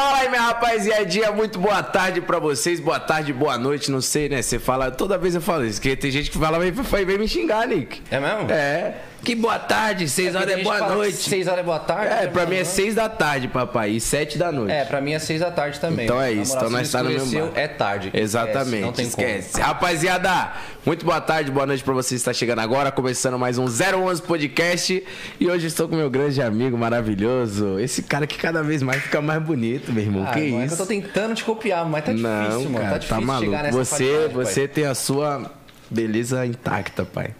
Fala 0.00 0.16
aí, 0.16 0.30
minha 0.30 0.40
rapaziadinha, 0.40 1.30
muito 1.30 1.58
boa 1.58 1.82
tarde 1.82 2.22
pra 2.22 2.38
vocês, 2.38 2.80
boa 2.80 2.98
tarde, 2.98 3.34
boa 3.34 3.58
noite, 3.58 3.90
não 3.90 4.00
sei, 4.00 4.30
né? 4.30 4.40
Você 4.40 4.58
fala, 4.58 4.90
toda 4.90 5.18
vez 5.18 5.34
eu 5.34 5.42
falo 5.42 5.62
isso, 5.62 5.78
que 5.78 5.94
tem 5.94 6.10
gente 6.10 6.30
que 6.30 6.38
fala, 6.38 6.58
vem, 6.58 6.72
vem 6.72 7.18
me 7.18 7.28
xingar, 7.28 7.68
Nick. 7.68 8.00
É 8.10 8.18
mesmo? 8.18 8.50
É. 8.50 8.94
Que 9.22 9.34
boa 9.34 9.58
tarde, 9.58 10.08
seis 10.08 10.34
horas 10.34 10.48
é 10.50 10.62
boa 10.62 10.88
noite. 10.88 11.16
Seis 11.18 11.46
horas 11.46 11.60
é 11.60 11.62
boa 11.62 11.78
tarde. 11.78 12.06
É, 12.12 12.26
pra 12.26 12.42
mano? 12.42 12.54
mim 12.54 12.60
é 12.60 12.64
seis 12.64 12.94
da 12.94 13.06
tarde, 13.08 13.48
papai, 13.48 13.90
e 13.90 14.00
sete 14.00 14.38
da 14.38 14.50
noite. 14.50 14.72
É, 14.72 14.84
pra 14.86 14.98
mim 15.00 15.12
é 15.12 15.18
seis 15.18 15.40
da 15.40 15.50
tarde 15.50 15.78
também. 15.78 16.06
Então 16.06 16.20
é 16.20 16.32
isso, 16.32 16.56
então 16.56 16.70
nós 16.70 16.86
se 16.86 16.92
tá 16.94 17.02
no 17.02 17.10
mesmo. 17.10 17.52
É 17.54 17.68
tarde. 17.68 18.10
Exatamente, 18.14 18.80
não 18.82 18.92
tem 18.92 19.06
esquece. 19.06 19.60
Rapaziada, 19.60 20.52
muito 20.86 21.04
boa 21.04 21.20
tarde, 21.20 21.50
boa 21.50 21.66
noite 21.66 21.84
pra 21.84 21.92
você 21.92 22.10
que 22.10 22.14
está 22.14 22.32
chegando 22.32 22.60
agora, 22.60 22.90
começando 22.90 23.38
mais 23.38 23.58
um 23.58 23.66
011 23.66 24.22
Podcast. 24.22 25.04
E 25.38 25.46
hoje 25.48 25.66
estou 25.66 25.86
com 25.86 25.96
meu 25.96 26.08
grande 26.08 26.40
amigo 26.40 26.78
maravilhoso, 26.78 27.78
esse 27.78 28.02
cara 28.02 28.26
que 28.26 28.38
cada 28.38 28.62
vez 28.62 28.82
mais 28.82 29.02
fica 29.02 29.20
mais 29.20 29.42
bonito, 29.42 29.92
meu 29.92 30.02
irmão. 30.02 30.24
como. 30.24 30.32
que 30.34 30.40
Ah, 30.48 30.50
mano, 30.50 30.62
é 30.62 30.64
isso? 30.64 30.74
eu 30.74 30.78
tô 30.78 30.86
tentando 30.86 31.34
te 31.34 31.44
copiar, 31.44 31.84
mas 31.84 32.04
tá 32.06 32.12
Não, 32.14 32.48
difícil, 32.48 32.70
mano. 32.70 32.78
cara, 32.84 32.90
Tá 32.92 32.98
difícil 32.98 33.22
maluco. 33.26 33.44
chegar 33.50 33.62
nessa 33.64 33.76
você, 33.78 34.28
você 34.32 34.60
pai. 34.62 34.68
tem 34.68 34.86
a 34.86 34.94
sua 34.94 35.50
beleza 35.90 36.46
intacta, 36.46 37.04
pai. 37.04 37.34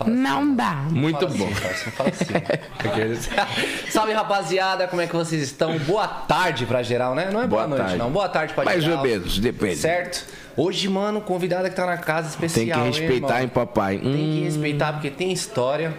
Assim. 0.00 0.10
Não 0.10 0.54
dá. 0.54 0.72
Muito 0.90 1.26
bom. 1.28 1.48
assim, 1.48 1.90
não 1.98 2.06
assim. 2.06 3.90
Salve, 3.90 4.12
rapaziada. 4.12 4.86
Como 4.88 5.00
é 5.02 5.06
que 5.06 5.14
vocês 5.14 5.42
estão? 5.42 5.78
Boa 5.80 6.06
tarde 6.06 6.66
pra 6.66 6.82
geral, 6.82 7.14
né? 7.14 7.30
Não 7.32 7.40
é 7.42 7.46
boa, 7.46 7.62
Boa 7.62 7.66
noite, 7.68 7.82
tarde. 7.82 7.96
não. 7.98 8.10
Boa 8.10 8.28
tarde 8.28 8.54
pra 8.54 8.64
Mais 8.64 8.82
geral. 8.82 8.98
ou 8.98 9.04
menos, 9.04 9.38
depende. 9.38 9.76
Certo? 9.76 10.24
Hoje, 10.56 10.88
mano, 10.88 11.20
convidada 11.20 11.68
que 11.68 11.74
tá 11.76 11.84
na 11.86 11.96
casa 11.96 12.28
especial, 12.28 12.64
Tem 12.64 12.72
que 12.72 12.78
hein, 12.78 12.86
respeitar, 12.86 13.26
irmão? 13.34 13.40
hein, 13.42 13.48
papai? 13.48 13.98
Tem 13.98 14.12
que 14.12 14.40
Hum, 14.40 14.44
respeitar 14.44 14.92
porque 14.92 15.10
tem 15.10 15.32
história, 15.32 15.92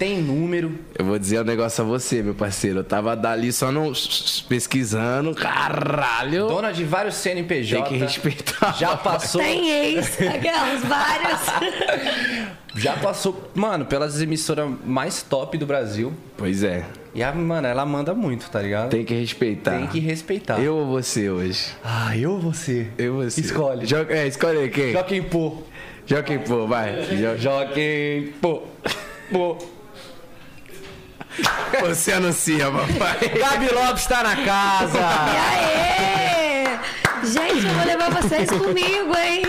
tem 0.00 0.16
número. 0.16 0.78
Eu 0.98 1.04
vou 1.04 1.18
dizer 1.18 1.42
um 1.42 1.44
negócio 1.44 1.84
a 1.84 1.86
você, 1.86 2.22
meu 2.22 2.34
parceiro. 2.34 2.78
Eu 2.78 2.84
tava 2.84 3.14
dali 3.14 3.52
só 3.52 3.70
no 3.70 3.92
pesquisando, 4.48 5.34
caralho. 5.34 6.48
Dona 6.48 6.72
de 6.72 6.84
vários 6.84 7.16
CNPJ. 7.16 7.82
Tem 7.82 7.92
que 7.92 7.98
respeitar. 7.98 8.72
Já 8.78 8.96
passou. 8.96 9.42
Tem 9.42 9.68
ex, 9.70 10.18
aquelas 10.22 10.82
várias. 10.84 11.40
Já 12.76 12.96
passou, 12.96 13.50
mano, 13.54 13.84
pelas 13.84 14.22
emissoras 14.22 14.70
mais 14.86 15.22
top 15.22 15.58
do 15.58 15.66
Brasil. 15.66 16.14
Pois 16.36 16.62
é, 16.62 16.84
E 17.14 17.20
a, 17.22 17.30
mano, 17.32 17.66
ela 17.66 17.84
manda 17.84 18.14
muito, 18.14 18.48
tá 18.48 18.62
ligado? 18.62 18.90
tem 18.90 19.04
que 19.04 19.12
respeitar. 19.12 19.72
Tem 19.72 19.86
que 19.88 19.98
respeitar. 19.98 20.58
Eu 20.60 20.76
ou 20.76 20.86
você 20.86 21.28
hoje? 21.28 21.66
Ah, 21.84 22.16
eu 22.16 22.30
ou 22.30 22.40
você? 22.40 22.86
Eu 22.96 23.16
ou 23.16 23.24
você? 23.24 23.40
Escolhe. 23.40 23.84
Jo 23.84 24.06
é, 24.08 24.26
escolhe 24.26 24.70
quem? 24.70 24.92
Joaquim 24.92 25.22
Pô. 25.22 25.58
Joaquim 26.06 26.38
Pô, 26.38 26.66
vai. 26.66 27.02
Jo 27.02 27.36
Joaquim 27.42 28.32
Pô. 28.40 28.62
Pô. 29.32 29.58
você 31.80 32.12
anuncia, 32.12 32.70
papai. 32.70 33.28
Gabi 33.38 33.68
Lopes 33.72 34.06
tá 34.06 34.22
na 34.22 34.34
E 34.34 34.44
casa. 34.44 34.98
aê! 34.98 36.78
Gente, 37.22 37.66
eu 37.66 37.74
vou 37.74 37.84
levar 37.84 38.10
vocês 38.10 38.50
comigo, 38.50 39.16
hein? 39.16 39.42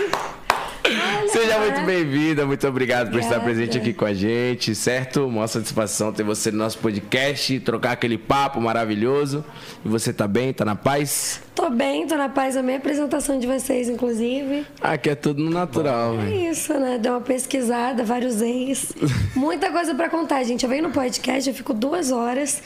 Seja 1.32 1.58
muito 1.58 1.80
bem-vinda, 1.86 2.44
muito 2.44 2.66
obrigado 2.68 3.10
por 3.10 3.18
estar 3.18 3.36
Obrigada. 3.38 3.44
presente 3.44 3.78
aqui 3.78 3.94
com 3.94 4.04
a 4.04 4.12
gente, 4.12 4.74
certo? 4.74 5.26
Uma 5.26 5.48
satisfação 5.48 6.12
ter 6.12 6.22
você 6.22 6.50
no 6.50 6.58
nosso 6.58 6.78
podcast, 6.78 7.58
trocar 7.60 7.92
aquele 7.92 8.18
papo 8.18 8.60
maravilhoso. 8.60 9.42
E 9.84 9.88
você 9.88 10.12
tá 10.12 10.28
bem? 10.28 10.52
Tá 10.52 10.64
na 10.64 10.76
paz? 10.76 11.40
Tô 11.54 11.70
bem, 11.70 12.06
tô 12.06 12.16
na 12.16 12.28
paz. 12.28 12.54
Amei 12.56 12.74
a 12.74 12.78
apresentação 12.78 13.38
de 13.38 13.46
vocês, 13.46 13.88
inclusive. 13.88 14.66
Aqui 14.80 15.08
é 15.08 15.14
tudo 15.14 15.42
no 15.42 15.50
natural, 15.50 16.14
É 16.14 16.18
velho. 16.18 16.50
isso, 16.50 16.74
né? 16.74 16.98
Deu 16.98 17.12
uma 17.14 17.20
pesquisada, 17.22 18.04
vários 18.04 18.42
ex. 18.42 18.92
Muita 19.34 19.70
coisa 19.72 19.94
pra 19.94 20.10
contar, 20.10 20.42
gente. 20.44 20.64
Eu 20.64 20.68
venho 20.70 20.82
no 20.82 20.90
podcast, 20.90 21.48
eu 21.48 21.54
fico 21.54 21.72
duas 21.72 22.12
horas. 22.12 22.62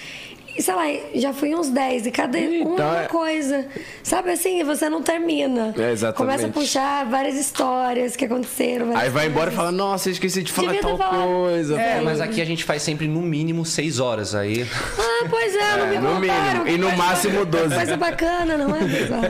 E, 0.56 0.62
sei 0.62 0.74
lá, 0.74 0.84
já 1.14 1.32
fui 1.32 1.54
uns 1.54 1.68
10 1.68 2.06
e 2.06 2.10
cada 2.10 2.38
Então, 2.38 2.74
uma 2.74 3.02
é- 3.02 3.06
coisa. 3.08 3.66
Sabe 4.02 4.30
assim, 4.30 4.62
você 4.64 4.88
não 4.88 5.02
termina. 5.02 5.74
É, 5.78 5.90
exatamente. 5.92 6.16
Começa 6.16 6.46
a 6.46 6.50
puxar 6.50 7.04
várias 7.06 7.34
histórias 7.36 8.16
que 8.16 8.24
aconteceram. 8.24 8.96
Aí 8.96 9.10
vai 9.10 9.26
embora 9.26 9.50
e 9.50 9.54
coisas. 9.54 9.54
fala, 9.54 9.72
nossa, 9.72 10.08
eu 10.08 10.12
esqueci 10.12 10.42
de 10.42 10.52
falar 10.52 10.72
Devia 10.72 10.82
tal 10.88 10.96
falado. 10.96 11.26
coisa. 11.28 11.80
É, 11.80 11.98
pô." 11.98 12.04
mas 12.04 12.20
aqui 12.20 12.40
a 12.40 12.44
gente 12.44 12.64
faz 12.64 12.82
sempre 12.82 13.06
no 13.06 13.20
mínimo 13.20 13.64
seis 13.66 14.00
horas 14.00 14.34
aí. 14.34 14.66
Ah, 14.98 15.26
pois 15.28 15.54
é, 15.54 15.76
não 15.76 15.86
me 15.88 15.98
no 15.98 16.20
contaram. 16.20 16.64
mínimo. 16.64 16.68
E 16.68 16.78
no 16.78 16.96
máximo 16.96 17.44
bacana, 17.44 17.62
12. 17.68 17.74
Coisa 17.76 17.96
bacana, 17.96 18.56
não 18.58 18.74
é, 18.76 18.78
pessoal? 18.88 19.20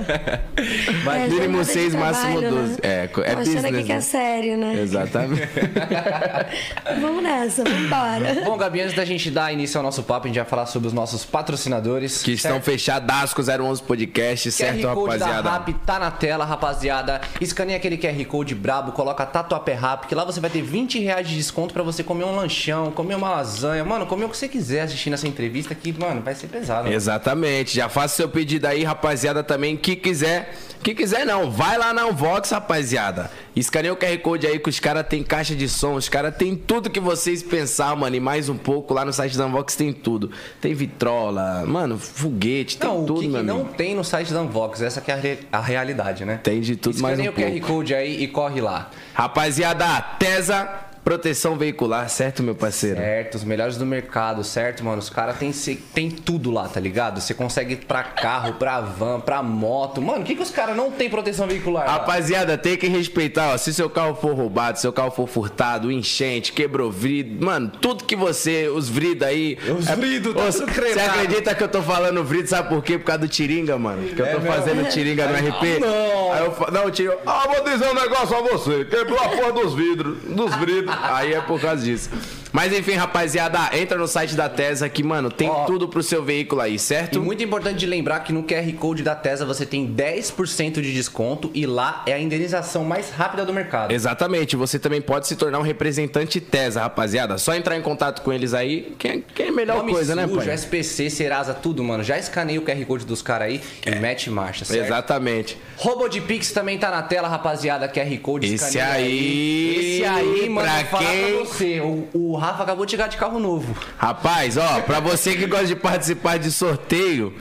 Mas 1.05 1.17
É, 1.23 1.29
mínimo 1.29 1.41
jornada 1.43 1.65
de 1.65 1.71
seis, 1.73 1.95
máximo 1.95 2.41
trabalho, 2.41 2.57
12. 2.57 2.73
Né? 2.73 2.79
É, 2.83 3.03
é 3.05 3.07
Tô 3.09 3.21
achando 3.23 3.39
business, 3.39 3.65
aqui 3.65 3.83
que 3.85 3.93
é 3.93 3.95
né? 3.97 4.01
sério, 4.01 4.57
né? 4.59 4.81
Exatamente. 4.83 5.43
Vamos 7.01 7.23
nessa, 7.23 7.65
vamos 7.65 7.81
embora. 7.83 8.35
Bom, 8.45 8.57
Gabi, 8.57 8.81
antes 8.81 8.95
da 8.95 9.05
gente 9.05 9.31
dar 9.31 9.53
início 9.53 9.77
ao 9.79 9.83
nosso 9.85 10.03
papo, 10.03 10.27
a 10.27 10.29
gente 10.29 10.37
vai 10.37 10.45
falar 10.47 10.67
sobre 10.67 10.89
os 10.89 10.95
nossos 10.95 11.16
patrocinadores. 11.25 12.23
que 12.23 12.33
estão 12.33 12.53
certo? 12.53 12.65
fechadas 12.65 13.35
com 13.35 13.43
011 13.43 13.83
Podcast, 13.83 14.53
certo, 14.53 14.81
QR 14.81 14.95
Code 14.95 15.13
rapaziada? 15.19 15.43
da 15.43 15.53
Rap 15.53 15.73
tá 15.85 15.99
na 15.99 16.11
tela, 16.11 16.45
rapaziada. 16.45 17.21
Escaneia 17.41 17.77
aquele 17.77 17.97
QR 17.97 18.25
Code 18.27 18.55
brabo, 18.55 18.93
coloca 18.93 19.25
Tatuapé 19.25 19.75
Rap, 19.75 20.07
que 20.07 20.15
lá 20.15 20.25
você 20.25 20.41
vai 20.41 20.51
ter 20.51 20.63
20 20.63 20.99
reais 21.01 21.29
de 21.29 21.37
desconto 21.37 21.73
pra 21.73 21.83
você 21.83 22.03
comer 22.03 22.25
um 22.25 22.35
lanchão, 22.35 22.91
comer 22.91 23.15
uma 23.15 23.31
lasanha. 23.31 23.85
Mano, 23.85 24.07
comer 24.07 24.25
o 24.25 24.29
que 24.29 24.37
você 24.37 24.49
quiser 24.49 24.83
assistindo 24.83 25.15
essa 25.15 25.27
entrevista 25.29 25.75
que, 25.75 25.93
mano, 25.93 26.21
vai 26.23 26.35
ser 26.35 26.49
pesado. 26.49 26.85
mano. 26.85 26.95
Exatamente. 26.95 27.75
Já 27.75 27.89
faça 27.89 28.17
seu 28.17 28.29
pedido 28.29 28.67
aí, 28.67 28.85
rapaziada, 28.85 29.43
também. 29.43 29.77
Que 29.77 29.97
quiser. 29.97 30.55
Que 30.83 30.95
quiser 30.95 31.25
não. 31.25 31.51
Vai 31.51 31.79
lá 31.79 31.93
na 31.93 32.07
Unvox, 32.07 32.51
rapaziada. 32.51 33.31
Escaneia 33.57 33.93
o 33.95 33.97
QR 33.97 34.19
Code 34.19 34.47
aí 34.47 34.59
que 34.59 34.69
os 34.69 34.79
caras 34.79 35.07
tem 35.09 35.23
caixa 35.23 35.55
de 35.57 35.67
som. 35.67 35.95
Os 35.95 36.09
caras 36.11 36.37
tem 36.37 36.55
tudo 36.55 36.91
que 36.91 37.01
vocês 37.01 37.43
pensar, 37.43 37.97
mano. 37.97 38.15
E 38.15 38.21
mais 38.21 38.51
um 38.51 38.57
pouco. 38.57 38.93
Lá 38.93 39.03
no 39.05 39.13
site 39.15 39.37
da 39.39 39.47
Unvox 39.47 39.75
tem 39.75 39.95
tudo. 39.95 40.31
Tem 40.61 40.75
vitrola, 40.75 41.65
mano, 41.67 41.99
foguete, 41.99 42.77
tem 42.77 42.89
Não, 42.89 43.07
tudo, 43.07 43.19
o 43.19 43.23
que, 43.23 43.29
meu 43.29 43.41
que 43.41 43.47
não 43.47 43.61
amigo. 43.63 43.75
tem 43.75 43.95
no 43.95 44.05
site 44.05 44.31
da 44.33 44.43
Unvox? 44.43 44.83
Essa 44.83 45.01
que 45.01 45.11
é 45.11 45.15
a, 45.15 45.17
re- 45.17 45.39
a 45.51 45.61
realidade, 45.61 46.25
né? 46.27 46.39
Tem 46.43 46.61
de 46.61 46.77
tudo 46.77 47.01
mais 47.01 47.19
um 47.19 47.23
Escaneia 47.23 47.31
o 47.31 47.53
QR 47.55 47.61
pouco. 47.61 47.75
Code 47.79 47.95
aí 47.95 48.23
e 48.23 48.29
corre 48.29 48.61
lá. 48.61 48.91
Rapaziada, 49.15 50.03
Tesa 50.19 50.69
Proteção 51.11 51.57
Veicular, 51.57 52.09
certo, 52.09 52.43
meu 52.43 52.57
parceiro? 52.57 52.97
Certo, 52.97 53.37
os 53.37 53.45
melhores 53.45 53.77
do 53.77 53.87
mercado, 53.87 54.43
certo, 54.43 54.85
mano? 54.85 54.99
Os 54.99 55.09
caras 55.09 55.39
tem, 55.39 55.53
se- 55.53 55.77
tem 55.77 56.11
tudo 56.11 56.51
lá, 56.51 56.67
tá 56.67 56.81
ligado? 56.81 57.21
Você 57.21 57.33
consegue 57.33 57.75
ir 57.75 57.77
pra 57.87 58.03
carro, 58.03 58.55
pra 58.55 58.81
van, 58.81 59.21
pra 59.21 59.41
moto. 59.41 60.03
Mano, 60.03 60.23
o 60.23 60.25
que, 60.25 60.35
que 60.35 60.43
os 60.43 60.51
caras 60.51 60.77
não 60.77 60.91
tem 60.91 61.09
proteção 61.09 61.47
veicular? 61.47 61.87
lá? 61.87 61.93
Rapaziada, 61.93 62.59
tem 62.59 62.77
que 62.77 62.89
respeitar, 62.89 63.53
ó. 63.53 63.57
Se 63.57 63.73
seu 63.73 63.89
carro 63.89 64.17
for 64.17 64.35
roubado, 64.35 64.81
seu 64.81 64.93
carro 64.93 65.13
for 65.13 65.29
furtado, 65.29 65.93
enchente, 65.93 66.53
quebrou 66.53 66.91
vidro, 66.91 67.47
mano, 67.47 67.71
tudo 67.81 68.03
que 68.03 68.17
você, 68.17 68.67
os 68.67 68.89
vridos 68.89 69.29
aí. 69.29 69.57
Os 69.79 69.87
vrido, 69.87 70.35
tá 70.35 70.41
Ô, 70.43 70.53
tudo 70.53 70.73
Você 70.73 70.99
acredita 71.01 71.55
que 71.55 71.63
eu 71.63 71.69
tô 71.69 71.83
falando 71.83 72.25
vrido, 72.25 72.49
sabe 72.49 72.69
por 72.69 72.83
quê? 72.83 72.99
Por 72.99 73.05
causa 73.05 73.21
do 73.21 73.29
Tiringa, 73.29 73.79
mano. 73.79 74.09
Que 74.09 74.21
eu 74.21 74.27
tô 74.33 74.41
fazendo 74.41 74.89
Tiringa 74.89 75.29
no 75.29 75.35
RP. 75.39 75.79
não. 75.79 76.33
Aí 76.33 76.45
eu 76.45 76.51
falo, 76.51 76.73
não, 76.73 76.87
o 76.87 76.91
Tiringa, 76.91 77.17
ah, 77.25 77.47
vou 77.47 77.63
dizer 77.63 77.89
um 77.89 77.95
negócio 77.95 78.37
a 78.37 78.41
você. 78.41 78.85
Quebrou 78.87 79.21
a 79.21 79.29
porra 79.29 79.53
dos 79.53 79.73
vidros, 79.73 80.19
dos 80.25 80.53
vridos. 80.57 80.96
Aí 81.03 81.35
é 81.35 81.41
por 81.41 81.61
causa 81.61 81.85
disso. 81.85 82.11
Mas 82.53 82.73
enfim, 82.73 82.93
rapaziada, 82.93 83.71
entra 83.77 83.99
no 83.99 84.07
site 84.09 84.35
da 84.35 84.49
Tesa 84.49 84.89
que, 84.89 85.03
mano, 85.03 85.31
tem 85.31 85.49
Ó. 85.49 85.65
tudo 85.65 85.89
pro 85.89 86.03
seu 86.03 86.23
veículo 86.25 86.61
aí, 86.61 86.77
E 86.77 86.79
certo? 86.79 87.21
muito 87.21 87.43
importante 87.43 87.79
de 87.79 87.87
lembrar 87.87 88.21
que 88.21 88.33
no 88.33 88.43
QR 88.45 88.73
Code 88.75 89.03
da 89.03 89.15
Tesla 89.15 89.47
você 89.47 89.67
tem 89.67 89.87
10% 89.87 90.81
de 90.81 90.93
desconto 90.93 91.51
e 91.55 91.67
lá 91.67 92.03
é 92.07 92.13
a 92.13 92.19
indenização 92.21 92.85
mais 92.85 93.11
rápida 93.11 93.45
do 93.45 93.53
mercado. 93.53 93.93
Exatamente, 93.93 94.57
você 94.57 94.79
também 94.79 95.01
pode 95.01 95.27
se 95.27 95.37
tornar 95.37 95.59
um 95.59 95.63
representante 95.63 96.41
TESA, 96.41 96.81
rapaziada. 96.81 97.37
Só 97.39 97.55
entrar 97.55 97.77
em 97.77 97.83
contato 97.83 98.23
com 98.23 98.33
eles 98.33 98.55
aí, 98.55 98.95
que 98.99 99.09
é, 99.09 99.19
que 99.35 99.43
é 99.43 99.49
a 99.49 99.53
melhor 99.53 99.79
Nome 99.79 99.93
coisa, 99.93 100.15
né, 100.15 100.27
sujo, 100.27 100.47
pai? 100.47 100.55
SPC, 100.55 101.11
Serasa, 101.11 101.53
tudo, 101.55 101.83
mano. 101.85 102.03
Já 102.05 102.19
escaneia 102.19 102.59
o 102.61 102.63
QR 102.65 102.85
Code 102.87 103.05
dos 103.05 103.23
caras 103.23 103.49
aí 103.49 103.61
e 103.87 103.91
mete 103.97 104.31
marcha, 104.31 104.65
certo? 104.65 104.85
Exatamente. 104.87 105.57
Robo 105.77 106.09
de 106.09 106.21
Pix 106.21 106.53
também 106.53 106.79
tá 106.79 106.91
na 106.91 107.03
tela, 107.03 107.29
rapaziada. 107.29 107.89
QR 107.89 108.19
Code 108.19 108.47
Esse 108.47 108.55
escaneia 108.67 108.93
aí, 108.95 109.97
Esse 109.97 110.05
aí, 110.05 110.49
mano, 110.49 110.69
pra 110.89 110.99
quem- 110.99 111.35
pra 111.37 111.45
você. 111.45 111.81
O, 111.81 112.09
o 112.15 112.37
Rafa 112.47 112.63
acabou 112.63 112.85
de 112.87 112.93
chegar 112.93 113.09
de 113.09 113.17
carro 113.17 113.41
novo. 113.41 113.77
Rapaz, 113.99 114.57
ó, 114.57 114.81
pra 114.83 115.01
você 115.01 115.35
que 115.35 115.47
gosta 115.47 115.67
de 115.67 115.75
participar 115.75 116.39
de 116.39 116.53
sorteio, 116.53 117.35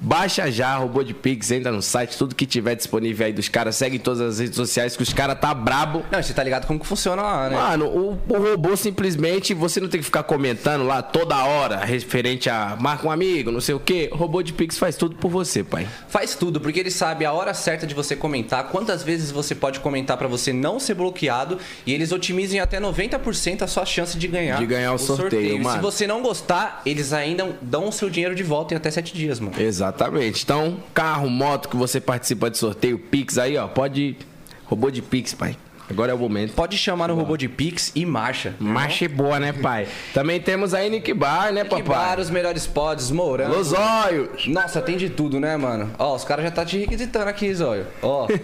baixa 0.00 0.50
já, 0.50 0.76
robô 0.76 1.02
de 1.02 1.14
Pix, 1.14 1.50
entra 1.50 1.72
no 1.72 1.82
site, 1.82 2.16
tudo 2.16 2.34
que 2.34 2.46
tiver 2.46 2.74
disponível 2.74 3.26
aí 3.26 3.32
dos 3.32 3.48
caras, 3.48 3.76
segue 3.76 3.96
em 3.96 4.00
todas 4.00 4.20
as 4.20 4.38
redes 4.38 4.56
sociais 4.56 4.96
que 4.96 5.02
os 5.02 5.12
caras 5.12 5.38
tá 5.40 5.52
brabo. 5.54 6.04
Não, 6.10 6.22
você 6.22 6.32
tá 6.32 6.42
ligado 6.42 6.66
como 6.66 6.78
que 6.78 6.86
funciona 6.86 7.22
lá, 7.22 7.48
né? 7.50 7.56
Mano, 7.56 7.86
o, 7.86 8.18
o 8.28 8.38
robô 8.50 8.76
simplesmente, 8.76 9.54
você 9.54 9.80
não 9.80 9.88
tem 9.88 10.00
que 10.00 10.06
ficar 10.06 10.22
comentando 10.22 10.84
lá 10.84 11.02
toda 11.02 11.36
hora, 11.44 11.84
referente 11.84 12.48
a 12.50 12.76
marca 12.78 13.06
um 13.06 13.10
amigo, 13.10 13.50
não 13.50 13.60
sei 13.60 13.74
o 13.74 13.80
quê. 13.80 14.08
O 14.12 14.16
robô 14.16 14.42
de 14.42 14.52
Pix 14.52 14.78
faz 14.78 14.96
tudo 14.96 15.16
por 15.16 15.30
você, 15.30 15.62
pai. 15.64 15.86
Faz 16.08 16.34
tudo, 16.34 16.60
porque 16.60 16.80
ele 16.80 16.90
sabe 16.90 17.24
a 17.24 17.32
hora 17.32 17.52
certa 17.54 17.86
de 17.86 17.94
você 17.94 18.14
comentar, 18.16 18.64
quantas 18.68 19.02
vezes 19.02 19.30
você 19.30 19.54
pode 19.54 19.80
comentar 19.80 20.16
pra 20.16 20.28
você 20.28 20.52
não 20.52 20.78
ser 20.78 20.94
bloqueado, 20.94 21.58
e 21.86 21.92
eles 21.92 22.12
otimizam 22.12 22.60
até 22.62 22.80
90% 22.80 23.62
a 23.62 23.66
sua 23.66 23.84
chance 23.84 24.16
de 24.18 24.28
ganhar, 24.28 24.58
De 24.58 24.66
ganhar 24.66 24.92
o 24.92 24.98
sorteio, 24.98 25.56
E 25.56 25.60
mano. 25.60 25.76
se 25.76 25.82
você 25.82 26.06
não 26.06 26.22
gostar, 26.22 26.82
eles 26.86 27.12
ainda 27.12 27.56
dão 27.62 27.88
o 27.88 27.92
seu 27.92 28.08
dinheiro 28.10 28.34
de 28.34 28.42
volta 28.42 28.74
em 28.74 28.76
até 28.76 28.90
7 28.90 29.14
dias, 29.14 29.40
mano. 29.40 29.52
Exatamente. 29.86 30.42
Então, 30.42 30.78
carro, 30.92 31.30
moto 31.30 31.68
que 31.68 31.76
você 31.76 32.00
participa 32.00 32.50
de 32.50 32.58
sorteio, 32.58 32.98
Pix 32.98 33.38
aí, 33.38 33.56
ó, 33.56 33.68
pode. 33.68 34.16
Robô 34.64 34.90
de 34.90 35.00
Pix, 35.00 35.32
pai. 35.32 35.56
Agora 35.88 36.12
é 36.12 36.14
o 36.14 36.18
momento. 36.18 36.52
Pode 36.54 36.76
chamar 36.76 37.08
no 37.08 37.14
robô 37.14 37.36
de 37.36 37.48
Pix 37.48 37.92
e 37.94 38.04
marcha. 38.04 38.54
Marcha 38.58 39.08
boa, 39.08 39.38
né, 39.38 39.52
pai? 39.52 39.86
Também 40.12 40.40
temos 40.40 40.74
aí 40.74 40.90
Nick 40.90 41.12
Bar, 41.14 41.52
né, 41.52 41.64
papai? 41.64 41.82
bar, 41.82 42.20
os 42.20 42.30
melhores 42.30 42.66
pods, 42.66 43.10
morango. 43.10 43.54
Lozóio. 43.56 44.30
Nossa, 44.46 44.80
tem 44.82 44.96
de 44.96 45.08
tudo, 45.10 45.38
né, 45.38 45.56
mano? 45.56 45.90
Ó, 45.98 46.14
os 46.14 46.24
caras 46.24 46.44
já 46.44 46.50
tá 46.50 46.64
te 46.64 46.78
requisitando 46.78 47.28
aqui, 47.28 47.52
Zóio. 47.54 47.86
Ó, 48.02 48.26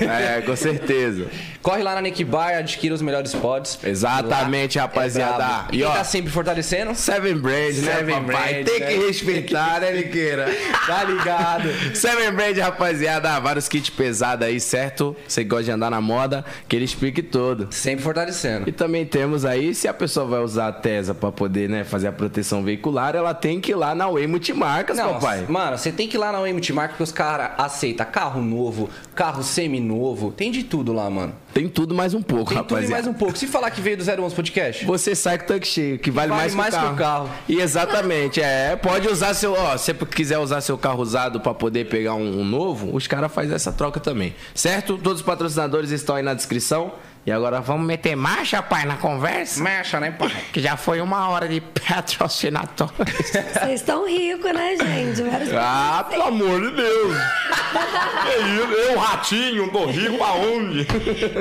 É, 0.00 0.40
com 0.42 0.56
certeza. 0.56 1.26
corre 1.62 1.82
lá 1.82 1.94
na 1.94 2.00
Nick 2.00 2.24
Bar, 2.24 2.56
adquira 2.56 2.94
os 2.94 3.02
melhores 3.02 3.34
pods. 3.34 3.78
Exatamente, 3.82 4.78
Lá 4.78 4.84
rapaziada. 4.84 5.66
É. 5.72 5.74
E 5.74 5.78
e 5.78 5.84
ó, 5.84 5.88
quem 5.88 5.96
tá 5.98 6.04
sempre 6.04 6.30
fortalecendo? 6.30 6.94
Seven 6.94 7.34
Brand, 7.38 7.74
né, 7.76 7.94
Seven 7.96 8.14
papai? 8.22 8.54
Brand, 8.54 8.66
Tem 8.66 8.80
né? 8.80 8.86
que 8.86 9.06
respeitar, 9.06 9.80
né, 9.80 9.92
Niqueira? 9.92 10.46
Tá 10.86 11.04
ligado? 11.04 11.68
Seven 11.94 12.32
Brand, 12.32 12.56
rapaziada. 12.58 13.38
Vários 13.40 13.68
kits 13.68 13.90
pesados 13.90 14.46
aí, 14.46 14.58
certo? 14.60 15.16
Você 15.26 15.44
gosta 15.44 15.64
de 15.64 15.70
andar 15.70 15.90
na 15.90 16.00
moda, 16.16 16.44
que 16.68 16.74
ele 16.74 16.84
explique 16.84 17.22
todo. 17.22 17.68
Sempre 17.70 18.02
fortalecendo. 18.02 18.68
E 18.68 18.72
também 18.72 19.04
temos 19.04 19.44
aí, 19.44 19.74
se 19.74 19.86
a 19.86 19.94
pessoa 19.94 20.24
vai 20.26 20.40
usar 20.40 20.68
a 20.68 20.72
Tesa 20.72 21.14
pra 21.14 21.30
poder, 21.30 21.68
né, 21.68 21.84
fazer 21.84 22.08
a 22.08 22.12
proteção 22.12 22.62
veicular, 22.62 23.14
ela 23.14 23.34
tem 23.34 23.60
que 23.60 23.72
ir 23.72 23.74
lá 23.74 23.94
na 23.94 24.08
Way 24.08 24.26
Multimarcas, 24.26 24.96
Não, 24.96 25.14
papai. 25.14 25.44
mano, 25.48 25.76
você 25.76 25.92
tem 25.92 26.08
que 26.08 26.16
ir 26.16 26.18
lá 26.18 26.32
na 26.32 26.40
UMT 26.40 26.72
Mark 26.72 26.90
porque 26.92 27.02
os 27.02 27.12
caras 27.12 27.50
aceitam 27.58 28.06
carro 28.10 28.40
novo, 28.42 28.88
carro 29.14 29.42
semi-novo, 29.42 30.32
tem 30.32 30.50
de 30.50 30.62
tudo 30.64 30.92
lá, 30.92 31.08
mano. 31.10 31.34
Tem 31.56 31.68
tudo 31.68 31.94
mais 31.94 32.12
um 32.12 32.20
pouco, 32.20 32.50
Tem 32.50 32.58
tudo 32.58 32.74
rapaziada. 32.74 32.86
e 32.86 32.90
mais 32.90 33.06
um 33.06 33.14
pouco. 33.14 33.38
Se 33.38 33.46
falar 33.46 33.70
que 33.70 33.80
veio 33.80 33.96
do 33.96 34.04
011 34.04 34.34
Podcast, 34.34 34.84
Você 34.84 35.14
sai 35.14 35.38
com 35.38 35.44
o 35.44 35.46
tanque 35.46 35.66
cheio, 35.66 35.98
que 35.98 36.10
vale, 36.10 36.28
Vale 36.28 36.40
mais, 36.42 36.54
mais 36.54 36.74
que, 36.74 36.80
que 36.82 36.86
o 36.86 36.92
o 36.92 36.96
carro. 36.96 37.30
E 37.48 37.60
exatamente, 37.60 38.42
é. 38.42 38.76
Pode 38.76 39.08
usar 39.08 39.32
seu. 39.32 39.54
Ó, 39.54 39.74
se 39.78 39.94
você 39.94 40.06
quiser 40.06 40.38
usar 40.38 40.60
seu 40.60 40.76
carro 40.76 41.00
usado 41.00 41.40
pra 41.40 41.54
poder 41.54 41.88
pegar 41.88 42.14
um, 42.14 42.40
um 42.40 42.44
novo, 42.44 42.94
os 42.94 43.06
caras 43.06 43.32
fazem 43.32 43.54
essa 43.54 43.72
troca 43.72 43.98
também. 43.98 44.34
Certo? 44.54 44.98
Todos 44.98 45.20
os 45.22 45.26
patrocinadores 45.26 45.90
estão 45.92 46.16
aí 46.16 46.22
na 46.22 46.34
descrição. 46.34 46.92
E 47.26 47.32
agora 47.32 47.60
vamos 47.60 47.84
meter 47.84 48.14
marcha, 48.14 48.62
pai, 48.62 48.84
na 48.86 48.96
conversa? 48.98 49.60
mexa, 49.60 49.98
né, 49.98 50.12
pai? 50.12 50.30
Que 50.52 50.60
já 50.60 50.76
foi 50.76 51.00
uma 51.00 51.28
hora 51.28 51.48
de 51.48 51.60
patrocinatório. 51.60 52.94
Vocês 52.94 53.80
estão 53.80 54.06
ricos, 54.06 54.52
né, 54.52 54.76
gente? 54.76 55.22
Vários 55.22 55.50
ah, 55.52 56.06
pelo 56.08 56.22
amor 56.22 56.60
de 56.60 56.76
Deus! 56.76 57.16
isso? 57.16 58.72
Eu, 58.76 58.98
ratinho, 58.98 59.70
tô 59.72 59.86
rico 59.86 60.22
aonde? 60.22 60.86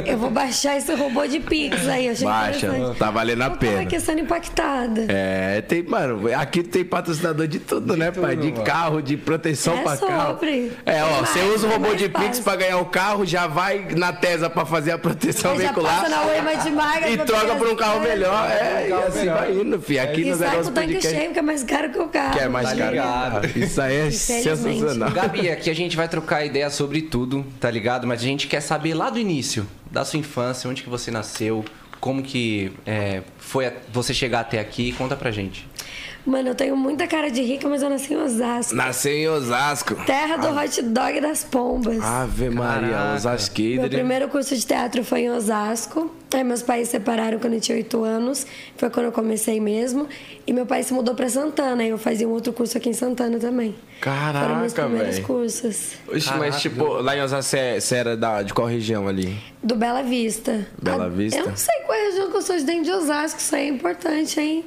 Eu 0.07 0.17
vou 0.17 0.31
baixar 0.31 0.75
esse 0.77 0.93
robô 0.95 1.27
de 1.27 1.39
Pix 1.39 1.87
aí, 1.87 2.09
achei 2.09 2.25
Baixa, 2.25 2.95
tá 2.97 3.11
valendo 3.11 3.41
a 3.43 3.45
falar 3.45 3.57
pena. 3.57 3.85
que 3.85 3.99
sendo 3.99 4.21
impactada. 4.21 5.05
É, 5.07 5.61
tem, 5.61 5.83
mano, 5.83 6.33
aqui 6.35 6.63
tem 6.63 6.83
patrocinador 6.83 7.47
de 7.47 7.59
tudo, 7.59 7.95
né, 7.95 8.11
pai? 8.11 8.35
De 8.35 8.51
mano. 8.51 8.63
carro, 8.63 9.01
de 9.01 9.17
proteção 9.17 9.77
É 9.77 9.83
pra 9.83 9.97
carro. 9.97 10.27
sobre. 10.33 10.71
É, 10.85 11.03
ó, 11.03 11.07
Tem 11.07 11.25
você 11.25 11.41
usa 11.53 11.67
o 11.67 11.69
robô 11.71 11.87
mais 11.89 11.99
de 11.99 12.09
Pix 12.09 12.39
pra 12.39 12.55
ganhar 12.55 12.77
o 12.77 12.85
carro, 12.85 13.23
já 13.25 13.45
vai 13.45 13.85
na 13.95 14.11
Tesa 14.13 14.49
pra 14.49 14.65
fazer 14.65 14.91
a 14.91 14.97
proteção 14.97 15.55
passa 15.81 16.09
na 16.09 16.21
Wayman 16.23 16.57
de 16.59 16.71
Maga 16.71 17.09
E 17.09 17.17
troca 17.17 17.55
por 17.55 17.67
um 17.67 17.75
carro 17.75 17.97
coisas. 17.99 18.13
melhor. 18.15 18.49
É, 18.51 18.87
e 18.89 18.93
assim 18.93 19.25
vai 19.25 19.51
indo, 19.53 19.81
fi. 19.81 19.99
Aqui 19.99 20.21
E 20.21 20.25
no 20.31 20.35
sai 20.37 20.47
com 20.47 20.51
negócio 20.51 20.71
o 20.71 20.73
tanque 20.75 20.93
podcast. 20.93 21.17
cheio, 21.19 21.31
que 21.33 21.39
é 21.39 21.41
mais 21.41 21.63
caro 21.63 21.89
que 21.91 21.99
o 21.99 22.07
carro. 22.07 22.33
Que 22.33 22.39
é 22.39 22.47
mais 22.47 22.69
Tá 22.69 22.75
caro. 22.75 22.91
ligado. 22.91 23.57
Isso 23.59 23.81
aí 23.81 23.95
é 23.95 24.11
sensacional. 24.11 25.11
Gabi, 25.11 25.49
aqui 25.49 25.69
a 25.69 25.75
gente 25.75 25.95
vai 25.95 26.07
trocar 26.07 26.45
ideia 26.45 26.69
sobre 26.69 27.01
tudo, 27.01 27.45
tá 27.59 27.69
ligado? 27.69 28.05
Mas 28.07 28.19
a 28.21 28.23
gente 28.23 28.47
quer 28.47 28.61
saber 28.61 28.93
lá 28.93 29.09
do 29.09 29.19
início, 29.19 29.67
da 29.91 30.03
sua 30.05 30.19
infância, 30.19 30.69
onde 30.69 30.83
que 30.83 30.89
você 30.89 31.11
nasceu, 31.11 31.63
como 31.99 32.21
que 32.21 32.71
é, 32.85 33.21
foi 33.37 33.67
a- 33.67 33.73
você 33.91 34.13
chegar 34.13 34.41
até 34.41 34.59
aqui. 34.59 34.91
Conta 34.93 35.15
pra 35.15 35.31
gente. 35.31 35.67
Mano, 36.25 36.49
eu 36.49 36.55
tenho 36.55 36.75
muita 36.75 37.05
cara 37.05 37.29
de 37.29 37.41
rica, 37.43 37.69
mas 37.69 37.83
eu 37.83 37.89
nasci 37.89 38.13
em 38.13 38.17
Osasco. 38.17 38.73
Nasceu 38.75 39.11
em 39.13 39.27
Osasco. 39.29 39.93
Terra 40.05 40.37
do 40.37 40.47
hot 40.57 40.81
dog 40.81 41.21
das 41.21 41.43
pombas. 41.43 42.01
Ave 42.01 42.49
Maria, 42.49 42.89
Caraca. 42.89 43.15
Osasco. 43.15 43.61
Meu 43.61 43.89
primeiro 43.89 44.27
curso 44.27 44.55
de 44.55 44.65
teatro 44.65 45.03
foi 45.03 45.21
em 45.21 45.29
Osasco. 45.29 46.11
Aí 46.33 46.43
meus 46.43 46.61
pais 46.63 46.87
se 46.87 46.93
separaram 46.93 47.37
quando 47.39 47.53
eu 47.53 47.61
tinha 47.61 47.77
8 47.77 48.03
anos. 48.03 48.45
Foi 48.75 48.89
quando 48.89 49.05
eu 49.05 49.11
comecei 49.11 49.59
mesmo. 49.61 50.07
E 50.47 50.51
meu 50.51 50.65
pai 50.65 50.81
se 50.83 50.93
mudou 50.93 51.13
pra 51.13 51.29
Santana. 51.29 51.83
E 51.83 51.89
eu 51.89 51.97
fazia 51.97 52.27
um 52.27 52.31
outro 52.31 52.51
curso 52.51 52.75
aqui 52.77 52.89
em 52.89 52.93
Santana 52.93 53.37
também. 53.37 53.75
Foram 54.01 54.59
meus 54.59 54.73
Caraca, 54.73 54.83
primeiros 54.89 55.15
velho. 55.15 55.27
cursos. 55.27 55.91
Oxe, 56.07 56.25
Caraca. 56.25 56.43
mas 56.45 56.59
tipo, 56.61 56.83
lá 56.85 57.15
em 57.15 57.21
Osasco 57.21 57.49
você 57.51 57.79
você 57.79 57.95
era 57.95 58.17
da, 58.17 58.41
de 58.41 58.51
qual 58.53 58.67
região 58.67 59.07
ali? 59.07 59.37
Do 59.63 59.75
Bela 59.75 60.01
Vista. 60.01 60.67
Bela 60.81 61.05
Ah, 61.05 61.09
Vista? 61.09 61.39
Eu 61.39 61.45
não 61.49 61.55
sei 61.55 61.75
qual 61.85 61.97
região 61.97 62.31
que 62.31 62.37
eu 62.37 62.41
sou 62.41 62.57
de 62.57 62.63
dentro 62.63 62.83
de 62.85 62.91
Osasco. 62.91 63.39
Isso 63.39 63.55
aí 63.55 63.67
é 63.67 63.69
importante, 63.69 64.39
hein? 64.39 64.65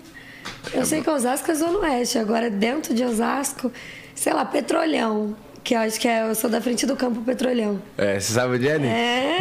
Eu 0.72 0.84
sei 0.84 1.02
que 1.02 1.10
Osasco 1.10 1.50
é 1.50 1.54
Zona 1.54 1.78
Oeste. 1.78 2.18
Agora, 2.18 2.50
dentro 2.50 2.94
de 2.94 3.04
Osasco, 3.04 3.72
sei 4.14 4.32
lá, 4.32 4.44
Petrolhão. 4.44 5.36
Que 5.68 5.74
eu 5.74 5.80
acho 5.80 6.00
que 6.00 6.08
é... 6.08 6.22
Eu 6.22 6.34
sou 6.34 6.48
da 6.48 6.62
frente 6.62 6.86
do 6.86 6.96
campo 6.96 7.20
Petrolhão. 7.20 7.78
É, 7.98 8.18
você 8.18 8.32
sabe 8.32 8.54
onde 8.54 8.66
é, 8.66 8.78
Nick? 8.78 8.90
É, 8.90 9.38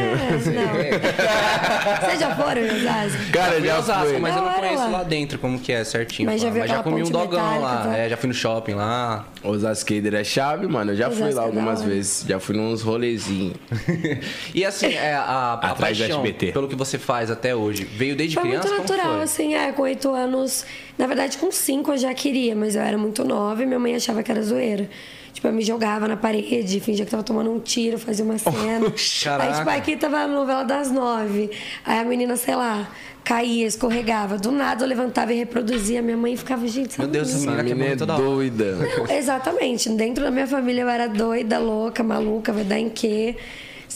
não. 0.52 2.04
Vocês 2.06 2.20
já 2.20 2.36
foram 2.36 2.62
em 2.64 2.82
Osasco? 2.82 3.32
Cara, 3.32 3.62
já 3.62 3.80
Osasco, 3.80 4.08
fui. 4.08 4.20
mas 4.20 4.36
eu 4.36 4.42
não 4.42 4.52
conheço 4.52 4.76
lá. 4.76 4.88
lá 4.90 5.04
dentro 5.04 5.40
como 5.40 5.58
que 5.58 5.72
é 5.72 5.86
certinho. 5.86 6.30
Mas 6.30 6.42
já 6.42 6.50
viu 6.50 6.60
mas 6.60 6.70
já 6.70 6.84
comi 6.84 7.02
um 7.02 7.10
dogão 7.10 7.62
lá. 7.62 7.84
tá? 7.84 7.98
É, 7.98 8.10
já 8.10 8.18
fui 8.18 8.28
no 8.28 8.34
shopping 8.34 8.74
lá. 8.74 9.26
Osasco 9.42 9.94
é 9.94 10.24
chave, 10.26 10.68
mano. 10.68 10.92
Eu 10.92 10.98
já 10.98 11.10
fui 11.10 11.32
lá 11.32 11.44
é 11.44 11.46
algumas 11.46 11.82
vezes. 11.82 12.26
Já 12.28 12.42
fui 12.42 12.58
nos 12.58 12.82
rolezinhos. 12.82 13.56
e 14.54 14.66
assim, 14.66 14.88
é, 14.88 15.14
a, 15.14 15.54
a 15.54 15.58
paixão 15.80 16.08
SBT. 16.08 16.52
pelo 16.52 16.68
que 16.68 16.76
você 16.76 16.98
faz 16.98 17.32
até 17.32 17.56
hoje 17.56 17.86
veio 17.86 18.18
desde 18.18 18.36
Foi 18.36 18.44
criança? 18.44 18.68
muito 18.68 18.82
natural, 18.82 19.06
como 19.06 19.16
foi? 19.16 19.24
assim, 19.24 19.56
é, 19.56 19.72
com 19.72 19.84
oito 19.84 20.10
anos. 20.10 20.66
Na 20.98 21.08
verdade, 21.08 21.38
com 21.38 21.50
cinco 21.54 21.94
eu 21.94 21.98
já 21.98 22.14
queria, 22.14 22.54
mas 22.54 22.76
eu 22.76 22.82
era 22.82 22.98
muito 22.98 23.24
nova 23.24 23.64
e 23.64 23.66
minha 23.66 23.80
mãe 23.80 23.96
achava 23.96 24.22
que 24.22 24.30
era 24.30 24.42
zoeira. 24.42 24.90
Tipo, 25.38 25.50
eu 25.50 25.54
me 25.54 25.62
jogava 25.62 26.08
na 26.08 26.18
parede, 26.18 26.80
fingia 26.80 27.06
que 27.06 27.12
tava 27.12 27.22
tomando 27.22 27.52
um 27.52 27.60
tiro, 27.60 28.00
fazia 28.00 28.26
uma 28.26 28.40
cena. 28.40 28.92
Caraca. 29.24 29.44
Aí, 29.44 29.54
tipo, 29.60 29.70
aqui 29.70 29.96
tava 29.96 30.18
a 30.22 30.28
novela 30.28 30.64
das 30.64 30.90
nove. 30.90 31.52
Aí 31.86 32.00
a 32.00 32.04
menina, 32.04 32.36
sei 32.36 32.56
lá, 32.56 32.90
caía, 33.24 33.68
escorregava. 33.68 34.40
Do 34.40 34.52
nada 34.52 34.84
eu 34.84 34.90
levantava 34.90 35.32
e 35.32 35.38
reproduzia. 35.38 36.02
Minha 36.02 36.18
mãe 36.18 36.36
ficava, 36.36 36.68
gente, 36.68 36.90
essa 36.90 37.04
Meu 37.04 37.12
Deus, 37.12 37.30
essa 37.30 37.38
menina 37.38 37.62
menina 37.62 37.82
é 37.82 37.84
morrer 37.84 37.98
toda 37.98 38.16
doida. 38.16 38.78
Exatamente. 39.14 39.90
Dentro 39.90 40.24
da 40.24 40.32
minha 40.32 40.48
família 40.48 40.82
eu 40.82 40.90
era 40.90 41.08
doida, 41.08 41.60
louca, 41.60 42.04
maluca, 42.04 42.52
vai 42.52 42.64
dar 42.64 42.80
em 42.80 42.90
quê? 42.90 43.36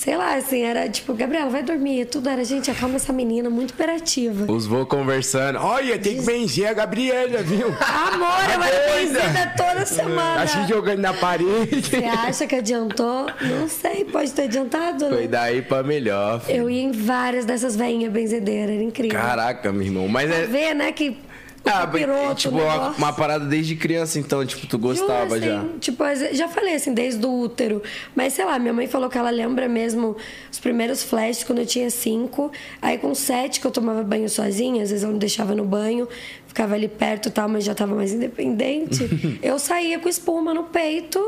Sei 0.03 0.17
lá, 0.17 0.33
assim, 0.33 0.63
era 0.63 0.89
tipo, 0.89 1.13
Gabriela, 1.13 1.47
vai 1.51 1.61
dormir. 1.61 2.05
Tudo 2.05 2.27
era, 2.27 2.43
gente, 2.43 2.71
acalma 2.71 2.95
essa 2.95 3.13
menina, 3.13 3.51
muito 3.51 3.71
imperativa. 3.75 4.51
Os 4.51 4.65
vô 4.65 4.83
conversando. 4.83 5.59
Olha, 5.59 5.99
tem 5.99 6.15
que 6.17 6.25
benzer 6.25 6.67
a 6.67 6.73
Gabriela, 6.73 7.43
viu? 7.43 7.67
Amor, 7.67 8.27
eu 8.51 8.63
era 8.63 8.95
benzida 8.95 9.53
toda 9.55 9.85
semana. 9.85 10.41
Assim 10.41 10.67
jogando 10.67 11.01
na 11.01 11.13
parede. 11.13 11.83
Você 11.83 11.97
acha 11.97 12.47
que 12.47 12.55
adiantou? 12.55 13.27
Não 13.41 13.67
sei, 13.69 14.03
pode 14.05 14.31
ter 14.31 14.45
adiantado, 14.45 15.07
Foi 15.07 15.21
né? 15.21 15.27
daí 15.27 15.61
pra 15.61 15.83
melhor. 15.83 16.41
filho. 16.41 16.57
Eu 16.57 16.67
ia 16.71 16.81
em 16.81 16.91
várias 16.91 17.45
dessas 17.45 17.75
veinhas 17.75 18.11
benzedeiras, 18.11 18.73
era 18.73 18.83
incrível. 18.83 19.19
Caraca, 19.19 19.71
meu 19.71 19.83
irmão. 19.83 20.07
Mas 20.07 20.27
Pra 20.31 20.39
é. 20.39 20.45
ver, 20.47 20.73
né, 20.73 20.91
que 20.91 21.15
Ah, 21.63 21.81
capiroto, 21.81 22.35
tipo, 22.35 22.55
uma, 22.55 22.89
uma 22.89 23.13
parada 23.13 23.45
desde 23.45 23.75
criança, 23.75 24.17
então, 24.19 24.43
tipo, 24.45 24.65
tu 24.65 24.79
gostava 24.79 25.39
Juro, 25.39 25.51
já. 25.51 25.59
assim, 25.59 25.77
Tipo, 25.79 26.03
já 26.33 26.47
falei 26.47 26.73
assim, 26.75 26.93
desde 26.93 27.23
o 27.25 27.31
útero. 27.31 27.83
Mas 28.15 28.33
sei 28.33 28.45
lá, 28.45 28.57
minha 28.57 28.73
mãe 28.73 28.87
falou 28.87 29.09
que 29.09 29.17
ela 29.17 29.29
lembra 29.29 29.69
mesmo 29.69 30.17
os 30.51 30.59
primeiros 30.59 31.03
flashes 31.03 31.43
quando 31.43 31.59
eu 31.59 31.65
tinha 31.65 31.89
cinco. 31.89 32.51
Aí 32.81 32.97
com 32.97 33.13
sete 33.13 33.59
que 33.59 33.67
eu 33.67 33.71
tomava 33.71 34.03
banho 34.03 34.27
sozinha, 34.27 34.81
às 34.83 34.89
vezes 34.89 35.03
eu 35.03 35.11
não 35.11 35.19
deixava 35.19 35.53
no 35.53 35.63
banho, 35.63 36.07
ficava 36.47 36.73
ali 36.73 36.87
perto 36.87 37.29
e 37.29 37.31
tal, 37.31 37.47
mas 37.47 37.63
já 37.63 37.75
tava 37.75 37.93
mais 37.95 38.11
independente. 38.11 39.07
eu 39.41 39.59
saía 39.59 39.99
com 39.99 40.09
espuma 40.09 40.53
no 40.53 40.63
peito. 40.63 41.19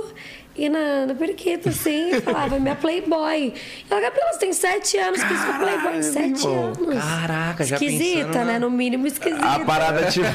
E 0.56 0.70
na, 0.70 1.08
na 1.08 1.16
periquita, 1.16 1.70
assim, 1.70 2.12
e 2.16 2.22
falava, 2.22 2.60
minha 2.60 2.76
Playboy. 2.76 3.48
E 3.48 3.54
ela, 3.90 4.00
Gabriela, 4.00 4.34
você 4.34 4.40
tem 4.40 4.54
sete 4.54 4.98
anos, 4.98 5.24
que 5.24 5.34
isso 5.34 5.46
é 5.48 5.58
Playboy? 5.58 6.04
Sete 6.04 6.46
irmão. 6.46 6.66
anos. 6.66 7.04
Caraca, 7.04 7.64
já 7.64 7.76
Esquisita, 7.76 8.26
pensando 8.28 8.46
né? 8.46 8.60
No 8.60 8.70
mínimo 8.70 9.08
esquisita. 9.08 9.44
A 9.44 9.60
parada, 9.62 10.12
tipo, 10.12 10.28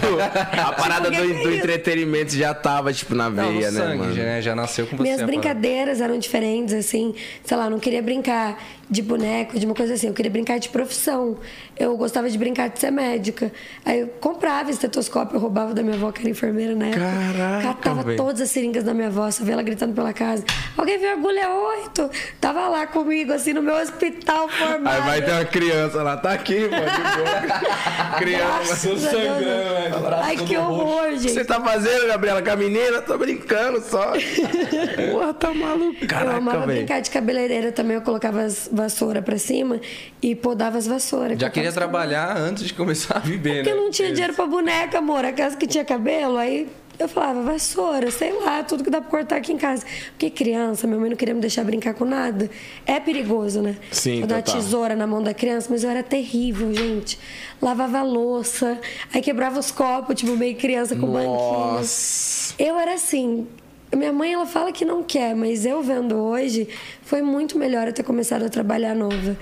a 0.61 0.73
parada 0.75 1.09
que 1.09 1.17
do, 1.17 1.23
é 1.23 1.43
do 1.45 1.55
entretenimento 1.55 2.35
já 2.35 2.53
tava, 2.53 2.93
tipo, 2.93 3.15
na 3.15 3.31
Não, 3.31 3.47
veia, 3.47 3.71
no 3.71 3.79
né, 3.79 3.85
sangue, 3.85 3.99
mano? 3.99 4.15
já, 4.15 4.23
né? 4.25 4.43
Já 4.43 4.57
nasceu 4.57 4.87
com 4.89 4.97
você. 4.97 5.03
Minhas 5.05 5.23
brincadeiras 5.23 6.01
eram 6.01 6.19
diferentes, 6.19 6.75
assim. 6.75 7.15
Sei 7.45 7.57
lá, 7.57 7.67
eu 7.67 7.71
não 7.71 7.79
queria 7.79 8.03
brincar 8.03 8.61
de 8.91 9.03
boneco, 9.03 9.57
de 9.57 9.67
uma 9.67 9.75
coisa 9.75 9.95
assim. 9.95 10.09
Eu 10.09 10.15
queria 10.15 10.31
brincar 10.33 10.59
de 10.59 10.69
profissão. 10.69 11.37
Eu 11.79 11.97
gostava 11.97 12.29
de 12.29 12.37
brincar 12.37 12.69
de 12.71 12.79
ser 12.81 12.91
médica. 12.91 13.53
Aí 13.85 14.01
eu 14.01 14.09
comprava 14.21 14.71
estetoscópio, 14.71 15.37
eu 15.37 15.41
roubava 15.41 15.73
da 15.75 15.83
minha 15.83 15.95
avó, 15.97 16.11
que 16.11 16.21
era 16.21 16.31
enfermeira 16.31 16.75
na 16.75 16.87
época. 16.87 17.01
Caraca, 17.05 17.69
Catava 17.69 18.03
velho. 18.03 18.17
todas 18.17 18.41
as 18.41 18.51
seringas 18.51 18.83
da 18.85 18.93
minha 18.93 19.09
avó, 19.09 19.31
só 19.31 19.45
via 19.45 19.53
ela 19.55 19.63
gritando 19.63 19.95
pela 19.95 20.13
casa. 20.13 20.45
Alguém 20.77 20.99
viu 20.99 21.11
a 21.11 21.13
agulha 21.13 21.49
8? 21.51 22.11
Tava 22.41 22.69
lá 22.69 22.87
comigo, 22.87 23.33
assim, 23.33 23.53
no 23.53 23.63
meu 23.63 23.77
hospital 23.77 24.49
formado. 24.49 24.89
Aí 24.89 25.01
vai 25.03 25.23
ter 25.25 25.33
uma 25.33 25.45
criança 25.45 26.03
lá, 26.03 26.17
tá 26.17 26.33
aqui, 26.33 26.55
de 26.55 26.69
boa. 26.69 26.79
criança. 28.19 28.47
Graças 28.89 29.07
a 29.07 29.11
Deus. 29.11 30.13
Ai, 30.25 30.37
que 30.37 30.57
horror, 30.57 31.11
gente. 31.13 31.31
Você 31.33 31.45
tá 31.45 31.61
fazendo, 31.61 32.07
Gabriela, 32.07 32.43
com 32.43 32.51
a 32.51 32.57
menina? 32.57 33.03
Tô 33.03 33.17
brincando 33.19 33.81
só. 33.83 34.13
Porra, 35.13 35.35
tá 35.35 35.53
maluco. 35.55 35.97
eu 36.03 36.09
Caraca, 36.09 36.37
amava 36.37 36.67
velho. 36.67 36.79
brincar 36.79 37.01
de 37.01 37.11
cabeleireira 37.11 37.73
também. 37.73 37.97
Eu 37.97 38.03
colocava 38.03 38.43
as 38.43 38.69
vassouras 38.73 39.23
pra 39.25 39.39
cima 39.39 39.81
e 40.23 40.35
podava 40.35 40.79
as 40.79 40.87
vassouras. 40.87 41.39
Já 41.39 41.51
queria 41.51 41.68
cabelos. 41.75 41.75
trabalhar 41.75 42.37
antes 42.37 42.65
de 42.65 42.75
começar 42.75 43.17
a 43.17 43.21
viver, 43.21 43.63
Porque 43.65 43.75
né? 43.75 43.81
não 43.81 43.91
tinha 43.91 44.11
dinheiro 44.11 44.35
pra 44.35 44.47
boneca, 44.47 44.99
amor. 44.99 45.25
Aquelas 45.25 45.55
que 45.55 45.67
tinha 45.67 45.85
cabelo, 45.85 46.37
aí 46.37 46.69
Eu 47.01 47.09
falava, 47.09 47.43
vassoura, 47.43 48.11
sei 48.11 48.33
lá, 48.33 48.61
tudo 48.65 48.83
que 48.83 48.91
dá 48.91 49.01
pra 49.01 49.09
cortar 49.09 49.37
aqui 49.37 49.53
em 49.53 49.57
casa. 49.57 49.87
Porque 50.11 50.31
criança, 50.31 50.85
minha 50.85 50.99
mãe 50.99 51.09
não 51.09 51.17
queria 51.17 51.33
me 51.33 51.41
deixar 51.41 51.63
brincar 51.63 51.95
com 51.95 52.05
nada. 52.05 52.51
É 52.85 52.99
perigoso, 52.99 53.63
né? 53.63 53.77
Sim, 53.93 54.21
Eu 54.23 54.27
dar 54.27 54.43
tesoura 54.43 54.97
na 54.97 55.07
mão 55.07 55.23
da 55.23 55.33
criança, 55.33 55.69
mas 55.71 55.85
eu 55.85 55.91
era 55.91 56.03
terrível, 56.03 56.75
gente. 56.75 57.17
Lavava 57.63 58.01
a 58.01 58.03
louça, 58.03 58.81
aí 59.15 59.23
quebrava 59.23 59.61
os 59.61 59.71
copos, 59.71 60.17
tipo, 60.17 60.37
meio 60.37 60.57
criança 60.57 60.97
com 60.97 61.07
banquinho. 61.07 61.31
Nossa. 61.35 62.55
Eu 62.59 62.77
era 62.77 62.95
assim. 62.95 63.47
Minha 63.95 64.13
mãe, 64.13 64.33
ela 64.33 64.45
fala 64.45 64.73
que 64.73 64.85
não 64.85 65.05
quer, 65.05 65.37
mas 65.37 65.65
eu 65.65 65.81
vendo 65.81 66.17
hoje, 66.17 66.69
foi 67.03 67.23
muito 67.23 67.57
melhor 67.57 67.87
eu 67.87 67.93
ter 67.93 68.03
começado 68.03 68.45
a 68.45 68.49
trabalhar 68.49 68.95
nova. 68.97 69.37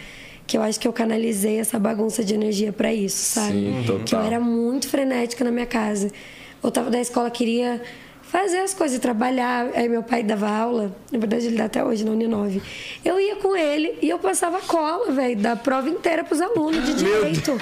Que 0.46 0.56
eu 0.56 0.62
acho 0.62 0.78
que 0.78 0.86
eu 0.86 0.92
canalizei 0.92 1.58
essa 1.58 1.78
bagunça 1.78 2.24
de 2.24 2.34
energia 2.34 2.72
pra 2.72 2.92
isso, 2.94 3.34
sabe? 3.34 3.52
Sim, 3.52 3.82
total. 3.86 4.04
Que 4.04 4.14
eu 4.14 4.20
era 4.20 4.38
muito 4.40 4.88
frenética 4.88 5.44
na 5.44 5.50
minha 5.50 5.66
casa. 5.66 6.10
Eu 6.62 6.70
tava 6.70 6.90
da 6.90 7.00
escola, 7.00 7.30
queria 7.30 7.82
fazer 8.30 8.58
as 8.58 8.74
coisas, 8.74 8.98
trabalhar. 8.98 9.68
Aí 9.74 9.88
meu 9.88 10.02
pai 10.02 10.22
dava 10.22 10.48
aula, 10.48 10.94
na 11.10 11.18
verdade 11.18 11.46
ele 11.46 11.56
dá 11.56 11.64
até 11.66 11.84
hoje 11.84 12.04
na 12.04 12.10
Uninove. 12.12 12.62
Eu 13.04 13.18
ia 13.20 13.36
com 13.36 13.56
ele 13.56 13.96
e 14.02 14.08
eu 14.08 14.18
passava 14.18 14.60
cola, 14.60 15.10
velho, 15.12 15.36
da 15.36 15.54
prova 15.56 15.88
inteira 15.88 16.24
pros 16.24 16.40
alunos 16.40 16.84
de 16.84 16.94
direito. 17.04 17.58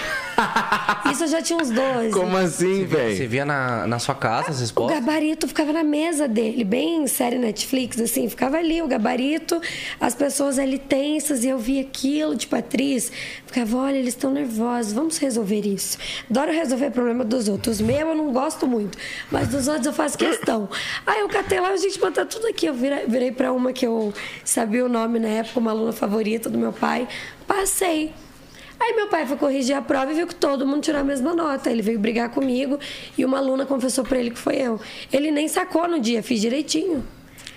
Isso 1.12 1.24
eu 1.24 1.28
já 1.28 1.42
tinha 1.42 1.58
uns 1.58 1.70
12. 1.70 2.10
Como 2.10 2.36
assim, 2.36 2.80
Você 2.80 2.84
velho? 2.96 3.28
via 3.28 3.44
na, 3.44 3.86
na 3.86 3.98
sua 3.98 4.14
casa 4.14 4.50
as 4.50 4.58
O 4.58 4.60
respostas? 4.60 4.98
gabarito 5.00 5.46
ficava 5.48 5.72
na 5.72 5.84
mesa 5.84 6.26
dele, 6.26 6.64
bem 6.64 7.06
série 7.06 7.38
Netflix, 7.38 8.00
assim, 8.00 8.28
ficava 8.28 8.56
ali 8.56 8.80
o 8.82 8.86
gabarito, 8.88 9.60
as 10.00 10.14
pessoas 10.14 10.58
ali 10.58 10.78
tensas 10.78 11.44
e 11.44 11.48
eu 11.48 11.58
via 11.58 11.82
aquilo, 11.82 12.36
tipo, 12.36 12.56
atriz, 12.56 13.12
ficava, 13.46 13.76
olha, 13.76 13.96
eles 13.96 14.14
estão 14.14 14.30
nervosos, 14.32 14.92
vamos 14.92 15.18
resolver 15.18 15.60
isso. 15.66 15.98
Adoro 16.30 16.52
resolver 16.52 16.90
problema 16.90 17.24
dos 17.24 17.48
outros. 17.48 17.76
Os 17.76 17.80
meus 17.80 18.00
eu 18.00 18.14
não 18.14 18.32
gosto 18.32 18.66
muito, 18.66 18.96
mas 19.30 19.48
dos 19.48 19.68
outros 19.68 19.86
eu 19.86 19.92
faço 19.92 20.16
questão. 20.18 20.53
Aí 21.06 21.20
eu 21.20 21.28
catei 21.28 21.60
lá, 21.60 21.68
a 21.68 21.76
gente 21.76 21.98
botar 21.98 22.26
tudo 22.26 22.46
aqui. 22.46 22.66
Eu 22.66 22.74
virei, 22.74 23.06
virei 23.06 23.32
pra 23.32 23.52
uma 23.52 23.72
que 23.72 23.86
eu 23.86 24.12
sabia 24.44 24.84
o 24.84 24.88
nome 24.88 25.18
na 25.18 25.28
época, 25.28 25.60
uma 25.60 25.70
aluna 25.70 25.92
favorita 25.92 26.48
do 26.48 26.58
meu 26.58 26.72
pai, 26.72 27.08
passei. 27.46 28.12
Aí 28.78 28.92
meu 28.94 29.08
pai 29.08 29.26
foi 29.26 29.36
corrigir 29.36 29.74
a 29.76 29.80
prova 29.80 30.12
e 30.12 30.14
viu 30.14 30.26
que 30.26 30.34
todo 30.34 30.66
mundo 30.66 30.82
tirou 30.82 31.00
a 31.00 31.04
mesma 31.04 31.32
nota. 31.34 31.70
Ele 31.70 31.80
veio 31.82 31.98
brigar 31.98 32.28
comigo 32.30 32.78
e 33.16 33.24
uma 33.24 33.38
aluna 33.38 33.64
confessou 33.64 34.04
pra 34.04 34.18
ele 34.18 34.30
que 34.30 34.38
foi 34.38 34.56
eu. 34.56 34.80
Ele 35.12 35.30
nem 35.30 35.48
sacou 35.48 35.88
no 35.88 35.98
dia, 36.00 36.22
fiz 36.22 36.40
direitinho. 36.40 37.04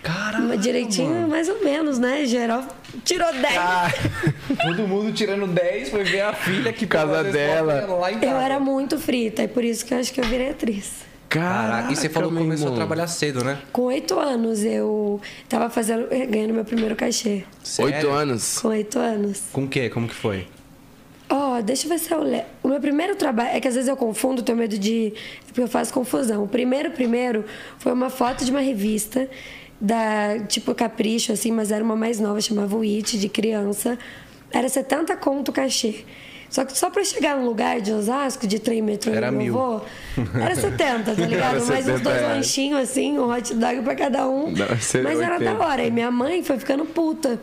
Caralho, 0.03 0.45
Mas 0.45 0.61
direitinho, 0.61 1.27
mais 1.27 1.49
ou 1.49 1.61
menos, 1.63 1.99
né? 1.99 2.25
Geral 2.25 2.63
tirou 3.03 3.31
10. 3.33 3.57
Ah, 3.57 3.91
Todo 4.63 4.87
mundo 4.87 5.11
tirando 5.11 5.47
10 5.47 5.89
foi 5.89 6.03
ver 6.03 6.21
a 6.21 6.33
filha 6.33 6.71
que 6.71 6.85
Casa 6.87 7.23
dela. 7.25 7.85
Eu 8.21 8.37
era 8.37 8.59
muito 8.59 8.97
frita, 8.97 9.43
e 9.43 9.47
por 9.47 9.65
isso 9.65 9.85
que 9.85 9.93
eu 9.93 9.99
acho 9.99 10.13
que 10.13 10.21
eu 10.21 10.25
virei 10.25 10.51
atriz. 10.51 11.05
Caraca, 11.29 11.91
e 11.91 11.95
você 11.95 12.07
falou 12.07 12.31
que 12.31 12.37
começou 12.37 12.67
a 12.67 12.69
irmão. 12.69 12.75
trabalhar 12.77 13.07
cedo, 13.07 13.43
né? 13.43 13.59
Com 13.71 13.83
oito 13.83 14.17
anos 14.17 14.63
eu 14.63 15.19
tava 15.49 15.69
fazendo, 15.69 16.07
ganhando 16.07 16.53
meu 16.53 16.63
primeiro 16.63 16.95
cachê. 16.95 17.43
Oito 17.79 18.09
anos. 18.09 18.59
Com 18.59 18.69
oito 18.69 18.97
anos. 18.97 19.43
Com 19.51 19.65
o 19.65 19.67
quê? 19.67 19.89
Como 19.89 20.07
que 20.07 20.15
foi? 20.15 20.47
Ó, 21.29 21.61
deixa 21.61 21.85
eu 21.85 21.89
ver 21.89 21.99
se 21.99 22.13
eu 22.13 22.23
lembro. 22.23 22.47
O 22.63 22.69
meu 22.69 22.79
primeiro 22.79 23.15
trabalho. 23.15 23.49
É 23.49 23.59
que 23.59 23.67
às 23.67 23.75
vezes 23.75 23.89
eu 23.89 23.97
confundo, 23.97 24.41
tenho 24.41 24.57
medo 24.57 24.77
de. 24.77 25.13
É 25.41 25.45
porque 25.47 25.61
eu 25.61 25.67
faço 25.67 25.93
confusão. 25.93 26.43
O 26.43 26.47
primeiro, 26.47 26.91
primeiro, 26.91 27.43
foi 27.77 27.91
uma 27.91 28.09
foto 28.09 28.45
de 28.45 28.51
uma 28.51 28.61
revista, 28.61 29.29
da 29.79 30.39
tipo 30.47 30.73
Capricho, 30.73 31.33
assim, 31.33 31.51
mas 31.51 31.71
era 31.71 31.83
uma 31.83 31.95
mais 31.95 32.19
nova, 32.19 32.39
chamava 32.39 32.75
o 32.75 32.81
It, 32.81 33.19
de 33.19 33.27
criança. 33.27 33.99
Era 34.51 34.69
70 34.69 35.15
conto 35.17 35.49
o 35.49 35.51
cachê. 35.53 36.05
Só 36.49 36.63
que 36.63 36.77
só 36.77 36.89
pra 36.89 37.03
chegar 37.03 37.35
num 37.37 37.45
lugar 37.45 37.81
de 37.81 37.91
Osasco, 37.91 38.47
de 38.47 38.57
trem 38.59 38.81
metrô, 38.81 39.13
Era 39.13 39.31
meu 39.31 39.41
mil. 39.41 39.53
avô, 39.61 39.81
era 40.41 40.55
70, 40.55 41.03
tá 41.03 41.11
ligado? 41.25 41.55
Era 41.57 41.65
Mais 41.65 41.85
uns 41.85 41.85
70 41.85 41.99
dois 41.99 42.15
reais. 42.19 42.35
lanchinhos, 42.37 42.79
assim, 42.81 43.19
um 43.19 43.29
hot 43.31 43.53
dog 43.53 43.81
pra 43.81 43.95
cada 43.95 44.27
um. 44.29 44.51
Não, 44.51 44.67
mas 44.67 45.19
era 45.19 45.33
80. 45.35 45.39
da 45.53 45.65
hora. 45.65 45.83
E 45.83 45.91
minha 45.91 46.09
mãe 46.09 46.41
foi 46.43 46.57
ficando 46.57 46.85
puta. 46.85 47.39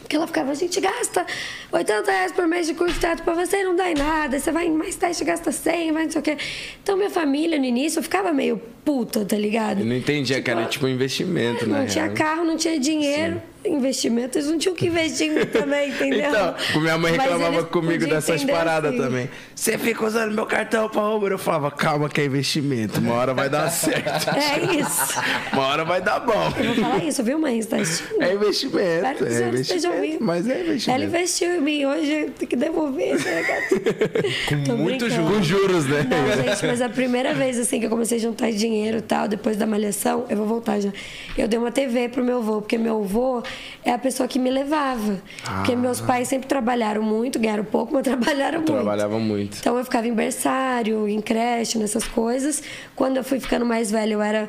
Porque 0.00 0.16
ela 0.16 0.26
ficava, 0.26 0.52
a 0.52 0.54
gente 0.54 0.80
gasta 0.80 1.26
80 1.70 2.10
reais 2.10 2.32
por 2.32 2.46
mês 2.46 2.66
de 2.66 2.72
curso 2.72 2.94
de 2.94 3.00
teatro 3.00 3.22
pra 3.24 3.34
você 3.34 3.58
e 3.60 3.64
não 3.64 3.76
dá 3.76 3.90
em 3.90 3.94
nada. 3.94 4.38
Você 4.40 4.50
vai 4.50 4.66
em 4.66 4.70
mais 4.70 4.96
teste, 4.96 5.22
gasta 5.22 5.52
100, 5.52 5.92
vai 5.92 6.04
não 6.04 6.10
sei 6.10 6.20
o 6.20 6.24
quê. 6.24 6.38
Então, 6.82 6.96
minha 6.96 7.10
família, 7.10 7.58
no 7.58 7.64
início, 7.66 7.98
eu 7.98 8.02
ficava 8.02 8.32
meio 8.32 8.56
puta, 8.82 9.22
tá 9.26 9.36
ligado? 9.36 9.80
Eu 9.80 9.84
não 9.84 9.94
entendia 9.96 10.40
que 10.40 10.50
era 10.50 10.64
tipo 10.64 10.86
um 10.86 10.88
investimento, 10.88 11.66
Não 11.68 11.80
né? 11.80 11.86
tinha 11.86 12.08
carro, 12.08 12.42
não 12.44 12.56
tinha 12.56 12.80
dinheiro. 12.80 13.42
Investimento, 13.64 14.38
eles 14.38 14.48
não 14.48 14.56
tinham 14.56 14.74
que 14.74 14.86
investir 14.86 15.26
em 15.26 15.34
mim 15.34 15.44
também, 15.46 15.90
entendeu? 15.90 16.28
Então, 16.30 16.80
minha 16.80 16.96
mãe 16.96 17.12
reclamava 17.12 17.64
comigo 17.64 18.06
dessas 18.06 18.44
paradas 18.44 18.92
assim. 18.92 19.02
também. 19.02 19.28
Você 19.54 19.76
fica 19.76 20.06
usando 20.06 20.32
meu 20.32 20.46
cartão 20.46 20.88
pra 20.88 21.02
Uber. 21.08 21.32
Eu 21.32 21.38
falava, 21.38 21.70
calma 21.70 22.08
que 22.08 22.20
é 22.20 22.24
investimento. 22.24 23.00
Uma 23.00 23.14
hora 23.14 23.34
vai 23.34 23.50
dar 23.50 23.68
certo. 23.70 24.28
É 24.38 24.76
isso. 24.80 25.20
Uma 25.52 25.66
hora 25.66 25.84
vai 25.84 26.00
dar 26.00 26.20
bom. 26.20 26.52
Eu 26.58 26.74
vou 26.74 26.84
falar 26.84 27.04
isso, 27.04 27.22
viu, 27.22 27.38
mãe? 27.38 27.60
Você 27.60 27.68
tá 27.68 27.76
assistindo? 27.78 28.22
É 28.22 28.32
investimento. 28.34 28.78
Espero 28.78 29.18
que 29.18 29.24
É 29.24 29.48
investimento. 29.48 29.88
ouvindo. 29.96 30.18
Mas 30.24 30.48
é 30.48 30.52
Ela 30.52 30.62
investimento. 30.62 31.04
investiu 31.04 31.54
em 31.56 31.60
mim, 31.60 31.84
hoje 31.86 32.12
eu 32.12 32.30
tenho 32.30 32.48
que 32.48 32.56
devolver, 32.56 33.16
ligado? 33.16 34.66
Com 34.66 34.76
muito 34.76 35.04
Com 35.08 35.42
juros, 35.42 35.86
né? 35.86 36.06
Não, 36.08 36.44
gente, 36.44 36.66
mas 36.66 36.80
a 36.80 36.88
primeira 36.88 37.34
vez 37.34 37.58
assim 37.58 37.80
que 37.80 37.86
eu 37.86 37.90
comecei 37.90 38.18
a 38.18 38.20
juntar 38.20 38.50
dinheiro 38.52 38.98
e 38.98 39.02
tal, 39.02 39.26
depois 39.28 39.56
da 39.56 39.66
malhação, 39.66 40.24
eu 40.28 40.36
vou 40.36 40.46
voltar 40.46 40.80
já. 40.80 40.90
Eu 41.36 41.48
dei 41.48 41.58
uma 41.58 41.70
TV 41.72 42.08
pro 42.08 42.24
meu 42.24 42.38
avô, 42.38 42.60
porque 42.60 42.78
meu 42.78 43.02
avô 43.02 43.42
é 43.84 43.92
a 43.92 43.98
pessoa 43.98 44.28
que 44.28 44.38
me 44.38 44.50
levava. 44.50 45.20
Porque 45.44 45.74
meus 45.76 46.00
pais 46.00 46.28
sempre 46.28 46.46
trabalharam 46.48 47.02
muito, 47.02 47.38
ganharam 47.38 47.64
pouco, 47.64 47.92
mas 47.92 48.02
trabalharam 48.04 48.58
muito. 48.58 48.72
Trabalhava 48.72 49.18
muito. 49.18 49.58
Então 49.58 49.76
eu 49.76 49.84
ficava 49.84 50.06
em 50.06 50.14
berçário, 50.14 51.08
em 51.08 51.20
creche, 51.20 51.78
nessas 51.78 52.06
coisas. 52.06 52.62
Quando 52.94 53.16
eu 53.16 53.24
fui 53.24 53.40
ficando 53.40 53.64
mais 53.64 53.90
velha, 53.90 54.14
eu 54.14 54.22
era 54.22 54.48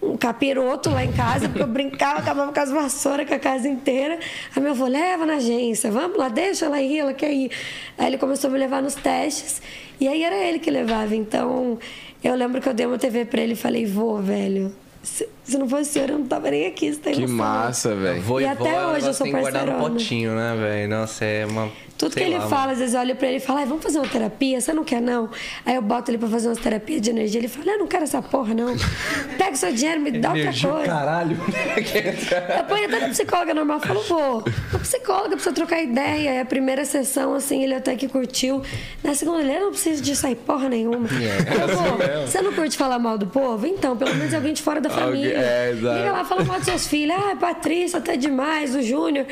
um 0.00 0.16
capiroto 0.16 0.90
lá 0.90 1.04
em 1.04 1.12
casa, 1.12 1.48
porque 1.48 1.62
eu 1.62 1.66
brincava, 1.66 2.20
acabava 2.20 2.52
com 2.52 2.60
as 2.60 2.70
vassouras 2.70 3.26
com 3.26 3.34
a 3.34 3.38
casa 3.38 3.68
inteira. 3.68 4.18
Aí 4.54 4.62
meu 4.62 4.72
avô, 4.72 4.86
leva 4.86 5.26
na 5.26 5.34
agência, 5.34 5.90
vamos 5.90 6.16
lá, 6.16 6.28
deixa 6.28 6.66
ela 6.66 6.80
ir, 6.80 6.98
ela 6.98 7.12
quer 7.12 7.32
ir. 7.32 7.50
Aí 7.96 8.06
ele 8.06 8.18
começou 8.18 8.48
a 8.48 8.52
me 8.52 8.58
levar 8.58 8.80
nos 8.80 8.94
testes, 8.94 9.60
e 10.00 10.06
aí 10.06 10.22
era 10.22 10.36
ele 10.36 10.58
que 10.58 10.70
levava. 10.70 11.14
Então 11.14 11.78
eu 12.22 12.34
lembro 12.34 12.60
que 12.60 12.68
eu 12.68 12.74
dei 12.74 12.86
uma 12.86 12.98
TV 12.98 13.24
pra 13.24 13.40
ele 13.40 13.52
e 13.52 13.56
falei, 13.56 13.86
vô, 13.86 14.18
velho, 14.18 14.72
se, 15.08 15.28
se 15.44 15.58
não 15.58 15.68
fosse 15.68 15.90
o 15.90 15.92
senhor, 15.92 16.10
eu 16.10 16.18
não 16.18 16.26
tava 16.26 16.50
nem 16.50 16.66
aqui, 16.66 16.92
você 16.92 17.00
tem 17.00 17.14
Que 17.14 17.26
massa, 17.26 17.94
velho. 17.94 18.18
E 18.18 18.20
vó, 18.20 18.38
até 18.38 18.86
hoje 18.86 19.06
eu 19.06 19.14
sou 19.14 19.24
têm 19.24 19.34
que 19.34 19.40
guardar 19.40 19.66
no 19.66 19.72
parceirona. 19.72 19.94
potinho, 19.94 20.34
né, 20.34 20.56
velho? 20.56 20.88
Nossa, 20.90 21.24
é 21.24 21.46
uma... 21.46 21.70
Tudo 21.98 22.12
sei 22.14 22.22
que 22.24 22.28
ele 22.30 22.38
lá, 22.38 22.46
fala, 22.48 22.60
mano. 22.60 22.72
às 22.72 22.78
vezes 22.78 22.94
eu 22.94 23.00
olho 23.00 23.16
pra 23.16 23.26
ele 23.28 23.36
e 23.38 23.40
falo, 23.40 23.58
"Ai, 23.58 23.66
vamos 23.66 23.82
fazer 23.82 23.98
uma 23.98 24.06
terapia? 24.08 24.60
Você 24.60 24.72
não 24.72 24.84
quer, 24.84 25.00
não? 25.02 25.28
Aí 25.66 25.74
eu 25.74 25.82
boto 25.82 26.10
ele 26.10 26.16
pra 26.18 26.28
fazer 26.28 26.48
umas 26.48 26.58
terapias 26.58 27.00
de 27.02 27.10
energia. 27.10 27.40
Ele 27.40 27.48
fala, 27.48 27.72
eu 27.72 27.78
não 27.78 27.86
quero 27.88 28.04
essa 28.04 28.22
porra, 28.22 28.54
não. 28.54 28.74
Pega 29.36 29.50
o 29.52 29.56
seu 29.56 29.72
dinheiro, 29.72 30.00
me 30.00 30.12
dá 30.12 30.28
outra 30.32 30.44
coisa. 30.52 30.84
caralho. 30.86 31.36
Eu 32.58 32.64
ponho 32.64 32.84
até 32.86 33.00
na 33.00 33.08
psicóloga 33.08 33.52
normal, 33.54 33.80
falo, 33.80 34.00
vou. 34.02 34.44
Uma 34.70 34.78
psicóloga 34.80 35.30
precisa 35.30 35.52
trocar 35.54 35.82
ideia. 35.82 36.30
Aí 36.32 36.40
a 36.40 36.44
primeira 36.44 36.84
sessão, 36.84 37.34
assim, 37.34 37.62
ele 37.64 37.74
até 37.74 37.94
que 37.96 38.06
curtiu. 38.08 38.62
Na 39.02 39.14
segunda, 39.14 39.40
ele, 39.40 39.52
eu 39.56 39.60
não 39.62 39.70
preciso 39.70 40.02
disso 40.02 40.26
aí, 40.26 40.34
porra 40.34 40.68
nenhuma. 40.68 41.08
É, 41.08 41.62
Eu 41.62 41.68
vou, 41.76 41.94
assim 42.22 42.26
você 42.30 42.42
não 42.42 42.52
curte 42.52 42.76
falar 42.76 42.98
mal 42.98 43.16
do 43.18 43.26
povo? 43.26 43.66
Então, 43.66 43.96
pelo 43.96 44.14
menos 44.14 44.32
alguém 44.34 44.52
de 44.52 44.62
fora 44.62 44.80
da 44.80 44.90
família. 44.90 45.36
é, 45.36 45.70
exato. 45.72 45.98
Liga 45.98 46.12
lá, 46.12 46.24
fala 46.24 46.44
mal 46.44 46.56
dos 46.58 46.66
seus 46.66 46.86
filhos. 46.86 47.16
Ah, 47.18 47.34
Patrícia, 47.36 47.98
até 47.98 48.16
demais, 48.16 48.74
o 48.74 48.82
Júnior. 48.82 49.26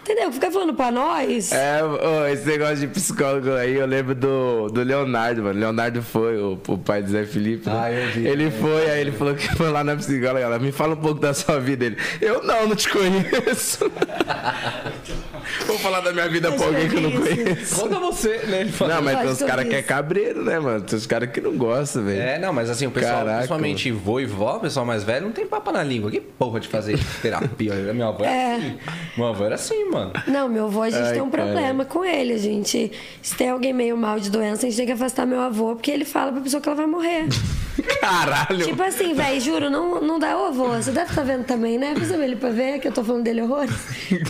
Entendeu? 0.00 0.30
Fica 0.32 0.50
falando 0.50 0.74
pra 0.74 0.90
nós. 0.90 1.50
É, 1.52 1.80
ô, 2.06 2.26
esse 2.26 2.46
negócio 2.46 2.76
de 2.76 2.86
psicólogo 2.88 3.52
aí, 3.52 3.74
eu 3.76 3.86
lembro 3.86 4.14
do, 4.14 4.68
do 4.68 4.82
Leonardo, 4.82 5.42
mano. 5.42 5.58
Leonardo 5.58 6.02
foi, 6.02 6.36
o, 6.38 6.58
o 6.68 6.78
pai 6.78 7.02
do 7.02 7.10
Zé 7.10 7.24
Felipe. 7.24 7.68
né? 7.68 7.76
Ah, 7.84 7.92
eu 7.92 8.08
vi. 8.12 8.26
Ele 8.26 8.50
foi, 8.50 8.90
aí 8.90 9.00
ele 9.00 9.12
falou 9.12 9.34
que 9.34 9.48
foi 9.56 9.70
lá 9.70 9.82
na 9.84 9.96
psicóloga. 9.96 10.40
Ela, 10.40 10.58
me 10.58 10.72
fala 10.72 10.94
um 10.94 11.00
pouco 11.00 11.20
da 11.20 11.34
sua 11.34 11.58
vida. 11.60 11.84
Ele, 11.86 11.96
eu 12.20 12.42
não, 12.42 12.68
não 12.68 12.76
te 12.76 12.88
conheço. 12.88 13.90
Vou 15.66 15.78
falar 15.78 16.00
da 16.00 16.12
minha 16.12 16.28
vida 16.28 16.48
Eu 16.48 16.54
pra 16.56 16.66
alguém 16.66 16.88
que 16.88 16.96
eu 16.96 17.00
não 17.02 17.12
conheço. 17.12 17.80
Conta 17.80 17.98
você, 18.00 18.38
né? 18.46 18.60
Ele 18.62 18.72
fala. 18.72 18.94
Não, 18.96 19.02
mas 19.02 19.18
tem 19.20 19.28
uns 19.30 19.42
caras 19.42 19.68
que 19.68 19.74
é 19.74 19.82
cabreiro, 19.82 20.44
né, 20.44 20.58
mano? 20.58 20.80
Tem 20.82 20.96
uns 20.98 21.06
caras 21.06 21.30
que 21.30 21.40
não 21.40 21.56
gostam, 21.56 22.04
velho. 22.04 22.20
É, 22.20 22.38
não, 22.38 22.52
mas 22.52 22.68
assim, 22.68 22.86
o 22.86 22.90
pessoal, 22.90 23.18
Caraca, 23.18 23.36
principalmente 23.36 23.90
vô 23.92 24.20
e 24.20 24.26
vó, 24.26 24.56
o 24.56 24.60
pessoal 24.60 24.84
mais 24.84 25.04
velho, 25.04 25.26
não 25.26 25.32
tem 25.32 25.46
papo 25.46 25.70
na 25.70 25.82
língua. 25.82 26.10
Que 26.10 26.20
porra 26.20 26.58
de 26.60 26.68
fazer 26.68 26.98
terapia? 27.22 27.74
Minha 27.92 28.08
avó 28.08 28.24
era 28.24 28.32
É. 28.32 28.54
assim. 28.56 28.76
Minha 29.16 29.28
avó 29.30 29.44
era 29.44 29.54
assim, 29.54 29.90
mano. 29.90 30.12
Não, 30.26 30.48
meu 30.48 30.64
avô, 30.66 30.82
a 30.82 30.90
gente 30.90 31.02
Ai, 31.04 31.12
tem 31.14 31.22
um 31.22 31.30
cara. 31.30 31.44
problema 31.44 31.84
com 31.96 32.04
ele. 32.04 32.34
A 32.34 32.38
gente, 32.38 32.92
se 33.22 33.34
tem 33.34 33.48
alguém 33.48 33.72
meio 33.72 33.96
mal 33.96 34.20
de 34.20 34.28
doença, 34.30 34.66
a 34.66 34.68
gente 34.68 34.76
tem 34.76 34.84
que 34.84 34.92
afastar 34.92 35.24
meu 35.24 35.40
avô, 35.40 35.74
porque 35.74 35.90
ele 35.90 36.04
fala 36.04 36.30
pra 36.30 36.42
pessoa 36.42 36.60
que 36.60 36.68
ela 36.68 36.76
vai 36.76 36.86
morrer. 36.86 37.24
Caralho! 38.00 38.64
tipo 38.64 38.82
assim, 38.82 39.14
velho, 39.14 39.40
juro, 39.40 39.70
não, 39.70 40.00
não 40.02 40.18
dá 40.18 40.36
ô 40.36 40.46
avô. 40.46 40.68
Você 40.68 40.90
deve 40.90 41.08
estar 41.08 41.22
vendo 41.22 41.44
também, 41.44 41.78
né? 41.78 41.94
Precisa 41.94 42.22
ele 42.22 42.36
pra 42.36 42.50
ver 42.50 42.80
que 42.80 42.88
eu 42.88 42.92
tô 42.92 43.02
falando 43.02 43.24
dele 43.24 43.40
horrores. 43.40 43.74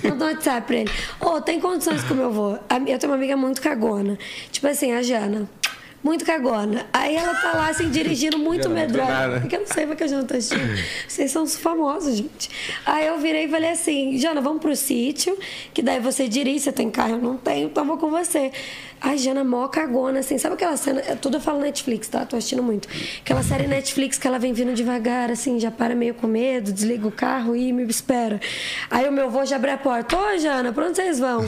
Manda 0.04 0.25
um 0.25 0.28
WhatsApp 0.28 0.66
pra 0.66 0.76
ele. 0.76 0.90
Ô, 1.20 1.40
tem 1.40 1.61
condições 1.61 2.04
com 2.04 2.14
meu 2.14 2.26
avô. 2.26 2.52
Eu 2.52 2.99
tenho 2.99 3.11
uma 3.12 3.16
amiga 3.16 3.37
muito 3.37 3.61
cagona. 3.61 4.16
Tipo 4.52 4.68
assim, 4.68 4.92
a 4.92 5.02
Jana. 5.02 5.49
Muito 6.02 6.24
cagona. 6.24 6.86
Aí 6.92 7.16
ela 7.16 7.34
tá 7.34 7.52
lá, 7.52 7.68
assim, 7.68 7.90
dirigindo 7.90 8.38
muito 8.38 8.68
medrosa. 8.70 9.40
Porque 9.40 9.56
eu 9.56 9.60
não 9.60 9.66
sei 9.66 9.86
porque 9.86 10.04
a 10.04 10.06
Jana 10.06 10.24
tá 10.24 10.36
assistindo. 10.36 10.78
Vocês 11.08 11.30
são 11.30 11.46
famosos, 11.46 12.16
gente. 12.16 12.50
Aí 12.84 13.06
eu 13.06 13.18
virei 13.18 13.46
e 13.46 13.48
falei 13.48 13.70
assim, 13.70 14.16
Jana, 14.18 14.40
vamos 14.40 14.60
pro 14.60 14.74
sítio, 14.76 15.36
que 15.74 15.82
daí 15.82 16.00
você 16.00 16.28
dirige, 16.28 16.60
você 16.60 16.72
tem 16.72 16.90
carro, 16.90 17.12
eu 17.12 17.18
não 17.18 17.36
tenho, 17.36 17.66
então 17.66 17.84
vou 17.84 17.96
com 17.96 18.10
você. 18.10 18.52
Ai, 19.00 19.18
Jana, 19.18 19.44
mó 19.44 19.68
cagona, 19.68 20.20
assim. 20.20 20.38
Sabe 20.38 20.54
aquela 20.54 20.76
cena? 20.76 21.00
é 21.00 21.14
Tudo 21.14 21.36
eu 21.36 21.40
falo 21.40 21.60
Netflix, 21.60 22.08
tá? 22.08 22.24
Tô 22.24 22.36
assistindo 22.36 22.62
muito. 22.62 22.88
Aquela 23.20 23.42
série 23.42 23.66
Netflix 23.66 24.18
que 24.18 24.26
ela 24.26 24.38
vem 24.38 24.52
vindo 24.52 24.72
devagar, 24.74 25.30
assim, 25.30 25.60
já 25.60 25.70
para 25.70 25.94
meio 25.94 26.14
com 26.14 26.26
medo, 26.26 26.72
desliga 26.72 27.06
o 27.06 27.12
carro 27.12 27.54
e 27.54 27.72
me 27.72 27.84
espera. 27.84 28.40
Aí 28.90 29.08
o 29.08 29.12
meu 29.12 29.26
avô 29.26 29.44
já 29.44 29.56
abre 29.56 29.70
a 29.70 29.78
porta. 29.78 30.16
Ô, 30.16 30.38
Jana, 30.38 30.72
pra 30.72 30.86
onde 30.86 30.96
vocês 30.96 31.18
vão? 31.18 31.46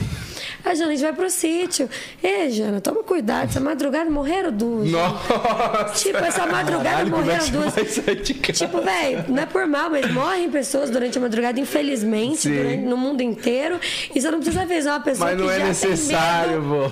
A 0.63 0.73
Jana, 0.75 0.89
a 0.91 0.95
gente 0.95 1.01
vai 1.03 1.13
pro 1.13 1.29
sítio. 1.29 1.89
Ei, 2.23 2.49
Jana, 2.51 2.79
toma 2.81 3.03
cuidado. 3.03 3.49
Essa 3.49 3.59
madrugada 3.59 4.09
morreram 4.09 4.51
duas. 4.51 4.89
Nossa! 4.91 5.91
Tipo, 5.95 6.17
essa 6.19 6.45
madrugada 6.45 6.83
Caralho, 6.89 7.07
é 7.07 7.17
morreram 7.17 7.45
que 7.45 7.51
duas. 7.51 8.57
Tipo, 8.57 8.81
velho, 8.81 9.25
não 9.27 9.41
é 9.43 9.45
por 9.45 9.65
mal, 9.67 9.89
mas 9.89 10.09
morrem 10.11 10.49
pessoas 10.49 10.89
durante 10.89 11.17
a 11.17 11.21
madrugada, 11.21 11.59
infelizmente, 11.59 12.47
durante- 12.49 12.83
no 12.83 12.95
mundo 12.97 13.21
inteiro. 13.21 13.79
E 14.13 14.21
você 14.21 14.29
não 14.31 14.39
precisa 14.39 14.61
avisar 14.63 14.93
uma 14.97 15.03
pessoa 15.03 15.29
Mas 15.31 15.37
que 15.37 15.43
não 15.43 15.51
é 15.51 15.59
necessário, 15.63 16.61
vô. 16.61 16.91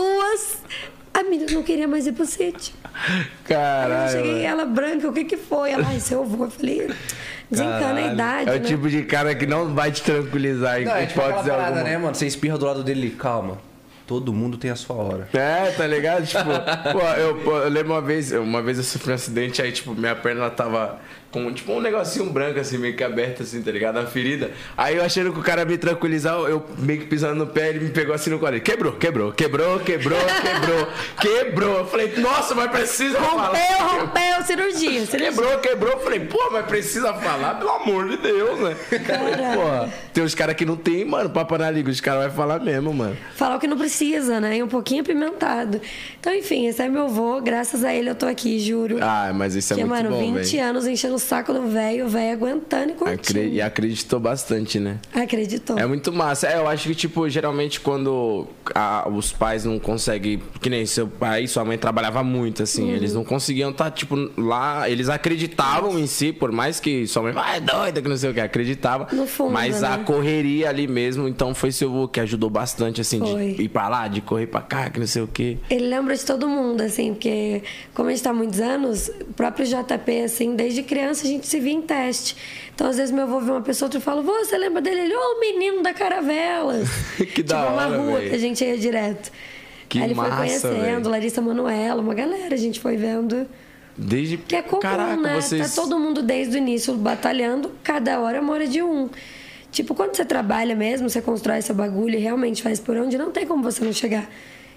Duas. 0.00 0.58
A 1.14 1.22
menina 1.22 1.50
não 1.52 1.62
queria 1.62 1.88
mais 1.88 2.06
ir 2.06 2.12
pro 2.12 2.26
sítio. 2.26 2.74
Aí 2.84 3.20
eu 3.20 3.26
Caralho. 3.48 4.12
cheguei, 4.12 4.44
ela 4.44 4.66
branca, 4.66 5.08
o 5.08 5.12
que 5.12 5.24
que 5.24 5.36
foi? 5.38 5.70
Ela, 5.70 5.86
ai, 5.88 5.98
seu 5.98 6.22
avô. 6.22 6.44
Eu 6.44 6.50
falei, 6.50 6.90
desencana 7.50 7.76
a 7.76 7.80
Caralho. 7.94 8.12
idade, 8.12 8.50
É 8.50 8.52
o 8.52 8.58
né? 8.60 8.60
tipo 8.68 8.88
de 8.90 9.02
cara 9.04 9.34
que 9.34 9.46
não 9.46 9.74
vai 9.74 9.90
te 9.90 10.02
tranquilizar 10.02 10.78
Não, 10.82 10.94
é 10.94 11.06
tipo 11.06 11.20
aquela 11.20 11.30
hipótese 11.30 11.50
parada, 11.50 11.68
alguma. 11.68 11.84
né, 11.84 11.96
mano? 11.98 12.14
Você 12.14 12.26
espirra 12.26 12.58
do 12.58 12.66
lado 12.66 12.84
dele, 12.84 13.10
calma. 13.18 13.56
Todo 14.06 14.32
mundo 14.32 14.56
tem 14.58 14.70
a 14.70 14.76
sua 14.76 14.94
hora. 14.96 15.28
É, 15.32 15.70
tá 15.72 15.86
ligado? 15.86 16.26
Tipo, 16.26 16.44
pô, 16.92 17.00
eu, 17.18 17.34
pô, 17.40 17.56
eu 17.58 17.68
lembro 17.70 17.92
uma 17.94 18.02
vez, 18.02 18.30
uma 18.32 18.62
vez 18.62 18.76
eu 18.76 18.84
sofri 18.84 19.10
um 19.12 19.14
acidente, 19.14 19.62
aí, 19.62 19.72
tipo, 19.72 19.94
minha 19.94 20.14
perna 20.14 20.42
ela 20.42 20.50
tava 20.50 20.98
com, 21.30 21.52
tipo, 21.52 21.72
um 21.72 21.80
negocinho 21.80 22.26
branco, 22.30 22.58
assim, 22.58 22.78
meio 22.78 22.96
que 22.96 23.04
aberto, 23.04 23.42
assim, 23.42 23.62
tá 23.62 23.70
ligado? 23.70 23.98
A 23.98 24.06
ferida. 24.06 24.50
Aí 24.76 24.96
eu 24.96 25.04
achando 25.04 25.32
que 25.32 25.38
o 25.38 25.42
cara 25.42 25.64
me 25.64 25.76
tranquilizar, 25.76 26.34
eu 26.40 26.64
meio 26.78 27.00
que 27.00 27.06
pisando 27.06 27.34
no 27.34 27.46
pé, 27.46 27.70
ele 27.70 27.80
me 27.80 27.90
pegou 27.90 28.14
assim 28.14 28.30
no 28.30 28.38
colo. 28.38 28.60
Quebrou, 28.60 28.92
quebrou, 28.92 29.32
quebrou, 29.32 29.78
quebrou, 29.80 30.18
quebrou, 30.42 30.88
quebrou. 31.20 31.78
Eu 31.78 31.86
falei, 31.86 32.14
nossa, 32.16 32.54
mas 32.54 32.70
precisa 32.70 33.18
falar. 33.18 33.48
Rompeu, 33.48 34.00
rompeu, 34.00 34.44
cirurgia. 34.46 35.06
cirurgia. 35.06 35.30
Quebrou, 35.30 35.58
quebrou. 35.58 35.92
Eu 35.92 36.00
falei, 36.00 36.20
pô, 36.20 36.50
mas 36.52 36.66
precisa 36.66 37.12
falar, 37.14 37.54
pelo 37.56 37.70
amor 37.70 38.08
de 38.08 38.16
Deus, 38.18 38.60
né? 38.60 38.76
Pô, 38.90 39.90
tem 40.12 40.24
uns 40.24 40.34
caras 40.34 40.54
que 40.54 40.64
não 40.64 40.76
tem, 40.76 41.04
mano, 41.04 41.30
papo 41.30 41.56
na 41.58 41.70
língua. 41.70 41.90
Os 41.90 42.00
caras 42.00 42.26
vão 42.26 42.34
falar 42.34 42.60
mesmo, 42.60 42.92
mano. 42.92 43.16
Falar 43.34 43.56
o 43.56 43.58
que 43.58 43.66
não 43.66 43.76
precisa, 43.76 44.40
né? 44.40 44.56
E 44.58 44.62
um 44.62 44.68
pouquinho 44.68 45.02
apimentado. 45.02 45.80
Então, 46.18 46.34
enfim, 46.34 46.66
esse 46.66 46.82
é 46.82 46.88
meu 46.88 47.04
avô. 47.04 47.40
Graças 47.40 47.84
a 47.84 47.92
ele 47.94 48.10
eu 48.10 48.14
tô 48.14 48.26
aqui, 48.26 48.58
juro. 48.58 48.98
Ah, 49.00 49.32
mas 49.34 49.54
isso 49.54 49.72
é 49.72 49.76
que, 49.76 49.84
muito 49.84 49.94
mano, 50.04 50.10
bom, 50.10 50.34
20 50.34 50.56
velho. 50.56 50.68
anos 50.68 50.86
enchendo 50.86 51.15
o 51.16 51.18
saco 51.18 51.52
do 51.52 51.62
velho, 51.68 52.06
o 52.06 52.08
velho 52.08 52.32
aguentando 52.32 52.90
e 52.90 52.94
curtindo. 52.94 53.20
Acre- 53.40 53.48
E 53.52 53.60
acreditou 53.60 54.20
bastante, 54.20 54.78
né? 54.78 54.98
Acreditou. 55.14 55.78
É 55.78 55.86
muito 55.86 56.12
massa. 56.12 56.46
É, 56.46 56.56
eu 56.58 56.68
acho 56.68 56.88
que, 56.88 56.94
tipo, 56.94 57.28
geralmente 57.28 57.80
quando 57.80 58.46
a- 58.74 59.08
os 59.08 59.32
pais 59.32 59.64
não 59.64 59.78
conseguem. 59.78 60.40
Que 60.60 60.70
nem 60.70 60.84
seu 60.86 61.06
pai 61.08 61.44
e 61.44 61.48
sua 61.48 61.64
mãe 61.64 61.76
trabalhava 61.78 62.22
muito, 62.22 62.62
assim. 62.62 62.90
Eles 62.90 63.14
não 63.14 63.24
conseguiam 63.24 63.70
estar, 63.70 63.90
tipo, 63.90 64.14
lá. 64.36 64.88
Eles 64.88 65.08
acreditavam 65.08 65.98
em 65.98 66.06
si, 66.06 66.32
por 66.32 66.52
mais 66.52 66.80
que 66.80 67.06
sua 67.06 67.22
mãe, 67.22 67.32
ah, 67.36 67.56
é 67.56 67.60
doida, 67.60 68.02
que 68.02 68.08
não 68.08 68.16
sei 68.16 68.30
o 68.30 68.34
que, 68.34 68.40
acreditava. 68.40 69.08
No 69.12 69.26
fundo, 69.26 69.52
mas 69.52 69.82
a 69.82 69.96
né? 69.98 70.04
correria 70.04 70.68
ali 70.68 70.86
mesmo, 70.86 71.26
então 71.28 71.54
foi 71.54 71.72
seu 71.72 71.88
avô 71.88 72.08
que 72.08 72.20
ajudou 72.20 72.50
bastante, 72.50 73.00
assim, 73.00 73.18
Foi. 73.18 73.52
de 73.54 73.62
ir 73.62 73.68
pra 73.68 73.88
lá, 73.88 74.08
de 74.08 74.20
correr 74.20 74.46
pra 74.46 74.60
cá, 74.60 74.90
que 74.90 74.98
não 75.00 75.06
sei 75.06 75.22
o 75.22 75.26
que. 75.26 75.58
Ele 75.70 75.86
lembra 75.88 76.14
de 76.16 76.24
todo 76.24 76.48
mundo, 76.48 76.80
assim, 76.82 77.12
porque 77.14 77.62
como 77.94 78.08
a 78.08 78.12
gente 78.12 78.22
tá 78.22 78.30
há 78.30 78.34
muitos 78.34 78.60
anos, 78.60 79.08
o 79.20 79.32
próprio 79.34 79.64
JP, 79.66 80.20
assim, 80.24 80.54
desde 80.56 80.82
criança 80.82 81.05
a 81.10 81.14
gente 81.14 81.46
se 81.46 81.60
via 81.60 81.72
em 81.72 81.82
teste. 81.82 82.36
Então, 82.74 82.88
às 82.88 82.96
vezes, 82.96 83.12
meu 83.12 83.24
avô 83.24 83.40
vê 83.40 83.50
uma 83.50 83.62
pessoa 83.62 83.86
outra 83.86 83.98
e 83.98 84.02
fala, 84.02 84.22
"Vô, 84.22 84.32
você 84.32 84.56
lembra 84.56 84.80
dele? 84.82 85.00
Ele, 85.00 85.14
ô, 85.14 85.18
o 85.36 85.40
menino 85.40 85.82
da 85.82 85.92
caravela. 85.94 86.74
Que 87.34 87.42
da 87.42 87.60
tipo, 87.60 87.72
uma 87.72 87.86
hora, 87.86 87.96
rua 87.96 88.18
véi. 88.18 88.28
que 88.30 88.34
a 88.34 88.38
gente 88.38 88.64
ia 88.64 88.76
direto. 88.78 89.30
Que 89.88 89.98
Aí 89.98 90.04
ele 90.04 90.14
massa, 90.14 90.28
foi 90.30 90.38
conhecendo, 90.38 91.02
véi. 91.04 91.12
Larissa 91.12 91.40
Manoela, 91.40 92.00
uma 92.00 92.14
galera, 92.14 92.54
a 92.54 92.58
gente 92.58 92.80
foi 92.80 92.96
vendo. 92.96 93.46
Desde. 93.96 94.36
Que 94.36 94.56
é 94.56 94.62
comum, 94.62 94.80
Caraca, 94.80 95.16
né? 95.16 95.40
vocês. 95.40 95.74
Tá 95.74 95.80
todo 95.82 95.98
mundo 95.98 96.22
desde 96.22 96.56
o 96.56 96.58
início 96.58 96.94
batalhando, 96.94 97.70
cada 97.82 98.20
hora 98.20 98.42
mora 98.42 98.66
de 98.66 98.82
um. 98.82 99.08
Tipo, 99.70 99.94
quando 99.94 100.14
você 100.16 100.24
trabalha 100.24 100.74
mesmo, 100.74 101.08
você 101.08 101.20
constrói 101.20 101.60
seu 101.62 101.74
bagulho 101.74 102.14
e 102.14 102.18
realmente 102.18 102.62
faz 102.62 102.80
por 102.80 102.96
onde, 102.96 103.16
não 103.18 103.30
tem 103.30 103.46
como 103.46 103.62
você 103.62 103.84
não 103.84 103.92
chegar. 103.92 104.28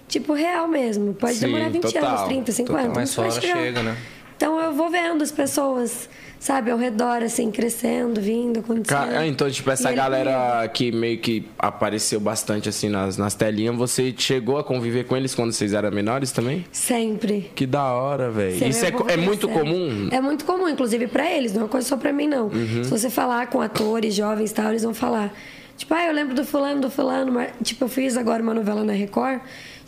Tipo, 0.07 0.33
real 0.33 0.67
mesmo. 0.67 1.13
Pode 1.13 1.35
Sim, 1.35 1.45
demorar 1.45 1.69
20 1.69 1.81
total, 1.83 2.05
anos, 2.05 2.21
30, 2.23 2.51
50. 2.51 2.79
total. 2.81 2.95
Mas 2.95 3.17
hora 3.17 3.31
chegar. 3.31 3.57
chega, 3.57 3.83
né? 3.83 3.97
Então 4.39 4.57
eu 4.57 4.71
vou 4.71 4.89
vendo 4.89 5.21
as 5.21 5.33
pessoas, 5.33 6.07
sabe, 6.39 6.71
ao 6.71 6.77
redor, 6.77 7.21
assim, 7.21 7.51
crescendo, 7.51 8.21
vindo, 8.21 8.61
acontecendo. 8.61 9.17
Ah, 9.17 9.27
Então, 9.27 9.51
tipo, 9.51 9.69
essa 9.69 9.89
E 9.89 9.91
ele 9.91 9.97
galera 9.97 10.65
que 10.69 10.93
meio 10.93 11.17
que 11.17 11.45
apareceu 11.59 12.21
bastante 12.21 12.69
assim 12.69 12.87
nas, 12.87 13.17
nas 13.17 13.33
telinhas, 13.33 13.75
você 13.75 14.15
chegou 14.17 14.57
a 14.57 14.63
conviver 14.63 15.03
com 15.03 15.17
eles 15.17 15.35
quando 15.35 15.51
vocês 15.51 15.73
eram 15.73 15.91
menores 15.91 16.31
também? 16.31 16.65
Sempre. 16.71 17.51
Que 17.53 17.65
da 17.65 17.83
hora, 17.83 18.31
velho. 18.31 18.65
Isso 18.65 18.85
é, 18.85 18.93
é 19.09 19.17
muito 19.17 19.49
comum? 19.49 20.07
É 20.09 20.21
muito 20.21 20.45
comum, 20.45 20.69
inclusive 20.69 21.07
pra 21.07 21.29
eles, 21.29 21.51
não 21.51 21.59
é 21.59 21.63
uma 21.65 21.69
coisa 21.69 21.85
só 21.85 21.97
pra 21.97 22.13
mim, 22.13 22.27
não. 22.27 22.45
Uhum. 22.45 22.85
Se 22.85 22.89
você 22.89 23.09
falar 23.09 23.47
com 23.47 23.59
atores, 23.59 24.15
jovens 24.15 24.51
e 24.51 24.53
tal, 24.53 24.69
eles 24.69 24.83
vão 24.83 24.93
falar. 24.93 25.33
Tipo, 25.75 25.93
ah, 25.93 26.05
eu 26.05 26.13
lembro 26.13 26.33
do 26.33 26.45
fulano, 26.45 26.79
do 26.79 26.89
fulano. 26.89 27.31
Mas, 27.31 27.51
tipo, 27.61 27.83
eu 27.83 27.89
fiz 27.89 28.15
agora 28.15 28.41
uma 28.41 28.53
novela 28.53 28.85
na 28.85 28.93
Record. 28.93 29.41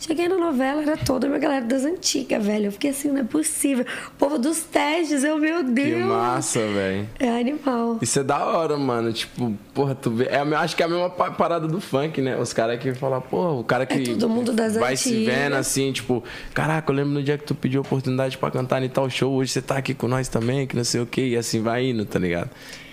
Cheguei 0.04 0.26
na 0.26 0.36
novela, 0.36 0.82
era 0.82 0.96
toda 0.96 1.28
uma 1.28 1.38
galera 1.38 1.64
das 1.64 1.84
antigas, 1.84 2.44
velho. 2.44 2.66
Eu 2.66 2.72
fiquei 2.72 2.90
assim, 2.90 3.08
não 3.08 3.18
é 3.20 3.22
possível. 3.24 3.84
O 4.08 4.10
povo 4.18 4.36
dos 4.36 4.60
testes, 4.60 5.22
eu, 5.22 5.38
meu 5.38 5.62
Deus. 5.62 6.02
Que 6.02 6.04
massa, 6.04 6.58
velho. 6.58 7.08
É 7.20 7.28
animal. 7.40 7.98
Isso 8.02 8.18
é 8.18 8.24
da 8.24 8.44
hora, 8.44 8.76
mano. 8.76 9.12
Tipo, 9.12 9.56
porra, 9.72 9.94
tu 9.94 10.10
vê. 10.10 10.24
É, 10.24 10.38
acho 10.56 10.74
que 10.74 10.82
é 10.82 10.86
a 10.86 10.88
mesma 10.88 11.08
pa- 11.08 11.30
parada 11.30 11.68
do 11.68 11.80
funk, 11.80 12.20
né? 12.20 12.36
Os 12.36 12.52
caras 12.52 12.80
que 12.80 12.92
falam, 12.94 13.20
porra, 13.20 13.52
o 13.52 13.62
cara 13.62 13.86
que. 13.86 13.94
É 13.94 14.04
todo 14.04 14.28
mundo 14.28 14.52
das 14.52 14.74
Vai 14.74 14.96
se 14.96 15.10
antigas. 15.10 15.34
vendo 15.36 15.54
assim, 15.54 15.92
tipo, 15.92 16.24
caraca, 16.52 16.90
eu 16.90 16.96
lembro 16.96 17.12
no 17.12 17.22
dia 17.22 17.38
que 17.38 17.44
tu 17.44 17.54
pediu 17.54 17.80
oportunidade 17.82 18.36
pra 18.36 18.50
cantar 18.50 18.82
em 18.82 18.88
tal 18.88 19.08
show, 19.08 19.32
hoje 19.32 19.52
você 19.52 19.62
tá 19.62 19.76
aqui 19.76 19.94
com 19.94 20.08
nós 20.08 20.26
também, 20.26 20.66
que 20.66 20.74
não 20.74 20.82
sei 20.84 21.00
o 21.00 21.06
que, 21.06 21.20
e 21.28 21.36
assim 21.36 21.62
vai 21.62 21.86
indo, 21.90 22.04
tá 22.04 22.18
ligado? 22.18 22.50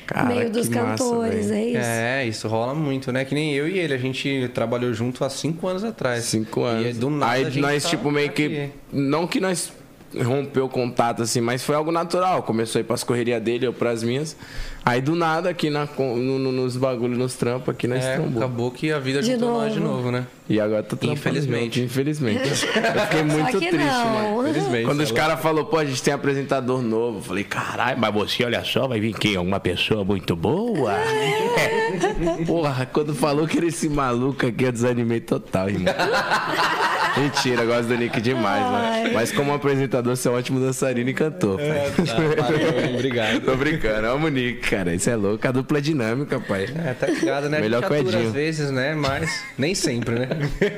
Cara, 0.10 0.26
meio 0.26 0.50
dos 0.50 0.68
que 0.68 0.74
massa, 0.74 1.04
cantores, 1.04 1.50
velho. 1.50 1.60
é 1.60 1.66
isso. 1.66 1.78
É, 1.80 2.26
isso 2.26 2.48
rola 2.48 2.74
muito, 2.74 3.12
né? 3.12 3.24
Que 3.24 3.36
nem 3.36 3.54
eu 3.54 3.68
e 3.68 3.78
ele, 3.78 3.94
a 3.94 3.98
gente 3.98 4.50
trabalhou 4.56 4.92
junto 4.92 5.24
há 5.24 5.30
cinco 5.30 5.68
anos 5.68 5.84
atrás. 5.84 6.24
Cinco 6.24 6.64
anos. 6.64 6.96
E 6.96 7.00
do 7.00 7.12
nada 7.12 7.32
Aí 7.32 7.46
a 7.46 7.50
gente 7.52 7.62
nós, 7.62 7.84
tá 7.84 7.90
tipo, 7.90 8.10
meio 8.10 8.32
que. 8.32 8.72
Não 8.92 9.28
que 9.28 9.40
nós 9.40 9.72
rompeu 10.18 10.66
o 10.66 10.70
contato, 10.70 11.22
assim, 11.22 11.42
mas 11.42 11.64
foi 11.64 11.76
algo 11.76 11.92
natural. 11.92 12.42
Começou 12.42 12.80
a 12.80 12.82
ir 12.82 12.86
pras 12.86 13.04
correrias 13.04 13.40
dele, 13.40 13.68
eu 13.68 13.74
pras 13.74 14.02
minhas. 14.02 14.36
Aí 14.86 15.02
do 15.02 15.14
nada, 15.16 15.50
aqui 15.50 15.70
na, 15.70 15.88
no- 15.98 16.40
no- 16.40 16.52
nos 16.52 16.76
bagulhos, 16.78 17.18
nos 17.18 17.36
trampos, 17.36 17.70
aqui 17.70 17.88
nós 17.88 18.04
É, 18.04 18.16
trombou. 18.16 18.42
acabou 18.42 18.72
que 18.72 18.92
a 18.92 18.98
vida 19.00 19.22
De 19.22 19.34
juntou 19.34 19.54
nós 19.54 19.74
de 19.74 19.80
novo. 19.80 19.98
novo, 19.98 20.12
né? 20.12 20.26
E 20.50 20.60
agora 20.60 20.82
tá 20.82 20.96
trampando 20.96 21.14
Infelizmente. 21.20 21.76
junto, 21.82 21.86
Infelizmente. 21.86 22.42
Eu 22.50 23.02
fiquei 23.06 23.24
muito 23.24 23.60
triste, 23.60 23.76
não. 23.78 24.34
mano. 24.34 24.50
Infelizmente. 24.50 24.86
Quando 24.86 25.02
os 25.02 25.12
caras 25.12 25.40
falaram, 25.40 25.66
pô, 25.68 25.78
a 25.78 25.86
gente 25.86 26.02
tem 26.02 26.12
apresentador 26.14 26.82
novo. 26.82 27.20
Eu 27.20 27.22
falei, 27.24 27.44
caralho, 27.44 28.00
mas 28.00 28.14
você, 28.14 28.44
olha 28.46 28.64
só, 28.64 28.88
vai 28.88 29.00
vir 29.00 29.14
quem? 29.14 29.36
Alguma 29.36 29.60
pessoa 29.60 30.04
muito 30.04 30.36
boa? 30.36 30.94
Porra, 32.48 32.86
quando 32.92 33.14
falou 33.14 33.48
que 33.48 33.58
era 33.58 33.68
esse 33.68 33.88
maluco 33.90 34.46
aqui, 34.48 34.64
eu 34.64 34.72
desanimei 34.72 35.20
total, 35.20 35.70
irmão. 35.70 35.94
Mentira, 37.18 37.64
eu 37.64 37.68
gosto 37.68 37.88
do 37.88 37.98
Nick 37.98 38.22
demais, 38.22 38.62
mano. 38.64 39.14
Mas 39.14 39.32
como 39.32 39.52
apresentador, 39.54 40.16
você 40.16 40.28
é 40.28 40.32
um 40.32 40.36
ótimo 40.36 40.60
dançarino 40.60 41.10
e 41.10 41.14
cantor, 41.14 41.58
pai. 41.60 42.06
Tá, 42.06 42.14
valeu, 42.44 42.94
obrigado. 42.94 43.42
Tô 43.42 43.56
brincando, 43.56 44.08
amo 44.08 44.28
o 44.28 44.30
Nick, 44.30 44.69
cara. 44.70 44.94
Isso 44.94 45.10
é 45.10 45.16
louco, 45.16 45.48
a 45.48 45.52
dupla 45.52 45.80
é 45.80 45.82
dinâmica, 45.82 46.40
pai. 46.40 46.66
É, 46.86 46.94
tá 46.94 47.08
ligado, 47.08 47.50
né? 47.50 47.60
Melhor 47.60 47.84
a 47.84 47.88
que 47.88 47.94
o 47.94 47.98
gente 47.98 48.08
atura 48.08 48.28
às 48.28 48.34
vezes, 48.34 48.70
né? 48.70 48.94
Mas 48.94 49.44
nem 49.58 49.74
sempre, 49.74 50.20
né? 50.20 50.28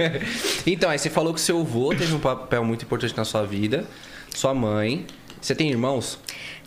então, 0.65 0.89
aí 0.89 0.97
você 0.97 1.10
falou 1.10 1.34
que 1.34 1.41
seu 1.41 1.60
avô 1.60 1.89
teve 1.89 2.13
um 2.13 2.19
papel 2.19 2.63
muito 2.63 2.86
importante 2.86 3.15
na 3.17 3.25
sua 3.25 3.45
vida. 3.45 3.86
Sua 4.34 4.54
mãe. 4.54 5.06
Você 5.41 5.54
tem 5.54 5.69
irmãos? 5.69 6.19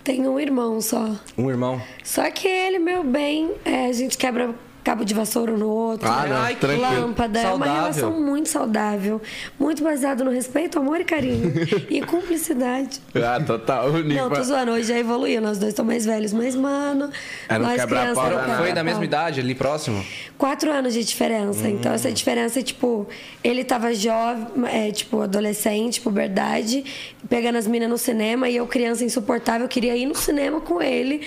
Tenho 0.03 0.33
um 0.33 0.39
irmão 0.39 0.81
só. 0.83 1.17
Um 1.39 1.49
irmão? 1.49 1.81
Só 2.03 2.31
que 2.31 2.47
ele, 2.47 2.79
meu 2.79 3.03
bem, 3.03 3.53
é, 3.65 3.87
a 3.87 3.93
gente 3.93 4.19
quebra 4.19 4.55
cabo 4.85 5.05
de 5.05 5.15
vassoura 5.15 5.57
no 5.57 5.69
outro. 5.69 6.07
Ah, 6.07 6.27
não, 6.27 6.37
Ai. 6.37 6.57
Lâmpada. 6.77 7.41
É 7.41 7.53
uma 7.53 7.65
relação 7.65 8.21
muito 8.21 8.51
saudável. 8.51 9.21
Muito 9.59 9.83
baseada 9.83 10.23
no 10.23 10.31
respeito, 10.31 10.79
amor 10.79 11.01
e 11.01 11.05
carinho. 11.05 11.53
e 11.89 12.03
cumplicidade. 12.03 13.01
Ah, 13.15 13.43
total. 13.45 13.91
Não, 13.91 14.31
tô 14.31 14.43
zoando. 14.43 14.73
Hoje 14.73 14.89
já 14.89 14.99
evoluiu. 14.99 15.41
Nós 15.41 15.59
dois 15.59 15.71
estamos 15.71 15.91
mais 15.91 16.05
velhos. 16.05 16.33
Mas, 16.35 16.55
mano... 16.55 17.11
É, 17.49 17.59
não 17.59 17.67
nós 17.67 17.77
quebra 17.77 18.01
crianças 18.01 18.15
pau, 18.15 18.31
não 18.31 18.37
né? 18.37 18.43
quebra 18.43 18.59
Foi 18.59 18.73
da 18.75 18.85
mesma 18.85 19.05
idade, 19.05 19.41
ali 19.41 19.55
próximo? 19.55 20.05
Quatro 20.37 20.71
anos 20.71 20.93
de 20.93 21.03
diferença. 21.03 21.67
Então, 21.69 21.93
essa 21.93 22.13
diferença, 22.13 22.63
tipo, 22.63 23.09
ele 23.43 23.65
tava 23.65 23.95
jovem, 23.95 24.47
é, 24.67 24.91
tipo, 24.91 25.23
adolescente, 25.23 26.01
puberdade, 26.01 26.85
pegando 27.29 27.57
as 27.57 27.67
minas 27.67 27.89
no 27.89 27.97
cinema, 27.97 28.49
e 28.49 28.57
eu, 28.57 28.67
criança 28.67 29.03
insuportável, 29.05 29.67
queria 29.67 29.97
ir 29.97 30.05
no 30.05 30.15
cinema 30.15 30.61
com 30.61 30.83
ele. 30.83 31.23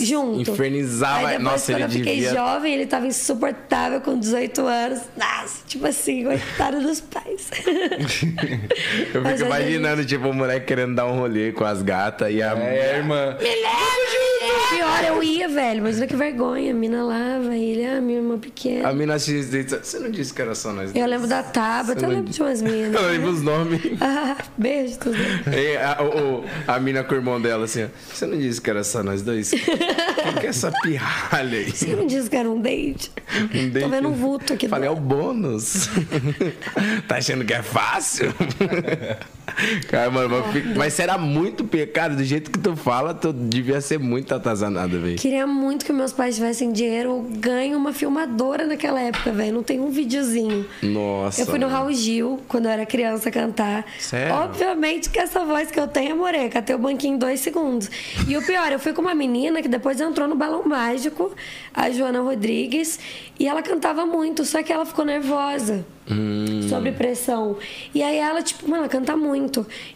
Junto. 0.00 0.50
Infernizava. 0.50 1.18
Aí 1.18 1.26
depois, 1.38 1.42
Nossa, 1.42 1.72
quando 1.72 1.76
ele 1.76 1.84
eu 1.84 1.90
fiquei 1.90 2.14
devia- 2.16 2.32
jovem, 2.34 2.74
ele 2.74 2.86
tava 2.86 3.06
insuportável 3.06 4.00
com 4.00 4.18
18 4.18 4.60
anos. 4.66 5.00
Nossa, 5.16 5.58
tipo 5.66 5.86
assim, 5.86 6.24
coitado 6.24 6.80
dos 6.80 7.00
pais. 7.00 7.50
Eu 9.14 9.22
Mas 9.22 9.34
fico 9.40 9.46
imaginando, 9.46 10.04
tipo, 10.04 10.28
o 10.28 10.34
moleque 10.34 10.66
querendo 10.66 10.94
dar 10.94 11.06
um 11.06 11.18
rolê 11.18 11.52
com 11.52 11.64
as 11.64 11.82
gatas 11.82 12.32
e 12.32 12.42
a. 12.42 12.52
É, 12.56 12.96
irmã. 12.98 13.36
Me 13.40 13.44
leva! 13.44 14.22
Pior, 14.70 15.04
eu 15.06 15.22
ia, 15.22 15.48
velho. 15.48 15.78
Imagina 15.78 16.06
que 16.06 16.16
vergonha. 16.16 16.70
A 16.72 16.74
mina 16.74 17.04
lá, 17.04 17.38
vai 17.44 17.60
ele, 17.60 17.86
ah, 17.86 18.00
minha 18.00 18.18
irmã 18.18 18.38
pequena. 18.38 18.88
A 18.88 18.92
mina 18.92 19.18
X 19.18 19.50
disse, 19.50 19.76
Você 19.78 19.98
não 19.98 20.10
disse 20.10 20.32
que 20.32 20.40
era 20.42 20.54
só 20.54 20.72
nós 20.72 20.88
Eu 20.88 20.94
dois?" 20.94 21.06
lembro 21.10 21.28
da 21.28 21.42
Tabata, 21.42 21.98
eu 22.00 22.02
não 22.02 22.08
lembro 22.16 22.30
de 22.32 22.40
umas 22.42 22.62
minas. 22.62 22.94
Eu 23.02 23.08
lembro 23.10 23.30
os 23.30 23.42
nomes. 23.42 23.80
Ah, 24.00 24.36
beijo, 24.56 24.98
tudo. 24.98 25.16
E 25.54 25.76
a, 25.76 26.02
o- 26.02 26.44
a 26.66 26.80
mina 26.80 27.04
com 27.04 27.14
o 27.14 27.18
irmão 27.18 27.40
dela 27.40 27.64
assim, 27.66 27.84
ó, 27.84 27.88
você 28.12 28.26
não 28.26 28.38
disse 28.38 28.60
que 28.60 28.70
era 28.70 28.82
só 28.82 29.02
nós 29.02 29.22
dois? 29.22 29.50
Que 30.40 30.46
é 30.46 30.50
essa 30.50 30.72
pirralha 30.82 31.58
aí? 31.58 31.70
Você 31.70 31.94
não 31.96 32.06
disse 32.06 32.30
que 32.30 32.36
era 32.36 32.50
um 32.50 32.60
date? 32.60 33.12
Um 33.54 33.68
date. 33.70 33.84
Tô 33.84 33.88
vendo 33.88 34.08
um 34.08 34.12
vulto 34.12 34.52
aqui. 34.52 34.68
Falei, 34.68 34.88
é 34.88 34.92
do 34.92 34.96
o 34.96 35.00
bônus. 35.00 35.88
tá 37.08 37.16
achando 37.16 37.44
que 37.44 37.52
é 37.52 37.62
fácil? 37.62 38.32
Cara, 39.88 40.10
mano, 40.10 40.42
mas, 40.76 40.94
será 40.94 41.18
muito 41.18 41.64
pecado, 41.64 42.16
do 42.16 42.24
jeito 42.24 42.50
que 42.50 42.58
tu 42.58 42.76
fala, 42.76 43.12
tu 43.12 43.32
devia 43.32 43.80
ser 43.80 43.98
muito 43.98 44.34
atazanado, 44.34 45.00
velho. 45.00 45.16
Queria 45.16 45.46
muito 45.46 45.84
que 45.84 45.92
meus 45.92 46.12
pais 46.12 46.36
tivessem 46.36 46.72
dinheiro. 46.72 47.10
Eu 47.10 47.26
ganho 47.38 47.76
uma 47.76 47.92
filmadora 47.92 48.66
naquela 48.66 49.00
época, 49.00 49.32
velho. 49.32 49.54
Não 49.54 49.62
tem 49.62 49.80
um 49.80 49.90
videozinho. 49.90 50.66
Nossa. 50.82 51.40
Eu 51.40 51.46
fui 51.46 51.58
no. 51.58 51.72
Raul 51.72 51.92
Gil, 51.92 52.38
quando 52.48 52.66
eu 52.66 52.70
era 52.70 52.84
criança, 52.84 53.30
cantar. 53.30 53.86
Sério? 53.98 54.34
Obviamente 54.34 55.08
que 55.08 55.18
essa 55.18 55.42
voz 55.44 55.70
que 55.70 55.80
eu 55.80 55.88
tenho 55.88 56.10
é 56.10 56.14
morena. 56.14 56.48
Catei 56.50 56.76
o 56.76 56.78
banquinho 56.78 57.14
em 57.14 57.18
dois 57.18 57.40
segundos. 57.40 57.90
E 58.28 58.36
o 58.36 58.44
pior, 58.44 58.70
eu 58.70 58.78
fui 58.78 58.92
com 58.92 59.00
uma 59.00 59.14
menina 59.14 59.62
que 59.62 59.68
depois 59.68 60.00
entrou 60.00 60.28
no 60.28 60.36
Balão 60.36 60.62
Mágico, 60.66 61.32
a 61.72 61.90
Joana 61.90 62.20
Rodrigues, 62.20 62.98
e 63.38 63.48
ela 63.48 63.62
cantava 63.62 64.04
muito, 64.04 64.44
só 64.44 64.62
que 64.62 64.72
ela 64.72 64.84
ficou 64.84 65.04
nervosa. 65.04 65.84
Hum. 66.10 66.66
Sobre 66.68 66.92
pressão. 66.92 67.56
E 67.94 68.02
aí 68.02 68.16
ela, 68.16 68.42
tipo, 68.42 68.68
mano, 68.68 68.82
ela 68.82 68.88
canta 68.88 69.16
muito. 69.16 69.41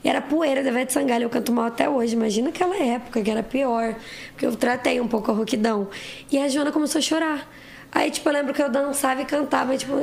E 0.03 0.09
era 0.09 0.21
poeira 0.21 0.63
da 0.63 0.71
Ivete 0.71 0.93
Sangalo, 0.93 1.25
eu 1.25 1.31
canto 1.31 1.53
mal 1.53 1.67
até 1.67 1.89
hoje. 1.89 2.15
Imagina 2.15 2.49
aquela 2.49 2.77
época 2.77 3.23
que 3.23 3.31
era 3.31 3.43
pior. 3.43 3.95
Porque 4.33 4.47
eu 4.47 4.57
tratei 4.57 5.01
um 5.01 5.09
pouco 5.09 5.31
a 5.31 5.35
rouquidão. 5.35 5.89
E 6.31 6.39
a 6.39 6.49
Joana 6.49 6.73
começou 6.73 6.99
a 6.99 7.03
chorar. 7.03 7.51
Aí, 7.93 8.11
tipo, 8.11 8.29
eu 8.29 8.33
lembro 8.33 8.53
que 8.53 8.63
eu 8.63 8.71
dançava 8.71 9.23
e 9.23 9.25
cantava, 9.25 9.75
e, 9.75 9.79
tipo. 9.79 9.95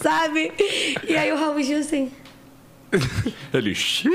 Sabe? 0.00 0.52
E 1.06 1.16
aí 1.16 1.32
o 1.32 1.36
Raul 1.36 1.62
Gil 1.62 1.78
assim. 1.78 2.10
Ele, 3.54 3.74
"Xiii, 3.74 4.10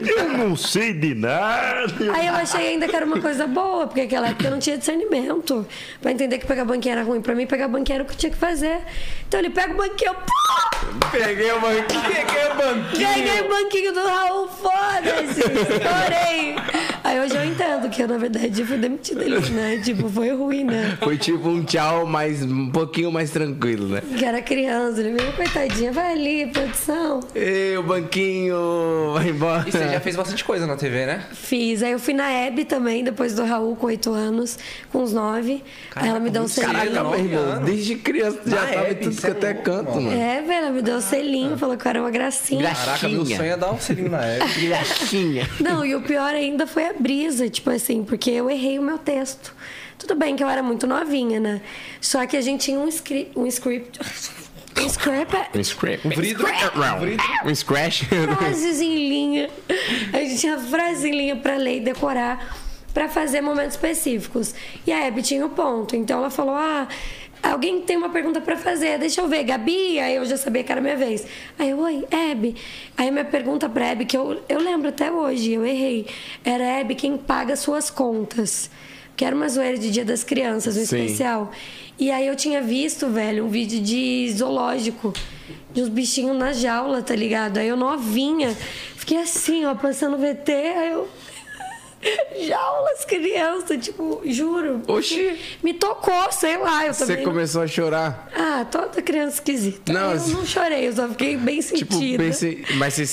eu 0.00 0.28
não 0.36 0.56
sei 0.56 0.92
de 0.92 1.14
nada. 1.14 1.86
Aí 2.12 2.26
eu 2.26 2.34
achei 2.34 2.68
ainda 2.68 2.86
que 2.88 2.94
era 2.96 3.06
uma 3.06 3.20
coisa 3.20 3.46
boa, 3.46 3.86
porque 3.86 4.02
naquela 4.02 4.28
época 4.28 4.46
eu 4.46 4.50
não 4.50 4.58
tinha 4.58 4.76
discernimento. 4.76 5.66
Pra 6.00 6.12
entender 6.12 6.38
que 6.38 6.46
pegar 6.46 6.64
banquinho 6.64 6.92
era 6.92 7.02
ruim. 7.02 7.20
Pra 7.20 7.34
mim, 7.34 7.46
pegar 7.46 7.68
banquinho 7.68 7.96
era 7.96 8.04
o 8.04 8.06
que 8.06 8.12
eu 8.12 8.18
tinha 8.18 8.30
que 8.30 8.38
fazer. 8.38 8.78
Então 9.28 9.40
ele 9.40 9.50
pega 9.50 9.72
o 9.72 9.76
banquinho, 9.76 10.10
eu, 10.10 10.14
pô! 10.14 11.08
Peguei 11.10 11.52
o 11.52 11.60
banquinho, 11.60 12.02
peguei 12.02 12.44
o 12.46 12.54
banquinho. 12.56 13.08
Ganhei 13.08 13.40
o 13.40 13.48
banquinho 13.48 13.92
do 13.92 14.06
Raul, 14.06 14.48
foda-se! 14.48 15.40
Estourei! 15.40 16.56
Aí 17.02 17.20
hoje 17.20 17.36
eu 17.36 17.44
entendo 17.44 17.88
que 17.90 18.02
eu, 18.02 18.08
na 18.08 18.16
verdade, 18.16 18.64
fui 18.64 18.76
demitida 18.78 19.22
ali, 19.22 19.38
né? 19.50 19.80
Tipo, 19.84 20.08
foi 20.08 20.30
ruim, 20.30 20.64
né? 20.64 20.96
Foi 21.02 21.18
tipo 21.18 21.48
um 21.48 21.62
tchau 21.62 22.06
mais, 22.06 22.42
um 22.42 22.70
pouquinho 22.70 23.12
mais 23.12 23.30
tranquilo, 23.30 23.88
né? 23.88 24.02
Que 24.16 24.24
era 24.24 24.40
criança, 24.40 25.00
ele 25.00 25.12
veio, 25.12 25.32
coitadinha, 25.32 25.92
vai 25.92 26.12
ali, 26.12 26.46
produção. 26.46 27.20
Ei, 27.34 27.76
o 27.76 27.82
banquinho, 28.00 29.12
vai 29.12 29.28
embora. 29.28 29.68
E 29.68 29.72
você 29.72 29.88
já 29.88 30.00
fez 30.00 30.16
bastante 30.16 30.44
coisa 30.44 30.66
na 30.66 30.76
TV, 30.76 31.06
né? 31.06 31.24
Fiz. 31.32 31.82
Aí 31.82 31.92
eu 31.92 31.98
fui 31.98 32.14
na 32.14 32.30
Hebe 32.30 32.64
também, 32.64 33.04
depois 33.04 33.34
do 33.34 33.44
Raul, 33.44 33.76
com 33.76 33.86
oito 33.86 34.12
anos, 34.12 34.58
com 34.90 35.02
uns 35.02 35.12
nove. 35.12 35.62
Aí 35.94 36.08
ela 36.08 36.20
me 36.20 36.30
deu 36.30 36.42
um 36.42 36.48
selinho. 36.48 36.72
Caraca, 36.72 37.04
meu 37.04 37.18
irmão, 37.18 37.62
desde 37.64 37.96
criança 37.96 38.38
tu 38.42 38.50
já 38.50 38.56
Na 38.56 38.66
tava 38.66 38.86
em 38.86 38.90
Hebe, 38.90 39.04
tudo 39.04 39.14
cê 39.14 39.20
que 39.20 39.26
é 39.26 39.30
até 39.30 39.46
louco, 39.48 39.62
canto, 39.62 40.00
mano. 40.00 40.12
É, 40.12 40.42
velho, 40.42 40.52
ela 40.52 40.70
me 40.70 40.82
deu 40.82 40.96
um 40.96 41.00
selinho, 41.00 41.58
falou 41.58 41.76
que 41.76 41.86
eu 41.86 41.90
era 41.90 42.00
uma 42.00 42.10
gracinha. 42.10 42.74
Caraca, 42.74 43.08
meu 43.08 43.26
sonho 43.26 43.42
é 43.42 43.56
dar 43.56 43.72
um 43.72 43.78
selinho 43.78 44.10
na 44.10 44.24
época. 44.24 44.44
Graxinha. 44.64 45.48
Não, 45.60 45.84
e 45.84 45.94
o 45.94 46.02
pior 46.02 46.34
ainda 46.34 46.66
foi 46.66 46.86
a 46.86 46.92
brisa, 46.92 47.48
tipo 47.48 47.70
assim, 47.70 48.02
porque 48.02 48.30
eu 48.30 48.50
errei 48.50 48.78
o 48.78 48.82
meu 48.82 48.98
texto. 48.98 49.54
Tudo 49.98 50.14
bem 50.16 50.36
que 50.36 50.42
eu 50.42 50.48
era 50.48 50.62
muito 50.62 50.86
novinha, 50.86 51.38
né? 51.38 51.62
Só 52.00 52.26
que 52.26 52.36
a 52.36 52.40
gente 52.40 52.64
tinha 52.64 52.78
um 52.78 52.88
script. 52.88 53.38
Um 53.38 53.46
script. 53.46 53.98
Um 54.76 54.86
script. 54.86 55.36
Um 55.54 55.62
scratch. 55.64 56.04
Um 56.04 56.10
vrido. 56.10 56.44
Um. 56.44 57.50
Um 57.50 57.54
scratch. 57.54 58.02
frases 58.38 58.80
em 58.80 59.08
linha. 59.08 59.50
A 60.12 60.18
gente 60.18 60.38
tinha 60.38 60.58
frases 60.58 61.04
em 61.04 61.12
linha 61.12 61.36
para 61.36 61.56
ler 61.56 61.78
e 61.78 61.80
decorar 61.80 62.56
para 62.92 63.08
fazer 63.08 63.40
momentos 63.40 63.74
específicos. 63.74 64.54
E 64.86 64.92
a 64.92 65.04
Hebe 65.04 65.22
tinha 65.22 65.44
o 65.44 65.50
ponto. 65.50 65.96
Então 65.96 66.18
ela 66.18 66.30
falou: 66.30 66.54
"Ah, 66.54 66.88
alguém 67.42 67.82
tem 67.82 67.96
uma 67.96 68.08
pergunta 68.08 68.40
para 68.40 68.56
fazer, 68.56 68.98
deixa 68.98 69.20
eu 69.20 69.28
ver, 69.28 69.44
Gabi". 69.44 69.98
Aí 69.98 70.16
eu 70.16 70.24
já 70.24 70.36
sabia 70.36 70.62
que 70.62 70.72
era 70.72 70.80
minha 70.80 70.96
vez. 70.96 71.26
Aí 71.58 71.70
eu: 71.70 71.78
"Oi, 71.80 72.04
Hebe". 72.10 72.56
Aí 72.96 73.10
minha 73.10 73.24
pergunta 73.24 73.68
para 73.68 73.86
Hebe 73.86 74.04
que 74.04 74.16
eu 74.16 74.42
eu 74.48 74.60
lembro 74.60 74.88
até 74.88 75.10
hoje, 75.10 75.52
eu 75.52 75.66
errei. 75.66 76.06
Era 76.44 76.64
Hebe 76.64 76.94
quem 76.94 77.16
paga 77.16 77.56
suas 77.56 77.90
contas. 77.90 78.70
Que 79.16 79.24
era 79.24 79.34
uma 79.34 79.48
zoeira 79.48 79.78
de 79.78 79.90
Dia 79.90 80.04
das 80.04 80.24
Crianças, 80.24 80.76
um 80.76 80.84
Sim. 80.84 81.04
especial. 81.04 81.52
E 81.98 82.10
aí 82.10 82.26
eu 82.26 82.34
tinha 82.34 82.60
visto, 82.60 83.06
velho, 83.08 83.44
um 83.44 83.48
vídeo 83.48 83.80
de 83.80 84.28
zoológico, 84.36 85.12
de 85.72 85.82
uns 85.82 85.88
bichinhos 85.88 86.36
na 86.36 86.52
jaula, 86.52 87.00
tá 87.02 87.14
ligado? 87.14 87.58
Aí 87.58 87.68
eu 87.68 87.76
novinha, 87.76 88.56
fiquei 88.96 89.18
assim, 89.18 89.64
ó, 89.64 89.74
passando 89.76 90.18
VT, 90.18 90.50
aí 90.52 90.90
eu. 90.92 91.08
Jaulas, 92.46 93.04
criança, 93.06 93.78
tipo, 93.78 94.20
juro. 94.26 94.82
Oxi. 94.88 95.38
Me 95.62 95.72
tocou, 95.72 96.30
sei 96.32 96.58
lá, 96.58 96.84
eu 96.86 96.92
Você 96.92 97.06
também. 97.06 97.24
não- 97.24 97.32
começou 97.32 97.62
a 97.62 97.66
chorar. 97.66 98.30
Ah, 98.36 98.66
toda 98.70 99.00
criança 99.00 99.36
esquisita. 99.36 99.90
Não, 99.92 100.12
eu 100.12 100.28
não 100.28 100.44
chorei, 100.44 100.88
eu 100.88 100.92
só 100.92 101.08
fiquei 101.08 101.36
bem 101.36 101.60
Tipo, 101.62 101.94
sentida. 101.94 102.22
pensei. 102.22 102.64
Mas 102.76 102.94
você. 102.94 103.06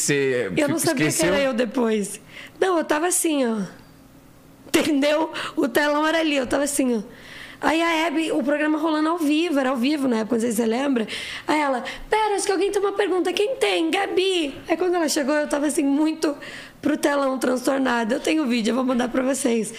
você 0.53 0.61
Eu 0.61 0.67
não 0.67 0.77
sabia 0.79 1.07
esqueceu? 1.07 1.31
que 1.31 1.39
era 1.39 1.43
eu 1.47 1.53
depois. 1.53 2.19
Não, 2.59 2.77
eu 2.77 2.83
tava 2.83 3.07
assim, 3.07 3.45
ó. 3.45 3.59
Entendeu? 4.73 5.31
O 5.55 5.67
telão 5.67 6.07
era 6.07 6.19
ali, 6.19 6.37
eu 6.37 6.47
tava 6.47 6.63
assim, 6.63 6.97
ó. 6.97 7.01
Aí 7.59 7.79
a 7.79 8.07
Hebe, 8.07 8.31
o 8.31 8.41
programa 8.41 8.79
rolando 8.79 9.09
ao 9.09 9.19
vivo, 9.19 9.59
era 9.59 9.69
ao 9.69 9.75
vivo 9.75 10.07
na 10.07 10.19
época, 10.19 10.35
não 10.35 10.41
sei 10.41 10.49
se 10.49 10.57
você 10.57 10.65
lembra. 10.65 11.07
Aí 11.47 11.59
ela, 11.59 11.83
pera, 12.09 12.35
acho 12.35 12.45
que 12.45 12.51
alguém 12.51 12.71
tem 12.71 12.81
uma 12.81 12.93
pergunta. 12.93 13.31
Quem 13.31 13.55
tem? 13.55 13.91
Gabi. 13.91 14.55
Aí 14.67 14.75
quando 14.75 14.95
ela 14.95 15.07
chegou, 15.07 15.35
eu 15.35 15.47
tava 15.47 15.67
assim, 15.67 15.83
muito 15.83 16.35
pro 16.81 16.97
telão 16.97 17.37
transtornada. 17.37 18.15
Eu 18.15 18.19
tenho 18.19 18.43
o 18.43 18.47
vídeo, 18.47 18.71
eu 18.71 18.75
vou 18.75 18.83
mandar 18.83 19.09
pra 19.09 19.21
vocês. 19.21 19.73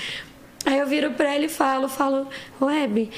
Aí 0.65 0.79
eu 0.79 0.87
viro 0.87 1.11
pra 1.13 1.35
ela 1.35 1.45
e 1.45 1.49
falo, 1.49 1.89
falo, 1.89 2.29
Hebe, 2.61 3.11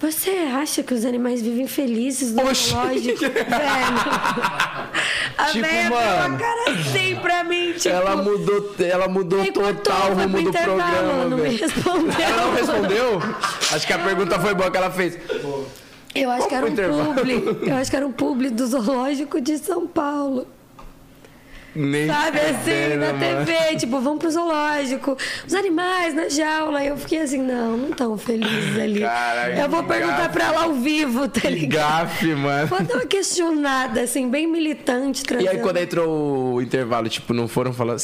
você 0.00 0.30
acha 0.30 0.82
que 0.82 0.94
os 0.94 1.04
animais 1.04 1.42
vivem 1.42 1.66
felizes 1.66 2.32
no 2.32 2.46
Oxi. 2.48 2.70
zoológico? 2.70 3.18
Velho. 3.20 3.48
A 5.36 5.44
Tipo, 5.46 5.66
fez 5.66 5.88
mano. 5.90 6.26
uma 6.28 6.38
cara 6.38 6.70
assim 6.72 7.16
pra 7.16 7.44
mim, 7.44 7.72
tipo... 7.72 7.88
Ela 7.88 8.16
mudou, 8.16 8.74
ela 8.80 9.08
mudou 9.08 9.44
total 9.52 10.10
o 10.10 10.14
rumo 10.14 10.42
do 10.42 10.52
programa, 10.52 11.24
não 11.28 11.38
me 11.38 11.48
respondeu. 11.56 12.20
Ela 12.20 12.42
não 12.46 12.54
respondeu? 12.54 13.22
Acho 13.72 13.86
que 13.86 13.92
a 13.92 13.98
pergunta 13.98 14.38
foi 14.40 14.54
boa 14.54 14.70
que 14.70 14.76
ela 14.76 14.90
fez. 14.90 15.16
Eu 16.14 16.30
acho 16.30 16.48
que 16.48 16.54
era 16.54 16.66
um 16.66 16.74
publi. 17.14 17.58
Eu 17.70 17.76
acho 17.76 17.90
que 17.90 17.96
era 17.96 18.06
um 18.06 18.12
publi 18.12 18.50
do 18.50 18.66
Zoológico 18.66 19.40
de 19.40 19.58
São 19.58 19.86
Paulo. 19.86 20.46
Nem 21.80 22.06
Sabe 22.08 22.38
assim, 22.40 22.96
na 22.96 23.12
mano. 23.12 23.46
TV, 23.46 23.76
tipo, 23.76 24.00
vamos 24.00 24.18
pro 24.18 24.30
zoológico, 24.30 25.16
os 25.46 25.54
animais 25.54 26.12
na 26.14 26.28
jaula. 26.28 26.84
Eu 26.84 26.96
fiquei 26.96 27.20
assim, 27.20 27.38
não, 27.40 27.76
não 27.76 27.90
tão 27.92 28.18
felizes 28.18 28.76
ali. 28.78 29.00
Caralho, 29.00 29.58
eu 29.60 29.68
vou 29.68 29.84
perguntar 29.84 30.16
gafe. 30.22 30.32
pra 30.32 30.44
ela 30.46 30.64
ao 30.64 30.74
vivo, 30.74 31.28
tá 31.28 31.40
Que 31.42 31.48
ligado? 31.50 32.06
gafe, 32.08 32.34
mano. 32.34 32.66
Vou 32.66 32.82
dar 32.82 32.94
uma 32.96 33.06
questionada, 33.06 34.00
assim, 34.00 34.28
bem 34.28 34.46
militante. 34.46 35.22
E 35.22 35.34
aí 35.34 35.42
trazendo. 35.44 35.62
quando 35.62 35.76
entrou 35.76 36.54
o 36.54 36.62
intervalo, 36.62 37.08
tipo, 37.08 37.32
não 37.32 37.46
foram 37.46 37.72
falar. 37.72 37.96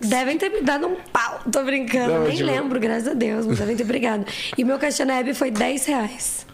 Devem 0.00 0.36
ter 0.38 0.48
me 0.48 0.62
dado 0.62 0.86
um 0.88 0.96
pau. 1.12 1.40
Tô 1.52 1.62
brincando. 1.62 2.12
Não, 2.14 2.22
Nem 2.24 2.36
tipo- 2.36 2.50
lembro, 2.50 2.80
graças 2.80 3.08
a 3.08 3.14
Deus, 3.14 3.46
mas 3.46 3.58
devem 3.58 3.76
ter 3.76 3.84
brigado. 3.84 4.24
E 4.56 4.64
meu 4.64 4.78
caixa 4.78 5.04
na 5.04 5.18
Hebe 5.20 5.34
foi 5.34 5.50
10 5.50 5.86
reais. 5.86 6.46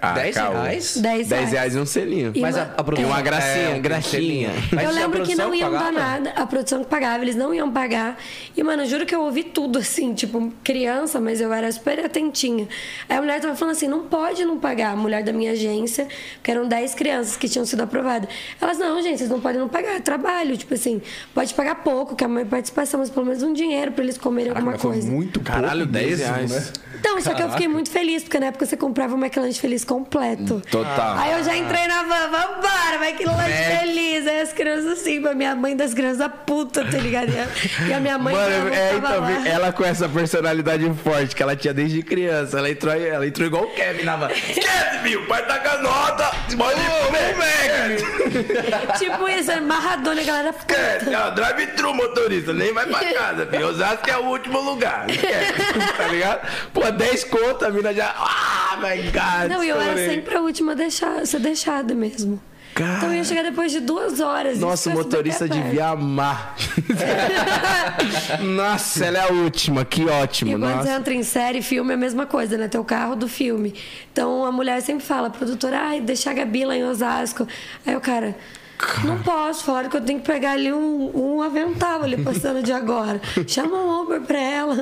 Ah, 0.00 0.12
10 0.12 0.34
caô. 0.34 0.52
reais? 0.52 0.96
10 0.96 1.02
10 1.02 1.28
reais. 1.30 1.50
reais 1.52 1.74
e 1.74 1.78
um 1.78 1.86
selinho. 1.86 2.32
E 2.34 2.40
Mas 2.40 2.56
a, 2.56 2.64
uma- 2.64 2.74
a 2.76 2.84
produção... 2.84 3.08
E 3.10 3.12
uma 3.12 3.22
gracinha, 3.22 3.68
É, 3.70 3.74
um 3.74 3.80
graxinha. 3.80 4.50
Mas 4.72 4.84
eu 4.84 4.90
a 4.90 4.92
lembro 4.92 5.22
que 5.22 5.34
não 5.34 5.54
iam 5.54 5.70
dar 5.72 5.78
pagava? 5.92 5.98
nada. 5.98 6.30
A 6.36 6.46
produção 6.46 6.84
que 6.84 6.90
pagava, 6.90 7.22
eles 7.24 7.34
não 7.36 7.54
iam 7.54 7.70
pagar. 7.70 8.18
E, 8.56 8.62
mano, 8.62 8.82
eu 8.82 8.86
juro 8.86 9.06
que 9.06 9.14
eu 9.14 9.22
ouvi 9.22 9.42
tudo, 9.44 9.78
assim, 9.78 10.14
tipo, 10.14 10.52
criança, 10.62 11.20
mas 11.20 11.40
eu 11.40 11.52
era 11.52 11.70
super 11.72 12.04
atentinha. 12.04 12.68
Aí 13.08 13.16
a 13.16 13.20
mulher 13.20 13.40
tava 13.40 13.54
falando 13.56 13.74
assim: 13.74 13.88
não 13.88 14.04
pode 14.04 14.44
não 14.44 14.58
pagar. 14.58 14.92
A 14.92 14.96
mulher 14.96 15.22
da 15.22 15.32
minha 15.32 15.52
agência, 15.52 16.06
que 16.42 16.50
eram 16.50 16.66
10 16.68 16.94
crianças 16.94 17.36
que 17.36 17.48
tinham 17.48 17.64
sido 17.64 17.82
aprovadas. 17.82 18.28
Elas, 18.60 18.78
não, 18.78 19.00
gente, 19.02 19.18
vocês 19.18 19.30
não 19.30 19.40
podem 19.40 19.60
não 19.60 19.68
pagar. 19.68 19.96
É 19.96 20.00
trabalho. 20.00 20.56
Tipo 20.56 20.74
assim, 20.74 21.00
pode 21.34 21.54
pagar 21.54 21.76
pouco, 21.76 22.14
que 22.14 22.22
é 22.24 22.26
uma 22.26 22.44
participação, 22.44 23.00
mas 23.00 23.10
pelo 23.10 23.26
menos 23.26 23.42
um 23.42 23.52
dinheiro 23.52 23.92
pra 23.92 24.04
eles 24.04 24.18
comerem 24.18 24.52
Caraca, 24.52 24.60
alguma 24.60 24.72
mas 24.72 24.82
foi 24.82 24.92
coisa. 24.92 25.10
muito 25.10 25.40
Caralho, 25.40 25.80
pouco 25.80 25.92
10 25.92 26.06
mesmo, 26.18 26.24
reais. 26.34 26.50
né? 26.50 26.72
Não, 27.04 27.20
só 27.20 27.34
que 27.34 27.42
eu 27.42 27.50
fiquei 27.50 27.68
muito 27.68 27.90
feliz, 27.90 28.22
porque 28.22 28.38
na 28.40 28.46
época 28.46 28.64
você 28.66 28.76
comprava 28.76 29.14
o 29.14 29.18
McLanche 29.18 29.60
Feliz 29.60 29.84
completo. 29.86 30.60
Total. 30.70 31.18
Aí 31.18 31.32
eu 31.32 31.44
já 31.44 31.56
entrei 31.56 31.86
na 31.86 32.02
van, 32.02 32.28
vambora, 32.30 32.98
vai 32.98 33.12
que 33.14 33.24
lanche 33.24 33.52
feliz. 33.78 34.26
Aí 34.26 34.40
as 34.40 34.52
crianças 34.52 34.92
assim, 34.98 35.24
a 35.26 35.34
minha 35.34 35.54
mãe 35.54 35.76
das 35.76 35.94
crianças 35.94 36.30
puta, 36.44 36.84
tá 36.84 36.98
ligado? 36.98 37.30
E 37.32 37.38
a- 37.38 37.86
E 37.88 37.92
a 37.94 38.00
minha 38.00 38.18
mãe 38.18 38.34
Mano, 38.34 38.68
é, 38.74 38.94
então, 38.96 39.20
lá. 39.20 39.48
ela 39.48 39.72
com 39.72 39.84
essa 39.84 40.08
personalidade 40.08 40.90
forte 41.04 41.34
que 41.34 41.42
ela 41.42 41.54
tinha 41.56 41.72
desde 41.72 42.02
criança, 42.02 42.58
ela 42.58 42.68
entrou, 42.70 42.92
ela 42.94 43.26
entrou 43.26 43.46
igual 43.46 43.64
o 43.64 43.74
Kevin 43.74 44.02
na 44.04 44.16
van. 44.16 44.28
Kevin, 44.28 45.16
o 45.16 45.26
pai 45.26 45.46
tá 45.46 45.58
com 45.58 45.68
a 45.68 45.78
nota, 45.78 46.30
pode 46.56 46.80
comer. 46.80 47.96
Tipo 48.98 49.28
isso, 49.28 49.50
é 49.50 49.60
Maradona, 49.60 50.20
a 50.20 50.24
galera 50.24 50.52
puta. 50.52 50.74
Kevin, 50.74 51.14
ó, 51.14 51.30
drive-thru, 51.30 51.94
motorista, 51.94 52.52
nem 52.52 52.72
vai 52.72 52.86
pra 52.86 53.00
casa, 53.12 53.46
filho. 53.46 53.68
Osasco 53.68 54.10
é 54.10 54.16
o 54.18 54.24
último 54.26 54.60
lugar. 54.60 55.06
Kevin, 55.06 55.86
tá 55.96 56.08
ligado? 56.08 56.48
Pô, 56.72 56.90
10 56.90 57.24
conto, 57.24 57.64
a 57.64 57.70
mina 57.70 57.92
já. 57.94 58.14
Ah, 58.16 58.76
my 58.80 59.02
God. 59.10 59.50
Não, 59.50 59.62
e 59.64 59.72
eu 59.76 59.90
era 59.90 60.10
sempre 60.10 60.36
a 60.36 60.40
última 60.40 60.72
a 60.72 60.74
deixar, 60.74 61.20
a 61.20 61.26
ser 61.26 61.40
deixada 61.40 61.94
mesmo. 61.94 62.40
Cara. 62.76 62.98
Então 62.98 63.08
eu 63.08 63.16
ia 63.16 63.24
chegar 63.24 63.42
depois 63.42 63.72
de 63.72 63.80
duas 63.80 64.20
horas. 64.20 64.58
Nossa, 64.58 64.90
o 64.90 64.92
motorista 64.92 65.48
devia 65.48 65.88
amar. 65.88 66.54
Nossa, 68.44 69.06
ela 69.06 69.16
é 69.16 69.22
a 69.22 69.32
última, 69.32 69.82
que 69.82 70.04
ótimo. 70.04 70.50
E 70.50 70.54
quando 70.60 70.72
você 70.72 70.76
Nossa. 70.76 70.92
entra 70.92 71.14
em 71.14 71.22
série, 71.22 71.62
filme, 71.62 71.92
é 71.92 71.94
a 71.94 71.96
mesma 71.96 72.26
coisa, 72.26 72.58
né? 72.58 72.68
Teu 72.68 72.84
carro 72.84 73.16
do 73.16 73.26
filme. 73.28 73.74
Então 74.12 74.44
a 74.44 74.52
mulher 74.52 74.82
sempre 74.82 75.06
fala, 75.06 75.30
produtora, 75.30 75.80
ai, 75.80 76.02
deixa 76.02 76.30
a 76.30 76.34
Gabi 76.34 76.66
lá 76.66 76.76
em 76.76 76.84
Osasco. 76.84 77.48
Aí 77.86 77.96
o 77.96 78.00
cara, 78.00 78.36
não 79.04 79.18
posso, 79.22 79.64
falaram 79.64 79.88
que 79.88 79.96
eu 79.96 80.00
tenho 80.00 80.20
que 80.20 80.26
pegar 80.26 80.52
ali 80.52 80.72
um, 80.72 81.10
um 81.36 81.42
avental 81.42 82.02
ali 82.02 82.16
passando 82.22 82.62
de 82.62 82.72
agora. 82.72 83.20
Chama 83.46 83.76
um 83.76 84.02
Uber 84.02 84.20
pra 84.20 84.38
ela. 84.40 84.76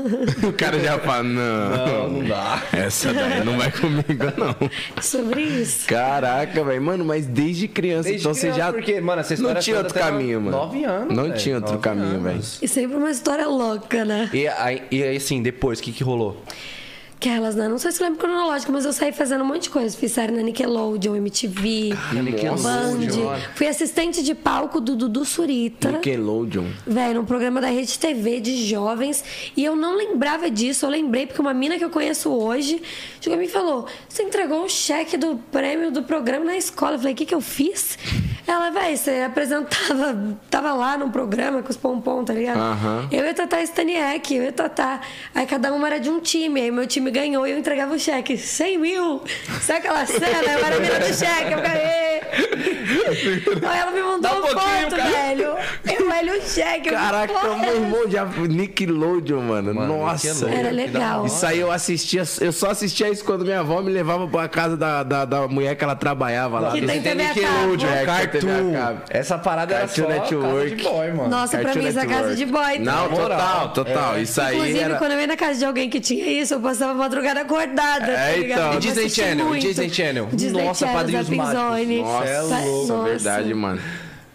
O 0.47 0.53
cara 0.53 0.79
já 0.81 0.99
fala, 0.99 1.23
não. 1.23 1.71
Não, 1.77 2.09
não 2.11 2.29
dá. 2.29 2.63
Essa 2.73 3.13
daí 3.13 3.45
não 3.45 3.57
vai 3.59 3.71
comigo, 3.71 4.25
não. 4.37 5.03
Sobre 5.03 5.43
isso. 5.43 5.87
Caraca, 5.87 6.63
velho. 6.65 6.83
Mano, 6.83 7.05
mas 7.05 7.27
desde 7.27 7.69
criança, 7.69 8.09
Desde 8.09 8.21
então 8.23 8.35
você 8.35 8.51
criança, 8.51 8.59
já. 8.61 8.73
porque, 8.73 9.01
mano, 9.01 9.21
essa 9.21 9.37
Não 9.37 9.55
tinha 9.57 9.79
outro 9.79 9.95
caminho, 9.95 10.41
mano. 10.41 10.57
nove 10.57 10.85
anos, 10.85 11.17
Não 11.17 11.25
velho. 11.25 11.37
tinha 11.37 11.57
outro 11.57 11.79
caminho, 11.79 12.21
velho. 12.21 12.41
E 12.63 12.69
sempre 12.69 12.97
uma 12.97 13.11
história 13.11 13.47
louca, 13.49 14.05
né? 14.05 14.29
E 14.33 14.47
aí, 14.49 14.83
e 14.91 15.03
assim, 15.17 15.43
depois, 15.43 15.79
o 15.79 15.83
que 15.83 15.93
que 15.93 16.03
rolou? 16.05 16.43
Aquelas, 17.25 17.55
né? 17.55 17.69
Não 17.69 17.79
sei 17.79 17.91
se 17.91 18.03
lembra 18.03 18.19
cronológico, 18.19 18.71
mas 18.71 18.85
eu 18.85 18.93
saí 18.93 19.11
fazendo 19.11 19.43
um 19.43 19.47
monte 19.47 19.63
de 19.63 19.71
coisa. 19.71 19.97
Fiz 19.97 20.13
série 20.13 20.31
na 20.31 20.43
Nickelodeon, 20.43 21.17
MTV, 21.17 21.95
Nickelodeon. 22.23 22.63
Band. 22.63 23.39
Fui 23.55 23.67
assistente 23.67 24.23
de 24.23 24.35
palco 24.35 24.79
do 24.79 24.95
Dudu 24.95 25.25
Surita. 25.25 25.93
Nickelodeon. 25.93 26.67
Velho, 26.87 27.15
num 27.15 27.25
programa 27.25 27.63
da 27.63 27.69
Rede 27.69 27.99
TV 27.99 28.41
de 28.41 28.67
jovens. 28.67 29.25
E 29.57 29.65
eu 29.65 29.75
não 29.75 29.97
lembrava 29.97 30.51
disso. 30.51 30.85
Eu 30.85 30.91
lembrei 30.91 31.27
porque 31.27 31.41
uma 31.41 31.55
mina 31.55 31.79
que 31.79 31.85
eu 31.85 31.89
conheço 31.89 32.29
hoje 32.31 32.83
chegou 33.23 33.39
e 33.39 33.41
me 33.41 33.49
falou: 33.49 33.87
Você 34.07 34.23
entregou 34.23 34.63
o 34.63 34.69
cheque 34.69 35.17
do 35.17 35.37
prêmio 35.51 35.91
do 35.91 36.03
programa 36.03 36.45
na 36.45 36.59
escola. 36.59 36.97
Eu 36.97 36.99
falei: 36.99 37.15
O 37.15 37.17
que, 37.17 37.25
que 37.25 37.35
eu 37.35 37.41
fiz? 37.41 37.97
Ela, 38.47 38.69
velho, 38.69 38.97
você 38.97 39.23
apresentava, 39.27 40.39
tava 40.51 40.75
lá 40.75 40.99
num 40.99 41.11
programa 41.11 41.63
com 41.63 41.71
os 41.71 41.79
pompom, 41.79 42.23
tá 42.23 42.35
ligado? 42.35 42.59
Aham. 42.59 43.09
Eu 43.11 43.25
e 43.25 43.29
a 43.31 43.35
Tatá 43.35 43.63
Staniek, 43.63 44.35
eu 44.35 44.43
e 44.43 44.49
a 44.49 44.53
Tatá. 44.53 45.01
Aí 45.35 45.47
cada 45.47 45.73
uma 45.73 45.87
era 45.87 45.99
de 45.99 46.11
um 46.11 46.21
time. 46.21 46.61
Aí 46.61 46.71
meu 46.71 46.87
time 46.87 47.11
ganhou 47.15 47.47
e 47.47 47.53
eu 47.53 47.59
entregava 47.59 47.95
o 47.95 47.99
cheque. 47.99 48.37
100 48.37 48.79
mil! 48.79 49.23
Sabe 49.63 49.79
aquela 49.79 50.05
cena? 50.05 50.27
Eu 50.27 50.65
era 50.65 50.77
a 50.77 50.81
mina 50.81 50.99
do 50.99 51.15
cheque, 51.15 51.53
eu 51.53 51.61
ganhei. 51.63 52.21
Aí 53.67 53.79
ela 53.79 53.91
me 53.93 54.03
mandou 54.03 54.31
um 54.41 54.47
foto, 54.49 54.97
cara. 54.97 55.11
velho. 55.11 55.55
Eu 55.85 56.09
olho 56.11 56.39
o 56.39 56.43
cheque. 56.43 56.89
eu, 56.89 56.95
Caraca, 56.95 57.33
porra, 57.33 57.57
meu 57.57 57.75
irmão 57.77 58.11
já. 58.11 58.25
Nickelodeon, 58.25 59.41
mano. 59.41 59.75
Mano, 59.75 59.99
Nossa. 59.99 60.29
Nickelodeon. 60.29 60.59
Era 60.59 60.71
legal. 60.71 61.27
Isso 61.27 61.47
aí 61.47 61.61
eu 61.61 61.71
assistia, 61.71 62.25
eu 62.41 62.53
só 62.53 62.71
assistia 62.71 63.09
isso 63.09 63.25
quando 63.25 63.45
minha 63.45 63.61
avó 63.61 63.81
me 63.81 63.91
levava 63.93 64.27
pra 64.27 64.49
casa 64.49 64.77
da, 64.77 65.03
da, 65.03 65.25
da 65.25 65.49
mulher 65.49 65.77
que 65.77 65.85
ela 65.85 65.95
trabalhava 65.95 66.59
lá. 66.59 66.73
Que 66.73 66.83
tem 66.83 67.01
TV 67.01 67.23
Nickelodeon. 67.23 67.89
É, 67.89 68.05
Cartoon. 68.05 68.73
Essa 69.09 69.39
parada 69.39 69.75
era 69.75 69.87
Cartoon 69.87 70.03
só 70.03 70.09
Network. 70.09 70.43
casa 70.43 70.77
de 70.77 70.83
boy, 70.83 71.13
mano. 71.13 71.29
Nossa, 71.29 71.57
pra 71.59 71.65
Cartoon 71.67 71.83
mim 71.83 71.89
isso 71.89 71.99
é 72.01 72.07
casa 72.07 72.37
de 72.37 72.47
boy. 72.47 72.79
Não, 72.81 73.09
tá? 73.09 73.17
total, 73.17 73.69
total. 73.73 74.15
É. 74.17 74.23
Isso 74.23 74.41
aí 74.41 74.57
Inclusive, 74.57 74.79
era. 74.81 74.97
quando 74.97 75.13
eu 75.13 75.21
ia 75.21 75.27
na 75.27 75.37
casa 75.37 75.59
de 75.59 75.65
alguém 75.65 75.89
que 75.89 76.01
tinha 76.01 76.27
isso, 76.27 76.55
eu 76.55 76.61
passava 76.61 76.93
a 76.93 76.95
madrugada 77.05 77.41
acordada. 77.43 78.13
É, 78.13 78.33
tá 78.33 78.39
ligado? 78.39 78.61
então. 78.61 78.75
E 78.75 78.79
Disney 78.81 79.05
assisti 79.05 79.21
Channel, 79.21 79.47
muito. 79.47 79.63
Disney 79.67 79.91
Channel? 79.91 80.29
Disney 80.33 80.65
Nossa, 80.65 80.87
Channel, 80.87 80.97
Padrinhos 81.01 81.29
Mágicos. 81.29 81.55
Nossa, 82.01 82.29
é 82.29 82.35
é 82.35 82.43
Nossa. 82.43 83.03
verdade, 83.05 83.55
mano. 83.55 83.81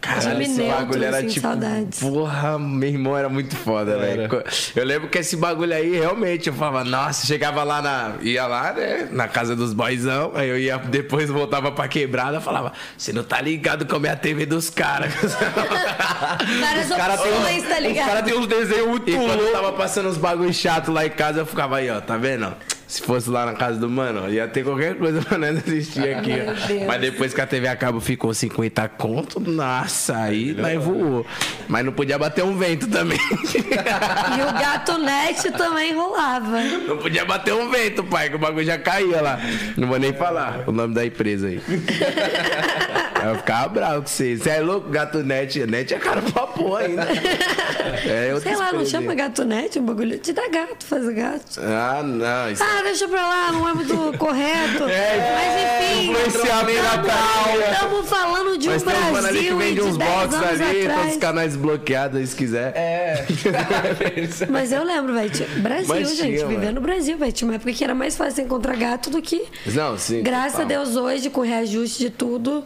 Caralho, 0.02 0.42
esse 0.42 0.62
bagulho 0.64 1.04
era 1.04 1.18
assim, 1.18 1.28
tipo. 1.28 1.42
saudades. 1.48 2.00
Porra, 2.00 2.58
meu 2.58 2.88
irmão 2.90 3.18
era 3.18 3.28
muito 3.28 3.56
foda, 3.56 3.98
velho. 3.98 4.30
Eu 4.76 4.86
lembro 4.86 5.10
que 5.10 5.18
esse 5.18 5.36
bagulho 5.36 5.74
aí, 5.74 5.92
realmente, 6.00 6.48
eu 6.48 6.54
falava, 6.54 6.84
nossa, 6.86 7.28
chegava 7.28 7.64
lá 7.64 7.82
na. 7.82 8.14
ia 8.22 8.48
lá, 8.48 8.72
né? 8.72 9.10
Na 9.12 9.28
casa 9.28 9.56
dos 9.58 9.74
boyzão. 9.74 10.32
Aí 10.36 10.48
eu 10.48 10.58
ia 10.58 10.78
depois 10.78 11.30
voltava 11.30 11.72
pra 11.72 11.88
quebrada 11.90 12.40
falava, 12.40 12.72
você 12.98 13.12
não 13.12 13.24
tá 13.24 13.42
ligado 13.42 13.86
como 13.86 14.08
é 14.08 14.12
a 14.12 14.16
TV 14.16 14.46
dos 14.46 14.70
caras. 14.70 15.12
Várias 16.60 16.88
cara 16.90 17.18
tem- 17.18 17.32
opções, 17.34 17.64
tá 17.68 17.76
Os 17.76 17.82
ligado? 17.82 18.08
caras 18.08 18.24
têm 18.24 18.38
uns 18.38 18.48
desenhos 18.48 18.88
muito 18.88 19.12
quando 19.12 19.22
eu 19.30 19.36
loucos. 19.36 19.52
tava 19.52 19.74
passando 19.74 20.10
uns 20.10 20.18
bagulho 20.18 20.54
chato 20.54 20.92
lá 20.92 21.06
em 21.06 21.10
casa, 21.10 21.40
eu 21.40 21.46
ficava 21.46 21.78
aí, 21.78 21.90
ó, 21.90 22.00
tá 22.00 22.18
vendo? 22.18 22.54
Se 22.90 23.04
fosse 23.04 23.30
lá 23.30 23.46
na 23.46 23.54
casa 23.54 23.80
do 23.80 23.88
mano, 23.88 24.28
ia 24.34 24.48
ter 24.48 24.64
qualquer 24.64 24.96
coisa 24.96 25.22
pra 25.22 25.38
nós 25.38 25.58
assistir 25.58 26.12
aqui, 26.12 26.32
ó. 26.34 26.68
Deus. 26.68 26.88
Mas 26.88 27.00
depois 27.00 27.32
que 27.36 27.40
a 27.40 27.46
TV 27.46 27.68
a 27.68 27.76
cabo 27.76 28.00
ficou 28.02 28.34
50 28.34 28.90
conto, 28.90 29.40
nossa, 29.40 30.18
aí 30.18 30.54
nós 30.54 30.84
voou. 30.84 31.24
Mas 31.68 31.86
não 31.86 31.92
podia 31.94 32.18
bater 32.18 32.44
um 32.44 32.58
vento 32.58 32.88
também. 32.88 33.20
E 33.30 34.42
o 34.42 34.54
gato 34.60 34.98
net 34.98 35.52
também 35.52 35.94
rolava. 35.94 36.62
Não 36.88 36.98
podia 36.98 37.26
bater 37.26 37.54
um 37.54 37.70
vento, 37.70 38.04
pai, 38.04 38.30
que 38.30 38.36
o 38.36 38.40
bagulho 38.40 38.66
já 38.66 38.78
caía 38.80 39.22
lá. 39.22 39.40
Não 39.78 39.88
vou 39.88 40.00
nem 40.00 40.12
falar 40.14 40.64
o 40.68 40.72
nome 40.72 40.94
da 40.96 41.06
empresa 41.06 41.48
aí. 41.48 41.62
Eu 43.22 43.36
ficava 43.36 43.68
bravo 43.68 44.02
com 44.04 44.08
vocês. 44.08 44.42
Você 44.42 44.50
é 44.50 44.62
louco? 44.62 44.90
Gato 44.90 45.22
net. 45.24 45.60
Net 45.66 45.94
é 45.94 46.00
caro 46.00 46.22
pra 46.22 46.48
porra 46.48 46.80
ainda. 46.82 47.02
É, 47.04 48.34
Sei 48.42 48.56
lá, 48.56 48.72
não 48.72 48.86
chama 48.86 49.14
gato 49.14 49.44
net, 49.44 49.78
um 49.78 49.84
bagulho. 49.86 50.18
Te 50.20 50.32
dá 50.32 50.48
gato, 50.48 50.86
faz 50.86 51.06
gato. 51.10 51.60
Ah, 51.60 52.02
não. 52.02 52.50
Isso 52.50 52.64
Ah, 52.64 52.79
deixa 52.84 53.08
pra 53.08 53.28
lá, 53.28 53.52
não 53.52 53.68
é 53.68 53.74
muito 53.74 53.96
correto. 54.18 54.84
Mas 54.84 55.62
enfim, 55.64 56.14
praia. 57.04 57.72
estamos 57.72 58.10
falando 58.10 58.58
de 58.58 58.70
um 58.70 58.72
Mas 58.74 58.84
tem 58.84 58.94
um 58.94 59.06
que 59.06 59.12
Brasil 59.22 59.42
e 59.42 59.64
vende 59.64 59.74
de 59.76 59.82
uns 59.82 59.98
10 59.98 60.12
box 60.12 60.36
anos 60.36 60.48
ali, 60.48 60.60
todos 60.60 60.80
os 60.82 60.86
atrás. 60.90 61.18
canais 61.18 61.56
bloqueados, 61.56 62.30
se 62.30 62.36
quiser. 62.36 62.74
É. 62.76 63.26
Mas 64.50 64.72
eu 64.72 64.84
lembro, 64.84 65.14
velho. 65.14 65.30
Brasil, 65.62 65.88
Mas 65.88 66.10
gente. 66.16 66.36
tinha, 66.36 66.48
Vivendo 66.48 66.64
mano. 66.66 66.72
no 66.76 66.82
Brasil, 66.82 67.18
velho. 67.18 67.32
Tinha 67.32 67.48
uma 67.50 67.56
época 67.56 67.72
que 67.74 67.84
era 67.84 67.96
mais 67.96 68.16
fácil 68.16 68.44
encontrar 68.44 68.76
gato 68.76 69.10
do 69.10 69.22
que. 69.22 69.44
Não, 69.68 69.98
sim. 69.98 70.22
Graças 70.24 70.54
total. 70.54 70.66
a 70.66 70.68
Deus, 70.68 70.96
hoje, 70.96 71.30
com 71.30 71.42
o 71.42 71.44
reajuste 71.44 72.00
de 72.00 72.10
tudo, 72.10 72.64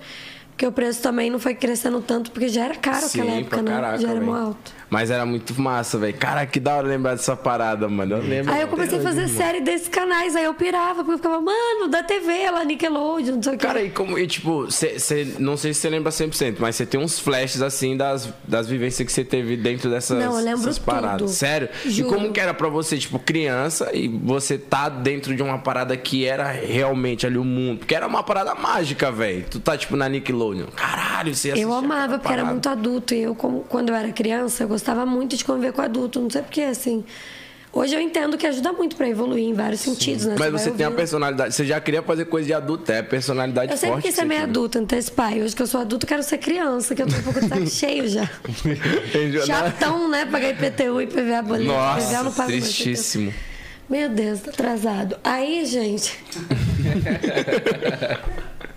porque 0.51 0.65
o 0.65 0.71
preço 0.71 1.01
também 1.01 1.29
não 1.29 1.39
foi 1.39 1.53
crescendo 1.55 2.01
tanto, 2.01 2.31
porque 2.31 2.47
já 2.47 2.65
era 2.65 2.75
caro 2.75 3.07
Sim, 3.07 3.21
aquela 3.21 3.37
época, 3.39 3.57
pra 3.57 3.61
né? 3.63 3.71
caraca, 3.71 3.97
já 3.99 4.09
era 4.09 4.21
mó 4.21 4.35
alto. 4.35 4.71
Mas 4.89 5.09
era 5.09 5.25
muito 5.25 5.59
massa, 5.59 5.97
velho. 5.97 6.13
Cara, 6.17 6.45
que 6.45 6.59
da 6.59 6.75
hora 6.75 6.87
lembrar 6.87 7.11
dessa 7.15 7.35
parada, 7.35 7.87
mano. 7.89 8.15
Eu 8.17 8.21
lembro. 8.21 8.53
Aí 8.53 8.61
eu 8.61 8.67
comecei 8.67 8.99
a 8.99 9.01
fazer 9.01 9.27
série 9.27 9.61
desses 9.61 9.87
canais, 9.87 10.35
aí 10.35 10.43
eu 10.43 10.53
pirava, 10.53 10.95
porque 11.03 11.11
eu 11.13 11.17
ficava, 11.17 11.41
mano, 11.41 11.87
da 11.89 12.03
TV, 12.03 12.49
lá, 12.51 12.63
Nickelodeon, 12.63 13.35
não 13.35 13.43
sei 13.43 13.53
o 13.53 13.57
que. 13.57 13.65
Cara, 13.65 13.81
e 13.81 13.89
como, 13.89 14.17
e 14.19 14.27
tipo, 14.27 14.69
cê, 14.71 14.99
cê- 14.99 15.33
não 15.39 15.57
sei 15.57 15.73
se 15.73 15.81
você 15.81 15.89
lembra 15.89 16.11
100%, 16.11 16.57
mas 16.59 16.75
você 16.75 16.85
tem 16.85 16.99
uns 16.99 17.19
flashes 17.19 17.61
assim 17.61 17.97
das, 17.97 18.29
das 18.47 18.67
vivências 18.67 19.05
que 19.05 19.11
você 19.11 19.23
teve 19.23 19.57
dentro 19.57 19.89
dessas, 19.89 20.17
Não, 20.23 20.37
eu 20.37 20.43
lembro 20.43 20.59
dessas 20.59 20.79
paradas. 20.79 21.17
tudo. 21.19 21.29
Sério? 21.31 21.69
Juro. 21.85 22.07
E 22.09 22.11
como 22.13 22.31
que 22.31 22.39
era 22.39 22.53
pra 22.53 22.69
você, 22.69 22.97
tipo, 22.97 23.17
criança 23.19 23.89
e 23.93 24.07
você 24.07 24.57
tá 24.57 24.89
dentro 24.89 25.35
de 25.35 25.41
uma 25.41 25.57
parada 25.59 25.95
que 25.97 26.25
era 26.25 26.51
realmente 26.51 27.25
ali 27.25 27.37
o 27.37 27.43
mundo? 27.43 27.79
Porque 27.79 27.95
era 27.95 28.05
uma 28.07 28.21
parada 28.23 28.53
mágica, 28.55 29.11
velho. 29.11 29.45
Tu 29.49 29.59
tá, 29.59 29.77
tipo, 29.77 29.95
na 29.95 30.07
Nickelodeon. 30.07 30.67
Caralho, 30.75 31.33
você 31.35 31.53
Eu 31.55 31.73
amava, 31.73 32.17
porque 32.19 32.33
era 32.33 32.45
muito 32.45 32.67
adulto. 32.69 33.13
E 33.13 33.21
eu, 33.23 33.33
como- 33.35 33.61
quando 33.61 33.89
eu 33.89 33.95
era 33.95 34.11
criança, 34.11 34.63
eu 34.63 34.67
gostava 34.73 35.05
muito 35.05 35.37
de 35.37 35.45
conviver 35.45 35.71
com 35.71 35.81
adulto. 35.81 36.19
Não 36.19 36.29
sei 36.29 36.41
porquê, 36.41 36.61
assim. 36.61 37.03
Hoje 37.71 37.95
eu 37.95 37.99
entendo 37.99 38.37
que 38.37 38.45
ajuda 38.45 38.71
muito 38.71 38.95
pra 38.95 39.09
evoluir 39.09 39.45
em 39.45 39.53
vários 39.53 39.81
sentidos, 39.81 40.25
né? 40.25 40.35
Mas 40.37 40.51
vai 40.51 40.61
você 40.61 40.69
tem 40.69 40.85
a 40.85 40.91
personalidade. 40.91 41.55
Você 41.55 41.65
já 41.65 41.81
queria 41.81 42.03
fazer 42.03 42.25
coisa 42.25 42.45
de 42.45 42.53
adulto, 42.53 42.91
é 42.91 43.01
personalidade 43.01 43.71
Eu 43.71 43.77
sempre 43.77 43.93
forte. 43.93 44.03
quis 44.03 44.11
que 44.11 44.15
ser 44.15 44.21
você 44.21 44.27
meio 44.27 44.43
adulta, 44.43 44.77
antecipar. 44.77 45.33
Hoje 45.33 45.55
que 45.55 45.61
eu 45.63 45.65
sou 45.65 45.81
adulta, 45.81 46.05
eu 46.05 46.07
quero 46.07 46.21
ser 46.21 46.37
criança, 46.37 46.93
que 46.93 47.01
eu 47.01 47.07
tô 47.07 47.15
um 47.15 47.23
pouco 47.23 47.41
de 47.41 47.49
saco 47.49 47.65
cheio 47.67 48.07
já. 48.07 48.29
Né? 48.63 48.77
Chatão, 49.43 50.07
né? 50.07 50.27
Pagar 50.27 50.51
IPTU 50.51 51.01
e 51.01 51.07
PVA 51.07 51.41
boleto. 51.41 51.63
PVA 51.63 51.63
eu 51.63 51.65
não 51.65 52.23
Nossa, 52.25 52.37
pago 52.37 52.51
mais 52.51 52.63
tristíssimo. 52.63 53.29
IPTU. 53.29 53.39
Meu 53.89 54.07
Deus, 54.09 54.41
tá 54.41 54.51
atrasado. 54.51 55.17
Aí, 55.23 55.65
gente. 55.65 56.15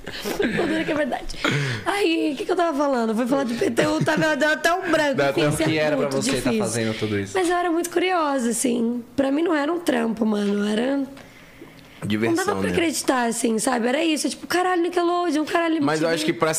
Dizer 0.66 0.84
que 0.84 0.92
é 0.92 0.94
verdade. 0.94 1.38
Aí, 1.84 2.32
o 2.32 2.36
que, 2.36 2.44
que 2.44 2.52
eu 2.52 2.56
tava 2.56 2.76
falando? 2.76 3.14
Fui 3.14 3.26
falar 3.26 3.44
de 3.44 3.54
IPTU, 3.54 4.04
tava 4.04 4.36
deu 4.36 4.50
até 4.50 4.72
um 4.72 4.90
branco. 4.90 5.14
Dá 5.14 5.30
Enfim, 5.30 5.42
O 5.42 5.48
é 5.62 5.64
que 5.64 5.78
era 5.78 5.96
pra 5.96 6.08
você 6.08 6.30
estar 6.30 6.50
difícil. 6.50 6.58
fazendo 6.58 6.98
tudo 6.98 7.18
isso? 7.18 7.32
Mas 7.34 7.48
eu 7.48 7.56
era 7.56 7.70
muito 7.70 7.90
curiosa, 7.90 8.50
assim. 8.50 9.02
Pra 9.14 9.30
mim 9.32 9.42
não 9.42 9.54
era 9.54 9.72
um 9.72 9.80
trampo, 9.80 10.24
mano. 10.24 10.66
Era. 10.66 11.02
Diversão, 12.06 12.36
não 12.36 12.44
dava 12.46 12.60
pra 12.60 12.70
né? 12.70 12.76
acreditar, 12.76 13.24
assim, 13.26 13.58
sabe? 13.58 13.86
Era 13.88 14.02
isso, 14.04 14.28
tipo, 14.28 14.46
caralho, 14.46 14.82
Nickelodeon, 14.82 15.44
caralho, 15.44 15.82
Mas 15.82 16.02
eu 16.02 16.08
acho 16.08 16.24
que 16.24 16.32
pra- 16.32 16.54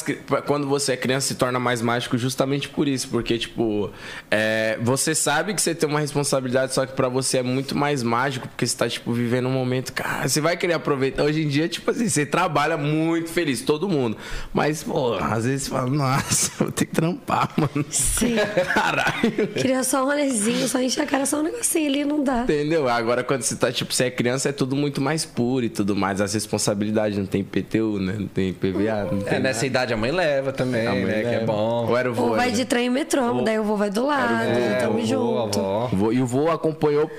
quando 0.45 0.67
você 0.67 0.93
é 0.93 0.97
criança 0.97 1.27
se 1.27 1.35
torna 1.35 1.59
mais 1.59 1.81
mágico 1.81 2.17
justamente 2.17 2.69
por 2.69 2.87
isso. 2.87 3.07
Porque, 3.09 3.37
tipo, 3.37 3.89
é, 4.29 4.77
você 4.81 5.13
sabe 5.15 5.53
que 5.53 5.61
você 5.61 5.73
tem 5.73 5.87
uma 5.89 5.99
responsabilidade, 5.99 6.73
só 6.73 6.85
que 6.85 6.93
pra 6.93 7.09
você 7.09 7.37
é 7.39 7.43
muito 7.43 7.75
mais 7.77 8.03
mágico, 8.03 8.47
porque 8.47 8.65
você 8.65 8.75
tá, 8.77 8.87
tipo, 8.89 9.11
vivendo 9.13 9.47
um 9.47 9.51
momento. 9.51 9.93
Cara, 9.93 10.27
você 10.27 10.41
vai 10.41 10.57
querer 10.57 10.73
aproveitar. 10.73 11.23
Hoje 11.23 11.43
em 11.43 11.47
dia, 11.47 11.67
tipo 11.67 11.89
assim, 11.91 12.07
você 12.09 12.25
trabalha 12.25 12.77
muito 12.77 13.29
feliz, 13.29 13.61
todo 13.61 13.87
mundo. 13.89 14.17
Mas, 14.53 14.83
pô, 14.83 15.13
às 15.15 15.45
vezes 15.45 15.63
você 15.63 15.69
fala, 15.71 15.89
nossa, 15.89 16.51
eu 16.53 16.57
vou 16.65 16.71
ter 16.71 16.85
que 16.85 16.93
trampar, 16.93 17.51
mano. 17.57 17.85
Sim. 17.89 18.35
Caralho. 18.73 19.47
Queria 19.55 19.83
só 19.83 20.03
um 20.03 20.05
rolezinho, 20.07 20.67
só 20.67 20.79
encher 20.81 21.01
a 21.01 21.05
cara, 21.05 21.25
só 21.25 21.39
um 21.39 21.43
negocinho 21.43 21.87
ali, 21.89 22.05
não 22.05 22.23
dá. 22.23 22.43
Entendeu? 22.43 22.87
Agora, 22.87 23.23
quando 23.23 23.41
você 23.41 23.55
tá, 23.55 23.71
tipo, 23.71 23.93
você 23.93 24.05
é 24.05 24.11
criança, 24.11 24.49
é 24.49 24.51
tudo 24.51 24.75
muito 24.75 25.01
mais 25.01 25.25
puro 25.37 25.63
e 25.63 25.69
tudo 25.69 25.95
mais. 25.95 26.19
As 26.19 26.33
responsabilidades, 26.33 27.15
não 27.15 27.27
tem 27.27 27.43
PTU, 27.43 27.99
né? 27.99 28.15
Não 28.17 28.27
tem 28.27 28.51
PVA, 28.51 29.07
não 29.11 29.21
tem 29.21 29.35
É, 29.35 29.39
nessa 29.39 29.67
idade 29.67 29.93
a 29.93 29.97
mãe 29.97 30.09
leva 30.11 30.51
também, 30.51 30.87
A 30.87 30.91
mãe 30.93 31.05
né? 31.05 31.21
Que 31.21 31.27
é 31.27 31.29
leva. 31.39 31.45
bom. 31.45 31.85
Ou 31.87 31.95
era 31.95 32.09
o 32.09 32.13
vô, 32.15 32.23
Ou 32.23 32.35
vai 32.35 32.47
né? 32.49 32.55
de 32.55 32.65
trem 32.65 32.87
e 32.87 32.89
metrô, 32.89 33.41
daí 33.43 33.59
o 33.59 33.63
vô 33.63 33.75
vai 33.75 33.91
do 33.91 34.07
lado, 34.07 34.33
É, 34.33 34.75
tamo 34.81 34.93
vô, 34.99 35.05
junto. 35.05 35.59
a 35.59 35.61
avó. 35.61 35.89
Vô- 35.93 36.11
E 36.11 36.19
o 36.21 36.25
vô 36.25 36.49
acompanhou 36.49 37.09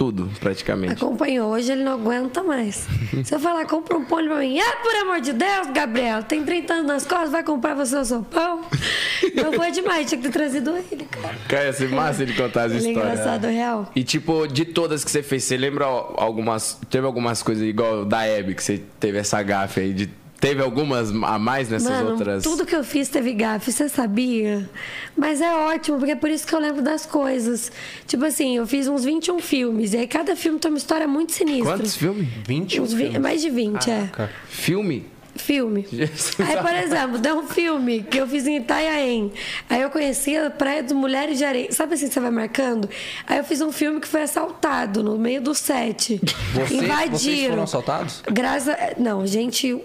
tudo, 0.00 0.30
praticamente. 0.40 0.94
Acompanhou, 0.94 1.50
hoje 1.52 1.72
ele 1.72 1.84
não 1.84 1.92
aguenta 1.92 2.42
mais. 2.42 2.86
Se 3.22 3.34
eu 3.34 3.38
falar, 3.38 3.66
compra 3.66 3.98
um 3.98 4.04
pão 4.06 4.24
pra 4.26 4.38
mim, 4.38 4.58
ah, 4.58 4.76
por 4.82 4.94
amor 4.96 5.20
de 5.20 5.34
Deus, 5.34 5.66
Gabriel, 5.74 6.22
tem 6.22 6.42
30 6.42 6.72
anos 6.72 6.86
nas 6.86 7.06
costas, 7.06 7.30
vai 7.30 7.44
comprar 7.44 7.74
você 7.74 7.96
o 7.96 8.04
seu 8.06 8.22
pão? 8.22 8.62
Eu 9.36 9.52
vou 9.52 9.70
demais, 9.70 10.08
tinha 10.08 10.18
que 10.18 10.26
ter 10.26 10.32
trazido 10.32 10.70
ele, 10.74 11.04
cara. 11.04 11.34
Cara, 11.46 11.64
ia 11.64 11.72
ser 11.74 11.90
massa 11.90 12.22
ele 12.22 12.32
contar 12.32 12.62
as 12.64 12.72
Ele 12.72 12.86
é 12.86 12.88
histórias. 12.88 13.12
engraçado, 13.12 13.46
real. 13.46 13.90
E 13.94 14.02
tipo, 14.02 14.46
de 14.46 14.64
todas 14.64 15.04
que 15.04 15.10
você 15.10 15.22
fez, 15.22 15.44
você 15.44 15.58
lembra 15.58 15.84
algumas. 15.84 16.78
Teve 16.88 17.04
algumas 17.06 17.42
coisas 17.42 17.62
igual 17.62 18.06
da 18.06 18.24
Hebe, 18.26 18.54
que 18.54 18.64
você 18.64 18.82
teve 18.98 19.18
essa 19.18 19.42
gafe 19.42 19.80
aí? 19.80 19.92
De, 19.92 20.10
teve 20.40 20.62
algumas 20.62 21.10
a 21.10 21.38
mais 21.38 21.68
nessas 21.68 21.90
Mano, 21.90 22.12
outras. 22.12 22.42
tudo 22.42 22.64
que 22.64 22.74
eu 22.74 22.82
fiz 22.82 23.08
teve 23.08 23.32
gafe, 23.34 23.70
você 23.70 23.88
sabia? 23.88 24.68
Mas 25.16 25.40
é 25.40 25.54
ótimo, 25.54 25.98
porque 25.98 26.12
é 26.12 26.16
por 26.16 26.30
isso 26.30 26.46
que 26.46 26.54
eu 26.54 26.58
lembro 26.58 26.82
das 26.82 27.04
coisas. 27.04 27.70
Tipo 28.06 28.24
assim, 28.24 28.56
eu 28.56 28.66
fiz 28.66 28.88
uns 28.88 29.04
21 29.04 29.38
filmes, 29.40 29.92
e 29.92 29.98
aí 29.98 30.06
cada 30.06 30.34
filme 30.34 30.58
tem 30.58 30.70
uma 30.70 30.78
história 30.78 31.06
muito 31.06 31.32
sinistra. 31.32 31.76
Quantos 31.76 31.94
filmes? 31.96 32.26
21 32.46 32.82
Uns 32.82 32.94
filmes. 32.94 33.18
Mais 33.20 33.40
de 33.42 33.50
20, 33.50 33.90
é. 33.90 34.10
Filme? 34.48 35.06
Filme. 35.36 35.86
Jesus. 35.90 36.34
Aí, 36.40 36.56
por 36.56 36.74
exemplo, 36.74 37.18
deu 37.18 37.36
um 37.38 37.46
filme 37.46 38.02
que 38.02 38.18
eu 38.18 38.26
fiz 38.26 38.46
em 38.46 38.56
Itanhaém. 38.56 39.32
Aí 39.70 39.80
eu 39.80 39.88
conheci 39.88 40.36
a 40.36 40.50
Praia 40.50 40.82
dos 40.82 40.92
Mulheres 40.92 41.38
de 41.38 41.44
Areia. 41.44 41.70
Sabe 41.72 41.94
assim, 41.94 42.10
você 42.10 42.18
vai 42.18 42.30
marcando? 42.32 42.90
Aí 43.26 43.38
eu 43.38 43.44
fiz 43.44 43.60
um 43.60 43.70
filme 43.72 44.00
que 44.00 44.08
foi 44.08 44.22
assaltado 44.22 45.02
no 45.02 45.16
meio 45.16 45.40
do 45.40 45.54
set. 45.54 46.20
Você- 46.52 46.74
Invadiram. 46.74 47.10
vocês 47.18 47.48
foram 47.48 47.62
assaltados? 47.62 48.22
Graças 48.30 48.68
a... 48.68 48.76
Não, 48.98 49.26
gente... 49.26 49.78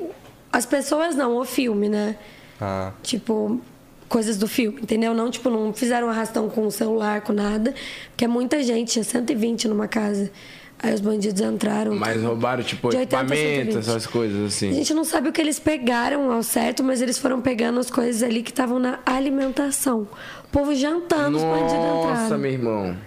As 0.56 0.66
pessoas 0.66 1.16
não, 1.16 1.36
o 1.38 1.44
filme, 1.44 1.90
né? 1.90 2.16
Ah. 2.62 2.92
Tipo, 3.04 3.60
coisas 4.08 4.38
do 4.38 4.48
filme, 4.48 4.80
entendeu? 4.82 5.14
Não, 5.14 5.30
tipo, 5.30 5.50
não 5.50 5.74
fizeram 5.74 6.10
arrastão 6.10 6.48
com 6.50 6.66
o 6.66 6.72
celular, 6.72 7.20
com 7.22 7.34
nada. 7.34 7.74
Porque 8.12 8.24
é 8.24 8.28
muita 8.28 8.64
gente, 8.64 8.94
tinha 8.94 9.04
120 9.04 9.68
numa 9.68 9.88
casa. 9.88 10.32
Aí 10.82 10.94
os 10.94 11.02
bandidos 11.02 11.42
entraram. 11.42 11.96
Mas 11.96 12.22
roubaram, 12.22 12.64
tipo, 12.64 12.90
De 12.90 12.98
80 12.98 13.18
a 13.18 13.22
equipamento, 13.22 13.72
120. 13.74 13.78
essas 13.80 14.08
coisas 14.08 14.44
A 14.44 14.46
assim. 14.48 14.74
gente 14.74 14.94
não 14.94 15.04
sabe 15.04 15.28
o 15.30 15.34
que 15.34 15.42
eles 15.42 15.60
pegaram 15.60 16.32
ao 16.32 16.42
certo, 16.44 16.84
mas 16.84 17.02
eles 17.02 17.18
foram 17.18 17.42
pegando 17.42 17.78
as 17.80 17.90
coisas 17.90 18.24
ali 18.24 18.42
que 18.42 18.52
estavam 18.52 18.80
na 18.80 19.00
alimentação. 19.06 20.08
O 20.46 20.48
povo 20.52 20.74
jantando, 20.76 21.38
os 21.38 21.44
bandidos 21.44 21.74
Nossa, 21.74 22.12
entraram. 22.24 22.38
meu 22.38 22.52
irmão. 22.52 22.98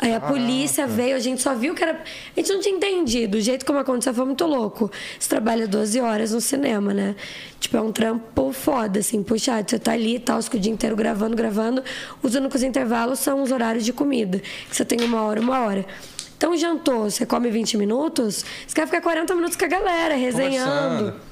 Aí 0.00 0.14
a 0.14 0.20
polícia 0.20 0.86
veio, 0.86 1.16
a 1.16 1.18
gente 1.18 1.42
só 1.42 1.54
viu 1.54 1.74
que 1.74 1.82
era. 1.82 1.92
A 2.36 2.40
gente 2.40 2.52
não 2.52 2.60
tinha 2.60 2.76
entendido. 2.76 3.36
O 3.36 3.40
jeito 3.40 3.66
como 3.66 3.80
aconteceu 3.80 4.14
foi 4.14 4.24
muito 4.24 4.46
louco. 4.46 4.90
Você 5.18 5.28
trabalha 5.28 5.66
12 5.66 6.00
horas 6.00 6.32
no 6.32 6.40
cinema, 6.40 6.94
né? 6.94 7.16
Tipo, 7.58 7.78
é 7.78 7.80
um 7.80 7.90
trampo 7.90 8.52
foda, 8.52 9.00
assim, 9.00 9.22
puxado. 9.24 9.68
Você 9.68 9.78
tá 9.78 9.92
ali 9.92 10.16
e 10.16 10.20
tal, 10.20 10.38
o 10.38 10.58
dia 10.58 10.72
inteiro 10.72 10.94
gravando, 10.94 11.36
gravando. 11.36 11.82
Os 12.22 12.36
únicos 12.36 12.62
intervalos 12.62 13.18
são 13.18 13.42
os 13.42 13.50
horários 13.50 13.84
de 13.84 13.92
comida. 13.92 14.38
Que 14.38 14.76
você 14.76 14.84
tem 14.84 15.00
uma 15.00 15.22
hora, 15.22 15.40
uma 15.40 15.60
hora. 15.60 15.84
Então, 16.36 16.56
jantou, 16.56 17.10
você 17.10 17.26
come 17.26 17.50
20 17.50 17.76
minutos, 17.76 18.44
você 18.64 18.74
quer 18.74 18.86
ficar 18.86 19.00
40 19.00 19.34
minutos 19.34 19.56
com 19.56 19.64
a 19.64 19.68
galera, 19.68 20.14
resenhando. 20.14 20.98
Conversando. 20.98 21.27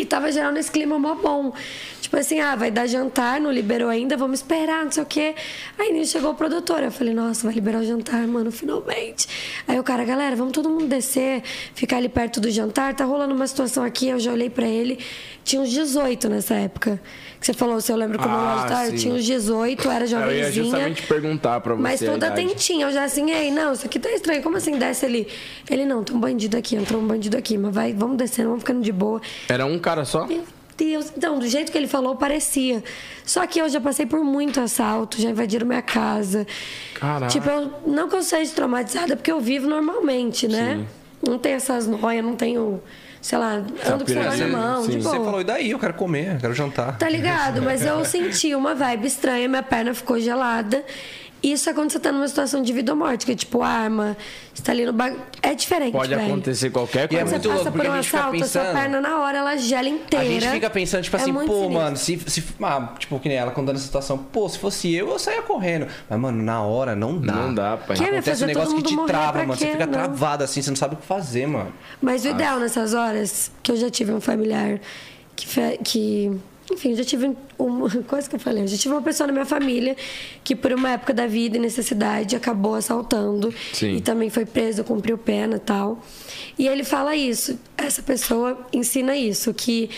E 0.00 0.04
tava 0.06 0.32
gerando 0.32 0.56
esse 0.56 0.70
clima 0.70 0.98
mó 0.98 1.14
bom. 1.14 1.52
Tipo 2.00 2.16
assim, 2.16 2.40
ah, 2.40 2.56
vai 2.56 2.70
dar 2.70 2.86
jantar, 2.86 3.38
não 3.40 3.52
liberou 3.52 3.88
ainda, 3.90 4.16
vamos 4.16 4.40
esperar, 4.40 4.82
não 4.84 4.90
sei 4.90 5.02
o 5.02 5.06
quê. 5.06 5.34
Aí 5.78 5.92
nisso 5.92 6.12
chegou 6.12 6.30
o 6.30 6.34
produtor. 6.34 6.82
Eu 6.82 6.90
falei, 6.90 7.12
nossa, 7.14 7.44
vai 7.44 7.54
liberar 7.54 7.78
o 7.80 7.84
jantar, 7.84 8.26
mano, 8.26 8.50
finalmente. 8.50 9.28
Aí 9.68 9.78
o 9.78 9.82
cara, 9.84 10.02
galera, 10.04 10.34
vamos 10.34 10.52
todo 10.52 10.68
mundo 10.70 10.86
descer, 10.86 11.42
ficar 11.74 11.98
ali 11.98 12.08
perto 12.08 12.40
do 12.40 12.50
jantar. 12.50 12.94
Tá 12.94 13.04
rolando 13.04 13.34
uma 13.34 13.46
situação 13.46 13.84
aqui, 13.84 14.08
eu 14.08 14.18
já 14.18 14.32
olhei 14.32 14.48
pra 14.50 14.66
ele. 14.66 14.98
Tinha 15.44 15.60
uns 15.62 15.70
18 15.70 16.28
nessa 16.28 16.54
época. 16.54 17.00
Que 17.40 17.46
você 17.46 17.54
falou, 17.54 17.80
se 17.80 17.90
eu 17.90 17.96
lembro 17.96 18.18
como 18.18 18.34
Ah, 18.34 18.64
ah, 18.64 18.68
tá, 18.68 18.86
sim. 18.86 18.96
tinha 18.96 19.14
uns 19.14 19.24
18, 19.24 19.88
era 19.90 20.04
Eu 20.04 20.04
ia 20.04 20.06
jovenzinha. 20.08 20.52
justamente 20.64 21.02
perguntar 21.04 21.58
pra 21.60 21.74
você. 21.74 21.82
Mas 21.82 22.00
toda 22.00 22.26
idade. 22.26 22.32
atentinha, 22.32 22.86
eu 22.86 22.92
já 22.92 23.04
assim, 23.04 23.30
ei, 23.30 23.50
não, 23.50 23.72
isso 23.72 23.86
aqui 23.86 23.98
tá 23.98 24.10
estranho, 24.10 24.42
como 24.42 24.58
assim 24.58 24.76
desce 24.76 25.06
ali? 25.06 25.26
Ele, 25.70 25.86
não, 25.86 26.04
tem 26.04 26.14
um 26.14 26.20
bandido 26.20 26.58
aqui, 26.58 26.76
entrou 26.76 27.00
um 27.00 27.06
bandido 27.06 27.38
aqui, 27.38 27.56
mas 27.56 27.74
vai, 27.74 27.94
vamos 27.94 28.18
descendo, 28.18 28.48
vamos 28.48 28.62
ficando 28.62 28.82
de 28.82 28.92
boa. 28.92 29.22
Era 29.48 29.64
um 29.64 29.78
cara 29.78 29.89
só? 30.04 30.26
Meu 30.26 30.44
Deus, 30.76 31.12
então, 31.14 31.38
do 31.38 31.46
jeito 31.46 31.70
que 31.70 31.76
ele 31.76 31.86
falou, 31.86 32.16
parecia. 32.16 32.82
Só 33.26 33.46
que 33.46 33.60
eu 33.60 33.68
já 33.68 33.80
passei 33.80 34.06
por 34.06 34.24
muito 34.24 34.60
assalto, 34.60 35.20
já 35.20 35.28
invadiram 35.28 35.66
minha 35.66 35.82
casa. 35.82 36.46
Caraca. 36.94 37.26
Tipo, 37.30 37.50
eu, 37.50 37.70
não 37.86 38.08
que 38.08 38.16
eu 38.16 38.22
seja 38.22 38.50
traumatizada, 38.54 39.14
porque 39.14 39.30
eu 39.30 39.40
vivo 39.40 39.68
normalmente, 39.68 40.48
né? 40.48 40.86
Não 41.26 41.38
tenho 41.38 41.56
essas 41.56 41.86
noias, 41.86 42.24
não 42.24 42.34
tenho, 42.34 42.82
sei 43.20 43.36
lá, 43.36 43.56
ando 43.56 44.04
com 44.04 44.06
celular 44.06 44.36
na 44.38 44.48
mão, 44.48 44.84
sim. 44.84 44.92
de 44.92 45.02
Você 45.02 45.16
boa. 45.16 45.24
falou, 45.24 45.40
e 45.42 45.44
daí? 45.44 45.70
Eu 45.70 45.78
quero 45.78 45.92
comer, 45.92 46.36
eu 46.36 46.40
quero 46.40 46.54
jantar. 46.54 46.96
Tá 46.96 47.10
ligado? 47.10 47.60
Mas 47.60 47.84
eu 47.84 48.02
senti 48.06 48.54
uma 48.54 48.74
vibe 48.74 49.06
estranha, 49.06 49.46
minha 49.48 49.62
perna 49.62 49.92
ficou 49.92 50.18
gelada. 50.18 50.82
Isso 51.42 51.70
é 51.70 51.72
quando 51.72 51.90
você 51.90 51.98
tá 51.98 52.12
numa 52.12 52.28
situação 52.28 52.60
de 52.62 52.70
vida 52.72 52.92
ou 52.92 52.98
morte, 52.98 53.24
que 53.24 53.32
é 53.32 53.34
tipo 53.34 53.62
arma, 53.62 54.14
você 54.52 54.62
tá 54.62 54.72
ali 54.72 54.84
no 54.84 54.92
bagulho. 54.92 55.22
É 55.42 55.54
diferente, 55.54 55.92
Pode 55.92 56.14
velho. 56.14 56.26
acontecer 56.26 56.68
qualquer 56.70 57.10
E 57.10 57.16
é 57.16 57.20
coisa. 57.20 57.24
Você 57.24 57.30
muito 57.30 57.42
passa 57.48 57.62
louco, 57.62 57.78
por 57.78 57.86
um 57.86 57.92
a 57.92 57.98
assalto, 57.98 58.26
a 58.44 58.46
sua 58.46 58.60
pensando- 58.62 58.74
perna 58.74 59.00
na 59.00 59.18
hora 59.20 59.38
ela 59.38 59.56
gela 59.56 59.88
inteira. 59.88 60.24
A 60.26 60.28
gente 60.28 60.48
fica 60.50 60.68
pensando, 60.68 61.02
tipo 61.02 61.16
É 61.16 61.20
assim, 61.20 61.32
pô, 61.32 61.40
sinistro. 61.40 61.70
mano, 61.70 61.96
se, 61.96 62.20
se. 62.26 62.44
Ah, 62.62 62.92
tipo, 62.98 63.18
que 63.18 63.28
nem 63.30 63.38
ela 63.38 63.52
contando 63.52 63.76
a 63.76 63.78
situação, 63.78 64.18
pô, 64.18 64.48
se 64.50 64.58
fosse 64.58 64.94
eu, 64.94 65.08
eu 65.08 65.18
saía 65.18 65.40
correndo. 65.40 65.86
Mas, 66.10 66.20
mano, 66.20 66.42
na 66.42 66.62
hora 66.62 66.94
não 66.94 67.18
dá. 67.18 67.32
Não 67.32 67.54
dá, 67.54 67.76
pai. 67.78 67.96
Que 67.96 68.02
é, 68.04 68.06
vai 68.10 68.18
Acontece 68.18 68.30
fazer 68.30 68.44
um 68.44 68.48
negócio 68.48 68.70
todo 68.70 68.76
que 68.82 68.82
te 68.82 68.90
mundo 68.90 69.00
morrer 69.00 69.12
trava, 69.12 69.38
mano. 69.38 69.56
Você 69.56 69.64
quê? 69.66 69.72
fica 69.72 69.86
Não. 69.86 69.92
travado 69.94 70.44
assim, 70.44 70.60
você 70.60 70.70
não 70.70 70.76
sabe 70.76 70.94
o 70.94 70.98
que 70.98 71.06
fazer, 71.06 71.46
mano. 71.46 71.72
Mas 72.02 72.24
o 72.24 72.28
ideal 72.28 72.60
nessas 72.60 72.92
horas, 72.92 73.50
que 73.62 73.72
eu 73.72 73.76
já 73.76 73.88
tive 73.88 74.12
um 74.12 74.20
familiar 74.20 74.78
que. 75.34 75.46
fe- 75.46 75.78
que 75.82 76.38
enfim, 76.70 76.94
já 76.94 77.04
tive 77.04 77.36
uma 77.58 77.88
coisa 78.04 78.28
que 78.28 78.36
eu 78.36 78.40
falei. 78.40 78.66
Já 78.66 78.76
tive 78.76 78.94
uma 78.94 79.02
pessoa 79.02 79.26
na 79.26 79.32
minha 79.32 79.46
família 79.46 79.96
que, 80.44 80.54
por 80.54 80.72
uma 80.72 80.90
época 80.90 81.12
da 81.12 81.26
vida 81.26 81.56
e 81.56 81.60
necessidade, 81.60 82.36
acabou 82.36 82.74
assaltando. 82.74 83.52
Sim. 83.72 83.96
E 83.96 84.00
também 84.00 84.30
foi 84.30 84.46
preso, 84.46 84.84
cumpriu 84.84 85.18
pena 85.18 85.56
e 85.56 85.60
tal. 85.60 86.02
E 86.58 86.66
ele 86.68 86.84
fala 86.84 87.14
isso. 87.16 87.58
Essa 87.76 88.02
pessoa 88.02 88.66
ensina 88.72 89.16
isso, 89.16 89.52
que 89.52 89.90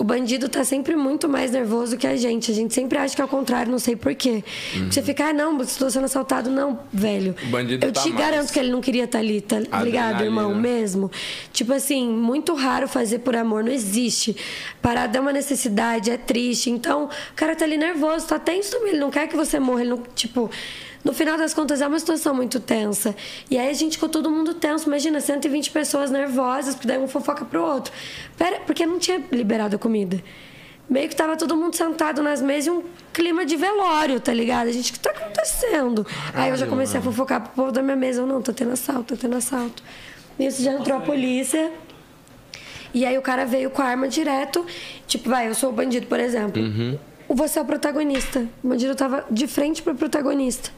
o 0.00 0.04
bandido 0.04 0.48
tá 0.48 0.64
sempre 0.64 0.96
muito 0.96 1.28
mais 1.28 1.50
nervoso 1.50 1.94
que 1.98 2.06
a 2.06 2.16
gente. 2.16 2.50
A 2.50 2.54
gente 2.54 2.72
sempre 2.72 2.96
acha 2.96 3.14
que 3.14 3.20
é 3.20 3.24
o 3.24 3.28
contrário, 3.28 3.70
não 3.70 3.78
sei 3.78 3.94
porquê. 3.94 4.42
Você 4.90 5.02
fica, 5.02 5.26
ah, 5.26 5.32
não, 5.34 5.60
estou 5.60 5.90
sendo 5.90 6.06
assaltado. 6.06 6.48
Não, 6.48 6.80
velho. 6.90 7.36
O 7.44 7.46
bandido 7.48 7.84
eu 7.84 7.92
tá 7.92 8.00
te 8.00 8.08
mais. 8.08 8.24
garanto 8.24 8.50
que 8.50 8.58
ele 8.58 8.70
não 8.70 8.80
queria 8.80 9.04
estar 9.04 9.18
ali, 9.18 9.42
tá 9.42 9.58
ligado, 9.58 9.74
Adrenalina. 9.74 10.24
irmão? 10.24 10.54
Mesmo. 10.54 11.10
Tipo 11.52 11.74
assim, 11.74 12.08
muito 12.08 12.54
raro 12.54 12.88
fazer 12.88 13.18
por 13.18 13.36
amor, 13.36 13.62
não 13.62 13.70
existe. 13.70 14.34
Parada 14.80 15.18
é 15.18 15.20
uma 15.20 15.34
necessidade, 15.34 16.10
é 16.10 16.16
triste. 16.16 16.70
Então, 16.70 17.04
o 17.04 17.34
cara 17.36 17.54
tá 17.54 17.66
ali 17.66 17.76
nervoso, 17.76 18.26
tá 18.26 18.38
tenso 18.38 18.70
também. 18.70 18.92
Ele 18.92 19.00
não 19.00 19.10
quer 19.10 19.28
que 19.28 19.36
você 19.36 19.60
morra, 19.60 19.82
ele 19.82 19.90
não, 19.90 20.02
tipo. 20.14 20.50
No 21.02 21.12
final 21.14 21.38
das 21.38 21.54
contas, 21.54 21.80
é 21.80 21.86
uma 21.86 21.98
situação 21.98 22.34
muito 22.34 22.60
tensa. 22.60 23.16
E 23.50 23.58
aí 23.58 23.70
a 23.70 23.72
gente 23.72 23.92
ficou 23.92 24.08
todo 24.08 24.30
mundo 24.30 24.54
tenso. 24.54 24.86
Imagina, 24.86 25.20
120 25.20 25.70
pessoas 25.70 26.10
nervosas, 26.10 26.74
porque 26.74 26.86
daí 26.86 26.98
um 26.98 27.08
fofoca 27.08 27.44
pro 27.44 27.62
outro. 27.62 27.92
Pera, 28.36 28.60
porque 28.66 28.84
não 28.84 28.98
tinha 28.98 29.22
liberado 29.32 29.76
a 29.76 29.78
comida. 29.78 30.22
Meio 30.88 31.08
que 31.08 31.16
tava 31.16 31.36
todo 31.36 31.56
mundo 31.56 31.74
sentado 31.74 32.22
nas 32.22 32.42
mesas 32.42 32.66
e 32.66 32.70
um 32.70 32.82
clima 33.12 33.46
de 33.46 33.56
velório, 33.56 34.20
tá 34.20 34.34
ligado? 34.34 34.68
A 34.68 34.72
gente, 34.72 34.90
o 34.90 34.92
que 34.94 35.00
tá 35.00 35.10
acontecendo? 35.10 36.06
aí 36.34 36.50
eu 36.50 36.56
já 36.56 36.66
comecei 36.66 36.98
a 36.98 37.02
fofocar 37.02 37.40
pro 37.40 37.52
povo 37.52 37.72
da 37.72 37.82
minha 37.82 37.96
mesa. 37.96 38.20
Eu, 38.20 38.26
não, 38.26 38.42
tá 38.42 38.52
tendo 38.52 38.72
assalto, 38.72 39.14
tá 39.14 39.20
tendo 39.22 39.36
assalto. 39.36 39.82
Nisso 40.38 40.62
já 40.62 40.72
entrou 40.72 40.98
a 40.98 41.00
polícia. 41.00 41.72
E 42.92 43.06
aí 43.06 43.16
o 43.16 43.22
cara 43.22 43.46
veio 43.46 43.70
com 43.70 43.80
a 43.80 43.84
arma 43.84 44.08
direto. 44.08 44.66
Tipo, 45.06 45.30
vai, 45.30 45.48
eu 45.48 45.54
sou 45.54 45.70
o 45.70 45.72
bandido, 45.72 46.06
por 46.06 46.18
exemplo. 46.18 46.60
Você 47.28 47.58
é 47.58 47.62
o 47.62 47.64
protagonista. 47.64 48.46
O 48.62 48.68
bandido 48.68 48.94
tava 48.96 49.24
de 49.30 49.46
frente 49.46 49.82
pro 49.82 49.94
protagonista. 49.94 50.70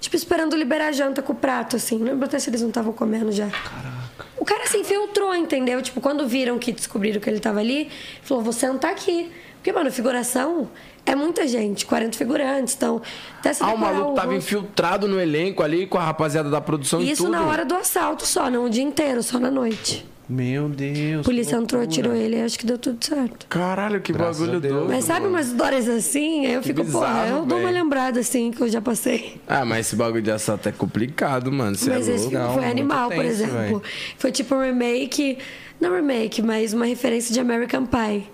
Tipo, 0.00 0.14
esperando 0.16 0.54
liberar 0.56 0.88
a 0.88 0.92
janta 0.92 1.22
com 1.22 1.32
o 1.32 1.36
prato, 1.36 1.76
assim. 1.76 1.98
Não 1.98 2.06
lembro 2.06 2.26
até 2.26 2.38
se 2.38 2.50
eles 2.50 2.60
não 2.62 2.68
estavam 2.68 2.92
comendo 2.92 3.32
já. 3.32 3.46
Caraca. 3.48 4.26
O 4.38 4.44
cara 4.44 4.66
se 4.66 4.76
infiltrou, 4.78 5.34
entendeu? 5.34 5.80
Tipo, 5.82 6.00
quando 6.00 6.26
viram 6.28 6.58
que 6.58 6.70
descobriram 6.72 7.20
que 7.20 7.28
ele 7.28 7.40
tava 7.40 7.60
ali, 7.60 7.90
falou, 8.22 8.42
vou 8.44 8.52
sentar 8.52 8.90
aqui. 8.92 9.30
Porque, 9.56 9.72
mano, 9.72 9.90
figuração 9.90 10.68
é 11.04 11.14
muita 11.16 11.48
gente, 11.48 11.84
40 11.86 12.16
figurantes. 12.16 12.74
Então, 12.76 13.02
até 13.38 13.52
se 13.52 13.62
Ah, 13.64 13.74
o 13.74 13.78
maluco 13.78 14.14
tava 14.14 14.32
rosto- 14.32 14.36
infiltrado 14.38 15.08
no 15.08 15.18
elenco 15.20 15.62
ali 15.62 15.86
com 15.86 15.98
a 15.98 16.04
rapaziada 16.04 16.48
da 16.48 16.60
produção 16.60 17.00
e 17.02 17.10
Isso 17.10 17.24
tudo. 17.24 17.32
na 17.32 17.44
hora 17.46 17.64
do 17.64 17.74
assalto 17.74 18.24
só, 18.24 18.48
não 18.48 18.66
o 18.66 18.70
dia 18.70 18.84
inteiro, 18.84 19.22
só 19.24 19.40
na 19.40 19.50
noite. 19.50 20.06
Meu 20.28 20.68
Deus. 20.68 21.20
A 21.20 21.24
polícia 21.24 21.54
entrou, 21.56 21.82
loucura. 21.82 21.86
tirou 22.02 22.14
ele 22.14 22.36
e 22.36 22.42
acho 22.42 22.58
que 22.58 22.66
deu 22.66 22.76
tudo 22.76 23.04
certo. 23.04 23.46
Caralho, 23.48 24.00
que 24.00 24.12
Graças 24.12 24.40
bagulho 24.40 24.60
doido. 24.60 24.86
Mas 24.88 25.04
sabe 25.04 25.26
umas 25.26 25.46
histórias 25.48 25.88
assim? 25.88 26.46
Aí 26.46 26.54
eu 26.54 26.60
Que 26.62 26.68
fico, 26.68 26.84
porra, 26.84 27.06
bizarro, 27.06 27.36
eu 27.38 27.46
dou 27.46 27.58
uma 27.60 27.70
lembrada 27.70 28.18
assim 28.20 28.50
que 28.50 28.60
eu 28.60 28.68
já 28.68 28.80
passei. 28.80 29.40
Ah, 29.46 29.64
mas 29.64 29.86
esse 29.86 29.94
bagulho 29.96 30.22
de 30.22 30.30
assalto 30.32 30.68
é 30.68 30.72
complicado, 30.72 31.52
mano. 31.52 31.76
Você 31.76 31.90
é 31.90 31.94
Mas 31.94 32.08
esse 32.08 32.24
louco. 32.24 32.30
filme 32.30 32.44
Não, 32.46 32.54
foi 32.54 32.64
animal, 32.64 33.08
por 33.10 33.16
tenso, 33.22 33.28
exemplo. 33.44 33.56
velho. 33.56 33.82
Foi 34.18 34.32
tipo 34.32 34.54
um 34.56 34.62
remake, 34.62 35.38
não 35.80 35.94
remake, 35.94 36.42
mas 36.42 36.72
uma 36.74 36.86
referência 36.86 37.32
de 37.32 37.38
American 37.38 37.86
Pie. 37.86 38.24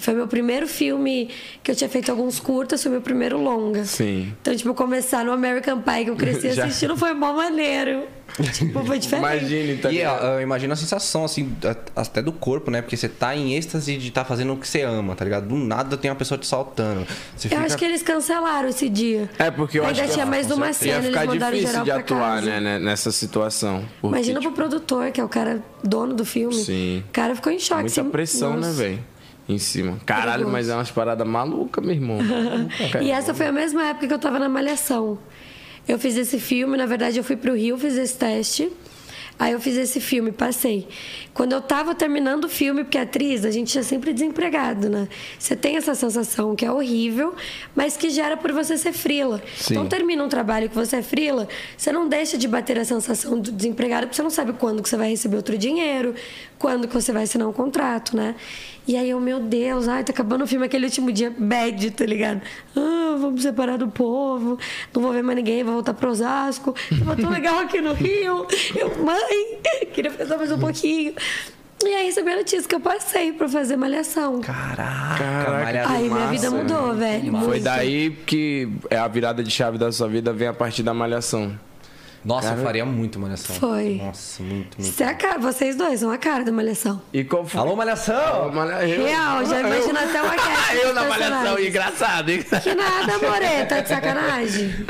Foi 0.00 0.14
meu 0.14 0.28
primeiro 0.28 0.68
filme 0.68 1.28
que 1.62 1.70
eu 1.70 1.74
tinha 1.76 1.90
feito 1.90 2.10
alguns 2.10 2.38
curtas, 2.38 2.80
foi 2.82 2.92
meu 2.92 3.00
primeiro 3.00 3.36
longa. 3.42 3.84
Sim. 3.84 4.32
Então, 4.40 4.54
tipo, 4.54 4.72
começar 4.74 5.24
no 5.24 5.32
American 5.32 5.80
Pie, 5.82 6.04
que 6.04 6.10
eu 6.10 6.16
cresci 6.16 6.50
Já. 6.54 6.64
assistindo, 6.66 6.96
foi 6.96 7.12
mó 7.14 7.32
maneiro. 7.32 8.04
Tipo, 8.52 8.84
foi 8.84 8.98
diferente. 8.98 9.26
Imagine, 9.38 9.76
tá 9.78 9.90
E 9.90 9.96
ligado? 9.96 10.24
eu 10.26 10.40
imagino 10.42 10.72
a 10.72 10.76
sensação, 10.76 11.24
assim, 11.24 11.50
até 11.96 12.20
do 12.22 12.30
corpo, 12.30 12.70
né? 12.70 12.82
Porque 12.82 12.94
você 12.96 13.08
tá 13.08 13.34
em 13.34 13.54
êxtase 13.54 13.96
de 13.96 14.08
estar 14.08 14.24
fazendo 14.24 14.52
o 14.52 14.56
que 14.56 14.68
você 14.68 14.82
ama, 14.82 15.16
tá 15.16 15.24
ligado? 15.24 15.48
Do 15.48 15.56
nada 15.56 15.96
tem 15.96 16.10
uma 16.10 16.14
pessoa 16.16 16.36
te 16.38 16.46
saltando. 16.46 17.06
Você 17.34 17.48
Eu 17.48 17.50
fica... 17.52 17.64
acho 17.64 17.76
que 17.78 17.84
eles 17.86 18.02
cancelaram 18.02 18.68
esse 18.68 18.88
dia. 18.90 19.28
É, 19.38 19.50
porque 19.50 19.78
eu 19.78 19.82
Ainda 19.84 19.92
acho 20.02 20.02
que 20.08 20.12
tinha 20.14 20.24
ia- 20.26 20.30
mais 20.30 20.46
de 20.46 20.52
uma 20.52 20.66
ia 20.66 20.72
cena, 20.74 20.92
eles 20.98 21.06
ficar 21.08 21.26
mandaram 21.26 21.52
difícil 21.56 21.70
geral 21.72 21.84
de 21.84 21.90
atuar, 21.90 22.34
casa. 22.36 22.46
né, 22.46 22.60
né, 22.60 22.78
nessa 22.78 23.10
situação. 23.10 23.82
Porque, 24.00 24.14
Imagina 24.16 24.40
tipo, 24.40 24.52
pro 24.52 24.68
produtor, 24.68 25.10
que 25.10 25.20
é 25.20 25.24
o 25.24 25.28
cara 25.28 25.62
dono 25.82 26.12
do 26.14 26.24
filme. 26.26 26.54
Sim. 26.54 27.02
O 27.08 27.12
cara 27.12 27.34
ficou 27.34 27.50
em 27.50 27.58
choque. 27.58 27.80
Muita 27.84 28.00
assim, 28.02 28.10
pressão, 28.10 28.50
né, 28.50 28.66
nossa. 28.68 28.72
velho? 28.74 28.98
Em 29.48 29.58
cima. 29.58 29.98
Caralho, 30.04 30.44
Perigoso. 30.44 30.52
mas 30.52 30.68
é 30.68 30.74
umas 30.74 30.90
paradas 30.90 31.26
malucas, 31.26 31.82
meu 31.84 31.94
irmão. 31.94 32.18
E 33.00 33.10
essa 33.10 33.32
foi 33.32 33.46
a 33.46 33.52
mesma 33.52 33.82
época 33.86 34.06
que 34.06 34.12
eu 34.12 34.18
tava 34.18 34.38
na 34.38 34.48
Malhação. 34.48 35.18
Eu 35.86 35.98
fiz 35.98 36.16
esse 36.16 36.38
filme, 36.38 36.76
na 36.76 36.84
verdade 36.84 37.16
eu 37.16 37.24
fui 37.24 37.36
pro 37.36 37.54
Rio, 37.56 37.78
fiz 37.78 37.96
esse 37.96 38.14
teste. 38.16 38.70
Aí 39.38 39.52
eu 39.52 39.60
fiz 39.60 39.76
esse 39.76 40.00
filme, 40.00 40.32
passei. 40.32 40.86
Quando 41.38 41.52
eu 41.52 41.60
tava 41.60 41.94
terminando 41.94 42.46
o 42.46 42.48
filme, 42.48 42.82
porque 42.82 42.98
atriz, 42.98 43.44
a 43.44 43.52
gente 43.52 43.78
é 43.78 43.82
sempre 43.84 44.12
desempregado, 44.12 44.88
né? 44.88 45.06
Você 45.38 45.54
tem 45.54 45.76
essa 45.76 45.94
sensação 45.94 46.56
que 46.56 46.64
é 46.64 46.72
horrível, 46.72 47.32
mas 47.76 47.96
que 47.96 48.10
gera 48.10 48.36
por 48.36 48.50
você 48.50 48.76
ser 48.76 48.92
frila. 48.92 49.40
Sim. 49.56 49.74
Então 49.74 49.86
termina 49.86 50.24
um 50.24 50.28
trabalho 50.28 50.68
que 50.68 50.74
você 50.74 50.96
é 50.96 51.02
frila, 51.02 51.46
você 51.76 51.92
não 51.92 52.08
deixa 52.08 52.36
de 52.36 52.48
bater 52.48 52.76
a 52.80 52.84
sensação 52.84 53.38
do 53.38 53.52
desempregado, 53.52 54.08
porque 54.08 54.16
você 54.16 54.22
não 54.24 54.30
sabe 54.30 54.52
quando 54.54 54.82
que 54.82 54.88
você 54.88 54.96
vai 54.96 55.10
receber 55.10 55.36
outro 55.36 55.56
dinheiro, 55.56 56.12
quando 56.58 56.88
que 56.88 56.94
você 56.94 57.12
vai 57.12 57.22
assinar 57.22 57.46
um 57.46 57.52
contrato, 57.52 58.16
né? 58.16 58.34
E 58.88 58.96
aí 58.96 59.10
eu, 59.10 59.20
meu 59.20 59.38
Deus, 59.38 59.86
ai, 59.86 60.02
tá 60.02 60.12
acabando 60.12 60.44
o 60.44 60.46
filme 60.46 60.64
aquele 60.64 60.86
último 60.86 61.12
dia 61.12 61.30
bad, 61.38 61.90
tá 61.90 62.06
ligado? 62.06 62.40
Ah, 62.74 63.16
vamos 63.20 63.42
separar 63.42 63.76
do 63.76 63.88
povo, 63.88 64.58
não 64.94 65.02
vou 65.02 65.12
ver 65.12 65.22
mais 65.22 65.36
ninguém, 65.36 65.62
vou 65.62 65.74
voltar 65.74 65.92
pro 65.92 66.10
Osasco. 66.10 66.74
Tava 66.98 67.14
tão 67.14 67.30
legal 67.30 67.58
aqui 67.58 67.82
no 67.82 67.92
Rio. 67.92 68.46
Eu, 68.74 69.04
mãe, 69.04 69.58
queria 69.92 70.10
pensar 70.10 70.38
mais 70.38 70.50
um 70.50 70.58
pouquinho. 70.58 71.12
E 71.84 71.94
aí 71.94 72.06
recebi 72.06 72.32
a 72.32 72.36
notícia 72.36 72.68
que 72.68 72.74
eu 72.74 72.80
passei 72.80 73.32
pra 73.32 73.48
fazer 73.48 73.76
malhação. 73.76 74.40
Caraca, 74.40 75.16
Caraca, 75.16 75.64
malhador. 75.64 75.92
Aí 75.96 76.10
minha 76.10 76.26
vida 76.26 76.50
mudou, 76.50 76.94
velho. 76.94 77.30
Foi 77.30 77.30
muito. 77.30 77.62
daí 77.62 78.10
que 78.26 78.68
é 78.90 78.96
a 78.98 79.06
virada 79.06 79.42
de 79.44 79.50
chave 79.50 79.78
da 79.78 79.90
sua 79.92 80.08
vida 80.08 80.32
vem 80.32 80.48
a 80.48 80.52
partir 80.52 80.82
da 80.82 80.92
malhação. 80.92 81.56
Nossa, 82.24 82.48
Cara- 82.48 82.60
eu 82.60 82.64
faria 82.64 82.84
muito 82.84 83.16
malhação. 83.20 83.54
Foi. 83.54 84.00
Nossa, 84.04 84.42
muito, 84.42 84.76
muito. 84.76 84.92
Você 84.92 85.04
é 85.04 85.06
a 85.06 85.14
cara, 85.14 85.38
vocês 85.38 85.76
dois 85.76 86.00
são 86.00 86.10
a 86.10 86.18
cara 86.18 86.42
da 86.44 86.50
malhação. 86.50 87.00
E 87.12 87.22
qual 87.22 87.46
foi? 87.46 87.60
Alô, 87.60 87.76
malhação! 87.76 88.50
Malha- 88.52 88.84
eu- 88.86 89.06
Real, 89.06 89.44
já 89.46 89.60
imagina 89.60 90.00
até 90.00 90.20
uma 90.20 90.34
Ah, 90.68 90.74
eu 90.74 90.92
na 90.92 91.04
malhação, 91.04 91.58
engraçado, 91.60 92.28
hein? 92.30 92.42
Que 92.42 92.74
nada, 92.74 93.18
more, 93.18 93.66
tá 93.68 93.80
de 93.80 93.88
sacanagem? 93.88 94.86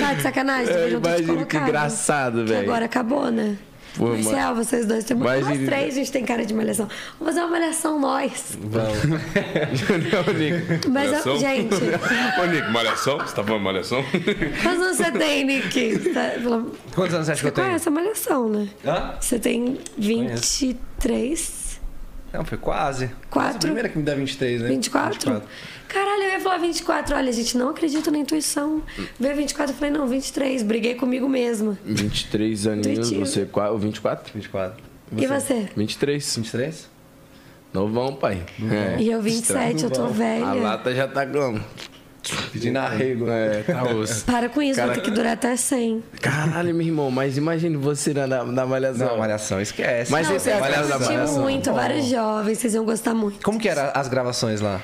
Tá 0.00 0.14
de 0.14 0.22
sacanagem? 0.22 0.74
Eu 0.74 0.88
imagino 0.98 1.44
que 1.46 1.56
engraçado, 1.58 2.44
Que 2.44 2.50
velho. 2.50 2.62
agora 2.62 2.86
acabou, 2.86 3.30
né? 3.30 3.56
Pô, 3.96 4.08
Mas 4.08 4.24
mano. 4.24 4.36
real, 4.36 4.54
vocês 4.54 4.86
dois 4.86 5.04
têm 5.04 5.16
muito. 5.16 5.30
Nós 5.44 5.58
três, 5.66 5.94
a 5.94 5.96
gente 5.96 6.12
tem 6.12 6.24
cara 6.24 6.44
de 6.46 6.54
malhação. 6.54 6.86
Vamos 7.18 7.34
fazer 7.34 7.40
uma 7.46 7.50
malhação 7.58 7.98
nós. 8.00 8.56
Vamos. 8.58 9.02
Não, 9.04 10.34
Nico. 10.34 10.88
Mas, 10.90 11.10
Malhação? 11.10 11.38
gente, 11.38 11.74
Ô, 11.74 12.46
Nico, 12.46 12.70
malhação? 12.70 13.18
Você 13.18 13.34
tá 13.34 13.42
falando 13.44 13.62
malhação? 13.62 14.04
quantos 14.62 14.82
anos 14.82 14.96
você 14.96 15.10
tem, 15.10 15.44
Nick? 15.44 15.98
Tá, 16.14 16.32
Quantos 16.94 17.14
anos 17.14 17.26
você 17.26 17.32
acha 17.32 17.34
que 17.34 17.40
Você 17.40 17.46
eu 17.48 17.52
tenho? 17.52 17.66
conhece 17.66 17.88
a 17.88 17.90
malhação, 17.92 18.48
né? 18.48 18.68
Hã? 18.86 19.14
Você 19.20 19.38
tem 19.38 19.78
23, 19.98 21.80
Não, 22.32 22.44
foi 22.44 22.58
quase. 22.58 23.10
Quatro? 23.28 23.48
Mas 23.52 23.56
a 23.56 23.58
primeira 23.58 23.88
que 23.88 23.98
me 23.98 24.04
dá 24.04 24.14
23, 24.14 24.62
né? 24.62 24.68
24? 24.68 25.42
Caralho, 25.92 26.22
eu 26.22 26.30
ia 26.30 26.40
falar 26.40 26.58
24. 26.58 27.16
Olha, 27.16 27.32
gente, 27.32 27.56
não 27.58 27.68
acredito 27.70 28.10
na 28.10 28.18
intuição. 28.18 28.82
Veio 29.18 29.36
24, 29.36 29.72
eu 29.74 29.76
falei, 29.78 29.90
não, 29.92 30.06
23. 30.06 30.62
Briguei 30.62 30.94
comigo 30.94 31.28
mesma. 31.28 31.76
23 31.84 32.66
aninhos, 32.66 32.86
Intuitivo. 33.08 33.26
você 33.26 33.44
qual? 33.46 33.76
24? 33.78 34.32
24. 34.34 34.82
E 35.16 35.26
você? 35.26 35.68
23. 35.76 36.36
23? 36.36 36.88
Novão, 37.72 38.14
pai. 38.14 38.42
É. 38.98 39.00
E 39.02 39.10
eu 39.10 39.20
27, 39.22 39.84
eu 39.84 39.90
tô 39.90 40.04
A 40.04 40.08
velha. 40.08 40.54
lata 40.54 40.94
já 40.94 41.06
tá 41.08 41.24
como? 41.26 41.60
Pedindo 42.52 42.76
arrego. 42.78 43.28
É, 43.28 43.62
tá 43.62 43.82
osso. 43.94 44.24
Para 44.24 44.48
com 44.48 44.60
isso, 44.60 44.76
Cara- 44.76 44.88
vai 44.92 44.96
ter 44.96 45.02
que 45.02 45.10
durar 45.10 45.32
até 45.32 45.56
100. 45.56 46.02
Caralho, 46.20 46.74
meu 46.74 46.86
irmão, 46.86 47.10
mas 47.10 47.36
imagine 47.36 47.76
você 47.76 48.12
na, 48.12 48.26
na, 48.26 48.44
na 48.44 48.66
malhação. 48.66 49.08
Não, 49.08 49.18
malhação, 49.18 49.60
esquece. 49.60 50.10
Mas 50.12 50.28
Não, 50.28 50.36
esse 50.36 50.50
é 50.50 50.52
vocês 50.58 50.64
a 50.72 50.74
cara 50.76 50.86
da 50.86 50.98
malhação. 50.98 51.42
muito, 51.42 51.72
vários 51.72 52.06
jovens, 52.06 52.58
vocês 52.58 52.74
iam 52.74 52.84
gostar 52.84 53.14
muito. 53.14 53.42
Como 53.42 53.58
que 53.58 53.68
eram 53.68 53.90
as 53.94 54.06
gravações 54.08 54.60
lá? 54.60 54.80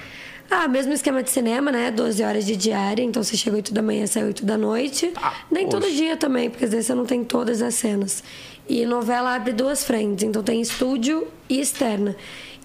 Ah, 0.51 0.69
mesmo 0.69 0.93
esquema 0.93 1.23
de 1.23 1.31
cinema, 1.31 1.73
né? 1.73 1.91
12 1.91 2.23
horas 2.23 2.47
de 2.47 2.57
diária, 2.57 3.03
então 3.03 3.23
você 3.23 3.37
chega 3.37 3.57
8 3.57 3.75
da 3.75 3.83
manhã, 3.83 4.07
sai 4.07 4.25
8 4.25 4.45
da 4.45 4.57
noite. 4.57 5.13
Nem 5.51 5.69
todo 5.69 5.91
dia 5.91 6.17
também, 6.17 6.49
porque 6.51 6.65
às 6.65 6.71
vezes 6.71 6.87
você 6.87 6.95
não 6.95 7.05
tem 7.05 7.25
todas 7.25 7.61
as 7.63 7.75
cenas. 7.75 8.23
E 8.69 8.85
novela 8.87 9.35
abre 9.35 9.53
duas 9.53 9.85
frentes, 9.85 10.25
então 10.25 10.43
tem 10.43 10.61
estúdio 10.61 11.27
e 11.49 11.61
externa. 11.61 12.17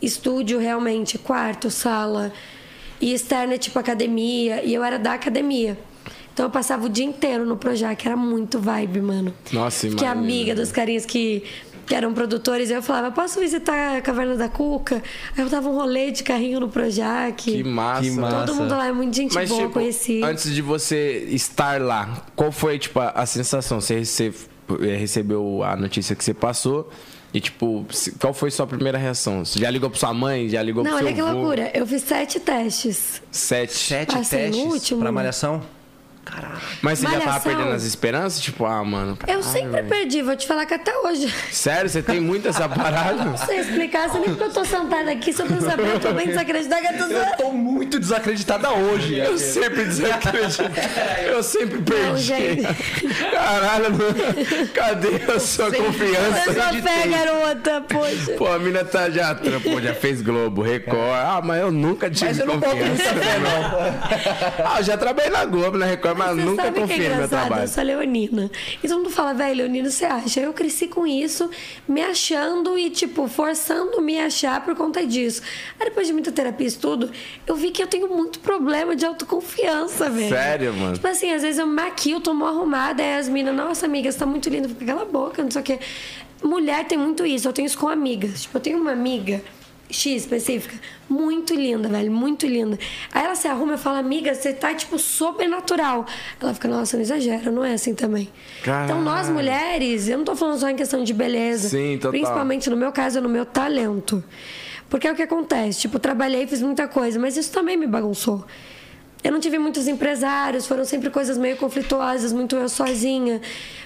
Estúdio 0.02 0.60
realmente, 0.60 1.18
quarto, 1.18 1.70
sala. 1.70 2.32
E 3.00 3.14
externa 3.14 3.56
é 3.56 3.58
tipo 3.58 3.78
academia, 3.80 4.64
e 4.64 4.74
eu 4.74 4.84
era 4.84 5.00
da 5.00 5.14
academia. 5.14 5.78
Então 6.34 6.46
eu 6.46 6.50
passava 6.50 6.86
o 6.86 6.90
dia 6.90 7.06
inteiro 7.06 7.46
no 7.46 7.58
Projac, 7.58 8.06
era 8.06 8.16
muito 8.16 8.58
vibe, 8.60 9.02
mano. 9.02 9.34
Nossa, 9.52 9.90
Fiquei 9.90 10.06
imagina. 10.08 10.12
amiga 10.22 10.56
dos 10.56 10.72
carinhas 10.72 11.06
que, 11.06 11.44
que 11.86 11.96
eram 11.96 12.14
produtores. 12.14 12.70
Eu 12.70 12.82
falava, 12.82 13.12
posso 13.12 13.40
visitar 13.40 13.98
a 13.98 14.02
Caverna 14.02 14.36
da 14.36 14.48
Cuca? 14.50 15.02
Aí 15.38 15.44
eu 15.44 15.50
dava 15.50 15.70
um 15.70 15.76
rolê 15.76 16.12
de 16.12 16.24
carrinho 16.24 16.60
no 16.60 16.70
Projac. 16.70 17.42
Que 17.44 17.64
massa. 17.64 18.02
Que 18.02 18.12
massa. 18.12 18.46
Todo 18.46 18.56
mundo 18.56 18.72
lá 18.72 18.88
é 18.88 18.92
muito 18.92 19.16
gente 19.16 19.34
Mas, 19.36 19.50
boa, 19.50 19.62
tipo, 19.62 19.74
conheci. 19.74 20.22
antes 20.24 20.54
de 20.54 20.62
você 20.62 21.26
estar 21.30 21.82
lá, 21.82 22.24
qual 22.36 22.52
foi, 22.52 22.80
tipo, 22.80 23.00
a, 23.00 23.10
a 23.10 23.26
sensação? 23.26 23.80
Você 23.82 24.02
eh, 24.82 24.96
recebeu 24.96 25.64
a 25.64 25.76
notícia 25.76 26.16
que 26.16 26.24
você 26.24 26.34
passou 26.34 26.90
e, 27.34 27.40
tipo, 27.40 27.86
qual 28.20 28.34
foi 28.34 28.52
sua 28.52 28.68
primeira 28.68 28.98
reação? 28.98 29.46
Você 29.46 29.60
já 29.60 29.70
ligou 29.70 29.90
pra 29.90 30.00
sua 30.00 30.14
mãe? 30.14 30.50
Já 30.50 30.62
ligou 30.62 30.84
Não, 30.84 30.92
pro 30.92 31.00
seu 31.00 31.08
olha 31.08 31.16
que 31.16 31.22
avô? 31.22 31.32
loucura. 31.32 31.72
Eu 31.74 31.88
fiz 31.88 32.02
sete 32.04 32.40
testes. 32.40 33.22
Sete. 33.32 33.74
Sete 33.74 34.14
Passei 34.16 34.48
no 34.48 34.52
testes 34.54 34.74
último, 34.74 35.00
pra 35.02 35.12
né? 35.12 35.16
Malhação? 36.30 36.62
Mas 36.82 37.00
você 37.00 37.06
já 37.06 37.12
tava 37.12 37.26
Malhação. 37.26 37.52
perdendo 37.56 37.76
as 37.76 37.84
esperanças? 37.84 38.42
Tipo, 38.42 38.66
ah, 38.66 38.84
mano... 38.84 39.12
Eu 39.12 39.18
caralho, 39.18 39.44
sempre 39.44 39.70
velho. 39.72 39.88
perdi, 39.88 40.22
vou 40.22 40.36
te 40.36 40.48
falar 40.48 40.66
que 40.66 40.74
até 40.74 40.96
hoje. 41.00 41.34
Sério? 41.52 41.90
Você 41.90 42.02
tem 42.02 42.20
muito 42.20 42.48
essa 42.48 42.68
parada? 42.70 43.36
Se 43.38 43.52
eu 43.54 43.60
explicasse, 43.62 44.20
nem 44.20 44.30
porque 44.30 44.44
eu 44.44 44.54
tô 44.54 44.64
sentada 44.66 45.12
aqui, 45.12 45.34
se 45.34 45.42
eu 45.42 45.48
pensamento, 45.48 45.82
eu 45.90 46.00
tô 46.00 46.14
bem 46.14 46.28
desacreditada 46.28 46.88
é 46.88 46.94
tudo. 46.94 47.14
Eu 47.14 47.38
tô 47.38 47.52
muito 47.52 48.00
desacreditada 48.00 48.70
hoje. 48.72 49.18
Eu 49.18 49.38
sempre 49.38 49.86
desacredito. 49.86 50.64
Eu 51.26 51.44
sempre 51.44 51.78
Não, 51.78 51.84
perdi. 51.84 52.22
gente. 52.24 52.68
Caralho, 53.32 53.90
não- 53.90 54.68
cadê 54.74 55.32
a 55.36 55.40
sua 55.40 55.72
confiança? 55.72 56.44
Eu 56.48 56.54
sou 56.54 56.82
fé, 56.82 57.08
garota, 57.08 57.82
poxa. 57.88 58.32
Pô, 58.38 58.48
a 58.48 58.60
mina 58.60 58.84
tá 58.84 59.10
já, 59.10 59.34
pô, 59.36 59.82
já 59.82 59.94
fez 59.94 60.22
Globo, 60.22 60.62
Record. 60.62 61.02
Ah, 61.12 61.42
mas 61.44 61.62
eu 61.62 61.72
nunca 61.72 62.10
tive 62.10 62.26
Mas 62.26 62.40
eu 62.40 62.46
não 62.46 62.60
confiança. 62.60 63.04
fé, 63.04 63.40
não. 63.40 64.66
Ah, 64.72 64.78
eu 64.80 64.84
já 64.84 64.98
trabalhei 64.98 65.32
na 65.32 65.46
Globo, 65.46 65.78
na 65.78 65.86
Record, 65.86 66.11
mas, 66.16 66.36
Você 66.36 66.42
nunca 66.44 66.64
sabe 66.64 66.76
que 66.76 66.82
é 66.82 66.86
no 66.86 66.88
meu 66.98 66.98
engraçado? 67.06 67.30
trabalho. 67.30 67.64
Eu 67.64 67.68
sou 67.68 67.84
leonina. 67.84 68.52
E 68.84 68.88
todo 68.88 68.98
mundo 68.98 69.10
fala, 69.10 69.34
velho, 69.34 69.56
leonino 69.58 69.90
você 69.90 70.06
acha? 70.06 70.40
Eu 70.40 70.54
cresci 70.54 70.88
com 70.88 71.06
isso, 71.08 71.50
me 71.88 72.02
achando 72.02 72.78
e, 72.78 72.90
tipo, 72.90 73.28
forçando 73.28 74.02
me 74.02 74.20
achar 74.20 74.64
por 74.64 74.76
conta 74.76 75.06
disso. 75.06 75.42
Aí 75.80 75.86
depois 75.90 76.08
de 76.08 76.14
muita 76.14 76.32
terapia 76.32 76.66
e 76.66 76.70
estudo, 76.70 77.12
eu 77.46 77.56
vi 77.56 77.72
que 77.72 77.82
eu 77.82 77.88
tenho 77.88 78.08
muito 78.08 78.40
problema 78.40 78.96
de 78.96 79.06
autoconfiança, 79.06 80.10
velho. 80.10 80.30
Sério, 80.30 80.74
mano? 80.74 80.94
Tipo 80.94 81.08
assim, 81.08 81.32
às 81.34 81.42
vezes 81.42 81.60
eu 81.60 81.68
maquio, 81.68 82.20
tô 82.20 82.34
mó 82.34 82.48
arrumada, 82.48 83.02
aí 83.02 83.16
as 83.18 83.28
minas, 83.30 83.56
nossa, 83.56 83.86
amiga, 83.86 84.12
você 84.12 84.18
tá 84.20 84.26
muito 84.26 84.50
linda, 84.50 84.68
fica 84.70 84.86
cala 84.86 85.04
a 85.04 85.06
boca, 85.06 85.44
não 85.44 85.52
sei 85.52 85.62
o 85.62 85.64
quê. 85.66 85.80
Mulher 86.44 86.86
tem 86.86 86.98
muito 86.98 87.26
isso, 87.26 87.48
eu 87.48 87.54
tenho 87.54 87.66
isso 87.66 87.78
com 87.78 87.88
amigas. 87.88 88.44
Tipo, 88.44 88.58
eu 88.58 88.62
tenho 88.62 88.78
uma 88.80 88.92
amiga. 88.92 89.42
X 89.92 90.24
específica, 90.24 90.76
muito 91.10 91.54
linda, 91.54 91.90
velho, 91.90 92.12
muito 92.12 92.48
linda. 92.48 92.78
Aí 93.12 93.26
ela 93.26 93.36
se 93.36 93.48
arruma 93.48 93.76
e 93.76 93.78
fala, 93.78 94.00
amiga, 94.00 94.34
você 94.34 94.54
tá, 94.54 94.74
tipo, 94.74 94.98
sobrenatural. 94.98 96.06
Ela 96.42 96.54
fica, 96.54 96.68
nossa, 96.68 96.98
não 96.98 97.04
exagera, 97.04 97.52
não 97.52 97.66
é 97.66 97.74
assim 97.74 97.94
também. 97.94 98.30
Então, 98.62 99.02
nós 99.02 99.28
Caralho. 99.28 99.34
mulheres, 99.34 100.08
eu 100.08 100.18
não 100.18 100.26
tô 100.26 100.36
falando 100.36 100.60
só 100.60 100.70
em 100.70 100.76
questão 100.76 101.04
de 101.04 101.14
beleza. 101.14 101.70
Sim, 101.70 101.96
total. 101.98 102.12
Principalmente 102.12 102.70
no 102.70 102.78
meu 102.78 102.92
caso, 102.92 103.22
no 103.22 103.30
meu 103.30 103.46
talento. 103.46 104.24
Porque 104.90 105.08
é 105.08 105.12
o 105.12 105.16
que 105.16 105.24
acontece, 105.24 105.82
tipo, 105.82 106.00
trabalhei, 106.00 106.46
fiz 106.48 106.62
muita 106.62 106.88
coisa, 106.88 107.18
mas 107.18 107.38
isso 107.38 107.52
também 107.52 107.78
me 107.78 107.88
bagunçou. 107.88 108.46
Eu 109.24 109.32
não 109.32 109.40
tive 109.40 109.60
muitos 109.60 109.88
empresários, 109.88 110.66
foram 110.66 110.84
sempre 110.84 111.10
coisas 111.12 111.38
meio 111.38 111.56
conflituosas, 111.56 112.34
muito 112.34 112.56
eu 112.56 112.68
sozinha. 112.68 113.40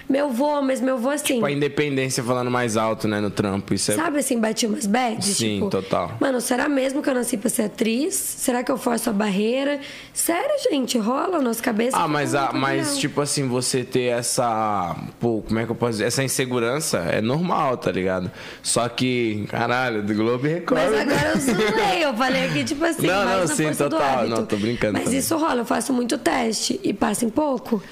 Meu 0.08 0.30
vô, 0.30 0.62
mas 0.62 0.80
meu 0.80 0.98
vô 0.98 1.10
assim. 1.10 1.40
Com 1.40 1.46
a 1.46 1.50
independência 1.50 2.22
falando 2.22 2.50
mais 2.50 2.76
alto, 2.76 3.08
né, 3.08 3.20
no 3.20 3.30
trampo. 3.30 3.74
Isso 3.74 3.90
é. 3.90 3.94
Sabe 3.96 4.20
assim, 4.20 4.38
bati 4.38 4.66
umas 4.66 4.86
bad? 4.86 5.24
Sim, 5.24 5.54
tipo, 5.56 5.70
total. 5.70 6.12
Mano, 6.20 6.40
será 6.40 6.68
mesmo 6.68 7.02
que 7.02 7.10
eu 7.10 7.14
nasci 7.14 7.36
pra 7.36 7.50
ser 7.50 7.62
atriz? 7.62 8.14
Será 8.14 8.62
que 8.62 8.70
eu 8.70 8.78
forço 8.78 9.10
a 9.10 9.12
barreira? 9.12 9.80
Sério, 10.14 10.54
gente, 10.70 10.96
rola 10.98 11.40
nossa 11.42 11.62
cabeça. 11.62 11.96
Ah, 11.96 12.06
mas, 12.06 12.34
a, 12.34 12.52
mas 12.52 12.92
não. 12.92 12.98
tipo 12.98 13.20
assim, 13.20 13.48
você 13.48 13.82
ter 13.82 14.12
essa. 14.16 14.94
Pô, 15.18 15.42
como 15.46 15.58
é 15.58 15.64
que 15.64 15.72
eu 15.72 15.76
posso 15.76 15.92
dizer? 15.92 16.04
Essa 16.04 16.22
insegurança 16.22 16.98
é 16.98 17.20
normal, 17.20 17.76
tá 17.76 17.90
ligado? 17.90 18.30
Só 18.62 18.88
que, 18.88 19.44
caralho, 19.48 20.02
do 20.02 20.14
Globo 20.14 20.46
Record. 20.46 20.80
Mas 20.80 21.00
agora 21.00 21.32
eu 21.34 21.40
zoei, 21.40 22.04
eu 22.04 22.14
falei 22.14 22.44
aqui, 22.46 22.64
tipo 22.64 22.84
assim, 22.86 23.06
Não, 23.06 23.40
não, 23.40 23.46
sim, 23.48 23.72
total. 23.72 24.28
Não, 24.28 24.46
tô 24.46 24.56
brincando 24.56 24.94
Mas 24.94 25.04
também. 25.04 25.18
isso 25.18 25.36
rola, 25.36 25.62
eu 25.62 25.64
faço 25.64 25.92
muito 25.92 26.16
teste 26.16 26.78
e 26.82 26.92
passa 26.94 27.24
em 27.24 27.30
pouco. 27.30 27.82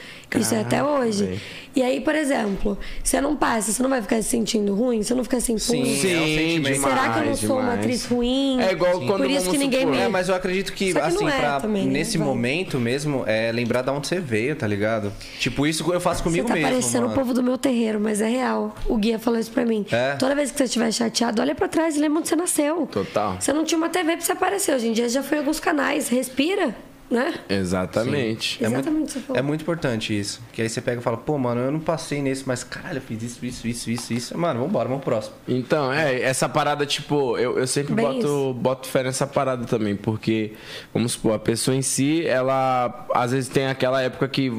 Isso 0.41 0.55
é 0.55 0.61
até 0.61 0.83
hoje. 0.83 1.25
véi. 1.27 1.41
E 1.77 1.83
aí, 1.83 2.01
por 2.01 2.15
exemplo, 2.15 2.79
você 3.03 3.21
não 3.21 3.35
passa, 3.35 3.73
você 3.73 3.83
não 3.83 3.91
vai 3.91 4.01
ficar 4.01 4.23
se 4.23 4.29
sentindo 4.29 4.73
ruim? 4.77 5.03
Você 5.03 5.13
não 5.13 5.25
fica 5.25 5.39
assim, 5.39 5.59
Sim, 5.59 5.81
é 5.81 5.83
um 5.83 5.85
Sim, 5.87 5.97
sentimento. 6.01 6.73
demais, 6.75 6.81
será 6.81 7.13
que 7.13 7.19
eu 7.19 7.25
não 7.27 7.35
sou 7.37 7.51
uma 7.57 7.61
demais. 7.63 7.79
atriz 7.81 8.05
ruim? 8.07 8.61
É 8.63 8.71
igual 8.71 8.93
Por 8.93 9.07
quando, 9.09 9.25
isso 9.29 9.39
vamos 9.41 9.53
que 9.53 9.59
ninguém 9.59 9.81
supor, 9.81 9.97
me... 9.97 10.03
É, 10.03 10.09
mas 10.09 10.29
eu 10.29 10.37
acredito 10.37 10.73
que, 10.73 10.93
que 10.93 10.99
assim, 11.01 11.27
é 11.29 11.33
pra, 11.33 11.61
também, 11.61 11.87
né? 11.87 11.93
nesse 11.95 12.17
Vai. 12.17 12.29
momento 12.29 12.79
mesmo, 12.79 13.25
é 13.27 13.51
lembrar 13.51 13.83
de 13.83 13.91
onde 13.91 14.07
você 14.07 14.21
veio, 14.21 14.55
tá 14.55 14.69
ligado? 14.69 15.13
Tipo, 15.41 15.67
isso 15.67 15.85
eu 15.93 15.99
faço 16.01 16.19
Você 16.23 16.25
comigo 16.29 16.47
tá 16.47 16.55
mesmo. 16.55 16.69
parecendo 16.69 17.07
o 17.07 17.09
mano. 17.09 17.21
povo 17.21 17.35
do 17.35 17.43
meu 17.43 17.59
terreiro, 17.59 17.99
mas 17.99 18.21
é 18.21 18.29
real. 18.29 18.73
O 18.87 18.97
guia 18.97 19.19
falou 19.19 19.41
isso 19.41 19.51
pra 19.51 19.67
mim. 19.67 19.85
É? 19.91 20.13
Toda 20.15 20.33
vez 20.37 20.53
que 20.53 20.59
você 20.59 20.65
estiver 20.65 20.93
chateado, 20.93 21.43
olha 21.43 21.57
pra 21.57 21.67
trás 21.67 21.97
e 21.97 21.99
lembra 21.99 22.21
onde 22.21 22.29
você 22.29 22.37
nasceu. 22.37 22.87
Total. 22.87 23.37
Você 23.41 23.53
não 23.53 23.65
tinha 23.65 23.79
uma 23.79 23.89
TV 23.89 24.13
pra 24.17 24.21
você 24.25 24.31
aparecer. 24.31 24.77
Hoje 24.77 24.87
em 24.87 24.93
dia 24.93 25.09
já 25.09 25.25
foi 25.25 25.39
em 25.39 25.41
alguns 25.41 25.59
canais. 25.59 26.09
Respira, 26.09 26.73
né? 27.11 27.35
Exatamente. 27.49 28.63
É 28.63 28.69
muito, 28.69 28.81
Exatamente 28.81 29.03
o 29.03 29.07
que 29.07 29.13
você 29.13 29.21
falou. 29.21 29.39
é 29.39 29.43
muito 29.43 29.61
importante 29.63 30.19
isso. 30.19 30.41
Que 30.53 30.63
aí 30.63 30.69
você 30.69 30.81
pega 30.81 31.01
e 31.01 31.03
fala, 31.03 31.17
pô, 31.17 31.39
mano, 31.39 31.61
eu 31.61 31.71
não 31.71 31.81
passei 31.81 32.23
nesse, 32.23 32.47
mas 32.47 32.65
caralho, 32.65 32.99
eu 32.99 33.03
fiz 33.03 33.23
isso, 33.23 33.45
isso, 33.45 33.69
isso, 33.69 33.91
isso, 33.91 34.13
isso. 34.13 34.39
Mano, 34.39 34.61
vambora, 34.61 34.89
vamos 34.89 35.05
pro 35.05 35.13
próximo. 35.13 35.35
Então, 35.47 35.93
é, 35.93 36.21
essa 36.23 36.49
parada, 36.49 36.85
tipo, 36.87 37.39
eu, 37.39 37.59
eu 37.59 37.67
sempre 37.67 37.95
Bem 37.95 38.21
boto, 38.21 38.55
boto 38.55 38.89
fé 38.89 39.03
nessa 39.03 39.27
parada 39.27 39.65
também, 39.65 39.95
porque, 39.97 40.53
vamos 40.93 41.13
supor, 41.13 41.35
a 41.35 41.39
pessoa 41.39 41.77
em 41.77 41.83
si, 41.83 42.27
ela 42.27 43.07
às 43.15 43.33
vezes 43.33 43.49
tem 43.49 43.67
aquela 43.67 44.03
época 44.03 44.27
que, 44.29 44.51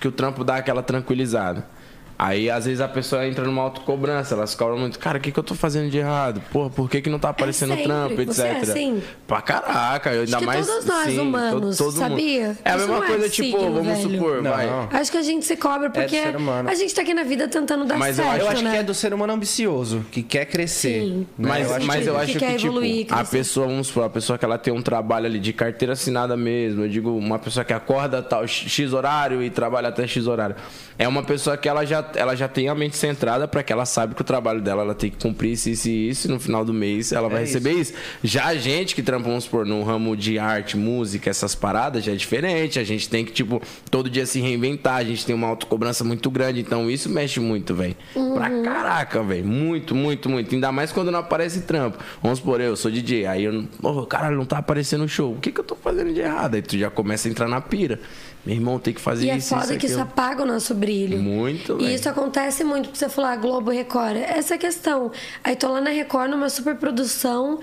que 0.00 0.08
o 0.08 0.12
trampo 0.12 0.44
dá 0.44 0.56
aquela 0.56 0.82
tranquilizada. 0.82 1.73
Aí, 2.18 2.48
às 2.48 2.64
vezes, 2.64 2.80
a 2.80 2.86
pessoa 2.88 3.26
entra 3.26 3.44
numa 3.44 3.62
autocobrança, 3.62 4.34
ela 4.34 4.46
se 4.46 4.56
cobra 4.56 4.76
muito. 4.76 4.98
Cara, 4.98 5.18
o 5.18 5.20
que, 5.20 5.32
que 5.32 5.38
eu 5.38 5.42
tô 5.42 5.54
fazendo 5.54 5.90
de 5.90 5.98
errado? 5.98 6.40
Porra, 6.52 6.70
por 6.70 6.88
que, 6.88 7.00
que 7.02 7.10
não 7.10 7.18
tá 7.18 7.30
aparecendo 7.30 7.70
o 7.72 7.76
sempre. 7.76 7.88
trampo, 7.88 8.20
etc. 8.22 8.38
É 8.38 8.50
assim? 8.60 9.02
Pra 9.26 9.42
caraca, 9.42 10.12
eu 10.12 10.22
ainda 10.22 10.38
que 10.38 10.46
mais. 10.46 10.66
todos 10.66 10.84
nós 10.86 11.04
sim, 11.06 11.18
humanos, 11.20 11.76
sabia? 11.76 12.56
É 12.64 12.70
a 12.70 12.76
mesma 12.76 12.96
não 12.96 13.04
é 13.04 13.06
coisa, 13.06 13.28
tipo, 13.28 13.58
signo, 13.58 13.72
vamos 13.74 13.98
velho. 13.98 14.10
supor, 14.10 14.42
Não. 14.42 14.50
vai. 14.50 14.68
Acho 14.92 15.10
que 15.10 15.16
a 15.18 15.22
gente 15.22 15.44
se 15.44 15.56
cobra 15.56 15.90
porque 15.90 16.08
ser 16.22 16.36
humano. 16.36 16.68
a 16.68 16.74
gente 16.74 16.94
tá 16.94 17.02
aqui 17.02 17.14
na 17.14 17.24
vida 17.24 17.48
tentando 17.48 17.84
dar 17.84 17.98
Mas 17.98 18.16
certo, 18.16 18.28
acho- 18.30 18.40
Eu 18.40 18.48
acho 18.48 18.62
né? 18.62 18.70
que 18.70 18.76
é 18.76 18.82
do 18.82 18.94
ser 18.94 19.12
humano 19.12 19.32
ambicioso, 19.32 20.04
que 20.12 20.22
quer 20.22 20.44
crescer. 20.46 21.00
Sim. 21.02 21.26
né? 21.38 21.48
Mas, 21.48 21.68
eu 21.68 21.74
acho 21.76 21.86
mas 21.86 22.02
que- 22.02 22.08
eu 22.08 22.14
que 22.14 22.20
acho 22.20 22.32
que, 22.32 22.38
quer 22.38 22.56
tipo, 22.56 22.66
evoluir, 22.68 23.06
a 23.10 23.24
pessoa, 23.24 23.66
vamos 23.66 23.88
supor, 23.88 24.04
a 24.04 24.10
pessoa 24.10 24.38
que 24.38 24.44
ela 24.44 24.56
tem 24.58 24.72
um 24.72 24.82
trabalho 24.82 25.26
ali 25.26 25.40
de 25.40 25.52
carteira 25.52 25.94
assinada 25.94 26.36
mesmo, 26.36 26.84
eu 26.84 26.88
digo, 26.88 27.10
uma 27.16 27.38
pessoa 27.38 27.64
que 27.64 27.72
acorda 27.72 28.22
tal 28.22 28.46
X 28.46 28.92
horário 28.92 29.42
e 29.42 29.50
trabalha 29.50 29.88
até 29.88 30.06
X 30.06 30.26
horário. 30.26 30.54
É 30.96 31.08
uma 31.08 31.22
pessoa 31.24 31.56
que 31.56 31.68
ela 31.68 31.84
já, 31.84 32.03
ela 32.14 32.34
já 32.34 32.48
tem 32.48 32.68
a 32.68 32.74
mente 32.74 32.96
centrada 32.96 33.46
para 33.46 33.62
que 33.62 33.72
ela 33.72 33.84
sabe 33.86 34.14
que 34.14 34.20
o 34.20 34.24
trabalho 34.24 34.60
dela 34.60 34.82
ela 34.82 34.94
tem 34.94 35.10
que 35.10 35.16
cumprir 35.16 35.52
isso, 35.52 35.70
isso 35.70 35.88
e 35.88 36.08
isso, 36.08 36.28
e 36.28 36.30
no 36.30 36.38
final 36.40 36.64
do 36.64 36.72
mês 36.72 37.12
ela 37.12 37.28
vai 37.28 37.42
É 37.42 37.44
receber 37.44 37.72
isso. 37.72 37.94
Já 38.22 38.46
a 38.46 38.54
gente 38.56 38.94
que 38.94 39.02
trampa, 39.02 39.28
vamos 39.28 39.44
supor, 39.44 39.66
no 39.66 39.82
ramo 39.82 40.16
de 40.16 40.38
arte, 40.38 40.76
música, 40.76 41.30
essas 41.30 41.54
paradas, 41.54 42.04
já 42.04 42.12
é 42.12 42.16
diferente. 42.16 42.78
A 42.78 42.84
gente 42.84 43.08
tem 43.08 43.24
que, 43.24 43.32
tipo, 43.32 43.60
todo 43.90 44.08
dia 44.10 44.26
se 44.26 44.40
reinventar, 44.40 44.96
a 44.96 45.04
gente 45.04 45.24
tem 45.24 45.34
uma 45.34 45.48
autocobrança 45.48 46.04
muito 46.04 46.30
grande, 46.30 46.60
então 46.60 46.90
isso 46.90 47.08
mexe 47.08 47.40
muito, 47.40 47.74
velho. 47.74 47.96
Pra 48.34 48.50
caraca, 48.62 49.22
velho. 49.22 49.44
Muito, 49.44 49.94
muito, 49.94 50.28
muito. 50.28 50.54
Ainda 50.54 50.70
mais 50.72 50.92
quando 50.92 51.10
não 51.10 51.20
aparece 51.20 51.62
trampo. 51.62 51.98
Vamos 52.22 52.38
supor, 52.38 52.60
eu 52.60 52.76
sou 52.76 52.90
DJ, 52.90 53.26
aí 53.26 53.44
eu 53.44 53.52
não. 53.52 53.64
Porra, 53.64 54.06
caralho, 54.06 54.36
não 54.36 54.44
tá 54.46 54.58
aparecendo 54.58 55.04
o 55.04 55.08
show. 55.08 55.32
O 55.34 55.40
que, 55.40 55.50
que 55.52 55.60
eu 55.60 55.64
tô 55.64 55.76
fazendo 55.76 56.12
de 56.12 56.20
errado? 56.20 56.54
Aí 56.54 56.62
tu 56.62 56.78
já 56.78 56.90
começa 56.90 57.28
a 57.28 57.30
entrar 57.30 57.48
na 57.48 57.60
pira. 57.60 58.00
Meu 58.44 58.54
irmão 58.56 58.78
tem 58.78 58.92
que 58.92 59.00
fazer 59.00 59.26
E 59.26 59.30
é 59.30 59.36
isso. 59.36 59.48
foda 59.48 59.70
isso, 59.70 59.78
que 59.78 59.86
isso 59.86 60.00
apaga 60.00 60.42
o 60.42 60.46
nosso 60.46 60.74
brilho. 60.74 61.18
Muito, 61.18 61.80
E 61.80 61.94
isso 61.94 62.08
acontece 62.08 62.62
muito, 62.62 62.86
porque 62.90 62.98
você 62.98 63.08
falar 63.08 63.32
ah, 63.32 63.36
Globo 63.36 63.70
Record. 63.70 64.16
Essa 64.16 64.54
é 64.54 64.56
a 64.56 64.58
questão. 64.58 65.10
Aí 65.42 65.56
tô 65.56 65.68
lá 65.68 65.80
na 65.80 65.90
Record 65.90 66.30
numa 66.30 66.50
super 66.50 66.76
produção. 66.76 67.60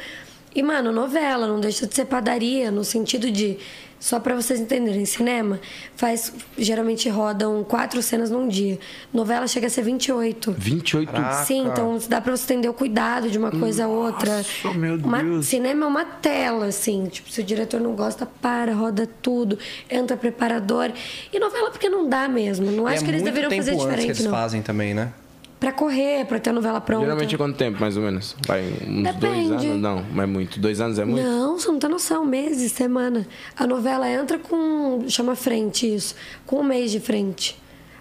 E, 0.55 0.63
mano, 0.63 0.91
novela, 0.91 1.47
não 1.47 1.59
deixa 1.59 1.86
de 1.86 1.93
ser 1.95 2.05
padaria, 2.05 2.71
no 2.71 2.84
sentido 2.84 3.32
de. 3.32 3.57
Só 4.02 4.20
pra 4.20 4.34
vocês 4.36 4.60
entenderem, 4.60 5.06
cinema 5.06 5.60
faz. 5.95 6.34
Geralmente 6.58 7.08
rodam 7.08 7.64
quatro 7.64 8.02
cenas 8.02 8.32
num 8.32 8.47
dia. 8.47 8.80
Novela 9.14 9.47
chega 9.47 9.68
a 9.68 9.70
ser 9.70 9.84
28. 9.84 10.56
28 10.58 11.12
Caraca. 11.12 11.43
Sim, 11.45 11.68
então 11.68 11.99
dá 12.10 12.20
pra 12.20 12.36
você 12.36 12.52
entender 12.52 12.68
o 12.68 12.74
cuidado 12.74 13.30
de 13.30 13.38
uma 13.38 13.52
coisa 13.52 13.86
a 13.86 13.88
outra. 13.88 14.38
Nossa, 14.38 14.74
meu 14.78 14.95
Uma- 14.95 15.22
Deus. 15.24 15.45
cinema 15.45 15.86
é 15.86 15.88
uma 15.88 16.04
tela, 16.04 16.66
assim. 16.66 17.06
Tipo, 17.06 17.30
se 17.30 17.41
o 17.41 17.43
diretor 17.43 17.80
não 17.80 17.93
gosta, 17.93 18.26
para, 18.26 18.74
roda 18.74 19.08
tudo, 19.22 19.60
entra 19.88 20.18
preparador. 20.18 20.91
E 21.32 21.38
novela 21.39 21.70
porque 21.70 21.88
não 21.88 22.10
dá 22.10 22.28
mesmo. 22.28 22.72
Não 22.72 22.88
acho 22.88 23.04
é 23.04 23.06
que 23.06 23.12
eles 23.12 23.22
muito 23.22 23.26
deveriam 23.36 23.49
tempo 23.52 23.62
fazer 23.62 23.72
antes 23.74 23.84
que 23.86 23.89
diferente, 23.91 24.18
eles 24.18 24.26
não. 24.26 24.32
fazem 24.32 24.62
também, 24.64 24.95
né? 24.95 25.14
Pra 25.62 25.72
correr, 25.72 26.26
pra 26.26 26.39
ter 26.39 26.49
a 26.49 26.53
novela 26.53 26.82
pronta. 26.82 27.03
Geralmente 27.05 27.38
quanto 27.38 27.55
tempo, 27.55 27.80
mais 27.80 27.95
ou 27.95 28.01
menos? 28.01 28.36
Vai, 28.47 28.64
uns 28.88 29.03
dois 29.03 29.16
Depende. 29.16 29.68
anos? 29.68 29.80
Não, 29.82 30.03
mas 30.12 30.24
é 30.24 30.26
muito. 30.28 30.59
Dois 30.59 30.82
anos 30.82 30.97
é 30.97 31.05
muito? 31.05 31.24
Não, 31.24 31.59
você 31.59 31.68
não 31.68 31.78
tem 31.78 31.88
noção. 31.89 32.26
Meses, 32.26 32.72
semana. 32.72 33.28
A 33.55 33.68
novela 33.68 34.09
entra 34.09 34.39
com. 34.39 35.05
chama 35.07 35.36
frente 35.36 35.86
isso. 35.93 36.16
Com 36.47 36.57
um 36.62 36.64
mês 36.64 36.89
de 36.91 36.99
frente. 36.99 37.57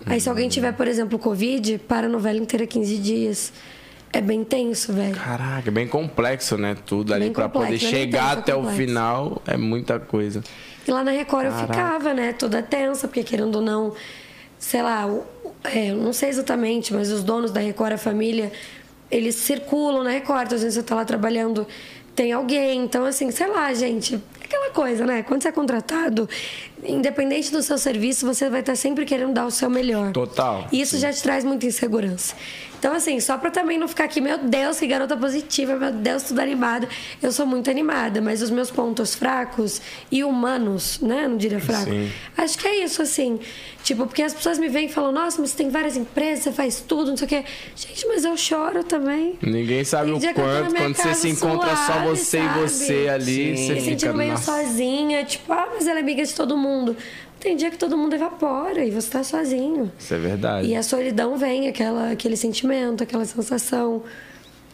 Aí 0.07 0.19
se 0.19 0.29
alguém 0.31 0.49
tiver, 0.49 0.73
por 0.73 0.89
exemplo, 0.89 1.19
Covid, 1.19 1.77
para 1.87 2.07
a 2.07 2.11
novela 2.11 2.39
inteira 2.39 2.67
15 2.67 2.97
dias. 2.97 3.53
É 4.13 4.21
bem 4.23 4.43
tenso, 4.43 4.93
velho. 4.95 5.15
Caraca, 5.15 5.69
é 5.69 5.71
bem 5.71 5.87
complexo, 5.87 6.57
né? 6.57 6.75
Tudo 6.87 7.13
ali 7.15 7.27
Bem 7.27 7.33
pra 7.33 7.49
poder 7.49 7.67
complexo, 7.67 7.85
né? 7.85 7.91
chegar 7.93 8.31
Então, 8.33 8.39
até 8.41 8.55
o 8.55 8.57
complexo. 8.57 8.79
final 8.81 9.43
é 9.47 9.57
muita 9.57 10.01
coisa. 10.01 10.43
E 10.89 10.91
lá 10.91 11.05
na 11.05 11.13
Record 11.13 11.45
eu 11.45 11.53
Caraca. 11.53 11.73
ficava, 11.73 12.15
né? 12.15 12.33
Toda 12.33 12.61
tensa, 12.63 13.07
porque 13.07 13.23
querendo 13.23 13.55
ou 13.57 13.63
não, 13.63 13.93
sei 14.59 14.83
lá, 14.83 15.07
o- 15.07 15.23
é, 15.65 15.93
não 15.93 16.13
sei 16.13 16.29
exatamente, 16.29 16.93
mas 16.93 17.11
os 17.11 17.23
donos 17.23 17.51
da 17.51 17.61
Record, 17.61 17.93
a 17.93 17.99
família, 17.99 18.53
eles 19.11 19.35
circulam 19.35 20.03
na 20.03 20.11
Record. 20.11 20.53
Às 20.53 20.63
vezes 20.63 20.75
você 20.75 20.83
tá 20.83 20.95
lá 20.95 21.05
trabalhando, 21.05 21.67
tem 22.15 22.33
alguém. 22.33 22.83
Então, 22.83 23.05
assim, 23.05 23.31
sei 23.31 23.47
lá, 23.47 23.73
gente. 23.75 24.15
é 24.15 24.45
Aquela 24.45 24.71
coisa, 24.71 25.07
né? 25.07 25.23
Quando 25.23 25.43
você 25.43 25.49
é 25.49 25.53
contratado, 25.53 26.29
independente 26.87 27.51
do 27.53 27.63
seu 27.63 27.79
serviço, 27.79 28.27
você 28.27 28.49
vai 28.49 28.61
estar 28.61 28.77
sempre 28.77 29.05
querendo 29.05 29.33
dar 29.33 29.47
o 29.47 29.51
seu 29.51 29.69
melhor. 29.71 30.13
Total. 30.13 30.67
E 30.73 30.81
isso 30.81 30.99
já 30.99 31.13
te 31.13 31.23
traz 31.23 31.45
muita 31.45 31.67
insegurança. 31.67 32.35
Então, 32.79 32.95
assim, 32.95 33.21
só 33.21 33.37
pra 33.37 33.51
também 33.51 33.77
não 33.79 33.87
ficar 33.87 34.05
aqui, 34.05 34.23
meu 34.23 34.39
Deus, 34.39 34.79
que 34.79 34.87
garota 34.87 35.15
positiva, 35.15 35.77
meu 35.77 35.93
Deus, 35.93 36.23
tudo 36.23 36.41
animado. 36.41 36.89
Eu 37.23 37.31
sou 37.31 37.45
muito 37.45 37.69
animada, 37.69 38.23
mas 38.23 38.41
os 38.41 38.49
meus 38.49 38.71
pontos 38.71 39.15
fracos 39.15 39.83
e 40.11 40.25
humanos, 40.25 40.99
né? 41.01 41.29
Não 41.29 41.37
diria 41.37 41.61
fraco. 41.61 41.91
Sim. 41.91 42.11
Acho 42.39 42.57
que 42.59 42.67
é 42.67 42.83
isso, 42.83 43.03
assim. 43.03 43.39
Tipo, 43.85 44.07
porque 44.07 44.23
as 44.23 44.33
pessoas 44.33 44.59
me 44.59 44.69
vêm 44.71 44.87
e 44.87 44.89
falam, 44.89 45.13
nossa, 45.13 45.39
mas 45.43 45.51
você 45.51 45.59
tem 45.59 45.69
várias 45.69 45.95
empresas, 45.95 46.45
você 46.45 46.53
faz 46.53 46.81
tudo, 46.81 47.11
não 47.11 47.19
sei 47.19 47.27
o 47.27 47.29
quê. 47.29 47.45
Gente, 47.77 48.07
mas 48.07 48.25
eu 48.25 48.35
choro 48.39 48.83
também. 48.83 49.39
Ninguém 49.43 49.85
sabe 49.85 50.19
Tem 50.19 50.31
o 50.31 50.35
quanto, 50.35 50.75
quando 50.75 50.97
você 50.97 51.15
se 51.15 51.29
encontra 51.29 51.77
só 51.77 51.85
suave, 51.93 52.09
você 52.09 52.39
sabe? 52.41 52.59
e 52.59 52.69
você 52.69 53.09
ali, 53.09 53.57
Sim. 53.59 53.67
você 53.67 53.73
Me 53.75 53.81
fica. 53.81 53.91
sentindo 53.91 54.15
meio 54.15 54.31
nossa. 54.33 54.45
sozinha, 54.63 55.23
tipo, 55.25 55.53
ah, 55.53 55.69
mas 55.75 55.87
ela 55.87 55.99
é 55.99 56.03
amiga 56.03 56.25
de 56.25 56.35
todo 56.35 56.57
mundo. 56.57 56.70
Tem 57.39 57.57
dia 57.57 57.71
que 57.71 57.79
todo 57.79 57.97
mundo 57.97 58.15
evapora 58.15 58.85
e 58.85 58.91
você 58.91 59.11
tá 59.11 59.25
sozinho. 59.25 59.91
Isso 59.99 60.13
é 60.13 60.19
verdade. 60.19 60.69
E 60.69 60.77
a 60.77 60.83
solidão 60.83 61.37
vem, 61.37 61.69
aquela, 61.69 62.11
aquele 62.11 62.37
sentimento, 62.37 63.03
aquela 63.03 63.25
sensação. 63.25 64.03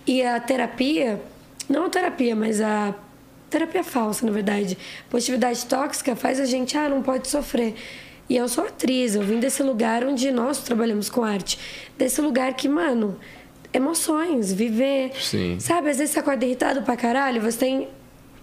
E 0.07 0.23
a 0.23 0.41
terapia, 0.41 1.21
não 1.69 1.87
a 1.87 1.89
terapia, 1.89 2.35
mas 2.35 2.61
a 2.61 2.95
terapia 3.49 3.85
falsa, 3.85 4.27
na 4.27 4.33
verdade. 4.33 4.77
Positividade 5.09 5.65
tóxica 5.67 6.17
faz 6.17 6.41
a 6.41 6.45
gente, 6.45 6.77
ah, 6.77 6.89
não 6.89 7.03
pode 7.03 7.29
sofrer. 7.29 7.75
E 8.29 8.37
eu 8.37 8.49
sou 8.49 8.65
atriz, 8.65 9.15
eu 9.15 9.23
vim 9.23 9.39
desse 9.39 9.63
lugar 9.63 10.05
onde 10.05 10.33
nós 10.33 10.59
trabalhamos 10.59 11.09
com 11.09 11.23
arte. 11.23 11.59
Desse 11.97 12.21
lugar 12.21 12.55
que, 12.55 12.69
mano, 12.69 13.17
emoções, 13.73 14.53
viver. 14.53 15.13
Sim. 15.21 15.59
Sabe, 15.61 15.91
às 15.91 15.99
vezes 15.99 16.15
você 16.15 16.19
acorda 16.19 16.45
irritado 16.45 16.83
pra 16.83 16.97
caralho, 16.97 17.41
você 17.41 17.59
tem 17.59 17.89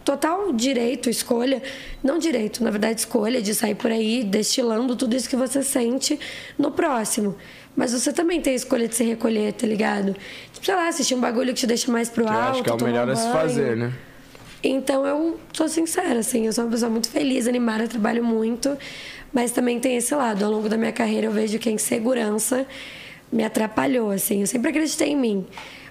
total 0.03 0.51
direito, 0.53 1.09
escolha, 1.09 1.61
não 2.03 2.17
direito, 2.17 2.63
na 2.63 2.69
verdade, 2.71 2.99
escolha 2.99 3.41
de 3.41 3.53
sair 3.55 3.75
por 3.75 3.91
aí 3.91 4.23
destilando 4.23 4.95
tudo 4.95 5.15
isso 5.15 5.29
que 5.29 5.35
você 5.35 5.63
sente 5.63 6.19
no 6.57 6.71
próximo. 6.71 7.35
Mas 7.75 7.91
você 7.91 8.13
também 8.13 8.39
tem 8.39 8.53
a 8.53 8.55
escolha 8.55 8.87
de 8.87 8.95
se 8.95 9.03
recolher, 9.03 9.53
tá 9.53 9.65
ligado? 9.65 10.15
Tipo, 10.53 10.65
sei 10.65 10.75
lá, 10.75 10.87
assistir 10.87 11.15
um 11.15 11.19
bagulho 11.19 11.53
que 11.53 11.59
te 11.61 11.67
deixa 11.67 11.91
mais 11.91 12.09
pro 12.09 12.23
Que 12.25 12.31
alto. 12.31 12.51
acho 12.51 12.63
que 12.63 12.69
é 12.69 12.73
o 12.73 12.83
melhor 12.83 13.07
um 13.07 13.11
a 13.11 13.15
se 13.15 13.31
fazer, 13.31 13.75
né? 13.75 13.91
Então 14.63 15.05
eu 15.05 15.39
sou 15.51 15.67
sincera, 15.67 16.19
assim, 16.19 16.45
eu 16.45 16.53
sou 16.53 16.63
uma 16.63 16.71
pessoa 16.71 16.89
muito 16.89 17.09
feliz, 17.09 17.47
animada, 17.47 17.87
trabalho 17.87 18.23
muito, 18.23 18.77
mas 19.33 19.51
também 19.51 19.79
tem 19.79 19.97
esse 19.97 20.13
lado. 20.15 20.45
Ao 20.45 20.51
longo 20.51 20.69
da 20.69 20.77
minha 20.77 20.91
carreira 20.91 21.27
eu 21.27 21.31
vejo 21.31 21.57
que 21.59 21.67
a 21.67 21.71
insegurança 21.71 22.65
me 23.31 23.43
atrapalhou, 23.43 24.11
assim. 24.11 24.41
Eu 24.41 24.47
sempre 24.47 24.69
acreditei 24.69 25.09
em 25.09 25.17
mim. 25.17 25.45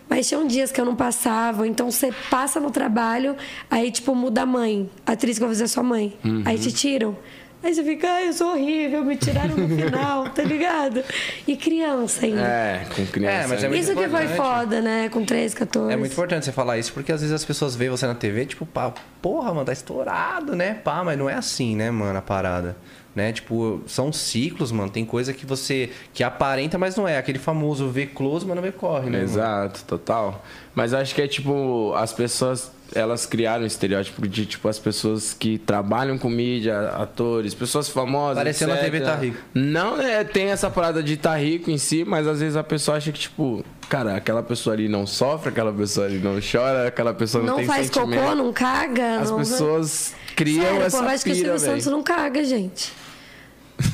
Mas 0.08 0.28
tinham 0.28 0.46
dias 0.46 0.70
que 0.70 0.80
eu 0.80 0.84
não 0.84 0.94
passava, 0.94 1.66
então 1.66 1.90
você 1.90 2.12
passa 2.30 2.60
no 2.60 2.70
trabalho, 2.70 3.36
aí 3.70 3.90
tipo 3.90 4.14
muda 4.14 4.42
a 4.42 4.46
mãe, 4.46 4.88
a 5.06 5.12
atriz 5.12 5.36
que 5.38 5.40
vai 5.40 5.50
fazer 5.50 5.68
sua 5.68 5.82
mãe. 5.82 6.16
Aí 6.44 6.58
te 6.58 6.70
tiram. 6.70 7.16
Aí 7.62 7.72
você 7.72 7.84
fica, 7.84 8.10
ai, 8.10 8.26
eu 8.26 8.32
sou 8.32 8.54
horrível, 8.54 9.04
me 9.04 9.16
tiraram 9.16 9.56
no 9.56 9.68
final, 9.68 10.28
tá 10.34 10.42
ligado? 10.42 11.04
E 11.46 11.56
criança 11.56 12.26
ainda. 12.26 12.40
É, 12.40 12.86
com 12.92 13.06
criança. 13.06 13.36
É, 13.36 13.46
mas 13.46 13.62
é 13.62 13.68
muito 13.68 13.80
Isso 13.80 13.92
que 13.92 14.08
foi 14.08 14.24
importante. 14.24 14.36
foda, 14.36 14.80
né? 14.80 15.08
Com 15.08 15.24
13, 15.24 15.54
14. 15.54 15.92
É 15.92 15.96
muito 15.96 16.10
importante 16.10 16.44
você 16.44 16.50
falar 16.50 16.76
isso, 16.78 16.92
porque 16.92 17.12
às 17.12 17.20
vezes 17.20 17.32
as 17.32 17.44
pessoas 17.44 17.76
veem 17.76 17.88
você 17.88 18.04
na 18.04 18.16
TV, 18.16 18.46
tipo, 18.46 18.66
pá, 18.66 18.92
porra, 19.20 19.54
mano, 19.54 19.64
tá 19.64 19.72
estourado, 19.72 20.56
né? 20.56 20.74
Pá, 20.74 21.04
mas 21.04 21.16
não 21.16 21.30
é 21.30 21.34
assim, 21.34 21.76
né, 21.76 21.88
mano, 21.88 22.18
a 22.18 22.22
parada. 22.22 22.76
Né? 23.14 23.32
Tipo, 23.32 23.82
são 23.86 24.10
ciclos, 24.10 24.72
mano. 24.72 24.90
Tem 24.90 25.04
coisa 25.04 25.34
que 25.34 25.44
você. 25.44 25.90
que 26.14 26.24
aparenta, 26.24 26.78
mas 26.78 26.96
não 26.96 27.06
é. 27.06 27.18
Aquele 27.18 27.38
famoso 27.38 27.88
vê 27.88 28.06
close, 28.06 28.46
mas 28.46 28.56
não 28.56 28.62
vê 28.62 28.72
corre, 28.72 29.10
né? 29.10 29.18
mano? 29.18 29.22
Exato, 29.24 29.84
total. 29.86 30.42
Mas 30.74 30.94
acho 30.94 31.14
que 31.14 31.20
é 31.20 31.28
tipo, 31.28 31.92
as 31.94 32.10
pessoas, 32.14 32.72
elas 32.94 33.26
criaram 33.26 33.64
um 33.64 33.66
estereótipo 33.66 34.26
de, 34.26 34.46
tipo, 34.46 34.66
as 34.66 34.78
pessoas 34.78 35.34
que 35.34 35.58
trabalham 35.58 36.16
com 36.16 36.30
mídia, 36.30 36.88
atores, 36.92 37.52
pessoas 37.52 37.90
famosas. 37.90 38.38
Parecendo 38.38 38.72
a 38.72 38.76
etc. 38.76 38.84
TV 38.90 39.00
Tá 39.02 39.14
Rico. 39.16 39.36
Não, 39.52 40.00
é, 40.00 40.24
tem 40.24 40.46
essa 40.46 40.70
parada 40.70 41.02
de 41.02 41.12
estar 41.12 41.36
rico 41.36 41.70
em 41.70 41.76
si, 41.76 42.06
mas 42.06 42.26
às 42.26 42.40
vezes 42.40 42.56
a 42.56 42.64
pessoa 42.64 42.96
acha 42.96 43.12
que, 43.12 43.20
tipo, 43.20 43.62
cara, 43.90 44.16
aquela 44.16 44.42
pessoa 44.42 44.72
ali 44.72 44.88
não 44.88 45.06
sofre, 45.06 45.50
aquela 45.50 45.70
pessoa 45.74 46.06
ali 46.06 46.18
não 46.18 46.38
chora, 46.40 46.88
aquela 46.88 47.12
pessoa 47.12 47.44
não, 47.44 47.50
Não 47.50 47.56
tem 47.58 47.66
faz 47.66 47.88
sentimento. 47.88 48.22
cocô, 48.22 48.34
não 48.34 48.52
caga. 48.54 49.20
As 49.20 49.30
não... 49.30 49.36
pessoas 49.36 50.14
criam 50.34 50.64
Sério, 50.64 50.82
essa 50.82 51.02
pô, 51.02 51.08
acho 51.08 51.24
que 51.24 51.32
o 51.32 51.34
Silvio 51.34 51.58
Santos 51.58 51.86
não 51.86 52.02
caga, 52.02 52.42
gente. 52.42 53.01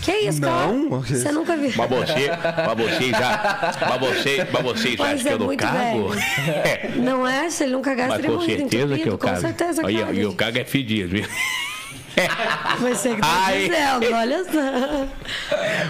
Que 0.02 0.12
isso, 0.12 0.40
Não? 0.40 0.90
cara? 0.90 1.02
Você 1.02 1.32
nunca 1.32 1.56
viu. 1.56 1.72
Mas 1.76 1.88
você, 1.90 2.30
mas 2.66 2.78
você 2.78 3.10
já, 3.10 3.74
mas 3.88 4.00
você, 4.00 4.46
mas 4.52 4.62
você 4.62 4.90
já 4.90 4.96
Pois 4.96 5.10
acha 5.14 5.22
que 5.22 5.28
é, 5.28 5.32
eu 5.32 5.38
não 5.38 5.56
cago? 5.56 6.08
velho. 6.08 7.02
Não 7.02 7.26
é? 7.28 7.50
Se 7.50 7.64
ele 7.64 7.72
não 7.72 7.82
cagasse, 7.82 8.08
Mas 8.10 8.16
seria 8.20 8.30
com 8.30 8.36
muito 8.36 8.50
certeza 8.58 8.84
entupido. 8.84 9.02
que 9.02 9.08
eu 9.08 9.18
Com 9.18 9.26
cago. 9.26 9.40
certeza 9.40 9.82
Olha, 9.84 10.00
caga. 10.06 10.12
e 10.12 10.24
o 10.24 10.28
gente. 10.30 10.36
cago 10.36 10.58
é 10.58 10.64
fedido, 10.64 11.08
viu? 11.10 11.24
Você 12.80 13.14
que 13.14 13.20
tá 13.20 13.26
Ai. 13.46 13.68
dizendo, 13.68 14.14
olha 14.16 14.44
só. 14.44 15.06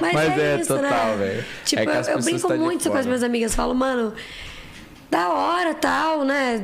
Mas, 0.00 0.12
Mas 0.12 0.38
é, 0.38 0.54
é 0.56 0.60
isso, 0.60 0.68
total, 0.76 1.06
né? 1.16 1.16
velho. 1.16 1.44
Tipo, 1.64 1.82
É 1.82 1.86
que 1.86 1.90
eu, 2.10 2.14
eu 2.14 2.22
brinco 2.22 2.48
tá 2.48 2.54
muito 2.56 2.90
com 2.90 2.96
as 2.96 3.06
minhas 3.06 3.22
amigas. 3.22 3.54
Falo, 3.54 3.74
mano, 3.74 4.12
da 5.10 5.28
hora, 5.30 5.74
tal, 5.74 6.24
né? 6.24 6.62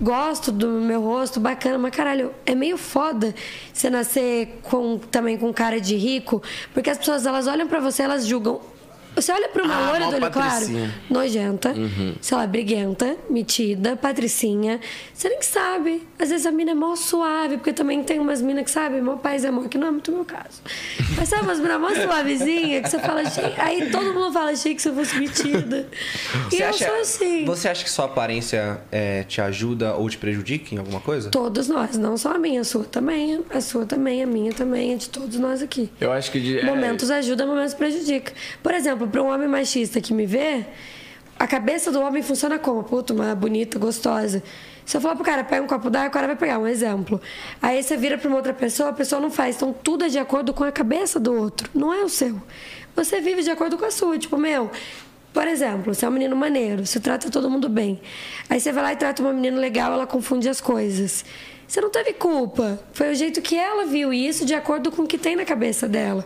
Gosto 0.00 0.52
do 0.52 0.68
meu 0.68 1.00
rosto, 1.00 1.40
bacana, 1.40 1.78
mas 1.78 1.94
caralho, 1.94 2.34
é 2.44 2.54
meio 2.54 2.76
foda 2.76 3.34
você 3.72 3.88
nascer 3.88 4.60
com, 4.62 4.98
também 4.98 5.38
com 5.38 5.50
cara 5.54 5.80
de 5.80 5.96
rico, 5.96 6.42
porque 6.74 6.90
as 6.90 6.98
pessoas 6.98 7.24
elas 7.24 7.46
olham 7.46 7.66
pra 7.66 7.80
você, 7.80 8.02
elas 8.02 8.26
julgam. 8.26 8.60
Você 9.16 9.32
olha 9.32 9.48
pra 9.48 9.64
uma 9.64 9.74
Ah, 9.74 9.90
loira 9.90 10.04
mó 10.04 10.10
do 10.10 10.16
olho 10.22 10.30
claro, 10.32 10.66
nojenta, 11.10 11.70
Uhum. 11.72 12.14
sei 12.20 12.36
lá, 12.36 12.46
briguenta, 12.46 13.16
metida, 13.30 13.96
patricinha. 13.96 14.78
Você 15.12 15.28
nem 15.28 15.40
sabe. 15.42 16.06
Às 16.18 16.28
vezes 16.28 16.46
a 16.46 16.50
mina 16.52 16.72
é 16.72 16.74
mó 16.74 16.94
suave, 16.94 17.56
porque 17.56 17.72
também 17.72 18.02
tem 18.04 18.18
umas 18.20 18.40
minas 18.42 18.64
que, 18.64 18.70
sabe, 18.70 19.00
mó 19.00 19.16
paz 19.16 19.42
e 19.44 19.46
amor, 19.46 19.68
que 19.68 19.78
não 19.78 19.88
é 19.88 19.90
muito 19.90 20.12
meu 20.12 20.24
caso. 20.24 20.60
Mas 21.16 21.28
sabe, 21.28 21.42
umas 21.44 21.58
minas 21.58 21.80
mó 21.80 21.88
suavezinha, 21.94 22.82
que 22.82 22.90
você 22.90 22.98
fala, 22.98 23.22
aí 23.58 23.90
todo 23.90 24.12
mundo 24.12 24.32
fala, 24.32 24.50
achei 24.50 24.74
que 24.74 24.82
você 24.82 24.92
fosse 24.92 25.16
metida. 25.18 25.88
E 26.52 26.56
Você 26.56 26.62
eu 26.62 26.68
acha, 26.68 26.86
sou 26.86 27.00
assim. 27.00 27.44
você 27.44 27.68
acha 27.68 27.82
que 27.84 27.90
sua 27.90 28.04
aparência 28.04 28.80
é, 28.92 29.22
te 29.24 29.40
ajuda 29.40 29.94
ou 29.94 30.08
te 30.08 30.16
prejudica 30.18 30.74
em 30.74 30.78
alguma 30.78 31.00
coisa? 31.00 31.30
Todos 31.30 31.68
nós, 31.68 31.96
não 31.96 32.16
só 32.16 32.32
a 32.34 32.38
minha, 32.38 32.60
a 32.60 32.64
sua 32.64 32.84
também, 32.84 33.40
a 33.50 33.60
sua 33.60 33.84
também, 33.86 34.22
a 34.22 34.26
minha 34.26 34.52
também, 34.52 34.94
a 34.94 34.96
de 34.96 35.08
todos 35.08 35.38
nós 35.38 35.62
aqui. 35.62 35.90
Eu 36.00 36.12
acho 36.12 36.30
que 36.30 36.40
de, 36.40 36.58
é, 36.60 36.64
Momentos 36.64 37.10
ajuda, 37.10 37.46
momentos 37.46 37.74
prejudica. 37.74 38.32
Por 38.62 38.74
exemplo, 38.74 39.05
para 39.08 39.22
um 39.22 39.32
homem 39.32 39.48
machista 39.48 40.00
que 40.00 40.12
me 40.12 40.26
vê, 40.26 40.64
a 41.38 41.46
cabeça 41.46 41.92
do 41.92 42.00
homem 42.00 42.22
funciona 42.22 42.58
como? 42.58 42.82
Puta, 42.82 43.12
uma 43.12 43.34
bonita, 43.34 43.78
gostosa. 43.78 44.42
Se 44.84 44.96
eu 44.96 45.00
falar 45.00 45.16
pro 45.16 45.24
cara, 45.24 45.42
pega 45.44 45.62
um 45.62 45.66
copo 45.66 45.90
d'água, 45.90 46.08
o 46.08 46.12
cara 46.12 46.28
vai 46.28 46.36
pegar 46.36 46.58
um 46.58 46.66
exemplo. 46.66 47.20
Aí 47.60 47.82
você 47.82 47.96
vira 47.96 48.16
pra 48.16 48.28
uma 48.28 48.36
outra 48.36 48.54
pessoa, 48.54 48.90
a 48.90 48.92
pessoa 48.92 49.20
não 49.20 49.30
faz. 49.30 49.56
Então 49.56 49.72
tudo 49.72 50.04
é 50.04 50.08
de 50.08 50.18
acordo 50.18 50.54
com 50.54 50.64
a 50.64 50.70
cabeça 50.70 51.18
do 51.18 51.34
outro, 51.34 51.68
não 51.74 51.92
é 51.92 52.02
o 52.02 52.08
seu. 52.08 52.40
Você 52.94 53.20
vive 53.20 53.42
de 53.42 53.50
acordo 53.50 53.76
com 53.76 53.84
a 53.84 53.90
sua. 53.90 54.16
Tipo, 54.16 54.38
meu, 54.38 54.70
por 55.34 55.46
exemplo, 55.46 55.92
você 55.92 56.06
é 56.06 56.08
um 56.08 56.12
menino 56.12 56.34
maneiro, 56.34 56.86
você 56.86 56.98
trata 56.98 57.28
todo 57.30 57.50
mundo 57.50 57.68
bem. 57.68 58.00
Aí 58.48 58.58
você 58.58 58.72
vai 58.72 58.82
lá 58.82 58.92
e 58.92 58.96
trata 58.96 59.20
uma 59.20 59.32
menina 59.32 59.58
legal, 59.58 59.92
ela 59.92 60.06
confunde 60.06 60.48
as 60.48 60.60
coisas. 60.60 61.24
Você 61.68 61.80
não 61.80 61.90
teve 61.90 62.12
culpa. 62.12 62.78
Foi 62.92 63.10
o 63.10 63.14
jeito 63.14 63.42
que 63.42 63.56
ela 63.56 63.84
viu 63.84 64.14
isso 64.14 64.46
de 64.46 64.54
acordo 64.54 64.90
com 64.90 65.02
o 65.02 65.06
que 65.06 65.18
tem 65.18 65.36
na 65.36 65.44
cabeça 65.44 65.88
dela. 65.88 66.24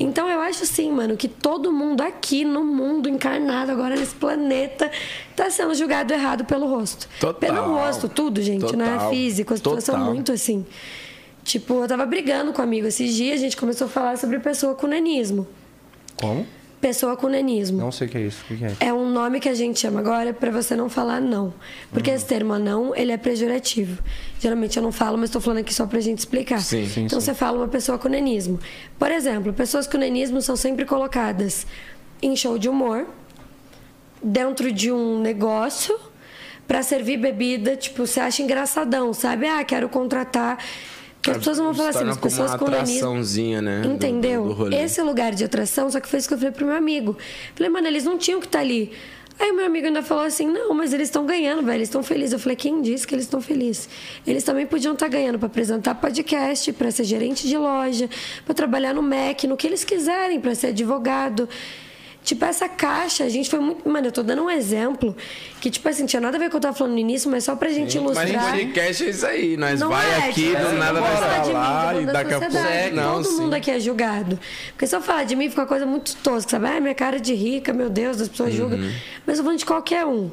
Então 0.00 0.30
eu 0.30 0.40
acho 0.40 0.62
assim, 0.62 0.90
mano, 0.90 1.14
que 1.14 1.28
todo 1.28 1.70
mundo 1.70 2.00
aqui 2.00 2.42
no 2.42 2.64
mundo 2.64 3.06
encarnado 3.06 3.70
agora 3.70 3.94
nesse 3.94 4.14
planeta 4.14 4.90
tá 5.36 5.50
sendo 5.50 5.74
julgado 5.74 6.14
errado 6.14 6.42
pelo 6.46 6.66
rosto. 6.66 7.06
Total. 7.20 7.34
Pelo 7.34 7.74
rosto, 7.74 8.08
tudo, 8.08 8.40
gente, 8.40 8.74
não 8.74 8.86
é 8.86 8.92
Total. 8.94 9.10
físico. 9.10 9.52
As 9.52 9.60
pessoas 9.60 9.84
são 9.84 9.96
Total. 9.96 10.10
muito 10.12 10.32
assim. 10.32 10.64
Tipo, 11.44 11.82
eu 11.82 11.88
tava 11.88 12.06
brigando 12.06 12.50
com 12.50 12.62
um 12.62 12.64
amigo 12.64 12.86
esses 12.86 13.14
dias, 13.14 13.40
a 13.40 13.42
gente 13.42 13.58
começou 13.58 13.86
a 13.86 13.90
falar 13.90 14.16
sobre 14.16 14.38
pessoa 14.38 14.74
com 14.74 14.86
nanismo. 14.86 15.46
Como? 16.16 16.46
Pessoa 16.80 17.14
com 17.14 17.28
nanismo. 17.28 17.78
Não 17.78 17.92
sei 17.92 18.06
o 18.06 18.10
que 18.10 18.16
é 18.16 18.20
isso. 18.22 18.42
O 18.50 18.56
que 18.56 18.64
é? 18.64 18.74
É 18.80 18.92
um 18.92 19.10
nome 19.10 19.38
que 19.38 19.48
a 19.48 19.54
gente 19.54 19.78
chama 19.78 20.00
agora 20.00 20.32
para 20.32 20.50
você 20.50 20.74
não 20.74 20.88
falar 20.88 21.20
não. 21.20 21.52
Porque 21.92 22.10
esse 22.10 22.24
termo 22.24 22.58
não, 22.58 22.96
ele 22.96 23.12
é 23.12 23.18
pejorativo. 23.18 24.02
Geralmente 24.38 24.78
eu 24.78 24.82
não 24.82 24.90
falo, 24.90 25.18
mas 25.18 25.28
estou 25.28 25.42
falando 25.42 25.58
aqui 25.58 25.74
só 25.74 25.86
pra 25.86 26.00
gente 26.00 26.20
explicar. 26.20 26.60
Sim, 26.60 26.88
sim, 26.88 27.04
então 27.04 27.20
sim. 27.20 27.26
você 27.26 27.34
fala 27.34 27.58
uma 27.58 27.68
pessoa 27.68 27.98
com 27.98 28.08
nanismo. 28.08 28.58
Por 28.98 29.12
exemplo, 29.12 29.52
pessoas 29.52 29.86
com 29.86 29.98
nanismo 29.98 30.40
são 30.40 30.56
sempre 30.56 30.86
colocadas 30.86 31.66
em 32.22 32.34
show 32.34 32.56
de 32.56 32.68
humor, 32.68 33.06
dentro 34.22 34.72
de 34.72 34.90
um 34.90 35.20
negócio, 35.20 35.98
para 36.66 36.82
servir 36.82 37.16
bebida, 37.16 37.76
tipo, 37.76 38.06
você 38.06 38.20
acha 38.20 38.42
engraçadão, 38.42 39.12
sabe? 39.12 39.46
Ah, 39.48 39.62
quero 39.64 39.88
contratar. 39.88 40.56
Porque 41.20 41.32
as 41.32 41.36
pessoas 41.38 41.58
não 41.58 41.66
vão 41.66 41.74
falar 41.74 41.90
assim, 41.90 42.08
as 42.08 42.16
pessoas 42.16 42.54
com 42.54 42.64
atraçãozinha, 42.64 43.60
né, 43.60 43.82
do- 43.82 43.90
Entendeu? 43.92 44.44
do 44.44 44.52
rolê. 44.52 44.76
Esse 44.82 45.02
lugar 45.02 45.34
de 45.34 45.44
atração, 45.44 45.90
só 45.90 46.00
que 46.00 46.08
foi 46.08 46.18
isso 46.18 46.26
que 46.26 46.32
eu 46.34 46.38
falei 46.38 46.52
pro 46.52 46.64
meu 46.66 46.74
amigo. 46.76 47.16
Falei, 47.54 47.70
mano, 47.70 47.86
eles 47.86 48.04
não 48.04 48.16
tinham 48.16 48.40
que 48.40 48.46
estar 48.46 48.60
ali. 48.60 48.90
Aí 49.38 49.50
o 49.50 49.54
meu 49.56 49.64
amigo 49.66 49.86
ainda 49.86 50.02
falou 50.02 50.24
assim: 50.24 50.46
não, 50.46 50.74
mas 50.74 50.92
eles 50.92 51.08
estão 51.08 51.24
ganhando, 51.24 51.62
velho, 51.62 51.76
eles 51.78 51.88
estão 51.88 52.02
felizes. 52.02 52.32
Eu 52.34 52.38
falei: 52.38 52.56
quem 52.56 52.80
disse 52.82 53.06
que 53.06 53.14
eles 53.14 53.24
estão 53.24 53.40
felizes? 53.40 53.88
Eles 54.26 54.44
também 54.44 54.66
podiam 54.66 54.92
estar 54.94 55.08
ganhando 55.08 55.38
para 55.38 55.46
apresentar 55.46 55.94
podcast, 55.94 56.72
para 56.74 56.90
ser 56.90 57.04
gerente 57.04 57.46
de 57.48 57.56
loja, 57.56 58.08
para 58.44 58.54
trabalhar 58.54 58.92
no 58.94 59.02
MEC, 59.02 59.46
no 59.46 59.56
que 59.56 59.66
eles 59.66 59.82
quiserem, 59.84 60.40
para 60.40 60.54
ser 60.54 60.68
advogado. 60.68 61.48
Tipo, 62.22 62.44
essa 62.44 62.68
caixa, 62.68 63.24
a 63.24 63.28
gente 63.30 63.48
foi 63.48 63.58
muito. 63.60 63.88
Mano, 63.88 64.06
eu 64.08 64.12
tô 64.12 64.22
dando 64.22 64.42
um 64.44 64.50
exemplo 64.50 65.16
que, 65.60 65.70
tipo 65.70 65.88
assim, 65.88 66.04
tinha 66.04 66.20
nada 66.20 66.36
a 66.36 66.38
ver 66.38 66.44
com 66.44 66.48
o 66.48 66.50
que 66.50 66.56
eu 66.58 66.60
tava 66.60 66.76
falando 66.76 66.92
no 66.92 66.98
início, 66.98 67.30
mas 67.30 67.44
só 67.44 67.56
pra 67.56 67.70
gente 67.70 67.98
Mas 67.98 68.18
ilustrar. 68.28 68.50
podcast 68.52 69.04
é 69.04 69.08
isso 69.10 69.26
aí. 69.26 69.56
Nós 69.56 69.80
Não 69.80 69.88
vai 69.88 70.06
é, 70.10 70.16
aqui, 70.28 70.50
tipo 70.50 70.62
do 70.62 70.72
nada 70.74 71.00
vai 71.00 71.16
falar 71.16 71.38
de 71.38 71.48
mim, 71.48 71.54
falar 71.54 71.94
tô 71.94 72.00
e 72.00 72.06
daqui 72.06 72.34
a 72.34 72.38
pouco. 72.38 72.52
sociedade. 72.54 72.94
Não, 72.94 73.12
Todo 73.14 73.24
sim. 73.24 73.36
mundo 73.40 73.54
aqui 73.54 73.70
é 73.70 73.80
julgado. 73.80 74.38
Porque 74.72 74.86
se 74.86 74.94
eu 74.94 75.00
falar 75.00 75.24
de 75.24 75.34
mim, 75.34 75.48
fica 75.48 75.62
uma 75.62 75.66
coisa 75.66 75.86
muito 75.86 76.14
tosca, 76.16 76.50
sabe? 76.50 76.66
Ai, 76.66 76.78
minha 76.80 76.94
cara 76.94 77.18
de 77.18 77.34
rica, 77.34 77.72
meu 77.72 77.88
Deus, 77.88 78.20
as 78.20 78.28
pessoas 78.28 78.52
julgam. 78.52 78.78
Uhum. 78.78 78.92
Mas 79.26 79.38
eu 79.38 79.42
tô 79.42 79.44
falando 79.44 79.58
de 79.58 79.66
qualquer 79.66 80.04
um. 80.04 80.30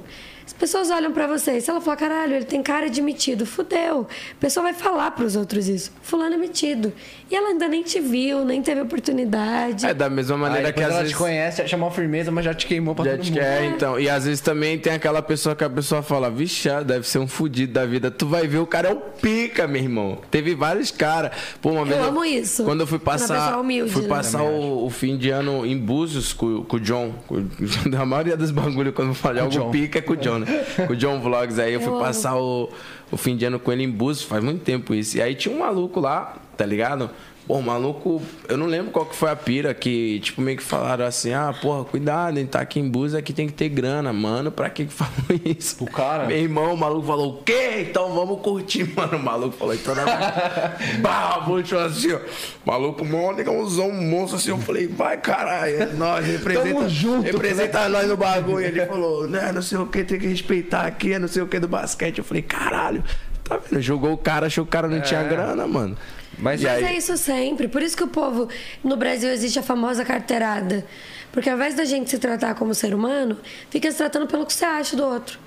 As 0.47 0.53
pessoas 0.53 0.89
olham 0.89 1.11
pra 1.11 1.27
você 1.27 1.57
e 1.57 1.61
se 1.61 1.69
ela 1.69 1.81
falar, 1.81 1.97
caralho, 1.97 2.33
ele 2.35 2.45
tem 2.45 2.63
cara 2.63 2.89
de 2.89 3.01
metido, 3.01 3.45
fudeu. 3.45 4.07
A 4.31 4.39
pessoa 4.39 4.63
vai 4.63 4.73
falar 4.73 5.11
pros 5.11 5.35
outros 5.35 5.67
isso. 5.67 5.91
Fulano 6.01 6.35
é 6.35 6.37
metido. 6.37 6.93
E 7.29 7.35
ela 7.35 7.49
ainda 7.49 7.67
nem 7.67 7.83
te 7.83 7.99
viu, 7.99 8.45
nem 8.45 8.61
teve 8.61 8.79
oportunidade. 8.79 9.85
É 9.85 9.93
da 9.93 10.09
mesma 10.09 10.35
Aí 10.35 10.41
maneira 10.41 10.71
que 10.71 10.79
depois 10.79 10.87
às 10.87 10.91
ela 10.93 11.01
vezes. 11.01 11.13
te 11.17 11.17
conhece, 11.21 11.67
chama 11.67 11.85
uma 11.85 11.91
firmeza, 11.91 12.31
mas 12.31 12.45
já 12.45 12.53
te 12.53 12.65
queimou 12.65 12.95
pra 12.95 13.03
Já 13.03 13.11
todo 13.11 13.21
te 13.23 13.31
mundo. 13.31 13.39
quer, 13.41 13.65
então. 13.65 13.99
E 13.99 14.09
às 14.09 14.23
vezes 14.25 14.39
também 14.39 14.79
tem 14.79 14.93
aquela 14.93 15.21
pessoa 15.21 15.53
que 15.53 15.65
a 15.65 15.69
pessoa 15.69 16.01
fala, 16.01 16.31
vixe, 16.31 16.69
ah, 16.69 16.81
deve 16.81 17.05
ser 17.05 17.19
um 17.19 17.27
fudido 17.27 17.73
da 17.73 17.85
vida. 17.85 18.09
Tu 18.09 18.25
vai 18.25 18.47
ver, 18.47 18.59
o 18.59 18.65
cara 18.65 18.87
é 18.87 18.93
o 18.93 18.95
pica, 18.97 19.67
meu 19.67 19.81
irmão. 19.81 20.17
Teve 20.31 20.55
vários 20.55 20.91
caras. 20.91 21.31
Pô, 21.61 21.71
uma 21.71 21.83
vez. 21.83 21.99
amo 21.99 22.23
isso. 22.23 22.63
Quando 22.63 22.79
eu 22.81 22.87
fui 22.87 22.99
passar. 22.99 23.35
pessoa 23.47 23.61
humilde, 23.61 23.91
fui 23.91 24.03
né? 24.03 24.07
passar 24.07 24.43
o, 24.43 24.85
o 24.85 24.89
fim 24.89 25.17
de 25.17 25.29
ano 25.29 25.65
em 25.65 25.77
Búzios 25.77 26.31
com, 26.31 26.63
com 26.63 26.77
o 26.77 26.79
John. 26.79 27.13
Com, 27.27 27.45
a 27.99 28.05
maioria 28.05 28.37
dos 28.37 28.51
bagulho, 28.51 28.93
quando 28.93 29.09
eu 29.09 29.13
falo 29.13 29.35
de 29.35 29.39
algo 29.41 29.51
John. 29.53 29.71
pica, 29.71 29.99
é 29.99 30.01
com 30.01 30.13
o 30.13 30.17
John, 30.17 30.36
né? 30.39 30.65
Com 30.87 30.93
o 30.93 30.95
John 30.95 31.19
Vlogs. 31.19 31.59
Aí 31.59 31.73
eu 31.73 31.81
fui 31.81 31.93
Eu 31.93 31.99
passar 31.99 32.35
o, 32.37 32.69
o 33.11 33.17
fim 33.17 33.35
de 33.35 33.45
ano 33.45 33.59
com 33.59 33.71
ele 33.71 33.83
em 33.83 33.89
Búzios, 33.89 34.25
faz 34.25 34.43
muito 34.43 34.63
tempo 34.63 34.93
isso. 34.93 35.17
E 35.17 35.21
aí 35.21 35.35
tinha 35.35 35.53
um 35.53 35.59
maluco 35.59 35.99
lá, 35.99 36.35
tá 36.55 36.65
ligado? 36.65 37.09
Pô, 37.47 37.59
o 37.59 37.63
maluco, 37.63 38.21
eu 38.49 38.57
não 38.57 38.65
lembro 38.65 38.91
qual 38.91 39.05
que 39.05 39.15
foi 39.15 39.31
a 39.31 39.35
pira 39.35 39.73
que, 39.73 40.19
tipo, 40.19 40.41
meio 40.41 40.57
que 40.57 40.63
falaram 40.63 41.05
assim, 41.05 41.31
ah, 41.31 41.55
porra, 41.61 41.85
cuidado, 41.85 42.37
hein, 42.37 42.45
tá 42.45 42.59
aqui 42.59 42.77
em 42.77 42.89
Búzios, 42.89 43.17
aqui 43.17 43.31
tem 43.31 43.47
que 43.47 43.53
ter 43.53 43.69
grana, 43.69 44.11
mano, 44.11 44.51
pra 44.51 44.69
que 44.69 44.83
que 44.85 44.91
falou 44.91 45.13
isso? 45.45 45.81
O 45.81 45.89
cara? 45.89 46.25
Meu 46.25 46.35
irmão, 46.35 46.73
o 46.73 46.77
maluco 46.77 47.07
falou, 47.07 47.35
o 47.35 47.43
quê? 47.43 47.87
Então 47.89 48.13
vamos 48.13 48.41
curtir, 48.41 48.83
mano, 48.93 49.17
o 49.17 49.23
maluco 49.23 49.55
falou, 49.55 49.73
então 49.73 49.95
não 49.95 50.03
Bah, 50.99 51.41
puxou 51.45 51.79
assim, 51.79 52.11
ó, 52.11 52.19
maluco, 52.65 53.05
mó 53.05 53.31
negãozão, 53.31 53.91
um 53.91 54.09
monstro 54.09 54.37
assim, 54.37 54.49
eu 54.49 54.57
falei, 54.57 54.85
vai, 54.85 55.15
caralho, 55.15 55.83
é 55.83 55.85
nós, 55.85 56.25
representa, 56.25 56.67
Tamo 56.67 56.89
junto, 56.89 57.23
representa 57.23 57.87
nós 57.87 58.09
no 58.09 58.17
bagulho, 58.17 58.65
ele 58.65 58.85
falou, 58.85 59.25
né, 59.25 59.53
não 59.53 59.61
sei 59.61 59.77
o 59.77 59.85
que, 59.85 60.03
tem 60.03 60.19
que 60.19 60.27
respeitar 60.27 60.81
aqui, 60.81 61.17
não 61.17 61.29
sei 61.29 61.43
o 61.43 61.47
que 61.47 61.61
do 61.61 61.67
basquete, 61.69 62.17
eu 62.17 62.25
falei, 62.25 62.43
caralho, 62.43 63.01
tá 63.45 63.57
vendo, 63.57 63.81
jogou 63.81 64.11
o 64.11 64.17
cara, 64.17 64.47
achou 64.47 64.65
que 64.65 64.69
o 64.69 64.71
cara 64.71 64.89
não 64.89 64.99
tinha 64.99 65.23
grana, 65.23 65.65
mano. 65.65 65.97
Mas- 66.37 66.61
Mas 66.61 66.65
aí, 66.83 66.83
é 66.95 66.97
isso 66.97 67.17
sempre. 67.17 67.67
Por 67.67 67.81
isso 67.81 67.97
que 67.97 68.03
o 68.03 68.07
povo 68.07 68.47
no 68.83 68.95
Brasil 68.95 69.29
existe 69.29 69.57
a 69.59 69.63
famosa 69.63 70.05
carteirada. 70.05 70.85
Porque 71.31 71.49
ao 71.49 71.55
invés 71.55 71.73
da 71.75 71.85
gente 71.85 72.09
se 72.09 72.17
tratar 72.17 72.55
como 72.55 72.73
ser 72.73 72.93
humano, 72.93 73.37
fica 73.69 73.91
se 73.91 73.97
tratando 73.97 74.27
pelo 74.27 74.45
que 74.45 74.53
você 74.53 74.65
acha 74.65 74.95
do 74.95 75.03
outro. 75.03 75.39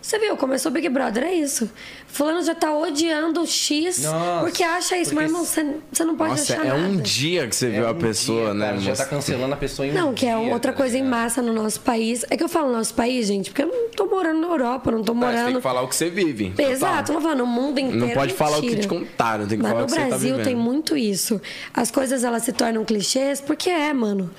Você 0.00 0.18
viu, 0.18 0.36
começou 0.36 0.70
o 0.70 0.72
Big 0.74 0.88
Brother, 0.88 1.24
é 1.24 1.34
isso. 1.34 1.68
Fulano 2.06 2.42
já 2.42 2.54
tá 2.54 2.72
odiando 2.74 3.42
o 3.42 3.46
X 3.46 4.04
Nossa, 4.04 4.40
porque 4.40 4.62
acha 4.62 4.96
isso. 4.96 5.10
porque 5.10 5.14
Mas, 5.24 5.30
irmão, 5.30 5.44
você, 5.44 5.74
você 5.92 6.04
não 6.04 6.16
pode 6.16 6.30
Nossa, 6.30 6.52
achar 6.54 6.64
é 6.64 6.68
nada. 6.68 6.80
um 6.80 6.96
dia 6.98 7.46
que 7.48 7.54
você 7.54 7.68
viu 7.68 7.86
a 7.86 7.90
um 7.90 7.94
pessoa, 7.94 8.44
dia, 8.44 8.54
né? 8.54 8.66
cara, 8.68 8.78
já 8.80 8.94
tá 8.96 9.04
cancelando 9.04 9.52
a 9.54 9.56
pessoa 9.56 9.86
em 9.86 9.90
um 9.90 9.94
Não, 9.94 10.14
que 10.14 10.24
é 10.24 10.36
outra 10.36 10.72
tá 10.72 10.78
coisa 10.78 10.96
em 10.96 11.02
ligado? 11.02 11.10
massa 11.20 11.42
no 11.42 11.52
nosso 11.52 11.80
país. 11.80 12.24
É 12.30 12.36
que 12.36 12.44
eu 12.44 12.48
falo 12.48 12.72
nosso 12.72 12.94
país, 12.94 13.26
gente, 13.26 13.50
porque 13.50 13.62
eu 13.62 13.66
não 13.66 13.90
tô 13.90 14.06
morando 14.06 14.40
na 14.40 14.46
Europa, 14.46 14.90
não 14.90 15.02
tô 15.02 15.12
Não, 15.12 15.20
Você 15.20 15.26
tem 15.26 15.36
morando. 15.40 15.56
que 15.56 15.62
falar 15.62 15.82
o 15.82 15.88
que 15.88 15.96
você 15.96 16.08
vive. 16.08 16.50
total. 16.50 16.70
Exato, 16.70 17.12
não 17.12 17.20
falando, 17.20 17.40
o 17.42 17.46
mundo 17.46 17.78
inteiro. 17.80 17.98
Não 18.06 18.10
pode 18.10 18.32
falar 18.32 18.58
o 18.58 18.60
que 18.60 18.66
mentira. 18.70 18.82
te 18.82 18.88
contaram, 18.88 19.46
tem 19.46 19.58
que 19.58 19.62
Mas 19.62 19.72
falar 19.72 19.80
no 19.80 19.84
o 19.84 19.88
que 19.88 19.94
você 19.94 20.00
tá 20.00 20.06
Brasil 20.08 20.30
vivendo. 20.30 20.44
tem 20.46 20.54
muito 20.56 20.96
isso. 20.96 21.40
As 21.74 21.90
coisas 21.90 22.24
elas 22.24 22.44
se 22.44 22.52
tornam 22.52 22.84
clichês 22.84 23.40
porque 23.40 23.68
é, 23.68 23.92
mano. 23.92 24.30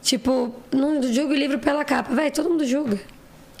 Tipo, 0.00 0.54
não 0.72 1.02
julga 1.02 1.32
o 1.32 1.36
livro 1.36 1.58
pela 1.58 1.84
capa. 1.84 2.14
Véi, 2.14 2.30
todo 2.30 2.48
mundo 2.50 2.64
julga. 2.66 2.98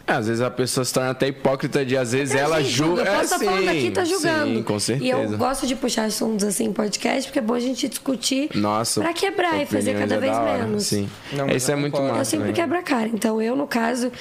É, 0.06 0.12
às 0.12 0.26
vezes 0.26 0.42
a 0.42 0.50
pessoa 0.50 0.84
se 0.84 0.92
torna 0.92 1.10
até 1.10 1.28
hipócrita 1.28 1.84
de 1.84 1.96
às 1.96 2.12
vezes 2.12 2.34
Até 2.34 2.44
ela 2.44 2.62
gente 2.62 2.72
julga. 2.72 3.02
Eu 3.02 3.06
posso 3.06 3.20
é, 3.20 3.24
estar 3.24 3.38
falando 3.38 3.70
sim, 3.70 3.78
aqui 3.78 3.90
tá 3.90 4.04
julgando. 4.04 4.54
Sim, 4.54 4.62
com 4.62 4.78
certeza. 4.78 5.06
E 5.06 5.10
eu 5.10 5.38
gosto 5.38 5.66
de 5.66 5.74
puxar 5.76 6.04
assuntos 6.04 6.44
assim 6.44 6.64
em 6.66 6.72
podcast, 6.72 7.28
porque 7.28 7.38
é 7.38 7.42
bom 7.42 7.54
a 7.54 7.60
gente 7.60 7.88
discutir 7.88 8.50
Nossa. 8.54 9.00
pra 9.00 9.12
quebrar 9.12 9.62
e 9.62 9.66
fazer 9.66 9.90
opiniões 9.90 10.10
cada 10.10 10.14
é 10.14 10.18
vez 10.18 10.60
menos. 10.60 10.86
Sim. 10.86 11.08
Não, 11.32 11.48
Isso 11.48 11.70
é 11.70 11.76
muito 11.76 12.00
massa. 12.00 12.18
Eu 12.18 12.24
sempre 12.24 12.44
velho. 12.46 12.56
quebro 12.56 12.78
a 12.78 12.82
cara. 12.82 13.08
Então, 13.08 13.40
eu, 13.40 13.56
no 13.56 13.66
caso, 13.66 14.12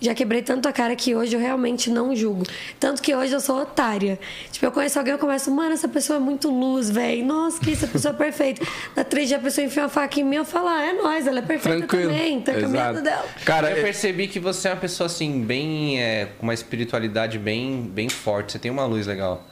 já 0.00 0.14
quebrei 0.14 0.42
tanto 0.42 0.68
a 0.68 0.72
cara 0.72 0.96
que 0.96 1.14
hoje 1.14 1.34
eu 1.36 1.40
realmente 1.40 1.90
não 1.90 2.14
julgo. 2.16 2.44
Tanto 2.78 3.02
que 3.02 3.14
hoje 3.14 3.32
eu 3.32 3.40
sou 3.40 3.60
otária. 3.60 4.18
Tipo, 4.50 4.66
eu 4.66 4.72
conheço 4.72 4.98
alguém, 4.98 5.12
eu 5.12 5.18
começo, 5.18 5.50
mano, 5.50 5.72
essa 5.72 5.88
pessoa 5.88 6.16
é 6.16 6.20
muito 6.20 6.48
luz, 6.48 6.88
velho. 6.90 7.24
Nossa, 7.24 7.60
que 7.60 7.72
essa 7.72 7.86
pessoa 7.86 8.14
é 8.14 8.16
perfeita. 8.16 8.66
Na 8.96 9.04
três 9.04 9.28
dias 9.28 9.40
a 9.40 9.42
pessoa 9.42 9.66
enfia 9.66 9.82
uma 9.82 9.88
faca 9.88 10.18
em 10.20 10.24
mim, 10.24 10.36
eu 10.36 10.44
falo, 10.44 10.68
ah, 10.68 10.82
é 10.82 10.92
nóis, 10.92 11.26
ela 11.26 11.38
é 11.40 11.42
perfeita 11.42 11.78
Tranquilo. 11.78 12.10
também. 12.12 12.40
Tá 12.40 12.52
caminhando 12.52 12.98
Exato. 12.98 13.02
dela. 13.02 13.26
Cara, 13.44 13.70
eu 13.70 13.78
é- 13.78 13.82
percebi 13.82 14.26
que 14.28 14.40
você 14.40 14.68
é 14.68 14.72
uma 14.72 14.80
pessoa 14.80 15.06
assim, 15.06 15.42
bem. 15.42 16.00
É, 16.00 16.26
com 16.38 16.44
uma 16.46 16.54
espiritualidade 16.54 17.38
bem, 17.38 17.82
bem 17.82 18.08
forte. 18.08 18.52
Você 18.52 18.58
tem 18.58 18.70
uma 18.70 18.84
luz 18.86 19.06
legal. 19.06 19.46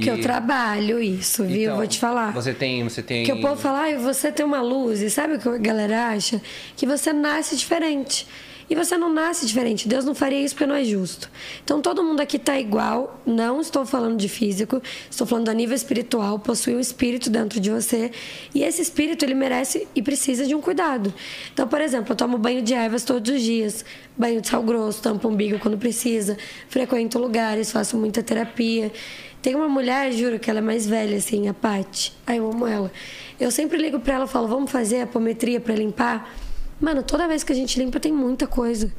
Que 0.00 0.08
eu 0.08 0.20
trabalho 0.22 1.02
isso, 1.02 1.44
viu? 1.44 1.64
Então, 1.64 1.76
Vou 1.76 1.86
te 1.86 1.98
falar. 1.98 2.32
Você 2.32 2.54
tem. 2.54 2.82
Você 2.82 3.02
tem. 3.02 3.24
Que 3.24 3.32
o 3.32 3.40
povo 3.42 3.56
fala, 3.60 3.80
ai, 3.80 3.96
você 3.98 4.32
tem 4.32 4.44
uma 4.44 4.62
luz. 4.62 5.02
E 5.02 5.10
sabe 5.10 5.34
o 5.34 5.38
que 5.38 5.46
a 5.46 5.58
galera 5.58 6.08
acha? 6.08 6.40
Que 6.76 6.86
você 6.86 7.12
nasce 7.12 7.56
diferente. 7.56 8.26
E 8.68 8.74
você 8.74 8.96
não 8.96 9.12
nasce 9.12 9.46
diferente. 9.46 9.88
Deus 9.88 10.04
não 10.04 10.14
faria 10.14 10.40
isso 10.40 10.54
porque 10.54 10.66
não 10.66 10.74
é 10.74 10.84
justo. 10.84 11.30
Então 11.64 11.80
todo 11.80 12.02
mundo 12.02 12.20
aqui 12.20 12.38
tá 12.38 12.58
igual. 12.58 13.20
Não 13.26 13.60
estou 13.60 13.84
falando 13.84 14.16
de 14.16 14.28
físico. 14.28 14.82
Estou 15.10 15.26
falando 15.26 15.48
a 15.48 15.54
nível 15.54 15.74
espiritual. 15.74 16.38
Possui 16.38 16.74
um 16.74 16.80
espírito 16.80 17.30
dentro 17.30 17.60
de 17.60 17.70
você. 17.70 18.10
E 18.54 18.62
esse 18.62 18.82
espírito, 18.82 19.24
ele 19.24 19.34
merece 19.34 19.86
e 19.94 20.02
precisa 20.02 20.46
de 20.46 20.54
um 20.54 20.60
cuidado. 20.60 21.12
Então, 21.52 21.66
por 21.68 21.80
exemplo, 21.80 22.12
eu 22.12 22.16
tomo 22.16 22.38
banho 22.38 22.62
de 22.62 22.74
ervas 22.74 23.04
todos 23.04 23.34
os 23.34 23.42
dias. 23.42 23.84
Banho 24.16 24.40
de 24.40 24.48
sal 24.48 24.62
grosso, 24.62 25.02
tampo 25.02 25.28
o 25.28 25.30
umbigo 25.30 25.58
quando 25.58 25.78
precisa. 25.78 26.36
Frequento 26.68 27.18
lugares, 27.18 27.72
faço 27.72 27.96
muita 27.96 28.22
terapia. 28.22 28.92
Tem 29.42 29.56
uma 29.56 29.68
mulher, 29.68 30.12
juro, 30.12 30.38
que 30.38 30.48
ela 30.48 30.60
é 30.60 30.62
mais 30.62 30.86
velha, 30.86 31.16
assim, 31.16 31.48
a 31.48 31.54
Paty. 31.54 32.12
Ai, 32.24 32.38
eu 32.38 32.48
amo 32.48 32.64
ela. 32.64 32.92
Eu 33.40 33.50
sempre 33.50 33.76
ligo 33.76 33.98
pra 33.98 34.14
ela 34.14 34.24
e 34.26 34.28
falo, 34.28 34.46
vamos 34.46 34.70
fazer 34.70 35.00
apometria 35.00 35.58
pra 35.58 35.74
limpar? 35.74 36.32
Mano, 36.82 37.02
toda 37.02 37.28
vez 37.28 37.44
que 37.44 37.52
a 37.52 37.54
gente 37.54 37.78
limpa 37.78 38.00
tem 38.00 38.12
muita 38.12 38.46
coisa. 38.46 38.92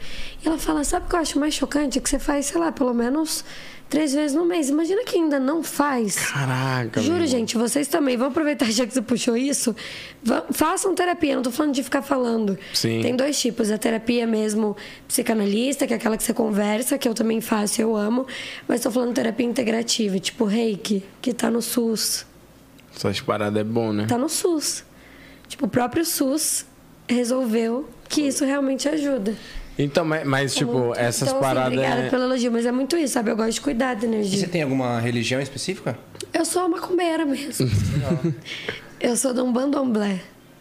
E 0.44 0.48
ela 0.48 0.58
fala, 0.58 0.84
sabe 0.86 1.06
o 1.06 1.10
que 1.10 1.16
eu 1.16 1.20
acho 1.20 1.38
mais 1.38 1.54
chocante? 1.54 2.00
É 2.00 2.02
que 2.02 2.10
você 2.10 2.18
faz, 2.18 2.46
sei 2.46 2.60
lá, 2.60 2.72
pelo 2.72 2.94
menos 2.94 3.44
três 3.90 4.14
vezes 4.14 4.36
no 4.36 4.46
mês. 4.46 4.70
Imagina 4.70 5.04
que 5.04 5.18
ainda 5.18 5.38
não 5.38 5.62
faz. 5.62 6.16
Caraca. 6.16 7.02
Juro, 7.02 7.18
meu. 7.20 7.28
gente, 7.28 7.58
vocês 7.58 7.90
também. 7.90 8.16
Vão 8.16 8.30
aproveitar 8.30 8.72
já 8.72 8.88
que 8.88 8.94
você 8.94 9.02
puxou 9.02 9.36
isso. 9.36 9.76
Vão- 10.24 10.46
façam 10.52 10.96
terapia, 10.96 11.36
não 11.36 11.44
tô 11.44 11.52
falando 11.52 11.74
de 11.74 11.84
ficar 11.84 12.02
falando. 12.02 12.58
Sim. 12.74 13.02
Tem 13.02 13.14
dois 13.18 13.38
tipos. 13.38 13.70
A 13.70 13.78
terapia 13.78 14.26
mesmo 14.26 14.78
psicanalista, 15.06 15.86
que 15.86 15.92
é 15.94 15.98
aquela 15.98 16.16
que 16.16 16.24
você 16.24 16.34
conversa, 16.34 16.98
que 16.98 17.08
eu 17.08 17.14
também 17.14 17.42
faço, 17.42 17.82
eu 17.82 17.96
amo. 17.98 18.26
Mas 18.66 18.80
tô 18.80 18.90
falando 18.90 19.14
terapia 19.14 19.46
integrativa, 19.46 20.18
tipo 20.20 20.46
reiki, 20.46 21.04
que 21.22 21.34
tá 21.34 21.52
no 21.52 21.62
SUS. 21.62 22.26
Essas 22.96 23.20
paradas 23.20 23.60
é 23.60 23.64
bom, 23.64 23.92
né? 23.92 24.06
Tá 24.08 24.18
no 24.18 24.30
SUS. 24.30 24.86
Tipo, 25.50 25.66
o 25.66 25.70
próprio 25.70 26.06
SUS 26.06 26.66
resolveu 27.14 27.88
que 28.10 28.22
isso 28.22 28.44
realmente 28.46 28.88
ajuda. 28.90 29.34
Então, 29.78 30.06
mas, 30.06 30.24
mas, 30.28 30.54
tipo, 30.56 30.72
Muito. 30.72 31.00
essas 31.00 31.28
então, 31.30 31.40
assim, 31.40 31.48
paradas. 31.48 31.74
obrigada 31.74 32.02
é- 32.04 32.10
pelo 32.10 32.24
elogio, 32.24 32.52
mas 32.52 32.66
é 32.66 32.72
muito 32.72 32.96
isso, 32.96 33.14
sabe? 33.14 33.32
Eu 33.32 33.36
gosto 33.36 33.54
de 33.54 33.62
cuidar 33.62 33.96
da 33.96 34.00
E 34.00 34.02
você 34.02 34.06
energia. 34.08 34.48
tem 34.48 34.62
alguma 34.62 35.00
religião 35.00 35.42
específica? 35.42 35.98
Eu 36.32 36.46
sou 36.46 36.68
macumbeira 36.70 37.26
mesmo. 37.26 37.68
eu 39.00 39.16
sou 39.18 39.34
de 39.34 39.42
um 39.42 39.52
bandomblé. 39.52 40.20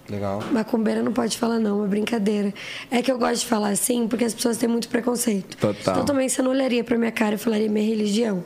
Legal. 0.08 0.42
Macumbeira 0.50 1.02
não 1.02 1.12
pode 1.12 1.38
falar 1.38 1.58
não, 1.58 1.84
é 1.84 1.88
brincadeira. 1.88 2.52
É 2.90 3.00
que 3.02 3.10
eu 3.10 3.18
gosto 3.18 3.40
de 3.42 3.46
falar 3.46 3.68
assim 3.68 4.08
porque 4.08 4.24
as 4.24 4.34
pessoas 4.34 4.56
têm 4.56 4.68
muito 4.68 4.88
preconceito. 4.88 5.56
Total. 5.56 5.94
Então 5.94 6.04
também 6.04 6.28
você 6.28 6.42
não 6.42 6.50
olharia 6.50 6.82
pra 6.82 6.98
minha 6.98 7.12
cara 7.12 7.36
e 7.36 7.38
falaria 7.38 7.68
minha 7.68 7.86
religião. 7.86 8.42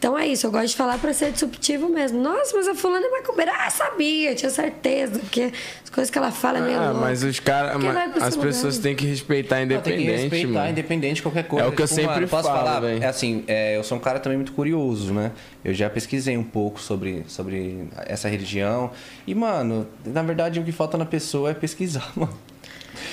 Então 0.00 0.18
é 0.18 0.26
isso, 0.26 0.46
eu 0.46 0.50
gosto 0.50 0.68
de 0.68 0.76
falar 0.76 0.96
pra 0.96 1.12
ser 1.12 1.30
disruptivo 1.30 1.86
mesmo. 1.86 2.18
Nossa, 2.22 2.56
mas 2.56 2.66
a 2.66 2.74
fulana 2.74 3.04
é 3.06 3.10
macumbeira. 3.10 3.52
Ah, 3.54 3.68
sabia, 3.68 4.34
tinha 4.34 4.48
certeza. 4.50 5.18
Porque 5.18 5.52
as 5.84 5.90
coisas 5.90 6.10
que 6.10 6.16
ela 6.16 6.30
fala 6.32 6.56
é 6.56 6.60
meio 6.62 6.78
Ah, 6.78 6.84
louca. 6.86 7.00
mas 7.00 7.22
os 7.22 7.38
caras. 7.38 7.76
As 8.18 8.34
pessoas 8.34 8.78
têm 8.78 8.96
que 8.96 9.04
respeitar 9.04 9.60
Não, 9.60 9.66
tem 9.68 9.78
que 9.82 9.90
independente, 9.90 10.20
respeitar, 10.22 10.48
mano. 10.48 10.70
independente 10.70 11.14
de 11.16 11.22
qualquer 11.22 11.42
coisa. 11.44 11.66
É 11.66 11.68
o 11.68 11.72
que 11.72 11.82
eu 11.82 11.86
sempre 11.86 12.14
mano, 12.14 12.28
posso 12.28 12.48
falo, 12.48 12.58
falar? 12.60 12.80
velho. 12.80 13.04
É 13.04 13.06
assim, 13.08 13.44
é, 13.46 13.76
eu 13.76 13.84
sou 13.84 13.98
um 13.98 14.00
cara 14.00 14.18
também 14.18 14.38
muito 14.38 14.52
curioso, 14.52 15.12
né? 15.12 15.32
Eu 15.62 15.74
já 15.74 15.90
pesquisei 15.90 16.34
um 16.34 16.44
pouco 16.44 16.80
sobre, 16.80 17.22
sobre 17.28 17.86
essa 18.06 18.26
religião. 18.26 18.92
E, 19.26 19.34
mano, 19.34 19.86
na 20.02 20.22
verdade 20.22 20.58
o 20.60 20.64
que 20.64 20.72
falta 20.72 20.96
na 20.96 21.04
pessoa 21.04 21.50
é 21.50 21.54
pesquisar, 21.54 22.10
mano. 22.16 22.32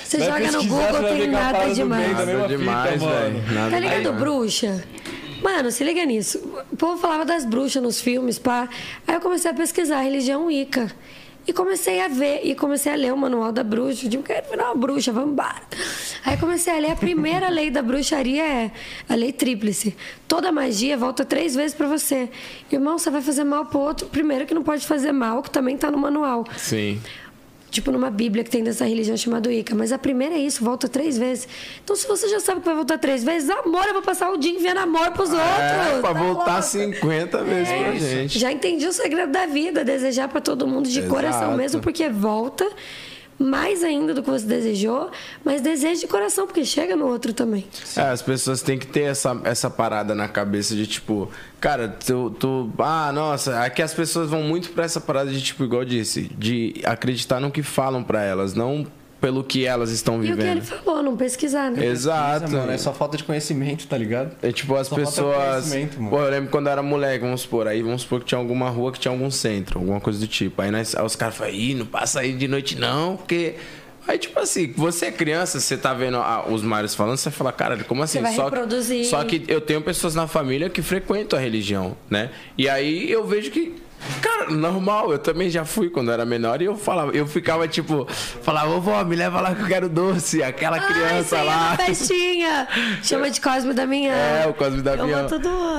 Você 0.04 0.16
Vai 0.16 0.42
joga 0.42 0.52
no 0.52 0.64
Google, 0.64 1.02
tem 1.06 1.28
nada 1.28 1.66
demais. 1.74 2.12
Nada 2.12 2.48
demais, 2.48 3.02
mano. 3.02 3.40
velho. 3.40 3.70
Tá 3.70 3.78
ligado, 3.78 4.12
bruxa? 4.14 4.82
Mano, 5.42 5.70
se 5.70 5.84
liga 5.84 6.04
nisso. 6.04 6.38
O 6.70 6.76
povo 6.76 6.98
falava 6.98 7.24
das 7.24 7.44
bruxas 7.44 7.82
nos 7.82 8.00
filmes, 8.00 8.38
pá. 8.38 8.68
Aí 9.06 9.14
eu 9.14 9.20
comecei 9.20 9.50
a 9.50 9.54
pesquisar 9.54 9.98
a 9.98 10.02
religião 10.02 10.46
Wicca. 10.46 10.92
E 11.46 11.52
comecei 11.52 11.98
a 12.02 12.08
ver, 12.08 12.42
e 12.44 12.54
comecei 12.54 12.92
a 12.92 12.94
ler 12.94 13.10
o 13.10 13.16
manual 13.16 13.50
da 13.50 13.64
bruxa. 13.64 14.04
Eu 14.04 14.10
digo, 14.10 14.22
quero 14.22 14.50
virar 14.50 14.66
uma 14.66 14.74
bruxa, 14.74 15.10
vamos 15.10 15.30
embora. 15.30 15.62
Aí 16.22 16.36
comecei 16.36 16.76
a 16.76 16.78
ler, 16.78 16.90
a 16.90 16.96
primeira 16.96 17.48
lei 17.48 17.70
da 17.70 17.80
bruxaria 17.80 18.42
é 18.46 18.70
a 19.08 19.14
lei 19.14 19.32
tríplice. 19.32 19.96
Toda 20.26 20.52
magia 20.52 20.94
volta 20.98 21.24
três 21.24 21.54
vezes 21.54 21.74
pra 21.74 21.88
você. 21.88 22.28
Irmão, 22.70 22.98
você 22.98 23.08
vai 23.08 23.22
fazer 23.22 23.44
mal 23.44 23.64
pro 23.64 23.78
outro. 23.78 24.08
Primeiro 24.08 24.44
que 24.44 24.52
não 24.52 24.62
pode 24.62 24.86
fazer 24.86 25.10
mal, 25.10 25.42
que 25.42 25.50
também 25.50 25.74
tá 25.74 25.90
no 25.90 25.96
manual 25.96 26.44
Sim. 26.58 27.00
Tipo 27.70 27.90
numa 27.90 28.10
Bíblia 28.10 28.42
que 28.44 28.50
tem 28.50 28.62
dessa 28.62 28.84
religião 28.84 29.16
chamada 29.16 29.48
Wicca. 29.48 29.74
Mas 29.74 29.92
a 29.92 29.98
primeira 29.98 30.34
é 30.34 30.38
isso, 30.38 30.64
volta 30.64 30.88
três 30.88 31.18
vezes. 31.18 31.48
Então, 31.82 31.94
se 31.94 32.06
você 32.06 32.28
já 32.28 32.40
sabe 32.40 32.60
que 32.60 32.66
vai 32.66 32.74
voltar 32.74 32.98
três 32.98 33.22
vezes, 33.24 33.48
amor, 33.50 33.86
eu 33.86 33.92
vou 33.94 34.02
passar 34.02 34.30
o 34.30 34.36
dia 34.36 34.52
enviando 34.52 34.78
amor 34.78 35.10
pros 35.12 35.30
outros. 35.30 35.48
É, 35.48 36.00
pra 36.00 36.12
tá 36.12 36.18
voltar 36.18 36.52
louco? 36.54 36.62
50 36.62 37.44
vezes 37.44 37.68
pra 37.72 37.94
gente. 37.94 38.38
Já 38.38 38.52
entendi 38.52 38.86
o 38.86 38.92
segredo 38.92 39.30
da 39.32 39.46
vida, 39.46 39.84
desejar 39.84 40.28
pra 40.28 40.40
todo 40.40 40.66
mundo 40.66 40.88
de 40.88 40.98
Exato. 40.98 41.14
coração 41.14 41.56
mesmo, 41.56 41.80
porque 41.80 42.08
volta 42.08 42.66
mais 43.38 43.84
ainda 43.84 44.12
do 44.12 44.22
que 44.22 44.30
você 44.30 44.46
desejou, 44.46 45.10
mas 45.44 45.60
deseja 45.60 46.00
de 46.00 46.06
coração, 46.06 46.46
porque 46.46 46.64
chega 46.64 46.96
no 46.96 47.06
outro 47.06 47.32
também. 47.32 47.64
É, 47.96 48.02
as 48.02 48.20
pessoas 48.20 48.62
têm 48.62 48.78
que 48.78 48.86
ter 48.86 49.02
essa, 49.02 49.40
essa 49.44 49.70
parada 49.70 50.14
na 50.14 50.26
cabeça 50.26 50.74
de 50.74 50.86
tipo, 50.86 51.30
cara, 51.60 51.88
tu, 51.88 52.30
tu. 52.38 52.70
Ah, 52.78 53.12
nossa, 53.12 53.62
aqui 53.62 53.80
as 53.80 53.94
pessoas 53.94 54.28
vão 54.28 54.42
muito 54.42 54.70
pra 54.70 54.84
essa 54.84 55.00
parada 55.00 55.30
de 55.30 55.40
tipo, 55.40 55.64
igual 55.64 55.82
eu 55.82 55.88
disse, 55.88 56.30
de 56.36 56.80
acreditar 56.84 57.40
no 57.40 57.50
que 57.50 57.62
falam 57.62 58.02
pra 58.02 58.22
elas, 58.22 58.54
não 58.54 58.86
pelo 59.20 59.42
que 59.42 59.66
elas 59.66 59.90
estão 59.90 60.16
E 60.16 60.18
o 60.18 60.22
que 60.22 60.28
ele 60.28 60.36
vivendo. 60.36 60.62
falou, 60.62 61.02
não 61.02 61.16
pesquisar, 61.16 61.70
né? 61.70 61.84
Exato. 61.84 62.50
Mano, 62.50 62.70
é 62.70 62.78
só 62.78 62.92
falta 62.92 63.16
de 63.16 63.24
conhecimento, 63.24 63.86
tá 63.86 63.98
ligado? 63.98 64.36
É 64.42 64.52
tipo, 64.52 64.74
as 64.76 64.86
Só 64.86 64.96
pessoas. 64.96 65.74
Pô, 66.08 66.20
eu 66.20 66.30
lembro 66.30 66.50
quando 66.50 66.66
eu 66.66 66.72
era 66.72 66.82
moleque, 66.82 67.24
vamos 67.24 67.40
supor, 67.42 67.66
aí 67.66 67.82
vamos 67.82 68.02
supor 68.02 68.20
que 68.20 68.26
tinha 68.26 68.38
alguma 68.38 68.68
rua 68.68 68.92
que 68.92 69.00
tinha 69.00 69.12
algum 69.12 69.30
centro, 69.30 69.78
alguma 69.78 70.00
coisa 70.00 70.18
do 70.18 70.26
tipo. 70.26 70.62
Aí, 70.62 70.70
nós, 70.70 70.94
aí 70.94 71.04
os 71.04 71.16
caras 71.16 71.36
falam, 71.36 71.52
ih, 71.52 71.74
não 71.74 71.86
passa 71.86 72.20
aí 72.20 72.32
de 72.32 72.46
noite 72.48 72.78
não, 72.78 73.16
porque. 73.16 73.54
Aí, 74.06 74.16
tipo 74.16 74.40
assim, 74.40 74.72
você 74.74 75.06
é 75.06 75.12
criança, 75.12 75.60
você 75.60 75.76
tá 75.76 75.92
vendo 75.92 76.16
ah, 76.16 76.46
os 76.48 76.62
Marios 76.62 76.94
falando, 76.94 77.18
você 77.18 77.30
fala, 77.30 77.52
cara, 77.52 77.76
como 77.84 78.02
assim? 78.02 78.18
Você 78.18 78.22
vai 78.22 78.34
só, 78.34 78.44
reproduzir. 78.44 79.00
Que, 79.00 79.04
só 79.04 79.22
que 79.22 79.44
eu 79.46 79.60
tenho 79.60 79.82
pessoas 79.82 80.14
na 80.14 80.26
família 80.26 80.70
que 80.70 80.80
frequentam 80.80 81.38
a 81.38 81.42
religião, 81.42 81.94
né? 82.08 82.30
E 82.56 82.68
aí 82.68 83.10
eu 83.10 83.26
vejo 83.26 83.50
que. 83.50 83.74
Cara, 84.22 84.50
normal, 84.50 85.12
eu 85.12 85.18
também 85.18 85.50
já 85.50 85.64
fui 85.64 85.90
quando 85.90 86.10
era 86.10 86.24
menor 86.24 86.62
e 86.62 86.66
eu 86.66 86.76
falava, 86.76 87.12
eu 87.12 87.26
ficava 87.26 87.66
tipo, 87.68 88.06
falava, 88.42 88.68
vovó, 88.70 89.02
me 89.04 89.16
leva 89.16 89.40
lá 89.40 89.54
que 89.54 89.62
eu 89.62 89.66
quero 89.66 89.88
doce, 89.88 90.42
aquela 90.42 90.78
Ai, 90.80 90.86
criança 90.92 91.36
é 91.38 91.42
lá. 91.42 91.56
uma 91.70 91.76
festinha! 91.76 92.68
Chama 93.02 93.30
de 93.30 93.40
Cosme 93.40 93.72
da 93.74 93.86
Minha. 93.86 94.12
É, 94.12 94.46
o 94.48 94.54
Cosme 94.54 94.82
da 94.82 94.96
Minha. 94.96 95.26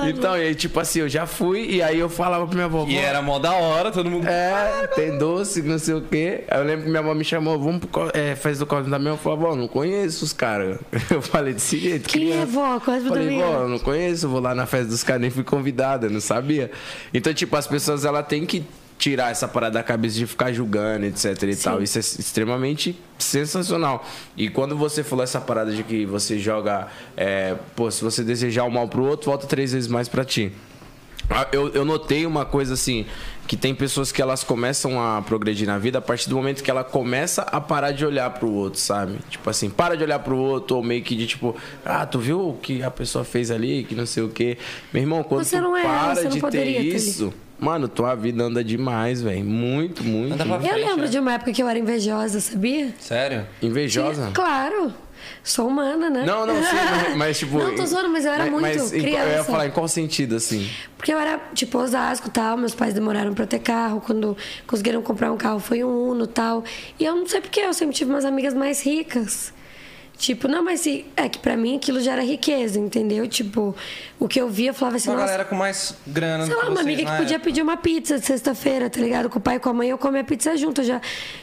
Então, 0.08 0.36
e 0.36 0.42
aí, 0.42 0.54
tipo 0.54 0.78
assim, 0.80 1.00
eu 1.00 1.08
já 1.08 1.26
fui 1.26 1.66
e 1.70 1.82
aí 1.82 1.98
eu 1.98 2.08
falava 2.08 2.46
pra 2.46 2.54
minha 2.54 2.66
avó. 2.66 2.84
E 2.88 2.94
"Vó, 2.94 3.00
era 3.00 3.22
mó 3.22 3.38
da 3.38 3.52
hora, 3.52 3.90
todo 3.90 4.10
mundo. 4.10 4.26
É, 4.28 4.86
tem 4.94 5.18
doce, 5.18 5.62
não 5.62 5.78
sei 5.78 5.94
o 5.94 6.00
quê. 6.02 6.44
Aí 6.48 6.58
eu 6.60 6.64
lembro 6.64 6.84
que 6.84 6.88
minha 6.90 7.00
avó 7.00 7.14
me 7.14 7.24
chamou, 7.24 7.58
vamos 7.58 7.84
pro 7.86 8.10
é, 8.14 8.34
festa 8.36 8.64
do 8.64 8.66
Cosme 8.66 8.90
da 8.90 8.98
Minha. 8.98 9.12
Eu 9.12 9.16
falei, 9.18 9.38
vó, 9.38 9.56
não 9.56 9.68
conheço 9.68 10.24
os 10.24 10.32
caras. 10.32 10.78
Eu 11.10 11.20
falei 11.22 11.52
desse 11.54 11.78
jeito. 11.78 12.08
Quem 12.08 12.28
é 12.28 12.32
criança. 12.32 12.46
vó? 12.46 12.80
Cosme 12.80 13.02
da 13.04 13.08
Falei, 13.08 13.26
Minha? 13.28 13.44
vó, 13.46 13.52
eu 13.62 13.68
não 13.68 13.78
conheço, 13.78 14.28
vou 14.28 14.40
lá 14.40 14.54
na 14.54 14.64
festa 14.66 14.86
dos 14.88 15.02
caras, 15.02 15.20
nem 15.22 15.30
fui 15.30 15.42
convidada, 15.44 16.08
não 16.08 16.20
sabia. 16.20 16.70
Então, 17.12 17.32
tipo, 17.34 17.56
as 17.56 17.66
pessoas, 17.66 18.04
ela 18.10 18.22
tem 18.22 18.44
que 18.44 18.64
tirar 18.98 19.30
essa 19.30 19.48
parada 19.48 19.74
da 19.74 19.82
cabeça 19.82 20.16
de 20.16 20.26
ficar 20.26 20.52
julgando, 20.52 21.06
etc 21.06 21.42
e 21.42 21.56
tal. 21.56 21.82
Isso 21.82 21.96
é 21.96 22.00
extremamente 22.00 22.94
sensacional. 23.18 24.06
E 24.36 24.50
quando 24.50 24.76
você 24.76 25.02
falou 25.02 25.24
essa 25.24 25.40
parada 25.40 25.72
de 25.72 25.82
que 25.82 26.04
você 26.04 26.38
joga, 26.38 26.88
é, 27.16 27.56
pô, 27.74 27.90
se 27.90 28.04
você 28.04 28.22
desejar 28.22 28.64
o 28.64 28.70
mal 28.70 28.86
pro 28.88 29.02
outro, 29.04 29.30
volta 29.30 29.46
três 29.46 29.72
vezes 29.72 29.88
mais 29.88 30.06
pra 30.06 30.22
ti. 30.24 30.52
Ah, 31.30 31.46
Eu, 31.52 31.68
eu 31.68 31.84
notei 31.84 32.26
uma 32.26 32.44
coisa 32.44 32.74
assim, 32.74 33.06
que 33.46 33.56
tem 33.56 33.74
pessoas 33.74 34.10
que 34.12 34.20
elas 34.20 34.42
começam 34.44 35.00
a 35.00 35.22
progredir 35.22 35.66
na 35.66 35.78
vida 35.78 35.98
a 35.98 36.02
partir 36.02 36.28
do 36.28 36.34
momento 36.36 36.62
que 36.62 36.70
ela 36.70 36.84
começa 36.84 37.42
a 37.42 37.60
parar 37.60 37.92
de 37.92 38.04
olhar 38.04 38.28
pro 38.30 38.50
outro, 38.50 38.80
sabe? 38.80 39.18
Tipo 39.30 39.48
assim, 39.48 39.70
para 39.70 39.96
de 39.96 40.02
olhar 40.02 40.18
pro 40.18 40.36
outro, 40.36 40.76
ou 40.76 40.82
meio 40.82 41.02
que 41.02 41.14
de 41.14 41.26
tipo, 41.26 41.56
ah, 41.84 42.04
tu 42.04 42.18
viu 42.18 42.48
o 42.48 42.54
que 42.54 42.82
a 42.82 42.90
pessoa 42.90 43.24
fez 43.24 43.50
ali, 43.50 43.84
que 43.84 43.94
não 43.94 44.06
sei 44.06 44.24
o 44.24 44.28
quê. 44.28 44.58
Meu 44.92 45.02
irmão, 45.02 45.22
quando 45.22 45.44
Você 45.44 45.56
tu 45.56 45.62
não 45.62 45.76
é 45.76 45.82
para 45.82 46.14
você 46.16 46.22
não 46.24 46.30
de 46.30 46.40
ter 46.40 46.50
ter 46.50 46.78
ali. 46.78 47.32
Mano, 47.60 47.88
tua 47.88 48.14
vida 48.14 48.42
anda 48.44 48.62
demais, 48.64 49.20
velho. 49.22 49.44
Muito, 49.44 50.02
muito. 50.02 50.34
Anda 50.34 50.44
pra 50.44 50.54
muito. 50.58 50.66
Eu 50.66 50.72
frente, 50.74 50.86
lembro 50.88 51.04
né? 51.04 51.08
de 51.10 51.18
uma 51.18 51.32
época 51.34 51.52
que 51.52 51.62
eu 51.62 51.68
era 51.68 51.78
invejosa, 51.78 52.40
sabia? 52.40 52.94
Sério? 52.98 53.46
Invejosa? 53.62 54.30
Claro. 54.32 54.92
Sou 55.44 55.68
humana, 55.68 56.08
né? 56.08 56.24
Não, 56.26 56.46
não, 56.46 56.54
sim, 56.54 56.62
mas, 57.06 57.16
mas, 57.16 57.38
tipo. 57.38 57.58
Não, 57.58 57.74
tô 57.74 57.84
zoando, 57.84 58.08
mas 58.08 58.24
eu 58.24 58.32
era 58.32 58.46
muito 58.50 58.66
em- 58.66 58.78
Eu 58.78 58.82
ia 58.96 59.00
criança. 59.02 59.44
falar 59.44 59.66
em 59.66 59.70
qual 59.70 59.86
sentido, 59.86 60.34
assim? 60.36 60.68
Porque 60.96 61.12
eu 61.12 61.18
era, 61.18 61.38
tipo, 61.54 61.76
Osasco 61.78 62.28
e 62.28 62.30
tal, 62.30 62.56
meus 62.56 62.74
pais 62.74 62.94
demoraram 62.94 63.34
pra 63.34 63.46
ter 63.46 63.58
carro, 63.58 64.00
quando 64.00 64.36
conseguiram 64.66 65.02
comprar 65.02 65.30
um 65.30 65.36
carro 65.36 65.58
foi 65.60 65.84
um 65.84 66.08
Uno 66.10 66.24
e 66.24 66.28
tal. 66.28 66.64
E 66.98 67.04
eu 67.04 67.14
não 67.14 67.26
sei 67.26 67.40
porque, 67.40 67.60
eu 67.60 67.72
sempre 67.74 67.94
tive 67.94 68.10
umas 68.10 68.24
amigas 68.24 68.54
mais 68.54 68.82
ricas. 68.82 69.52
Tipo, 70.20 70.46
não, 70.48 70.62
mas 70.62 70.80
se- 70.80 71.06
é 71.16 71.30
que 71.30 71.38
pra 71.38 71.56
mim 71.56 71.76
aquilo 71.78 71.98
já 71.98 72.12
era 72.12 72.22
riqueza, 72.22 72.78
entendeu? 72.78 73.26
Tipo, 73.26 73.74
o 74.18 74.28
que 74.28 74.38
eu 74.38 74.50
via, 74.50 74.68
eu 74.68 74.74
falava 74.74 74.98
assim, 74.98 75.08
Uma 75.08 75.14
nossa, 75.16 75.26
galera 75.28 75.44
com 75.48 75.54
mais 75.54 75.94
grana 76.06 76.44
Sei 76.44 76.54
lá, 76.54 76.68
uma 76.68 76.80
amiga 76.82 76.98
que 76.98 77.04
na 77.10 77.16
podia 77.16 77.36
época. 77.36 77.44
pedir 77.50 77.62
uma 77.62 77.78
pizza 77.78 78.18
de 78.18 78.26
sexta-feira, 78.26 78.90
tá 78.90 79.00
ligado? 79.00 79.30
Com 79.30 79.38
o 79.38 79.40
pai 79.40 79.56
e 79.56 79.58
com 79.58 79.70
a 79.70 79.72
mãe, 79.72 79.88
eu 79.88 79.96
comia 79.96 80.22
pizza 80.22 80.54
junto. 80.58 80.82
Eu 80.82 80.84
já, 80.84 81.00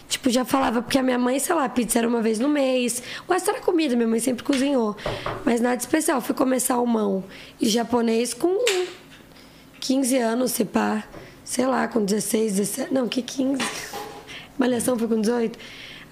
tipo, 0.08 0.30
já 0.30 0.46
falava, 0.46 0.84
porque 0.84 1.00
a 1.00 1.02
minha 1.02 1.18
mãe, 1.18 1.40
sei 1.40 1.56
lá, 1.56 1.68
pizza 1.68 1.98
era 1.98 2.08
uma 2.08 2.22
vez 2.22 2.38
no 2.38 2.48
mês. 2.48 3.02
O 3.28 3.34
resto 3.34 3.50
era 3.50 3.60
comida, 3.62 3.96
minha 3.96 4.08
mãe 4.08 4.20
sempre 4.20 4.44
cozinhou. 4.44 4.96
Mas 5.44 5.60
nada 5.60 5.78
especial. 5.82 6.22
Fui 6.22 6.36
comer 6.36 6.60
salmão 6.60 7.24
e 7.60 7.68
japonês 7.68 8.32
com 8.36 8.64
15 9.80 10.18
anos, 10.20 10.52
se 10.52 10.66
pá. 10.66 11.04
Sei 11.44 11.66
lá, 11.66 11.88
com 11.88 12.06
16, 12.06 12.58
17. 12.58 12.94
Não, 12.94 13.08
que 13.08 13.24
15? 13.24 13.60
Malhação 14.56 15.00
foi 15.00 15.08
com 15.08 15.20
18. 15.20 15.58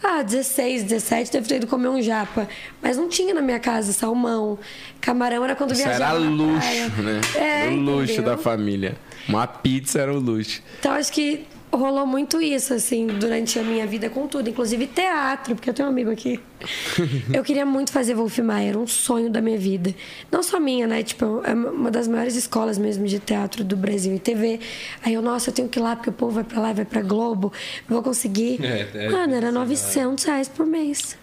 Ah, 0.07 0.21
16, 0.21 0.83
17, 0.83 1.31
deve 1.31 1.47
ter 1.47 1.55
ido 1.55 1.65
comer 1.65 1.87
um 1.87 1.99
japa. 1.99 2.47
Mas 2.79 2.95
não 2.95 3.09
tinha 3.09 3.33
na 3.33 3.41
minha 3.41 3.59
casa 3.59 3.91
salmão. 3.91 4.59
Camarão 5.01 5.43
era 5.43 5.55
quando 5.55 5.71
Isso 5.71 5.81
viajava 5.83 6.17
era 6.17 6.29
luxo, 6.29 7.01
né? 7.01 7.21
É, 7.35 7.67
o 7.69 7.75
luxo 7.75 8.13
entendeu? 8.13 8.23
da 8.23 8.37
família. 8.37 8.95
Uma 9.27 9.47
pizza 9.47 9.99
era 9.99 10.13
o 10.13 10.19
luxo. 10.19 10.61
Então 10.79 10.91
acho 10.91 11.11
que 11.11 11.47
rolou 11.75 12.05
muito 12.05 12.41
isso, 12.41 12.73
assim, 12.73 13.07
durante 13.07 13.59
a 13.59 13.63
minha 13.63 13.85
vida 13.85 14.09
com 14.09 14.27
tudo, 14.27 14.49
inclusive 14.49 14.87
teatro, 14.87 15.55
porque 15.55 15.69
eu 15.69 15.73
tenho 15.73 15.87
um 15.87 15.91
amigo 15.91 16.11
aqui. 16.11 16.39
eu 17.33 17.43
queria 17.43 17.65
muito 17.65 17.91
fazer 17.91 18.15
Wolf 18.15 18.39
Maia, 18.39 18.69
era 18.69 18.79
um 18.79 18.87
sonho 18.87 19.29
da 19.29 19.41
minha 19.41 19.57
vida. 19.57 19.93
Não 20.31 20.41
só 20.41 20.59
minha, 20.59 20.87
né? 20.87 21.03
Tipo, 21.03 21.41
é 21.43 21.53
uma 21.53 21.91
das 21.91 22.07
maiores 22.07 22.35
escolas 22.35 22.77
mesmo 22.77 23.05
de 23.05 23.19
teatro 23.19 23.63
do 23.63 23.75
Brasil 23.75 24.15
e 24.15 24.19
TV. 24.19 24.59
Aí 25.03 25.13
eu, 25.13 25.21
nossa, 25.21 25.49
eu 25.49 25.53
tenho 25.53 25.67
que 25.69 25.79
ir 25.79 25.81
lá, 25.81 25.95
porque 25.95 26.09
o 26.09 26.13
povo 26.13 26.33
vai 26.33 26.43
pra 26.43 26.59
lá, 26.59 26.73
vai 26.73 26.85
pra 26.85 27.01
Globo, 27.01 27.51
vou 27.87 28.01
conseguir. 28.01 28.59
É, 28.63 28.87
é, 28.93 29.09
Mano, 29.09 29.35
era 29.35 29.51
900 29.51 30.23
reais 30.23 30.47
por 30.47 30.65
mês. 30.65 31.17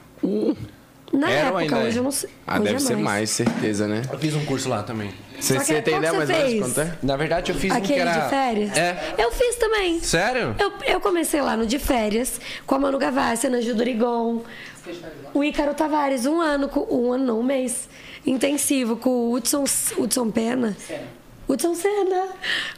Na 1.13 1.31
Era 1.31 1.49
época, 1.49 1.59
ainda 1.59 1.77
é? 1.77 1.87
hoje 1.87 1.97
eu 1.99 2.03
não 2.03 2.11
sei. 2.11 2.31
Ah, 2.47 2.55
hoje 2.55 2.65
deve 2.65 2.77
é 2.77 2.81
ser 2.81 2.97
mais, 2.97 3.31
certeza, 3.31 3.87
né? 3.87 4.03
Eu 4.11 4.19
fiz 4.19 4.35
um 4.35 4.45
curso 4.47 4.69
lá 4.69 4.83
também. 4.83 5.11
Você, 5.43 5.59
que- 5.59 5.65
você 5.65 5.83
tem 5.83 5.95
qual 5.95 5.99
ideia 6.03 6.13
que 6.13 6.17
mais 6.19 6.31
ou 6.31 6.37
menos 6.37 6.73
quanto 6.75 6.81
é? 6.89 6.99
Na 7.03 7.17
verdade, 7.17 7.51
eu 7.53 7.57
fiz 7.57 7.73
um 7.73 7.75
que 7.81 7.83
Aquele 7.93 8.01
era... 8.09 8.21
de 8.21 8.31
férias? 8.31 8.77
É. 8.79 9.15
Eu 9.19 9.33
fiz 9.33 9.57
também. 9.57 10.01
Sério? 10.01 10.55
Eu, 10.59 10.73
eu 10.87 11.01
comecei 11.01 11.41
lá 11.41 11.57
no 11.57 11.67
de 11.67 11.79
férias 11.79 12.41
com 12.67 12.75
a 12.75 12.79
Manu 12.79 12.99
Gavassi, 12.99 13.47
Ana 13.49 13.61
Gil 13.61 13.75
Dorigon, 13.75 14.43
o 15.35 15.43
Ícaro 15.43 15.75
Tavares, 15.75 16.27
um 16.27 16.41
ano, 16.41 16.69
com, 16.69 16.81
um 16.95 17.13
ano 17.13 17.25
não, 17.25 17.41
um 17.41 17.43
mês 17.43 17.89
intensivo 18.25 18.97
com 18.97 19.11
o 19.11 19.33
Hudson, 19.35 19.65
Hudson 19.99 20.31
Pena. 20.31 20.77
Hudson 21.49 21.75
Senna. 21.75 22.29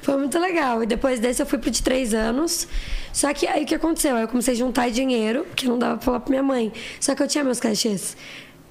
Foi 0.00 0.16
muito 0.16 0.38
legal. 0.38 0.82
E 0.82 0.86
depois 0.86 1.20
desse 1.20 1.40
eu 1.42 1.46
fui 1.46 1.58
pro 1.58 1.70
de 1.70 1.82
três 1.82 2.14
anos. 2.14 2.66
Só 3.12 3.32
que 3.32 3.46
aí 3.46 3.62
o 3.62 3.66
que 3.66 3.74
aconteceu? 3.74 4.16
Aí 4.16 4.22
eu 4.22 4.28
comecei 4.28 4.54
a 4.54 4.56
juntar 4.56 4.90
dinheiro, 4.90 5.44
porque 5.44 5.68
não 5.68 5.78
dava 5.78 5.96
pra 5.96 6.04
falar 6.04 6.20
pra 6.20 6.30
minha 6.30 6.42
mãe. 6.42 6.72
Só 6.98 7.14
que 7.14 7.22
eu 7.22 7.28
tinha 7.28 7.44
meus 7.44 7.60
cachês. 7.60 8.16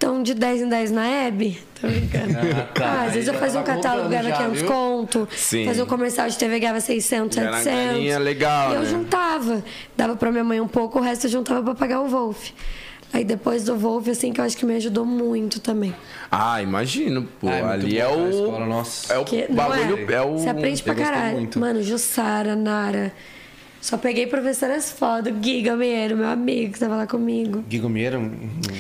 Então, 0.04 0.22
de 0.22 0.34
10 0.34 0.64
em 0.64 0.68
10 0.68 0.92
na 0.92 1.08
Hebe, 1.08 1.58
tô 1.80 1.88
brincando. 1.88 2.34
Ah, 2.60 2.64
tá. 2.74 2.86
Ah, 2.86 3.04
às 3.06 3.14
vezes 3.14 3.30
eu 3.30 3.34
fazia 3.36 3.62
um 3.62 3.64
tá 3.64 3.76
catálogo, 3.76 4.10
ganhava 4.10 4.28
já, 4.28 4.36
500 4.36 4.60
viu? 4.60 4.68
conto. 4.70 5.30
Sim. 5.34 5.66
Fazia 5.66 5.84
um 5.86 5.88
comercial 5.88 6.28
de 6.28 6.38
TV, 6.38 6.60
ganhava 6.60 6.82
600, 6.82 7.36
Já 7.38 7.42
era 7.44 7.52
uma 7.52 7.58
700. 7.60 7.86
graninha 7.90 8.20
legal, 8.20 8.72
E 8.72 8.76
eu 8.76 8.82
né? 8.82 8.90
juntava. 8.90 9.64
Dava 9.96 10.16
pra 10.18 10.30
minha 10.30 10.44
mãe 10.44 10.60
um 10.60 10.68
pouco, 10.68 11.00
o 11.00 11.02
resto 11.02 11.28
eu 11.28 11.30
juntava 11.32 11.64
pra 11.64 11.74
pagar 11.74 12.02
o 12.02 12.08
Wolf. 12.10 12.50
Aí 13.14 13.24
depois 13.24 13.64
do 13.64 13.78
Wolf, 13.78 14.10
assim, 14.10 14.34
que 14.34 14.42
eu 14.42 14.46
acho 14.46 14.58
que 14.58 14.66
me 14.66 14.76
ajudou 14.76 15.06
muito 15.06 15.62
também. 15.62 15.96
Ah, 16.30 16.62
imagino, 16.62 17.24
pô. 17.40 17.48
Ah, 17.48 17.56
é 17.56 17.62
ali 17.64 17.94
bom 17.96 18.02
é 18.02 18.08
o. 18.10 18.30
escola, 18.30 18.66
nossa. 18.66 19.14
É 19.14 19.18
o 19.20 19.24
Que, 19.24 19.48
bagulho. 19.50 20.12
É, 20.12 20.22
o. 20.22 20.38
Você 20.38 20.50
aprende 20.50 20.84
pra 20.84 20.96
caralho. 20.96 21.50
Mano, 21.56 21.82
Jussara, 21.82 22.58
Nara. 22.58 23.14
Só 23.84 23.98
peguei 23.98 24.26
professoras 24.28 24.92
foda. 24.92 25.30
O 25.30 25.34
Gui 25.34 25.62
Gamieiro, 25.62 26.16
meu 26.16 26.30
amigo, 26.30 26.72
que 26.72 26.80
tava 26.80 26.96
lá 26.96 27.06
comigo. 27.06 27.66
Guigo 27.68 27.90
Meira, 27.90 28.18
não 28.18 28.32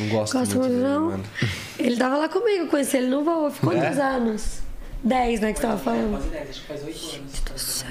gosto 0.09 0.37
Gosta 0.39 0.55
muito 0.55 0.69
dele, 0.71 0.81
não? 0.81 1.05
mano. 1.07 1.23
Ele 1.77 1.97
tava 1.97 2.15
lá 2.15 2.29
comigo, 2.29 2.67
conheci 2.67 2.95
ele 2.95 3.07
no 3.07 3.21
Wolf. 3.21 3.59
Quantos 3.59 3.97
É? 3.97 4.01
anos? 4.01 4.59
Dez, 5.03 5.41
né, 5.41 5.51
que 5.51 5.59
você 5.59 5.67
tava 5.67 5.77
falando. 5.77 6.11
Quase 6.11 6.29
10, 6.29 6.49
acho 6.49 6.61
que 6.61 6.67
faz 6.67 6.83
8 6.85 7.15
anos. 7.17 7.85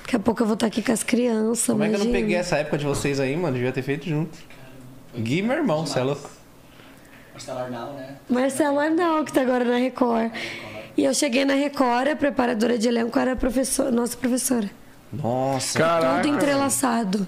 Daqui 0.00 0.16
a 0.16 0.18
pouco 0.18 0.42
eu 0.42 0.46
vou 0.46 0.54
estar 0.54 0.66
aqui 0.66 0.80
com 0.80 0.90
as 0.92 1.02
crianças, 1.02 1.66
Como 1.66 1.84
é 1.84 1.88
que 1.90 1.94
eu 1.96 1.98
não 1.98 2.06
imagina. 2.06 2.24
peguei 2.24 2.36
essa 2.38 2.56
época 2.56 2.78
de 2.78 2.86
vocês 2.86 3.20
aí, 3.20 3.36
mano? 3.36 3.54
Devia 3.54 3.70
ter 3.70 3.82
feito 3.82 4.08
junto. 4.08 4.38
Gui, 5.14 5.42
meu 5.42 5.56
irmão, 5.58 5.84
você 5.84 5.98
é 5.98 6.02
louco. 6.02 6.30
Marcelo 7.34 7.58
Arnal, 7.58 7.92
né? 7.92 8.16
Marcelo 8.30 8.78
Arnal, 8.80 9.22
que 9.26 9.32
tá 9.34 9.42
agora 9.42 9.66
na 9.66 9.76
Record. 9.76 10.32
E 10.96 11.04
eu 11.04 11.12
cheguei 11.12 11.44
na 11.44 11.52
Record, 11.52 12.08
a 12.08 12.16
preparadora 12.16 12.78
de 12.78 12.88
elenco 12.88 13.18
era 13.18 13.32
a 13.32 13.36
professora, 13.36 13.90
nossa 13.90 14.16
professora. 14.16 14.70
Nossa. 15.22 15.78
Caraca. 15.78 16.22
Tudo 16.22 16.34
entrelaçado. 16.34 17.26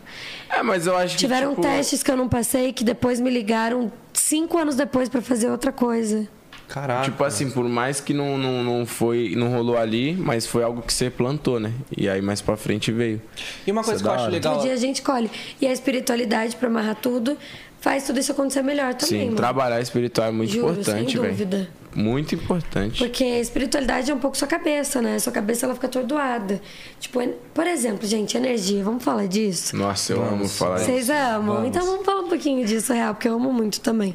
É, 0.48 0.62
mas 0.62 0.86
eu 0.86 0.96
acho 0.96 1.14
que. 1.14 1.20
Tiveram 1.20 1.50
tipo, 1.50 1.62
testes 1.62 2.02
que 2.02 2.10
eu 2.10 2.16
não 2.16 2.28
passei, 2.28 2.72
que 2.72 2.84
depois 2.84 3.20
me 3.20 3.30
ligaram 3.30 3.90
cinco 4.12 4.58
anos 4.58 4.74
depois 4.76 5.08
pra 5.08 5.20
fazer 5.20 5.50
outra 5.50 5.72
coisa. 5.72 6.28
Caraca. 6.68 7.04
Tipo 7.04 7.22
assim, 7.22 7.48
por 7.48 7.64
mais 7.68 8.00
que 8.00 8.12
não, 8.12 8.36
não, 8.36 8.62
não 8.64 8.84
foi, 8.86 9.34
não 9.36 9.48
rolou 9.50 9.76
ali, 9.78 10.14
mas 10.14 10.46
foi 10.46 10.64
algo 10.64 10.82
que 10.82 10.92
você 10.92 11.08
plantou, 11.08 11.60
né? 11.60 11.72
E 11.96 12.08
aí 12.08 12.20
mais 12.20 12.40
pra 12.40 12.56
frente 12.56 12.90
veio. 12.90 13.22
E 13.64 13.70
uma 13.70 13.82
coisa 13.84 13.96
Isso 13.96 14.04
que 14.04 14.10
eu 14.10 14.14
acho 14.14 14.30
legal. 14.30 14.54
Todo 14.54 14.62
dia 14.64 14.72
a 14.72 14.76
gente 14.76 15.00
colhe. 15.02 15.30
E 15.60 15.66
a 15.66 15.72
espiritualidade 15.72 16.56
pra 16.56 16.68
amarrar 16.68 16.96
tudo 16.96 17.38
faz 17.80 18.04
tudo 18.04 18.18
isso 18.18 18.32
acontecer 18.32 18.62
melhor 18.62 18.94
também, 18.94 19.20
Sim, 19.20 19.24
mano. 19.26 19.36
trabalhar 19.36 19.80
espiritual 19.80 20.26
é 20.28 20.32
muito 20.32 20.52
Juro, 20.52 20.72
importante, 20.72 21.12
sem 21.12 21.20
velho. 21.20 21.32
dúvida. 21.32 21.68
Muito 21.96 22.34
importante. 22.34 22.98
Porque 22.98 23.24
a 23.24 23.40
espiritualidade 23.40 24.10
é 24.10 24.14
um 24.14 24.18
pouco 24.18 24.36
sua 24.36 24.46
cabeça, 24.46 25.00
né? 25.00 25.18
Sua 25.18 25.32
cabeça 25.32 25.64
ela 25.64 25.74
fica 25.74 25.86
atordoada. 25.86 26.60
Tipo, 27.00 27.26
por 27.54 27.66
exemplo, 27.66 28.06
gente, 28.06 28.36
energia, 28.36 28.84
vamos 28.84 29.02
falar 29.02 29.26
disso? 29.26 29.74
Nossa, 29.74 30.12
eu 30.12 30.22
amo 30.22 30.46
falar 30.46 30.76
isso. 30.76 30.84
Vocês 30.84 31.08
amam? 31.08 31.56
Vamos. 31.56 31.68
Então 31.68 31.86
vamos 31.86 32.04
falar 32.04 32.20
um 32.20 32.28
pouquinho 32.28 32.66
disso, 32.66 32.92
real, 32.92 33.14
porque 33.14 33.26
eu 33.26 33.34
amo 33.34 33.50
muito 33.50 33.80
também. 33.80 34.14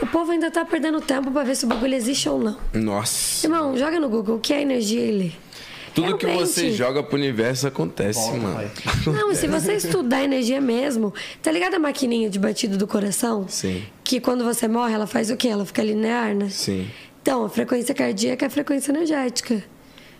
O 0.00 0.06
povo 0.06 0.30
ainda 0.30 0.48
tá 0.48 0.64
perdendo 0.64 1.00
tempo 1.00 1.28
pra 1.32 1.42
ver 1.42 1.56
se 1.56 1.64
o 1.64 1.68
bagulho 1.68 1.94
existe 1.94 2.28
ou 2.28 2.38
não. 2.38 2.56
Nossa. 2.72 3.44
Irmão, 3.46 3.76
joga 3.76 3.98
no 3.98 4.08
Google 4.08 4.36
o 4.36 4.40
que 4.40 4.54
é 4.54 4.62
energia 4.62 5.04
e 5.04 5.10
lê. 5.10 5.30
Tudo 5.92 6.16
que 6.16 6.26
Realmente. 6.26 6.48
você 6.52 6.70
joga 6.70 7.02
pro 7.02 7.16
universo 7.16 7.66
acontece, 7.66 8.20
Volta, 8.20 8.38
mano. 8.38 8.70
Não, 9.06 9.32
e 9.32 9.34
se 9.34 9.48
você 9.48 9.72
estudar 9.72 10.22
energia 10.22 10.60
mesmo, 10.60 11.12
tá 11.42 11.50
ligado 11.50 11.74
a 11.74 11.78
maquininha 11.80 12.30
de 12.30 12.38
batido 12.38 12.76
do 12.78 12.86
coração? 12.86 13.46
Sim. 13.48 13.82
Que 14.04 14.20
quando 14.20 14.44
você 14.44 14.68
morre, 14.68 14.94
ela 14.94 15.08
faz 15.08 15.28
o 15.28 15.36
quê? 15.36 15.48
Ela 15.48 15.66
fica 15.66 15.82
linear, 15.82 16.32
né? 16.36 16.48
Sim. 16.50 16.88
Então, 17.22 17.44
a 17.44 17.48
frequência 17.48 17.94
cardíaca 17.94 18.44
é 18.44 18.48
a 18.48 18.50
frequência 18.50 18.90
energética. 18.90 19.62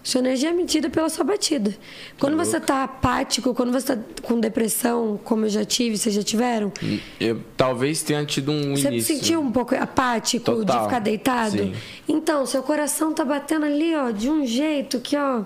Sua 0.02 0.20
energia 0.20 0.50
é 0.50 0.52
medida 0.52 0.88
pela 0.88 1.08
sua 1.08 1.24
batida. 1.24 1.76
Quando 2.18 2.36
você 2.36 2.58
tá 2.60 2.84
apático, 2.84 3.52
quando 3.52 3.72
você 3.72 3.96
tá 3.96 4.02
com 4.22 4.38
depressão, 4.40 5.18
como 5.24 5.44
eu 5.44 5.48
já 5.50 5.64
tive, 5.64 5.98
vocês 5.98 6.14
já 6.14 6.22
tiveram, 6.22 6.72
Eu 7.20 7.42
talvez 7.56 8.02
tenha 8.02 8.24
tido 8.24 8.52
um 8.52 8.74
você 8.76 8.88
início. 8.88 9.14
se 9.16 9.20
sentiu 9.20 9.40
um 9.40 9.50
pouco 9.50 9.74
apático 9.74 10.50
de 10.50 10.66
Total. 10.66 10.84
ficar 10.84 10.98
deitado? 11.00 11.58
Sim. 11.58 11.74
Então, 12.08 12.46
seu 12.46 12.62
coração 12.62 13.12
tá 13.12 13.24
batendo 13.24 13.66
ali, 13.66 13.94
ó, 13.96 14.10
de 14.10 14.30
um 14.30 14.46
jeito 14.46 15.00
que, 15.00 15.16
ó. 15.16 15.42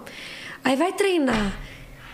Aí 0.62 0.76
vai 0.76 0.92
treinar. 0.92 1.58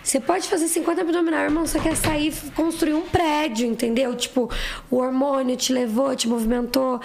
Você 0.03 0.19
pode 0.21 0.49
fazer 0.49 0.69
50 0.69 1.03
abdominal, 1.03 1.41
irmão. 1.43 1.67
Você 1.67 1.79
quer 1.79 1.95
sair 1.95 2.29
e 2.33 2.51
construir 2.53 2.95
um 2.95 3.03
prédio, 3.03 3.67
entendeu? 3.67 4.15
Tipo, 4.15 4.49
o 4.91 4.97
hormônio 4.97 5.55
te 5.55 5.71
levou, 5.71 6.17
te 6.17 6.27
movimentou. 6.27 6.99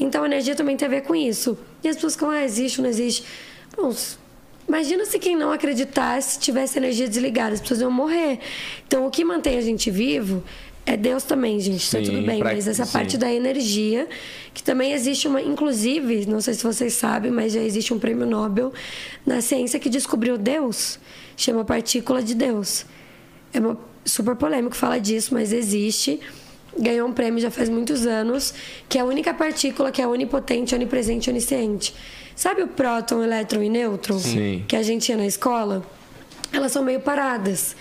Então 0.00 0.22
a 0.24 0.26
energia 0.26 0.54
também 0.56 0.76
tem 0.76 0.86
a 0.86 0.90
ver 0.90 1.02
com 1.02 1.14
isso. 1.14 1.56
E 1.84 1.88
as 1.88 1.94
pessoas 1.96 2.16
falam, 2.16 2.34
ah, 2.34 2.42
existe 2.44 2.80
ou 2.80 2.84
não 2.84 2.90
existe. 2.90 3.22
Bom, 3.76 3.94
imagina 4.66 5.04
se 5.04 5.18
quem 5.18 5.36
não 5.36 5.52
acreditasse 5.52 6.38
tivesse 6.38 6.78
energia 6.78 7.06
desligada, 7.06 7.54
as 7.54 7.60
pessoas 7.60 7.80
iam 7.82 7.90
morrer. 7.90 8.38
Então 8.86 9.06
o 9.06 9.10
que 9.10 9.22
mantém 9.24 9.58
a 9.58 9.60
gente 9.60 9.90
vivo 9.90 10.42
é 10.86 10.96
Deus 10.96 11.22
também, 11.22 11.60
gente. 11.60 11.88
Tá 11.90 11.98
Sim, 11.98 12.04
tudo 12.04 12.22
bem. 12.22 12.38
pra- 12.40 12.54
Mas 12.54 12.66
essa 12.66 12.86
sim. 12.86 12.92
parte 12.92 13.18
da 13.18 13.30
energia, 13.32 14.08
que 14.54 14.62
também 14.62 14.92
existe 14.92 15.28
uma, 15.28 15.40
inclusive, 15.42 16.24
não 16.26 16.40
sei 16.40 16.54
se 16.54 16.64
vocês 16.64 16.94
sabem, 16.94 17.30
mas 17.30 17.52
já 17.52 17.60
existe 17.60 17.92
um 17.92 17.98
prêmio 17.98 18.26
Nobel 18.26 18.72
na 19.26 19.40
ciência 19.42 19.78
que 19.78 19.90
descobriu 19.90 20.38
Deus, 20.38 20.98
chama 21.36 21.64
partícula 21.64 22.22
de 22.22 22.34
Deus. 22.34 22.86
É 23.52 23.60
uma 23.60 23.78
super 24.04 24.34
polêmico 24.34 24.74
falar 24.74 24.98
disso, 24.98 25.34
mas 25.34 25.52
existe. 25.52 26.18
Ganhou 26.78 27.08
um 27.08 27.12
prêmio 27.12 27.40
já 27.40 27.50
faz 27.50 27.68
muitos 27.68 28.06
anos, 28.06 28.54
que 28.88 28.98
é 28.98 29.00
a 29.00 29.04
única 29.04 29.34
partícula 29.34 29.90
que 29.90 30.00
é 30.00 30.06
onipotente, 30.06 30.74
onipresente 30.74 31.28
onisciente. 31.28 31.94
Sabe 32.34 32.62
o 32.62 32.68
próton, 32.68 33.22
elétron 33.22 33.62
e 33.62 33.68
nêutron? 33.68 34.18
Sim. 34.18 34.64
Que 34.66 34.76
a 34.76 34.82
gente 34.82 35.06
tinha 35.06 35.18
na 35.18 35.26
escola? 35.26 35.82
Elas 36.52 36.72
são 36.72 36.82
meio 36.82 37.00
paradas. 37.00 37.76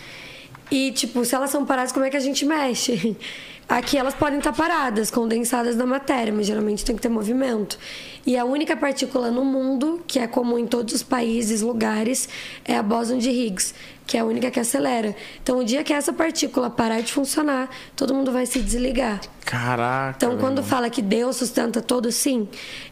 E, 0.72 0.92
tipo, 0.92 1.24
se 1.26 1.34
elas 1.34 1.50
são 1.50 1.66
paradas, 1.66 1.92
como 1.92 2.06
é 2.06 2.10
que 2.10 2.18
a 2.18 2.20
gente 2.20 2.46
mexe? 2.46 3.16
Aqui 3.70 4.00
elas 4.00 4.16
podem 4.16 4.40
estar 4.40 4.52
paradas, 4.52 5.12
condensadas 5.12 5.76
na 5.76 5.86
matéria, 5.86 6.34
mas 6.34 6.48
geralmente 6.48 6.84
tem 6.84 6.96
que 6.96 7.02
ter 7.04 7.10
movimento. 7.10 7.78
E 8.26 8.36
a 8.36 8.44
única 8.44 8.76
partícula 8.76 9.30
no 9.30 9.46
mundo, 9.46 10.02
que 10.08 10.18
é 10.18 10.26
comum 10.26 10.58
em 10.58 10.66
todos 10.66 10.92
os 10.96 11.04
países, 11.04 11.62
lugares, 11.62 12.28
é 12.66 12.76
a 12.76 12.82
bóson 12.82 13.20
de 13.20 13.30
Higgs, 13.30 13.76
que 14.10 14.18
é 14.18 14.22
a 14.22 14.26
única 14.26 14.50
que 14.50 14.60
acelera. 14.60 15.16
Então, 15.44 15.60
o 15.60 15.64
dia 15.64 15.84
que 15.84 15.94
essa 15.94 16.12
partícula 16.12 16.68
parar 16.68 17.00
de 17.00 17.14
funcionar, 17.14 17.70
todo 17.96 18.12
mundo 18.12 18.32
vai 18.32 18.44
se 18.48 18.60
desligar. 18.60 19.22
Caraca. 19.46 20.16
Então, 20.18 20.36
quando 20.40 20.64
fala 20.64 20.90
que 20.90 21.00
Deus 21.00 21.36
sustenta 21.36 21.80
todo, 21.80 22.12
sim. 22.12 22.48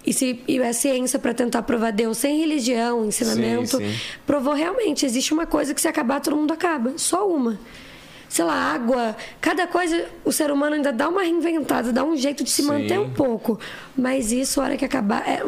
E, 0.05 0.13
se, 0.13 0.39
e 0.47 0.61
a 0.61 0.72
ciência, 0.74 1.18
para 1.18 1.34
tentar 1.34 1.63
provar 1.63 1.91
Deus 1.91 2.20
sem 2.20 2.39
religião, 2.39 3.03
ensinamento, 3.03 3.78
Sim, 3.78 3.93
sim. 3.93 3.99
provou 4.28 4.53
realmente. 4.53 5.07
Existe 5.07 5.34
uma 5.34 5.47
coisa 5.47 5.74
que 5.74 5.82
se 5.82 5.88
acabar, 5.88 6.22
todo 6.22 6.36
mundo 6.36 6.53
acaba. 6.53 6.93
Só 6.97 7.28
uma. 7.28 7.57
Sei 8.30 8.45
lá, 8.45 8.53
água. 8.53 9.15
Cada 9.41 9.65
coisa, 9.65 10.05
o 10.24 10.32
ser 10.32 10.51
humano 10.51 10.76
ainda 10.76 10.93
dá 10.93 11.09
uma 11.09 11.24
reinventada, 11.24 11.91
dá 11.91 12.03
um 12.03 12.15
jeito 12.15 12.43
de 12.43 12.51
se 12.51 12.61
Sim. 12.61 12.68
manter 12.68 12.99
um 12.99 13.09
pouco. 13.09 13.59
Mas 13.97 14.32
isso, 14.32 14.61
a 14.61 14.65
hora 14.65 14.78
que 14.78 14.86
acabar, 14.86 15.28
é. 15.28 15.41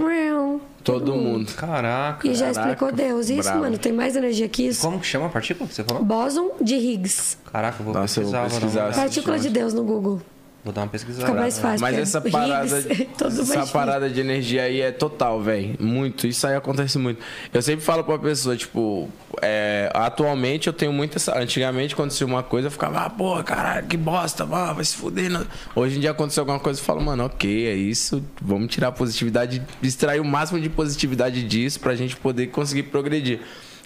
Todo 0.84 1.13
mundo. 1.15 1.51
Caraca. 1.53 2.27
E 2.27 2.34
já 2.34 2.51
Caraca, 2.51 2.59
explicou 2.69 2.91
Deus. 2.91 3.30
Isso, 3.30 3.43
bravo. 3.43 3.59
mano, 3.59 3.77
tem 3.77 3.91
mais 3.91 4.15
energia 4.15 4.47
que 4.47 4.67
isso. 4.67 4.82
Como 4.82 4.99
que 4.99 5.05
chama 5.07 5.25
a 5.27 5.30
partícula 5.30 5.67
que 5.67 5.75
você 5.75 5.84
falou? 5.84 6.03
Bóson 6.03 6.51
de 6.61 6.75
Higgs. 6.75 7.38
Caraca, 7.51 7.77
eu 7.82 7.86
vou 7.86 7.93
Nossa, 7.93 8.19
eu 8.21 8.25
vou 8.27 8.34
pesquisar. 8.43 8.86
pesquisar. 8.86 8.93
Partícula 9.01 9.39
de 9.39 9.49
Deus 9.49 9.73
no 9.73 9.84
Google. 9.84 10.21
Vou 10.64 10.74
dar 10.74 10.82
uma 10.82 10.88
pesquisada. 10.88 11.26
Fica 11.26 11.39
mais 11.39 11.57
fácil. 11.57 11.80
Mas 11.80 11.97
essa 11.97 12.20
parada, 12.30 12.84
todo 13.18 13.41
essa 13.41 13.66
parada 13.68 14.10
de 14.10 14.20
energia 14.20 14.64
aí 14.64 14.82
é 14.82 14.91
total, 14.91 15.41
velho. 15.41 15.76
Muito. 15.80 16.28
Isso 16.28 16.45
aí 16.45 16.55
acontece 16.55 16.97
muito. 16.97 17.22
Eu 17.53 17.62
sempre 17.62 17.84
falo 17.84 18.03
pra 18.03 18.20
pessoa, 18.20 18.57
tipo, 18.57 19.10
é, 19.41 19.89
atualmente 19.93 20.68
eu 20.68 20.74
tenho 20.74 20.91
muito 20.91 21.16
essa. 21.16 21.38
Antigamente 21.38 21.93
acontecia 21.93 22.28
uma 22.28 22.43
coisa, 22.43 22.68
eu 22.68 22.72
ficava, 22.72 22.99
ah, 22.99 23.10
porra, 23.10 23.43
caralho, 23.43 23.88
que 23.88 23.95
bosta, 23.95 24.43
ah, 24.43 24.74
vai 24.74 24.84
se 24.84 24.95
fuder. 24.95 25.30
não. 25.30 25.45
Hoje 25.76 25.97
em 25.97 26.01
dia 26.01 26.12
aconteceu 26.12 26.41
alguma 26.41 26.60
coisa, 26.60 26.80
eu 26.80 26.84
falo, 26.84 27.01
mano, 27.01 27.26
ok, 27.26 27.68
é 27.68 27.74
isso. 27.74 28.22
Vamos 28.41 28.74
tirar 28.74 28.89
a 28.89 28.91
positividade, 28.91 29.62
extrair 29.82 30.20
o 30.20 30.26
máximo 30.26 30.60
de 30.60 30.70
positividade 30.70 31.41
disso 31.43 31.80
pra 31.80 31.95
gente 31.95 32.18
poder 32.18 32.47
conseguir 32.47 32.84
progredir. 32.84 33.39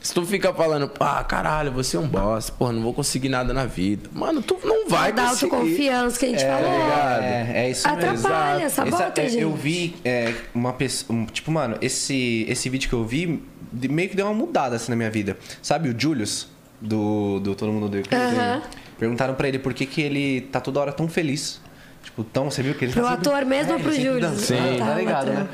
Se 0.04 0.14
tu 0.14 0.26
fica 0.26 0.54
falando, 0.54 0.90
pá, 0.90 1.24
caralho, 1.24 1.72
você 1.72 1.96
é 1.96 2.00
um 2.00 2.06
bosta, 2.08 2.52
porra, 2.52 2.74
não 2.74 2.82
vou 2.82 2.94
conseguir 2.94 3.30
nada 3.30 3.54
na 3.54 3.66
vida. 3.66 4.10
Mano, 4.14 4.42
tu 4.42 4.60
não 4.62 4.90
vai 4.90 5.14
da 5.14 5.30
conseguir. 5.30 5.54
autoconfiança 5.56 6.20
que 6.20 6.26
a 6.26 6.28
gente 6.28 6.44
É, 6.44 6.48
falou. 6.52 6.72
ligado? 6.78 7.24
É, 7.24 7.52
é 7.56 7.70
isso 7.70 7.88
mesmo. 7.88 8.10
Atrapalha, 8.10 8.64
Essa- 8.64 8.86
sabota, 8.86 9.22
é, 9.22 9.30
gente. 9.30 9.42
Eu 9.42 9.54
vi 9.56 9.96
é, 10.04 10.34
uma 10.54 10.74
pessoa. 10.74 11.18
um- 11.18 11.26
tipo, 11.26 11.50
mano, 11.50 11.78
esse, 11.82 12.46
esse 12.50 12.68
vídeo 12.70 12.90
que 12.90 12.94
eu 12.96 13.06
vi 13.06 13.42
meio 13.72 14.10
que 14.10 14.16
deu 14.18 14.26
uma 14.26 14.34
mudada 14.34 14.76
assim 14.76 14.90
na 14.92 14.98
minha 14.98 15.10
vida. 15.10 15.38
Sabe 15.62 15.88
o 15.88 15.96
Julius, 15.98 16.50
do, 16.82 17.40
do 17.40 17.56
Todo 17.56 17.72
Mundo 17.72 17.86
Odeia? 17.86 18.04
Aham. 18.12 18.62
Perguntaram 19.00 19.34
pra 19.36 19.48
ele 19.48 19.58
por 19.58 19.74
que, 19.74 19.86
que 19.86 20.02
ele 20.02 20.42
tá 20.42 20.60
toda 20.60 20.82
hora 20.82 20.92
tão 20.92 21.08
feliz. 21.08 21.62
Tipo, 22.04 22.26
tão. 22.26 22.52
Você 22.52 22.62
viu 22.62 22.76
que 22.76 22.84
ele 22.84 22.92
Pro 22.92 23.04
tá 23.04 23.12
sempre- 23.12 23.30
ator 23.30 23.46
mesmo 23.46 23.72
ou 23.72 23.78
ele 23.78 23.84
pro 23.86 23.94
sempre 23.94 24.10
Julius? 24.10 24.42
Sim. 24.42 24.56
Tá 24.80 24.86
Tá, 24.86 24.96
ligado, 24.96 25.32
né? 25.32 25.48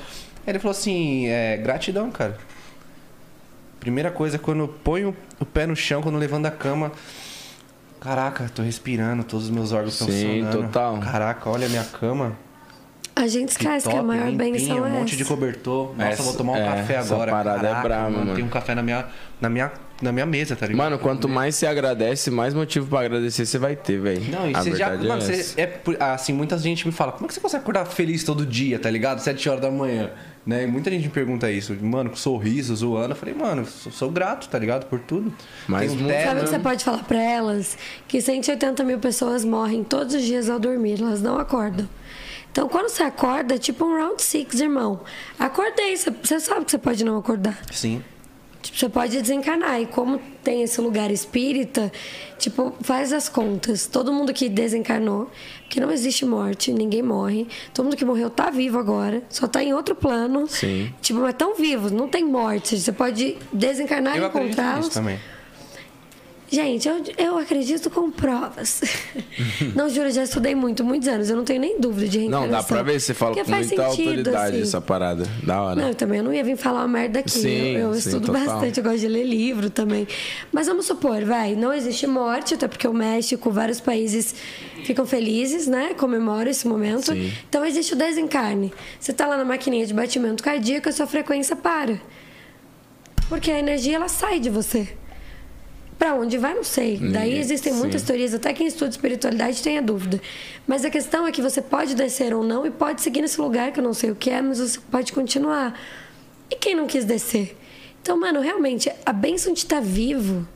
Ele 0.47 0.57
falou 0.57 0.71
assim: 0.71 1.27
é, 1.27 1.55
gratidão, 1.57 2.09
cara. 2.09 2.35
Primeira 3.79 4.11
coisa, 4.11 4.37
quando 4.37 4.59
eu 4.59 4.67
ponho 4.67 5.15
o 5.39 5.45
pé 5.45 5.65
no 5.65 5.75
chão, 5.75 6.01
quando 6.01 6.15
eu 6.15 6.19
levanto 6.19 6.43
da 6.43 6.51
cama. 6.51 6.91
Caraca, 7.99 8.49
tô 8.53 8.61
respirando, 8.61 9.23
todos 9.23 9.45
os 9.45 9.51
meus 9.51 9.71
órgãos 9.73 9.93
estão 9.93 10.07
Sim, 10.07 10.43
funcionando. 10.43 10.67
total. 10.67 10.97
Caraca, 10.99 11.49
olha 11.49 11.65
a 11.65 11.69
minha 11.69 11.83
cama. 11.83 12.33
A 13.15 13.27
gente 13.27 13.47
Que 13.47 13.63
esquece 13.63 13.89
que, 13.89 13.95
a 13.97 14.01
maior 14.01 14.29
limpinha, 14.29 14.53
benção 14.53 14.79
um 14.81 14.85
é 14.85 14.89
monte 14.89 15.17
de 15.17 15.23
essa. 15.23 15.33
cobertor. 15.33 15.93
Nossa, 15.97 16.09
Essa- 16.09 16.23
vou 16.23 16.33
tomar 16.35 16.53
um 16.53 16.55
é, 16.57 16.65
café 16.65 16.93
essa 16.95 17.13
agora. 17.13 17.31
parada 17.31 17.57
é 17.59 17.61
Caraca, 17.69 17.81
brava, 17.87 18.09
mano. 18.11 18.35
Tem 18.35 18.43
um 18.45 18.47
café 18.47 18.73
na 18.73 18.81
minha, 18.81 19.05
na 19.41 19.49
minha, 19.49 19.69
na 20.01 20.13
minha 20.13 20.25
mesa, 20.25 20.55
tá 20.55 20.65
ligado? 20.65 20.77
Mano, 20.77 20.97
quanto 20.97 21.27
mais 21.27 21.55
você 21.55 21.67
agradece, 21.67 22.31
mais 22.31 22.53
motivo 22.53 22.87
pra 22.87 23.01
agradecer 23.01 23.45
você 23.45 23.57
vai 23.57 23.75
ter, 23.75 23.99
velho. 23.99 24.31
Não, 24.31 24.49
e 24.49 24.55
A 24.55 24.61
você 24.63 24.73
já. 24.73 24.87
verdade 24.89 25.07
Mano, 25.09 25.21
é 25.21 25.25
você, 25.25 25.33
essa. 25.33 25.59
é 25.61 25.81
assim, 26.13 26.31
muita 26.31 26.57
gente 26.57 26.85
me 26.87 26.93
fala, 26.93 27.11
como 27.11 27.25
é 27.25 27.27
que 27.27 27.33
você 27.33 27.41
consegue 27.41 27.61
acordar 27.63 27.83
feliz 27.83 28.23
todo 28.23 28.45
dia, 28.45 28.79
tá 28.79 28.89
ligado? 28.89 29.19
Sete 29.19 29.49
horas 29.49 29.61
da 29.63 29.69
manhã. 29.71 30.11
Né? 30.49 30.63
E 30.63 30.67
muita 30.67 30.89
gente 30.89 31.03
me 31.03 31.09
pergunta 31.09 31.51
isso, 31.51 31.75
mano, 31.79 32.09
com 32.09 32.15
sorriso, 32.15 32.75
zoando. 32.75 33.11
Eu 33.11 33.15
falei, 33.15 33.35
mano, 33.35 33.65
sou, 33.67 33.91
sou 33.91 34.09
grato, 34.09 34.49
tá 34.49 34.57
ligado? 34.57 34.87
Por 34.87 34.99
tudo. 34.99 35.31
Mas 35.67 35.91
um 35.91 36.07
terno, 36.07 36.23
Sabe 36.27 36.39
o 36.39 36.43
que 36.45 36.49
você 36.49 36.59
pode 36.59 36.83
falar 36.83 37.03
pra 37.03 37.21
elas? 37.21 37.77
Que 38.07 38.19
180 38.19 38.83
mil 38.83 38.97
pessoas 38.97 39.45
morrem 39.45 39.83
todos 39.83 40.15
os 40.15 40.23
dias 40.23 40.49
ao 40.49 40.57
dormir, 40.57 40.99
elas 40.99 41.21
não 41.21 41.37
acordam. 41.37 41.87
Então, 42.51 42.67
quando 42.67 42.89
você 42.89 43.03
acorda, 43.03 43.53
é 43.53 43.57
tipo 43.59 43.85
um 43.85 43.95
round 43.95 44.19
six, 44.23 44.59
irmão. 44.59 45.01
Acordei, 45.37 45.95
você- 45.95 46.09
você 46.09 46.39
sabe 46.39 46.65
que 46.65 46.71
você 46.71 46.79
pode 46.79 47.05
não 47.05 47.15
acordar. 47.19 47.59
Sim. 47.71 48.03
Tipo, 48.61 48.77
você 48.77 48.89
pode 48.89 49.21
desencarnar. 49.21 49.79
E 49.79 49.85
como 49.85 50.19
tem 50.43 50.63
esse 50.63 50.81
lugar 50.81 51.11
espírita, 51.11 51.91
tipo, 52.39 52.73
faz 52.81 53.13
as 53.13 53.29
contas. 53.29 53.85
Todo 53.85 54.11
mundo 54.11 54.33
que 54.33 54.49
desencarnou, 54.49 55.29
que 55.69 55.79
não 55.79 55.91
existe 55.91 56.25
morte, 56.25 56.73
ninguém 56.73 57.01
morre. 57.03 57.47
Todo 57.73 57.85
mundo 57.85 57.95
que 57.95 58.03
morreu 58.03 58.29
tá 58.29 58.49
vivo 58.49 58.79
agora, 58.79 59.21
só 59.29 59.47
tá 59.47 59.63
em 59.63 59.73
outro 59.73 59.95
plano. 59.95 60.47
Sim. 60.47 60.91
Tipo, 61.01 61.19
mas 61.19 61.35
tão 61.35 61.55
vivos, 61.55 61.91
não 61.91 62.07
tem 62.07 62.25
morte. 62.25 62.77
Você 62.79 62.91
pode 62.91 63.37
desencarnar 63.53 64.15
e 64.15 64.17
Eu 64.19 64.25
nisso 64.25 64.37
encontrá-los. 64.37 64.89
também. 64.89 65.19
Gente, 66.51 66.87
eu, 66.87 67.03
eu 67.17 67.37
acredito 67.37 67.89
com 67.89 68.09
provas. 68.09 68.81
não, 69.75 69.87
juro, 69.89 70.07
eu 70.07 70.11
já 70.11 70.23
estudei 70.23 70.55
muito, 70.55 70.83
muitos 70.83 71.07
anos. 71.07 71.29
Eu 71.29 71.35
não 71.37 71.43
tenho 71.43 71.61
nem 71.61 71.79
dúvida 71.79 72.07
de 72.07 72.17
Não, 72.27 72.41
reencarnação. 72.41 72.51
dá 72.51 72.63
pra 72.63 72.83
ver, 72.91 72.99
você 72.99 73.13
fala 73.13 73.35
com 73.35 73.51
muita 73.51 73.63
sentido, 73.63 73.81
autoridade 73.81 74.55
assim. 74.55 74.61
essa 74.61 74.81
parada. 74.81 75.23
Da 75.43 75.61
hora. 75.61 75.81
Não, 75.81 75.87
eu 75.89 75.95
também 75.95 76.21
não 76.21 76.33
ia 76.33 76.43
vir 76.43 76.57
falar 76.57 76.79
uma 76.79 76.87
merda 76.87 77.19
aqui. 77.19 77.29
Sim, 77.29 77.75
eu 77.75 77.89
eu 77.89 77.93
sim, 77.93 78.09
estudo 78.09 78.27
total. 78.27 78.45
bastante, 78.45 78.77
eu 78.79 78.83
gosto 78.83 78.99
de 78.99 79.07
ler 79.07 79.25
livro 79.25 79.69
também. 79.69 80.07
Mas 80.51 80.67
vamos 80.67 80.85
supor, 80.85 81.23
vai, 81.23 81.55
não 81.55 81.71
existe 81.73 82.07
morte, 82.07 82.55
até 82.55 82.67
porque 82.67 82.87
o 82.87 82.93
México, 82.93 83.51
vários 83.51 83.79
países 83.79 84.33
ficam 84.83 85.05
felizes, 85.05 85.67
né? 85.67 85.93
Comemoram 85.93 86.49
esse 86.49 86.67
momento. 86.67 87.13
Sim. 87.13 87.31
Então 87.47 87.63
existe 87.65 87.93
o 87.93 87.95
desencarne. 87.95 88.73
Você 88.99 89.13
tá 89.13 89.27
lá 89.27 89.37
na 89.37 89.45
maquininha 89.45 89.85
de 89.85 89.93
batimento 89.93 90.43
cardíaco, 90.43 90.89
a 90.89 90.91
sua 90.91 91.05
frequência 91.05 91.55
para. 91.55 91.99
Porque 93.27 93.51
a 93.51 93.59
energia 93.59 93.95
ela 93.97 94.07
sai 94.07 94.39
de 94.39 94.49
você. 94.49 94.89
Pra 95.99 96.15
onde 96.15 96.37
vai, 96.37 96.55
não 96.55 96.63
sei. 96.63 96.97
Daí 96.97 97.37
existem 97.37 97.73
sim. 97.73 97.79
muitas 97.79 98.03
teorias, 98.03 98.33
até 98.33 98.53
quem 98.53 98.65
estuda 98.65 98.89
espiritualidade 98.89 99.61
tem 99.61 99.77
a 99.77 99.81
dúvida. 99.81 100.21
Mas 100.65 100.85
a 100.85 100.89
questão 100.89 101.27
é 101.27 101.31
que 101.31 101.41
você 101.41 101.61
pode 101.61 101.93
descer 101.93 102.33
ou 102.33 102.41
não 102.41 102.65
e 102.65 102.71
pode 102.71 103.01
seguir 103.01 103.21
nesse 103.21 103.39
lugar, 103.39 103.73
que 103.73 103.81
eu 103.81 103.83
não 103.83 103.93
sei 103.93 104.09
o 104.09 104.15
que 104.15 104.29
é, 104.29 104.41
mas 104.41 104.59
você 104.59 104.79
pode 104.89 105.11
continuar. 105.11 105.77
E 106.49 106.55
quem 106.55 106.73
não 106.73 106.87
quis 106.87 107.03
descer? 107.03 107.57
Então, 108.01 108.17
mano, 108.17 108.39
realmente, 108.39 108.89
a 109.05 109.11
bênção 109.11 109.51
de 109.51 109.59
estar 109.59 109.81
vivo, 109.81 110.47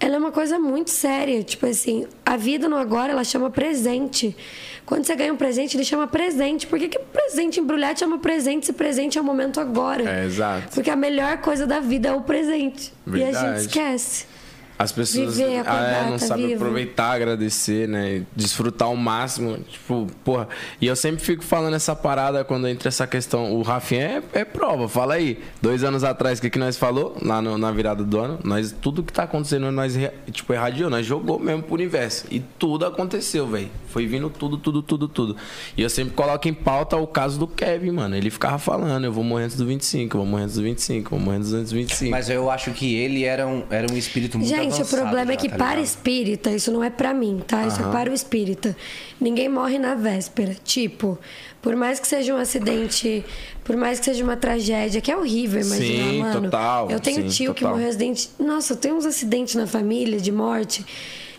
ela 0.00 0.16
é 0.16 0.18
uma 0.18 0.32
coisa 0.32 0.58
muito 0.58 0.90
séria. 0.90 1.44
Tipo 1.44 1.66
assim, 1.66 2.08
a 2.26 2.36
vida 2.36 2.68
no 2.68 2.76
agora, 2.76 3.12
ela 3.12 3.22
chama 3.22 3.50
presente. 3.50 4.36
Quando 4.84 5.04
você 5.04 5.14
ganha 5.14 5.32
um 5.32 5.36
presente, 5.36 5.76
ele 5.76 5.84
chama 5.84 6.08
presente. 6.08 6.66
Por 6.66 6.80
que, 6.80 6.88
que 6.88 6.98
presente 6.98 7.60
embrulhado 7.60 8.00
chama 8.00 8.18
presente 8.18 8.66
se 8.66 8.72
presente 8.72 9.18
é 9.18 9.20
o 9.20 9.24
momento 9.24 9.60
agora? 9.60 10.02
É, 10.02 10.24
exato. 10.24 10.74
Porque 10.74 10.90
a 10.90 10.96
melhor 10.96 11.38
coisa 11.38 11.64
da 11.64 11.78
vida 11.78 12.08
é 12.08 12.12
o 12.12 12.22
presente. 12.22 12.92
E 13.06 13.10
a 13.10 13.12
Verdade. 13.12 13.60
gente 13.60 13.68
esquece. 13.68 14.34
As 14.76 14.90
pessoas 14.90 15.36
Viver, 15.36 15.58
ah, 15.58 15.60
acordar, 15.60 16.06
é, 16.06 16.10
não 16.10 16.18
tá 16.18 16.26
sabem 16.26 16.46
vivo. 16.48 16.56
aproveitar, 16.64 17.12
agradecer, 17.12 17.86
né? 17.88 18.22
Desfrutar 18.34 18.88
ao 18.88 18.96
máximo. 18.96 19.58
Tipo, 19.68 20.06
porra. 20.24 20.48
E 20.80 20.86
eu 20.86 20.96
sempre 20.96 21.24
fico 21.24 21.44
falando 21.44 21.74
essa 21.74 21.94
parada 21.94 22.42
quando 22.44 22.66
entra 22.66 22.88
essa 22.88 23.06
questão. 23.06 23.52
O 23.52 23.62
Rafinha 23.62 24.22
é, 24.34 24.40
é 24.40 24.44
prova, 24.44 24.88
fala 24.88 25.14
aí. 25.14 25.38
Dois 25.62 25.84
anos 25.84 26.02
atrás, 26.02 26.38
o 26.38 26.42
que, 26.42 26.50
que 26.50 26.58
nós 26.58 26.76
falou? 26.76 27.16
Lá 27.22 27.40
no- 27.40 27.56
na 27.56 27.70
virada 27.70 28.02
do 28.02 28.18
ano, 28.18 28.38
nós, 28.42 28.72
tudo 28.80 29.02
que 29.02 29.12
tá 29.12 29.22
acontecendo, 29.22 29.70
nós, 29.70 29.96
tipo, 30.32 30.52
irradiou, 30.52 30.90
nós 30.90 31.06
jogou 31.06 31.38
mesmo 31.38 31.62
pro 31.62 31.74
universo. 31.74 32.26
E 32.30 32.40
tudo 32.40 32.84
aconteceu, 32.84 33.46
velho. 33.46 33.70
Foi 33.88 34.06
vindo 34.06 34.28
tudo, 34.28 34.58
tudo, 34.58 34.82
tudo, 34.82 35.06
tudo. 35.06 35.36
E 35.76 35.82
eu 35.82 35.88
sempre 35.88 36.14
coloco 36.14 36.48
em 36.48 36.52
pauta 36.54 36.96
o 36.96 37.06
caso 37.06 37.38
do 37.38 37.46
Kevin, 37.46 37.92
mano. 37.92 38.16
Ele 38.16 38.28
ficava 38.28 38.58
falando, 38.58 39.04
eu 39.04 39.12
vou 39.12 39.22
morrer 39.22 39.44
antes 39.44 39.56
do 39.56 39.64
25, 39.64 40.16
eu 40.16 40.20
vou 40.22 40.28
morrer 40.28 40.42
antes 40.44 40.56
do 40.56 40.62
25, 40.64 41.06
eu 41.14 41.18
vou 41.18 41.24
morrer 41.24 41.36
antes 41.38 41.50
do 41.50 41.76
25. 41.76 42.10
Mas 42.10 42.28
eu 42.28 42.50
acho 42.50 42.72
que 42.72 42.92
ele 42.96 43.22
era 43.22 43.46
um, 43.46 43.62
era 43.70 43.86
um 43.92 43.96
espírito 43.96 44.36
muito 44.36 44.50
Gente, 44.70 44.82
o 44.82 44.86
problema 44.86 45.32
é 45.32 45.34
já, 45.34 45.40
que 45.40 45.48
tá 45.48 45.56
para 45.56 45.80
espírita, 45.80 46.50
isso 46.50 46.70
não 46.72 46.82
é 46.82 46.90
pra 46.90 47.12
mim, 47.14 47.42
tá? 47.46 47.66
Isso 47.66 47.80
é 47.80 47.90
para 47.90 48.10
o 48.10 48.14
espírita. 48.14 48.76
Ninguém 49.20 49.48
morre 49.48 49.78
na 49.78 49.94
véspera. 49.94 50.56
Tipo, 50.64 51.18
por 51.62 51.74
mais 51.76 51.98
que 52.00 52.06
seja 52.06 52.34
um 52.34 52.38
acidente, 52.38 53.24
por 53.64 53.76
mais 53.76 53.98
que 53.98 54.04
seja 54.04 54.22
uma 54.24 54.36
tragédia, 54.36 55.00
que 55.00 55.10
é 55.10 55.16
horrível 55.16 55.60
imaginar, 55.60 56.10
Sim, 56.10 56.18
mano. 56.20 56.42
total, 56.42 56.90
Eu 56.90 57.00
tenho 57.00 57.22
sim, 57.22 57.28
tio 57.28 57.54
que 57.54 57.60
total. 57.60 57.76
morreu 57.76 57.88
acidente. 57.88 58.30
Nossa, 58.38 58.72
eu 58.72 58.76
tenho 58.76 58.96
uns 58.96 59.06
acidentes 59.06 59.54
na 59.54 59.66
família 59.66 60.20
de 60.20 60.30
morte. 60.32 60.84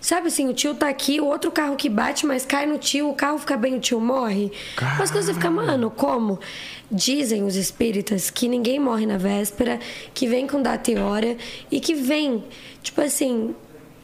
Sabe 0.02 0.28
assim, 0.28 0.48
o 0.48 0.54
tio 0.54 0.76
tá 0.76 0.88
aqui, 0.88 1.20
o 1.20 1.26
outro 1.26 1.50
carro 1.50 1.76
que 1.76 1.90
bate, 1.90 2.28
mas 2.28 2.46
cai 2.46 2.68
no 2.68 2.78
tio, 2.78 3.10
o 3.10 3.14
carro 3.16 3.40
fica 3.40 3.58
bem, 3.58 3.74
o 3.76 3.80
tio 3.80 4.00
morre. 4.00 4.52
Mas 5.00 5.10
quando 5.10 5.24
você 5.24 5.34
fica, 5.34 5.50
mano, 5.50 5.90
como? 5.90 6.40
Dizem 6.92 7.44
os 7.44 7.56
espíritas 7.56 8.30
que 8.30 8.48
ninguém 8.48 8.80
morre 8.80 9.06
na 9.06 9.18
véspera, 9.18 9.80
que 10.14 10.28
vem 10.28 10.46
com 10.46 10.62
data 10.62 10.92
e 10.92 10.98
hora 10.98 11.36
e 11.72 11.80
que 11.80 11.96
vem, 11.96 12.44
tipo 12.84 13.02
assim, 13.02 13.56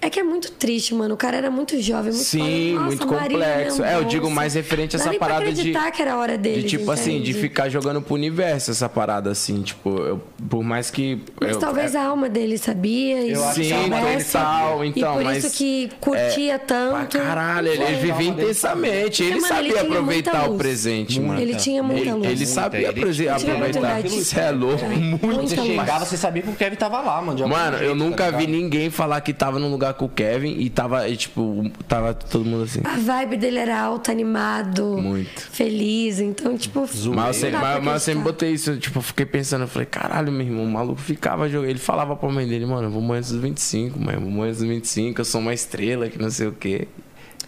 É 0.04 0.10
que 0.10 0.20
é 0.20 0.24
muito 0.24 0.52
triste, 0.52 0.96
mano. 0.96 1.14
O 1.14 1.18
cara 1.18 1.38
era 1.38 1.52
muito 1.52 1.80
jovem, 1.80 2.12
muito 2.12 2.24
Sim, 2.26 2.40
foda. 2.74 2.74
Nossa, 2.74 2.86
muito 2.88 3.08
complexo. 3.08 3.84
É, 3.84 3.96
eu 3.98 4.04
digo 4.04 4.32
mais 4.32 4.56
referente 4.56 4.96
a 4.96 5.00
essa 5.00 5.14
parada 5.14 5.46
de- 5.46 5.52
acreditar 5.52 5.92
que 5.92 6.02
era 6.02 6.14
a 6.14 6.18
hora 6.18 6.38
dele. 6.40 6.64
De 6.64 6.70
tipo 6.70 6.90
assim, 6.90 7.22
de 7.22 7.34
ficar 7.34 7.70
jogando 7.70 8.02
pro 8.02 8.16
universo 8.16 8.72
essa 8.72 8.90
parada, 8.90 9.30
assim, 9.30 9.62
tipo, 9.62 9.90
eu- 10.00 10.20
por 10.50 10.64
mais 10.64 10.90
que. 10.90 11.20
Mas 11.40 11.52
eu- 11.52 11.60
talvez 11.60 11.94
é- 11.94 12.00
a 12.00 12.06
alma 12.08 12.28
dele 12.30 12.58
sabia 12.58 13.22
e 13.22 13.32
Eu 13.34 13.44
acho 13.46 13.60
que 13.60 13.66
Sim, 13.66 13.74
a 13.74 13.78
alma 13.78 13.96
dele 13.98 14.06
soubesse, 14.08 14.32
tal, 14.32 14.86
então, 14.86 15.14
e 15.14 15.16
por 15.18 15.24
mas. 15.24 15.44
isso 15.46 15.56
que 15.58 15.90
curtia 16.00 16.58
tanto. 16.58 17.18
Pra 17.18 17.20
caralho, 17.26 17.68
ele, 17.68 17.84
ele 17.84 17.96
vivia 17.98 18.28
intensamente. 18.30 19.24
Ele 19.24 19.40
Mano, 19.40 19.46
ele 19.60 19.72
sabia 19.72 19.82
aproveitar 19.82 20.50
o 20.50 20.58
presente, 20.58 21.20
mano. 21.20 21.40
Ele 21.40 21.56
tinha 21.56 21.84
muita 21.84 22.02
Ele, 22.02 22.12
luz. 22.14 22.26
ele 22.28 22.46
sabia 22.48 22.80
ele 22.80 22.88
aproveitar. 23.30 24.02
Você 24.02 24.40
é 24.40 24.52
louco, 24.52 24.84
muito. 24.86 25.42
Você 25.48 25.56
chegava, 25.58 26.06
você 26.06 26.18
sabia 26.18 26.42
que 26.42 26.50
o 26.50 26.56
Kevin 26.56 26.76
tava 26.76 27.02
lá, 27.02 27.22
mano. 27.22 27.48
Mano, 27.48 27.78
eu 27.78 27.80
jeito, 27.90 27.96
nunca 27.96 28.32
tá 28.32 28.38
vi 28.38 28.48
ninguém 28.48 28.90
falar 28.90 29.22
que 29.22 29.32
tava 29.32 29.60
num 29.60 29.70
lugar 29.70 29.91
com 29.94 30.06
o 30.06 30.10
Kevin 30.10 30.56
e 30.60 30.70
tava, 30.70 31.08
e, 31.08 31.16
tipo, 31.16 31.70
tava 31.88 32.14
todo 32.14 32.46
mundo 32.46 32.64
assim. 32.64 32.82
A 32.84 32.98
vibe 32.98 33.38
dele 33.38 33.60
era 33.60 33.80
alta, 33.80 34.12
animado. 34.12 34.98
Muito. 34.98 35.42
Feliz. 35.52 36.20
Então, 36.20 36.58
tipo. 36.58 36.82
Mas 36.82 36.88
eu 36.98 37.34
sempre, 37.34 37.58
mas, 37.58 37.84
mas 37.84 37.94
eu 37.94 38.00
sempre 38.00 38.24
botei 38.24 38.52
isso, 38.52 38.78
tipo, 38.78 39.00
eu 39.00 39.04
fiquei 39.04 39.26
pensando, 39.26 39.62
eu 39.62 39.68
falei, 39.68 39.86
caralho, 39.86 40.32
meu 40.32 40.46
irmão, 40.46 40.66
o 40.66 40.72
maluco 40.72 41.02
ficava 41.02 41.48
jogando. 41.50 41.70
Ele 41.70 41.80
falava 41.80 42.16
pra 42.16 42.30
mãe 42.30 42.48
dele, 42.48 42.66
mano, 42.66 42.88
eu 42.88 42.92
vou 42.92 43.02
morrer 43.02 43.20
antes 43.20 43.32
dos 43.32 43.42
25, 43.42 44.00
mãe, 44.00 44.16
eu 44.16 44.22
vou 44.22 44.32
morrer 44.32 44.50
antes 44.50 44.60
dos 44.60 44.70
25, 44.70 45.22
eu 45.22 45.26
sou 45.26 45.42
uma 45.42 45.54
estrela, 45.54 46.10
que 46.10 46.20
não 46.20 46.30
sei 46.30 46.48
o 46.48 46.52
quê. 46.52 46.88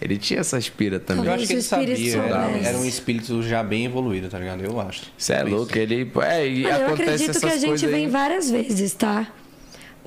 Ele 0.00 0.18
tinha 0.18 0.40
essa 0.40 0.56
aspira 0.56 0.98
também. 0.98 1.24
Eu 1.24 1.32
acho 1.32 1.46
que 1.46 1.52
ele 1.52 1.62
sabia. 1.62 2.16
Era, 2.18 2.50
era 2.50 2.78
um 2.78 2.84
espírito 2.84 3.42
já 3.42 3.62
bem 3.62 3.86
evoluído, 3.86 4.28
tá 4.28 4.38
ligado? 4.38 4.64
Eu 4.64 4.80
acho. 4.80 5.04
Você 5.16 5.32
é 5.32 5.42
louco, 5.42 5.76
ele. 5.78 6.10
É, 6.22 6.46
e 6.46 6.64
eu 6.64 6.70
acontece 6.70 7.02
acredito 7.02 7.30
essas 7.30 7.42
que 7.42 7.48
a 7.48 7.56
gente 7.56 7.86
vem 7.86 8.06
aí. 8.06 8.10
várias 8.10 8.50
vezes, 8.50 8.92
tá? 8.92 9.32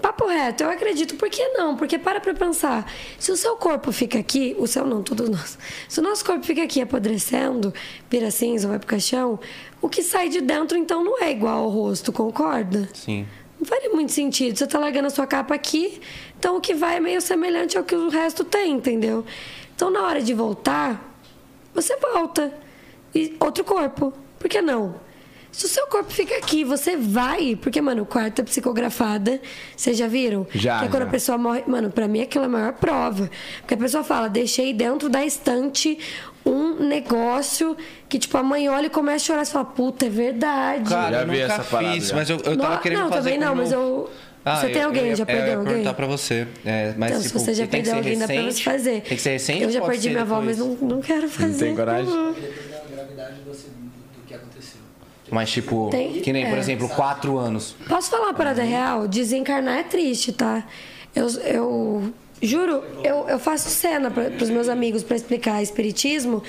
Papo 0.02 0.28
reto, 0.28 0.64
eu 0.64 0.70
acredito, 0.70 1.16
por 1.16 1.28
que 1.30 1.48
não? 1.50 1.76
Porque 1.76 1.98
para 1.98 2.20
pra 2.20 2.34
pensar, 2.34 2.92
se 3.18 3.32
o 3.32 3.36
seu 3.36 3.56
corpo 3.56 3.92
fica 3.92 4.20
aqui, 4.20 4.56
o 4.60 4.68
seu 4.68 4.86
não, 4.86 5.02
todos 5.02 5.28
nós. 5.28 5.58
Se 5.90 6.00
o 6.00 6.04
nosso 6.04 6.24
corpo 6.24 6.46
fica 6.46 6.62
aqui 6.64 6.82
apodrecendo, 6.82 7.74
vira 8.10 8.30
cinza, 8.30 8.68
vai 8.68 8.78
pro 8.78 8.88
caixão, 8.88 9.40
o 9.82 9.90
que 9.90 10.04
sai 10.04 10.30
de 10.30 10.40
dentro 10.40 10.78
então 10.78 11.04
não 11.04 11.20
é 11.20 11.32
igual 11.32 11.64
ao 11.64 11.70
rosto, 11.70 12.12
concorda? 12.12 12.88
Sim. 12.94 13.26
Não 13.60 13.66
faria 13.66 13.90
muito 13.90 14.12
sentido. 14.12 14.56
Você 14.56 14.68
tá 14.68 14.78
largando 14.78 15.08
a 15.08 15.10
sua 15.10 15.26
capa 15.26 15.56
aqui, 15.56 16.00
então 16.38 16.58
o 16.58 16.62
que 16.62 16.76
vai 16.76 16.98
é 16.98 17.00
meio 17.00 17.20
semelhante 17.20 17.76
ao 17.76 17.84
que 17.84 17.96
o 17.96 18.10
resto 18.10 18.44
tem, 18.44 18.74
entendeu? 18.74 19.26
Então 19.76 19.90
na 19.90 20.04
hora 20.04 20.22
de 20.22 20.34
voltar, 20.34 21.04
você 21.74 21.96
volta. 21.98 22.54
E 23.16 23.36
outro 23.40 23.64
corpo. 23.64 24.14
Por 24.38 24.48
que 24.48 24.62
não? 24.62 25.07
Se 25.58 25.66
o 25.66 25.68
seu 25.68 25.88
corpo 25.88 26.12
fica 26.14 26.36
aqui, 26.38 26.64
você 26.64 26.96
vai. 26.96 27.56
Porque, 27.56 27.82
mano, 27.82 28.04
o 28.04 28.06
quarto 28.06 28.42
é 28.42 28.44
psicografada. 28.44 29.42
Vocês 29.76 29.98
já 29.98 30.06
viram? 30.08 30.46
Já, 30.54 30.80
Que 30.82 30.86
é 30.86 30.88
quando 30.88 31.02
já. 31.02 31.08
a 31.08 31.12
pessoa 31.12 31.36
morre. 31.36 31.64
Mano, 31.66 31.90
pra 31.90 32.08
mim 32.08 32.22
aquilo 32.22 32.44
é 32.44 32.48
a 32.48 32.50
maior 32.50 32.74
prova. 32.74 33.28
Porque 33.62 33.74
a 33.74 33.78
pessoa 33.78 34.04
fala, 34.04 34.28
deixei 34.30 34.72
dentro 34.72 35.10
da 35.10 35.26
estante 35.26 35.98
um 36.46 36.76
negócio 36.88 37.76
que, 38.08 38.20
tipo, 38.20 38.38
a 38.38 38.44
mãe 38.44 38.70
olha 38.70 38.86
e 38.86 38.90
começa 38.92 39.16
a 39.16 39.26
chorar. 39.26 39.46
Você 39.46 39.52
fala, 39.54 39.66
puta, 39.66 40.06
é 40.06 40.10
verdade. 40.10 40.90
Cara, 40.92 41.12
Já 41.12 41.22
eu 41.24 41.28
vi 41.28 41.42
nunca 41.42 41.54
essa 41.54 41.64
parada, 41.64 41.94
fiz, 41.96 42.08
já. 42.10 42.16
mas 42.16 42.30
eu, 42.30 42.38
eu 42.38 42.56
tava 42.58 42.76
Não, 42.76 42.82
querendo 42.84 43.00
não, 43.00 43.10
fazer 43.10 43.32
também 43.32 43.40
com 43.40 43.46
não, 43.46 43.56
meu- 43.56 43.64
mas 43.64 43.72
eu- 43.74 44.10
você 44.46 44.68
tem 44.70 44.82
eu- 44.84 44.88
alguém? 44.88 45.08
eu, 45.10 45.16
Já 45.16 45.24
eu 45.24 45.26
perdeu 45.26 45.48
ia 45.48 45.56
alguém? 45.58 45.74
perguntar 45.74 45.94
pra 45.96 46.06
você. 46.06 46.48
É, 46.64 46.94
mas, 46.96 47.10
Então, 47.10 47.24
tipo, 47.24 47.40
se 47.40 47.46
você 47.46 47.54
já 47.56 47.66
perdeu 47.66 47.96
alguém, 47.96 48.20
dá 48.20 48.26
pra 48.28 48.36
você 48.36 48.42
recente? 48.44 48.64
fazer. 48.64 49.02
Tem 49.02 49.18
que 49.18 49.24
ser 49.24 49.30
recente 49.32 49.64
Eu 49.64 49.72
já 49.72 49.82
perdi 49.82 50.10
minha 50.12 50.22
avó, 50.22 50.40
mas 50.40 50.60
não, 50.60 50.68
não 50.76 51.02
quero 51.02 51.28
fazer. 51.28 51.66
tem 51.66 51.76
coragem? 51.76 52.14
Uhum. 52.14 52.32
Depende 52.34 52.70
da 52.70 52.96
gravidade 52.96 53.42
do, 53.42 53.50
acidente, 53.50 53.74
do, 53.76 54.22
do 54.22 54.28
que 54.28 54.34
aconteceu. 54.36 54.80
Mas, 55.30 55.50
tipo, 55.52 55.90
Tem- 55.90 56.14
que 56.22 56.32
nem, 56.32 56.46
por 56.48 56.58
é. 56.58 56.60
exemplo, 56.60 56.88
quatro 56.90 57.38
anos. 57.38 57.76
Posso 57.88 58.10
falar 58.10 58.26
uma 58.28 58.34
parada 58.34 58.64
real? 58.64 59.08
Desencarnar 59.08 59.80
é 59.80 59.84
triste, 59.84 60.32
tá? 60.32 60.64
Eu, 61.16 61.28
eu 61.42 62.14
juro, 62.42 62.84
eu, 63.04 63.28
eu 63.28 63.40
faço 63.40 63.70
cena 63.70 64.10
pra, 64.10 64.30
pros 64.32 64.50
meus 64.50 64.70
amigos 64.70 65.04
pra 65.04 65.16
explicar 65.18 65.62
espiritismo. 65.62 66.42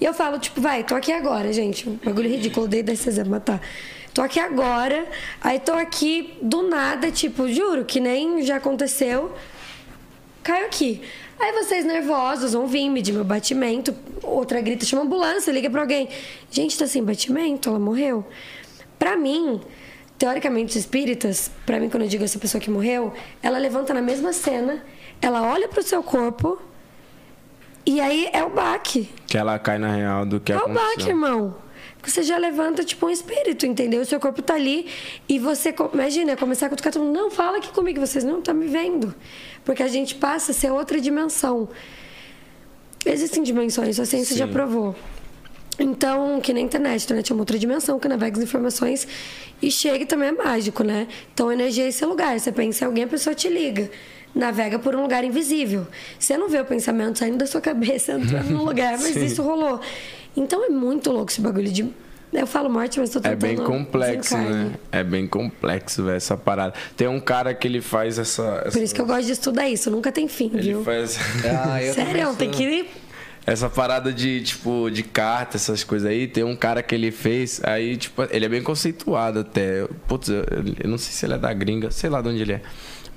E 0.00 0.04
eu 0.04 0.12
falo, 0.12 0.38
tipo, 0.38 0.60
vai, 0.60 0.84
tô 0.84 0.94
aqui 0.94 1.12
agora, 1.12 1.52
gente. 1.52 1.88
Um 1.88 1.96
bagulho 2.04 2.28
ridículo, 2.28 2.66
odeio 2.66 2.84
desse 2.84 3.08
exemplo, 3.08 3.30
mas 3.30 3.42
tá. 3.42 3.60
Tô 4.12 4.22
aqui 4.22 4.40
agora, 4.40 5.06
aí 5.42 5.58
tô 5.60 5.72
aqui 5.74 6.34
do 6.40 6.68
nada, 6.68 7.10
tipo, 7.10 7.48
juro 7.52 7.84
que 7.84 8.00
nem 8.00 8.42
já 8.42 8.56
aconteceu. 8.56 9.30
Caio 10.42 10.66
aqui. 10.66 11.02
Aí 11.38 11.52
vocês 11.52 11.84
nervosos 11.84 12.52
vão 12.54 12.66
vir 12.66 12.88
medir 12.88 13.12
meu 13.12 13.24
batimento. 13.24 13.94
Outra 14.22 14.60
grita, 14.60 14.84
chama 14.86 15.02
ambulância, 15.02 15.50
liga 15.52 15.68
pra 15.70 15.82
alguém. 15.82 16.08
Gente, 16.50 16.76
tá 16.78 16.86
sem 16.86 17.02
batimento, 17.02 17.68
ela 17.68 17.78
morreu. 17.78 18.24
Pra 18.98 19.16
mim, 19.16 19.60
teoricamente, 20.18 20.70
os 20.70 20.76
espíritas, 20.76 21.50
pra 21.66 21.78
mim, 21.78 21.90
quando 21.90 22.04
eu 22.04 22.08
digo 22.08 22.24
essa 22.24 22.38
pessoa 22.38 22.60
que 22.60 22.70
morreu, 22.70 23.12
ela 23.42 23.58
levanta 23.58 23.92
na 23.92 24.00
mesma 24.00 24.32
cena, 24.32 24.82
ela 25.20 25.42
olha 25.42 25.68
pro 25.68 25.82
seu 25.82 26.02
corpo 26.02 26.60
e 27.84 28.00
aí 28.00 28.28
é 28.32 28.42
o 28.42 28.50
baque. 28.50 29.08
Que 29.26 29.36
ela 29.36 29.58
cai 29.58 29.78
na 29.78 29.92
real 29.94 30.24
do 30.24 30.40
que 30.40 30.52
É 30.52 30.56
o 30.56 30.60
baque, 30.68 30.78
aconteceu. 30.78 31.08
irmão. 31.10 31.54
Você 32.02 32.22
já 32.22 32.38
levanta 32.38 32.84
tipo 32.84 33.06
um 33.06 33.10
espírito, 33.10 33.66
entendeu? 33.66 34.00
O 34.00 34.04
seu 34.04 34.20
corpo 34.20 34.40
tá 34.40 34.54
ali 34.54 34.86
e 35.28 35.38
você, 35.40 35.74
imagina, 35.92 36.36
começar 36.36 36.66
a 36.66 36.68
cutucar 36.68 36.92
todo 36.92 37.04
mundo. 37.04 37.16
Não, 37.16 37.30
fala 37.30 37.58
aqui 37.58 37.68
comigo, 37.72 37.98
vocês 38.00 38.22
não 38.24 38.38
estão 38.38 38.54
me 38.54 38.68
vendo. 38.68 39.12
Porque 39.66 39.82
a 39.82 39.88
gente 39.88 40.14
passa 40.14 40.52
a 40.52 40.54
ser 40.54 40.70
outra 40.70 40.98
dimensão. 40.98 41.68
Existem 43.04 43.42
dimensões, 43.42 44.00
a 44.00 44.06
ciência 44.06 44.34
já 44.36 44.46
provou. 44.48 44.94
Então, 45.78 46.40
que 46.40 46.52
nem 46.52 46.62
a 46.64 46.66
internet, 46.66 47.02
a 47.02 47.04
internet 47.04 47.30
é 47.30 47.34
uma 47.34 47.42
outra 47.42 47.58
dimensão 47.58 47.98
que 47.98 48.08
navega 48.08 48.38
as 48.38 48.42
informações 48.42 49.06
e 49.60 49.70
chega 49.70 50.04
e 50.04 50.06
também 50.06 50.28
é 50.28 50.32
mágico, 50.32 50.82
né? 50.82 51.06
Então, 51.34 51.52
energia 51.52 51.84
é 51.84 51.88
esse 51.88 52.04
lugar. 52.06 52.38
Você 52.38 52.50
pensa 52.50 52.84
em 52.84 52.86
alguém, 52.86 53.04
a 53.04 53.08
pessoa 53.08 53.34
te 53.34 53.48
liga. 53.48 53.90
Navega 54.34 54.78
por 54.78 54.94
um 54.94 55.02
lugar 55.02 55.24
invisível. 55.24 55.86
Você 56.18 56.38
não 56.38 56.48
vê 56.48 56.60
o 56.60 56.64
pensamento 56.64 57.18
saindo 57.18 57.38
da 57.38 57.46
sua 57.46 57.60
cabeça, 57.60 58.12
entrando 58.18 58.50
num 58.50 58.64
lugar, 58.64 58.98
mas 58.98 59.16
isso 59.16 59.42
rolou. 59.42 59.80
Então, 60.36 60.64
é 60.64 60.68
muito 60.68 61.10
louco 61.10 61.30
esse 61.30 61.40
bagulho 61.40 61.70
de. 61.70 61.92
Eu 62.32 62.46
falo 62.46 62.68
morte, 62.68 62.98
mas 63.00 63.10
tô 63.10 63.18
É 63.20 63.22
tentando. 63.22 63.38
bem 63.40 63.56
complexo, 63.56 64.34
desencarne. 64.36 64.64
né? 64.70 64.72
É 64.92 65.02
bem 65.02 65.26
complexo, 65.26 66.04
velho, 66.04 66.16
essa 66.16 66.36
parada. 66.36 66.74
Tem 66.96 67.08
um 67.08 67.20
cara 67.20 67.54
que 67.54 67.66
ele 67.66 67.80
faz 67.80 68.18
essa. 68.18 68.62
essa 68.66 68.72
Por 68.78 68.82
isso 68.82 68.94
que 68.94 69.00
eu 69.00 69.06
gosto 69.06 69.24
de 69.26 69.32
estudar 69.32 69.68
isso, 69.68 69.90
nunca 69.90 70.12
tem 70.12 70.28
fim, 70.28 70.50
Ele 70.52 70.62
viu? 70.62 70.84
faz 70.84 71.18
Ah, 71.44 71.82
eu 71.82 71.94
Sério, 71.94 72.34
tem 72.34 72.50
que. 72.50 72.88
essa 73.46 73.70
parada 73.70 74.12
de, 74.12 74.42
tipo, 74.42 74.90
de 74.90 75.02
carta, 75.02 75.56
essas 75.56 75.82
coisas 75.84 76.10
aí. 76.10 76.26
Tem 76.26 76.44
um 76.44 76.56
cara 76.56 76.82
que 76.82 76.94
ele 76.94 77.10
fez, 77.10 77.60
aí, 77.64 77.96
tipo, 77.96 78.22
ele 78.30 78.44
é 78.44 78.48
bem 78.48 78.62
conceituado 78.62 79.38
até. 79.40 79.86
Putz, 80.06 80.28
eu, 80.28 80.44
eu 80.82 80.90
não 80.90 80.98
sei 80.98 81.12
se 81.12 81.24
ele 81.24 81.34
é 81.34 81.38
da 81.38 81.52
gringa, 81.54 81.90
sei 81.90 82.10
lá 82.10 82.20
de 82.20 82.28
onde 82.28 82.42
ele 82.42 82.52
é. 82.54 82.60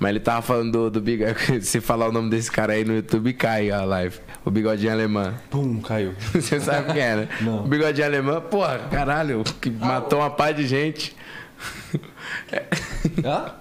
Mas 0.00 0.10
ele 0.10 0.20
tava 0.20 0.40
falando 0.40 0.72
do, 0.72 0.90
do 0.90 1.00
bigode. 1.02 1.60
Se 1.62 1.78
falar 1.78 2.08
o 2.08 2.12
nome 2.12 2.30
desse 2.30 2.50
cara 2.50 2.72
aí 2.72 2.84
no 2.84 2.94
YouTube, 2.94 3.34
cai 3.34 3.70
a 3.70 3.84
live. 3.84 4.18
O 4.42 4.50
bigodinho 4.50 4.90
alemão. 4.90 5.34
Pum, 5.50 5.78
caiu. 5.82 6.14
Você 6.32 6.58
sabe 6.58 6.94
quem 6.94 7.02
é, 7.02 7.16
né? 7.16 7.28
Não. 7.42 7.64
O 7.64 7.68
bigodinho 7.68 8.06
alemão, 8.06 8.40
porra, 8.40 8.78
caralho, 8.90 9.44
que 9.60 9.68
matou 9.70 10.20
uma 10.20 10.30
pá 10.30 10.52
de 10.52 10.66
gente. 10.66 11.14
Hã? 13.22 13.52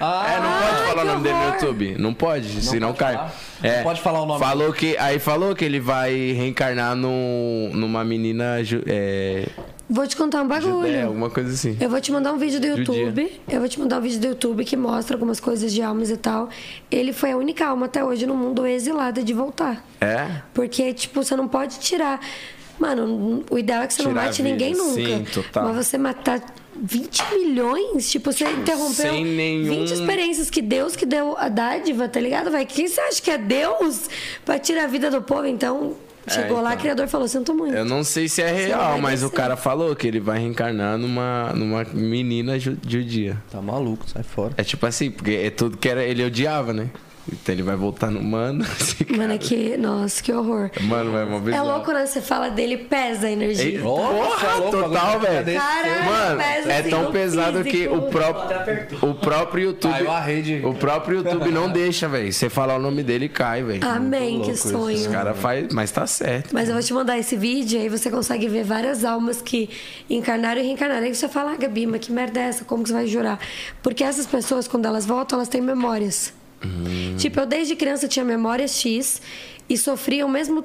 É, 0.00 0.04
não 0.40 0.48
Ah, 0.48 0.60
pode 0.70 0.88
falar 0.88 1.02
o 1.02 1.04
nome 1.06 1.22
dele 1.22 1.34
no 1.34 1.40
horror. 1.42 1.54
YouTube. 1.54 1.96
Não 1.98 2.14
pode, 2.14 2.48
senão 2.62 2.88
pode 2.88 2.98
cai. 3.00 3.14
falar? 3.14 3.34
É, 3.62 3.76
Não 3.78 3.82
pode 3.82 4.00
falar 4.00 4.22
o 4.22 4.26
nome 4.26 4.38
Falou 4.40 4.72
que, 4.72 4.96
aí 4.98 5.18
falou 5.18 5.54
que 5.56 5.64
ele 5.64 5.80
vai 5.80 6.12
reencarnar 6.32 6.94
num, 6.94 7.70
numa 7.74 8.04
menina 8.04 8.56
é, 8.86 9.48
Vou 9.90 10.06
te 10.06 10.16
contar 10.16 10.42
um 10.42 10.46
bagulho. 10.46 10.74
judeia, 10.82 11.06
alguma 11.06 11.30
coisa 11.30 11.50
assim. 11.52 11.76
Eu 11.80 11.88
vou 11.90 12.00
te 12.00 12.12
mandar 12.12 12.32
um 12.32 12.38
vídeo 12.38 12.60
do 12.60 12.66
Judia. 12.76 12.82
YouTube. 12.94 13.40
Eu 13.48 13.58
vou 13.58 13.68
te 13.68 13.80
mandar 13.80 13.98
um 13.98 14.00
vídeo 14.02 14.20
do 14.20 14.26
YouTube 14.28 14.64
que 14.64 14.76
mostra 14.76 15.16
algumas 15.16 15.40
coisas 15.40 15.72
de 15.72 15.82
almas 15.82 16.10
e 16.10 16.16
tal. 16.16 16.48
Ele 16.90 17.12
foi 17.12 17.32
a 17.32 17.36
única 17.36 17.66
alma 17.66 17.86
até 17.86 18.04
hoje 18.04 18.26
no 18.26 18.34
mundo 18.36 18.64
exilada 18.66 19.22
de 19.22 19.32
voltar. 19.32 19.82
É? 20.00 20.28
Porque, 20.54 20.92
tipo, 20.92 21.24
você 21.24 21.34
não 21.34 21.48
pode 21.48 21.78
tirar. 21.80 22.20
Mano, 22.78 23.42
o 23.50 23.58
ideal 23.58 23.82
é 23.82 23.86
que 23.88 23.94
você 23.94 24.02
não 24.04 24.10
Tirar 24.12 24.22
a 24.22 24.26
mate 24.26 24.42
ninguém 24.42 24.74
nunca. 24.74 24.92
sim, 24.94 25.26
total. 25.32 25.64
Mas 25.72 25.86
você 25.86 25.98
matar 25.98 26.40
20 26.82 27.22
milhões, 27.34 28.10
tipo, 28.10 28.32
você 28.32 28.44
interrompeu 28.44 28.94
sem 29.12 29.24
nenhum- 29.24 29.70
20 29.70 29.92
experiências 29.92 30.48
que 30.50 30.62
Deus 30.62 30.94
que 30.96 31.04
deu 31.06 31.36
a 31.38 31.48
dádiva, 31.48 32.08
tá 32.08 32.20
ligado? 32.20 32.50
Vai, 32.50 32.64
quem 32.66 32.86
você 32.88 33.00
acha 33.00 33.20
que 33.20 33.30
é 33.30 33.38
Deus 33.38 34.08
pra 34.44 34.58
tirar 34.58 34.84
a 34.84 34.86
vida 34.86 35.10
do 35.10 35.20
povo? 35.22 35.46
Então, 35.46 35.94
chegou 36.28 36.60
lá, 36.60 36.70
então. 36.70 36.78
o 36.78 36.80
Criador 36.80 37.08
falou, 37.08 37.26
sinto 37.28 37.54
muito. 37.54 37.74
Eu 37.74 37.84
não 37.84 38.04
sei 38.04 38.28
se 38.28 38.42
é 38.42 38.50
real, 38.52 38.98
mas 39.00 39.22
o 39.22 39.30
cara 39.30 39.56
falou 39.56 39.94
que 39.96 40.06
ele 40.06 40.20
vai 40.20 40.38
reencarnar 40.38 40.96
numa, 40.98 41.52
numa 41.54 41.84
menina 41.92 42.58
ju- 42.58 42.76
judia. 42.86 43.36
Tá 43.50 43.60
maluco, 43.62 44.08
sai 44.08 44.22
fora. 44.22 44.52
É 44.56 44.62
tipo 44.62 44.84
assim, 44.86 45.10
porque 45.10 45.30
é 45.32 45.50
tudo 45.50 45.76
que 45.76 45.88
era, 45.88 46.04
ele 46.04 46.24
odiava, 46.24 46.72
né? 46.72 46.90
Então 47.30 47.54
ele 47.54 47.62
vai 47.62 47.76
voltar 47.76 48.10
no 48.10 48.22
mano. 48.22 48.64
Mano, 49.10 49.18
cara- 49.20 49.34
é 49.34 49.38
que. 49.38 49.76
Nossa, 49.76 50.22
que 50.22 50.32
horror. 50.32 50.70
Mano, 50.82 51.12
vai 51.12 51.24
uma 51.24 51.36
É 51.36 51.40
bizarro. 51.40 51.66
louco, 51.68 51.92
né? 51.92 52.06
Você 52.06 52.20
fala 52.20 52.48
dele, 52.50 52.76
pesa 52.78 53.26
a 53.26 53.30
energia. 53.30 53.64
Ei, 53.64 53.78
Nossa, 53.78 54.12
Porra, 54.12 54.54
louco, 54.54 54.70
total, 54.70 55.20
velho. 55.20 55.60
Mano, 56.04 56.38
pesa 56.40 56.72
é 56.72 56.78
assim 56.80 56.90
tão 56.90 57.12
pesado 57.12 57.64
que 57.64 57.70
físico. 57.70 57.94
o 57.96 58.02
próprio, 58.02 59.10
o 59.10 59.14
próprio 59.14 59.64
YouTube. 59.64 59.92
Caiu 59.92 60.10
a 60.10 60.20
rede. 60.20 60.62
O 60.64 60.74
próprio 60.74 61.18
YouTube 61.22 61.50
não 61.50 61.68
deixa, 61.70 62.08
velho. 62.08 62.32
Você 62.32 62.48
falar 62.48 62.76
o 62.76 62.78
nome 62.78 63.02
dele 63.02 63.26
e 63.26 63.28
cai, 63.28 63.62
velho. 63.62 63.86
Amém, 63.86 64.40
que 64.42 64.50
Os 64.52 64.60
sonho. 64.60 65.10
caras 65.10 65.38
faz, 65.38 65.72
mas 65.72 65.90
tá 65.90 66.06
certo. 66.06 66.50
Mas 66.52 66.68
eu 66.68 66.74
vou 66.74 66.82
te 66.82 66.92
mandar 66.94 67.18
esse 67.18 67.36
vídeo, 67.36 67.80
aí 67.80 67.88
você 67.88 68.10
consegue 68.10 68.48
ver 68.48 68.64
várias 68.64 69.04
almas 69.04 69.40
que 69.42 69.68
encarnaram 70.08 70.60
e 70.60 70.64
reencarnaram. 70.64 71.04
Aí 71.06 71.14
você 71.14 71.28
fala, 71.28 71.52
ah, 71.52 71.56
Gabi, 71.56 71.86
mas 71.86 72.00
que 72.00 72.12
merda 72.12 72.40
é 72.40 72.44
essa? 72.44 72.64
Como 72.64 72.82
que 72.82 72.88
você 72.88 72.94
vai 72.94 73.06
jurar? 73.06 73.38
Porque 73.82 74.02
essas 74.04 74.26
pessoas, 74.26 74.66
quando 74.68 74.86
elas 74.86 75.04
voltam, 75.06 75.38
elas 75.38 75.48
têm 75.48 75.60
memórias. 75.60 76.32
Tipo, 77.16 77.40
eu 77.40 77.46
desde 77.46 77.76
criança 77.76 78.08
tinha 78.08 78.24
memória 78.24 78.66
X 78.66 79.20
e 79.68 79.76
sofria 79.76 80.24
o 80.24 80.28
mesmo. 80.28 80.64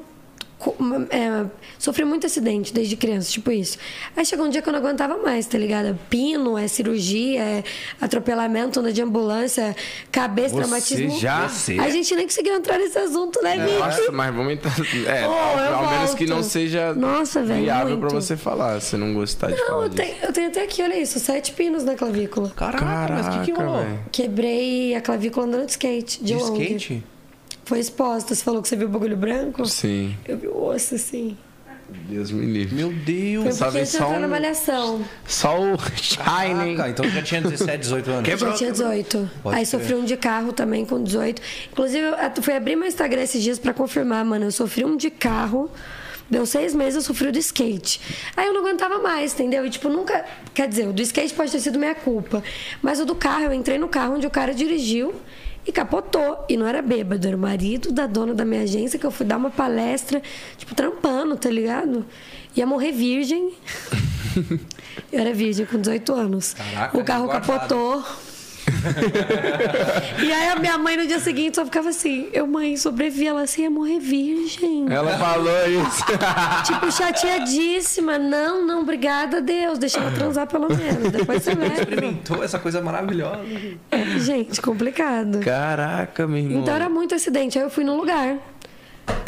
É, 1.10 1.45
sofri 1.77 2.06
muito 2.06 2.26
acidente 2.26 2.73
desde 2.73 2.95
criança, 2.95 3.30
tipo 3.31 3.52
isso. 3.52 3.77
Aí 4.15 4.26
chegou 4.26 4.45
um 4.45 4.49
dia 4.49 4.61
que 4.61 4.69
eu 4.69 4.73
não 4.73 4.80
aguentava 4.80 5.18
mais, 5.18 5.45
tá 5.45 5.57
ligado? 5.57 5.98
Pino, 6.10 6.57
é 6.57 6.68
cirurgia, 6.68 7.41
é 7.41 7.64
atropelamento, 7.99 8.80
anda 8.80 8.91
de 8.94 9.02
ambulância, 9.02 9.76
cabeça, 10.11 10.49
Você 10.49 10.56
traumatismo. 10.61 11.19
já? 11.19 11.48
Você? 11.48 11.77
A 11.80 11.90
gente 11.90 12.15
nem 12.15 12.26
conseguiu 12.26 12.53
entrar 12.56 12.77
nesse 12.77 12.98
assunto, 12.98 13.41
né, 13.41 13.57
Vicky? 13.57 13.77
Nossa, 13.80 14.11
mas 14.11 14.34
vamos 14.35 14.53
entrar. 14.53 14.73
É, 15.07 15.27
Oh, 15.27 15.73
ao, 15.76 15.90
menos 15.90 16.14
que 16.14 16.26
não 16.26 16.44
seja 16.44 16.94
Nossa, 16.94 17.41
velho, 17.44 17.64
viável 17.64 17.98
pra 17.98 18.10
muito. 18.10 18.22
você 18.22 18.35
falar, 18.38 18.80
se 18.81 18.95
não 18.98 19.14
gostar 19.14 19.48
de 19.52 19.57
Não, 19.57 19.68
falar 19.68 19.84
eu 19.85 19.90
tenho, 19.90 20.15
eu 20.23 20.34
tenho 20.34 20.48
até 20.48 20.64
aqui, 20.64 20.81
olha 20.81 20.99
isso, 20.99 21.19
sete 21.19 21.52
pinos 21.53 21.84
na 21.84 21.95
clavícula. 21.95 22.49
Caraca, 22.56 22.85
mas 23.14 23.27
o 23.27 23.40
que, 23.40 23.45
que 23.45 23.52
Caraca, 23.53 23.72
rolou? 23.72 23.85
Quebrei 24.11 24.95
a 24.95 25.02
clavícula 25.02 25.45
andando 25.45 25.65
de 25.65 25.72
skate, 25.72 26.23
de, 26.23 26.34
De 26.35 26.41
skate? 26.41 27.03
Foi 27.65 27.80
exposta. 27.80 28.34
Você 28.35 28.44
falou 28.44 28.61
que 28.61 28.68
você 28.68 28.76
viu 28.76 28.88
o 28.88 28.91
bagulho 28.91 29.15
branco? 29.18 29.65
Sim, 29.65 30.15
Eu 30.26 30.38
vi 30.38 30.48
o 30.48 30.64
osso 30.65 30.95
assim. 30.95 31.38
Deus 32.10 32.31
me 32.31 32.45
livre. 32.45 32.76
Meu 32.76 32.91
Deus. 32.91 33.44
Vi 33.44 33.52
você 33.52 33.85
só 33.85 34.10
um- 34.10 34.27
malhação. 34.27 35.06
Só 35.27 35.60
o 35.61 35.77
Shining. 35.95 36.76
Caraca, 36.76 36.90
então 36.90 37.10
já 37.10 37.22
tinha 37.22 37.41
17, 37.41 37.77
18 37.80 38.10
anos. 38.11 38.30
Eu 38.30 38.38
já 38.38 38.53
tinha 38.53 38.72
18. 38.72 39.30
Pode 39.44 39.56
Aí 39.57 39.65
crer. 39.65 39.80
sofri 39.80 39.95
um 39.95 40.03
de 40.06 40.18
carro 40.18 40.53
também 40.53 40.85
com 40.85 41.02
18. 41.03 41.41
Inclusive, 41.72 42.03
eu 42.06 42.41
fui 42.44 42.56
abrir 42.56 42.76
meu 42.76 42.88
Instagram 42.88 43.22
esses 43.22 43.44
dias 43.44 43.60
pra 43.60 43.73
confirmar, 43.73 44.26
mano. 44.26 44.45
Eu 44.45 44.52
sofri 44.52 44.84
um 44.85 44.95
de 44.98 45.10
carro. 45.11 45.69
Deu 46.30 46.45
seis 46.48 46.73
meses, 46.73 46.95
eu 46.95 47.02
sofri 47.02 47.27
o 47.27 47.31
do 47.31 47.38
skate. 47.38 47.99
Aí 48.35 48.48
eu 48.48 48.53
não 48.53 48.61
aguentava 48.61 48.98
mais, 48.99 49.34
entendeu? 49.34 49.64
E, 49.65 49.69
tipo, 49.69 49.88
nunca. 49.90 50.26
Quer 50.53 50.68
dizer, 50.68 50.88
o 50.88 50.94
do 50.94 51.02
skate 51.02 51.34
pode 51.34 51.52
ter 51.52 51.60
sido 51.60 51.77
minha 51.77 51.94
culpa. 51.94 52.41
Mas 52.81 52.99
o 52.99 53.06
do 53.06 53.14
carro, 53.14 53.44
eu 53.44 53.53
entrei 53.53 53.77
no 53.77 53.88
carro 53.90 54.15
onde 54.15 54.26
o 54.26 54.31
cara 54.31 54.53
dirigiu 54.53 55.14
e 55.65 55.72
capotou. 55.72 56.45
E 56.49 56.57
não 56.57 56.68
era 56.68 56.81
bêbado, 56.81 57.27
era 57.27 57.35
o 57.35 57.40
marido 57.40 57.91
da 57.91 58.07
dona 58.07 58.34
da 58.34 58.45
minha 58.45 58.61
agência 58.61 58.99
que 58.99 59.06
eu 59.06 59.11
fui 59.11 59.26
dar 59.26 59.38
uma 59.38 59.49
palestra, 59.49 60.22
tipo, 60.57 60.76
trampando, 60.76 61.35
tá 61.35 61.49
ligado? 61.49 62.06
Ia 62.56 62.65
morrer 62.65 62.91
virgem. 62.91 63.53
eu 65.11 65.19
era 65.19 65.34
virgem 65.34 65.65
com 65.65 65.80
18 65.80 66.14
anos. 66.14 66.53
Caraca, 66.53 66.98
o 66.98 67.03
carro 67.03 67.27
capotou. 67.27 68.03
e 70.23 70.31
aí 70.31 70.47
a 70.49 70.55
minha 70.55 70.77
mãe 70.77 70.97
no 70.97 71.07
dia 71.07 71.19
seguinte 71.19 71.55
só 71.55 71.65
ficava 71.65 71.89
assim, 71.89 72.30
eu 72.34 72.45
mãe, 72.47 72.77
sobrevivi, 72.77 73.27
ela 73.27 73.41
assim, 73.41 73.64
ia 73.64 73.69
morrer 73.69 73.99
virgem. 73.99 74.85
Ela 74.91 75.18
falou 75.18 75.68
isso. 75.68 76.03
Tipo, 76.65 76.91
chateadíssima. 76.91 78.18
Não, 78.18 78.65
não, 78.65 78.81
obrigada 78.81 79.38
a 79.38 79.39
Deus. 79.39 79.77
Deixa 79.77 79.99
ela 79.99 80.11
transar 80.11 80.47
pelo 80.47 80.68
menos. 80.69 81.11
Depois 81.11 81.43
você 81.43 81.53
leva. 81.53 81.73
Experimentou 81.73 82.43
essa 82.43 82.60
coisa 82.60 82.81
maravilhosa. 82.81 83.43
É, 83.91 84.19
gente, 84.19 84.61
complicado. 84.61 85.39
Caraca, 85.39 86.27
meu 86.27 86.38
irmão. 86.38 86.61
Então 86.61 86.73
era 86.73 86.89
muito 86.89 87.15
acidente. 87.15 87.57
Aí 87.57 87.65
eu 87.65 87.69
fui 87.69 87.84
no 87.84 87.95
lugar. 87.95 88.38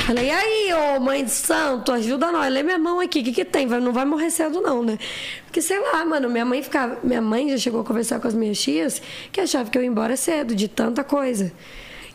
Falei, 0.06 0.28
e 0.28 0.30
aí, 0.30 0.74
ô 0.74 1.00
mãe 1.00 1.26
de 1.26 1.32
santo, 1.32 1.92
ajuda 1.92 2.32
nós. 2.32 2.54
Lê 2.54 2.62
minha 2.62 2.78
mão 2.78 3.00
aqui, 3.00 3.22
o 3.22 3.24
que, 3.24 3.32
que 3.32 3.44
tem? 3.44 3.66
Não 3.66 3.92
vai 3.92 4.06
morrer 4.06 4.30
cedo, 4.30 4.62
não, 4.62 4.84
né? 4.84 5.00
Porque, 5.46 5.64
sei 5.64 5.80
lá, 5.80 6.06
mano, 6.06 6.30
minha 6.30 6.46
mãe 6.46 6.62
ficava. 6.62 7.00
Minha 7.04 7.24
mãe 7.24 7.50
já 7.50 7.58
chegou 7.58 7.82
a 7.82 7.84
conversar 7.84 8.20
com 8.20 8.28
as 8.28 8.36
minhas 8.36 8.62
tias 8.62 9.02
que 9.32 9.42
achava 9.42 9.68
que 9.68 9.76
eu 9.76 9.82
ia 9.82 9.88
embora 9.88 10.16
cedo, 10.16 10.54
de 10.54 10.68
tanta 10.68 11.04
coisa. 11.04 11.52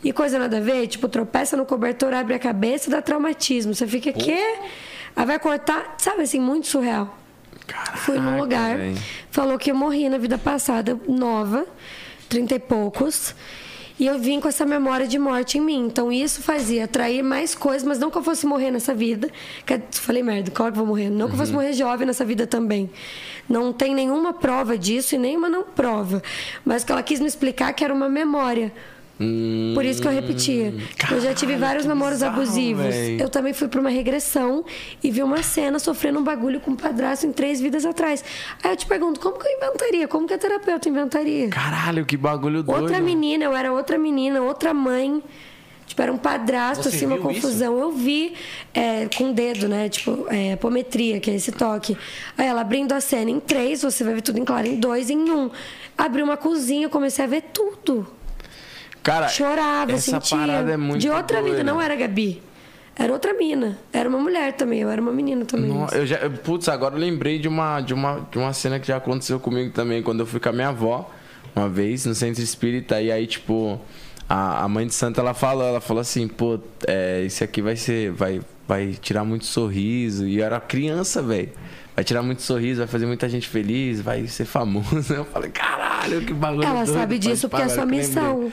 E 0.01 0.13
coisa 0.13 0.39
nada 0.39 0.55
a 0.55 0.61
ver, 0.61 0.87
tipo, 0.87 1.09
tropeça 1.09 1.57
no 1.57 1.65
cobertor, 1.65 2.13
abre 2.13 2.33
a 2.33 2.39
cabeça 2.39 2.87
e 2.87 2.91
dá 2.91 3.01
traumatismo. 3.01 3.75
Você 3.75 3.85
fica, 3.85 4.13
quê? 4.13 4.41
Aí 5.13 5.25
vai 5.25 5.37
cortar, 5.37 5.95
sabe 5.97 6.21
assim, 6.21 6.39
muito 6.39 6.67
surreal. 6.67 7.17
Fui 7.95 8.17
num 8.17 8.39
lugar, 8.39 8.77
falou 9.29 9.57
que 9.59 9.69
eu 9.69 9.75
morri 9.75 10.07
na 10.07 10.17
vida 10.17 10.37
passada, 10.37 10.97
nova, 11.09 11.65
trinta 12.29 12.55
e 12.55 12.59
poucos. 12.59 13.35
E 14.01 14.07
eu 14.07 14.17
vim 14.17 14.39
com 14.39 14.47
essa 14.47 14.65
memória 14.65 15.07
de 15.07 15.19
morte 15.19 15.59
em 15.59 15.61
mim. 15.61 15.85
Então 15.85 16.11
isso 16.11 16.41
fazia 16.41 16.85
atrair 16.85 17.21
mais 17.21 17.53
coisas, 17.53 17.87
mas 17.87 17.99
não 17.99 18.09
que 18.09 18.17
eu 18.17 18.23
fosse 18.23 18.47
morrer 18.47 18.71
nessa 18.71 18.95
vida. 18.95 19.29
Que- 19.63 19.79
Falei 19.91 20.23
merda, 20.23 20.49
claro 20.49 20.73
que 20.73 20.79
eu 20.79 20.83
vou 20.83 20.95
morrer. 20.95 21.11
Não 21.11 21.27
que 21.27 21.33
eu 21.33 21.37
fosse 21.37 21.51
morrer 21.53 21.71
jovem 21.73 22.07
nessa 22.07 22.25
vida 22.25 22.47
também. 22.47 22.89
Não 23.47 23.71
tem 23.71 23.93
nenhuma 23.93 24.33
prova 24.33 24.75
disso 24.75 25.13
e 25.13 25.17
nenhuma 25.19 25.47
não 25.49 25.61
prova. 25.63 26.23
Mas 26.65 26.83
que 26.83 26.91
ela 26.91 27.03
quis 27.03 27.19
me 27.19 27.27
explicar 27.27 27.71
que 27.73 27.83
era 27.83 27.93
uma 27.93 28.09
memória. 28.09 28.73
Hum, 29.21 29.71
Por 29.75 29.85
isso 29.85 30.01
que 30.01 30.07
eu 30.07 30.11
repetia. 30.11 30.73
eu 31.11 31.21
já 31.21 31.33
tive 31.33 31.55
vários 31.55 31.85
namoros 31.85 32.15
bizarro, 32.15 32.41
abusivos. 32.41 32.85
véi. 32.85 33.21
Eu 33.21 33.29
também 33.29 33.53
fui 33.53 33.67
pra 33.67 33.79
uma 33.79 33.89
regressão 33.89 34.65
e 35.03 35.11
vi 35.11 35.21
uma 35.21 35.43
cena 35.43 35.77
sofrendo 35.79 36.19
um 36.19 36.23
bagulho 36.23 36.59
com 36.59 36.71
um 36.71 36.75
padrasto 36.75 37.27
em 37.27 37.31
três 37.31 37.61
vidas 37.61 37.85
atrás. 37.85 38.23
Aí 38.63 38.71
eu 38.71 38.75
te 38.75 38.85
pergunto, 38.85 39.19
como 39.19 39.37
que 39.37 39.47
eu 39.47 39.51
inventaria? 39.57 40.07
Como 40.07 40.27
que 40.27 40.33
a 40.33 40.37
terapeuta 40.37 40.89
inventaria? 40.89 41.49
Caralho, 41.49 42.05
que 42.05 42.17
bagulho 42.17 42.63
doido. 42.63 42.81
Outra 42.81 42.99
menina, 42.99 43.43
eu 43.45 43.55
era 43.55 43.71
outra 43.71 43.97
menina, 43.97 44.41
outra 44.41 44.73
mãe. 44.73 45.21
Tipo, 45.85 46.01
era 46.03 46.13
um 46.13 46.17
padrasto, 46.17 46.89
Você 46.89 46.95
assim, 46.95 47.05
uma 47.05 47.17
viu 47.17 47.31
isso? 47.31 47.41
confusão. 47.41 47.77
Eu 47.77 47.91
vi 47.91 48.33
é, 48.73 49.07
com 49.17 49.31
o 49.31 49.33
dedo, 49.33 49.67
né? 49.67 49.89
Tipo, 49.89 50.25
é, 50.29 50.53
apometria, 50.53 51.19
que 51.19 51.29
é 51.29 51.35
esse 51.35 51.51
toque. 51.51 51.97
Aí 52.37 52.47
ela 52.47 52.61
abrindo 52.61 52.93
a 52.93 53.01
cena 53.01 53.29
em 53.29 53.41
três, 53.41 53.81
você 53.81 54.01
vai 54.03 54.13
ver 54.13 54.21
tudo 54.21 54.39
em 54.39 54.45
claro, 54.45 54.67
em 54.67 54.79
dois, 54.79 55.09
em 55.09 55.17
um. 55.29 55.49
Abri 55.97 56.23
uma 56.23 56.37
cozinha, 56.37 56.87
comecei 56.87 57.25
a 57.25 57.27
ver 57.27 57.41
tudo. 57.53 58.07
Cara, 59.03 59.27
Chorava, 59.27 59.91
essa 59.93 60.11
sentia. 60.19 60.37
parada 60.37 60.71
é 60.71 60.77
muito 60.77 61.01
De 61.01 61.09
outra 61.09 61.37
vida, 61.41 61.55
doida. 61.57 61.63
não 61.63 61.81
era 61.81 61.95
Gabi. 61.95 62.41
Era 62.95 63.11
outra 63.13 63.33
mina. 63.33 63.79
Era 63.91 64.07
uma 64.07 64.19
mulher 64.19 64.53
também, 64.53 64.79
eu 64.81 64.89
era 64.89 65.01
uma 65.01 65.11
menina 65.11 65.43
também. 65.45 65.69
No- 65.71 65.87
eu 65.91 66.05
já, 66.05 66.17
eu- 66.17 66.31
putz, 66.31 66.67
agora 66.69 66.93
eu 66.95 66.99
lembrei 66.99 67.39
de 67.39 67.47
uma, 67.47 67.81
de, 67.81 67.93
uma, 67.93 68.27
de 68.29 68.37
uma 68.37 68.53
cena 68.53 68.79
que 68.79 68.87
já 68.87 68.97
aconteceu 68.97 69.39
comigo 69.39 69.71
também, 69.71 70.03
quando 70.03 70.19
eu 70.19 70.25
fui 70.25 70.39
com 70.39 70.49
a 70.49 70.51
minha 70.51 70.67
avó, 70.67 71.09
uma 71.55 71.67
vez, 71.69 72.05
no 72.05 72.13
centro 72.13 72.43
espírita, 72.43 73.01
e 73.01 73.11
aí, 73.11 73.25
tipo, 73.25 73.79
a, 74.29 74.63
a 74.63 74.67
mãe 74.67 74.85
de 74.85 74.93
santa, 74.93 75.19
ela 75.21 75.33
falou, 75.33 75.63
ela 75.65 75.81
falou 75.81 76.01
assim, 76.01 76.27
pô, 76.27 76.59
é, 76.85 77.23
esse 77.25 77.43
aqui 77.43 77.61
vai 77.61 77.75
ser, 77.77 78.11
vai, 78.11 78.41
vai 78.67 78.89
tirar 79.01 79.23
muito 79.23 79.45
sorriso, 79.45 80.27
e 80.27 80.37
eu 80.39 80.45
era 80.45 80.59
criança, 80.59 81.23
velho. 81.23 81.49
Vai 81.95 82.03
tirar 82.05 82.21
muito 82.21 82.41
sorriso, 82.41 82.79
vai 82.79 82.87
fazer 82.87 83.05
muita 83.05 83.27
gente 83.27 83.47
feliz, 83.47 83.99
vai 83.99 84.25
ser 84.27 84.45
famoso. 84.45 85.11
Eu 85.13 85.25
falei, 85.25 85.49
caralho, 85.49 86.21
que 86.21 86.33
bagulho 86.33 86.63
Ela 86.65 86.83
doido, 86.85 86.97
sabe 86.97 87.17
disso 87.19 87.49
porque 87.49 87.63
é 87.63 87.65
a 87.65 87.69
sua 87.69 87.83
eu 87.83 87.85
lembrei. 87.87 88.51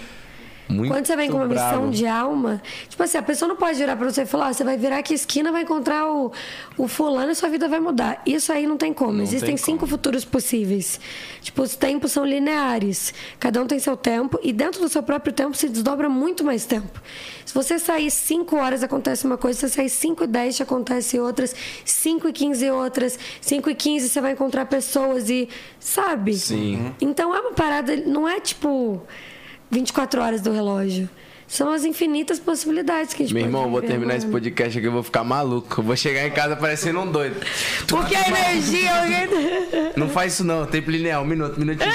Muito 0.68 0.92
Quando 0.92 1.06
você 1.06 1.16
vem 1.16 1.30
com 1.30 1.38
uma 1.38 1.46
missão 1.46 1.70
bravo. 1.70 1.90
de 1.90 2.06
alma, 2.06 2.62
tipo 2.88 3.02
assim, 3.02 3.16
a 3.16 3.22
pessoa 3.22 3.48
não 3.48 3.56
pode 3.56 3.78
virar 3.78 3.96
pra 3.96 4.10
você 4.10 4.22
e 4.22 4.26
falar, 4.26 4.48
ó, 4.48 4.52
você 4.52 4.62
vai 4.62 4.76
virar 4.76 4.98
aqui 4.98 5.14
esquina, 5.14 5.50
vai 5.50 5.62
encontrar 5.62 6.10
o, 6.10 6.30
o 6.76 6.86
fulano 6.86 7.30
e 7.30 7.34
sua 7.34 7.48
vida 7.48 7.66
vai 7.68 7.80
mudar. 7.80 8.20
Isso 8.26 8.52
aí 8.52 8.66
não 8.66 8.76
tem 8.76 8.92
como. 8.92 9.12
Não 9.12 9.22
Existem 9.22 9.48
tem 9.48 9.56
cinco 9.56 9.80
como. 9.80 9.90
futuros 9.90 10.24
possíveis. 10.24 11.00
Tipo, 11.40 11.62
os 11.62 11.74
tempos 11.74 12.12
são 12.12 12.24
lineares. 12.24 13.14
Cada 13.40 13.62
um 13.62 13.66
tem 13.66 13.78
seu 13.78 13.96
tempo 13.96 14.38
e 14.42 14.52
dentro 14.52 14.80
do 14.80 14.88
seu 14.88 15.02
próprio 15.02 15.32
tempo 15.32 15.56
se 15.56 15.68
desdobra 15.68 16.08
muito 16.08 16.44
mais 16.44 16.66
tempo. 16.66 17.00
Se 17.46 17.54
você 17.54 17.78
sair 17.78 18.10
5 18.10 18.54
horas, 18.56 18.82
acontece 18.82 19.24
uma 19.24 19.38
coisa. 19.38 19.58
Se 19.60 19.68
você 19.68 19.76
sair 19.76 19.88
5 19.88 20.24
e 20.24 20.26
10, 20.26 20.56
te 20.56 20.62
acontece 20.62 21.18
outras. 21.18 21.54
5 21.82 22.28
e 22.28 22.32
15, 22.32 22.70
outras. 22.70 23.18
5 23.40 23.70
e 23.70 23.74
15, 23.74 24.08
você 24.10 24.20
vai 24.20 24.32
encontrar 24.32 24.66
pessoas 24.66 25.30
e... 25.30 25.48
Sabe? 25.80 26.34
Sim. 26.34 26.94
Então 27.00 27.34
é 27.34 27.40
uma 27.40 27.52
parada, 27.52 27.96
não 27.96 28.28
é 28.28 28.38
tipo 28.38 29.00
24 29.70 30.20
horas 30.22 30.40
do 30.40 30.52
relógio. 30.52 31.08
São 31.46 31.72
as 31.72 31.82
infinitas 31.82 32.38
possibilidades 32.38 33.14
que 33.14 33.22
a 33.22 33.26
gente 33.26 33.32
Meu 33.34 33.44
pode 33.44 33.48
irmão, 33.48 33.62
eu 33.64 33.70
vou 33.70 33.80
viver, 33.80 33.92
terminar 33.94 34.16
esse 34.16 34.26
mano. 34.26 34.36
podcast 34.38 34.76
aqui, 34.76 34.86
eu 34.86 34.92
vou 34.92 35.02
ficar 35.02 35.24
maluco. 35.24 35.80
Eu 35.80 35.84
vou 35.84 35.96
chegar 35.96 36.26
em 36.26 36.30
casa 36.30 36.54
parecendo 36.56 37.00
um 37.00 37.10
doido. 37.10 37.36
Porque 37.86 38.14
a 38.14 38.28
energia. 38.28 38.90
Não 39.96 40.10
faz 40.10 40.34
isso 40.34 40.44
não, 40.44 40.66
tempo 40.66 40.90
linear, 40.90 41.22
um 41.22 41.24
minuto, 41.24 41.56
um 41.56 41.60
minutinho. 41.60 41.90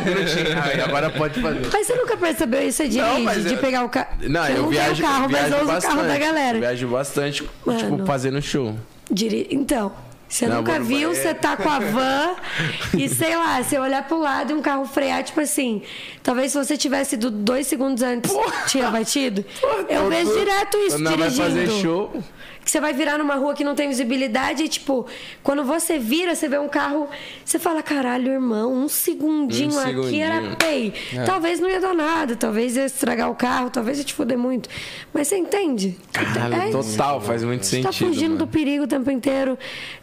Um 0.00 0.04
minutinho. 0.04 0.46
Aí, 0.62 0.80
agora 0.80 1.10
pode 1.10 1.40
fazer. 1.42 1.68
Mas 1.72 1.86
você 1.88 1.94
nunca 1.96 2.16
percebeu 2.16 2.62
isso? 2.68 2.76
Você 2.76 2.88
dirige, 2.88 3.04
Não, 3.10 3.20
mas 3.20 3.42
de 3.44 3.54
eu- 3.54 3.58
pegar 3.58 3.84
o 3.84 3.88
carro. 3.88 4.08
Não, 4.28 4.46
eu, 4.46 4.62
não 4.62 4.68
viajo, 4.68 4.94
tenho 4.94 5.08
carro, 5.08 5.24
eu 5.24 5.28
mas 5.30 5.40
viajo 5.40 5.54
eu 5.54 5.58
uso 5.62 5.66
bastante. 5.72 5.92
o 5.92 5.96
carro 5.96 6.08
da 6.08 6.18
galera. 6.18 6.58
Viajo 6.60 6.88
bastante, 6.88 7.42
tipo, 7.42 7.50
Mano. 7.66 8.06
fazendo 8.06 8.40
show. 8.40 8.76
Diri... 9.10 9.48
Então, 9.50 9.92
você 10.28 10.46
Não, 10.48 10.56
nunca 10.56 10.80
viu, 10.80 11.14
você 11.14 11.32
tá 11.34 11.56
com 11.56 11.68
a 11.68 11.78
van 11.78 12.34
e 12.98 13.08
sei 13.08 13.36
lá, 13.36 13.62
você 13.62 13.78
olhar 13.78 14.06
pro 14.06 14.18
lado 14.18 14.50
e 14.50 14.54
um 14.54 14.60
carro 14.62 14.84
frear, 14.84 15.22
tipo 15.22 15.40
assim. 15.40 15.82
Talvez 16.22 16.50
se 16.52 16.58
você 16.58 16.76
tivesse 16.76 17.14
ido 17.14 17.30
dois 17.30 17.66
segundos 17.66 18.02
antes, 18.02 18.32
tinha 18.66 18.90
batido. 18.90 19.44
eu 19.88 20.02
tô- 20.04 20.08
vejo 20.08 20.32
direto 20.38 20.76
isso, 20.78 20.96
Quando 20.96 21.04
nós 21.04 21.16
vai 21.18 21.28
dirigindo. 21.30 21.66
fazer 21.70 21.82
show. 21.82 22.22
Que 22.64 22.70
você 22.70 22.80
vai 22.80 22.94
virar 22.94 23.18
numa 23.18 23.34
rua 23.34 23.52
que 23.54 23.62
não 23.62 23.74
tem 23.74 23.88
visibilidade 23.88 24.62
e, 24.62 24.68
tipo, 24.68 25.06
quando 25.42 25.62
você 25.64 25.98
vira, 25.98 26.34
você 26.34 26.48
vê 26.48 26.58
um 26.58 26.68
carro, 26.68 27.08
você 27.44 27.58
fala, 27.58 27.82
caralho, 27.82 28.32
irmão, 28.32 28.72
um 28.72 28.88
segundinho, 28.88 29.74
Um 29.74 29.78
aqui 29.78 29.88
segundinho. 29.88 30.24
era 30.24 30.56
pay. 30.56 30.94
Talvez 31.26 31.60
não 31.60 31.68
ia 31.68 31.80
dar 31.80 31.92
nada, 31.94 32.34
talvez 32.36 32.76
ia 32.76 32.86
estragar 32.86 33.30
o 33.30 33.34
carro, 33.34 33.68
talvez 33.70 33.98
ia 33.98 34.04
te 34.04 34.14
foder 34.14 34.38
muito. 34.38 34.68
Mas 35.12 35.28
você 35.28 35.36
entende? 35.36 35.96
Caralho, 36.12 36.54
É 36.54 36.68
isso. 36.70 36.92
total, 36.92 37.20
faz 37.20 37.44
muito 37.44 37.64
Você 37.66 37.82
sentido. 37.82 37.86
tá 37.86 37.92
fugindo 37.92 38.32
mano. 38.32 38.38
do 38.38 38.46
perigo 38.46 38.84
o 38.84 38.86
tempo 38.88 39.10
inteiro, 39.10 39.58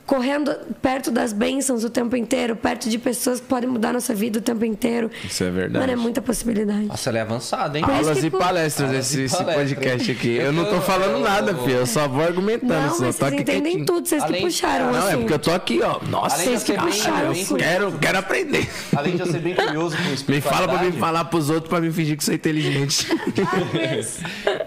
correndo 0.06 0.54
perto 0.82 1.10
das 1.10 1.32
bênçãos 1.34 1.84
o 1.84 1.90
tempo 1.90 2.16
inteiro, 2.16 2.56
perto 2.56 2.90
de 2.90 2.98
pessoas 3.00 3.40
que 3.40 3.48
podem 3.48 3.70
mudar 3.70 3.94
nossa 3.94 4.14
vida 4.14 4.40
o 4.40 4.42
tempo 4.42 4.64
inteiro. 4.66 5.10
Isso 5.24 5.44
é 5.44 5.50
verdade. 5.50 5.80
Mano, 5.80 5.94
é 5.94 5.96
muita 5.96 6.22
possibilidade. 6.22 6.86
Nossa, 6.86 7.10
ela 7.10 7.20
é 7.20 7.22
avançada, 7.22 7.78
hein? 7.80 7.86
Aulas 7.88 8.24
e 8.24 8.30
palestras 8.30 8.90
Aulas 8.90 9.06
esse, 9.08 9.22
e 9.22 9.24
esse 9.24 9.36
palestras. 9.38 9.70
podcast 9.74 10.12
aqui. 10.12 10.36
Eu 10.36 10.52
não 10.54 10.66
tô 10.66 10.76
Eu- 10.76 10.82
falando 10.82 11.12
eu- 11.14 11.20
nada, 11.22 11.56
filho. 11.56 11.78
Eu 11.78 11.86
só 11.88 12.08
vou 12.08 12.22
argumentando. 12.56 12.82
Não, 12.84 12.90
só 12.98 13.03
mas 13.06 13.15
tô 13.18 13.26
vocês 13.26 13.34
aqui 13.34 13.41
entendem 13.41 13.61
quietinho. 13.64 13.86
tudo, 13.86 14.07
vocês 14.07 14.23
que 14.23 14.30
Além- 14.30 14.41
puxaram 14.44 14.90
o 14.90 14.91
Não, 14.94 15.10
é 15.10 15.18
porque 15.18 15.34
eu 15.34 15.40
tô 15.40 15.52
aqui, 15.52 15.82
ó. 15.82 15.99
Nossa, 16.07 16.36
Além 16.36 16.48
vocês 16.48 16.64
que 16.64 16.73
puxaram. 16.73 17.32
bem 17.34 17.45
Eu 17.49 17.57
quero, 17.57 17.91
quero 17.99 18.18
aprender. 18.18 18.69
Além 18.95 19.15
de 19.15 19.22
eu 19.22 19.26
ser 19.28 19.40
bem 19.40 19.56
curioso 19.56 19.98
com 19.98 20.14
isso. 20.14 20.26
Me 20.30 20.41
fala 20.41 20.68
pra 20.68 20.84
mim 20.84 20.91
falar 20.94 21.26
pros 21.26 21.49
outros 21.49 21.69
pra 21.69 21.80
mim 21.82 21.91
fingir 21.91 22.18
que 22.18 22.23
sou 22.23 22.34
inteligente. 22.34 23.07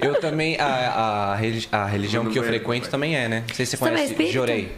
Eu 0.01 0.21
também, 0.21 0.57
a, 0.59 1.35
a, 1.73 1.81
a 1.83 1.87
religião 1.87 2.25
que 2.27 2.39
eu 2.39 2.43
frequento 2.45 2.89
também 2.89 3.17
é, 3.17 3.29
né? 3.29 3.45
Não 3.49 3.55
sei 3.55 3.67
se 3.67 3.77
você 3.77 3.85
é 3.85 3.89
conhece. 3.91 4.33
Jorei. 4.33 4.73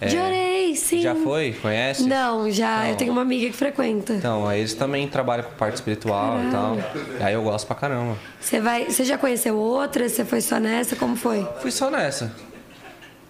É, 0.00 0.08
Jorei, 0.08 0.76
sim. 0.76 1.00
Já 1.00 1.14
foi? 1.14 1.52
Conhece? 1.60 2.04
Não, 2.04 2.50
já. 2.50 2.82
Não. 2.82 2.86
Eu 2.90 2.96
tenho 2.96 3.12
uma 3.12 3.22
amiga 3.22 3.46
que 3.48 3.52
frequenta. 3.52 4.12
Então, 4.14 4.46
aí 4.46 4.60
eles 4.60 4.74
também 4.74 5.06
trabalham 5.08 5.44
com 5.44 5.52
parte 5.56 5.74
espiritual 5.74 6.38
e 6.46 6.50
tal. 6.50 6.76
Aí 7.20 7.34
eu 7.34 7.42
gosto 7.42 7.66
pra 7.66 7.74
caramba. 7.76 8.16
Você 8.40 8.60
vai. 8.60 8.84
Você 8.86 9.04
já 9.04 9.18
conheceu 9.18 9.56
outras? 9.56 10.12
Você 10.12 10.24
foi 10.24 10.40
só 10.40 10.58
nessa? 10.60 10.94
Como 10.96 11.16
foi? 11.16 11.46
Fui 11.60 11.70
só 11.70 11.90
nessa. 11.90 12.32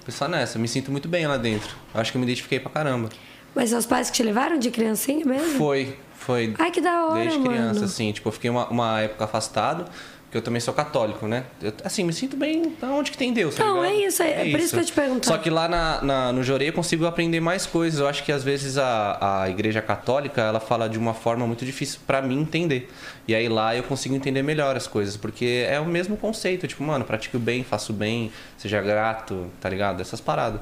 Fui 0.05 0.13
só 0.13 0.29
nessa. 0.29 0.59
Me 0.59 0.69
sinto 0.69 0.91
muito 0.91 1.09
bem 1.09 1.27
lá 1.27 1.37
dentro. 1.37 1.75
Acho 1.95 2.13
que 2.13 2.19
eu 2.19 2.21
me 2.21 2.27
identifiquei 2.27 2.61
pra 2.61 2.71
caramba. 2.71 3.09
Mas 3.55 3.71
seus 3.71 3.87
pais 3.87 4.11
que 4.11 4.17
te 4.17 4.23
levaram 4.23 4.59
de 4.59 4.71
criancinha 4.71 5.25
mesmo? 5.25 5.57
Foi, 5.59 5.97
foi. 6.15 6.55
Ai, 6.59 6.71
que 6.71 6.81
da 6.81 7.07
hora, 7.07 7.21
Desde 7.21 7.39
criança, 7.41 7.75
mano. 7.75 7.85
assim. 7.87 8.13
Tipo, 8.13 8.29
eu 8.29 8.33
fiquei 8.33 8.51
uma, 8.51 8.69
uma 8.69 9.01
época 9.01 9.25
afastado, 9.25 9.87
porque 10.29 10.37
eu 10.37 10.43
também 10.43 10.61
sou 10.61 10.75
católico, 10.75 11.27
né? 11.27 11.45
Eu, 11.63 11.73
assim, 11.85 12.05
me 12.05 12.13
sinto 12.13 12.37
bem 12.37 12.77
onde 12.83 13.11
que 13.11 13.17
tem 13.17 13.33
Deus, 13.33 13.55
tá 13.55 13.65
Não, 13.65 13.77
ligado? 13.83 13.93
é 13.95 14.07
isso, 14.07 14.23
é- 14.23 14.49
é 14.49 14.51
por 14.51 14.61
isso 14.61 14.75
que 14.75 14.81
eu 14.81 14.85
te 14.85 14.93
perguntar. 14.93 15.27
Só 15.27 15.39
que 15.39 15.49
lá 15.49 15.67
na, 15.67 16.03
na- 16.03 16.33
no 16.35 16.43
Jorei 16.43 16.69
eu 16.69 16.73
consigo 16.75 17.07
aprender 17.07 17.41
mais 17.41 17.65
coisas. 17.65 17.99
Eu 17.99 18.07
acho 18.07 18.23
que 18.23 18.31
às 18.31 18.45
vezes 18.45 18.77
a, 18.77 19.43
a 19.45 19.49
igreja 19.49 19.81
católica, 19.81 20.43
ela 20.43 20.61
fala 20.61 20.87
de 20.87 20.99
uma 20.99 21.15
forma 21.15 21.47
muito 21.47 21.65
difícil 21.65 22.01
pra 22.07 22.21
mim 22.21 22.39
entender. 22.43 22.93
E 23.27 23.35
aí 23.35 23.49
lá 23.49 23.75
eu 23.75 23.83
consigo 23.83 24.15
entender 24.15 24.43
melhor 24.43 24.77
as 24.77 24.87
coisas, 24.87 25.17
porque 25.17 25.67
é 25.67 25.81
o 25.81 25.87
mesmo 25.87 26.15
conceito. 26.15 26.69
Tipo, 26.69 26.83
mano, 26.85 27.07
pratique 27.07 27.35
o 27.37 27.41
bem, 27.41 27.65
faça 27.65 27.91
o 27.91 27.95
bem, 27.95 28.31
seja 28.59 28.83
grato, 28.83 29.51
tá 29.59 29.71
ligado? 29.71 30.03
Essas 30.03 30.21
paradas. 30.21 30.61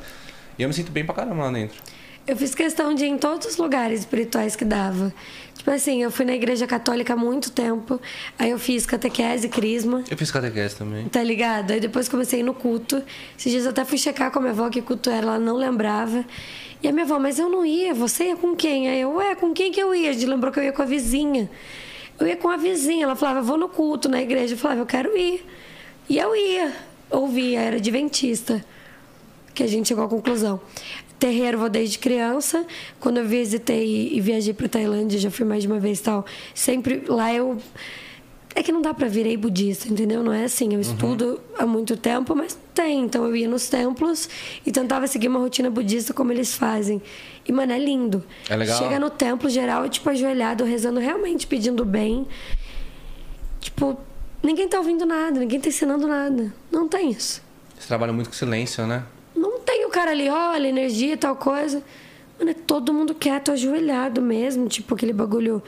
E 0.57 0.63
eu 0.63 0.69
me 0.69 0.75
sinto 0.75 0.93
bem 0.93 1.05
pra 1.05 1.13
caramba 1.15 1.43
lá 1.45 1.51
dentro. 1.51 1.77
Eu 2.27 2.37
fiz 2.37 2.57
questão 2.57 2.93
de 2.93 3.05
ir 3.05 3.09
em 3.09 3.19
todos 3.19 3.47
os 3.47 3.57
lugares 3.57 4.01
espirituais 4.01 4.57
que 4.57 4.65
dava. 4.65 5.15
Tipo 5.57 5.71
assim, 5.71 6.03
eu 6.03 6.11
fui 6.11 6.25
na 6.25 6.35
igreja 6.35 6.67
católica 6.67 7.15
há 7.15 7.17
muito 7.17 7.53
tempo. 7.53 8.01
Aí 8.37 8.51
eu 8.51 8.59
fiz 8.59 8.85
catequese, 8.85 9.49
crisma. 9.49 10.03
Eu 10.11 10.17
fiz 10.17 10.33
catequese 10.33 10.75
também. 10.75 11.09
Tá 11.09 11.23
ligado? 11.23 11.71
Aí 11.71 11.79
depois 11.79 12.09
comecei 12.09 12.43
no 12.43 12.53
culto. 12.53 13.01
Esses 13.39 13.53
dias 13.53 13.65
eu 13.65 13.71
até 13.71 13.85
fui 13.85 13.97
checar 13.97 14.33
com 14.33 14.41
a 14.41 14.43
minha 14.43 14.53
avó 14.53 14.69
que 14.69 14.83
culto 14.83 15.09
era, 15.09 15.27
ela 15.27 15.39
não 15.39 15.57
lembrava. 15.57 16.25
E 16.83 16.89
a 16.89 16.93
minha 16.93 17.05
avó, 17.05 17.19
mas 17.21 17.39
eu 17.39 17.49
não 17.49 17.65
ia, 17.65 17.95
você 17.95 18.25
ia 18.25 18.37
com 18.37 18.57
quem? 18.57 18.89
Aí 18.89 19.01
eu, 19.01 19.13
ué, 19.15 19.37
com 19.37 19.53
quem 19.53 19.71
que 19.71 19.81
eu 19.81 19.95
ia? 19.95 20.11
A 20.11 20.13
gente 20.13 20.27
lembrou 20.27 20.53
que 20.53 20.59
eu 20.59 20.65
ia 20.65 20.73
com 20.73 20.83
a 20.83 20.85
vizinha. 20.85 21.49
Eu 22.19 22.27
ia 22.27 22.37
com 22.37 22.49
a 22.49 22.57
vizinha, 22.57 23.05
ela 23.05 23.15
falava, 23.15 23.41
vou 23.41 23.57
no 23.57 23.69
culto 23.69 24.09
na 24.09 24.21
igreja. 24.21 24.55
Eu 24.55 24.59
falava, 24.59 24.81
eu 24.81 24.87
quero 24.87 25.17
ir. 25.17 25.45
E 26.09 26.19
eu 26.19 26.35
ia, 26.35 26.73
ouvia, 27.09 27.61
era 27.61 27.77
adventista. 27.77 28.65
Que 29.55 29.63
a 29.63 29.67
gente 29.67 29.89
chegou 29.89 30.05
à 30.05 30.09
conclusão. 30.09 30.61
Terreiro 31.19 31.59
vou 31.59 31.69
desde 31.69 31.99
criança. 31.99 32.67
Quando 33.01 33.19
eu 33.19 33.27
visitei 33.27 34.13
e 34.13 34.21
viajei 34.21 34.53
para 34.53 34.69
Tailândia, 34.69 35.19
já 35.19 35.31
fui 35.31 35.47
mais 35.47 35.63
de 35.63 35.69
uma 35.69 35.79
vez 35.79 36.01
e 36.01 36.03
tal. 36.03 36.27
Sempre 36.55 37.05
lá 37.09 37.33
eu 37.33 37.59
é 38.57 38.63
que 38.63 38.73
não 38.73 38.81
dá 38.81 38.95
pra 38.95 39.07
virei 39.07 39.37
budista, 39.37 39.87
entendeu? 39.87 40.23
Não 40.23 40.33
é 40.33 40.45
assim. 40.45 40.73
Eu 40.73 40.81
estudo 40.81 41.39
há 41.59 41.67
muito 41.67 41.95
tempo, 41.95 42.35
mas 42.35 42.59
tem. 42.75 43.03
Então 43.03 43.27
eu 43.27 43.37
ia 43.37 43.47
nos 43.47 43.69
templos 43.69 44.31
e 44.65 44.73
tentava 44.73 45.07
seguir 45.07 45.29
uma 45.29 45.39
rotina 45.39 45.69
budista 45.69 46.15
como 46.15 46.33
eles 46.33 46.55
fazem. 46.55 47.03
E, 47.47 47.53
mano, 47.53 47.73
é 47.73 47.79
lindo. 47.79 48.25
É 48.49 48.57
legal. 48.57 48.79
Chega 48.79 48.99
no 48.99 49.11
templo 49.11 49.51
geral, 49.51 49.87
tipo, 49.91 50.09
ajoelhado, 50.09 50.65
rezando, 50.65 50.99
realmente 50.99 51.47
pedindo 51.47 51.85
bem. 51.85 52.27
Tipo, 53.61 53.99
ninguém 54.43 54.67
tá 54.67 54.79
ouvindo 54.79 55.05
nada, 55.05 55.39
ninguém 55.39 55.61
tá 55.61 55.69
ensinando 55.69 56.09
nada. 56.09 56.51
Não 56.73 56.89
tem 56.89 57.11
isso. 57.11 57.43
Você 57.79 57.89
trabalha 57.89 58.13
muito 58.15 58.31
com 58.31 58.35
silêncio, 58.35 58.87
né? 58.87 59.05
Cara 59.97 60.11
ali, 60.11 60.29
olha, 60.29 60.69
energia 60.69 61.15
e 61.15 61.17
tal 61.17 61.35
coisa. 61.35 61.83
Mano, 62.39 62.51
é 62.51 62.55
todo 62.55 62.93
mundo 62.93 63.15
quieto, 63.15 63.51
ajoelhado 63.51 64.21
mesmo. 64.21 64.69
Tipo, 64.69 64.95
aquele 64.95 65.15
bagulho 65.15 65.63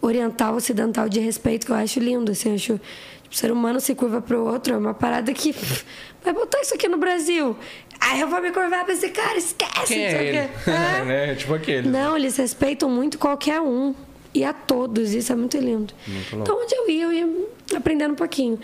oriental, 0.00 0.54
ocidental 0.54 1.10
de 1.10 1.20
respeito 1.20 1.66
que 1.66 1.72
eu 1.72 1.76
acho 1.76 2.00
lindo, 2.00 2.32
assim. 2.32 2.48
Eu 2.48 2.54
acho, 2.54 2.80
tipo, 3.22 3.34
o 3.34 3.36
ser 3.36 3.52
humano 3.52 3.78
se 3.78 3.94
curva 3.94 4.22
pro 4.22 4.46
outro. 4.46 4.72
É 4.72 4.78
uma 4.78 4.94
parada 4.94 5.30
que... 5.34 5.54
Vai 6.24 6.32
botar 6.32 6.58
isso 6.62 6.72
aqui 6.72 6.88
no 6.88 6.96
Brasil. 6.96 7.54
Aí 8.00 8.18
eu 8.18 8.28
vou 8.28 8.40
me 8.40 8.50
curvar 8.50 8.86
pra 8.86 8.94
esse 8.94 9.10
cara, 9.10 9.36
esquece. 9.36 9.84
Quem 9.88 9.98
não 9.98 10.18
é 10.20 10.24
ele? 10.24 10.38
É. 10.38 11.04
né? 11.04 11.34
Tipo 11.34 11.52
aquele. 11.52 11.86
Não, 11.86 12.16
eles 12.16 12.34
respeitam 12.38 12.88
muito 12.88 13.18
qualquer 13.18 13.60
um. 13.60 13.94
E 14.32 14.42
a 14.42 14.54
todos. 14.54 15.12
Isso 15.12 15.34
é 15.34 15.36
muito 15.36 15.58
lindo. 15.58 15.92
Muito 16.06 16.36
então, 16.36 16.62
onde 16.62 16.74
eu 16.74 16.88
ia, 16.88 17.04
eu 17.04 17.12
ia 17.12 17.28
aprendendo 17.76 18.12
um 18.12 18.16
pouquinho. 18.16 18.58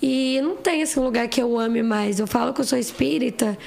E 0.00 0.40
não 0.40 0.56
tem 0.56 0.82
esse 0.82 1.00
lugar 1.00 1.26
que 1.26 1.42
eu 1.42 1.58
ame 1.58 1.82
mais. 1.82 2.20
Eu 2.20 2.28
falo 2.28 2.54
que 2.54 2.60
eu 2.60 2.64
sou 2.64 2.78
espírita, 2.78 3.58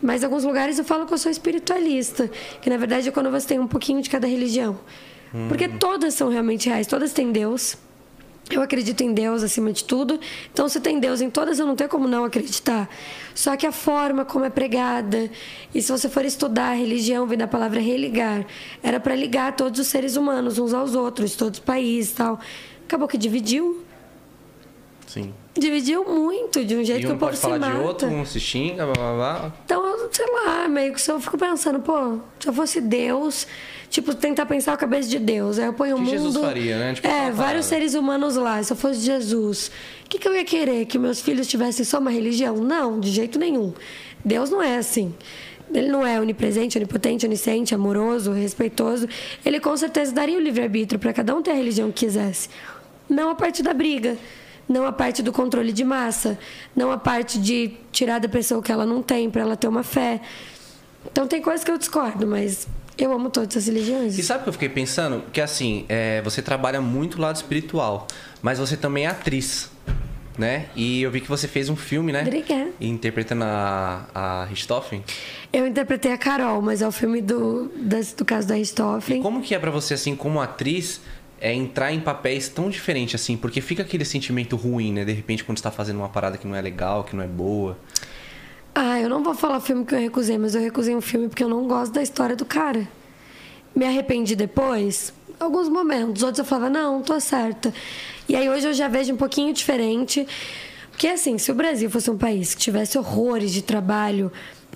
mas 0.00 0.22
em 0.22 0.24
alguns 0.26 0.44
lugares 0.44 0.78
eu 0.78 0.84
falo 0.84 1.06
que 1.06 1.14
eu 1.14 1.18
sou 1.18 1.30
espiritualista. 1.30 2.30
Que, 2.60 2.70
na 2.70 2.76
verdade, 2.76 3.08
é 3.08 3.12
quando 3.12 3.30
você 3.30 3.48
tem 3.48 3.58
um 3.58 3.66
pouquinho 3.66 4.00
de 4.00 4.08
cada 4.08 4.26
religião. 4.26 4.78
Porque 5.48 5.68
todas 5.68 6.14
são 6.14 6.28
realmente 6.28 6.68
reais. 6.68 6.86
Todas 6.86 7.12
têm 7.12 7.30
Deus. 7.30 7.76
Eu 8.50 8.62
acredito 8.62 9.02
em 9.02 9.12
Deus 9.12 9.42
acima 9.42 9.70
de 9.72 9.84
tudo. 9.84 10.18
Então, 10.50 10.68
se 10.68 10.80
tem 10.80 10.98
Deus 10.98 11.20
em 11.20 11.28
todas, 11.28 11.58
eu 11.58 11.66
não 11.66 11.76
tenho 11.76 11.90
como 11.90 12.08
não 12.08 12.24
acreditar. 12.24 12.88
Só 13.34 13.56
que 13.56 13.66
a 13.66 13.72
forma 13.72 14.24
como 14.24 14.46
é 14.46 14.50
pregada, 14.50 15.30
e 15.74 15.82
se 15.82 15.92
você 15.92 16.08
for 16.08 16.24
estudar 16.24 16.70
a 16.70 16.74
religião, 16.74 17.26
vem 17.26 17.36
da 17.36 17.46
palavra 17.46 17.78
religar, 17.78 18.46
era 18.82 18.98
para 18.98 19.14
ligar 19.14 19.54
todos 19.54 19.78
os 19.78 19.86
seres 19.86 20.16
humanos 20.16 20.58
uns 20.58 20.72
aos 20.72 20.94
outros, 20.94 21.36
todos 21.36 21.58
os 21.58 21.64
países 21.64 22.12
e 22.12 22.14
tal. 22.14 22.40
Acabou 22.86 23.06
que 23.06 23.18
dividiu. 23.18 23.84
Sim. 25.06 25.34
Dividiu 25.58 26.04
muito, 26.04 26.64
de 26.64 26.76
um 26.76 26.84
jeito 26.84 27.00
E 27.00 27.06
que 27.06 27.12
o 27.12 27.16
um 27.16 27.18
povo 27.18 27.32
pode 27.32 27.40
falar 27.40 27.58
mata. 27.58 27.72
de 27.72 27.80
outro, 27.80 28.08
um 28.08 28.24
se 28.24 28.38
xinga, 28.38 28.84
blá 28.84 28.94
blá 28.94 29.14
blá. 29.14 29.52
Então, 29.64 29.84
eu, 29.84 30.08
sei 30.12 30.26
lá, 30.26 30.68
meio 30.68 30.94
que 30.94 31.10
eu 31.10 31.20
fico 31.20 31.36
pensando, 31.36 31.80
pô, 31.80 32.18
se 32.38 32.48
eu 32.48 32.52
fosse 32.52 32.80
Deus, 32.80 33.46
tipo, 33.90 34.14
tentar 34.14 34.46
pensar 34.46 34.74
a 34.74 34.76
cabeça 34.76 35.08
de 35.08 35.18
Deus. 35.18 35.58
Aí 35.58 35.66
eu 35.66 35.72
ponho 35.72 35.96
o 35.96 35.98
mundo. 35.98 36.10
Jesus 36.10 36.36
faria, 36.36 36.78
né? 36.78 36.94
Tipo, 36.94 37.08
é, 37.08 37.30
vários 37.32 37.66
seres 37.66 37.94
humanos 37.94 38.36
lá. 38.36 38.62
Se 38.62 38.72
eu 38.72 38.76
fosse 38.76 39.00
Jesus, 39.00 39.70
o 40.04 40.08
que, 40.08 40.18
que 40.18 40.28
eu 40.28 40.34
ia 40.34 40.44
querer? 40.44 40.86
Que 40.86 40.98
meus 40.98 41.20
filhos 41.20 41.48
tivessem 41.48 41.84
só 41.84 41.98
uma 41.98 42.10
religião? 42.10 42.56
Não, 42.56 43.00
de 43.00 43.10
jeito 43.10 43.38
nenhum. 43.38 43.72
Deus 44.24 44.50
não 44.50 44.62
é 44.62 44.76
assim. 44.76 45.12
Ele 45.74 45.88
não 45.88 46.06
é 46.06 46.20
onipresente, 46.20 46.78
onipotente, 46.78 47.26
onisciente, 47.26 47.74
amoroso, 47.74 48.32
respeitoso. 48.32 49.08
Ele 49.44 49.60
com 49.60 49.76
certeza 49.76 50.12
daria 50.12 50.38
o 50.38 50.40
livre-arbítrio 50.40 50.98
para 50.98 51.12
cada 51.12 51.34
um 51.34 51.42
ter 51.42 51.50
a 51.50 51.54
religião 51.54 51.90
que 51.90 52.06
quisesse. 52.06 52.48
Não 53.08 53.30
a 53.30 53.34
parte 53.34 53.62
da 53.62 53.74
briga, 53.74 54.16
não 54.68 54.84
a 54.86 54.92
parte 54.92 55.22
do 55.22 55.32
controle 55.32 55.72
de 55.72 55.82
massa, 55.84 56.38
não 56.76 56.90
a 56.92 56.98
parte 56.98 57.38
de 57.38 57.72
tirar 57.90 58.18
da 58.18 58.28
pessoa 58.28 58.60
o 58.60 58.62
que 58.62 58.70
ela 58.70 58.84
não 58.84 59.02
tem 59.02 59.30
para 59.30 59.42
ela 59.42 59.56
ter 59.56 59.66
uma 59.68 59.82
fé. 59.82 60.20
Então 61.10 61.26
tem 61.26 61.40
coisas 61.40 61.64
que 61.64 61.70
eu 61.70 61.78
discordo, 61.78 62.26
mas 62.26 62.66
eu 62.96 63.12
amo 63.12 63.30
todas 63.30 63.56
as 63.56 63.66
religiões. 63.66 64.18
E 64.18 64.22
sabe 64.22 64.40
o 64.40 64.42
que 64.44 64.48
eu 64.48 64.52
fiquei 64.52 64.68
pensando? 64.68 65.22
Que 65.32 65.40
assim, 65.40 65.86
é, 65.88 66.20
você 66.22 66.42
trabalha 66.42 66.80
muito 66.80 67.14
o 67.16 67.20
lado 67.20 67.36
espiritual, 67.36 68.06
mas 68.42 68.58
você 68.58 68.76
também 68.76 69.04
é 69.04 69.08
atriz, 69.08 69.70
né? 70.36 70.66
E 70.76 71.02
eu 71.02 71.10
vi 71.10 71.20
que 71.20 71.28
você 71.28 71.48
fez 71.48 71.68
um 71.68 71.76
filme, 71.76 72.12
né? 72.12 72.22
Obrigada. 72.22 72.70
Interpretando 72.80 73.44
a, 73.44 74.04
a 74.14 74.44
Richthofen. 74.44 75.02
Eu 75.52 75.66
interpretei 75.66 76.12
a 76.12 76.18
Carol, 76.18 76.60
mas 76.60 76.82
é 76.82 76.86
o 76.86 76.92
filme 76.92 77.22
do, 77.22 77.70
das- 77.76 78.12
do 78.12 78.24
caso 78.24 78.46
da 78.48 78.56
E 78.56 78.58
Richthofen. 78.60 79.22
como 79.22 79.40
que 79.40 79.54
é 79.54 79.58
pra 79.58 79.70
você, 79.70 79.94
assim, 79.94 80.14
como 80.14 80.40
atriz, 80.40 81.00
é 81.40 81.52
entrar 81.52 81.92
em 81.92 82.00
papéis 82.00 82.48
tão 82.48 82.68
diferentes, 82.68 83.20
assim? 83.20 83.36
Porque 83.36 83.60
fica 83.60 83.82
aquele 83.82 84.04
sentimento 84.04 84.56
ruim, 84.56 84.92
né? 84.92 85.04
De 85.04 85.12
repente, 85.12 85.44
quando 85.44 85.58
você 85.58 85.62
tá 85.62 85.70
fazendo 85.70 85.96
uma 85.96 86.08
parada 86.08 86.36
que 86.36 86.46
não 86.46 86.54
é 86.54 86.60
legal, 86.60 87.04
que 87.04 87.14
não 87.14 87.22
é 87.22 87.26
boa. 87.26 87.78
Ah, 88.74 89.00
eu 89.00 89.08
não 89.08 89.22
vou 89.22 89.34
falar 89.34 89.60
filme 89.60 89.84
que 89.84 89.94
eu 89.94 89.98
recusei, 89.98 90.38
mas 90.38 90.54
eu 90.54 90.60
recusei 90.60 90.94
um 90.94 91.00
filme 91.00 91.28
porque 91.28 91.42
eu 91.42 91.48
não 91.48 91.66
gosto 91.66 91.92
da 91.92 92.02
história 92.02 92.36
do 92.36 92.44
cara. 92.44 92.88
Me 93.74 93.84
arrependi 93.84 94.34
depois, 94.36 95.12
alguns 95.38 95.68
momentos. 95.68 96.22
Outros 96.22 96.40
eu 96.40 96.44
falava, 96.44 96.70
não, 96.70 97.02
tô 97.02 97.18
certa. 97.20 97.72
E 98.28 98.36
aí 98.36 98.48
hoje 98.48 98.66
eu 98.66 98.72
já 98.72 98.88
vejo 98.88 99.14
um 99.14 99.16
pouquinho 99.16 99.52
diferente. 99.52 100.26
Porque 100.90 101.06
assim, 101.06 101.38
se 101.38 101.50
o 101.52 101.54
Brasil 101.54 101.88
fosse 101.88 102.10
um 102.10 102.18
país 102.18 102.54
que 102.54 102.60
tivesse 102.60 102.98
horrores 102.98 103.52
de 103.52 103.62
trabalho, 103.62 104.32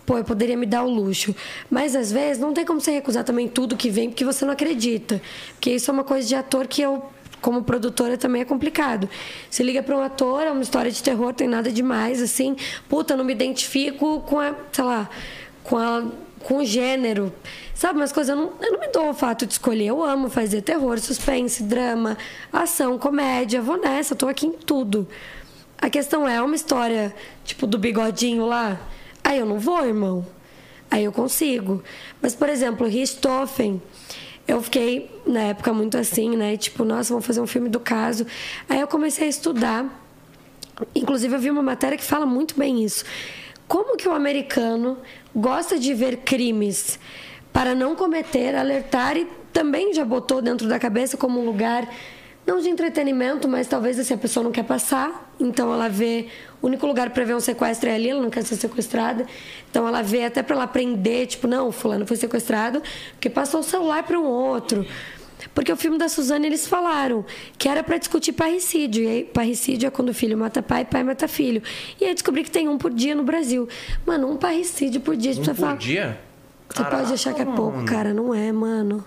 pô, 0.07 0.19
eu 0.19 0.25
poderia 0.25 0.57
me 0.57 0.67
dar 0.67 0.83
o 0.85 0.91
luxo. 0.91 1.35
Mas 1.71 1.95
às 1.97 2.11
vezes 2.13 2.41
não 2.41 2.53
tem 2.53 2.65
como 2.65 2.81
você 2.81 2.91
recusar 2.93 3.25
também 3.25 3.49
tudo 3.49 3.77
que 3.77 3.91
vem 3.91 4.09
porque 4.11 4.25
você 4.25 4.45
não 4.45 4.53
acredita. 4.53 5.21
Porque 5.55 5.71
isso 5.71 5.91
é 5.91 5.95
uma 5.95 6.05
coisa 6.05 6.27
de 6.27 6.35
ator 6.35 6.67
que 6.67 6.83
eu 6.83 7.03
como 7.41 7.65
produtora 7.65 8.17
também 8.17 8.43
é 8.43 8.45
complicado. 8.45 9.09
Você 9.51 9.65
liga 9.65 9.83
para 9.83 9.97
um 9.97 10.01
ator, 10.01 10.45
é 10.45 10.51
uma 10.53 10.63
história 10.63 10.93
de 10.93 11.03
terror, 11.03 11.35
tem 11.35 11.49
nada 11.49 11.73
demais, 11.73 12.23
assim. 12.23 12.57
Puta, 12.89 13.17
não 13.17 13.25
me 13.25 13.33
identifico 13.33 14.21
com 14.21 14.39
a, 14.39 14.55
sei 14.71 14.85
lá, 14.85 15.11
com 15.65 15.77
a 15.77 16.05
com 16.43 16.59
o 16.59 16.65
gênero. 16.65 17.33
Sabe, 17.75 17.99
umas 17.99 18.13
coisas 18.13 18.37
eu 18.37 18.45
não, 18.45 18.53
eu 18.61 18.73
não 18.73 18.81
me 18.81 18.89
dou 18.89 19.11
o 19.11 19.15
fato 19.15 19.47
de 19.47 19.53
escolher. 19.53 19.87
Eu 19.87 20.03
amo 20.03 20.29
fazer 20.29 20.63
terror, 20.63 20.99
suspense, 20.99 21.63
drama, 21.63 22.17
ação, 22.53 22.99
comédia. 22.99 23.61
Vou 23.61 23.79
nessa, 23.79 24.15
tô 24.15 24.29
aqui 24.29 24.47
em 24.47 24.53
tudo. 24.53 25.09
A 25.79 25.91
questão 25.91 26.29
é, 26.29 26.41
uma 26.41 26.55
história, 26.55 27.15
tipo, 27.45 27.67
do 27.67 27.79
bigodinho 27.79 28.47
lá. 28.47 28.79
Aí 29.23 29.39
eu 29.39 29.47
não 29.47 29.59
vou, 29.59 29.85
irmão. 29.85 30.27
Aí 30.91 31.05
eu 31.05 31.13
consigo. 31.13 31.83
Mas, 32.21 32.35
por 32.35 32.49
exemplo, 32.49 32.87
Richthofen, 32.87 33.81
eu 34.47 34.61
fiquei 34.63 35.11
na 35.27 35.41
época 35.41 35.73
muito 35.73 35.97
assim, 35.97 36.37
né? 36.37 36.57
Tipo, 36.57 36.85
nossa, 36.85 37.11
vamos 37.11 37.27
fazer 37.27 37.41
um 37.41 37.47
filme 37.47 37.69
do 37.69 37.81
caso. 37.81 38.27
Aí 38.69 38.81
eu 38.81 38.89
comecei 38.89 39.27
a 39.27 39.31
estudar. 39.31 40.03
Inclusive, 40.95 41.35
eu 41.35 41.41
vi 41.41 41.51
uma 41.51 41.63
matéria 41.63 41.97
que 41.97 42.05
fala 42.05 42.27
muito 42.27 42.59
bem 42.59 42.83
isso. 42.85 43.05
Como 43.69 43.97
que 43.97 44.09
o 44.09 44.13
americano 44.13 44.99
gosta 45.35 45.79
de 45.79 45.95
ver 45.95 46.19
crimes 46.19 46.99
para 47.53 47.75
não 47.75 47.95
cometer, 47.95 48.55
alertar 48.55 49.17
e 49.17 49.27
também 49.53 49.95
já 49.95 50.05
botou 50.05 50.43
dentro 50.43 50.69
da 50.69 50.79
cabeça 50.79 51.17
como 51.17 51.41
um 51.41 51.45
lugar 51.45 51.89
não 52.47 52.61
de 52.61 52.69
entretenimento, 52.69 53.49
mas 53.49 53.67
talvez 53.69 53.99
assim, 53.99 54.15
a 54.15 54.19
pessoa 54.19 54.43
não 54.43 54.51
quer 54.51 54.65
passar, 54.65 55.32
então 55.45 55.73
ela 55.73 55.89
vê 55.89 56.27
o 56.61 56.67
único 56.67 56.87
lugar 56.87 57.11
para 57.11 57.25
ver 57.25 57.35
um 57.35 57.41
sequestro 57.41 57.89
é 57.89 57.95
ali, 57.95 58.11
ela 58.11 58.23
não 58.23 58.31
quer 58.31 58.43
ser 58.45 58.57
sequestrada. 58.57 59.27
Então 59.71 59.87
ela 59.87 60.03
vê 60.03 60.25
até 60.25 60.43
para 60.43 60.55
ela 60.55 60.65
aprender, 60.65 61.27
tipo, 61.27 61.47
não, 61.47 61.73
fulano 61.73 62.07
foi 62.07 62.17
sequestrado 62.17 62.83
porque 63.13 63.29
passou 63.29 63.61
o 63.61 63.63
celular 63.63 64.03
para 64.05 64.19
um 64.19 64.25
outro. 64.25 64.87
Porque 65.55 65.73
o 65.73 65.77
filme 65.77 65.99
da 65.99 66.09
Suzane 66.09 66.47
eles 66.47 66.67
falaram 66.67 67.25
que 67.59 67.69
era 67.69 67.83
para 67.83 67.99
discutir 67.99 68.33
parricídio. 68.33 69.05
E 69.05 69.07
aí, 69.09 69.25
parricídio 69.25 69.87
é 69.87 69.91
quando 69.91 70.11
o 70.11 70.15
filho 70.15 70.39
mata 70.39 70.63
pai, 70.63 70.85
pai 70.85 71.03
mata 71.03 71.27
filho. 71.27 71.63
E 72.01 72.05
aí 72.05 72.15
descobri 72.15 72.45
que 72.45 72.51
tem 72.51 72.69
um 72.69 72.79
por 72.79 72.93
dia 72.93 73.15
no 73.15 73.25
Brasil. 73.25 73.69
Mano, 74.07 74.31
um 74.31 74.37
parricídio 74.37 75.01
por 75.01 75.17
dia. 75.17 75.33
Um 75.33 75.55
por 75.55 75.77
dia? 75.77 76.19
Você 76.69 76.85
pode 76.85 77.13
achar 77.13 77.35
que 77.35 77.43
é 77.43 77.45
pouco, 77.45 77.77
mano. 77.77 77.89
cara. 77.89 78.15
Não 78.15 78.35
é, 78.35 78.51
mano. 78.51 79.05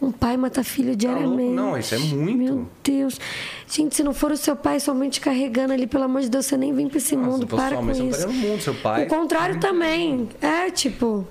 Um 0.00 0.12
pai 0.12 0.36
mata 0.36 0.62
filho 0.62 0.94
diariamente. 0.94 1.56
Tá 1.56 1.62
Não, 1.62 1.78
isso 1.78 1.94
é 1.94 1.98
muito. 1.98 2.36
Meu 2.36 2.68
Deus. 2.84 3.18
Gente, 3.66 3.96
se 3.96 4.02
não 4.02 4.12
for 4.12 4.30
o 4.30 4.36
seu 4.36 4.54
pai 4.54 4.78
somente 4.78 5.20
carregando 5.20 5.72
ali, 5.72 5.86
pelo 5.86 6.04
amor 6.04 6.20
de 6.20 6.28
Deus, 6.28 6.44
você 6.46 6.56
nem 6.56 6.74
vem 6.74 6.86
pra 6.88 6.98
esse 6.98 7.16
mundo. 7.16 7.44
se 7.44 7.46
fosse 7.46 7.62
Para 7.62 7.76
com 7.76 7.82
não 7.84 8.08
isso. 8.10 8.28
mundo, 8.28 8.60
seu 8.60 8.74
pai. 8.74 9.04
O 9.04 9.08
contrário 9.08 9.58
também. 9.58 10.28
É, 10.40 10.70
tipo... 10.70 11.26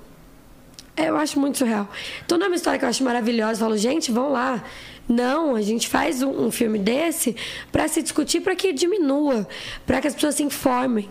é, 0.97 1.09
Eu 1.09 1.17
acho 1.17 1.39
muito 1.39 1.59
surreal. 1.59 1.87
Então, 2.25 2.39
não 2.39 2.45
é 2.47 2.49
uma 2.49 2.55
história 2.55 2.79
que 2.79 2.85
eu 2.85 2.89
acho 2.89 3.03
maravilhosa. 3.03 3.53
Eu 3.53 3.65
falo, 3.65 3.77
gente, 3.77 4.11
vão 4.11 4.31
lá. 4.31 4.63
Não, 5.07 5.55
a 5.55 5.61
gente 5.61 5.87
faz 5.87 6.23
um, 6.23 6.47
um 6.47 6.49
filme 6.51 6.79
desse 6.79 7.35
para 7.71 7.87
se 7.87 8.01
discutir, 8.01 8.41
para 8.41 8.55
que 8.55 8.73
diminua, 8.73 9.47
para 9.85 10.01
que 10.01 10.07
as 10.07 10.15
pessoas 10.15 10.33
se 10.33 10.41
informem. 10.43 11.07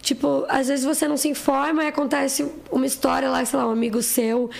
Tipo, 0.00 0.46
às 0.48 0.68
vezes 0.68 0.84
você 0.84 1.06
não 1.06 1.18
se 1.18 1.28
informa 1.28 1.84
e 1.84 1.88
acontece 1.88 2.50
uma 2.70 2.86
história 2.86 3.28
lá, 3.28 3.44
sei 3.44 3.58
lá, 3.58 3.68
um 3.68 3.70
amigo 3.70 4.00
seu. 4.02 4.50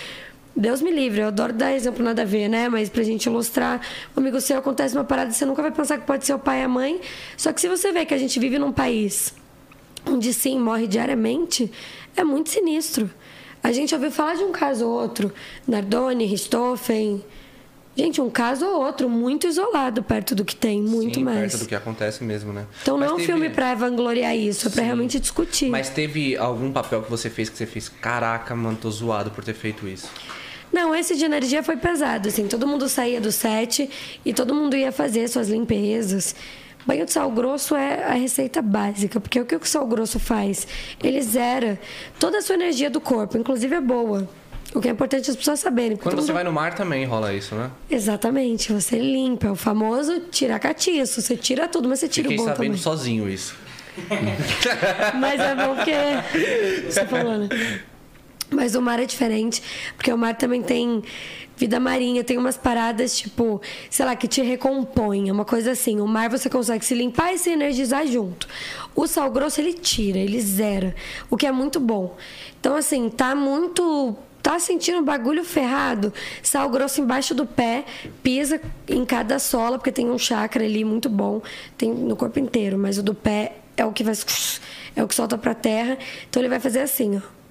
Deus 0.54 0.82
me 0.82 0.90
livre, 0.90 1.20
eu 1.22 1.28
adoro 1.28 1.52
dar 1.52 1.72
exemplo 1.72 2.04
nada 2.04 2.22
a 2.22 2.24
ver, 2.24 2.46
né? 2.48 2.68
Mas 2.68 2.88
pra 2.90 3.02
gente 3.02 3.24
ilustrar, 3.26 3.80
um 4.16 4.20
amigo 4.20 4.40
seu 4.40 4.58
acontece 4.58 4.94
uma 4.94 5.04
parada, 5.04 5.30
você 5.32 5.46
nunca 5.46 5.62
vai 5.62 5.70
pensar 5.70 5.96
que 5.98 6.06
pode 6.06 6.26
ser 6.26 6.34
o 6.34 6.38
pai 6.38 6.60
e 6.60 6.62
a 6.64 6.68
mãe. 6.68 7.00
Só 7.36 7.52
que 7.52 7.60
se 7.60 7.68
você 7.68 7.90
vê 7.90 8.04
que 8.04 8.12
a 8.12 8.18
gente 8.18 8.38
vive 8.38 8.58
num 8.58 8.70
país 8.72 9.34
onde 10.06 10.32
sim 10.34 10.58
morre 10.58 10.86
diariamente, 10.86 11.70
é 12.16 12.22
muito 12.22 12.50
sinistro. 12.50 13.10
A 13.62 13.72
gente 13.72 13.94
ouviu 13.94 14.10
falar 14.10 14.34
de 14.34 14.42
um 14.42 14.52
caso 14.52 14.86
ou 14.86 14.92
outro, 14.92 15.32
Nardoni, 15.66 16.26
Richthofen. 16.26 17.24
Gente, 17.94 18.20
um 18.20 18.28
caso 18.30 18.66
ou 18.66 18.82
outro, 18.82 19.08
muito 19.08 19.46
isolado 19.46 20.02
perto 20.02 20.34
do 20.34 20.44
que 20.46 20.56
tem, 20.56 20.80
muito 20.82 21.16
Sim, 21.18 21.24
mais. 21.24 21.52
perto 21.52 21.58
do 21.58 21.66
que 21.68 21.74
acontece 21.74 22.24
mesmo, 22.24 22.52
né? 22.52 22.66
Então 22.80 22.94
não 22.94 23.00
Mas 23.02 23.10
é 23.10 23.12
um 23.12 23.16
teve- 23.18 23.26
filme 23.32 23.50
pra 23.50 23.74
vangloriar 23.74 24.34
isso, 24.34 24.66
é 24.68 24.70
pra 24.70 24.82
realmente 24.82 25.20
discutir. 25.20 25.68
Mas 25.68 25.90
teve 25.90 26.34
algum 26.36 26.72
papel 26.72 27.02
que 27.02 27.10
você 27.10 27.28
fez 27.30 27.48
que 27.50 27.56
você 27.56 27.66
fez, 27.66 27.88
caraca, 27.90 28.54
mano, 28.56 28.78
tô 28.80 28.90
zoado 28.90 29.30
por 29.30 29.44
ter 29.44 29.54
feito 29.54 29.86
isso. 29.86 30.08
Não, 30.72 30.94
esse 30.94 31.14
de 31.16 31.24
energia 31.24 31.62
foi 31.62 31.76
pesado, 31.76 32.28
assim, 32.28 32.46
todo 32.48 32.66
mundo 32.66 32.88
saía 32.88 33.20
do 33.20 33.30
set 33.30 33.88
e 34.24 34.32
todo 34.32 34.54
mundo 34.54 34.74
ia 34.76 34.90
fazer 34.90 35.28
suas 35.28 35.48
limpezas. 35.48 36.34
Banho 36.86 37.04
de 37.04 37.12
sal 37.12 37.30
grosso 37.30 37.76
é 37.76 38.02
a 38.04 38.14
receita 38.14 38.60
básica, 38.60 39.20
porque 39.20 39.38
o 39.40 39.44
que 39.46 39.54
o 39.54 39.64
sal 39.64 39.86
grosso 39.86 40.18
faz? 40.18 40.66
Ele 41.02 41.20
zera 41.22 41.78
toda 42.18 42.38
a 42.38 42.42
sua 42.42 42.54
energia 42.56 42.90
do 42.90 43.00
corpo, 43.00 43.36
inclusive 43.38 43.74
é 43.76 43.80
boa. 43.80 44.26
O 44.74 44.80
que 44.80 44.88
é 44.88 44.90
importante 44.90 45.30
as 45.30 45.36
pessoas 45.36 45.60
saberem. 45.60 45.96
Quando 45.98 46.14
você 46.16 46.22
mundo- 46.22 46.32
vai 46.34 46.44
no 46.44 46.52
mar 46.52 46.74
também 46.74 47.04
rola 47.04 47.34
isso, 47.34 47.54
né? 47.54 47.70
Você 47.90 48.72
você 48.72 48.98
limpa, 48.98 49.48
é 49.48 49.50
o 49.50 49.54
famoso 49.54 50.18
tirar 50.30 50.58
catiço. 50.58 51.20
Você 51.20 51.36
tira 51.36 51.68
tudo, 51.68 51.88
mas 51.88 52.00
você 52.00 52.08
tira 52.08 52.28
Fiquei 52.30 52.42
o 52.42 52.46
bom 52.48 52.52
sabendo 52.52 52.70
também. 52.70 52.82
sozinho 52.82 53.28
isso. 53.28 53.54
Mas 55.20 55.38
é 55.38 55.54
bom 55.54 55.74
porque. 55.76 55.92
Você 56.90 57.04
falou, 57.06 57.38
né? 57.38 57.48
Mas 58.52 58.74
o 58.74 58.82
mar 58.82 59.00
é 59.00 59.06
diferente, 59.06 59.62
porque 59.96 60.12
o 60.12 60.18
mar 60.18 60.36
também 60.36 60.62
tem 60.62 61.02
vida 61.56 61.78
marinha, 61.78 62.24
tem 62.24 62.36
umas 62.36 62.56
paradas, 62.56 63.16
tipo, 63.16 63.60
sei 63.88 64.04
lá, 64.04 64.16
que 64.16 64.26
te 64.26 64.42
recompõem, 64.42 65.28
é 65.28 65.32
uma 65.32 65.44
coisa 65.44 65.72
assim. 65.72 66.00
O 66.00 66.06
mar 66.06 66.28
você 66.28 66.50
consegue 66.50 66.84
se 66.84 66.94
limpar 66.94 67.32
e 67.32 67.38
se 67.38 67.50
energizar 67.50 68.06
junto. 68.06 68.48
O 68.94 69.06
sal 69.06 69.30
grosso 69.30 69.60
ele 69.60 69.72
tira, 69.72 70.18
ele 70.18 70.40
zera, 70.40 70.94
o 71.30 71.36
que 71.36 71.46
é 71.46 71.52
muito 71.52 71.78
bom. 71.78 72.16
Então, 72.60 72.74
assim, 72.76 73.08
tá 73.08 73.34
muito. 73.34 74.16
Tá 74.42 74.58
sentindo 74.58 74.98
um 74.98 75.04
bagulho 75.04 75.44
ferrado? 75.44 76.12
Sal 76.42 76.68
grosso 76.68 77.00
embaixo 77.00 77.32
do 77.32 77.46
pé, 77.46 77.84
pisa 78.24 78.60
em 78.88 79.04
cada 79.04 79.38
sola, 79.38 79.78
porque 79.78 79.92
tem 79.92 80.10
um 80.10 80.18
chakra 80.18 80.64
ali 80.64 80.84
muito 80.84 81.08
bom, 81.08 81.40
tem 81.78 81.94
no 81.94 82.16
corpo 82.16 82.40
inteiro, 82.40 82.76
mas 82.76 82.98
o 82.98 83.04
do 83.04 83.14
pé 83.14 83.58
é 83.76 83.84
o 83.84 83.92
que 83.92 84.02
vai. 84.02 84.14
É 84.96 85.02
o 85.02 85.06
que 85.06 85.14
solta 85.14 85.38
pra 85.38 85.54
terra. 85.54 85.96
Então 86.28 86.42
ele 86.42 86.48
vai 86.48 86.58
fazer 86.58 86.80
assim, 86.80 87.18
ó. 87.18 87.41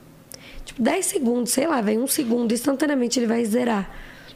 Tipo, 0.66 0.82
10 0.82 1.06
segundos, 1.06 1.52
sei 1.52 1.68
lá, 1.68 1.82
vem 1.82 2.00
um 2.00 2.08
segundo, 2.08 2.54
instantaneamente 2.54 3.20
ele 3.20 3.28
vai 3.28 3.44
zerar. 3.46 3.90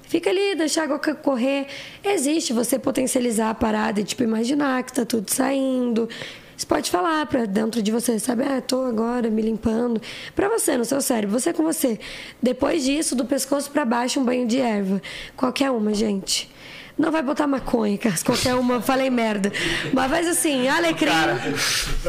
Fica 0.04 0.30
ali, 0.30 0.56
deixa 0.56 0.82
a 0.82 0.84
água 0.84 1.00
correr. 1.00 1.68
Existe 2.04 2.54
você 2.54 2.78
potencializar 2.78 3.50
a 3.50 3.56
parada 3.56 4.00
e, 4.00 4.04
tipo, 4.04 4.24
imaginar 4.24 4.84
que 4.84 4.94
tá 4.94 5.04
tudo 5.04 5.32
saindo. 5.32 6.08
Você 6.56 6.66
pode 6.66 6.90
falar 6.90 7.26
pra 7.26 7.46
dentro 7.46 7.82
de 7.82 7.92
você, 7.92 8.18
sabe? 8.18 8.44
Ah, 8.44 8.62
tô 8.62 8.84
agora 8.84 9.30
me 9.30 9.42
limpando. 9.42 10.02
Pra 10.34 10.48
você, 10.48 10.78
no 10.78 10.86
seu 10.86 11.02
cérebro, 11.02 11.38
você 11.38 11.52
com 11.52 11.64
você. 11.64 12.00
Depois 12.42 12.84
disso, 12.84 13.16
do 13.16 13.26
pescoço 13.26 13.70
pra 13.72 13.84
baixo, 13.84 14.20
um 14.20 14.24
banho 14.24 14.48
de 14.48 14.60
erva. 14.60 15.02
Qualquer 15.36 15.72
uma, 15.72 15.94
gente. 15.94 16.50
Não 16.98 17.12
vai 17.12 17.22
botar 17.22 17.46
maconha, 17.46 17.98
cara. 17.98 18.16
Qualquer 18.24 18.56
uma, 18.56 18.82
falei 18.82 19.10
merda. 19.10 19.52
Mas 19.92 20.10
faz 20.10 20.28
assim, 20.30 20.66
alecrim. 20.70 21.12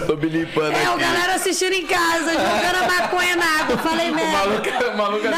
Tô 0.07 0.17
me 0.17 0.29
limpando 0.29 0.77
É, 0.77 0.89
o 0.89 0.93
aqui. 0.93 1.01
galera 1.01 1.35
assistindo 1.35 1.73
em 1.73 1.85
casa, 1.87 2.31
jogando 2.31 2.85
a 2.85 2.87
maconha 3.03 3.35
na 3.35 3.45
água. 3.63 3.79
Falei 3.79 4.11
merda. 4.13 4.33
maluco- 4.39 4.69
o 4.69 4.97
maluco 4.97 5.27
assim, 5.27 5.37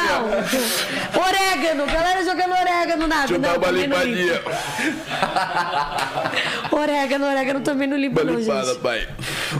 Não. 1.14 1.22
Orégano, 1.22 1.86
galera 1.86 2.24
jogando 2.24 2.52
orégano 2.52 3.06
na 3.06 3.16
água. 3.22 3.26
Deixa 3.28 3.34
eu 3.34 3.38
dar 3.40 3.48
Não, 3.48 3.56
uma 3.56 3.70
limpo. 3.70 3.96
limpadinha. 3.96 4.42
Orégano, 6.70 7.26
orégano 7.26 7.60
também 7.60 7.88
não 7.88 7.96
limpa, 7.96 8.22
Uma 8.22 8.32
não, 8.32 8.38
limpada, 8.40 8.66
gente. 8.66 8.78
pai. 8.80 9.08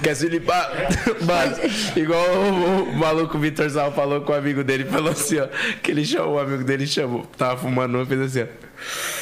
Quer 0.02 0.15
se 0.15 0.28
limpar? 0.28 0.70
Mano, 1.24 1.56
igual 1.97 2.24
o, 2.28 2.82
o 2.90 2.97
maluco 2.97 3.39
Vitor 3.39 3.69
Sal 3.70 3.90
falou 3.93 4.20
com 4.20 4.32
o 4.32 4.36
amigo 4.36 4.62
dele, 4.62 4.85
falou 4.85 5.12
assim, 5.12 5.39
ó. 5.40 5.48
Que 5.82 5.90
ele 5.93 6.05
chamou, 6.05 6.35
o 6.35 6.39
amigo 6.39 6.62
dele 6.62 6.86
chamou. 6.86 7.24
Tava 7.39 7.56
fumando, 7.56 8.05
fez 8.06 8.20
assim, 8.20 8.43
ó. 8.43 9.18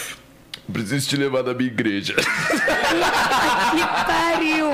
Preciso 0.72 1.08
te 1.08 1.16
levar 1.16 1.42
da 1.42 1.54
minha 1.54 1.70
igreja. 1.70 2.14
Que 3.76 3.82
pariu. 4.06 4.70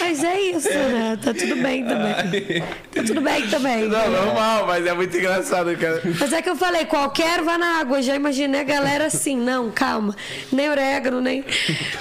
Mas 0.00 0.24
é 0.24 0.40
isso, 0.40 0.68
né? 0.68 1.18
Tá 1.22 1.34
tudo 1.34 1.56
bem 1.62 1.84
também. 1.84 2.62
Tá 2.94 3.02
tudo 3.06 3.20
bem 3.20 3.46
também. 3.48 3.88
Não, 3.88 4.10
normal, 4.10 4.66
mas 4.66 4.86
é 4.86 4.94
muito 4.94 5.16
engraçado, 5.16 5.76
cara. 5.76 6.00
Mas 6.18 6.32
é 6.32 6.40
que 6.42 6.48
eu 6.48 6.56
falei, 6.56 6.84
qualquer 6.86 7.42
vá 7.42 7.58
na 7.58 7.78
água. 7.80 8.00
Já 8.02 8.14
imaginei 8.16 8.60
a 8.62 8.64
galera 8.64 9.06
assim. 9.06 9.36
Não, 9.36 9.70
calma. 9.70 10.16
Nem 10.50 10.68
orégano, 10.70 11.20
nem. 11.20 11.44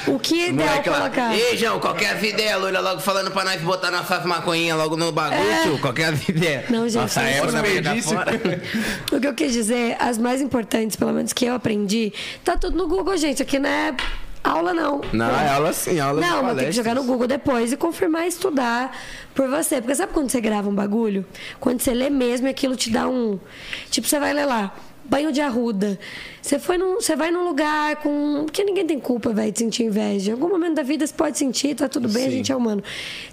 O 0.07 0.17
que 0.17 0.41
é 0.41 0.49
ideal 0.49 0.69
Moleque 0.69 0.89
lá. 0.89 0.97
colocar? 1.01 1.35
Ei, 1.35 1.57
João, 1.57 1.79
qualquer 1.79 2.23
ideia, 2.23 2.57
loira, 2.57 2.79
logo 2.79 3.01
falando 3.01 3.29
pra 3.31 3.43
nós 3.43 3.61
botar 3.61 3.91
nossas 3.91 4.25
maconhinhas 4.25 4.77
logo 4.77 4.95
no 4.95 5.11
bagulho, 5.11 5.41
É. 5.51 5.63
tio. 5.63 5.77
Qualquer 5.79 6.13
ideia. 6.29 6.65
Não, 6.69 6.87
gente, 6.87 7.01
Nossa 7.01 7.21
vai 7.21 7.81
dar 7.81 8.01
fora. 8.01 8.31
O 9.11 9.19
que 9.19 9.27
eu 9.27 9.33
quis 9.33 9.51
dizer, 9.53 9.95
as 9.99 10.17
mais 10.17 10.41
importantes, 10.41 10.95
pelo 10.95 11.11
menos 11.13 11.33
que 11.33 11.45
eu 11.45 11.53
aprendi, 11.55 12.13
tá 12.43 12.57
tudo 12.57 12.77
no 12.77 12.87
Google, 12.87 13.17
gente. 13.22 13.41
Aqui 13.41 13.60
não 13.60 13.69
é 13.69 13.95
aula, 14.43 14.73
não. 14.73 15.02
Não, 15.14 15.39
é 15.39 15.49
aula 15.49 15.72
sim, 15.72 15.99
aula 15.99 16.19
Não, 16.19 16.43
mas 16.43 16.57
tem 16.57 16.65
que 16.65 16.72
jogar 16.72 16.95
no 16.95 17.03
Google 17.03 17.27
depois 17.27 17.72
e 17.72 17.77
confirmar 17.77 18.26
e 18.26 18.27
estudar 18.27 18.98
por 19.34 19.48
você. 19.48 19.80
Porque 19.80 19.95
sabe 19.95 20.14
quando 20.14 20.30
você 20.30 20.41
grava 20.41 20.68
um 20.68 20.76
bagulho? 20.76 21.26
Quando 21.60 21.80
você 21.80 21.93
lê 21.93 22.10
mesmo 22.10 22.48
e 22.48 22.49
aquilo 22.49 22.76
te 22.76 22.89
dá 22.89 23.07
um. 23.07 23.39
Tipo, 23.89 24.07
você 24.07 24.19
vai 24.19 24.34
ler 24.34 24.45
lá. 24.45 24.73
Banho 25.11 25.29
de 25.29 25.41
arruda. 25.41 25.99
Você, 26.41 26.57
foi 26.57 26.77
num, 26.77 26.95
você 26.95 27.17
vai 27.17 27.31
num 27.31 27.43
lugar 27.43 27.97
com. 27.97 28.45
Porque 28.45 28.63
ninguém 28.63 28.88
tem 28.88 28.97
culpa, 28.97 29.33
velho, 29.33 29.51
de 29.51 29.59
sentir 29.59 29.83
inveja. 29.83 30.31
Em 30.31 30.33
algum 30.33 30.47
momento 30.47 30.75
da 30.75 30.83
vida 30.83 31.05
você 31.05 31.13
pode 31.13 31.38
sentir, 31.38 31.75
tá 31.75 31.89
tudo 31.89 32.07
bem, 32.07 32.27
a 32.27 32.29
gente 32.29 32.49
é 32.49 32.55
humano. 32.55 32.81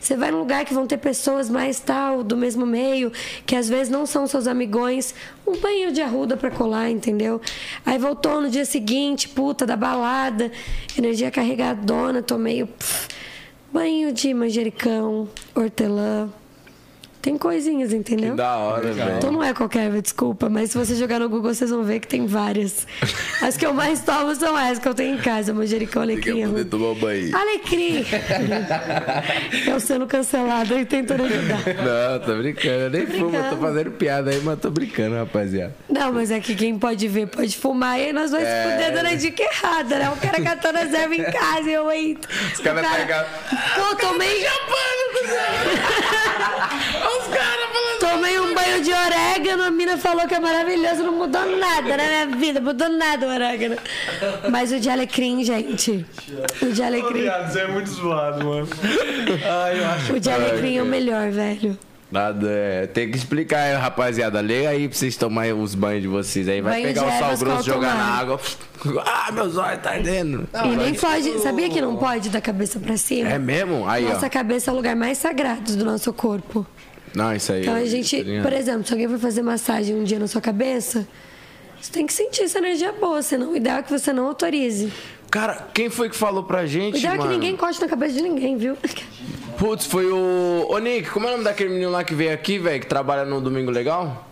Você 0.00 0.16
vai 0.16 0.32
num 0.32 0.40
lugar 0.40 0.64
que 0.64 0.74
vão 0.74 0.88
ter 0.88 0.96
pessoas 0.96 1.48
mais 1.48 1.78
tal, 1.78 2.24
do 2.24 2.36
mesmo 2.36 2.66
meio, 2.66 3.12
que 3.46 3.55
às 3.55 3.68
vezes 3.68 3.88
não 3.90 4.06
são 4.06 4.26
seus 4.26 4.48
amigões. 4.48 5.14
Um 5.46 5.56
banho 5.59 5.92
de 5.92 6.02
arruda 6.02 6.36
pra 6.36 6.50
colar, 6.50 6.90
entendeu? 6.90 7.40
Aí 7.86 7.96
voltou 7.96 8.40
no 8.40 8.50
dia 8.50 8.64
seguinte, 8.64 9.28
puta, 9.28 9.64
da 9.64 9.76
balada, 9.76 10.50
energia 10.98 11.30
carregadona, 11.30 12.20
tô 12.20 12.36
meio. 12.36 12.66
pff, 12.66 13.06
banho 13.72 14.12
de 14.12 14.34
manjericão, 14.34 15.28
hortelã. 15.55 16.28
Tem 17.20 17.36
coisinhas, 17.36 17.93
entendeu? 17.93 18.31
Que 18.31 18.36
da 18.36 18.57
hora, 18.57 18.93
velho. 18.93 19.16
Então 19.19 19.32
não 19.32 19.43
é 19.43 19.53
qualquer 19.53 19.86
erva, 19.86 20.01
desculpa, 20.01 20.49
mas 20.49 20.70
se 20.70 20.78
você 20.78 20.95
jogar 20.95 21.19
no 21.19 21.28
Google, 21.28 21.53
vocês 21.53 21.69
vão 21.70 21.82
ver 21.82 21.99
que 22.01 22.07
tem 22.07 22.27
várias. 22.27 22.86
As 23.43 23.57
que 23.57 23.66
eu 23.66 23.74
mais 23.74 24.01
tomo 24.01 24.35
são 24.36 24.57
essas 24.59 24.78
que 24.78 24.89
eu 24.89 24.95
tenho 24.95 25.16
em 25.16 25.19
casa, 25.19 25.53
manjericão, 25.53 26.03
alecrim. 26.03 26.47
poder 26.49 26.65
tomar 26.66 26.95
banho. 26.95 27.36
Alecrim! 27.36 28.07
eu 29.66 29.81
sendo 29.81 30.07
cancelada 30.07 30.74
e 30.78 30.85
tentando 30.86 31.24
ajudar. 31.24 31.59
Não, 31.66 32.20
tô 32.24 32.36
brincando. 32.36 32.69
Eu 32.85 32.90
nem 32.90 33.07
fumo, 33.07 33.16
eu 33.16 33.24
tô 33.24 33.31
brincando. 33.31 33.61
fazendo 33.62 33.90
piada 33.93 34.31
aí, 34.31 34.40
mas 34.40 34.61
tô 34.61 34.70
brincando, 34.70 35.16
rapaziada. 35.16 35.74
Não, 35.89 36.12
mas 36.12 36.31
é 36.31 36.39
que 36.40 36.55
quem 36.55 36.78
pode 36.78 37.09
ver 37.09 37.27
pode 37.27 37.57
fumar 37.57 37.99
e 37.99 38.05
aí 38.07 38.12
nós 38.12 38.31
vamos 38.31 38.47
É. 38.47 38.62
se 38.65 38.70
fuder 38.73 38.93
dando 38.95 39.07
a 39.07 39.15
dica 39.16 39.43
errada, 39.43 39.99
né? 39.99 40.11
O 40.11 40.16
cara 40.16 40.40
catando 40.43 40.78
as 40.78 40.93
ervas 40.95 41.19
em 41.19 41.24
casa 41.24 41.69
e 41.69 41.73
eu 41.73 41.89
aí. 41.89 42.16
Os 42.55 42.61
caras 42.61 42.82
cara- 42.82 42.97
pegam- 42.97 43.24
Pô, 43.74 43.97
tomei. 43.97 44.47
Os 47.09 47.26
caras 47.28 47.66
falando. 47.72 47.98
Tomei 47.98 48.39
um 48.40 48.55
banho 48.55 48.82
de 48.82 48.93
orégano, 48.93 49.62
a 49.64 49.70
mina 49.70 49.97
falou 49.98 50.26
que 50.26 50.35
é 50.35 50.40
maravilhoso, 50.40 51.02
não 51.02 51.12
mudou 51.12 51.44
nada 51.59 51.97
na 51.97 52.05
minha 52.05 52.26
vida, 52.36 52.60
mudou 52.60 52.89
nada 52.89 53.26
o 53.26 53.30
orégano. 53.30 53.76
Mas 54.51 54.72
o 54.72 54.78
de 54.80 54.89
alecrim, 54.89 55.43
gente. 55.44 56.06
O 56.62 56.66
de 56.72 56.82
alecrim. 56.82 57.24
Você 57.47 57.60
é 57.60 57.68
muito 57.68 57.90
zoado, 57.90 58.44
mano. 58.44 58.68
Ai, 59.64 59.80
eu 59.80 59.86
acho. 59.86 60.12
O 60.14 60.20
de 60.20 60.30
alecrim 60.30 60.76
é 60.78 60.82
o 60.82 60.86
melhor, 60.86 61.30
velho. 61.30 61.78
Nada, 62.10 62.48
é. 62.51 62.86
Tem 62.86 63.10
que 63.10 63.18
explicar 63.18 63.76
rapaziada. 63.78 64.40
Lê 64.40 64.66
aí 64.66 64.89
pra 64.89 64.97
vocês 64.97 65.14
tomarem 65.16 65.52
os 65.52 65.74
banhos 65.74 66.02
de 66.02 66.09
vocês 66.09 66.48
aí. 66.48 66.60
Vai 66.62 66.74
Banho 66.74 66.86
pegar 66.86 67.02
de 67.02 67.06
o 67.06 67.10
sal 67.10 67.22
ervas 67.24 67.43
grosso, 67.43 67.62
jogar 67.64 67.94
na 67.94 68.18
alto 68.18 68.22
água. 68.22 68.40
Ah, 69.05 69.32
meus 69.32 69.56
olhos 69.59 69.82
tá 69.82 69.90
ardendo. 69.90 70.48
e 70.64 70.76
nem 70.76 70.94
pode. 70.94 71.39
Sabia 71.40 71.68
que 71.68 71.80
não 71.80 71.97
pode 71.97 72.30
da 72.30 72.40
cabeça 72.40 72.80
pra 72.80 72.97
cima? 72.97 73.28
É 73.28 73.39
mesmo? 73.39 73.86
Aí, 73.86 74.05
Nossa 74.05 74.26
ó. 74.26 74.30
cabeça 74.30 74.70
é 74.70 74.72
o 74.72 74.76
lugar 74.76 74.97
mais 74.97 75.18
sagrado 75.18 75.76
do 75.76 75.85
nosso 75.85 76.10
corpo. 76.14 76.66
Não, 77.14 77.35
isso 77.35 77.52
aí. 77.52 77.62
Então 77.62 77.74
a 77.74 77.80
eu- 77.80 77.86
gente, 77.86 78.24
por 78.43 78.52
exemplo, 78.52 78.86
se 78.86 78.93
alguém 78.93 79.09
for 79.09 79.18
fazer 79.18 79.43
massagem 79.43 79.94
um 79.97 80.05
dia 80.05 80.18
na 80.18 80.26
sua 80.26 80.40
cabeça, 80.40 81.06
você 81.80 81.93
tem 81.93 82.06
que 82.06 82.12
sentir 82.12 82.43
essa 82.43 82.59
energia 82.59 82.93
boa, 82.93 83.22
senão 83.22 83.52
o 83.52 83.56
ideal 83.56 83.78
é 83.78 83.82
que 83.82 83.90
você 83.90 84.12
não 84.12 84.26
autorize. 84.26 84.93
Cara, 85.30 85.68
quem 85.74 85.90
foi 85.90 86.09
que 86.09 86.16
falou 86.16 86.43
pra 86.43 86.62
O 86.62 86.66
gente, 86.66 86.98
ideal 86.98 87.14
é 87.14 87.16
que 87.18 87.22
mano? 87.24 87.35
ninguém 87.35 87.52
encoste 87.52 87.80
na 87.82 87.89
cabeça 87.89 88.14
de 88.14 88.22
ninguém, 88.22 88.56
viu? 88.56 88.76
Putz, 89.59 89.85
foi 89.86 90.06
o... 90.10 90.66
Ô, 90.70 90.78
Nick, 90.78 91.10
como 91.10 91.26
é 91.26 91.28
o 91.28 91.32
nome 91.32 91.44
daquele 91.44 91.70
menino 91.70 91.90
lá 91.90 92.02
que 92.02 92.14
veio 92.14 92.32
aqui, 92.32 92.59
velho, 92.59 92.80
que 92.80 92.86
trabalha 92.86 93.24
no 93.24 93.40
Domingo 93.40 93.70
Legal? 93.70 94.24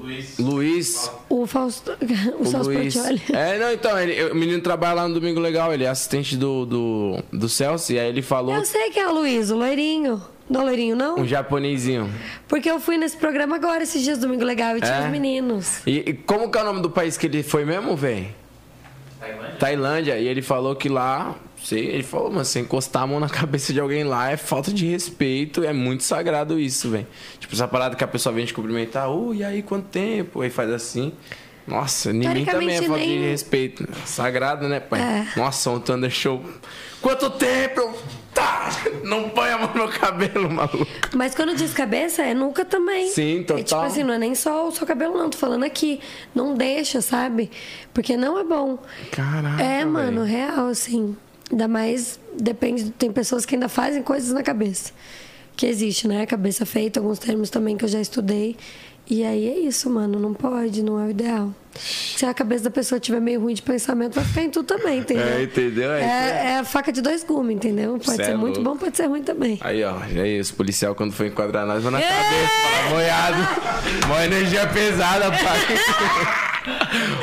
Luiz. 0.00 0.38
Luiz. 0.38 1.10
O 1.28 1.46
Fausto. 1.46 1.92
O, 2.38 2.42
O 2.42 2.46
Celso 2.46 2.70
Luiz. 2.70 2.96
É, 3.30 3.58
não, 3.58 3.72
então, 3.72 3.98
ele, 3.98 4.30
o 4.30 4.34
menino 4.34 4.60
trabalha 4.62 4.94
lá 4.94 5.08
no 5.08 5.14
Domingo 5.14 5.38
Legal, 5.40 5.72
ele 5.72 5.84
é 5.84 5.88
assistente 5.88 6.36
do, 6.36 6.64
do, 6.66 7.22
do 7.32 7.48
Celso, 7.48 7.92
e 7.92 7.98
aí 7.98 8.08
ele 8.08 8.22
falou 8.22 8.54
Eu 8.54 8.64
sei 8.64 8.90
quem 8.90 9.02
é 9.02 9.08
o 9.08 9.12
Luiz, 9.14 9.50
o 9.50 9.56
loirinho. 9.56 10.20
Não 10.50 10.62
o 10.62 10.64
loirinho, 10.64 10.96
não? 10.96 11.14
um 11.20 11.24
japonesinho. 11.26 12.12
Porque 12.48 12.68
eu 12.68 12.80
fui 12.80 12.98
nesse 12.98 13.16
programa 13.16 13.54
agora, 13.54 13.84
esses 13.84 14.02
dias, 14.02 14.18
domingo 14.18 14.42
legal, 14.44 14.76
e 14.76 14.80
tinha 14.80 14.94
É? 14.96 15.04
os 15.04 15.10
meninos. 15.10 15.78
E, 15.86 15.98
e 16.10 16.12
como 16.12 16.50
que 16.50 16.58
é 16.58 16.62
o 16.62 16.64
nome 16.64 16.82
do 16.82 16.90
país 16.90 17.16
que 17.16 17.26
ele 17.26 17.42
foi 17.44 17.64
mesmo, 17.64 17.96
velho? 17.96 18.26
Tailândia? 19.20 19.56
Tailândia. 19.58 20.18
E 20.18 20.26
ele 20.26 20.42
falou 20.42 20.74
que 20.74 20.88
lá, 20.88 21.34
sei, 21.62 21.86
ele 21.86 22.02
falou, 22.02 22.30
mano, 22.32 22.44
você 22.44 22.58
encostar 22.60 23.02
a 23.02 23.06
mão 23.06 23.20
na 23.20 23.28
cabeça 23.28 23.72
de 23.72 23.78
alguém 23.78 24.02
lá 24.02 24.30
é 24.30 24.36
falta 24.36 24.72
de 24.72 24.86
respeito, 24.86 25.62
é 25.62 25.72
muito 25.72 26.02
sagrado 26.02 26.58
isso, 26.58 26.90
velho. 26.90 27.06
Tipo, 27.38 27.54
essa 27.54 27.68
parada 27.68 27.94
que 27.94 28.02
a 28.02 28.08
pessoa 28.08 28.34
vem 28.34 28.44
te 28.44 28.52
cumprimentar, 28.52 29.08
ô, 29.08 29.32
e 29.32 29.44
aí, 29.44 29.62
quanto 29.62 29.84
tempo? 29.86 30.40
Aí 30.42 30.50
faz 30.50 30.70
assim. 30.70 31.12
Nossa, 31.66 32.10
em 32.10 32.14
mim 32.14 32.44
também 32.44 32.70
é 32.76 32.82
falta 32.82 33.00
de 33.02 33.06
nem- 33.08 33.30
respeito. 33.30 33.86
Sagrado, 34.04 34.66
né, 34.68 34.80
pai? 34.80 35.00
É. 35.00 35.26
Nossa, 35.38 35.70
um 35.70 35.78
Thunder 35.78 36.10
Show. 36.10 36.42
Quanto 37.00 37.30
tempo? 37.30 37.94
Tá! 38.34 38.70
Não 39.02 39.28
põe 39.30 39.50
a 39.50 39.58
mão 39.58 39.74
no 39.74 39.88
cabelo, 39.88 40.48
maluco. 40.50 40.86
Mas 41.14 41.34
quando 41.34 41.54
diz 41.54 41.72
cabeça, 41.72 42.22
é 42.22 42.32
nuca 42.32 42.64
também. 42.64 43.08
Sim, 43.08 43.36
É 43.36 43.42
tipo 43.42 43.54
total. 43.58 43.82
assim, 43.84 44.02
não 44.04 44.14
é 44.14 44.18
nem 44.18 44.34
só 44.34 44.68
o 44.68 44.72
seu 44.72 44.86
cabelo, 44.86 45.18
não. 45.18 45.28
Tô 45.28 45.36
falando 45.36 45.64
aqui. 45.64 46.00
Não 46.34 46.54
deixa, 46.54 47.00
sabe? 47.00 47.50
Porque 47.92 48.16
não 48.16 48.38
é 48.38 48.44
bom. 48.44 48.78
Caraca, 49.10 49.62
É, 49.62 49.84
mano, 49.84 50.24
velho. 50.24 50.32
real, 50.32 50.66
assim. 50.68 51.16
Ainda 51.50 51.66
mais, 51.66 52.20
depende. 52.38 52.90
Tem 52.90 53.10
pessoas 53.10 53.44
que 53.44 53.56
ainda 53.56 53.68
fazem 53.68 54.02
coisas 54.02 54.30
na 54.32 54.42
cabeça. 54.42 54.92
Que 55.56 55.66
existe, 55.66 56.06
né? 56.06 56.24
Cabeça 56.24 56.64
feita, 56.64 57.00
alguns 57.00 57.18
termos 57.18 57.50
também 57.50 57.76
que 57.76 57.84
eu 57.84 57.88
já 57.88 58.00
estudei. 58.00 58.56
E 59.10 59.24
aí 59.24 59.48
é 59.48 59.58
isso, 59.58 59.90
mano. 59.90 60.20
Não 60.20 60.32
pode, 60.32 60.82
não 60.84 61.00
é 61.00 61.06
o 61.06 61.10
ideal. 61.10 61.52
Se 61.74 62.24
a 62.26 62.32
cabeça 62.34 62.64
da 62.64 62.70
pessoa 62.70 63.00
tiver 63.00 63.20
meio 63.20 63.40
ruim 63.40 63.54
de 63.54 63.62
pensamento, 63.62 64.14
vai 64.14 64.24
ficar 64.24 64.42
em 64.42 64.50
tudo 64.50 64.66
também, 64.66 64.98
entendeu? 65.00 65.26
É, 65.26 65.42
entendeu? 65.42 65.90
É, 65.92 66.00
É, 66.00 66.46
é 66.52 66.58
a 66.58 66.64
faca 66.64 66.92
de 66.92 67.00
dois 67.00 67.24
gumes, 67.24 67.56
entendeu? 67.56 67.92
Pode 67.92 68.16
Cê 68.16 68.24
ser 68.24 68.30
é 68.32 68.36
muito 68.36 68.60
louco. 68.60 68.70
bom, 68.72 68.76
pode 68.84 68.96
ser 68.96 69.06
ruim 69.06 69.22
também. 69.22 69.58
Aí, 69.62 69.82
ó, 69.82 69.94
já 70.12 70.22
é 70.22 70.28
isso. 70.28 70.54
Policial, 70.54 70.94
quando 70.94 71.12
for 71.12 71.26
enquadrar 71.26 71.66
nós, 71.66 71.82
vai 71.82 71.92
na 71.92 72.00
É! 72.00 72.08
cabeça, 72.08 72.52
fala, 72.62 72.90
moiado. 72.90 74.08
Mó 74.08 74.20
energia 74.20 74.66
pesada, 74.68 75.30
pai. 75.30 76.40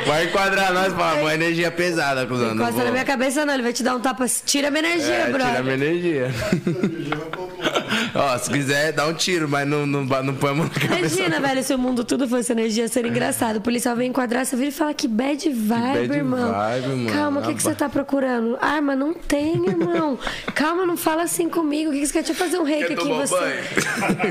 Vai 0.04 0.24
enquadrar 0.24 0.72
nós, 0.74 0.92
fala, 0.94 1.20
mó 1.22 1.30
energia 1.30 1.70
pesada, 1.70 2.26
cuzão. 2.26 2.54
não 2.56 2.64
Encosta 2.64 2.82
na 2.84 2.90
minha 2.90 3.04
cabeça, 3.04 3.44
não. 3.46 3.54
Ele 3.54 3.62
vai 3.62 3.72
te 3.72 3.84
dar 3.84 3.94
um 3.94 4.00
tapa. 4.00 4.26
Tira 4.44 4.68
minha 4.68 4.80
energia, 4.84 5.14
É, 5.14 5.30
brother. 5.30 5.48
tira 5.50 5.62
minha 5.62 5.74
energia. 5.76 6.30
Ó, 8.18 8.36
se 8.36 8.50
quiser, 8.50 8.92
dá 8.92 9.06
um 9.06 9.14
tiro, 9.14 9.48
mas 9.48 9.66
não, 9.66 9.86
não, 9.86 10.04
não 10.04 10.34
põe 10.34 10.50
a 10.50 10.54
mão 10.54 10.64
na 10.64 10.70
cabeça. 10.70 11.20
Imagina, 11.20 11.40
velho, 11.40 11.62
se 11.62 11.72
o 11.72 11.78
mundo 11.78 12.02
tudo 12.04 12.26
fosse 12.26 12.50
energia, 12.50 12.88
seria 12.88 13.08
engraçado. 13.10 13.56
O 13.58 13.60
policial 13.60 13.94
vem 13.94 14.10
enquadrar, 14.10 14.44
você 14.44 14.56
vira 14.56 14.70
e 14.70 14.72
fala 14.72 14.92
que 14.92 15.06
bad 15.06 15.48
vibe, 15.48 16.08
bad 16.08 16.14
irmão. 16.14 16.52
vibe, 16.52 16.88
mano. 16.88 17.10
Calma, 17.12 17.40
o 17.40 17.44
que, 17.44 17.54
que 17.54 17.62
você 17.62 17.76
tá 17.76 17.88
procurando? 17.88 18.58
Arma, 18.60 18.96
não 18.96 19.14
tem, 19.14 19.54
irmão. 19.68 20.18
Calma, 20.52 20.84
não 20.84 20.96
fala 20.96 21.22
assim 21.22 21.48
comigo. 21.48 21.90
O 21.90 21.92
que, 21.92 22.00
que 22.00 22.06
você 22.08 22.12
quer? 22.14 22.18
Deixa 22.24 22.32
eu 22.32 22.36
fazer 22.36 22.58
um 22.58 22.64
reiki 22.64 22.92
aqui 22.92 23.08
em 23.08 23.14
você. 23.14 23.64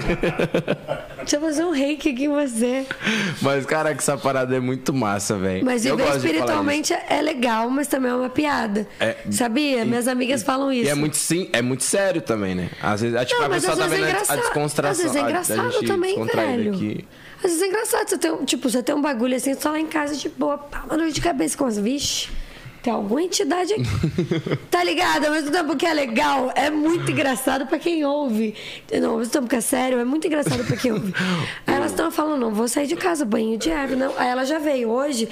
Deixa 1.20 1.36
eu 1.38 1.42
fazer 1.42 1.64
um 1.64 1.72
reiki 1.72 2.10
aqui 2.10 2.26
em 2.26 2.30
você. 2.30 2.86
Mas, 3.42 3.66
cara, 3.66 3.94
que 3.94 4.02
essa 4.02 4.18
parada 4.18 4.56
é 4.56 4.60
muito 4.60 4.94
massa, 4.94 5.38
velho. 5.38 5.64
Mas 5.64 5.86
Eu 5.86 5.96
viver 5.96 6.10
gosto 6.10 6.20
de 6.22 6.28
falar 6.28 6.34
espiritualmente 6.34 6.94
é 6.94 7.22
legal, 7.22 7.70
mas 7.70 7.88
também 7.88 8.12
é 8.12 8.16
uma 8.16 8.30
piada. 8.30 8.86
É, 9.00 9.16
Sabia? 9.32 9.86
Minhas 9.86 10.08
amigas 10.08 10.44
falam 10.44 10.70
disso. 10.70 10.82
isso. 10.84 10.90
E 10.90 10.92
é 10.92 10.96
muito, 10.96 11.16
sim, 11.18 11.50
é 11.54 11.62
muito 11.62 11.84
sério 11.84 12.22
também, 12.22 12.54
né? 12.56 12.70
Às 12.82 13.02
vezes, 13.02 13.20
tipo, 13.28 13.40
Não, 13.40 13.48
a 13.48 13.50
pessoa 13.50 13.77
às 13.86 13.90
vezes 13.92 14.04
é 14.04 14.08
a- 14.08 14.08
a 14.08 14.12
engraçado. 14.12 14.40
descontração. 14.40 14.92
Às 14.92 14.98
vezes 14.98 15.16
é 15.16 15.20
a- 15.20 15.24
a 15.26 15.30
engraçado 15.30 15.86
também, 15.86 16.26
velho. 16.26 16.74
aqui. 16.76 17.06
Às 17.38 17.44
vezes 17.44 17.62
é 17.62 17.68
engraçado. 17.68 18.08
Você 18.10 18.18
tem, 18.18 18.46
tipo, 18.46 18.70
você 18.70 18.82
tem 18.84 18.96
um 18.96 19.02
bagulho 19.02 19.36
assim, 19.36 19.54
você 19.54 19.60
tá 19.60 19.72
lá 19.72 19.80
em 19.80 19.86
casa 19.88 20.16
de 20.16 20.30
boa, 20.30 20.58
pá, 20.58 20.84
uma 20.88 20.98
dor 20.98 21.10
de 21.12 21.22
cabeça 21.22 21.58
com 21.58 21.66
as 21.66 21.78
vixe. 21.78 22.30
Tem 22.84 22.94
alguma 22.94 23.22
entidade 23.22 23.74
aqui. 23.74 23.84
tá 24.72 24.82
ligado? 24.82 25.26
Ao 25.26 25.32
mesmo 25.34 25.52
tempo 25.52 25.76
que 25.76 25.86
é 25.86 25.94
legal, 25.94 26.52
é 26.56 26.70
muito 26.70 27.12
engraçado 27.12 27.66
pra 27.66 27.78
quem 27.78 28.06
ouve. 28.06 28.56
Não, 29.02 29.12
ao 29.12 29.18
mesmo 29.18 29.34
tempo 29.34 29.48
que 29.48 29.56
é 29.58 29.62
sério, 29.62 30.00
é 30.00 30.06
muito 30.06 30.26
engraçado 30.26 30.64
pra 30.64 30.78
quem 30.78 30.94
ouve. 30.94 31.14
Aí 31.66 31.76
elas 31.76 31.92
estão 31.92 32.10
falando, 32.12 32.40
não, 32.40 32.54
vou 32.54 32.68
sair 32.68 32.88
de 32.88 32.96
casa, 32.96 33.26
banho 33.26 33.58
de 33.58 33.70
erva. 33.70 33.96
Não. 33.96 34.14
Aí 34.18 34.28
ela 34.30 34.46
já 34.46 34.58
veio 34.60 34.90
hoje, 34.90 35.28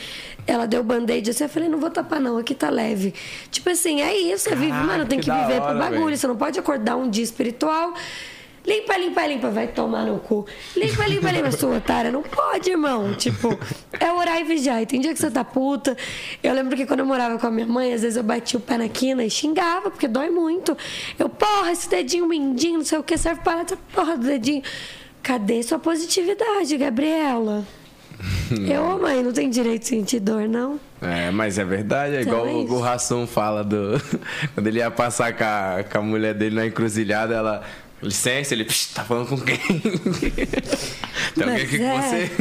ela 0.46 0.66
deu 0.68 0.84
band-aid 0.84 1.30
assim, 1.30 1.44
eu 1.46 1.50
falei, 1.50 1.70
não 1.70 1.80
vou 1.80 1.90
tapar 1.90 2.20
não, 2.20 2.38
aqui 2.38 2.54
tá 2.54 2.70
leve. 2.70 3.14
Tipo 3.50 3.70
assim, 3.70 4.02
é 4.02 4.14
isso, 4.18 4.50
você 4.50 4.56
vive, 4.56 4.72
Caraca, 4.72 4.88
mano, 4.88 5.06
tem 5.06 5.20
que 5.20 5.30
que 5.32 5.38
viver 5.38 5.62
hora, 5.62 5.70
pro 5.72 5.78
bagulho. 5.80 6.06
velho. 6.06 6.18
Você 6.18 6.28
não 6.28 6.36
pode 6.36 6.60
acordar 6.60 6.98
um 6.98 7.10
dia 7.10 7.24
espiritual. 7.24 7.94
Limpa, 8.66 8.98
limpa, 8.98 9.28
limpa, 9.28 9.50
vai 9.52 9.68
tomar 9.68 10.06
no 10.06 10.18
cu. 10.20 10.46
Limpa, 10.76 11.06
limpa, 11.08 11.30
limpa, 11.32 11.52
sua 11.52 11.78
otária. 11.78 12.12
Não 12.12 12.24
pode, 12.24 12.70
irmão. 12.72 13.14
Tipo, 13.14 13.58
é 14.00 14.12
orar 14.12 14.40
e 14.40 14.44
vigiar. 14.44 14.82
E 14.82 14.86
tem 14.88 15.00
dia 15.00 15.14
que 15.14 15.20
você 15.20 15.30
tá 15.30 15.44
puta. 15.44 15.96
Eu 16.42 16.54
lembro 16.54 16.76
que 16.76 16.86
quando 16.86 17.02
eu 17.02 17.06
morava 17.06 17.38
com 17.38 17.46
a 17.46 17.52
minha 17.52 17.68
mãe, 17.68 17.94
às 17.94 18.02
vezes 18.02 18.18
eu 18.18 18.24
batia 18.24 18.58
o 18.58 18.62
pé 18.62 18.78
na 18.78 18.90
quina 18.90 19.24
e 19.24 19.30
xingava, 19.30 19.92
porque 19.92 20.08
dói 20.08 20.30
muito. 20.32 20.76
Eu, 21.20 21.30
porra, 21.30 21.72
esse 21.72 21.88
dedinho 21.88 22.28
mindinho, 22.28 22.80
não 22.80 22.86
sei 22.86 22.98
o 22.98 23.04
que, 23.04 23.16
serve 23.18 23.42
para 23.42 23.62
essa 23.62 23.78
porra 23.94 24.18
do 24.18 24.26
dedinho. 24.26 24.64
Cadê 25.22 25.62
sua 25.62 25.78
positividade, 25.80 26.76
Gabriela? 26.78 27.64
Eu, 28.68 28.98
mãe, 29.00 29.22
não 29.22 29.34
tem 29.34 29.50
direito 29.50 29.82
de 29.82 29.88
sentir 29.90 30.20
dor, 30.20 30.48
não. 30.48 30.80
É, 31.02 31.30
mas 31.32 31.58
é 31.60 31.66
verdade, 31.66 32.16
é 32.16 32.22
Então 32.22 32.48
igual 32.62 32.80
é 32.80 32.80
o- 32.80 32.80
Rassum 32.80 33.28
fala 33.28 33.64
do. 33.64 34.00
Quando 34.56 34.68
ele 34.68 34.80
ia 34.80 34.90
passar 34.90 35.34
com 35.34 35.44
a, 35.44 35.84
com 35.84 35.98
a 35.98 36.02
mulher 36.02 36.34
dele 36.34 36.56
na 36.56 36.66
encruzilhada, 36.66 37.36
ela. 37.36 37.64
Licença, 38.06 38.54
ele. 38.54 38.66
"Psh, 38.66 38.94
Tá 38.94 39.04
falando 39.04 39.28
com 39.28 39.38
quem? 39.38 39.58
Tem 41.36 41.44
alguém 41.44 41.64
aqui 41.64 41.78
com 41.78 41.84
é. 41.84 42.00
você? 42.02 42.32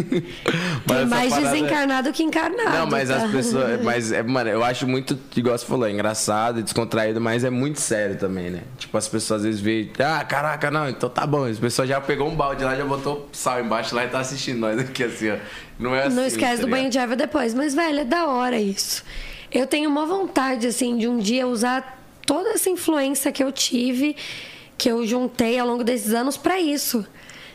Mas 0.86 0.98
Tem 0.98 1.06
mais 1.06 1.30
parada- 1.30 1.50
desencarnado 1.50 2.12
que 2.12 2.22
encarnado. 2.22 2.70
Não, 2.70 2.86
mas 2.86 3.08
tá? 3.08 3.16
as 3.24 3.30
pessoas. 3.30 3.80
Mas, 3.82 4.12
é, 4.12 4.22
mano, 4.22 4.50
eu 4.50 4.62
acho 4.62 4.86
muito, 4.86 5.18
igual 5.36 5.56
você 5.56 5.66
falou, 5.66 5.86
é 5.86 5.90
engraçado 5.90 6.60
e 6.60 6.62
descontraído, 6.62 7.20
mas 7.20 7.44
é 7.44 7.50
muito 7.50 7.80
sério 7.80 8.16
também, 8.16 8.50
né? 8.50 8.62
Tipo, 8.78 8.96
as 8.96 9.08
pessoas 9.08 9.40
às 9.40 9.46
vezes 9.46 9.60
veem, 9.60 9.90
ah, 9.98 10.24
caraca, 10.24 10.70
não, 10.70 10.88
então 10.88 11.08
tá 11.08 11.26
bom. 11.26 11.44
As 11.44 11.58
pessoas 11.58 11.88
já 11.88 12.00
pegou 12.00 12.28
um 12.28 12.34
balde 12.36 12.62
lá, 12.64 12.74
já 12.76 12.84
botou 12.84 13.28
sal 13.32 13.60
embaixo 13.60 13.94
lá 13.94 14.04
e 14.04 14.08
tá 14.08 14.20
assistindo 14.20 14.58
nós 14.58 14.78
aqui 14.78 15.04
assim, 15.04 15.30
ó. 15.30 15.36
Não 15.78 15.94
é 15.94 16.04
assim. 16.06 16.16
Não 16.16 16.24
esquece 16.26 16.56
tá 16.56 16.62
do 16.62 16.68
banho 16.68 16.88
de 16.90 16.98
erva 16.98 17.16
depois. 17.16 17.52
Mas, 17.54 17.74
velho, 17.74 18.00
é 18.00 18.04
da 18.04 18.26
hora 18.26 18.58
isso. 18.60 19.02
Eu 19.50 19.66
tenho 19.66 19.88
uma 19.90 20.06
vontade, 20.06 20.66
assim, 20.66 20.96
de 20.96 21.08
um 21.08 21.18
dia 21.18 21.46
usar 21.46 22.00
toda 22.26 22.50
essa 22.50 22.70
influência 22.70 23.30
que 23.32 23.42
eu 23.42 23.50
tive, 23.52 24.16
que 24.76 24.90
eu 24.90 25.06
juntei 25.06 25.58
ao 25.58 25.66
longo 25.66 25.84
desses 25.84 26.12
anos 26.12 26.36
pra 26.36 26.60
isso. 26.60 27.04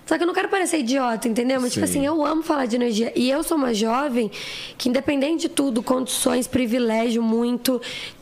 Só 0.05 0.17
que 0.17 0.23
eu 0.23 0.27
não 0.27 0.33
quero 0.33 0.49
parecer 0.49 0.79
idiota, 0.79 1.27
entendeu? 1.27 1.61
Mas, 1.61 1.71
tipo 1.73 1.85
Sim. 1.85 1.91
assim, 1.99 2.05
eu 2.05 2.25
amo 2.25 2.41
falar 2.41 2.65
de 2.65 2.75
energia. 2.75 3.11
E 3.15 3.29
eu 3.29 3.43
sou 3.43 3.55
uma 3.57 3.73
jovem 3.75 4.31
que, 4.77 4.89
independente 4.89 5.41
de 5.41 5.49
tudo, 5.49 5.83
condições, 5.83 6.47
privilégio, 6.47 7.21
muito, 7.21 7.79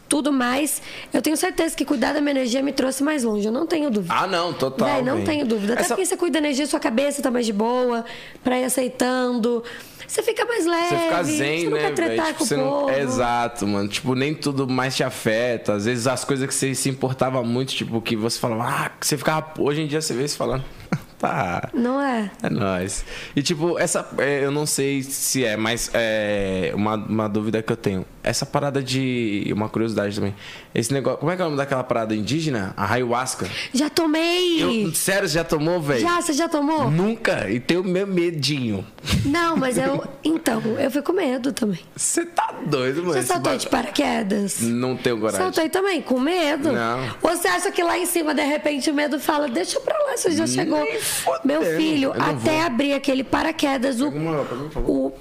tudo 0.10 0.34
mais. 0.34 0.82
Eu 1.14 1.22
tenho 1.22 1.38
certeza 1.38 1.74
que 1.78 1.86
cuidar 1.86 2.12
da 2.14 2.20
minha 2.20 2.32
energia 2.32 2.62
me 2.62 2.74
trouxe 2.74 3.02
mais 3.04 3.24
longe. 3.24 3.46
Eu 3.48 3.54
não 3.54 3.66
tenho 3.66 3.90
dúvida. 3.90 4.14
Ah, 4.14 4.28
não, 4.28 4.52
total. 4.52 4.86
Véi, 4.90 5.02
não 5.02 5.24
tenho 5.24 5.46
dúvida. 5.46 5.74
Até 5.74 5.84
Essa- 5.84 5.96
porque 5.96 6.06
você 6.06 6.18
cuida 6.18 6.34
da 6.42 6.46
energia, 6.46 6.68
sua 6.68 6.80
cabeça 6.80 7.22
tá 7.22 7.32
mais 7.32 7.46
de 7.46 7.54
boa, 7.54 8.04
pra 8.44 8.60
ir 8.60 8.66
aceitando. 8.66 9.64
Você 10.08 10.24
fica 10.24 10.46
mais 10.46 10.66
leve. 10.66 10.88
Você 10.88 10.98
fica 10.98 11.24
zen, 11.24 11.60
você 11.60 11.70
não 11.70 11.78
né? 11.78 12.26
Tipo, 12.26 12.46
você 12.46 12.56
o 12.56 12.58
não... 12.58 12.70
povo. 12.70 12.92
Exato, 12.92 13.68
mano. 13.68 13.90
Tipo, 13.90 14.16
nem 14.16 14.34
tudo 14.34 14.68
mais 14.68 14.96
te 14.96 15.04
afeta. 15.04 15.74
Às 15.74 15.86
vezes 15.86 16.08
as 16.08 16.24
coisas 16.24 16.48
que 16.48 16.54
você 16.54 16.74
se 16.74 16.90
importava 16.90 17.44
muito, 17.44 17.74
tipo, 17.74 18.02
que 18.02 18.16
você 18.16 18.40
falava, 18.40 18.86
ah, 18.86 18.90
que 18.90 19.06
você 19.06 19.18
ficava. 19.18 19.54
Hoje 19.60 19.82
em 19.82 19.88
dia 19.88 20.02
você 20.02 20.14
vê 20.14 20.24
isso 20.24 20.38
falando. 20.38 20.64
tá. 21.20 21.70
Não 21.74 22.02
é? 22.02 22.32
É 22.42 22.50
nóis. 22.50 23.04
E 23.36 23.42
tipo, 23.42 23.78
essa. 23.78 24.08
é, 24.20 24.46
eu 24.46 24.52
não 24.52 24.66
sei 24.66 25.04
se 25.04 25.44
é, 25.44 25.58
mas 25.58 25.92
é 25.94 26.72
uma, 26.74 26.96
uma 26.96 27.28
dúvida 27.28 27.62
que 27.62 27.72
eu 27.72 27.78
tenho. 27.78 28.06
Essa 28.28 28.46
parada 28.46 28.84
de. 28.84 29.50
Uma 29.56 29.70
curiosidade 29.70 30.16
também. 30.16 30.36
Esse 30.76 30.92
negócio. 30.92 31.20
Como 31.20 31.32
é 31.32 31.36
que 31.38 31.42
é 31.42 31.46
o 31.46 31.48
nome 31.48 31.58
daquela 31.58 31.82
parada 31.84 32.14
indígena? 32.14 32.74
A 32.76 32.94
ayahuasca. 32.94 33.48
Já 33.74 33.90
tomei! 33.90 34.62
Eu, 34.62 34.94
sério, 34.94 35.30
você 35.30 35.36
já 35.36 35.46
tomou, 35.46 35.80
velho? 35.80 36.02
Já, 36.02 36.22
você 36.22 36.34
já 36.34 36.50
tomou? 36.50 36.92
Nunca. 36.92 37.50
E 37.50 37.58
tenho 37.62 37.86
meu 37.86 38.06
medinho. 38.06 38.86
Não, 39.24 39.56
mas 39.56 39.78
eu. 39.78 40.04
Então, 40.22 40.62
eu 40.78 40.92
fui 40.92 41.02
com 41.02 41.14
medo 41.14 41.54
também. 41.54 41.80
Você 41.96 42.26
tá 42.26 42.54
doido, 42.66 43.02
mano. 43.02 43.14
Você 43.14 43.24
saltou 43.24 43.56
de 43.56 43.70
paraquedas? 43.70 44.60
Não 44.60 44.98
tenho 44.98 45.18
coragem. 45.20 45.40
Saltei 45.40 45.70
também, 45.70 46.02
com 46.02 46.20
medo. 46.20 46.74
Não. 46.74 47.00
Você 47.22 47.48
acha 47.48 47.72
que 47.72 47.82
lá 47.82 47.98
em 47.98 48.06
cima, 48.06 48.34
de 48.34 48.44
repente, 48.44 48.92
o 48.92 48.94
medo 48.94 49.22
fala, 49.22 49.48
deixa 49.48 49.80
pra 49.80 49.98
lá, 50.04 50.18
você 50.18 50.32
já 50.32 50.46
chegou. 50.46 50.86
fodendo. 51.00 51.42
Meu 51.46 51.62
filho, 51.78 52.12
até 52.12 52.58
vou. 52.58 52.62
abrir 52.66 52.94
aquele 52.94 53.24
paraquedas, 53.24 54.02
o. 54.02 54.12
Pega 54.12 54.20
uma 54.20 54.44
pra 54.44 54.58
mim, 54.58 54.70
favor. 54.70 54.90
o, 54.90 55.14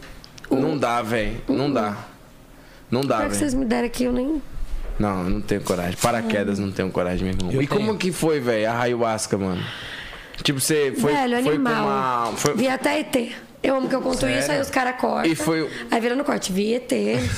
o 0.50 0.56
Não 0.56 0.76
dá, 0.76 1.00
velho. 1.02 1.40
Não 1.48 1.72
dá. 1.72 1.96
Não 2.90 3.00
dá, 3.02 3.16
Pior 3.16 3.24
que 3.24 3.28
velho. 3.30 3.38
vocês 3.40 3.54
me 3.54 3.64
deram 3.64 3.86
aqui, 3.86 4.04
eu 4.04 4.12
nem. 4.12 4.42
Não, 4.98 5.24
eu 5.24 5.30
não 5.30 5.40
tenho 5.40 5.60
coragem. 5.60 5.96
Paraquedas 6.00 6.58
não 6.58 6.70
tenho 6.70 6.90
coragem, 6.90 7.24
meu 7.28 7.34
irmão. 7.34 7.62
e 7.62 7.66
como 7.66 7.96
que 7.98 8.10
foi, 8.12 8.40
velho, 8.40 8.70
a 8.70 8.80
ayahuasca, 8.80 9.36
mano? 9.36 9.62
Tipo, 10.42 10.60
você 10.60 10.94
foi. 10.98 11.12
Velho, 11.12 11.32
foi 11.34 11.42
com 11.42 11.48
animal. 11.50 11.86
uma. 11.86 12.32
Foi... 12.36 12.54
Vi 12.54 12.68
até 12.68 13.00
ET. 13.00 13.32
Eu 13.62 13.74
amo 13.74 13.88
que 13.88 13.94
eu 13.94 14.00
conto 14.00 14.28
isso, 14.28 14.52
aí 14.52 14.60
os 14.60 14.70
caras 14.70 14.94
cortam. 15.00 15.30
E 15.30 15.34
foi- 15.34 15.68
Aí 15.90 16.00
vira 16.00 16.14
no 16.14 16.22
corte, 16.24 16.52
vi 16.52 16.74
ET, 16.74 16.90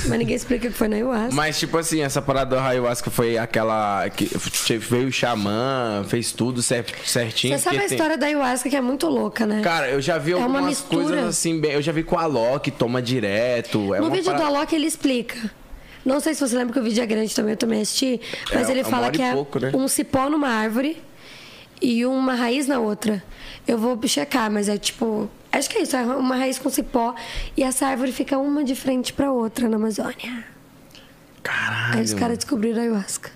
mas 0.08 0.18
ninguém 0.18 0.36
explica 0.36 0.68
o 0.68 0.70
que 0.70 0.76
foi 0.76 0.86
na 0.88 0.96
ayahuasca. 0.96 1.34
Mas, 1.34 1.58
tipo 1.58 1.78
assim, 1.78 2.02
essa 2.02 2.20
parada 2.20 2.56
da 2.56 2.66
ayahuasca 2.66 3.10
foi 3.10 3.38
aquela. 3.38 4.08
que 4.10 4.26
veio 4.78 5.08
o 5.08 5.12
xamã, 5.12 6.04
fez 6.06 6.30
tudo 6.32 6.60
cer- 6.62 6.84
certinho. 7.04 7.56
Você 7.56 7.64
sabe 7.64 7.76
a 7.76 7.80
tem- 7.80 7.88
história 7.90 8.18
da 8.18 8.26
ayahuasca 8.26 8.68
que 8.68 8.76
é 8.76 8.80
muito 8.80 9.06
louca, 9.08 9.46
né? 9.46 9.62
Cara, 9.62 9.88
eu 9.88 10.00
já 10.02 10.18
vi 10.18 10.32
É 10.32 10.36
uma 10.36 10.44
algumas 10.58 10.80
coisas 10.80 11.24
assim, 11.24 11.58
bem. 11.60 11.72
Eu 11.72 11.80
já 11.82 11.92
vi 11.92 12.02
com 12.02 12.18
a 12.18 12.26
Loki, 12.26 12.70
toma 12.70 13.00
direto. 13.00 13.94
É 13.94 14.00
no 14.00 14.10
vídeo 14.10 14.26
parada- 14.26 14.44
do 14.50 14.56
Alok 14.56 14.74
ele 14.74 14.86
explica. 14.86 15.38
Não 16.04 16.20
sei 16.20 16.34
se 16.34 16.40
você 16.40 16.56
lembra 16.56 16.72
que 16.74 16.80
o 16.80 16.82
vídeo 16.82 17.02
é 17.02 17.06
grande 17.06 17.34
também, 17.34 17.52
eu 17.52 17.56
também 17.56 17.80
assisti. 17.82 18.20
Mas 18.52 18.68
É, 18.68 18.72
ele 18.72 18.80
é 18.80 18.84
fala 18.84 19.10
que 19.10 19.20
é 19.22 19.32
pouco, 19.32 19.58
né? 19.58 19.70
um 19.74 19.86
cipó 19.88 20.28
numa 20.30 20.48
árvore 20.48 20.96
e 21.80 22.04
uma 22.04 22.34
raiz 22.34 22.66
na 22.66 22.78
outra. 22.80 23.22
Eu 23.66 23.78
vou 23.78 23.98
checar, 24.06 24.50
mas 24.50 24.68
é 24.68 24.76
tipo. 24.76 25.30
Acho 25.50 25.70
que 25.70 25.78
é 25.78 25.82
isso, 25.82 25.96
é 25.96 26.02
uma 26.02 26.36
raiz 26.36 26.58
com 26.58 26.68
cipó 26.68 27.14
e 27.56 27.62
essa 27.62 27.86
árvore 27.86 28.12
fica 28.12 28.38
uma 28.38 28.62
de 28.62 28.74
frente 28.74 29.12
pra 29.12 29.32
outra 29.32 29.68
na 29.68 29.76
Amazônia. 29.76 30.44
Caralho. 31.42 31.98
Aí 31.98 32.04
os 32.04 32.12
caras 32.12 32.36
descobriram 32.36 32.78
a 32.78 32.82
ayahuasca. 32.82 33.30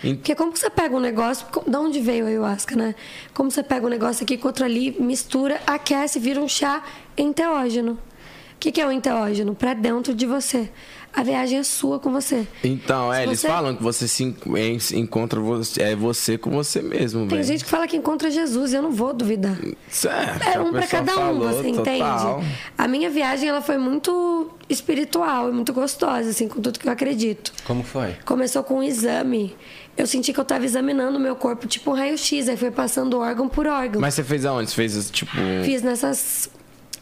Porque 0.00 0.34
como 0.34 0.52
que 0.52 0.58
você 0.58 0.70
pega 0.70 0.96
um 0.96 1.00
negócio. 1.00 1.46
De 1.66 1.76
onde 1.76 2.00
veio 2.00 2.24
a 2.24 2.28
ayahuasca, 2.28 2.76
né? 2.76 2.94
Como 3.34 3.50
você 3.50 3.62
pega 3.62 3.86
um 3.86 3.90
negócio 3.90 4.24
aqui 4.24 4.38
com 4.38 4.48
outro 4.48 4.64
ali, 4.64 4.96
mistura, 4.98 5.60
aquece, 5.66 6.18
vira 6.18 6.40
um 6.40 6.48
chá 6.48 6.82
enteógeno. 7.16 7.92
O 7.92 8.58
que, 8.58 8.72
que 8.72 8.80
é 8.80 8.86
o 8.86 8.90
enteógeno? 8.90 9.54
Pra 9.54 9.74
dentro 9.74 10.14
de 10.14 10.26
você. 10.26 10.70
A 11.18 11.22
viagem 11.24 11.58
é 11.58 11.62
sua 11.64 11.98
com 11.98 12.12
você. 12.12 12.46
Então, 12.62 13.12
é, 13.12 13.16
Se 13.16 13.22
eles 13.24 13.40
você- 13.40 13.48
falam 13.48 13.74
que 13.74 13.82
você 13.82 14.06
se 14.06 14.22
en- 14.22 14.36
en- 14.56 14.78
encontra 15.00 15.40
você, 15.40 15.82
é 15.82 15.96
você 15.96 16.38
com 16.38 16.48
você 16.50 16.80
mesmo, 16.80 17.20
Tem 17.26 17.30
velho. 17.38 17.42
gente 17.44 17.64
que 17.64 17.70
fala 17.70 17.88
que 17.88 17.96
encontra 17.96 18.30
Jesus, 18.30 18.72
eu 18.72 18.80
não 18.82 18.92
vou 18.92 19.12
duvidar. 19.12 19.58
Certo, 19.88 20.42
É 20.46 20.56
a 20.56 20.62
um 20.62 20.70
pra 20.70 20.82
pessoa 20.82 21.02
cada 21.02 21.12
um, 21.14 21.16
falou, 21.16 21.48
você 21.52 21.68
entende? 21.70 21.98
total. 21.98 22.44
A 22.78 22.86
minha 22.86 23.10
viagem 23.10 23.48
ela 23.48 23.60
foi 23.60 23.76
muito 23.78 24.48
espiritual 24.68 25.48
e 25.48 25.52
muito 25.52 25.72
gostosa, 25.72 26.30
assim, 26.30 26.46
com 26.46 26.60
tudo 26.60 26.78
que 26.78 26.86
eu 26.86 26.92
acredito. 26.92 27.52
Como 27.64 27.82
foi? 27.82 28.14
Começou 28.24 28.62
com 28.62 28.78
um 28.78 28.82
exame. 28.84 29.56
Eu 29.96 30.06
senti 30.06 30.32
que 30.32 30.38
eu 30.38 30.44
tava 30.44 30.64
examinando 30.64 31.18
o 31.18 31.20
meu 31.20 31.34
corpo, 31.34 31.66
tipo 31.66 31.90
um 31.90 31.94
raio-x, 31.94 32.48
aí 32.48 32.56
foi 32.56 32.70
passando 32.70 33.18
órgão 33.18 33.48
por 33.48 33.66
órgão. 33.66 34.00
Mas 34.00 34.14
você 34.14 34.22
fez 34.22 34.44
aonde? 34.46 34.70
Você 34.70 34.76
fez, 34.76 35.10
tipo... 35.10 35.32
Fiz 35.64 35.82
nessas 35.82 36.48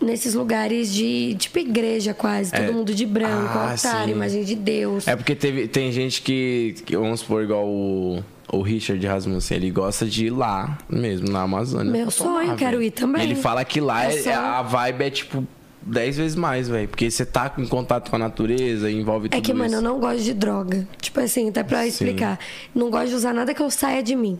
nesses 0.00 0.34
lugares 0.34 0.92
de 0.92 1.34
tipo 1.38 1.58
igreja 1.58 2.12
quase, 2.14 2.50
todo 2.52 2.62
É. 2.64 2.70
mundo 2.70 2.94
de 2.94 3.06
branco, 3.06 3.58
Ah, 3.58 3.70
altar, 3.72 4.04
sim. 4.04 4.10
imagem 4.10 4.44
de 4.44 4.54
Deus. 4.54 5.06
É 5.08 5.16
porque 5.16 5.34
teve, 5.34 5.66
tem 5.68 5.90
gente 5.92 6.22
que, 6.22 6.74
que, 6.84 6.96
vamos 6.96 7.20
supor, 7.20 7.42
igual 7.42 7.66
o, 7.66 8.22
o 8.52 8.60
Richard 8.62 9.04
Rasmussen, 9.06 9.56
ele 9.56 9.70
gosta 9.70 10.04
de 10.06 10.26
ir 10.26 10.30
lá 10.30 10.76
mesmo, 10.88 11.28
na 11.30 11.42
Amazônia. 11.42 11.90
Meu 11.90 12.10
sonho, 12.10 12.54
quero 12.56 12.78
velho. 12.78 12.82
ir 12.82 12.90
também. 12.90 13.22
E 13.22 13.26
ele 13.26 13.34
fala 13.34 13.64
que 13.64 13.80
lá 13.80 14.04
É 14.10 14.22
é- 14.24 14.34
a 14.34 14.62
vibe 14.62 15.02
é, 15.04 15.10
tipo, 15.10 15.46
10 15.82 16.16
vezes 16.16 16.34
mais, 16.36 16.68
velho. 16.68 16.88
Porque 16.88 17.10
você 17.10 17.24
tá 17.24 17.52
em 17.56 17.66
contato 17.66 18.10
com 18.10 18.16
a 18.16 18.18
natureza, 18.18 18.90
envolve 18.90 19.28
tudo 19.28 19.38
É 19.38 19.40
que, 19.40 19.52
mano, 19.52 19.66
isso. 19.66 19.74
eu 19.76 19.82
não 19.82 19.98
gosto 20.00 20.22
de 20.22 20.34
droga. 20.34 20.86
Tipo 21.00 21.20
assim, 21.20 21.48
até 21.48 21.62
pra 21.62 21.86
explicar. 21.86 22.38
Não 22.74 22.90
gosto 22.90 23.08
de 23.10 23.14
usar 23.14 23.32
nada 23.32 23.54
que 23.54 23.62
eu 23.62 23.70
saia 23.70 24.02
de 24.02 24.14
mim. 24.16 24.38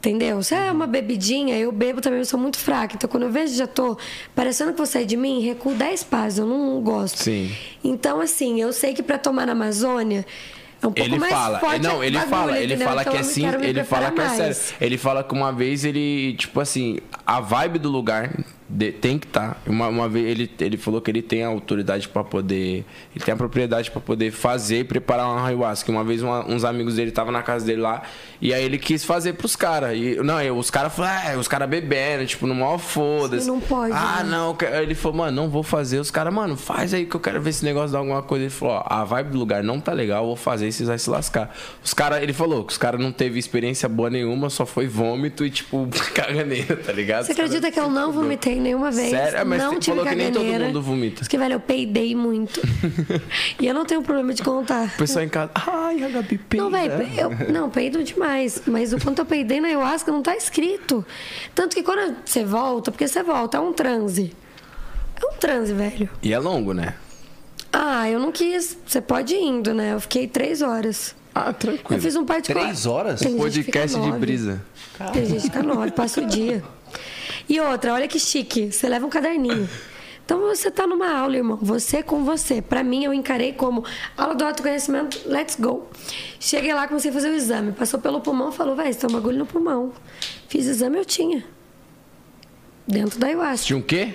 Entendeu? 0.00 0.42
Se 0.42 0.54
é 0.54 0.72
uma 0.72 0.86
bebidinha, 0.86 1.58
eu 1.58 1.70
bebo 1.70 2.00
também, 2.00 2.20
eu 2.20 2.24
sou 2.24 2.40
muito 2.40 2.56
fraca. 2.58 2.94
Então, 2.96 3.08
quando 3.08 3.24
eu 3.24 3.30
vejo 3.30 3.54
já 3.54 3.66
tô 3.66 3.98
parecendo 4.34 4.72
que 4.72 4.78
vou 4.78 4.86
sair 4.86 5.04
de 5.04 5.14
mim, 5.14 5.42
recuo 5.42 5.74
10 5.74 6.04
passos. 6.04 6.38
Eu 6.38 6.46
não 6.46 6.80
gosto. 6.80 7.18
Sim. 7.18 7.54
Então, 7.84 8.18
assim, 8.18 8.58
eu 8.58 8.72
sei 8.72 8.94
que 8.94 9.02
pra 9.02 9.18
tomar 9.18 9.44
na 9.44 9.52
Amazônia 9.52 10.24
é 10.82 10.86
um 10.86 10.90
pouco 10.90 11.00
Ele 11.10 11.18
mais 11.18 11.30
fala, 11.30 11.58
forte 11.60 11.82
não, 11.82 12.02
ele 12.02 12.18
fala, 12.18 12.56
ele 12.56 12.64
entendeu? 12.72 12.88
fala 12.88 13.02
Então, 13.02 13.12
que 13.12 13.18
é 13.18 13.22
sim, 13.22 13.44
ele 13.44 13.52
fala 13.52 13.60
que 13.60 13.68
é 13.68 13.72
preparar 13.74 14.30
sério. 14.30 14.44
mais. 14.46 14.74
Ele 14.80 14.96
fala 14.96 15.22
que 15.22 15.34
uma 15.34 15.52
vez 15.52 15.84
ele, 15.84 16.34
tipo 16.38 16.58
assim, 16.60 16.98
a 17.26 17.38
vibe 17.38 17.78
do 17.78 17.90
lugar 17.90 18.34
de- 18.70 18.92
tem 18.92 19.18
que 19.18 19.26
estar. 19.26 19.60
Uma, 19.66 19.88
uma 19.88 20.08
vez 20.08 20.26
ele, 20.26 20.50
ele 20.60 20.76
falou 20.76 21.00
que 21.00 21.10
ele 21.10 21.22
tem 21.22 21.42
a 21.42 21.48
autoridade 21.48 22.08
pra 22.08 22.22
poder, 22.22 22.84
ele 23.14 23.24
tem 23.24 23.34
a 23.34 23.36
propriedade 23.36 23.90
pra 23.90 24.00
poder 24.00 24.30
fazer 24.30 24.80
e 24.80 24.84
preparar 24.84 25.26
uma 25.26 25.46
ayahuasca. 25.46 25.90
Uma 25.90 26.04
vez 26.04 26.22
uma- 26.22 26.46
uns 26.48 26.64
amigos 26.64 26.94
dele 26.96 27.08
estavam 27.10 27.32
na 27.32 27.42
casa 27.42 27.66
dele 27.66 27.80
lá 27.80 28.02
e 28.40 28.54
aí 28.54 28.62
ele 28.64 28.78
quis 28.78 29.04
fazer 29.04 29.32
pros 29.34 29.56
caras. 29.56 29.98
Não, 30.24 30.40
e 30.42 30.50
os 30.50 30.70
caras 30.70 30.94
falaram, 30.94 31.32
ah, 31.34 31.38
os 31.38 31.48
caras 31.48 31.68
bebendo, 31.68 32.24
tipo, 32.26 32.46
no 32.46 32.54
maior 32.54 32.78
foda-se. 32.78 33.46
Não 33.46 33.60
pode, 33.60 33.92
Ah, 33.92 34.22
né? 34.22 34.30
não, 34.30 34.56
eu 34.60 34.82
ele 34.82 34.94
falou, 34.94 35.18
mano, 35.18 35.42
não 35.42 35.48
vou 35.50 35.62
fazer. 35.62 35.98
Os 35.98 36.10
caras, 36.10 36.32
mano, 36.32 36.56
faz 36.56 36.94
aí 36.94 37.04
que 37.06 37.14
eu 37.16 37.20
quero 37.20 37.40
ver 37.40 37.50
esse 37.50 37.64
negócio 37.64 37.90
dar 37.92 37.98
alguma 37.98 38.22
coisa. 38.22 38.44
Ele 38.44 38.50
falou, 38.50 38.74
ó, 38.76 38.84
a 38.86 39.04
vibe 39.04 39.30
do 39.30 39.38
lugar 39.38 39.62
não 39.64 39.80
tá 39.80 39.92
legal, 39.92 40.22
eu 40.22 40.26
vou 40.28 40.36
fazer 40.36 40.68
e 40.68 40.72
vocês 40.72 40.88
vão 40.88 40.96
se 40.98 41.10
lascar. 41.10 41.54
Os 41.84 41.92
caras, 41.92 42.22
ele 42.22 42.32
falou 42.32 42.64
que 42.64 42.72
os 42.72 42.78
caras 42.78 43.00
não 43.00 43.10
teve 43.12 43.38
experiência 43.38 43.88
boa 43.88 44.08
nenhuma, 44.10 44.48
só 44.50 44.64
foi 44.64 44.86
vômito 44.86 45.44
e, 45.44 45.50
tipo, 45.50 45.88
caganeira, 46.14 46.76
tá 46.76 46.92
ligado? 46.92 47.24
Você 47.26 47.32
acredita 47.32 47.70
que 47.70 47.80
eu 47.80 47.88
não 47.90 48.12
vomitei 48.12 48.59
nenhuma 48.60 48.90
vez? 48.90 49.10
Sério? 49.10 49.40
Ah, 49.40 49.44
mas 49.44 49.62
não 49.62 49.72
você 49.74 49.80
tive 49.80 49.96
falou 49.96 50.10
que 50.10 50.16
nem 50.16 50.26
todo 50.28 50.36
caganeira. 50.42 50.66
mundo 50.66 50.82
vomita. 50.82 51.20
Porque, 51.20 51.38
velho, 51.38 51.54
eu 51.54 51.60
peidei 51.60 52.14
muito. 52.14 52.60
e 53.60 53.66
eu 53.66 53.74
não 53.74 53.84
tenho 53.84 54.02
problema 54.02 54.32
de 54.32 54.42
contar. 54.42 54.86
O 54.94 54.98
pessoal 54.98 55.24
em 55.24 55.28
casa, 55.28 55.50
ai, 55.54 56.02
a 56.04 56.08
Gabi 56.08 56.38
peida. 56.38 56.64
Não, 56.64 56.70
velho, 56.70 56.92
eu 57.18 57.52
não, 57.52 57.70
peido 57.70 58.02
demais. 58.04 58.62
Mas 58.66 58.92
o 58.92 58.98
quanto 59.00 59.20
eu 59.20 59.26
peidei 59.26 59.60
na 59.60 59.68
ayahuasca 59.68 60.12
não 60.12 60.22
tá 60.22 60.36
escrito. 60.36 61.04
Tanto 61.54 61.74
que 61.74 61.82
quando 61.82 62.16
você 62.24 62.44
volta, 62.44 62.90
porque 62.90 63.08
você 63.08 63.22
volta, 63.22 63.56
é 63.56 63.60
um 63.60 63.72
transe. 63.72 64.32
É 65.20 65.26
um 65.26 65.36
transe, 65.38 65.72
velho. 65.72 66.08
E 66.22 66.32
é 66.32 66.38
longo, 66.38 66.72
né? 66.72 66.94
Ah, 67.72 68.08
eu 68.08 68.18
não 68.18 68.32
quis. 68.32 68.76
Você 68.86 69.00
pode 69.00 69.34
ir 69.34 69.42
indo, 69.42 69.72
né? 69.74 69.92
Eu 69.92 70.00
fiquei 70.00 70.26
três 70.26 70.62
horas. 70.62 71.14
Ah, 71.34 71.48
Eu 71.48 71.54
tranquilo. 71.54 72.02
fiz 72.02 72.16
um 72.16 72.24
particular. 72.24 72.64
Três 72.64 72.86
horas? 72.86 73.20
Tem 73.20 73.30
fica 73.30 73.42
Podcast 73.42 74.00
de 74.00 74.12
brisa. 74.12 74.62
Tem 75.12 75.24
gente 75.24 75.36
que 75.36 75.42
fica 75.42 75.62
nove, 75.62 75.92
passa 75.92 76.20
o 76.20 76.26
dia. 76.26 76.62
E 77.50 77.60
outra, 77.60 77.92
olha 77.92 78.06
que 78.06 78.18
chique. 78.20 78.70
Você 78.70 78.88
leva 78.88 79.04
um 79.04 79.10
caderninho. 79.10 79.68
Então 80.24 80.38
você 80.38 80.70
tá 80.70 80.86
numa 80.86 81.10
aula, 81.12 81.36
irmão. 81.36 81.58
Você 81.60 82.00
com 82.04 82.22
você. 82.22 82.62
Pra 82.62 82.84
mim, 82.84 83.02
eu 83.02 83.12
encarei 83.12 83.52
como 83.52 83.84
aula 84.16 84.36
do 84.36 84.44
autoconhecimento, 84.44 85.20
let's 85.26 85.56
go. 85.58 85.88
Cheguei 86.38 86.72
lá, 86.72 86.86
comecei 86.86 87.10
a 87.10 87.14
fazer 87.14 87.28
o 87.30 87.34
exame. 87.34 87.72
Passou 87.72 87.98
pelo 87.98 88.20
pulmão, 88.20 88.52
falou, 88.52 88.76
vai, 88.76 88.92
você 88.92 89.00
tem 89.00 89.10
um 89.10 89.12
bagulho 89.12 89.36
no 89.38 89.44
pulmão. 89.46 89.92
Fiz 90.48 90.66
exame, 90.66 90.96
eu 90.98 91.04
tinha. 91.04 91.44
Dentro 92.86 93.18
da 93.18 93.26
ayahuasca. 93.26 93.66
Tinha 93.66 93.78
um 93.78 93.82
quê? 93.82 94.14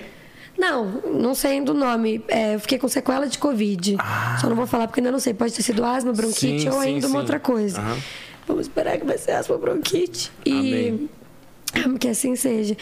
Não, 0.56 1.02
não 1.12 1.34
sei 1.34 1.52
ainda 1.52 1.72
o 1.72 1.74
nome. 1.74 2.24
É, 2.28 2.54
eu 2.54 2.60
fiquei 2.60 2.78
com 2.78 2.88
sequela 2.88 3.26
de 3.26 3.36
Covid. 3.38 3.96
Só 4.40 4.48
não 4.48 4.56
vou 4.56 4.66
falar 4.66 4.86
porque 4.86 5.00
ainda 5.00 5.12
não 5.12 5.18
sei. 5.18 5.34
Pode 5.34 5.52
ter 5.52 5.60
sido 5.62 5.84
asma, 5.84 6.14
bronquite 6.14 6.66
Ah. 6.68 6.70
Sim, 6.70 6.76
ou 6.76 6.82
sim, 6.82 6.88
ainda 6.88 7.06
sim. 7.06 7.12
uma 7.12 7.20
outra 7.20 7.38
coisa. 7.38 7.78
Aham. 7.78 7.98
Vamos 8.46 8.62
esperar 8.66 8.96
que 8.96 9.04
vai 9.04 9.18
ser 9.18 9.32
asma, 9.32 9.58
bronquite. 9.58 10.32
E 10.46 10.50
Amém. 10.52 11.10
que 12.00 12.08
assim 12.08 12.36
seja. 12.36 12.76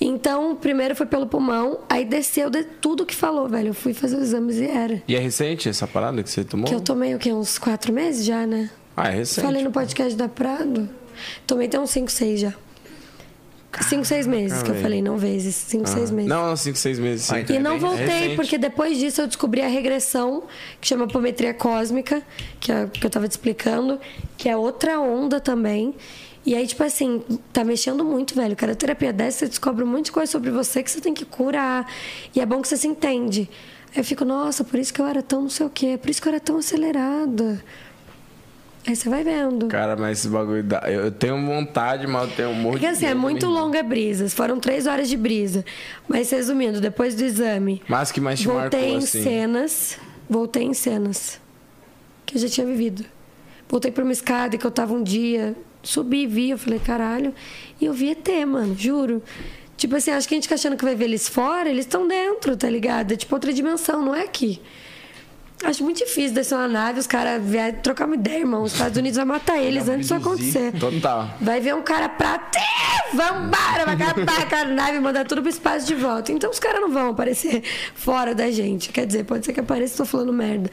Então, 0.00 0.54
primeiro 0.56 0.94
foi 0.94 1.06
pelo 1.06 1.26
pulmão, 1.26 1.80
aí 1.88 2.04
desceu 2.04 2.50
de 2.50 2.62
tudo 2.64 3.04
que 3.06 3.14
falou, 3.14 3.48
velho. 3.48 3.68
Eu 3.68 3.74
fui 3.74 3.92
fazer 3.94 4.16
os 4.16 4.22
exames 4.22 4.56
e 4.56 4.64
era. 4.66 5.02
E 5.06 5.14
é 5.16 5.18
recente 5.18 5.68
essa 5.68 5.86
parada 5.86 6.22
que 6.22 6.30
você 6.30 6.44
tomou? 6.44 6.66
Que 6.66 6.74
eu 6.74 6.80
tomei 6.80 7.14
o 7.14 7.18
quê? 7.18 7.32
Uns 7.32 7.58
quatro 7.58 7.92
meses 7.92 8.24
já, 8.24 8.46
né? 8.46 8.70
Ah, 8.96 9.08
é 9.08 9.16
recente. 9.16 9.44
Falei 9.44 9.62
no 9.62 9.70
podcast 9.70 10.14
da 10.16 10.28
Prado. 10.28 10.88
Tomei 11.46 11.66
até 11.66 11.78
uns 11.78 11.90
cinco, 11.90 12.10
seis 12.10 12.40
já. 12.40 12.54
Cinco, 13.82 14.04
seis 14.04 14.26
meses 14.26 14.64
que 14.64 14.70
eu 14.70 14.74
falei, 14.74 15.00
não 15.00 15.16
vezes. 15.16 15.54
Cinco, 15.54 15.88
seis 15.88 16.10
meses. 16.10 16.28
Não, 16.28 16.48
não, 16.48 16.56
5, 16.56 16.76
6 16.76 16.98
meses. 16.98 17.26
Sim. 17.26 17.34
Ah, 17.36 17.40
então 17.40 17.54
E 17.54 17.58
é 17.58 17.62
não 17.62 17.78
voltei, 17.78 18.04
recente. 18.06 18.36
porque 18.36 18.58
depois 18.58 18.98
disso 18.98 19.20
eu 19.20 19.28
descobri 19.28 19.62
a 19.62 19.68
regressão, 19.68 20.42
que 20.80 20.88
chama 20.88 21.04
apometria 21.04 21.54
cósmica, 21.54 22.20
que, 22.58 22.72
é, 22.72 22.88
que 22.88 23.06
eu 23.06 23.08
tava 23.08 23.28
te 23.28 23.32
explicando, 23.32 24.00
que 24.36 24.48
é 24.48 24.56
outra 24.56 24.98
onda 24.98 25.38
também. 25.38 25.94
E 26.44 26.54
aí, 26.54 26.66
tipo 26.66 26.82
assim, 26.82 27.22
tá 27.52 27.62
mexendo 27.62 28.04
muito, 28.04 28.34
velho. 28.34 28.56
Cada 28.56 28.74
terapia 28.74 29.12
dessa, 29.12 29.40
você 29.40 29.48
descobre 29.48 29.84
um 29.84 29.86
monte 29.86 30.06
de 30.06 30.12
coisa 30.12 30.30
sobre 30.32 30.50
você 30.50 30.82
que 30.82 30.90
você 30.90 31.00
tem 31.00 31.12
que 31.12 31.24
curar. 31.24 31.86
E 32.34 32.40
é 32.40 32.46
bom 32.46 32.62
que 32.62 32.68
você 32.68 32.76
se 32.76 32.86
entende. 32.88 33.48
Aí 33.92 33.98
eu 33.98 34.04
fico, 34.04 34.24
nossa, 34.24 34.64
por 34.64 34.78
isso 34.78 34.92
que 34.94 35.00
eu 35.00 35.06
era 35.06 35.22
tão 35.22 35.42
não 35.42 35.50
sei 35.50 35.66
o 35.66 35.70
quê, 35.70 35.98
por 36.00 36.08
isso 36.08 36.20
que 36.22 36.28
eu 36.28 36.32
era 36.32 36.40
tão 36.40 36.56
acelerada. 36.58 37.62
Aí 38.86 38.96
você 38.96 39.10
vai 39.10 39.22
vendo. 39.22 39.66
Cara, 39.66 39.94
mas 39.94 40.20
esse 40.20 40.28
bagulho 40.28 40.62
dá. 40.64 40.78
Eu 40.90 41.10
tenho 41.12 41.44
vontade, 41.44 42.06
mas 42.06 42.30
eu 42.30 42.34
tenho 42.36 42.48
um 42.48 42.54
monte 42.54 42.72
Porque 42.72 42.86
assim, 42.86 43.04
é 43.04 43.14
muito 43.14 43.46
longa 43.46 43.80
a 43.80 43.82
brisa. 43.82 44.28
Foram 44.30 44.58
três 44.58 44.86
horas 44.86 45.08
de 45.08 45.18
brisa. 45.18 45.62
Mas 46.08 46.30
resumindo, 46.30 46.80
depois 46.80 47.14
do 47.14 47.22
exame, 47.22 47.82
Mas 47.86 48.10
que 48.10 48.20
mais 48.22 48.40
te 48.40 48.46
voltei 48.46 48.80
marcou, 48.80 48.94
em 48.94 48.96
assim? 48.96 49.22
cenas. 49.22 49.98
Voltei 50.28 50.62
em 50.62 50.72
cenas. 50.72 51.38
Que 52.24 52.36
eu 52.36 52.40
já 52.40 52.48
tinha 52.48 52.66
vivido. 52.66 53.04
Voltei 53.68 53.90
pra 53.92 54.02
uma 54.02 54.12
escada 54.12 54.56
que 54.56 54.66
eu 54.66 54.70
tava 54.70 54.94
um 54.94 55.02
dia. 55.02 55.54
Subi, 55.82 56.26
vi, 56.26 56.50
eu 56.50 56.58
falei, 56.58 56.78
caralho. 56.78 57.34
E 57.80 57.86
eu 57.86 57.92
vi 57.92 58.10
ET, 58.10 58.28
mano, 58.46 58.76
juro. 58.78 59.22
Tipo 59.76 59.96
assim, 59.96 60.10
acho 60.10 60.28
que 60.28 60.34
a 60.34 60.36
gente 60.36 60.44
fica 60.44 60.56
achando 60.56 60.76
que 60.76 60.84
vai 60.84 60.94
ver 60.94 61.04
eles 61.04 61.28
fora, 61.28 61.68
eles 61.68 61.86
estão 61.86 62.06
dentro, 62.06 62.54
tá 62.56 62.68
ligado? 62.68 63.12
É 63.12 63.16
tipo 63.16 63.34
outra 63.34 63.52
dimensão, 63.52 64.04
não 64.04 64.14
é 64.14 64.22
aqui. 64.22 64.60
Acho 65.62 65.84
muito 65.84 65.98
difícil 65.98 66.32
descer 66.32 66.54
uma 66.54 66.68
nave, 66.68 67.00
os 67.00 67.06
caras 67.06 67.42
vierem 67.42 67.80
trocar 67.80 68.06
uma 68.06 68.14
ideia, 68.14 68.38
irmão. 68.38 68.62
Os 68.62 68.72
Estados 68.72 68.96
Unidos 68.96 69.16
vai 69.16 69.26
matar 69.26 69.56
eles 69.62 69.88
antes 69.88 70.08
disso 70.08 70.14
acontecer. 70.14 70.72
Total. 70.72 71.30
Vai 71.40 71.60
ver 71.60 71.74
um 71.74 71.82
cara 71.82 72.08
pra. 72.08 72.50
Vambora, 73.12 73.84
vai 73.84 73.94
acabar 73.94 74.62
a 74.62 74.64
nave 74.64 74.96
e 74.96 75.00
mandar 75.00 75.26
tudo 75.26 75.42
pro 75.42 75.50
espaço 75.50 75.86
de 75.86 75.94
volta. 75.94 76.32
Então 76.32 76.50
os 76.50 76.58
caras 76.58 76.80
não 76.80 76.90
vão 76.90 77.10
aparecer 77.10 77.62
fora 77.94 78.34
da 78.34 78.50
gente. 78.50 78.90
Quer 78.90 79.06
dizer, 79.06 79.24
pode 79.24 79.44
ser 79.44 79.52
que 79.52 79.60
apareça 79.60 79.94
e 79.94 79.96
tô 79.98 80.04
falando 80.06 80.32
merda. 80.32 80.70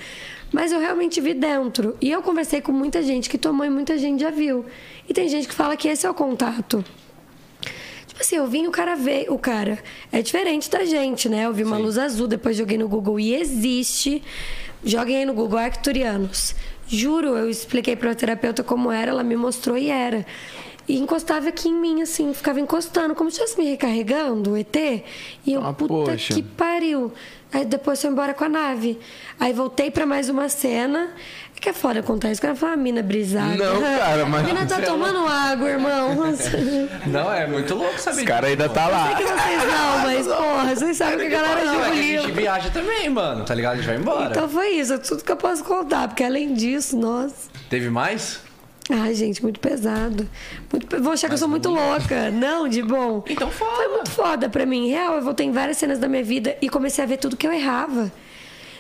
Mas 0.53 0.71
eu 0.71 0.79
realmente 0.79 1.19
vi 1.19 1.33
dentro. 1.33 1.97
E 1.99 2.09
eu 2.09 2.21
conversei 2.21 2.61
com 2.61 2.71
muita 2.71 3.01
gente 3.03 3.29
que 3.29 3.37
tomou 3.37 3.65
e 3.65 3.69
muita 3.69 3.97
gente 3.97 4.21
já 4.21 4.29
viu. 4.29 4.65
E 5.07 5.13
tem 5.13 5.27
gente 5.29 5.47
que 5.47 5.53
fala 5.53 5.77
que 5.77 5.87
esse 5.87 6.05
é 6.05 6.09
o 6.09 6.13
contato. 6.13 6.83
Tipo 8.07 8.21
assim, 8.21 8.35
eu 8.37 8.47
vim 8.47 8.63
e 8.63 8.67
o 8.67 8.71
cara 8.71 8.95
veio. 8.95 9.33
O 9.33 9.39
cara 9.39 9.77
é 10.11 10.21
diferente 10.21 10.69
da 10.69 10.83
gente, 10.85 11.29
né? 11.29 11.45
Eu 11.45 11.53
vi 11.53 11.63
uma 11.63 11.77
luz 11.77 11.97
azul, 11.97 12.27
depois 12.27 12.57
joguei 12.57 12.77
no 12.77 12.87
Google 12.87 13.19
e 13.19 13.35
existe. 13.35 14.23
Joguem 14.83 15.17
aí 15.17 15.25
no 15.25 15.33
Google 15.33 15.59
Arcturianos. 15.59 16.55
Juro, 16.87 17.37
eu 17.37 17.49
expliquei 17.49 17.95
pra 17.95 18.15
terapeuta 18.15 18.63
como 18.63 18.91
era, 18.91 19.11
ela 19.11 19.23
me 19.23 19.35
mostrou 19.35 19.77
e 19.77 19.89
era. 19.89 20.25
E 20.87 20.97
encostava 20.97 21.49
aqui 21.49 21.67
em 21.67 21.73
mim, 21.73 22.01
assim, 22.01 22.33
ficava 22.33 22.61
encostando, 22.61 23.13
como 23.13 23.29
se 23.29 23.35
estivesse 23.41 23.59
me 23.61 23.69
recarregando, 23.69 24.51
o 24.51 24.57
ET. 24.57 24.73
E 24.77 25.03
eu, 25.53 25.61
Ah, 25.65 25.73
puta 25.73 26.11
poxa. 26.11 26.33
que 26.33 26.41
pariu. 26.41 27.11
Aí 27.51 27.65
depois 27.65 28.01
foi 28.01 28.09
embora 28.09 28.33
com 28.33 28.45
a 28.45 28.49
nave. 28.49 28.97
Aí 29.37 29.51
voltei 29.51 29.91
pra 29.91 30.05
mais 30.05 30.29
uma 30.29 30.47
cena. 30.47 31.09
É 31.57 31.59
que 31.59 31.69
é 31.69 31.73
foda 31.73 32.03
contar 32.03 32.31
isso, 32.31 32.37
o 32.37 32.41
cara 32.43 32.55
fala, 32.55 32.73
ah, 32.73 32.77
mina 32.77 33.01
brisada. 33.01 33.55
Não, 33.57 33.81
cara, 33.81 34.25
mas- 34.29 34.43
A 34.43 34.47
mina 34.47 34.65
tá 34.67 34.79
tomando 34.79 35.27
água, 35.27 35.67
irmão. 35.67 36.15
Não, 37.07 37.33
é 37.33 37.47
muito 37.47 37.73
louco 37.73 37.99
saber 37.99 38.17
Esse 38.17 38.25
cara 38.25 38.47
ainda 38.47 38.69
tá 38.69 38.87
lá. 38.87 39.07
Sei 39.07 39.15
que 39.15 39.23
vocês 39.23 39.63
não, 39.63 39.97
mas 40.05 40.27
porra, 40.27 40.75
vocês 40.75 40.97
sabem 40.97 41.17
que 41.17 41.35
a 41.35 41.41
galera 41.41 41.65
Não, 41.65 41.73
é 41.73 41.75
joga 41.75 41.91
que 41.91 42.15
a 42.17 42.21
gente 42.21 42.31
viaja 42.31 42.69
também, 42.69 43.09
mano, 43.09 43.43
tá 43.43 43.55
ligado? 43.55 43.73
A 43.73 43.75
gente 43.77 43.87
vai 43.87 43.95
embora. 43.97 44.29
Então 44.29 44.47
foi 44.47 44.69
isso, 44.69 44.93
é 44.93 44.97
tudo 44.99 45.23
que 45.23 45.31
eu 45.31 45.37
posso 45.37 45.63
contar, 45.63 46.07
porque 46.09 46.23
além 46.23 46.53
disso, 46.53 46.95
nossa. 46.95 47.49
Teve 47.69 47.89
mais? 47.89 48.39
Ai, 48.89 49.15
gente, 49.15 49.41
muito 49.41 49.59
pesado. 49.59 50.29
Muito 50.71 51.01
Vou 51.01 51.11
achar 51.13 51.27
que 51.27 51.33
eu 51.33 51.37
sou 51.39 51.47
muito 51.49 51.69
louca. 51.69 52.29
Não, 52.31 52.69
de 52.69 52.81
bom. 52.83 53.23
Então 53.27 53.49
fala. 53.49 53.75
Foi 53.75 53.87
muito 53.87 54.11
foda 54.11 54.47
pra 54.47 54.65
mim. 54.65 54.89
Real, 54.89 55.15
eu 55.15 55.21
voltei 55.21 55.45
em 55.45 55.51
várias 55.51 55.77
cenas 55.77 55.99
da 55.99 56.07
minha 56.07 56.23
vida 56.23 56.55
e 56.61 56.69
comecei 56.69 57.03
a 57.03 57.07
ver 57.07 57.17
tudo 57.17 57.35
que 57.35 57.45
eu 57.45 57.51
errava. 57.51 58.09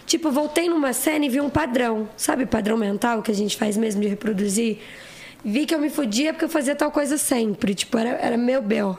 Tipo, 0.07 0.31
voltei 0.31 0.69
numa 0.69 0.93
cena 0.93 1.25
e 1.25 1.29
vi 1.29 1.41
um 1.41 1.49
padrão. 1.49 2.07
Sabe 2.15 2.45
padrão 2.45 2.77
mental 2.77 3.21
que 3.21 3.29
a 3.29 3.35
gente 3.35 3.57
faz 3.57 3.75
mesmo 3.75 4.01
de 4.01 4.07
reproduzir? 4.07 4.79
Vi 5.43 5.65
que 5.65 5.75
eu 5.75 5.79
me 5.79 5.89
fudia 5.89 6.31
porque 6.33 6.45
eu 6.45 6.49
fazia 6.49 6.75
tal 6.75 6.89
coisa 6.89 7.17
sempre. 7.17 7.75
Tipo, 7.75 7.97
era, 7.97 8.09
era 8.11 8.37
meu 8.37 8.61
bel. 8.61 8.97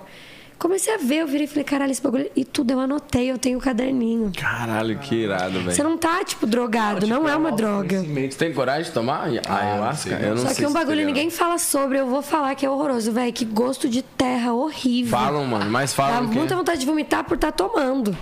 Comecei 0.59 0.93
a 0.93 0.99
ver, 0.99 1.19
eu 1.19 1.27
virei 1.27 1.45
e 1.45 1.47
falei, 1.47 1.63
caralho, 1.65 1.93
esse 1.93 2.03
bagulho... 2.03 2.29
E 2.35 2.45
tudo 2.45 2.73
eu 2.73 2.81
anotei, 2.81 3.31
eu 3.31 3.39
tenho 3.39 3.59
o 3.59 3.61
caderninho. 3.61 4.33
Caralho, 4.37 4.99
que 4.99 5.15
irado, 5.15 5.63
Você 5.63 5.77
velho. 5.77 5.89
não 5.89 5.97
tá, 5.97 6.23
tipo, 6.25 6.47
drogado. 6.47 7.07
não 7.07 7.29
é 7.29 7.35
uma 7.37 7.53
droga. 7.53 8.03
Você 8.03 8.37
tem 8.37 8.53
coragem 8.53 8.83
de 8.85 8.91
tomar 8.91 9.29
ayahuasca? 9.49 10.19
sei, 10.19 10.29
eu 10.29 10.35
não 10.35 10.43
Só 10.43 10.49
sei 10.49 10.57
que 10.57 10.67
um 10.67 10.73
bagulho 10.73 11.07
ninguém 11.07 11.31
fala 11.31 11.59
sobre, 11.59 12.01
eu 12.01 12.07
vou 12.09 12.23
falar 12.23 12.55
que 12.57 12.67
é 12.67 12.71
horroroso, 12.71 13.13
velho. 13.13 13.33
Que 13.33 13.45
gosto 13.45 13.89
de 13.89 14.03
terra 14.03 14.53
horrível. 14.53 15.17
Falam, 15.17 15.47
mano, 15.47 15.71
mas 15.71 15.91
Dá 15.91 15.97
falam 15.97 16.29
que... 16.29 16.35
muita 16.37 16.57
vontade 16.57 16.81
de 16.81 16.87
vomitar 16.87 17.23
por 17.25 17.37
estar 17.37 17.53
tomando. 17.53 18.17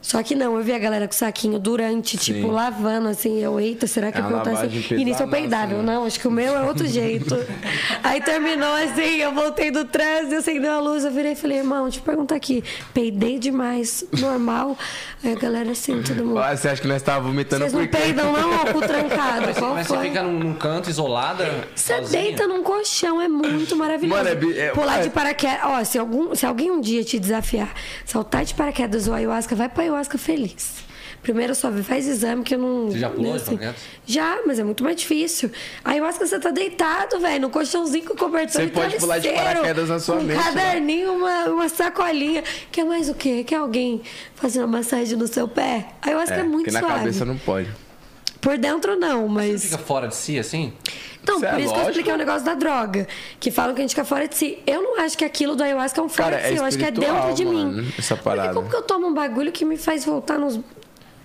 Só 0.00 0.22
que 0.22 0.34
não, 0.34 0.56
eu 0.56 0.62
vi 0.62 0.72
a 0.72 0.78
galera 0.78 1.06
com 1.08 1.12
saquinho 1.12 1.58
durante, 1.58 2.16
tipo, 2.16 2.46
lavando, 2.48 3.08
assim, 3.08 3.40
eu, 3.40 3.58
eita, 3.58 3.86
será 3.86 4.12
que 4.12 4.18
É 4.18 4.22
lavagem 4.22 4.78
assim? 4.78 4.94
E 4.94 5.04
nisso 5.04 5.22
eu 5.22 5.28
peidável. 5.28 5.78
né? 5.82 5.92
Não, 5.94 6.04
acho 6.04 6.20
que 6.20 6.28
o 6.28 6.30
meu 6.30 6.56
é 6.56 6.62
outro 6.62 6.86
jeito. 6.88 7.36
Aí 8.02 8.20
terminou 8.22 8.72
assim, 8.74 9.16
eu 9.16 9.34
voltei 9.34 9.70
do 9.72 9.84
trânsito, 9.84 10.36
acendeu 10.36 10.72
a 10.72 10.80
luz, 10.80 11.04
eu 11.04 11.10
virei 11.10 11.32
e 11.32 11.36
falei, 11.36 11.58
irmão, 11.58 11.82
deixa 11.84 11.98
eu 11.98 12.02
perguntar 12.04 12.36
aqui, 12.36 12.62
peidei 12.94 13.38
demais, 13.40 14.04
normal? 14.20 14.78
Aí 15.22 15.32
a 15.32 15.36
galera 15.36 15.72
assim, 15.72 16.00
todo 16.02 16.24
mundo. 16.24 16.38
Ah, 16.38 16.56
Você 16.56 16.68
acha 16.68 16.80
que 16.80 16.88
nós 16.88 17.02
tava 17.02 17.26
vomitando 17.26 17.62
Vocês 17.64 17.72
não 17.72 17.80
por 17.86 17.88
peidam 17.88 18.32
não, 18.32 18.54
ó, 18.54 18.72
cu 18.72 18.80
trancado, 18.80 19.52
qual 19.58 19.74
Mas 19.74 19.88
você 19.88 19.98
fica 19.98 20.22
num, 20.22 20.38
num 20.38 20.54
canto 20.54 20.88
isolada. 20.88 21.44
Você 21.74 21.96
sozinha? 21.96 22.22
deita 22.22 22.46
num 22.46 22.62
colchão, 22.62 23.20
é 23.20 23.28
muito 23.28 23.74
maravilhoso. 23.76 24.22
Mano, 24.22 24.28
é 24.54 24.58
é- 24.60 24.70
Pular 24.70 25.00
é- 25.00 25.02
de 25.02 25.10
paraquedas. 25.10 25.58
Ó, 25.64 25.82
se, 25.84 25.98
algum, 25.98 26.34
se 26.36 26.46
alguém 26.46 26.70
um 26.70 26.80
dia 26.80 27.02
te 27.02 27.18
desafiar, 27.18 27.72
saltar 28.06 28.44
de 28.44 28.54
paraquedas 28.54 29.08
ou 29.08 29.14
ayahuasca, 29.14 29.56
vai 29.56 29.68
pra 29.68 29.87
ayahuasca 29.88 30.18
feliz. 30.18 30.86
Primeiro 31.22 31.52
só 31.54 31.70
faz 31.82 32.06
exame 32.06 32.44
que 32.44 32.54
eu 32.54 32.58
não. 32.58 32.86
Você 32.90 32.98
já 33.00 33.10
pulou 33.10 33.32
né, 33.32 33.38
de 33.38 33.44
paraquedas? 33.44 33.74
Já, 34.06 34.38
mas 34.46 34.58
é 34.58 34.64
muito 34.64 34.84
mais 34.84 34.96
difícil. 34.96 35.50
A 35.84 35.90
ayahuasca 35.90 36.24
você 36.26 36.38
tá 36.38 36.50
deitado, 36.50 37.18
velho, 37.18 37.42
no 37.42 37.50
colchãozinho 37.50 38.04
com 38.04 38.14
cobertor 38.16 38.62
Você 38.62 38.68
pode 38.68 38.96
pular 38.98 39.18
de 39.18 39.28
paraquedas 39.30 39.88
na 39.88 39.98
sua 39.98 40.16
com 40.18 40.22
mente, 40.22 40.38
Um 40.38 40.42
caderninho, 40.42 41.12
uma, 41.14 41.44
uma 41.46 41.68
sacolinha. 41.68 42.44
Quer 42.70 42.84
mais 42.84 43.08
o 43.08 43.14
quê? 43.14 43.42
Quer 43.42 43.56
alguém 43.56 44.00
fazendo 44.36 44.62
uma 44.64 44.78
massagem 44.78 45.18
no 45.18 45.26
seu 45.26 45.48
pé? 45.48 45.88
A 46.00 46.08
ayahuasca 46.08 46.36
é, 46.36 46.40
É, 46.40 46.42
muito 46.44 46.66
porque 46.66 46.70
na 46.70 46.80
suave. 46.80 46.94
cabeça 47.00 47.24
não 47.24 47.36
pode. 47.36 47.68
Por 48.40 48.56
dentro 48.56 48.94
não, 48.96 49.26
mas. 49.26 49.62
Você 49.62 49.68
fica 49.68 49.78
fora 49.82 50.06
de 50.06 50.14
si, 50.14 50.38
assim? 50.38 50.72
Então, 51.28 51.36
Isso 51.36 51.46
por 51.46 51.46
é 51.46 51.50
isso 51.50 51.58
que 51.58 51.64
eu 51.64 51.68
lógico. 51.68 51.90
expliquei 51.90 52.12
o 52.12 52.16
negócio 52.16 52.44
da 52.44 52.54
droga. 52.54 53.06
Que 53.38 53.50
falam 53.50 53.74
que 53.74 53.80
a 53.80 53.84
gente 53.84 53.90
fica 53.90 54.04
fora 54.04 54.26
de 54.26 54.34
si. 54.34 54.58
Eu 54.66 54.82
não 54.82 55.00
acho 55.00 55.16
que 55.18 55.24
aquilo 55.24 55.54
do 55.54 55.62
ayahuasca 55.62 56.00
é 56.00 56.04
um 56.04 56.08
fora 56.08 56.30
Cara, 56.30 56.42
de 56.42 56.48
é 56.48 56.52
si. 56.52 56.56
Eu 56.58 56.64
acho 56.64 56.78
que 56.78 56.84
é 56.84 56.90
dentro 56.90 57.34
de 57.34 57.44
mano, 57.44 57.82
mim. 57.82 57.92
essa 57.98 58.16
parada. 58.16 58.48
Porque 58.48 58.54
como 58.54 58.70
que 58.70 58.76
eu 58.76 58.82
tomo 58.82 59.06
um 59.08 59.14
bagulho 59.14 59.52
que 59.52 59.64
me 59.64 59.76
faz 59.76 60.04
voltar 60.04 60.38
nos, 60.38 60.58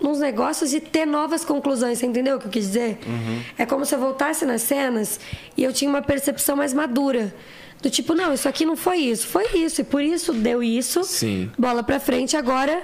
nos 0.01 0.19
negócios 0.19 0.73
e 0.73 0.79
ter 0.81 1.05
novas 1.05 1.45
conclusões? 1.45 1.99
Você 1.99 2.05
entendeu 2.05 2.35
o 2.35 2.39
que 2.39 2.47
eu 2.47 2.51
quis 2.51 2.65
dizer? 2.67 2.99
Uhum. 3.07 3.41
É 3.57 3.65
como 3.65 3.85
se 3.85 3.95
eu 3.95 3.99
voltasse 3.99 4.45
nas 4.45 4.61
cenas 4.63 5.19
e 5.55 5.63
eu 5.63 5.71
tinha 5.71 5.89
uma 5.89 6.01
percepção 6.01 6.55
mais 6.57 6.73
madura. 6.73 7.33
Do 7.81 7.89
tipo, 7.89 8.13
não, 8.13 8.33
isso 8.33 8.47
aqui 8.47 8.65
não 8.65 8.75
foi 8.77 8.97
isso, 8.97 9.27
foi 9.27 9.45
isso. 9.55 9.81
E 9.81 9.83
por 9.83 10.01
isso 10.01 10.31
deu 10.33 10.61
isso. 10.63 11.03
Sim. 11.03 11.51
Bola 11.57 11.81
pra 11.83 11.99
frente, 11.99 12.35
agora 12.37 12.81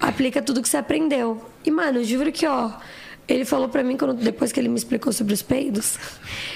aplica 0.00 0.42
tudo 0.42 0.60
que 0.62 0.68
você 0.68 0.76
aprendeu. 0.76 1.40
E, 1.64 1.70
mano, 1.70 1.98
eu 2.00 2.04
juro 2.04 2.30
que, 2.32 2.46
ó, 2.46 2.70
ele 3.26 3.44
falou 3.44 3.68
pra 3.68 3.82
mim, 3.82 3.96
quando, 3.96 4.14
depois 4.14 4.52
que 4.52 4.60
ele 4.60 4.68
me 4.68 4.76
explicou 4.76 5.12
sobre 5.12 5.32
os 5.32 5.40
peidos, 5.40 5.98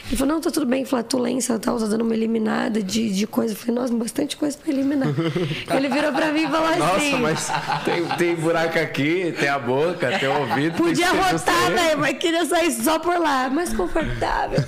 ele 0.07 0.17
falou, 0.17 0.35
não, 0.35 0.41
tá 0.41 0.51
tudo 0.51 0.67
bem, 0.67 0.85
flatulência 0.85 1.59
tá 1.59 1.73
dando 1.73 2.03
uma 2.03 2.15
eliminada 2.15 2.83
de, 2.83 3.11
de 3.11 3.27
coisa. 3.27 3.55
Eu 3.55 3.57
falei, 3.57 3.75
nossa, 3.75 3.95
bastante 3.95 4.37
coisa 4.37 4.57
pra 4.59 4.71
eliminar. 4.71 5.09
ele 5.75 5.89
virou 5.89 6.13
pra 6.13 6.31
mim 6.31 6.45
e 6.45 6.49
falou 6.49 6.69
assim... 6.69 7.13
Nossa, 7.13 7.17
mas 7.19 7.51
tem, 7.85 8.05
tem 8.19 8.35
buraco 8.35 8.79
aqui, 8.79 9.35
tem 9.39 9.49
a 9.49 9.59
boca, 9.59 10.19
tem 10.19 10.29
o 10.29 10.41
ouvido. 10.41 10.77
Podia 10.77 11.11
rotar, 11.11 11.73
velho, 11.73 11.99
mas 11.99 12.19
queria 12.19 12.45
sair 12.45 12.71
só 12.73 12.99
por 12.99 13.19
lá, 13.19 13.49
mais 13.49 13.73
confortável. 13.73 14.59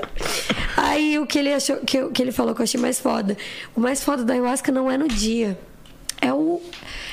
Aí 0.76 1.18
o 1.18 1.26
que 1.26 1.38
ele 1.38 1.52
achou, 1.52 1.76
que, 1.78 2.08
que 2.10 2.22
ele 2.22 2.32
falou 2.32 2.54
que 2.54 2.60
eu 2.60 2.64
achei 2.64 2.80
mais 2.80 3.00
foda. 3.00 3.36
O 3.74 3.80
mais 3.80 4.04
foda 4.04 4.24
da 4.24 4.34
ayahuasca 4.34 4.70
não 4.70 4.90
é 4.90 4.98
no 4.98 5.08
dia. 5.08 5.58
É 6.20 6.32
o. 6.32 6.60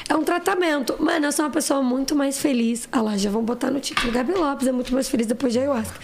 É 0.09 0.15
um 0.15 0.23
tratamento. 0.23 0.95
Mano, 0.99 1.25
eu 1.25 1.31
sou 1.31 1.45
uma 1.45 1.51
pessoa 1.51 1.81
muito 1.81 2.15
mais 2.15 2.39
feliz. 2.39 2.87
Ah 2.91 3.01
lá, 3.01 3.17
já 3.17 3.29
vão 3.29 3.43
botar 3.43 3.69
no 3.69 3.79
título. 3.79 4.11
Gabi 4.11 4.33
Lopes 4.33 4.67
é 4.67 4.71
muito 4.71 4.93
mais 4.93 5.09
feliz 5.09 5.27
depois 5.27 5.51
de 5.51 5.59
ayahuasca. 5.59 5.99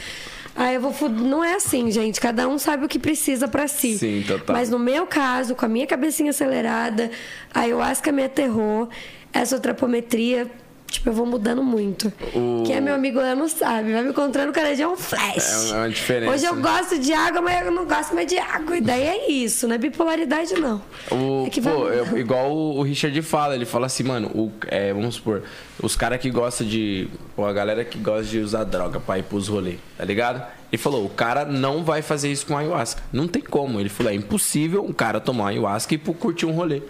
Aí 0.55 0.75
eu 0.75 0.81
vou. 0.81 1.09
Não 1.09 1.43
é 1.43 1.55
assim, 1.55 1.89
gente. 1.89 2.19
Cada 2.19 2.47
um 2.47 2.59
sabe 2.59 2.85
o 2.85 2.89
que 2.89 2.99
precisa 2.99 3.47
pra 3.47 3.67
si. 3.67 3.97
Sim, 3.97 4.23
total. 4.27 4.55
Mas 4.55 4.69
no 4.69 4.77
meu 4.77 5.07
caso, 5.07 5.55
com 5.55 5.65
a 5.65 5.69
minha 5.69 5.87
cabecinha 5.87 6.29
acelerada, 6.29 7.09
a 7.53 7.61
ayahuasca 7.61 8.11
me 8.11 8.23
aterrou. 8.23 8.89
Essa 9.31 9.59
trapometria 9.59 10.49
tipo, 10.93 11.09
eu 11.09 11.13
vou 11.13 11.25
mudando 11.25 11.61
muito. 11.63 12.11
O- 12.33 12.63
Quem 12.65 12.75
é 12.77 12.81
meu 12.81 12.93
amigo 12.95 13.19
Lano 13.19 13.47
sabe. 13.49 13.91
Vai 13.91 14.01
me 14.03 14.09
encontrando 14.09 14.51
cada 14.53 14.73
dia 14.75 14.85
é 14.85 14.87
um 14.87 14.95
flash. 14.95 15.71
É 15.71 15.75
uma 15.75 15.89
diferença, 15.89 16.31
Hoje 16.33 16.45
eu 16.45 16.55
né? 16.55 16.61
gosto 16.61 16.97
de 16.99 17.11
água, 17.13 17.41
mas 17.41 17.65
eu 17.65 17.71
não 17.71 17.85
gosto 17.85 18.15
mais 18.15 18.27
de 18.27 18.37
água. 18.37 18.77
E 18.77 18.81
daí 18.81 19.03
é 19.03 19.29
isso, 19.31 19.67
não 19.67 19.75
é 19.75 19.77
bipolaridade, 19.77 20.53
não. 20.55 20.81
O, 21.11 21.45
é 21.45 21.49
que 21.49 21.59
vai 21.59 21.73
pô, 21.73 21.89
eu- 21.89 22.17
igual 22.17 22.51
o, 22.51 22.79
o 22.79 22.81
Richard 22.83 23.19
fala, 23.21 23.55
ele 23.55 23.65
fala 23.65 23.85
assim, 23.87 24.03
mano, 24.03 24.27
o- 24.33 24.51
é, 24.67 24.93
vamos 24.93 25.15
supor, 25.15 25.43
os 25.81 25.95
caras 25.95 26.19
que 26.21 26.29
gostam 26.29 26.65
de. 26.65 27.07
Pô, 27.35 27.45
a 27.45 27.51
galera 27.53 27.83
que 27.83 27.97
gosta 27.97 28.23
de 28.23 28.39
usar 28.39 28.63
droga 28.63 28.99
pra 28.99 29.17
ir 29.19 29.23
pros 29.23 29.47
rolês, 29.47 29.79
tá 29.97 30.05
ligado? 30.05 30.41
Ele 30.71 30.81
falou, 30.81 31.05
o 31.05 31.09
cara 31.09 31.45
não 31.45 31.83
vai 31.83 32.01
fazer 32.01 32.31
isso 32.31 32.47
com 32.47 32.57
ayahuasca. 32.57 33.01
Não 33.13 33.27
tem 33.27 33.41
como. 33.43 33.79
Ele 33.79 33.89
falou, 33.89 34.11
é 34.11 34.15
impossível 34.15 34.83
um 34.83 34.91
cara 34.91 35.19
tomar 35.19 35.49
ayahuasca 35.49 35.93
e 35.93 35.97
curtir 35.99 36.47
um 36.47 36.51
rolê. 36.51 36.81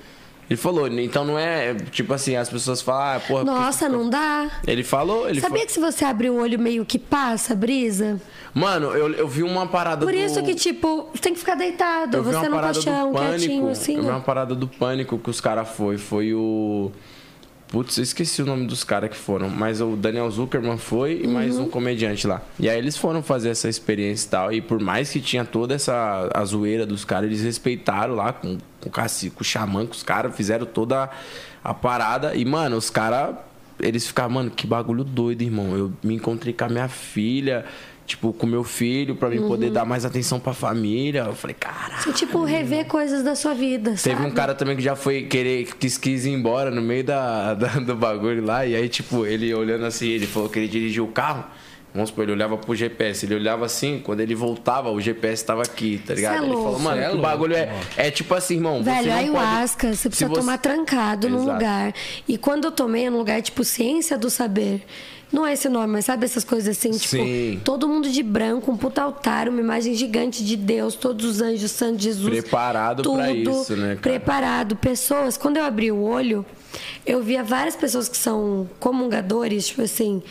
Ele 0.50 0.58
falou, 0.58 0.88
então 0.88 1.24
não 1.26 1.40
é 1.40 1.74
tipo 1.92 2.14
assim, 2.14 2.36
as 2.36 2.50
pessoas 2.50 2.82
falam, 2.82 3.16
ah, 3.16 3.20
porra. 3.20 3.46
porque- 3.46 3.60
Nossa, 3.60 3.88
não 3.90 4.10
dá. 4.10 4.52
Ele 4.68 4.84
falou, 4.84 5.28
ele 5.30 5.40
Sabia 5.40 5.50
falou. 5.58 5.66
que 5.66 5.72
se 5.72 5.80
você 5.80 6.06
abrir 6.06 6.30
o 6.30 6.36
olho 6.36 6.60
meio 6.60 6.86
que 6.86 7.00
passa 7.00 7.56
brisa? 7.56 8.20
Mano, 8.54 8.88
eu, 8.92 9.12
eu 9.14 9.28
vi 9.28 9.42
uma 9.42 9.66
parada 9.66 10.06
Por 10.06 10.14
do... 10.14 10.20
isso 10.20 10.44
que, 10.44 10.54
tipo, 10.54 11.10
tem 11.22 11.34
que 11.34 11.40
ficar 11.40 11.56
deitado. 11.56 12.18
Eu 12.18 12.24
Você 12.24 12.48
uma 12.48 12.50
no 12.50 12.74
colchão, 12.74 13.14
pânico. 13.14 13.30
quietinho, 13.38 13.70
assim. 13.70 13.96
eu 13.96 14.04
vi 14.04 14.10
uma 14.10 14.20
parada 14.22 14.54
do 14.54 14.68
pânico 14.68 15.18
que 15.18 15.30
os 15.30 15.42
caras 15.42 15.70
foi. 15.70 15.98
Foi 15.98 16.34
o. 16.34 16.92
Putz, 17.74 17.98
eu 17.98 18.04
esqueci 18.04 18.40
o 18.40 18.46
nome 18.46 18.68
dos 18.68 18.84
caras 18.84 19.10
que 19.10 19.16
foram. 19.16 19.50
Mas 19.50 19.82
o 19.82 19.96
Daniel 19.96 20.30
Zuckerman 20.30 20.78
foi 20.78 21.22
e 21.24 21.28
mais 21.28 21.58
Uhum. 21.58 21.64
um 21.64 21.70
comediante 21.70 22.28
lá. 22.28 22.40
E 22.60 22.70
aí 22.70 22.78
eles 22.78 22.96
foram 22.96 23.24
fazer 23.24 23.50
essa 23.50 23.68
experiência 23.68 24.28
e 24.28 24.30
tal. 24.30 24.54
E 24.54 24.62
por 24.62 24.80
mais 24.80 25.10
que 25.10 25.20
tinha 25.20 25.44
toda 25.44 25.74
essa 25.74 26.30
a 26.36 26.46
zoeira 26.46 26.86
dos 26.86 27.04
caras, 27.04 27.26
eles 27.32 27.42
respeitaram 27.42 28.14
lá 28.14 28.32
com, 28.32 28.60
com 28.80 28.90
o 28.90 28.92
cacique, 28.92 29.36
com 29.36 29.42
o 29.42 29.44
xamã, 29.44 29.88
com 29.88 29.92
os 29.94 30.04
caras, 30.04 30.36
fizeram 30.36 30.68
toda 30.68 31.06
a, 31.06 31.10
a 31.72 31.74
parada. 31.74 32.36
E, 32.36 32.46
mano, 32.46 32.78
os 32.78 32.92
caras. 32.92 33.36
Eles 33.80 34.06
ficaram, 34.06 34.30
mano, 34.30 34.52
que 34.52 34.68
bagulho 34.68 35.04
doido, 35.04 35.42
irmão. 35.42 35.76
Eu 35.76 35.92
me 36.04 36.14
encontrei 36.14 36.54
com 36.54 36.64
a 36.66 36.70
minha 36.70 36.88
filha. 36.88 37.66
Tipo, 38.06 38.34
com 38.34 38.46
meu 38.46 38.66
filho, 38.66 39.16
pra 39.16 39.30
mim 39.30 39.48
poder 39.48 39.68
Uhum. 39.68 39.72
dar 39.74 39.86
mais 39.86 40.04
atenção 40.04 40.38
pra 40.40 40.52
família. 40.54 41.22
Eu 41.26 41.34
falei, 41.36 41.56
caralho. 41.58 42.02
Você, 42.04 42.12
tipo, 42.12 42.44
rever 42.44 42.86
coisas 42.86 43.24
da 43.24 43.34
sua 43.34 43.54
vida, 43.54 43.92
Teve 43.92 44.18
sabe? 44.18 44.28
um 44.28 44.32
cara 44.32 44.54
também 44.54 44.76
que 44.76 44.82
já 44.84 44.94
foi 44.96 45.24
querer, 45.24 45.74
quis, 45.80 45.98
quis 45.98 46.26
ir 46.26 46.32
embora 46.32 46.70
no 46.70 46.82
meio 46.82 47.04
da, 47.04 47.54
da- 47.54 47.80
do 47.80 47.96
bagulho 47.96 48.44
lá. 48.46 48.66
E 48.66 48.76
aí, 48.76 48.90
tipo, 48.90 49.26
ele 49.26 49.54
olhando 49.56 49.86
assim, 49.86 50.08
ele 50.10 50.28
falou 50.28 50.50
que 50.50 50.60
ele 50.60 50.68
dirigiu 50.68 51.06
o 51.06 51.08
carro. 51.08 51.46
Vamos 51.94 52.10
supor, 52.10 52.24
ele 52.24 52.34
olhava 52.34 52.58
pro 52.58 52.76
GPS. 52.76 53.26
Ele 53.26 53.36
olhava 53.36 53.66
assim, 53.66 54.02
quando 54.04 54.20
ele 54.20 54.34
voltava, 54.36 54.90
o 54.92 55.00
GPS 55.00 55.46
tava 55.46 55.62
aqui, 55.62 56.02
tá 56.06 56.14
ligado? 56.16 56.34
É 56.44 56.46
ele 56.48 56.48
falou, 56.56 56.80
mano, 56.80 57.00
é 57.02 57.10
que 57.10 57.16
o 57.16 57.22
bagulho 57.22 57.56
é, 57.56 57.72
é 57.96 58.10
tipo 58.12 58.34
assim, 58.34 58.56
irmão. 58.56 58.84
Velho, 58.84 59.04
você 59.04 59.10
não 59.10 59.18
ayahuasca, 59.18 59.88
pode... 59.88 59.98
você 59.98 60.10
precisa 60.10 60.28
Se 60.30 60.34
você- 60.36 60.42
tomar 60.42 60.58
trancado 60.58 61.30
num 61.30 61.38
Exato. 61.38 61.52
lugar. 61.54 61.94
E 62.28 62.38
quando 62.38 62.66
eu 62.66 62.72
tomei, 62.72 63.06
é 63.06 63.10
num 63.12 63.20
lugar 63.20 63.42
tipo 63.44 63.64
ciência 63.64 64.18
do 64.18 64.30
saber. 64.30 64.84
Não 65.34 65.48
é 65.48 65.54
esse 65.54 65.68
nome, 65.68 65.88
mas 65.88 66.06
sabe 66.06 66.26
essas 66.26 66.44
coisas 66.44 66.78
assim, 66.78 66.92
tipo, 66.92 67.08
Sim. 67.08 67.60
todo 67.64 67.88
mundo 67.88 68.08
de 68.08 68.22
branco, 68.22 68.72
um 68.72 68.78
puta 68.78 69.02
altar, 69.02 69.50
uma 69.50 69.60
imagem 69.60 69.96
gigante 69.96 70.46
de 70.46 70.56
Deus, 70.56 70.94
todos 70.94 71.26
os 71.26 71.42
anjos, 71.42 71.72
Santo 71.72 72.00
Jesus. 72.04 72.30
Preparado 72.30 73.02
pra 73.02 73.32
isso, 73.32 73.76
né, 73.76 73.96
cara? 73.96 74.00
Preparado. 74.00 74.76
Pessoas, 74.76 75.36
quando 75.36 75.58
eu 75.58 75.64
abri 75.66 75.92
o 75.92 76.04
olho, 76.04 76.46
eu 77.04 77.24
via 77.24 77.44
várias 77.44 77.76
pessoas 77.76 78.08
que 78.08 78.16
são 78.16 78.70
comungadores, 78.80 79.70
tipo 79.70 79.82
assim, 79.82 80.22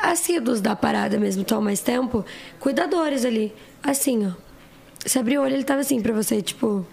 assíduos 0.00 0.62
da 0.62 0.74
parada 0.74 1.18
mesmo, 1.18 1.42
estão 1.42 1.58
há 1.58 1.60
mais 1.60 1.80
tempo, 1.80 2.24
cuidadores 2.58 3.26
ali. 3.26 3.52
Assim, 3.82 4.26
ó. 4.26 4.30
Você 5.04 5.18
abriu 5.18 5.42
o 5.42 5.44
olho, 5.44 5.54
ele 5.54 5.64
tava 5.64 5.80
assim 5.80 6.00
pra 6.00 6.14
você, 6.14 6.40
tipo. 6.40 6.86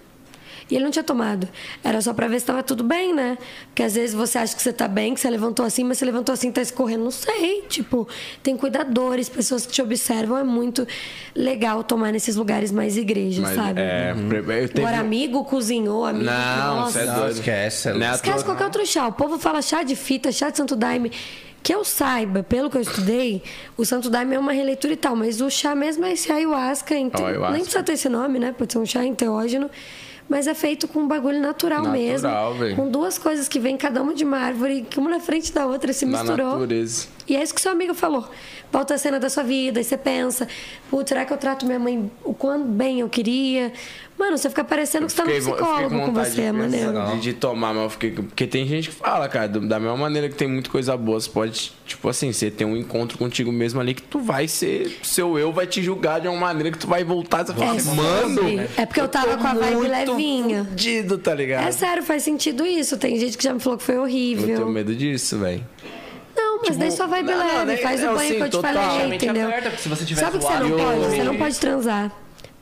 E 0.69 0.75
ele 0.75 0.83
não 0.83 0.91
tinha 0.91 1.03
tomado. 1.03 1.47
Era 1.83 2.01
só 2.01 2.11
pra 2.13 2.27
ver 2.27 2.39
se 2.39 2.45
tava 2.47 2.63
tudo 2.63 2.83
bem, 2.83 3.13
né? 3.13 3.37
Porque 3.67 3.83
às 3.83 3.93
vezes 3.93 4.15
você 4.15 4.39
acha 4.39 4.55
que 4.55 4.61
você 4.61 4.73
tá 4.73 4.87
bem, 4.87 5.13
que 5.13 5.19
você 5.19 5.29
levantou 5.29 5.63
assim, 5.63 5.83
mas 5.83 5.99
você 5.99 6.05
levantou 6.05 6.33
assim, 6.33 6.51
tá 6.51 6.61
escorrendo. 6.61 7.03
Não 7.03 7.11
sei. 7.11 7.61
Tipo, 7.69 8.07
tem 8.41 8.57
cuidadores, 8.57 9.29
pessoas 9.29 9.65
que 9.65 9.71
te 9.73 9.81
observam. 9.81 10.37
É 10.37 10.43
muito 10.43 10.87
legal 11.35 11.83
tomar 11.83 12.11
nesses 12.11 12.35
lugares 12.35 12.71
mais 12.71 12.97
igreja, 12.97 13.43
Mas, 13.43 13.55
sabe? 13.55 13.79
é, 13.79 14.13
eu 14.15 14.69
teve... 14.69 14.81
Agora, 14.81 14.99
amigo 14.99 15.43
cozinhou, 15.45 16.03
amigo. 16.03 16.25
Não, 16.25 16.75
nossa. 16.77 16.91
você 16.93 16.99
é 16.99 17.05
Não, 17.05 17.15
doido. 17.15 17.31
esquece, 17.33 17.89
é 17.89 17.91
é 17.91 18.11
Esquece 18.15 18.43
qualquer 18.43 18.63
outro 18.65 18.85
chá. 18.87 19.07
O 19.07 19.13
povo 19.13 19.37
fala 19.37 19.61
chá 19.61 19.83
de 19.83 19.95
fita, 19.95 20.31
chá 20.31 20.49
de 20.49 20.57
santo 20.57 20.75
daime. 20.75 21.11
Que 21.61 21.73
eu 21.73 21.83
saiba, 21.83 22.43
pelo 22.43 22.69
que 22.69 22.77
eu 22.77 22.81
estudei, 22.81 23.41
o 23.75 23.83
santo 23.83 24.07
daime 24.07 24.35
é 24.35 24.39
uma 24.39 24.51
releitura 24.51 24.93
e 24.93 24.97
tal, 24.97 25.15
mas 25.15 25.41
o 25.41 25.49
chá 25.49 25.73
mesmo 25.73 26.05
é 26.05 26.13
esse 26.13 26.31
ayahuasca. 26.31 26.93
Ó, 26.93 27.25
ayahuasca. 27.25 27.53
Nem 27.53 27.61
precisa 27.61 27.83
ter 27.83 27.93
esse 27.93 28.07
nome, 28.07 28.37
né? 28.37 28.53
Pode 28.55 28.71
ser 28.73 28.79
um 28.79 28.85
chá 28.85 29.03
enteógeno. 29.03 29.69
Mas 30.27 30.47
é 30.47 30.55
feito 30.55 30.87
com 30.87 31.01
um 31.01 31.07
bagulho 31.07 31.39
natural, 31.39 31.83
Natural, 31.83 31.91
mesmo. 32.53 32.59
velho. 32.59 32.75
Com 32.75 32.89
duas 32.89 33.17
coisas 33.17 33.47
que 33.47 33.59
vêm 33.59 33.77
cada 33.77 34.01
uma 34.01 34.11
de 34.13 34.23
uma 34.23 34.37
árvore, 34.39 34.81
que 34.89 34.97
uma 34.99 35.09
na 35.09 35.19
frente 35.19 35.53
da 35.53 35.67
outra 35.67 35.93
se 35.93 36.03
Na 36.05 36.19
misturou. 36.23 36.53
natureza. 36.53 37.07
E 37.27 37.35
é 37.35 37.43
isso 37.43 37.53
que 37.53 37.61
seu 37.61 37.71
amigo 37.71 37.93
falou. 37.93 38.27
Volta 38.71 38.95
a 38.95 38.97
cena 38.97 39.19
da 39.19 39.29
sua 39.29 39.43
vida, 39.43 39.79
e 39.79 39.83
você 39.83 39.95
pensa, 39.97 40.47
putz, 40.89 41.09
será 41.09 41.25
que 41.25 41.31
eu 41.31 41.37
trato 41.37 41.65
minha 41.65 41.77
mãe 41.79 42.11
o 42.23 42.33
quanto 42.33 42.65
bem 42.65 42.99
eu 43.01 43.09
queria? 43.09 43.71
Mano, 44.17 44.37
você 44.37 44.47
fica 44.47 44.63
parecendo 44.63 45.05
que 45.07 45.11
você 45.11 45.17
tá 45.17 45.25
no 45.25 45.31
eu 45.31 45.37
psicólogo 45.41 45.89
com 45.89 46.05
vontade 46.05 46.29
você, 46.29 46.35
de 46.35 46.41
é 46.43 46.51
maneiro. 46.53 46.93
De, 47.15 47.19
de 47.19 47.33
tomar, 47.33 47.73
mas 47.73 47.83
eu 47.83 47.89
fiquei. 47.89 48.11
Porque 48.11 48.47
tem 48.47 48.65
gente 48.65 48.89
que 48.89 48.95
fala, 48.95 49.27
cara, 49.27 49.49
da 49.49 49.77
mesma 49.77 49.97
maneira 49.97 50.29
que 50.29 50.35
tem 50.35 50.47
muita 50.47 50.69
coisa 50.69 50.95
boa, 50.95 51.19
você 51.19 51.29
pode, 51.29 51.73
tipo 51.85 52.07
assim, 52.07 52.31
você 52.31 52.49
tem 52.49 52.65
um 52.65 52.77
encontro 52.77 53.17
contigo 53.17 53.51
mesmo 53.51 53.81
ali 53.81 53.93
que 53.93 54.01
tu 54.01 54.19
vai 54.19 54.47
ser. 54.47 54.99
Seu 55.03 55.37
eu 55.37 55.51
vai 55.51 55.67
te 55.67 55.83
julgar 55.83 56.21
de 56.21 56.29
uma 56.29 56.39
maneira 56.39 56.71
que 56.71 56.77
tu 56.77 56.87
vai 56.87 57.03
voltar 57.03 57.43
e 57.43 57.47
você 57.47 57.53
vai 57.53 57.75
É 57.75 57.79
falar, 57.81 58.29
mano. 58.29 58.69
É 58.77 58.85
porque 58.85 59.01
eu 59.01 59.07
tava 59.09 59.31
tô 59.35 59.37
com 59.37 59.47
a 59.47 59.53
vibe 59.53 59.75
muito 59.75 59.91
levinha. 59.91 60.63
Fudido, 60.63 61.17
tá 61.17 61.33
ligado? 61.35 61.67
É 61.67 61.71
sério, 61.73 62.01
faz 62.01 62.23
sentido 62.23 62.65
isso. 62.65 62.95
Tem 62.97 63.19
gente 63.19 63.37
que 63.37 63.43
já 63.43 63.53
me 63.53 63.59
falou 63.59 63.77
que 63.77 63.83
foi 63.83 63.95
Eu 63.95 64.03
horrível. 64.03 64.55
tenho 64.55 64.69
medo 64.69 64.95
disso, 64.95 65.37
velho. 65.39 65.61
Não, 66.37 66.61
mas 66.65 66.77
daí 66.77 66.91
sua 66.91 67.05
vibe 67.05 67.27
não, 67.31 67.37
não, 67.37 67.65
leve, 67.65 67.81
faz 67.81 68.01
o 68.01 68.05
não, 68.05 68.13
banho 68.15 68.29
sim, 68.29 68.35
que 68.37 68.43
eu 68.43 68.49
te 68.49 68.61
falei, 68.61 69.15
entendeu? 69.15 69.47
aberta, 69.47 69.69
porque 69.71 69.83
se 69.83 69.89
você 69.89 70.05
tiver 70.05 70.21
Sabe 70.21 70.37
o 70.37 70.39
que 70.39 70.45
você 70.45 70.53
não 70.59 70.69
pode? 70.71 71.01
eu- 71.01 71.09
Você 71.09 71.23
não 71.23 71.35
pode 71.37 71.59
transar. 71.59 72.11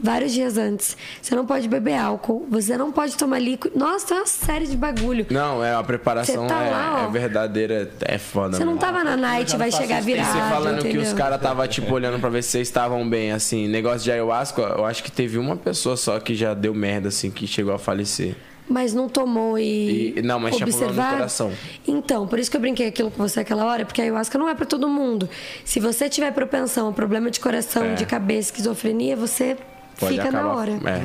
Vários 0.03 0.33
dias 0.33 0.57
antes. 0.57 0.97
Você 1.21 1.33
não 1.33 1.45
pode 1.45 1.67
beber 1.69 1.95
álcool. 1.97 2.45
Você 2.49 2.77
não 2.77 2.91
pode 2.91 3.15
tomar 3.15 3.39
líquido. 3.39 3.79
Nossa, 3.79 4.05
tem 4.07 4.17
uma 4.17 4.27
série 4.27 4.67
de 4.67 4.75
bagulho. 4.75 5.25
Não, 5.31 5.63
é 5.63 5.73
a 5.73 5.81
preparação 5.81 6.45
tá 6.45 6.61
é, 6.61 6.69
lá, 6.69 7.05
é 7.07 7.11
verdadeira, 7.11 7.89
é 8.01 8.17
foda, 8.17 8.57
Você 8.57 8.65
não 8.65 8.73
mano. 8.73 8.79
tava 8.81 9.03
na 9.03 9.15
night, 9.15 9.55
vai 9.55 9.71
chegar 9.71 10.01
E 10.01 10.05
virado, 10.05 10.27
você 10.33 10.39
falando 10.49 10.81
que 10.81 10.89
entendeu? 10.89 11.01
os 11.03 11.13
caras 11.13 11.41
tava 11.41 11.65
tipo 11.69 11.93
olhando 11.93 12.19
pra 12.19 12.27
ver 12.29 12.43
se 12.43 12.49
vocês 12.49 12.67
estavam 12.67 13.07
bem, 13.09 13.31
assim, 13.31 13.67
negócio 13.67 14.01
de 14.03 14.11
ayahuasca, 14.11 14.61
eu 14.61 14.85
acho 14.85 15.01
que 15.03 15.11
teve 15.11 15.37
uma 15.37 15.55
pessoa 15.55 15.95
só 15.95 16.19
que 16.19 16.35
já 16.35 16.53
deu 16.53 16.73
merda, 16.73 17.07
assim, 17.07 17.31
que 17.31 17.47
chegou 17.47 17.73
a 17.73 17.79
falecer. 17.79 18.35
Mas 18.67 18.93
não 18.93 19.09
tomou 19.09 19.57
e. 19.59 20.13
E- 20.17 20.21
não, 20.21 20.39
mas 20.39 20.55
tinha 20.55 20.65
problema 20.67 20.93
no 20.93 20.99
observar? 20.99 21.17
coração. 21.17 21.51
Então, 21.87 22.25
por 22.27 22.39
isso 22.39 22.49
que 22.49 22.55
eu 22.57 22.61
brinquei 22.61 22.87
aquilo 22.87 23.11
com 23.11 23.21
você 23.27 23.41
aquela 23.41 23.65
hora, 23.65 23.85
porque 23.85 23.99
a 24.01 24.05
ayahuasca 24.05 24.37
não 24.37 24.47
é 24.49 24.55
pra 24.55 24.65
todo 24.65 24.87
mundo. 24.87 25.29
Se 25.65 25.79
você 25.81 26.07
tiver 26.09 26.31
propensão 26.31 26.87
a 26.89 26.93
problema 26.93 27.29
de 27.29 27.39
coração, 27.41 27.83
É. 27.83 27.93
de 27.93 28.05
cabeça, 28.05 28.49
esquizofrenia, 28.51 29.15
você 29.17 29.57
Pode 29.99 30.15
fica 30.17 30.31
na 30.31 30.39
acabar- 30.39 30.55
hora. 30.55 30.71
É. 30.71 31.01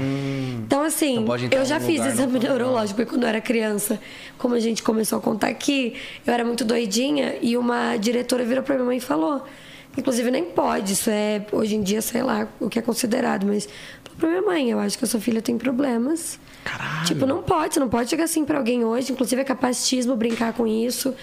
Então, 0.65 0.83
assim, 0.83 1.19
Então 1.45 1.61
eu 1.61 1.65
já 1.65 1.79
fiz 1.79 2.05
exame 2.05 2.39
neurológico 2.39 2.97
porque 2.97 3.11
quando 3.11 3.23
eu 3.25 3.29
era 3.29 3.41
criança. 3.41 4.01
Como 4.39 4.55
a 4.55 4.61
gente 4.61 4.83
começou 4.83 5.19
a 5.19 5.21
contar 5.23 5.49
aqui, 5.49 5.95
eu 6.27 6.33
era 6.33 6.45
muito 6.45 6.65
doidinha 6.65 7.37
e 7.43 7.57
uma 7.57 7.97
diretora 7.97 8.45
virou 8.45 8.63
pra 8.63 8.75
minha 8.77 8.87
mãe 8.87 8.97
e 8.99 9.01
falou. 9.01 9.43
Inclusive, 9.97 10.31
nem 10.31 10.45
pode, 10.45 10.93
isso 10.93 11.11
é, 11.11 11.45
hoje 11.51 11.75
em 11.75 11.83
dia, 11.83 12.01
sei 12.01 12.23
lá 12.23 12.47
o 12.61 12.69
que 12.69 12.79
é 12.79 12.83
considerado, 12.83 13.45
mas 13.47 13.67
falou 14.05 14.19
pra 14.19 14.29
minha 14.29 14.43
mãe, 14.43 14.71
eu 14.71 14.79
acho 14.79 14.97
que 14.97 15.05
a 15.05 15.09
sua 15.09 15.19
filha 15.21 15.43
tem 15.43 15.59
problemas. 15.59 16.39
Caralho. 16.63 17.05
Tipo, 17.07 17.27
não 17.27 17.43
pode, 17.43 17.75
você 17.75 17.81
não 17.81 17.89
pode 17.89 18.09
chegar 18.09 18.25
assim 18.25 18.45
pra 18.45 18.59
alguém 18.59 18.85
hoje, 18.85 19.11
inclusive 19.13 19.41
é 19.41 19.45
capacitismo 19.45 20.15
brincar 20.15 20.53
com 20.53 20.67
isso. 20.67 21.15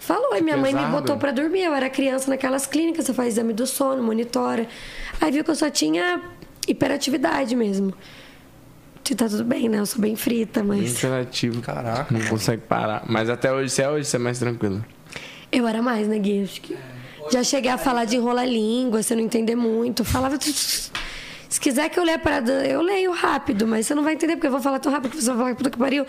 Falou, 0.00 0.36
e 0.36 0.40
minha 0.42 0.56
mãe 0.56 0.72
me 0.72 0.78
pesado. 0.80 0.96
botou 1.00 1.16
pra 1.18 1.30
dormir. 1.32 1.62
Eu 1.64 1.74
era 1.74 1.88
criança 1.90 2.30
naquelas 2.30 2.66
clínicas, 2.66 3.04
você 3.06 3.12
faz 3.12 3.34
exame 3.34 3.52
do 3.52 3.66
sono, 3.66 4.02
monitora. 4.02 4.66
Aí 5.20 5.30
viu 5.30 5.44
que 5.44 5.50
eu 5.50 5.54
só 5.54 5.68
tinha 5.70 6.20
hiperatividade 6.68 7.54
mesmo. 7.56 7.92
E 9.10 9.14
tá 9.14 9.26
tudo 9.26 9.42
bem, 9.44 9.70
né? 9.70 9.78
Eu 9.78 9.86
sou 9.86 10.00
bem 10.02 10.14
frita, 10.16 10.62
mas. 10.62 10.92
Imperativo. 10.98 11.62
Caraca. 11.62 12.12
Não 12.12 12.20
consegue 12.26 12.60
parar. 12.62 13.04
Mas 13.08 13.30
até 13.30 13.50
hoje, 13.50 13.70
se 13.70 13.80
é 13.82 13.88
hoje, 13.88 14.04
você 14.06 14.16
é 14.16 14.18
mais 14.18 14.38
tranquilo. 14.38 14.84
Eu 15.50 15.66
era 15.66 15.80
mais, 15.80 16.06
né, 16.06 16.18
Gui? 16.18 16.42
Acho 16.42 16.60
que- 16.60 16.76
Já 17.32 17.42
cheguei 17.42 17.70
a 17.70 17.78
falar 17.78 18.04
de 18.04 18.16
enrolar 18.16 18.46
língua, 18.46 19.02
você 19.02 19.14
não 19.16 19.22
entender 19.22 19.54
muito. 19.54 20.04
Falava. 20.04 20.38
Se 21.48 21.58
quiser 21.58 21.88
que 21.88 21.98
eu 21.98 22.04
leia 22.04 22.16
a 22.16 22.20
parada, 22.20 22.52
eu 22.66 22.82
leio 22.82 23.10
rápido, 23.10 23.66
mas 23.66 23.86
você 23.86 23.94
não 23.94 24.02
vai 24.02 24.12
entender, 24.12 24.34
porque 24.36 24.48
eu 24.48 24.50
vou 24.50 24.60
falar 24.60 24.78
tão 24.80 24.92
rápido 24.92 25.12
que 25.12 25.22
você 25.22 25.28
vai 25.30 25.38
falar 25.38 25.54
puta 25.54 25.70
que 25.70 25.78
pariu. 25.78 26.04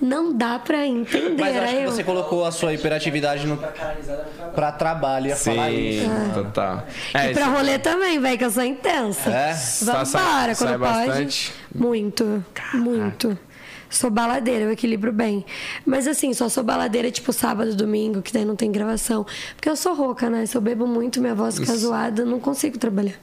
Não 0.00 0.32
dá 0.32 0.56
pra 0.58 0.86
entender. 0.86 1.34
Mas 1.40 1.56
acho 1.56 1.72
que 1.76 1.82
eu. 1.82 1.90
você 1.90 2.04
colocou 2.04 2.44
a 2.44 2.52
sua 2.52 2.72
hiperatividade 2.72 3.44
no... 3.44 3.56
pra 4.54 4.70
trabalho. 4.70 5.28
Ia 5.28 5.36
falar 5.36 5.70
isso. 5.72 6.04
Sim, 6.04 6.30
total. 6.32 6.86
E 7.28 7.34
pra 7.34 7.46
rolê 7.46 7.78
também, 7.80 8.20
velho, 8.20 8.38
que 8.38 8.44
eu 8.44 8.50
sou 8.52 8.62
intensa. 8.62 9.30
É? 9.30 9.52
Vamos 9.82 10.08
Sai- 10.10 10.22
embora, 10.22 10.54
sai 10.54 10.68
quando 10.68 10.78
pode. 10.80 11.06
bastante? 11.08 11.52
Muito, 11.74 12.44
muito. 12.74 13.36
Sou 13.90 14.10
baladeira, 14.10 14.64
eu 14.64 14.72
equilibro 14.72 15.12
bem. 15.12 15.44
Mas 15.84 16.06
assim, 16.06 16.32
só 16.34 16.48
sou 16.48 16.62
baladeira 16.62 17.10
tipo 17.10 17.32
sábado, 17.32 17.74
domingo, 17.74 18.22
que 18.22 18.32
daí 18.32 18.44
não 18.44 18.54
tem 18.56 18.70
gravação. 18.70 19.26
Porque 19.56 19.68
eu 19.68 19.76
sou 19.76 19.94
rouca, 19.94 20.30
né? 20.30 20.46
Se 20.46 20.56
eu 20.56 20.60
bebo 20.60 20.86
muito, 20.86 21.20
minha 21.20 21.34
voz 21.34 21.58
fica 21.58 21.74
zoada, 21.76 22.22
eu 22.22 22.26
não 22.26 22.38
consigo 22.38 22.78
trabalhar. 22.78 23.14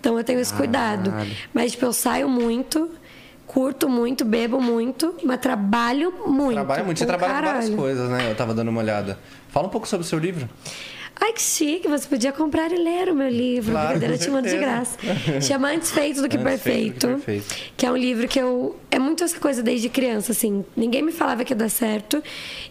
Então 0.00 0.16
eu 0.16 0.24
tenho 0.24 0.40
esse 0.40 0.52
cuidado. 0.54 1.12
Mas, 1.52 1.72
tipo, 1.72 1.84
eu 1.84 1.92
saio 1.92 2.28
muito. 2.28 2.90
Curto 3.46 3.88
muito, 3.88 4.24
bebo 4.24 4.60
muito, 4.60 5.16
mas 5.24 5.40
trabalho 5.40 6.14
muito. 6.24 6.54
Trabalha 6.54 6.84
muito, 6.84 6.98
você 6.98 7.06
trabalha 7.06 7.34
com 7.34 7.42
várias 7.42 7.70
coisas, 7.70 8.08
né? 8.08 8.30
Eu 8.30 8.36
tava 8.36 8.54
dando 8.54 8.68
uma 8.68 8.80
olhada. 8.80 9.18
Fala 9.48 9.66
um 9.66 9.70
pouco 9.70 9.88
sobre 9.88 10.06
o 10.06 10.08
seu 10.08 10.20
livro. 10.20 10.48
Ai, 11.22 11.34
que 11.34 11.42
chique, 11.42 11.86
você 11.86 12.08
podia 12.08 12.32
comprar 12.32 12.72
e 12.72 12.76
ler 12.76 13.10
o 13.10 13.14
meu 13.14 13.28
livro. 13.28 13.72
Claro, 13.72 13.88
Brincadeira, 13.90 14.16
te 14.16 14.30
mando 14.30 14.48
de 14.48 14.56
graça. 14.56 14.96
Chama 15.42 15.68
Antes 15.68 15.90
Feito 15.90 16.22
do 16.22 16.28
que 16.30 16.38
Antes 16.38 16.62
Feito 16.62 17.06
do 17.06 17.08
Perfeito. 17.08 17.08
que 17.08 17.24
Perfeito. 17.42 17.72
Que 17.76 17.86
é 17.86 17.92
um 17.92 17.96
livro 17.96 18.26
que 18.26 18.38
eu. 18.40 18.74
É 18.90 18.98
muito 18.98 19.22
essa 19.22 19.38
coisa 19.38 19.62
desde 19.62 19.90
criança, 19.90 20.32
assim. 20.32 20.64
Ninguém 20.74 21.02
me 21.02 21.12
falava 21.12 21.44
que 21.44 21.52
ia 21.52 21.56
dar 21.56 21.68
certo. 21.68 22.22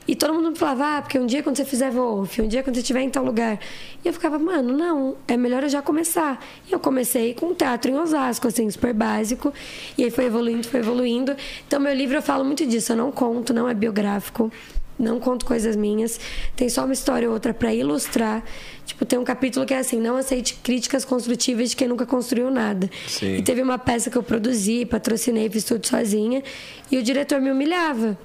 E 0.07 0.15
todo 0.15 0.33
mundo 0.33 0.49
me 0.49 0.57
falava, 0.57 0.97
ah, 0.97 1.01
porque 1.03 1.19
um 1.19 1.27
dia 1.27 1.43
quando 1.43 1.57
você 1.57 1.63
fizer 1.63 1.91
Wolf, 1.91 2.39
um 2.39 2.47
dia 2.47 2.63
quando 2.63 2.75
você 2.75 2.81
estiver 2.81 3.01
em 3.01 3.09
tal 3.11 3.23
lugar. 3.23 3.59
E 4.03 4.07
eu 4.07 4.13
ficava, 4.13 4.39
mano, 4.39 4.75
não, 4.75 5.15
é 5.27 5.37
melhor 5.37 5.61
eu 5.61 5.69
já 5.69 5.83
começar. 5.83 6.43
E 6.67 6.73
eu 6.73 6.79
comecei 6.79 7.35
com 7.35 7.53
teatro 7.53 7.91
em 7.91 7.99
Osasco, 7.99 8.47
assim, 8.47 8.69
super 8.71 8.95
básico. 8.95 9.53
E 9.95 10.03
aí 10.03 10.09
foi 10.09 10.25
evoluindo, 10.25 10.67
foi 10.67 10.79
evoluindo. 10.79 11.35
Então, 11.67 11.79
meu 11.79 11.93
livro 11.93 12.17
eu 12.17 12.21
falo 12.21 12.43
muito 12.43 12.65
disso. 12.65 12.93
Eu 12.93 12.97
não 12.97 13.11
conto, 13.11 13.53
não 13.53 13.69
é 13.69 13.75
biográfico. 13.75 14.51
Não 14.99 15.17
conto 15.19 15.45
coisas 15.45 15.77
minhas. 15.77 16.19
Tem 16.57 16.67
só 16.67 16.83
uma 16.83 16.91
história 16.93 17.25
ou 17.27 17.33
outra 17.33 17.53
para 17.53 17.73
ilustrar. 17.73 18.43
Tipo, 18.85 19.05
tem 19.05 19.17
um 19.17 19.23
capítulo 19.23 19.65
que 19.65 19.73
é 19.73 19.77
assim: 19.79 19.97
não 19.99 20.17
aceite 20.17 20.55
críticas 20.61 21.05
construtivas 21.05 21.69
de 21.69 21.75
quem 21.77 21.87
nunca 21.87 22.05
construiu 22.05 22.51
nada. 22.51 22.89
Sim. 23.07 23.37
E 23.37 23.41
teve 23.41 23.61
uma 23.61 23.77
peça 23.79 24.09
que 24.09 24.17
eu 24.17 24.23
produzi, 24.23 24.85
patrocinei, 24.85 25.49
fiz 25.49 25.63
tudo 25.63 25.87
sozinha. 25.87 26.43
E 26.91 26.97
o 26.97 27.03
diretor 27.03 27.39
me 27.39 27.49
humilhava. 27.49 28.17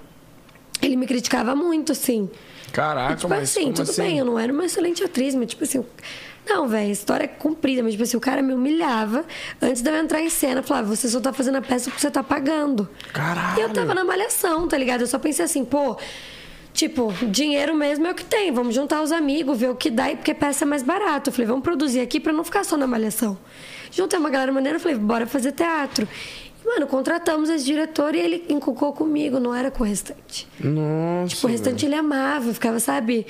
Ele 0.83 0.97
me 0.97 1.07
criticava 1.07 1.55
muito, 1.55 1.93
assim. 1.93 2.29
Caraca, 2.73 3.13
E, 3.13 3.17
tipo 3.17 3.29
mas 3.29 3.43
assim, 3.57 3.73
tudo 3.73 3.89
assim? 3.89 4.03
bem, 4.03 4.19
eu 4.19 4.25
não 4.25 4.37
era 4.37 4.53
uma 4.53 4.65
excelente 4.65 5.05
atriz, 5.05 5.35
mas 5.37 5.47
tipo 5.51 5.63
assim. 5.63 5.85
Não, 6.47 6.69
velho, 6.69 6.89
a 6.89 6.93
história 6.93 7.25
é 7.25 7.29
comprida, 7.29 7.83
mas 7.83 7.93
tipo 7.93 8.03
assim, 8.03 8.17
o 8.19 8.21
cara 8.21 8.43
me 8.43 8.53
humilhava 8.53 9.25
antes 9.63 9.81
de 9.81 9.89
eu 9.89 9.97
entrar 9.97 10.21
em 10.21 10.29
cena. 10.29 10.63
Falava, 10.63 10.95
você 10.95 11.09
só 11.09 11.19
tá 11.21 11.33
fazendo 11.33 11.55
a 11.57 11.63
peça 11.63 11.89
porque 11.89 12.01
você 12.03 12.11
tá 12.11 12.23
pagando. 12.23 12.87
Caralho. 13.15 13.59
E 13.59 13.63
eu 13.63 13.71
tava 13.71 13.95
na 13.95 14.05
malhação, 14.05 14.69
tá 14.69 14.77
ligado? 14.77 15.01
Eu 15.03 15.07
só 15.07 15.19
pensei 15.19 15.43
assim, 15.45 15.65
pô, 15.65 15.97
tipo, 16.75 17.11
dinheiro 17.31 17.75
mesmo 17.75 18.07
é 18.07 18.11
o 18.11 18.15
que 18.15 18.25
tem. 18.25 18.53
Vamos 18.53 18.75
juntar 18.75 19.03
os 19.03 19.11
amigos, 19.13 19.57
ver 19.59 19.71
o 19.71 19.75
que 19.75 19.89
dá, 19.91 20.11
e 20.11 20.17
porque 20.17 20.35
peça 20.35 20.65
é 20.65 20.67
mais 20.67 20.83
barato. 20.83 21.31
Eu 21.31 21.33
falei, 21.33 21.47
vamos 21.47 21.63
produzir 21.63 22.01
aqui 22.01 22.21
pra 22.21 22.33
não 22.33 22.45
ficar 22.45 22.65
só 22.65 22.77
na 22.77 22.87
malhação. 22.87 23.39
Juntei 23.91 24.19
uma 24.19 24.29
galera 24.29 24.53
maneira, 24.53 24.79
falei, 24.79 24.99
bora 24.99 25.27
fazer 25.27 25.53
teatro. 25.53 26.07
E, 26.63 26.67
mano, 26.67 26.87
contratamos 26.87 27.49
esse 27.49 27.65
diretor 27.65 28.15
e 28.15 28.19
ele 28.19 28.45
encucou 28.49 28.93
comigo, 28.93 29.39
não 29.39 29.55
era 29.55 29.71
com 29.71 29.85
o 29.85 29.87
restante. 29.87 30.47
Nossa. 30.61 31.35
Tipo, 31.35 31.47
o 31.47 31.51
restante 31.51 31.87
ele 31.87 31.95
amava, 31.95 32.53
ficava, 32.53 32.81
sabe? 32.81 33.25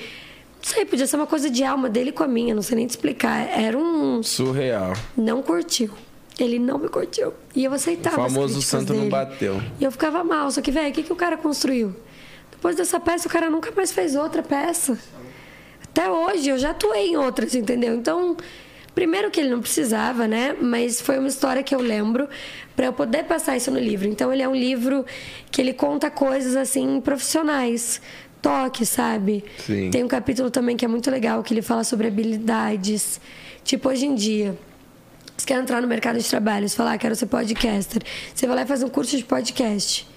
Não 0.57 0.63
sei, 0.73 0.83
podia 0.85 1.05
ser 1.05 1.15
uma 1.15 1.27
coisa 1.27 1.47
de 1.49 1.63
alma 1.63 1.87
dele 1.87 2.11
com 2.11 2.23
a 2.23 2.27
minha, 2.27 2.55
não 2.55 2.63
sei 2.63 2.75
nem 2.77 2.87
te 2.87 2.91
explicar. 2.91 3.47
Era 3.55 3.77
um. 3.77 4.23
Surreal. 4.23 4.93
Não 5.15 5.43
curtiu. 5.43 5.91
Ele 6.39 6.57
não 6.57 6.79
me 6.79 6.89
curtiu. 6.89 7.31
E 7.55 7.63
eu 7.63 7.71
O 7.71 7.75
aceitava. 7.75 8.25
as 8.25 8.33
famoso 8.33 8.61
santo 8.61 8.91
não 8.91 9.01
dele. 9.01 9.11
bateu. 9.11 9.61
E 9.79 9.83
eu 9.83 9.91
ficava 9.91 10.23
mal. 10.23 10.49
Só 10.49 10.59
que, 10.61 10.71
velho, 10.71 10.89
o 10.89 10.91
que, 10.91 11.03
que 11.03 11.13
o 11.13 11.15
cara 11.15 11.37
construiu? 11.37 11.95
Depois 12.65 12.77
dessa 12.77 12.99
peça, 12.99 13.27
o 13.27 13.31
cara 13.31 13.47
nunca 13.47 13.71
mais 13.75 13.91
fez 13.91 14.15
outra 14.15 14.41
peça. 14.41 14.97
Até 15.83 16.09
hoje, 16.09 16.49
eu 16.49 16.57
já 16.57 16.71
atuei 16.71 17.09
em 17.09 17.15
outras, 17.15 17.53
entendeu? 17.53 17.93
Então, 17.93 18.35
primeiro 18.95 19.29
que 19.29 19.39
ele 19.39 19.49
não 19.49 19.61
precisava, 19.61 20.27
né? 20.27 20.55
Mas 20.59 20.99
foi 20.99 21.19
uma 21.19 21.27
história 21.27 21.61
que 21.61 21.75
eu 21.75 21.79
lembro 21.79 22.27
para 22.75 22.87
eu 22.87 22.93
poder 22.93 23.25
passar 23.25 23.55
isso 23.55 23.69
no 23.69 23.77
livro. 23.77 24.07
Então, 24.07 24.33
ele 24.33 24.41
é 24.41 24.49
um 24.49 24.55
livro 24.55 25.05
que 25.51 25.61
ele 25.61 25.73
conta 25.73 26.09
coisas, 26.09 26.55
assim, 26.55 26.99
profissionais. 26.99 28.01
Toque, 28.41 28.83
sabe? 28.83 29.45
Sim. 29.59 29.91
Tem 29.91 30.03
um 30.03 30.07
capítulo 30.07 30.49
também 30.49 30.75
que 30.75 30.85
é 30.85 30.87
muito 30.87 31.11
legal, 31.11 31.43
que 31.43 31.53
ele 31.53 31.61
fala 31.61 31.83
sobre 31.83 32.07
habilidades. 32.07 33.21
Tipo, 33.63 33.89
hoje 33.89 34.07
em 34.07 34.15
dia, 34.15 34.57
você 35.37 35.45
quer 35.45 35.61
entrar 35.61 35.83
no 35.83 35.87
mercado 35.87 36.17
de 36.17 36.27
trabalho, 36.27 36.67
você 36.67 36.75
fala, 36.75 36.93
ah, 36.93 36.97
quero 36.97 37.15
ser 37.15 37.27
podcaster. 37.27 38.01
Você 38.33 38.47
vai 38.47 38.55
lá 38.55 38.61
e 38.63 38.65
faz 38.65 38.81
um 38.81 38.89
curso 38.89 39.15
de 39.15 39.23
podcast. 39.23 40.07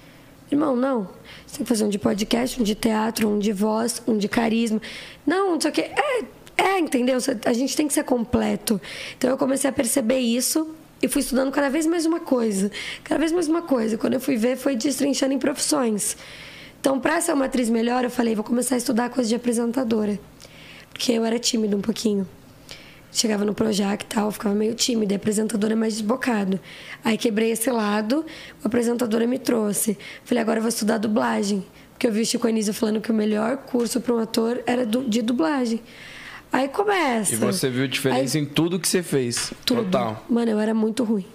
Irmão, 0.51 0.75
não. 0.75 1.18
Você 1.49 1.57
tem 1.57 1.65
que 1.65 1.69
fazer 1.69 1.83
um 1.83 1.89
de 1.89 1.97
podcast, 1.97 2.61
um 2.61 2.63
de 2.63 2.75
teatro, 2.75 3.27
um 3.27 3.39
de 3.39 3.51
voz, 3.51 4.03
um 4.07 4.15
de 4.15 4.27
carisma. 4.27 4.79
Não, 5.25 5.55
o 5.55 5.57
quê. 5.57 5.81
É, 5.81 6.23
é, 6.55 6.79
entendeu? 6.79 7.17
A 7.43 7.53
gente 7.53 7.75
tem 7.75 7.87
que 7.87 7.93
ser 7.93 8.03
completo. 8.03 8.79
Então 9.17 9.31
eu 9.31 9.37
comecei 9.37 9.67
a 9.67 9.73
perceber 9.73 10.19
isso 10.19 10.69
e 11.01 11.07
fui 11.07 11.21
estudando 11.21 11.51
cada 11.51 11.67
vez 11.67 11.87
mais 11.87 12.05
uma 12.05 12.19
coisa. 12.19 12.71
Cada 13.03 13.19
vez 13.19 13.31
mais 13.31 13.47
uma 13.47 13.63
coisa. 13.63 13.97
Quando 13.97 14.13
eu 14.13 14.19
fui 14.19 14.37
ver, 14.37 14.57
foi 14.57 14.75
destrinchando 14.75 15.33
em 15.33 15.39
profissões. 15.39 16.15
Então, 16.79 16.99
para 16.99 17.19
ser 17.19 17.33
uma 17.33 17.45
atriz 17.45 17.67
melhor, 17.67 18.03
eu 18.03 18.11
falei, 18.11 18.35
vou 18.35 18.43
começar 18.43 18.75
a 18.75 18.77
estudar 18.77 19.09
coisa 19.09 19.27
de 19.27 19.35
apresentadora. 19.35 20.19
Porque 20.91 21.11
eu 21.11 21.25
era 21.25 21.39
tímida 21.39 21.75
um 21.75 21.81
pouquinho. 21.81 22.27
Chegava 23.11 23.43
no 23.43 23.53
Projac 23.53 24.03
e 24.03 24.07
tal, 24.07 24.31
ficava 24.31 24.53
meio 24.53 24.75
tímida, 24.75 25.13
e 25.13 25.15
a 25.15 25.17
apresentadora 25.17 25.73
é 25.73 25.75
mais 25.75 25.93
desbocado. 25.93 26.59
Aí 27.03 27.17
quebrei 27.17 27.51
esse 27.51 27.69
lado, 27.71 28.25
a 28.63 28.67
apresentadora 28.67 29.25
me 29.25 29.39
trouxe. 29.39 29.97
Falei, 30.23 30.41
agora 30.41 30.59
eu 30.59 30.61
vou 30.61 30.69
estudar 30.69 30.97
dublagem. 30.97 31.65
Porque 31.93 32.07
eu 32.07 32.11
vi 32.11 32.21
o 32.21 32.25
Chico 32.25 32.47
Anísio 32.47 32.73
falando 32.73 33.01
que 33.01 33.11
o 33.11 33.13
melhor 33.13 33.57
curso 33.57 33.99
para 33.99 34.13
um 34.13 34.19
ator 34.19 34.61
era 34.65 34.85
de 34.85 35.21
dublagem. 35.21 35.81
Aí 36.51 36.67
começa. 36.67 37.33
E 37.33 37.35
você 37.35 37.69
viu 37.69 37.87
diferença 37.87 38.39
em 38.39 38.45
tudo 38.45 38.79
que 38.79 38.87
você 38.87 39.03
fez. 39.03 39.51
Tudo. 39.65 39.83
Total. 39.83 40.25
Mano, 40.29 40.51
eu 40.51 40.59
era 40.59 40.73
muito 40.73 41.03
ruim. 41.03 41.25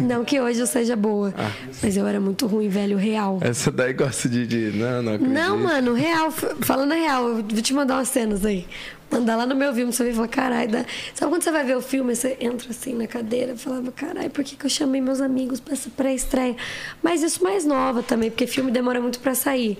Não 0.00 0.24
que 0.24 0.40
hoje 0.40 0.60
eu 0.60 0.66
seja 0.66 0.94
boa, 0.96 1.32
Ah. 1.36 1.50
mas 1.82 1.96
eu 1.96 2.06
era 2.06 2.20
muito 2.20 2.46
ruim, 2.46 2.68
velho, 2.68 2.96
real. 2.96 3.38
Essa 3.40 3.70
daí 3.70 3.92
gosta 3.92 4.28
de. 4.28 4.46
de... 4.46 4.76
Não, 4.78 5.02
não 5.02 5.14
acredito. 5.14 5.34
Não, 5.34 5.56
mano, 5.58 5.92
real. 5.94 6.30
Falando 6.30 6.92
real, 6.94 7.28
eu 7.28 7.34
vou 7.36 7.62
te 7.62 7.72
mandar 7.74 7.96
umas 7.96 8.08
cenas 8.08 8.44
aí. 8.44 8.66
Mandar 9.10 9.36
lá 9.36 9.46
no 9.46 9.54
meu 9.54 9.72
filme, 9.74 9.90
você 9.92 10.04
vai 10.04 10.12
falar, 10.12 10.28
caralho. 10.28 10.70
dá- 10.70 10.84
Sabe 11.14 11.32
quando 11.32 11.42
você 11.42 11.50
vai 11.50 11.64
ver 11.64 11.76
o 11.76 11.80
filme, 11.80 12.14
você 12.14 12.36
entra 12.40 12.68
assim 12.70 12.94
na 12.94 13.06
cadeira 13.06 13.52
e 13.52 13.56
falava, 13.56 13.90
caralho, 13.90 14.28
por 14.30 14.44
que, 14.44 14.54
que 14.54 14.66
eu 14.66 14.70
chamei 14.70 15.00
meus 15.00 15.20
amigos 15.22 15.60
pra 15.60 15.72
essa 15.72 15.88
pré-estreia? 15.88 16.54
Mas 17.02 17.22
isso 17.22 17.42
mais 17.42 17.64
nova 17.64 18.02
também, 18.02 18.30
porque 18.30 18.46
filme 18.46 18.70
demora 18.70 19.00
muito 19.00 19.18
pra 19.20 19.34
sair. 19.34 19.78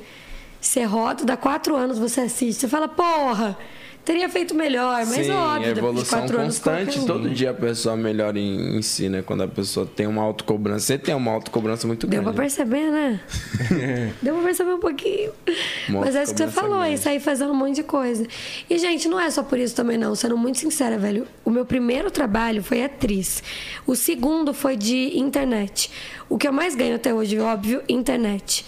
Você 0.60 0.82
roda, 0.82 1.24
dá 1.24 1.36
quatro 1.36 1.76
anos, 1.76 1.98
você 1.98 2.22
assiste, 2.22 2.60
você 2.60 2.68
fala, 2.68 2.88
porra, 2.88 3.56
teria 4.08 4.26
feito 4.30 4.54
melhor, 4.54 5.04
mas 5.04 5.26
Sim, 5.26 5.32
óbvio, 5.32 5.74
de 5.74 5.78
evolução 5.80 6.20
quatro 6.20 6.40
anos. 6.40 6.58
constante. 6.58 7.04
Todo 7.04 7.28
dia 7.28 7.50
a 7.50 7.54
pessoa 7.54 7.94
melhora 7.94 8.38
em, 8.38 8.78
em 8.78 8.80
si, 8.80 9.06
né? 9.06 9.20
Quando 9.20 9.42
a 9.42 9.48
pessoa 9.48 9.84
tem 9.84 10.06
uma 10.06 10.22
autocobrança. 10.22 10.86
Você 10.86 10.96
tem 10.96 11.14
uma 11.14 11.30
autocobrança 11.30 11.86
muito 11.86 12.06
Deu 12.06 12.22
pra 12.22 12.32
grande. 12.32 12.40
perceber, 12.40 12.90
né? 12.90 13.20
Deu 14.22 14.34
pra 14.36 14.44
perceber 14.44 14.72
um 14.72 14.80
pouquinho. 14.80 15.30
Mostra 15.90 16.06
Mas 16.06 16.16
é 16.16 16.22
isso 16.22 16.34
que 16.34 16.42
você 16.42 16.48
falou, 16.48 16.82
é 16.82 16.96
sair 16.96 17.20
fazendo 17.20 17.52
um 17.52 17.54
monte 17.54 17.74
de 17.76 17.82
coisa. 17.82 18.26
E, 18.70 18.78
gente, 18.78 19.08
não 19.08 19.20
é 19.20 19.30
só 19.30 19.42
por 19.42 19.58
isso 19.58 19.76
também, 19.76 19.98
não. 19.98 20.14
Sendo 20.14 20.38
muito 20.38 20.56
sincera, 20.56 20.96
velho. 20.96 21.26
O 21.44 21.50
meu 21.50 21.66
primeiro 21.66 22.10
trabalho 22.10 22.62
foi 22.62 22.82
atriz. 22.82 23.42
O 23.86 23.94
segundo 23.94 24.54
foi 24.54 24.74
de 24.78 25.18
internet. 25.18 25.90
O 26.30 26.38
que 26.38 26.48
eu 26.48 26.52
mais 26.52 26.74
ganho 26.74 26.96
até 26.96 27.12
hoje, 27.12 27.38
óbvio, 27.38 27.82
internet. 27.86 28.64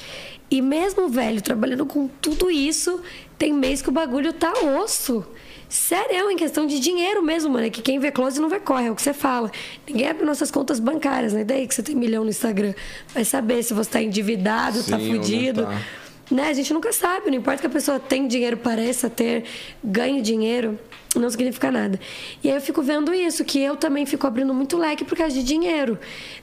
E 0.50 0.60
mesmo, 0.60 1.08
velho, 1.08 1.40
trabalhando 1.40 1.86
com 1.86 2.08
tudo 2.20 2.50
isso, 2.50 3.00
tem 3.40 3.54
mês 3.54 3.80
que 3.80 3.88
o 3.88 3.92
bagulho 3.92 4.34
tá 4.34 4.52
osso. 4.52 5.24
Sério, 5.66 6.30
em 6.30 6.36
questão 6.36 6.66
de 6.66 6.78
dinheiro 6.78 7.22
mesmo, 7.22 7.50
mano. 7.50 7.64
É 7.64 7.70
que 7.70 7.80
quem 7.80 7.98
vê 7.98 8.10
close 8.10 8.38
não 8.38 8.50
vê 8.50 8.60
corre, 8.60 8.88
é 8.88 8.90
o 8.90 8.94
que 8.94 9.00
você 9.00 9.14
fala. 9.14 9.50
Ninguém 9.88 10.08
abre 10.08 10.26
nossas 10.26 10.50
contas 10.50 10.78
bancárias, 10.78 11.32
né? 11.32 11.42
Daí 11.42 11.66
que 11.66 11.74
você 11.74 11.82
tem 11.82 11.96
milhão 11.96 12.22
no 12.22 12.28
Instagram. 12.28 12.74
Vai 13.14 13.24
saber 13.24 13.62
se 13.62 13.72
você 13.72 13.88
tá 13.88 14.02
endividado, 14.02 14.84
tá 14.84 14.98
Sim 14.98 15.08
não 15.08 15.22
fudido. 15.22 15.62
tá. 15.62 15.82
Né? 16.30 16.48
A 16.48 16.52
gente 16.52 16.70
nunca 16.74 16.92
sabe, 16.92 17.30
não 17.30 17.38
importa 17.38 17.62
que 17.62 17.66
a 17.66 17.70
pessoa 17.70 17.98
tenha 17.98 18.28
dinheiro, 18.28 18.58
pareça 18.58 19.08
ter, 19.08 19.44
ganhe 19.82 20.20
dinheiro, 20.20 20.78
não 21.16 21.30
significa 21.30 21.72
nada. 21.72 21.98
E 22.44 22.48
aí 22.50 22.54
eu 22.54 22.60
fico 22.60 22.82
vendo 22.82 23.12
isso, 23.14 23.42
que 23.42 23.58
eu 23.58 23.74
também 23.74 24.04
fico 24.04 24.26
abrindo 24.26 24.52
muito 24.52 24.76
leque 24.76 25.02
por 25.02 25.16
causa 25.16 25.34
de 25.34 25.42
dinheiro. 25.42 25.98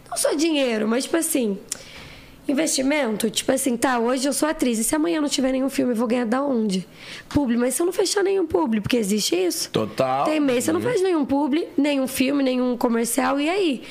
Não 0.10 0.18
só 0.18 0.34
dinheiro, 0.34 0.88
mas 0.88 1.04
tipo 1.04 1.16
assim, 1.16 1.60
investimento, 2.48 3.30
tipo 3.30 3.52
assim, 3.52 3.76
tá, 3.76 4.00
hoje 4.00 4.28
eu 4.28 4.34
sou 4.34 4.48
atriz, 4.48 4.80
e 4.80 4.84
se 4.84 4.96
amanhã 4.96 5.20
não 5.22 5.28
tiver 5.30 5.52
nenhum 5.52 5.70
filme, 5.70 5.92
eu 5.92 5.96
vou 5.96 6.08
ganhar 6.08 6.26
da 6.26 6.42
onde? 6.42 6.88
Publi, 7.30 7.58
mas 7.58 7.74
se 7.76 7.82
eu 7.82 7.86
não 7.86 7.94
fechar 7.94 8.24
nenhum 8.24 8.46
publi, 8.48 8.80
porque 8.82 8.98
existe 8.98 9.36
isso. 9.36 9.70
Total. 9.72 10.26
Tem 10.26 10.40
mês, 10.40 10.64
você 10.64 10.72
não 10.72 10.80
Uhum. 10.80 10.86
faz 10.86 11.02
nenhum 11.02 11.26
publi, 11.26 11.68
nenhum 11.78 12.08
filme, 12.08 12.44
nenhum 12.44 12.78
comercial, 12.78 13.40
e 13.40 13.50
aí? 13.50 13.84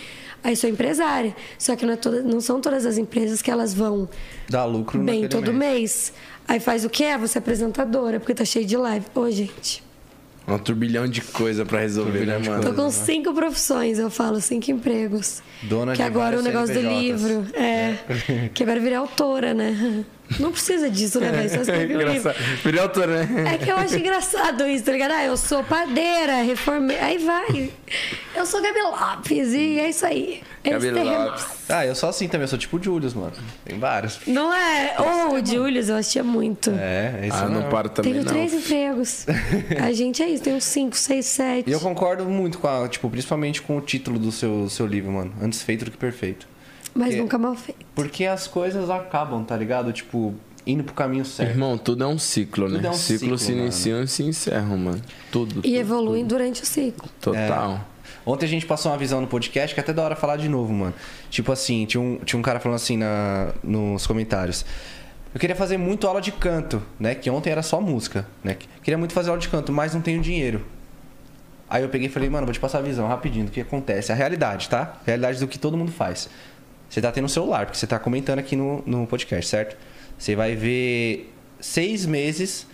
Aí 0.45 0.55
sou 0.55 0.71
empresária. 0.71 1.35
Só 1.59 1.75
que 1.75 1.85
não, 1.85 1.95
é 1.95 1.97
toda- 1.97 2.23
não 2.23 2.41
são 2.41 2.61
todas 2.61 2.87
as 2.87 2.99
empresas 2.99 3.43
que 3.43 3.51
elas 3.51 3.75
vão 3.75 4.09
Dá 4.49 4.65
lucro 4.65 5.01
bem 5.01 5.27
todo 5.29 5.53
mês. 5.53 5.59
mês. 5.59 6.13
Aí 6.47 6.61
faz 6.61 6.85
o 6.85 6.91
quê? 6.91 7.07
Ah, 7.07 7.19
Você 7.19 7.39
é 7.39 7.41
apresentadora, 7.41 8.21
porque 8.21 8.33
tá 8.35 8.45
cheio 8.45 8.65
de 8.65 8.77
live. 8.77 9.05
Ô, 9.13 9.29
gente, 9.29 9.83
Um 10.49 10.59
turbilhão 10.59 11.09
de 11.09 11.21
coisa 11.23 11.65
pra 11.65 11.81
resolver, 11.81 12.25
né, 12.25 12.39
mano? 12.39 12.63
tô 12.63 12.73
com 12.73 12.89
cinco 12.91 13.35
profissões, 13.35 13.99
eu 13.99 14.09
falo, 14.09 14.41
cinco 14.41 14.71
empregos. 14.71 15.43
Dona 15.63 15.93
que 15.93 15.99
de 15.99 16.03
agora 16.05 16.39
o 16.39 16.43
negócio 16.43 16.73
do 16.75 16.81
CNPJs. 16.81 17.23
livro. 17.23 17.47
É. 17.55 18.49
que 18.55 18.63
agora 18.63 18.79
virei 18.79 18.97
autora, 18.97 19.53
né? 19.53 20.05
Não 20.41 20.51
precisa 20.51 20.91
disso, 20.91 21.21
né, 21.21 21.31
velho? 21.31 21.49
Só 21.51 21.61
escrevi 21.61 21.95
um 21.97 21.99
livro. 21.99 22.17
Engraçado. 22.19 22.45
Virei 22.65 22.81
autor, 22.81 23.07
né? 23.09 23.55
É 23.55 23.59
que 23.59 23.71
eu 23.71 23.77
acho 23.77 23.97
engraçado 23.97 24.67
isso, 24.67 24.85
tá 24.85 24.93
ligado? 24.93 25.13
Ah, 25.13 25.25
eu 25.25 25.37
sou 25.37 25.63
padeira, 25.63 26.43
reformei. 26.43 26.99
Aí 26.99 27.19
vai. 27.19 27.71
Eu 28.35 28.45
sou 28.45 28.61
Gabi 28.61 28.81
Lopes 28.83 29.53
e 29.53 29.79
é 29.79 29.89
isso 29.89 30.05
aí. 30.05 30.43
É 30.65 30.71
Gabi. 30.71 30.91
Lopes. 30.91 31.47
Ah, 31.69 31.87
eu 31.87 31.95
sou 31.95 32.09
assim 32.09 32.27
também, 32.29 32.43
eu 32.45 32.49
sou 32.49 32.59
tipo 32.59 32.77
o 32.77 32.83
Julius, 32.83 33.15
mano. 33.15 33.33
Tem 33.65 33.79
vários. 33.79 34.21
Não 34.27 34.53
é? 34.53 34.97
Ô, 34.99 35.35
o 35.35 35.45
Julius, 35.47 35.89
eu 35.89 35.97
assistia 35.97 36.25
muito. 36.25 36.71
É, 36.71 37.21
esse 37.27 37.37
Ah, 37.37 37.49
não 37.49 37.63
não. 37.63 37.69
paro 37.69 37.89
também, 37.89 38.13
Tenho 38.13 38.25
não. 38.25 38.33
três 38.33 38.53
empregos. 38.53 39.27
A 39.81 39.93
gente 39.93 40.23
é 40.23 40.29
isso, 40.29 40.43
tem 40.43 40.55
uns 40.55 40.65
cinco, 40.65 40.97
seis, 40.97 41.27
sete. 41.27 41.69
E 41.71 41.73
eu 41.73 41.81
concordo 41.81 42.25
muito 42.25 42.59
com 42.59 42.67
a, 42.69 42.89
tipo, 42.89 43.09
principalmente 43.09 43.63
com 43.63 43.77
o 43.77 43.81
título 43.81 44.19
do 44.19 44.33
seu, 44.33 44.69
seu 44.69 44.87
livro, 44.87 45.13
mano. 45.13 45.33
Antes 45.41 45.63
feito 45.63 45.85
do 45.85 45.91
que 45.93 45.97
perfeito. 45.97 46.49
Mas 46.97 47.09
Porque- 47.09 47.21
nunca 47.21 47.39
mal 47.39 47.55
feito. 47.55 47.85
Porque 47.95 48.25
as 48.25 48.47
coisas 48.47 48.89
acabam, 48.89 49.45
tá 49.45 49.57
ligado? 49.57 49.93
Tipo, 49.93 50.35
indo 50.67 50.83
pro 50.83 50.95
caminho 50.95 51.25
certo. 51.25 51.51
Irmão, 51.51 51.77
tudo 51.77 52.03
é 52.05 52.07
um 52.07 52.19
ciclo, 52.19 52.69
né? 52.69 52.77
Tudo 52.77 52.87
é 52.87 52.91
um 52.91 52.95
ciclo, 52.95 53.19
ciclo, 53.19 53.39
se 53.39 53.53
iniciam 53.53 54.03
e 54.03 54.09
se 54.09 54.23
encerram, 54.23 54.77
mano. 54.77 55.03
Tudo. 55.31 55.59
E 55.59 55.63
tudo, 55.63 55.67
evoluem 55.77 56.25
durante 56.25 56.63
o 56.63 56.67
ciclo. 56.67 57.09
Total. 57.21 57.81
Ontem 58.25 58.47
a 58.47 58.49
gente 58.49 58.67
passou 58.67 58.91
uma 58.91 58.99
visão 58.99 59.21
no 59.21 59.27
podcast 59.29 59.73
que 59.73 59.81
é 59.81 59.83
até 59.83 59.93
da 59.93 60.03
hora 60.03 60.17
falar 60.17 60.37
de 60.37 60.49
novo, 60.49 60.73
mano. 60.73 60.95
Tipo 61.31 61.53
assim, 61.53 61.87
tinha 61.87 62.01
um, 62.01 62.17
tinha 62.25 62.39
um 62.39 62.43
cara 62.43 62.59
falando 62.59 62.77
assim 62.77 62.97
na, 62.97 63.53
nos 63.63 64.05
comentários. 64.07 64.65
Eu 65.33 65.39
queria 65.39 65.55
fazer 65.55 65.77
muito 65.77 66.09
aula 66.09 66.21
de 66.21 66.33
canto, 66.33 66.83
né? 66.99 67.15
Que 67.15 67.31
ontem 67.31 67.51
era 67.51 67.63
só 67.63 67.81
música, 67.81 68.27
né? 68.43 68.57
Queria 68.83 68.99
muito 68.99 69.13
fazer 69.13 69.29
aula 69.29 69.41
de 69.41 69.49
canto, 69.49 69.71
mas 69.71 69.95
não 69.95 70.01
tenho 70.01 70.21
dinheiro. 70.21 70.65
Aí 71.69 71.83
eu 71.83 71.89
peguei 71.89 72.09
e 72.09 72.11
falei, 72.11 72.29
mano, 72.31 72.47
vou 72.47 72.53
te 72.53 72.61
passar 72.61 72.79
a 72.79 72.83
visão 72.83 73.07
rapidinho 73.07 73.45
do 73.45 73.51
que 73.51 73.61
acontece. 73.61 74.11
A 74.11 74.15
realidade, 74.15 74.69
tá? 74.69 74.97
A 75.03 75.05
realidade 75.05 75.39
do 75.39 75.47
que 75.47 75.59
todo 75.59 75.77
mundo 75.77 75.93
faz. 75.93 76.29
Você 76.89 77.01
tá 77.01 77.11
tendo 77.13 77.25
o 77.25 77.29
celular, 77.29 77.67
porque 77.67 77.79
você 77.79 77.87
tá 77.87 77.99
comentando 77.99 78.39
aqui 78.39 78.57
no, 78.57 78.83
no 78.87 79.07
podcast, 79.07 79.51
certo? 79.51 79.77
Você 80.19 80.35
vai 80.35 80.55
ver 80.55 81.33
seis 81.61 82.07
meses 82.07 82.67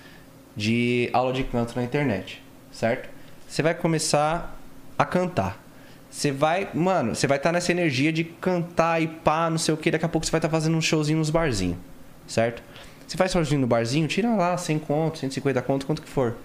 de 0.56 1.08
aula 1.12 1.32
de 1.32 1.44
canto 1.44 1.74
na 1.74 1.82
internet, 1.82 2.42
certo? 2.70 3.08
Você 3.48 3.62
vai 3.62 3.74
começar 3.74 4.58
a 4.98 5.04
cantar. 5.04 5.62
Você 6.10 6.30
vai, 6.30 6.68
mano, 6.74 7.14
você 7.14 7.26
vai 7.26 7.38
estar 7.38 7.52
nessa 7.52 7.72
energia 7.72 8.12
de 8.12 8.22
cantar 8.22 9.00
e 9.00 9.06
pá, 9.06 9.48
não 9.48 9.56
sei 9.56 9.72
o 9.72 9.76
que. 9.76 9.90
Daqui 9.90 10.04
a 10.04 10.08
pouco 10.08 10.26
você 10.26 10.30
vai 10.30 10.38
estar 10.38 10.50
fazendo 10.50 10.76
um 10.76 10.80
showzinho 10.80 11.18
nos 11.18 11.30
barzinhos, 11.30 11.78
certo? 12.26 12.62
Você 13.06 13.16
faz 13.16 13.32
showzinho 13.32 13.62
no 13.62 13.66
barzinho, 13.66 14.06
tira 14.06 14.34
lá 14.34 14.56
100 14.56 14.78
conto, 14.80 15.18
150 15.18 15.62
conto, 15.62 15.86
quanto 15.86 16.02
que 16.02 16.08
for. 16.08 16.36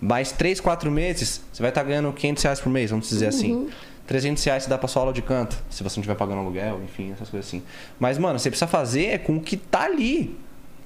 Mais 0.00 0.32
3, 0.32 0.60
4 0.60 0.90
meses, 0.90 1.42
você 1.50 1.62
vai 1.62 1.70
estar 1.70 1.82
ganhando 1.82 2.12
500 2.12 2.42
reais 2.42 2.60
por 2.60 2.70
mês, 2.70 2.90
vamos 2.90 3.08
dizer 3.08 3.28
assim. 3.28 3.68
300 4.06 4.42
reais 4.44 4.62
você 4.64 4.70
dá 4.70 4.78
pra 4.78 4.88
sua 4.88 5.02
aula 5.02 5.12
de 5.12 5.22
canto, 5.22 5.56
se 5.68 5.82
você 5.82 5.96
não 5.98 6.02
estiver 6.02 6.14
pagando 6.16 6.40
aluguel, 6.40 6.80
enfim, 6.84 7.12
essas 7.12 7.28
coisas 7.28 7.48
assim. 7.48 7.62
Mas, 7.98 8.18
mano, 8.18 8.38
você 8.38 8.48
precisa 8.50 8.66
fazer 8.68 9.20
com 9.20 9.36
o 9.36 9.40
que 9.40 9.56
tá 9.56 9.82
ali. 9.82 10.38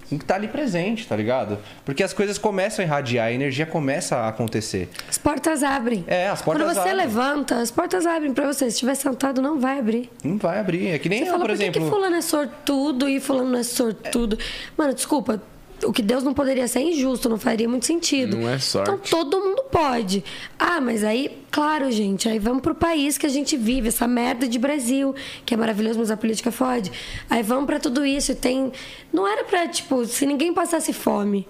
Com 0.09 0.17
o 0.17 0.19
que 0.19 0.25
tá 0.25 0.35
ali 0.35 0.49
presente, 0.49 1.07
tá 1.07 1.15
ligado? 1.15 1.57
Porque 1.85 2.03
as 2.03 2.13
coisas 2.13 2.37
começam 2.37 2.83
a 2.83 2.87
irradiar, 2.87 3.27
a 3.29 3.33
energia 3.33 3.65
começa 3.65 4.17
a 4.17 4.29
acontecer. 4.29 4.89
As 5.09 5.17
portas 5.17 5.63
abrem. 5.63 6.05
É, 6.09 6.29
as 6.29 6.43
portas 6.43 6.65
Quando 6.65 6.75
você 6.75 6.81
abrem. 6.81 6.97
levanta, 6.97 7.57
as 7.61 7.71
portas 7.71 8.05
abrem 8.07 8.33
pra 8.35 8.47
você. 8.53 8.65
Se 8.65 8.75
estiver 8.75 8.97
sentado, 8.97 9.41
não 9.41 9.61
vai 9.61 9.79
abrir. 9.79 10.11
Não 10.25 10.37
vai 10.37 10.59
abrir. 10.59 10.89
É 10.89 10.99
que 10.99 11.09
nem 11.09 11.21
Você 11.21 11.27
eu, 11.29 11.33
fala, 11.35 11.39
por 11.45 11.51
por 11.51 11.57
que, 11.57 11.63
exemplo. 11.63 11.85
que 11.85 11.89
fulano 11.91 12.17
é 12.17 12.21
sortudo 12.23 13.09
e 13.09 13.21
fulano 13.21 13.51
não 13.51 13.59
é 13.61 13.63
sortudo? 13.63 14.37
Mano, 14.77 14.93
desculpa. 14.95 15.41
O 15.85 15.93
que 15.93 16.03
Deus 16.03 16.23
não 16.23 16.35
poderia 16.35 16.69
ser 16.69 16.81
é 16.81 16.83
injusto, 16.83 17.29
não 17.29 17.39
faria 17.39 17.69
muito 17.69 17.87
sentido. 17.87 18.37
Não 18.37 18.49
é 18.49 18.59
sorte. 18.59 18.91
Então 18.91 18.99
todo 18.99 19.41
mundo 19.41 19.63
pode. 19.71 20.23
Ah, 20.59 20.81
mas 20.81 21.03
aí, 21.03 21.39
claro, 21.51 21.91
gente, 21.91 22.29
aí 22.29 22.39
vamos 22.39 22.63
pro 22.63 22.75
país 22.75 23.17
que 23.17 23.27
a 23.27 23.31
gente 23.31 23.57
vive, 23.57 23.89
essa 23.89 24.07
merda 24.07 24.47
de 24.47 24.59
Brasil, 24.59 25.15
que 25.45 25.55
é 25.55 25.57
maravilhoso, 25.57 25.99
mas 25.99 26.11
a 26.11 26.17
política 26.17 26.51
fode. 26.51 26.93
Aí 27.29 27.43
vamos 27.43 27.67
pra 27.67 27.79
tudo 27.79 28.05
isso. 28.05 28.35
Tem. 28.35 28.73
Não 29.13 29.27
era 29.27 29.45
pra, 29.45 29.69
tipo, 29.69 30.05
se 30.05 30.27
ninguém 30.27 30.53
passasse 30.53 30.93
fome. 30.93 31.47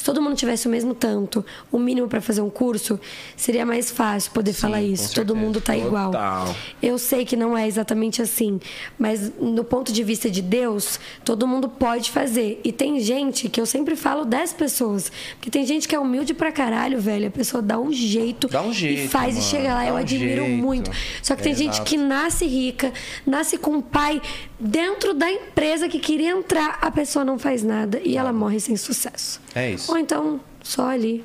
Se 0.00 0.04
todo 0.06 0.22
mundo 0.22 0.34
tivesse 0.34 0.66
o 0.66 0.70
mesmo 0.70 0.94
tanto, 0.94 1.44
o 1.70 1.78
mínimo 1.78 2.08
pra 2.08 2.22
fazer 2.22 2.40
um 2.40 2.48
curso, 2.48 2.98
seria 3.36 3.66
mais 3.66 3.90
fácil 3.90 4.30
poder 4.32 4.54
falar 4.54 4.80
isso. 4.80 5.14
Todo 5.14 5.36
mundo 5.36 5.60
tá 5.60 5.76
igual. 5.76 6.10
Eu 6.82 6.96
sei 6.98 7.22
que 7.26 7.36
não 7.36 7.54
é 7.54 7.68
exatamente 7.68 8.22
assim, 8.22 8.58
mas 8.98 9.30
no 9.38 9.62
ponto 9.62 9.92
de 9.92 10.02
vista 10.02 10.30
de 10.30 10.40
Deus, 10.40 10.98
todo 11.22 11.46
mundo 11.46 11.68
pode 11.68 12.10
fazer. 12.10 12.58
E 12.64 12.72
tem 12.72 12.98
gente 12.98 13.50
que 13.50 13.60
eu 13.60 13.66
sempre 13.66 13.94
falo 13.94 14.24
10 14.24 14.54
pessoas, 14.54 15.12
porque 15.36 15.50
tem 15.50 15.66
gente 15.66 15.86
que 15.86 15.94
é 15.94 15.98
humilde 15.98 16.32
pra 16.32 16.50
caralho, 16.50 16.98
velho. 16.98 17.28
A 17.28 17.30
pessoa 17.30 17.62
dá 17.62 17.78
um 17.78 17.92
jeito, 17.92 18.48
Dá 18.48 18.62
um 18.62 18.70
e 18.70 18.72
jeito, 18.72 19.10
faz 19.10 19.34
e 19.34 19.38
mano. 19.40 19.50
chega 19.50 19.74
lá. 19.74 19.80
Dá 19.82 19.88
eu 19.88 19.94
um 19.96 19.98
admiro 19.98 20.44
jeito. 20.46 20.62
muito. 20.62 20.90
Só 21.22 21.36
que 21.36 21.42
tem 21.42 21.52
É, 21.52 21.56
gente 21.56 21.74
exato. 21.74 21.84
que 21.90 21.98
nasce 21.98 22.46
rica, 22.46 22.90
nasce 23.26 23.58
com 23.58 23.72
um 23.72 23.82
pai 23.82 24.22
dentro 24.58 25.12
da 25.12 25.30
empresa 25.30 25.90
que 25.90 25.98
queria 25.98 26.30
entrar, 26.30 26.78
a 26.80 26.90
pessoa 26.90 27.22
não 27.22 27.38
faz 27.38 27.62
nada 27.62 28.00
e 28.02 28.16
ela 28.16 28.32
morre 28.32 28.60
sem 28.60 28.76
sucesso. 28.78 29.40
É 29.54 29.70
isso. 29.70 29.90
Ou 29.90 29.98
então, 29.98 30.40
só 30.62 30.88
ali. 30.88 31.24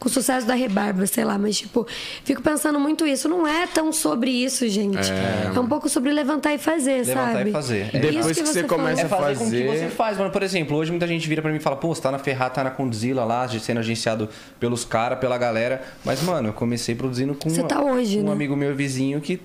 Com 0.00 0.08
o 0.08 0.12
sucesso 0.12 0.46
da 0.46 0.54
rebarba, 0.54 1.04
sei 1.08 1.24
lá, 1.24 1.36
mas 1.36 1.58
tipo, 1.58 1.84
fico 2.22 2.40
pensando 2.40 2.78
muito 2.78 3.04
isso. 3.04 3.28
Não 3.28 3.44
é 3.44 3.66
tão 3.66 3.92
sobre 3.92 4.30
isso, 4.30 4.68
gente. 4.68 5.10
É, 5.10 5.58
um 5.58 5.66
pouco 5.66 5.88
sobre 5.88 6.12
levantar 6.12 6.54
e 6.54 6.58
fazer, 6.58 7.04
Levantar 7.04 7.32
sabe? 7.32 7.50
e 7.50 7.52
fazer. 7.52 7.90
É. 7.92 7.98
Depois 7.98 8.26
Isso 8.36 8.44
que 8.44 8.48
você 8.48 8.62
começa 8.62 9.02
É 9.02 9.08
fazer, 9.08 9.36
com 9.38 9.48
o 9.48 9.50
que 9.50 9.66
fazer- 9.66 9.78
você 9.88 9.88
faz, 9.90 10.16
mano. 10.16 10.30
Por 10.30 10.44
exemplo, 10.44 10.76
hoje 10.76 10.92
muita 10.92 11.04
gente 11.04 11.28
vira 11.28 11.42
pra 11.42 11.50
mim 11.50 11.56
e 11.56 11.60
fala, 11.60 11.74
pô, 11.74 11.92
você 11.92 12.00
tá 12.00 12.12
na 12.12 12.18
Ferrari, 12.20 12.54
tá 12.54 12.62
na 12.62 12.70
Condzilla 12.70 13.24
lá, 13.24 13.48
sendo 13.48 13.78
agenciado 13.78 14.28
pelos 14.60 14.84
caras, 14.84 15.18
pela 15.18 15.36
galera. 15.36 15.82
Mas, 16.04 16.22
mano, 16.22 16.50
eu 16.50 16.52
comecei 16.52 16.94
produzindo 16.94 17.34
com 17.34 17.50
Você 17.50 17.58
uma- 17.62 17.68
tá 17.68 17.82
hoje, 17.82 18.20
um 18.20 18.26
né? 18.26 18.30
amigo 18.32 18.54
meu 18.54 18.76
vizinho 18.76 19.20
que 19.20 19.40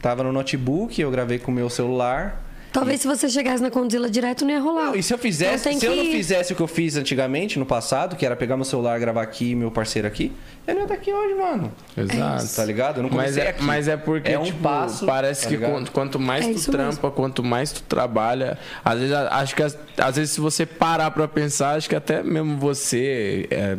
tava 0.00 0.24
no 0.24 0.32
notebook, 0.32 1.00
eu 1.00 1.12
gravei 1.12 1.38
com 1.38 1.52
o 1.52 1.54
meu 1.54 1.70
celular. 1.70 2.42
Talvez 2.72 3.02
se 3.02 3.06
você 3.06 3.28
chegasse 3.28 3.62
na 3.62 3.70
Condzilla 3.70 4.08
direto, 4.08 4.44
não 4.44 4.50
ia 4.52 4.60
rolar. 4.60 4.86
Não, 4.86 4.94
e 4.96 5.02
se 5.02 5.12
eu 5.12 5.18
fizesse, 5.18 5.68
Então 5.68 5.80
se 5.80 5.86
eu 5.86 5.94
não 5.96 6.02
que- 6.04 6.12
fizesse 6.12 6.52
o 6.52 6.56
que 6.56 6.62
eu 6.62 6.66
fiz 6.66 6.96
antigamente, 6.96 7.58
no 7.58 7.66
passado, 7.66 8.16
que 8.16 8.24
era 8.24 8.34
pegar 8.34 8.56
meu 8.56 8.64
celular, 8.64 8.98
gravar 8.98 9.22
aqui 9.22 9.50
e 9.50 9.54
meu 9.54 9.70
parceiro 9.70 10.08
aqui, 10.08 10.32
eu 10.66 10.74
não 10.74 10.80
ia 10.80 10.84
estar 10.84 10.94
aqui 10.94 11.12
hoje, 11.12 11.34
mano. 11.34 11.72
Exato. 11.96 12.56
Tá 12.56 12.64
ligado? 12.64 12.96
Eu 12.98 13.02
não 13.02 13.10
Mas 13.10 13.36
é, 13.36 13.48
aqui. 13.50 13.62
mas 13.62 13.88
é 13.88 13.96
porque, 13.96 14.32
É 14.32 14.38
um 14.38 14.44
tipo, 14.44 14.60
passo, 14.62 15.04
parece 15.04 15.42
tá 15.44 15.48
que 15.50 15.58
quanto, 15.58 15.92
quanto 15.92 16.18
mais 16.18 16.46
É 16.46 16.52
tu 16.54 16.70
trampa, 16.70 17.10
quanto 17.10 17.42
mais 17.44 17.72
tu 17.72 17.82
trabalha, 17.82 18.56
às 18.84 18.98
vezes 18.98 19.14
acho 19.14 19.54
que 19.54 19.62
às 19.62 20.16
vezes 20.16 20.30
se 20.32 20.40
você 20.40 20.64
parar 20.64 21.10
pra 21.10 21.28
pensar, 21.28 21.76
acho 21.76 21.88
que 21.88 21.94
até 21.96 22.22
mesmo 22.22 22.56
você, 22.58 23.46
é, 23.50 23.76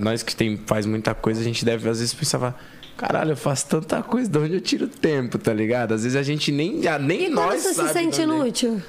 nós 0.00 0.22
que 0.22 0.34
tem, 0.34 0.58
faz 0.66 0.86
muita 0.86 1.14
coisa, 1.14 1.40
a 1.40 1.44
gente 1.44 1.64
deve 1.64 1.88
às 1.88 1.98
vezes 1.98 2.14
pensar, 2.14 2.58
caralho, 2.96 3.32
eu 3.32 3.36
faço 3.36 3.66
tanta 3.68 4.02
coisa, 4.02 4.28
de 4.30 4.38
onde 4.38 4.54
eu 4.54 4.60
tiro 4.60 4.86
tempo, 4.88 5.38
tá 5.38 5.52
ligado? 5.52 5.92
Às 5.94 6.02
vezes 6.04 6.16
a 6.16 6.22
gente 6.22 6.50
nem, 6.52 6.86
a- 6.86 6.98
nem 6.98 7.28
nós 7.28 7.62
você 7.62 7.74
se 7.74 7.88
sente 7.92 8.20
é. 8.20 8.24
inútil? 8.24 8.82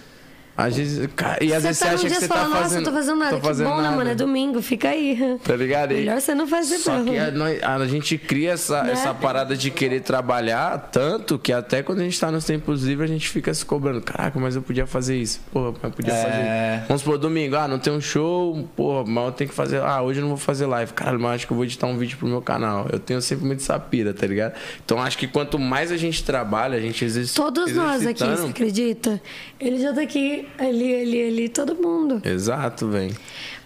Às 0.55 0.77
vezes, 0.77 1.09
e 1.41 1.51
às 1.51 1.63
vezes 1.63 1.79
tá 1.79 1.85
você 1.85 1.89
num 1.89 1.95
acha 1.95 2.03
que 2.03 2.09
dia 2.09 2.19
você 2.19 2.25
e 2.25 2.27
tá 2.27 2.35
fala, 2.35 2.47
nossa, 2.49 2.61
fazendo, 2.61 2.79
eu 2.81 2.85
tô 2.85 2.91
fazendo 2.97 3.17
nada. 3.17 3.31
tô 3.31 3.39
que 3.41 3.47
fazendo 3.47 3.69
bom, 3.69 3.77
né, 3.77 3.81
nada. 3.83 3.95
mano? 3.97 4.09
É 4.11 4.15
domingo, 4.15 4.61
fica 4.61 4.89
aí. 4.89 5.39
Tá 5.43 5.55
ligado? 5.55 5.91
E- 5.93 5.95
Melhor 5.95 6.21
você 6.21 6.35
não 6.35 6.45
fazer, 6.47 6.77
Só 6.77 6.93
não. 6.99 7.05
que 7.05 7.17
a, 7.63 7.75
a 7.75 7.87
gente 7.87 8.17
cria 8.19 8.51
essa, 8.51 8.83
Né? 8.83 8.91
essa 8.91 9.13
parada 9.15 9.57
de 9.57 9.71
querer 9.71 10.01
trabalhar 10.01 10.89
tanto 10.91 11.39
que 11.39 11.51
até 11.51 11.81
quando 11.81 12.01
a 12.01 12.03
gente 12.03 12.19
tá 12.19 12.31
nos 12.31 12.45
tempos 12.45 12.83
livres 12.83 13.09
a 13.09 13.13
gente 13.13 13.27
fica 13.29 13.51
se 13.53 13.65
cobrando. 13.65 13.99
Caraca, 14.01 14.39
mas 14.39 14.55
eu 14.55 14.61
podia 14.61 14.85
fazer 14.85 15.17
isso. 15.17 15.41
Porra, 15.51 15.71
mas 15.81 15.83
eu 15.85 15.91
podia 15.91 16.13
É. 16.13 16.21
fazer. 16.23 16.87
Vamos 16.87 17.01
supor, 17.01 17.17
domingo, 17.17 17.55
ah, 17.55 17.67
não 17.67 17.79
tem 17.79 17.91
um 17.91 18.01
show, 18.01 18.67
porra, 18.75 19.03
mas 19.07 19.25
eu 19.25 19.31
tenho 19.31 19.49
que 19.49 19.55
fazer. 19.55 19.81
Ah, 19.81 20.03
hoje 20.03 20.19
eu 20.19 20.21
não 20.21 20.29
vou 20.29 20.37
fazer 20.37 20.67
live. 20.67 20.93
Caralho, 20.93 21.19
mas 21.19 21.33
acho 21.35 21.47
que 21.47 21.53
eu 21.53 21.57
vou 21.57 21.65
editar 21.65 21.87
um 21.87 21.97
vídeo 21.97 22.15
pro 22.19 22.27
meu 22.27 22.43
canal. 22.43 22.87
Eu 22.91 22.99
tenho 22.99 23.19
sempre 23.23 23.45
muito 23.45 23.61
essa 23.61 23.79
pira, 23.79 24.13
tá 24.13 24.27
ligado? 24.27 24.53
Então 24.85 25.01
acho 25.01 25.17
que 25.17 25.27
quanto 25.27 25.57
mais 25.57 25.91
a 25.91 25.97
gente 25.97 26.23
trabalha, 26.23 26.77
a 26.77 26.81
gente 26.81 27.03
exercita. 27.03 27.41
Todos 27.41 27.73
nós 27.73 28.05
aqui, 28.05 28.23
você 28.23 28.47
acredita? 28.49 29.19
Ele 29.59 29.79
já 29.81 29.91
tá 29.93 30.01
aqui, 30.01 30.42
ali, 30.57 30.95
ali, 30.95 31.23
ali, 31.27 31.49
todo 31.49 31.75
mundo. 31.75 32.21
Exato, 32.25 32.87
velho. 32.87 33.15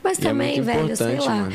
Mas 0.03 0.17
E 0.17 0.21
é 0.21 0.23
também, 0.23 0.53
muito 0.61 0.65
velho, 0.65 0.95
sei 0.97 1.19
lá. 1.19 1.35
mano. 1.35 1.53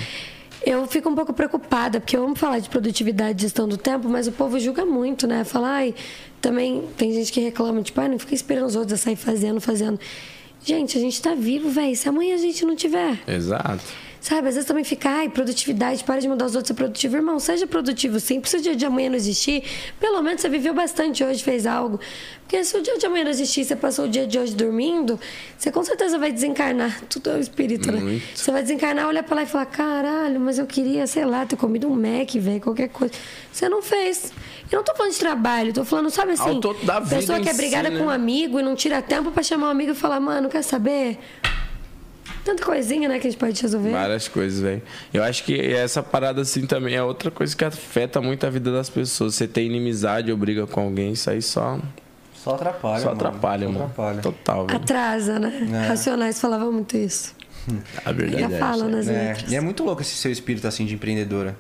Eu 0.65 0.86
fico 0.86 1.09
um 1.09 1.15
pouco 1.15 1.32
preocupada, 1.32 1.99
porque 1.99 2.16
eu 2.16 2.24
amo 2.24 2.36
falar 2.36 2.61
de 2.61 2.69
produtividade 2.69 3.39
e 3.39 3.43
gestão 3.43 3.66
do 3.66 3.77
tempo, 3.77 4.09
mas 4.09 4.28
o 4.28 4.32
povo 4.32 4.61
julga 4.61 4.85
muito, 4.85 5.27
né? 5.27 5.43
Fala, 5.43 5.69
ai, 5.69 5.94
também 6.40 6.85
tem 6.97 7.12
gente 7.12 7.32
que 7.32 7.40
reclama, 7.40 7.82
tipo, 7.82 8.01
ai, 8.01 8.09
não 8.09 8.19
fica 8.19 8.35
esperando 8.35 8.66
os 8.66 8.77
outros 8.77 8.93
a 9.01 9.03
sair 9.03 9.16
fazendo, 9.16 9.61
fazendo. 9.61 9.99
Gente, 10.65 10.97
a 10.97 11.01
gente 11.01 11.20
tá 11.20 11.35
vivo, 11.35 11.69
velho. 11.69 11.97
Se 11.97 12.09
amanhã 12.09 12.36
a 12.36 12.39
gente 12.39 12.65
não 12.65 12.77
tiver. 12.77 13.19
Exato. 13.27 13.82
Sabe, 14.23 14.47
às 14.47 14.55
vezes 14.55 14.69
também 14.69 14.85
fica, 14.85 15.11
ai, 15.11 15.28
produtividade, 15.28 16.05
para 16.05 16.20
de 16.20 16.28
mudar 16.28 16.47
os 16.47 16.55
outros 16.55 16.69
ser 16.69 16.74
produtivo. 16.74 17.16
Irmão, 17.16 17.40
seja 17.40 17.66
produtivo 17.66 18.20
sim. 18.20 18.40
Se 18.44 18.57
o 18.57 18.61
dia 18.61 18.77
de 18.77 18.86
amanhã 18.86 19.11
não 19.11 19.16
existir, 19.16 19.65
pelo 19.99 20.23
menos 20.23 20.40
você 20.40 20.49
viveu 20.49 20.73
bastante 20.73 21.24
hoje, 21.24 21.43
fez 21.43 21.66
algo. 21.66 21.99
Porque 22.43 22.62
se 22.62 22.77
o 22.77 22.81
dia 22.81 22.97
de 22.97 23.05
amanhã 23.05 23.24
não 23.24 23.32
existir, 23.32 23.65
você 23.65 23.74
passou 23.74 24.05
o 24.05 24.09
dia 24.09 24.24
de 24.24 24.39
hoje 24.39 24.55
dormindo, 24.55 25.19
você 25.59 25.73
com 25.73 25.82
certeza 25.82 26.20
vai 26.20 26.31
desencarnar. 26.31 27.03
Tudo 27.11 27.31
é 27.31 27.35
o 27.35 27.40
espírito, 27.40 27.90
né? 27.90 27.99
Muito. 27.99 28.24
Você 28.32 28.53
vai 28.53 28.62
desencarnar, 28.62 29.09
olhar 29.09 29.24
pra 29.24 29.35
lá 29.35 29.43
e 29.43 29.47
falar, 29.47 29.66
caralho, 29.66 30.39
mas 30.39 30.57
eu 30.57 30.66
queria, 30.69 31.05
sei 31.09 31.24
lá, 31.24 31.44
ter 31.44 31.57
comido 31.57 31.89
um 31.89 31.97
Mac, 31.97 32.32
velho, 32.32 32.61
qualquer 32.61 32.90
coisa. 32.90 33.12
Você 33.53 33.69
não 33.69 33.82
fez. 33.82 34.32
Eu 34.70 34.77
não 34.77 34.85
tô 34.85 34.94
falando 34.94 35.12
de 35.15 35.19
trabalho, 35.19 35.73
tô 35.73 35.85
falando, 35.85 36.11
sabe 36.11 36.32
assim, 36.32 36.61
pessoa 37.11 37.40
que 37.40 37.49
é 37.49 37.55
brigada 37.55 37.90
si, 37.90 37.97
com 37.97 38.05
um 38.05 38.07
né? 38.07 38.15
amigo 38.15 38.61
e 38.61 38.62
não 38.62 38.77
tira 38.77 39.03
tempo 39.03 39.32
pra 39.32 39.43
chamar 39.43 39.66
um 39.66 39.70
amigo 39.70 39.90
e 39.90 39.94
falar, 39.97 40.20
mano, 40.20 40.49
quer 40.49 40.62
saber? 40.62 41.19
Tanta 42.44 42.64
coisinha, 42.64 43.09
né, 43.09 43.19
que 43.20 43.27
a 43.28 43.31
gente 43.31 43.39
pode 43.39 43.60
resolver. 43.62 43.90
Várias 43.93 44.27
coisas, 44.28 44.60
velho. 44.60 44.82
Eu 45.14 45.23
acho 45.23 45.44
que 45.44 45.55
essa 45.60 46.02
parada 46.02 46.40
assim 46.43 46.66
também 46.66 46.94
é 46.97 47.02
outra 47.02 47.31
coisa 47.31 47.55
que 47.56 47.64
afeta 47.64 48.20
muito 48.20 48.44
a 48.47 48.51
vida 48.51 48.73
das 48.73 48.90
pessoas. 48.90 49.35
Você 49.36 49.47
tem 49.47 49.66
inimizade 49.66 50.31
ou 50.31 50.36
briga 50.36 50.66
com 50.66 50.81
alguém, 50.81 51.12
isso 51.12 51.31
aí 51.31 51.40
só, 51.40 51.78
Só 52.35 52.55
atrapalha, 52.56 52.98
só 53.01 53.06
mano. 53.10 53.16
atrapalha, 53.20 53.66
Só 53.66 53.73
mano. 53.73 53.85
atrapalha. 53.85 54.20
Total, 54.23 54.66
velho. 54.66 54.77
Atrasa, 54.77 55.39
né? 55.39 55.69
É. 55.85 55.86
Racionais 55.89 56.40
falavam 56.40 56.73
muito 56.73 56.97
isso. 56.97 57.35
A 58.05 58.10
verdade 58.10 58.55
é 58.55 58.59
fala, 58.59 58.85
né? 58.89 58.98
É, 58.98 59.28
letras. 59.35 59.52
e 59.52 59.55
é 59.55 59.60
muito 59.60 59.85
louco 59.85 60.02
esse 60.02 60.16
seu 60.16 60.32
espírito 60.32 60.66
assim 60.66 60.85
de 60.85 60.94
empreendedora. 60.94 61.56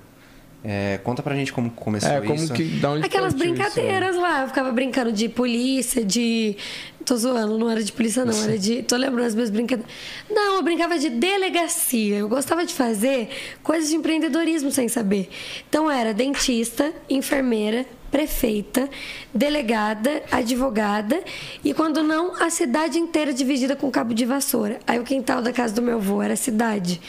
É, 0.64 0.98
conta 1.02 1.22
pra 1.24 1.34
gente 1.34 1.52
como 1.52 1.70
começou 1.70 2.08
É, 2.08 2.20
como 2.20 2.34
isso. 2.34 2.52
que 2.52 2.62
Aquelas 2.76 3.02
partiu 3.02 3.26
isso, 3.28 3.36
brincadeiras 3.38 4.16
lá, 4.16 4.42
eu 4.42 4.46
ficava 4.48 4.70
brincando 4.70 5.12
de 5.12 5.28
polícia, 5.28 6.04
de. 6.04 6.56
Tô 7.04 7.16
zoando, 7.16 7.58
não 7.58 7.68
era 7.68 7.82
de 7.82 7.92
polícia, 7.92 8.24
não, 8.24 8.42
era 8.42 8.58
de. 8.58 8.82
Tô 8.82 8.96
lembrando 8.96 9.26
as 9.26 9.34
minhas 9.34 9.50
brincadeiras. 9.50 9.92
Não, 10.30 10.56
eu 10.56 10.62
brincava 10.62 10.98
de 10.98 11.10
delegacia. 11.10 12.18
Eu 12.18 12.28
gostava 12.28 12.64
de 12.64 12.72
fazer 12.72 13.28
coisas 13.62 13.90
de 13.90 13.96
empreendedorismo 13.96 14.70
sem 14.70 14.88
saber. 14.88 15.28
Então 15.68 15.90
era 15.90 16.14
dentista, 16.14 16.92
enfermeira, 17.08 17.86
prefeita, 18.12 18.88
delegada, 19.34 20.22
advogada 20.30 21.24
e 21.64 21.72
quando 21.72 22.02
não, 22.02 22.40
a 22.40 22.50
cidade 22.50 22.98
inteira 22.98 23.32
dividida 23.32 23.74
com 23.74 23.90
cabo 23.90 24.12
de 24.12 24.26
vassoura. 24.26 24.78
Aí 24.86 25.00
o 25.00 25.02
quintal 25.02 25.40
da 25.40 25.50
casa 25.50 25.74
do 25.74 25.80
meu 25.80 25.96
avô 25.96 26.22
era 26.22 26.34
a 26.34 26.36
cidade. 26.36 27.00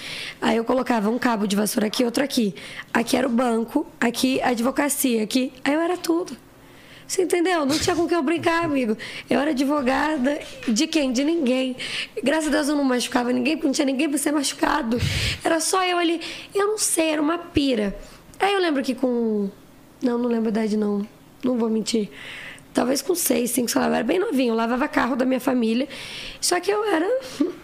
Aí 0.41 0.55
eu 0.55 0.63
colocava 0.63 1.09
um 1.09 1.19
cabo 1.19 1.45
de 1.45 1.57
vassoura 1.57 1.87
aqui, 1.87 2.05
outro 2.05 2.23
aqui. 2.23 2.55
Aqui 2.93 3.17
era 3.17 3.27
o 3.27 3.29
banco, 3.29 3.85
aqui 3.99 4.41
a 4.41 4.49
advocacia, 4.49 5.21
aqui. 5.21 5.51
Aí 5.63 5.73
eu 5.73 5.81
era 5.81 5.97
tudo. 5.97 6.37
Você 7.13 7.21
entendeu? 7.21 7.63
Não 7.63 7.77
tinha 7.77 7.95
com 7.95 8.07
quem 8.07 8.17
eu 8.17 8.23
brincar, 8.23 8.65
amigo. 8.65 8.97
Eu 9.29 9.39
era 9.39 9.51
advogada 9.51 10.39
de 10.67 10.87
quem? 10.87 11.11
De 11.11 11.23
ninguém. 11.23 11.75
Graças 12.23 12.47
a 12.47 12.49
Deus 12.49 12.69
eu 12.69 12.75
não 12.75 12.83
machucava 12.83 13.31
ninguém, 13.31 13.55
porque 13.55 13.67
não 13.67 13.71
tinha 13.71 13.85
ninguém 13.85 14.09
pra 14.09 14.17
ser 14.17 14.31
machucado. 14.31 14.97
Era 15.43 15.59
só 15.59 15.83
eu 15.83 15.99
ali. 15.99 16.19
Eu 16.55 16.65
não 16.65 16.77
sei, 16.79 17.11
era 17.11 17.21
uma 17.21 17.37
pira. 17.37 17.95
Aí 18.39 18.51
eu 18.51 18.59
lembro 18.59 18.81
que 18.81 18.95
com. 18.95 19.47
Não, 20.01 20.17
não 20.17 20.27
lembro 20.27 20.47
a 20.47 20.49
idade, 20.49 20.75
não. 20.75 21.07
Não 21.43 21.55
vou 21.55 21.69
mentir. 21.69 22.09
Talvez 22.73 23.03
com 23.03 23.13
seis, 23.13 23.51
cinco, 23.51 23.69
sei 23.69 23.79
lá. 23.79 23.89
Eu 23.89 23.93
era 23.93 24.03
bem 24.03 24.17
novinho. 24.17 24.53
Eu 24.53 24.55
lavava 24.55 24.87
carro 24.87 25.15
da 25.15 25.23
minha 25.23 25.39
família. 25.39 25.87
Só 26.41 26.59
que 26.59 26.71
eu 26.71 26.83
era 26.83 27.05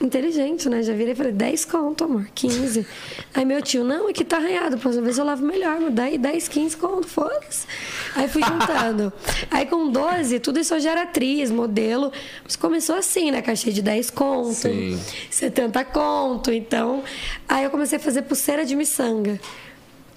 inteligente, 0.00 0.68
né? 0.68 0.82
Já 0.82 0.92
virei 0.92 1.12
e 1.12 1.16
falei, 1.16 1.32
10 1.32 1.64
conto, 1.66 2.04
amor, 2.04 2.26
15. 2.34 2.86
Aí 3.34 3.44
meu 3.44 3.60
tio, 3.60 3.84
não, 3.84 4.08
aqui 4.08 4.24
tá 4.24 4.38
arranhado, 4.38 4.78
próxima 4.78 5.04
vez 5.04 5.18
eu 5.18 5.24
lavo 5.24 5.44
melhor, 5.44 5.78
mas 5.80 5.94
daí 5.94 6.18
10, 6.18 6.48
15 6.48 6.76
conto, 6.76 7.06
foda-se. 7.06 7.66
Aí 8.14 8.28
fui 8.28 8.42
juntando. 8.42 9.12
Aí 9.50 9.66
com 9.66 9.90
12, 9.90 10.40
tudo 10.40 10.58
isso 10.58 10.74
eu 10.74 10.80
já 10.80 10.92
era 10.92 11.02
atriz, 11.02 11.50
modelo. 11.50 12.12
Mas 12.42 12.56
começou 12.56 12.96
assim, 12.96 13.30
né? 13.30 13.42
Cachê 13.42 13.70
de 13.70 13.82
10 13.82 14.10
conto, 14.10 14.54
Sim. 14.54 14.98
70 15.30 15.84
conto. 15.86 16.50
Então, 16.50 17.02
aí 17.48 17.64
eu 17.64 17.70
comecei 17.70 17.98
a 17.98 18.00
fazer 18.00 18.22
pulseira 18.22 18.64
de 18.64 18.74
miçanga. 18.74 19.38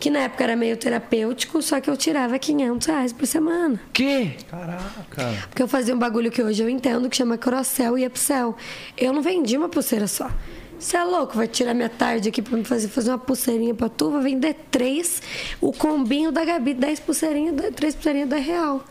Que 0.04 0.10
na 0.10 0.20
época 0.20 0.44
era 0.44 0.54
meio 0.54 0.76
terapêutico, 0.76 1.62
só 1.62 1.80
que 1.80 1.90
eu 1.90 1.96
tirava 1.96 2.38
500 2.38 2.88
reais 2.88 3.14
por 3.14 3.26
semana. 3.26 3.80
Que? 3.94 4.36
Caraca. 4.52 5.34
Porque 5.48 5.64
eu 5.64 5.68
fazia 5.70 5.96
um 5.96 5.98
bagulho 5.98 6.30
que 6.30 6.44
hoje 6.44 6.62
eu 6.62 6.68
entendo 6.68 7.10
que 7.10 7.16
chama 7.16 7.38
crossel 7.38 7.98
e 7.98 8.06
upsell. 8.06 8.54
Eu 8.98 9.14
não 9.14 9.22
vendi 9.22 9.56
uma 9.56 9.70
pulseira 9.70 10.06
só. 10.06 10.30
Você 10.78 10.98
é 10.98 11.04
louco? 11.06 11.38
Vai 11.38 11.48
tirar 11.48 11.74
minha 11.74 11.88
tarde 11.88 12.28
aqui 12.28 12.42
pra 12.42 12.58
me 12.58 12.66
fazer, 12.66 12.90
fazer 12.90 13.12
uma 13.12 13.18
pulseirinha 13.18 13.74
pra 13.74 13.88
tu? 13.88 14.12
Vou 14.12 14.22
vender 14.22 14.58
três. 14.70 15.22
O 15.62 15.72
combinho 15.72 16.34
da 16.34 16.44
Gabi, 16.44 16.74
10 16.74 17.00
pulseirinhas, 17.00 17.56
três 17.74 17.96
pulseirinhas 17.96 18.28
da 18.28 18.36
real. 18.36 18.84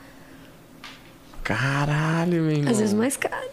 Caralho, 1.45 2.43
meu 2.43 2.53
irmão. 2.53 2.73
Às 2.73 2.79
vezes 2.79 2.95
mais 2.95 3.19
caro. 3.19 3.51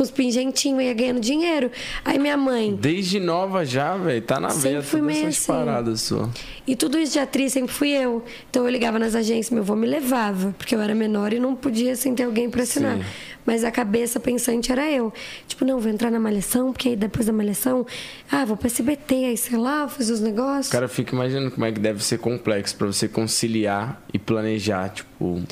Com 0.00 0.04
os 0.04 0.10
pingentinhos, 0.10 0.82
ia 0.82 0.94
ganhando 0.94 1.20
dinheiro. 1.20 1.70
Aí 2.02 2.18
minha 2.18 2.34
mãe, 2.34 2.74
Desde 2.74 3.20
nova 3.20 3.66
já, 3.66 3.98
velho. 3.98 4.22
Tá 4.22 4.40
na 4.40 4.48
veia 4.48 4.80
fui 4.80 4.98
todas 4.98 5.16
essas 5.18 5.36
assim. 5.36 5.46
paradas 5.46 6.00
sua. 6.00 6.30
E 6.66 6.74
tudo 6.74 6.98
isso 6.98 7.12
de 7.12 7.18
atriz 7.18 7.52
sempre 7.52 7.70
fui 7.70 7.90
eu. 7.90 8.24
Então 8.48 8.64
eu 8.64 8.70
ligava 8.70 8.98
nas 8.98 9.14
agências, 9.14 9.50
meu 9.50 9.62
avô 9.62 9.76
me 9.76 9.86
levava, 9.86 10.54
porque 10.56 10.74
eu 10.74 10.80
era 10.80 10.94
menor 10.94 11.34
e 11.34 11.38
não 11.38 11.54
podia 11.54 11.94
sem 11.96 12.14
ter 12.14 12.22
alguém 12.22 12.48
para 12.48 12.62
assinar. 12.62 12.96
Sim. 12.96 13.04
Mas 13.44 13.62
a 13.62 13.70
cabeça 13.70 14.18
pensante 14.18 14.72
era 14.72 14.90
eu. 14.90 15.12
Tipo, 15.46 15.66
não, 15.66 15.78
vou 15.78 15.90
entrar 15.90 16.10
na 16.10 16.18
malhação, 16.18 16.72
porque 16.72 16.88
aí 16.88 16.96
depois 16.96 17.26
da 17.26 17.32
malhação, 17.34 17.86
ah, 18.32 18.46
vou 18.46 18.56
pra 18.56 18.68
SBT, 18.68 19.14
aí 19.26 19.36
sei 19.36 19.58
lá, 19.58 19.86
fazer 19.86 20.14
os 20.14 20.20
negócios. 20.22 20.68
O 20.68 20.72
cara 20.72 20.88
fica 20.88 21.14
imaginando 21.14 21.50
como 21.50 21.66
é 21.66 21.72
que 21.72 21.78
deve 21.78 22.02
ser 22.02 22.16
complexo 22.20 22.74
pra 22.74 22.86
você 22.86 23.06
conciliar 23.06 24.02
e 24.14 24.18
planejar, 24.18 24.88
tipo. 24.88 25.42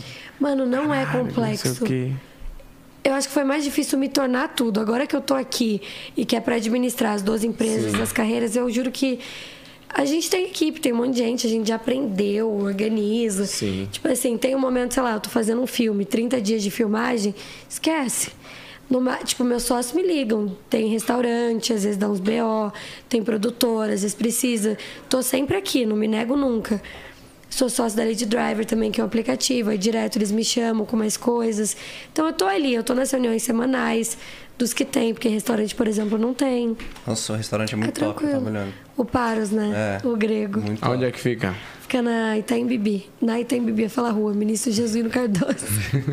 Mano, 0.40 0.64
não 0.64 0.94
é 0.94 1.04
caralho, 1.04 1.26
complexo. 1.26 1.68
Não 1.68 1.74
sei 1.74 1.84
o 1.84 1.86
quê. 1.86 2.12
Eu 3.09 3.14
acho 3.14 3.26
que 3.26 3.32
foi 3.32 3.44
mais 3.44 3.64
difícil 3.64 3.98
me 3.98 4.06
tornar 4.06 4.48
tudo. 4.48 4.80
Agora 4.80 5.06
que 5.06 5.16
eu 5.16 5.22
tô 5.22 5.32
aqui 5.32 5.80
e 6.14 6.26
que 6.26 6.36
é 6.36 6.40
pra 6.40 6.56
administrar 6.56 7.14
as 7.14 7.22
12 7.22 7.47
empresas, 7.47 7.98
as 7.98 8.12
carreiras, 8.12 8.55
eu 8.55 8.70
juro 8.70 8.90
que 8.90 9.18
a 9.89 10.05
gente 10.05 10.28
tem 10.28 10.44
equipe, 10.44 10.78
tem 10.78 10.93
um 10.93 10.97
monte 10.97 11.14
de 11.14 11.20
gente, 11.20 11.47
a 11.47 11.51
gente 11.51 11.66
já 11.66 11.76
aprendeu, 11.76 12.51
organiza. 12.51 13.47
Sim. 13.47 13.89
Tipo 13.90 14.09
assim, 14.09 14.36
tem 14.36 14.55
um 14.55 14.59
momento, 14.59 14.93
sei 14.93 15.02
lá, 15.02 15.14
eu 15.14 15.20
tô 15.20 15.30
fazendo 15.30 15.62
um 15.62 15.66
filme, 15.66 16.05
30 16.05 16.39
dias 16.43 16.62
de 16.62 16.70
filmagem, 16.70 17.35
esquece. 17.66 18.30
Numa, 18.90 19.16
tipo, 19.16 19.43
meus 19.43 19.62
sócios 19.62 19.94
me 19.94 20.02
ligam. 20.02 20.55
Tem 20.68 20.89
restaurante, 20.89 21.72
às 21.72 21.85
vezes 21.85 21.97
dá 21.97 22.10
uns 22.10 22.20
BO, 22.20 22.70
tem 23.09 23.22
produtora, 23.22 23.94
às 23.94 24.02
vezes 24.02 24.14
precisa. 24.14 24.76
Tô 25.09 25.22
sempre 25.22 25.56
aqui, 25.56 25.86
não 25.86 25.97
me 25.97 26.06
nego 26.06 26.36
nunca. 26.36 26.82
Sou 27.50 27.68
sócio 27.68 27.96
da 27.96 28.04
Lady 28.04 28.26
Driver 28.26 28.64
também, 28.66 28.90
que 28.92 29.00
é 29.00 29.04
um 29.04 29.06
aplicativo. 29.06 29.70
Aí 29.70 29.78
direto 29.78 30.16
eles 30.16 30.30
me 30.30 30.44
chamam 30.44 30.84
com 30.86 30.96
mais 30.96 31.16
coisas. 31.16 31.76
Então 32.12 32.26
eu 32.26 32.32
tô 32.32 32.46
ali, 32.46 32.74
eu 32.74 32.84
tô 32.84 32.94
nas 32.94 33.10
reuniões 33.10 33.42
semanais 33.42 34.16
dos 34.58 34.72
que 34.72 34.84
tem, 34.84 35.14
porque 35.14 35.28
restaurante, 35.28 35.74
por 35.74 35.86
exemplo, 35.88 36.18
não 36.18 36.34
tem. 36.34 36.76
Nossa, 37.06 37.32
o 37.32 37.36
restaurante 37.36 37.70
é 37.70 37.74
É 37.74 37.76
muito 37.76 37.98
top, 38.00 38.14
tá 38.14 38.28
tranquilo. 38.28 38.46
olhando. 38.50 38.72
o 38.96 39.04
Paros, 39.04 39.50
né? 39.50 39.98
É. 40.04 40.06
O 40.06 40.16
grego. 40.16 40.60
Muito 40.60 40.84
Aonde 40.84 40.98
top. 40.98 41.06
é 41.06 41.12
que 41.12 41.20
fica? 41.20 41.54
Fica 41.82 42.02
na 42.02 42.36
Itaim 42.36 42.66
Bibi. 42.66 43.08
Na 43.22 43.40
Itaim 43.40 43.64
Bibi, 43.64 43.84
eu 43.84 43.90
falo 43.90 44.08
a 44.08 44.10
rua, 44.10 44.34
Ministro 44.34 44.70
Jesuíno 44.70 45.08
Cardoso. 45.08 45.64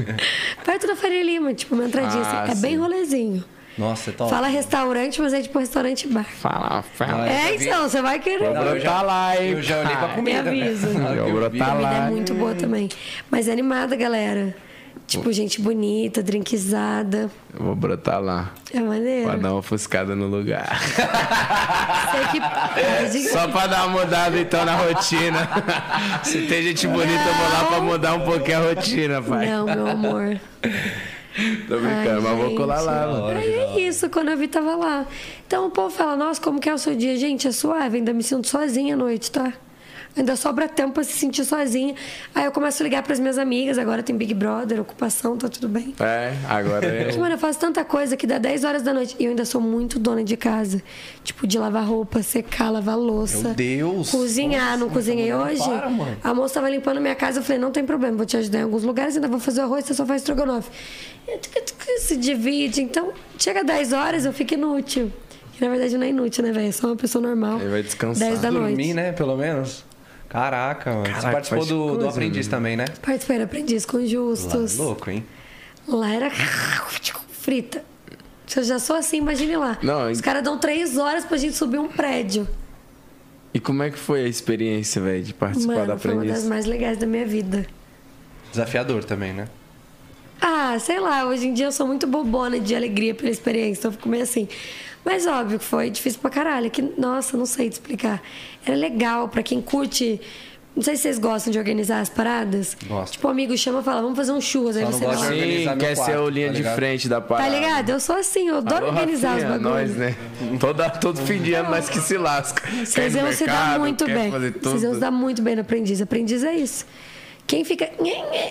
Perto 0.63 0.87
da 0.87 0.95
Faria 0.95 1.21
Lima, 1.23 1.53
tipo, 1.53 1.75
uma 1.75 1.85
entradinha 1.85 2.23
Ah, 2.23 2.43
assim. 2.43 2.51
É 2.51 2.55
bem 2.61 2.77
rolezinho. 2.77 3.43
Nossa, 3.77 4.09
é 4.09 4.13
top. 4.13 4.29
Fala 4.29 4.47
restaurante, 4.47 5.21
mas 5.21 5.33
é 5.33 5.41
tipo 5.41 5.59
restaurante 5.59 6.07
bar. 6.07 6.23
Fala, 6.25 6.81
fala. 6.95 7.29
É, 7.29 7.55
então, 7.55 7.89
você 7.89 8.01
vai 8.01 8.19
querer. 8.19 8.53
Não, 8.53 8.61
eu 8.63 8.79
já, 8.79 8.89
Tá 8.91 9.01
lá, 9.01 9.35
hein? 9.41 9.51
eu 9.51 9.61
já 9.61 9.79
olhei 9.79 9.95
pra 9.95 10.07
comida. 10.09 10.43
me 10.51 10.61
avisa. 10.61 10.87
Né? 10.87 11.09
Eu 11.17 11.27
Eu 11.27 11.49
comida 11.49 11.73
lá. 11.73 11.93
é 11.93 12.09
muito 12.09 12.33
boa 12.33 12.55
também. 12.55 12.89
Mas 13.29 13.47
é 13.47 13.51
animada, 13.51 13.95
galera. 13.95 14.55
Tipo, 15.07 15.31
gente 15.31 15.61
bonita, 15.61 16.23
drinkizada. 16.23 17.29
Eu 17.53 17.63
vou 17.65 17.75
brotar 17.75 18.19
lá. 18.19 18.51
É 18.73 18.79
maneiro. 18.79 19.25
Pra 19.29 19.35
dar 19.37 19.49
uma 19.51 19.59
ofuscada 19.59 20.15
no 20.15 20.25
lugar. 20.27 20.79
Que. 23.11 23.19
Só 23.29 23.47
pra 23.49 23.67
dar 23.67 23.85
uma 23.87 23.99
mudada 23.99 24.39
então 24.39 24.65
na 24.65 24.75
rotina. 24.75 25.47
Se 26.23 26.41
tem 26.47 26.63
gente 26.63 26.87
bonita, 26.87 27.11
eu 27.23 27.33
vou 27.33 27.49
lá 27.53 27.65
pra 27.65 27.81
mudar 27.81 28.13
um 28.15 28.21
pouquinho 28.21 28.57
a 28.59 28.73
rotina, 28.73 29.21
pai. 29.21 29.47
Não, 29.47 29.65
meu 29.65 29.87
amor. 29.87 30.39
Tô 31.67 31.77
brincando, 31.77 32.27
Ai, 32.27 32.35
mas 32.35 32.37
vou 32.37 32.55
colar 32.55 32.81
lá, 32.81 33.07
mano. 33.07 33.27
Aí 33.37 33.53
é 33.53 33.79
isso, 33.81 34.09
quando 34.09 34.29
eu 34.29 34.37
vi, 34.37 34.47
tava 34.47 34.75
lá. 34.75 35.05
Então 35.45 35.67
o 35.67 35.69
povo 35.69 35.89
fala, 35.89 36.15
nossa, 36.15 36.41
como 36.41 36.59
que 36.59 36.69
é 36.69 36.73
o 36.73 36.77
seu 36.77 36.95
dia? 36.95 37.17
Gente, 37.17 37.47
é 37.47 37.51
suave, 37.51 37.97
ainda 37.97 38.13
me 38.13 38.23
sinto 38.23 38.47
sozinha 38.47 38.93
à 38.93 38.97
noite, 38.97 39.29
tá? 39.31 39.53
Ainda 40.17 40.35
sobra 40.37 40.69
tempo 40.69 40.93
pra 40.93 41.03
se 41.03 41.11
sentir 41.11 41.43
sozinha. 41.43 41.93
Aí 42.33 42.45
eu 42.45 42.51
começo 42.51 42.81
a 42.81 42.83
ligar 42.85 43.03
pras 43.03 43.19
minhas 43.19 43.37
amigas, 43.37 43.77
agora 43.77 44.01
tem 44.01 44.15
Big 44.15 44.33
Brother, 44.33 44.79
ocupação, 44.79 45.37
tá 45.37 45.49
tudo 45.49 45.67
bem. 45.67 45.93
É, 45.99 46.33
agora 46.47 46.85
é. 46.85 47.15
mano, 47.19 47.35
eu 47.35 47.37
faço 47.37 47.59
tanta 47.59 47.83
coisa 47.83 48.15
que 48.15 48.25
dá 48.25 48.37
10 48.37 48.63
horas 48.63 48.81
da 48.81 48.93
noite. 48.93 49.15
E 49.19 49.25
eu 49.25 49.31
ainda 49.31 49.43
sou 49.43 49.59
muito 49.59 49.99
dona 49.99 50.23
de 50.23 50.37
casa. 50.37 50.81
Tipo, 51.23 51.45
de 51.45 51.59
lavar 51.59 51.85
roupa, 51.85 52.23
secar, 52.23 52.69
lavar 52.69 52.97
louça. 52.97 53.49
Meu 53.49 53.53
Deus. 53.55 54.09
Cozinhar, 54.11 54.77
não 54.77 54.87
Nossa, 54.87 54.93
cozinhei 54.93 55.31
não 55.31 55.43
hoje. 55.43 55.63
para, 55.63 55.89
mano. 55.89 56.17
A 56.23 56.33
moça 56.33 56.53
tava 56.55 56.69
limpando 56.69 57.01
minha 57.01 57.15
casa. 57.15 57.39
Eu 57.39 57.43
falei, 57.43 57.59
não 57.61 57.71
tem 57.71 57.85
problema, 57.85 58.15
vou 58.15 58.25
te 58.25 58.37
ajudar 58.37 58.59
em 58.59 58.63
alguns 58.63 58.83
lugares. 58.83 59.15
Ainda 59.15 59.27
vou 59.27 59.39
fazer 59.39 59.61
o 59.61 59.63
arroz, 59.65 59.85
você 59.85 59.93
só 59.93 60.05
faz 60.05 60.21
estrogonofe. 60.21 60.69
Se 61.99 62.15
divide. 62.15 62.81
Então, 62.81 63.11
chega 63.37 63.63
10 63.63 63.91
horas, 63.93 64.25
eu 64.25 64.31
fico 64.31 64.53
inútil. 64.53 65.11
Que 65.53 65.63
na 65.63 65.69
verdade 65.69 65.97
não 65.97 66.05
é 66.05 66.09
inútil, 66.09 66.43
né, 66.43 66.51
velho? 66.51 66.67
É 66.67 66.71
só 66.71 66.87
uma 66.87 66.95
pessoa 66.95 67.21
normal. 67.21 67.59
Aí 67.59 67.67
vai 67.67 67.81
descansar. 67.81 68.27
10 68.29 68.41
da 68.41 68.51
noite. 68.51 68.67
Dormir, 68.75 68.93
né? 68.93 69.11
Pelo 69.13 69.37
menos. 69.37 69.83
Caraca, 70.29 70.91
mano. 70.91 71.05
Você 71.05 71.11
Caraca, 71.11 71.31
participou 71.31 71.59
faz 71.59 71.69
do, 71.69 71.85
do 71.87 71.93
coisa, 71.95 72.09
aprendiz 72.09 72.47
né? 72.47 72.51
também, 72.51 72.77
né? 72.77 72.85
Participei 73.01 73.37
da 73.37 73.43
Aprendiz 73.45 73.85
com 73.85 73.97
Lá, 73.97 74.05
Justos. 74.05 74.77
louco, 74.77 75.09
hein? 75.09 75.23
Lá 75.87 76.13
era 76.13 76.29
frita. 77.31 77.83
Se 78.47 78.59
eu 78.59 78.63
já 78.63 78.79
sou 78.79 78.95
assim, 78.95 79.17
imagine 79.17 79.55
lá. 79.57 79.77
Não, 79.81 80.09
Os 80.11 80.19
e- 80.19 80.23
caras 80.23 80.43
dão 80.43 80.57
três 80.57 80.97
horas 80.97 81.25
pra 81.25 81.37
gente 81.37 81.55
subir 81.55 81.79
um 81.79 81.87
prédio. 81.87 82.47
E 83.53 83.59
como 83.59 83.83
é 83.83 83.89
que 83.89 83.97
foi 83.97 84.25
a 84.25 84.27
experiência, 84.27 85.01
velho, 85.01 85.23
de 85.23 85.33
participar 85.33 85.73
da 85.73 85.79
Mano, 85.87 85.99
foi 85.99 86.11
uma 86.11 86.21
das 86.21 86.29
aprendiz? 86.31 86.49
mais 86.49 86.65
legais 86.65 86.97
da 86.97 87.05
minha 87.07 87.25
vida. 87.25 87.65
Desafiador 88.51 89.03
também, 89.03 89.31
né? 89.33 89.47
Ah, 90.41 90.77
sei 90.79 90.99
lá, 90.99 91.25
hoje 91.25 91.47
em 91.47 91.53
dia 91.53 91.65
eu 91.67 91.71
sou 91.71 91.87
muito 91.87 92.05
bobona 92.05 92.59
de 92.59 92.75
alegria 92.75 93.15
pela 93.15 93.29
experiência, 93.29 93.79
então 93.79 93.89
eu 93.91 93.93
fico 93.93 94.09
meio 94.09 94.23
assim. 94.23 94.47
Mas 95.05 95.27
óbvio 95.27 95.59
que 95.59 95.65
foi 95.65 95.89
difícil 95.91 96.19
pra 96.19 96.29
caralho. 96.31 96.69
Que, 96.71 96.81
nossa, 96.81 97.37
não 97.37 97.45
sei 97.45 97.69
te 97.69 97.73
explicar. 97.73 98.21
Era 98.65 98.75
legal 98.75 99.29
pra 99.29 99.43
quem 99.43 99.61
curte. 99.61 100.19
Não 100.75 100.83
sei 100.83 100.97
se 100.97 101.03
vocês 101.03 101.17
gostam 101.19 101.53
de 101.53 101.57
organizar 101.59 102.01
as 102.01 102.09
paradas. 102.09 102.75
Gosto. 102.85 103.13
Tipo, 103.13 103.27
o 103.29 103.31
amigo 103.31 103.57
chama 103.57 103.79
e 103.79 103.83
fala, 103.83 104.01
vamos 104.01 104.17
fazer 104.17 104.33
um 104.33 104.41
churras. 104.41 104.75
Aí 104.75 104.83
Só 104.83 104.89
não 104.91 104.97
você 104.99 105.05
gosto 105.05 105.21
Sim, 105.27 105.77
quer 105.79 105.95
ser 105.95 106.03
quarto, 106.03 106.19
o 106.23 106.29
linha 106.29 106.47
tá 106.47 106.53
de 106.53 106.63
frente 106.75 107.07
da 107.07 107.21
Tá 107.21 107.27
parada. 107.27 107.49
ligado? 107.49 107.89
Eu 107.91 107.99
sou 108.01 108.17
assim, 108.17 108.49
eu 108.49 108.57
adoro 108.57 108.87
Alô, 108.87 108.93
organizar 108.93 109.35
Rafinha, 109.39 109.51
os 109.55 109.61
bagulhos. 109.61 109.89
nós, 109.89 109.95
né? 109.95 110.15
Toda, 110.59 110.89
todo 110.89 111.21
fim 111.21 111.41
de 111.41 111.53
ano 111.53 111.69
nós 111.69 111.87
que 111.87 111.99
se 112.01 112.17
lasca. 112.17 112.67
Vocês 112.83 113.15
iam 113.15 113.31
se 113.31 113.45
dar 113.45 113.79
muito 113.79 114.05
bem. 114.05 114.29
Vocês 114.61 114.83
iam 114.83 114.93
se 114.95 114.99
dar 114.99 115.11
muito 115.11 115.41
bem 115.41 115.55
no 115.55 115.61
aprendiz. 115.61 116.01
Aprendiz 116.01 116.43
é 116.43 116.53
isso. 116.55 116.85
Quem 117.47 117.63
fica 117.63 117.89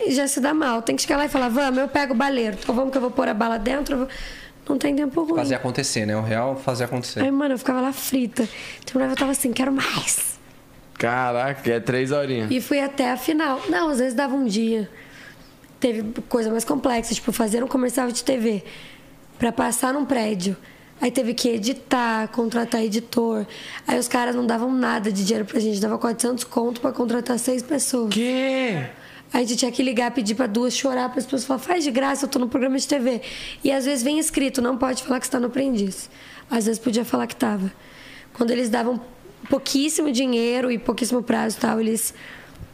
já 0.09 0.27
se 0.27 0.41
dá 0.41 0.55
mal. 0.55 0.81
Tem 0.81 0.97
que 0.97 1.03
chegar 1.03 1.17
lá 1.19 1.27
e 1.27 1.29
falar, 1.29 1.49
vamos, 1.51 1.79
eu 1.79 1.89
pego 1.89 2.15
o 2.15 2.17
baleiro. 2.17 2.57
Então 2.63 2.75
vamos 2.75 2.91
que 2.91 2.97
eu 2.97 3.03
vou 3.03 3.11
pôr 3.11 3.29
a 3.29 3.35
bala 3.35 3.59
dentro. 3.59 3.95
eu 3.95 3.99
vou- 3.99 4.09
Não 4.69 4.79
tem 4.79 4.97
tempo 4.97 5.23
ruim. 5.23 5.37
Fazer 5.37 5.55
acontecer, 5.57 6.07
né? 6.07 6.17
O 6.17 6.23
real 6.23 6.57
fazer 6.57 6.85
acontecer. 6.85 7.21
Aí, 7.21 7.31
mano, 7.31 7.55
eu 7.55 7.59
ficava 7.59 7.81
lá 7.81 7.93
frita. 7.93 8.49
Terminava, 8.85 9.13
eu 9.13 9.17
tava 9.17 9.33
assim, 9.33 9.53
quero 9.53 9.73
mais. 9.73 10.39
Caraca, 10.95 11.71
é 11.71 11.81
três 11.81 12.11
horinhas. 12.13 12.51
E 12.51 12.61
fui 12.61 12.81
até 12.81 13.11
a 13.11 13.17
final. 13.17 13.61
Não, 13.69 13.91
às 13.91 13.99
vezes 13.99 14.15
dava 14.15 14.35
um 14.35 14.47
dia. 14.47 14.89
Teve 15.79 16.03
coisa 16.29 16.51
mais 16.51 16.65
complexa, 16.65 17.15
tipo, 17.15 17.31
fazer 17.31 17.63
um 17.63 17.67
comercial 17.69 18.11
de 18.11 18.25
TV 18.25 18.65
pra 19.39 19.53
passar 19.53 19.93
num 19.93 20.05
prédio. 20.05 20.57
Aí 21.01 21.11
teve 21.11 21.35
que 21.35 21.49
editar, 21.49 22.29
contratar 22.29 22.83
editor. 22.83 23.45
Aí 23.87 23.99
os 23.99 24.09
caras 24.09 24.35
não 24.35 24.47
davam 24.47 24.73
nada 24.73 25.13
de 25.13 25.25
dinheiro 25.25 25.45
pra 25.45 25.61
gente, 25.61 25.81
dava 25.81 25.99
400 25.99 26.45
conto 26.45 26.81
pra 26.81 26.93
contratar 26.93 27.39
seis 27.39 27.63
pessoas. 27.63 28.15
Que? 28.15 28.87
A 29.33 29.39
gente 29.41 29.57
tinha 29.57 29.73
que 29.73 29.83
ligar, 29.83 30.11
pedir 30.13 30.35
pra 30.35 30.47
duas 30.47 30.75
chorar, 30.75 31.09
para 31.09 31.19
as 31.19 31.25
pessoas 31.25 31.45
falar, 31.45 31.59
faz 31.59 31.83
de 31.83 31.91
graça, 31.91 32.25
eu 32.25 32.29
tô 32.29 32.39
no 32.39 32.49
programa 32.49 32.79
de 32.79 32.87
TV. 32.87 33.21
E 33.65 33.73
às 33.73 33.85
vezes 33.85 34.05
vem 34.05 34.19
escrito, 34.19 34.63
não 34.63 34.77
pode 34.79 35.03
falar 35.03 35.19
que 35.19 35.27
está 35.27 35.41
no 35.41 35.47
aprendiz. 35.47 36.09
Às 36.51 36.67
vezes 36.67 36.79
podia 36.79 37.05
falar 37.05 37.27
que 37.27 37.35
tava. 37.35 37.73
Quando 38.33 38.51
eles 38.51 38.71
davam 38.71 39.01
pouquíssimo 39.49 40.11
dinheiro 40.13 40.71
e 40.71 40.79
pouquíssimo 40.79 41.23
prazo 41.23 41.59
tal, 41.61 41.81
eles 41.81 42.15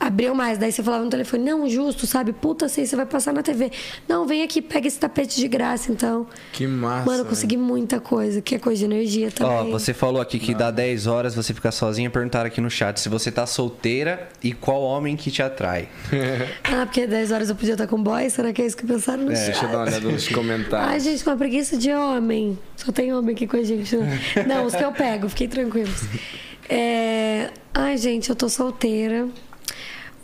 abriam 0.01 0.35
mais. 0.35 0.57
Daí 0.57 0.73
você 0.73 0.83
falava 0.83 1.05
no 1.05 1.11
telefone, 1.11 1.45
não, 1.45 1.69
justo, 1.69 2.07
sabe? 2.07 2.33
Puta, 2.33 2.69
sei, 2.69 2.87
você 2.87 2.97
vai 2.97 3.05
passar 3.05 3.33
na 3.35 3.43
TV. 3.43 3.71
Não, 4.09 4.27
vem 4.27 4.43
aqui, 4.43 4.63
pega 4.63 4.89
esse 4.89 4.99
tapete 4.99 5.37
de 5.39 5.47
graça, 5.47 5.93
então. 5.93 6.27
Que 6.53 6.67
massa. 6.67 7.05
Mano, 7.05 7.21
eu 7.23 7.27
consegui 7.27 7.59
muita 7.59 8.01
coisa, 8.01 8.41
que 8.41 8.55
é 8.55 8.59
coisa 8.59 8.79
de 8.79 8.85
energia 8.87 9.29
Ó, 9.29 9.59
também. 9.59 9.71
você 9.73 9.93
falou 9.93 10.21
aqui 10.23 10.39
que 10.39 10.55
dá 10.55 10.71
10 10.71 11.07
horas 11.07 11.35
você 11.35 11.53
fica 11.53 11.71
sozinha. 11.71 12.09
Perguntaram 12.09 12.47
aqui 12.47 12.61
no 12.61 12.71
chat 12.71 12.99
se 12.99 13.09
você 13.11 13.31
tá 13.31 13.45
solteira 13.47 14.29
e 14.43 14.53
qual 14.53 14.81
homem 14.83 15.17
que 15.17 15.31
te 15.31 15.43
atrai. 15.43 15.89
Ah, 16.65 16.87
porque 16.87 17.07
10 17.07 17.33
horas 17.33 17.51
eu 17.51 17.55
podia 17.57 17.73
estar 17.75 17.87
com 17.87 18.01
boy? 18.03 18.29
Será 18.31 18.53
que 18.53 18.63
é 18.63 18.67
isso 18.67 18.77
que 18.77 18.87
pensaram 18.87 19.25
no 19.25 19.35
chat? 19.37 19.45
Deixa 19.47 19.65
eu 19.65 19.69
dar 19.71 19.79
uma 19.79 19.87
olhada 19.87 20.09
nos 20.09 20.29
comentários. 20.31 20.89
Ai, 20.89 21.01
gente, 21.01 21.23
com 21.25 21.31
uma 21.31 21.37
preguiça 21.37 21.77
de 21.77 21.93
homem. 21.93 22.59
Só 22.77 22.91
tem 22.93 23.13
homem 23.13 23.35
aqui 23.35 23.47
com 23.47 23.57
a 23.57 23.63
gente. 23.63 23.97
né? 23.97 24.21
Não, 24.47 24.65
os 24.65 24.75
que 24.75 24.83
eu 24.83 24.93
pego, 24.93 25.29
fiquem 25.29 25.49
tranquilos. 25.49 26.05
É... 26.69 27.51
Ai, 27.75 27.97
gente, 27.99 28.31
eu 28.31 28.37
tô 28.37 28.49
solteira. 28.49 29.29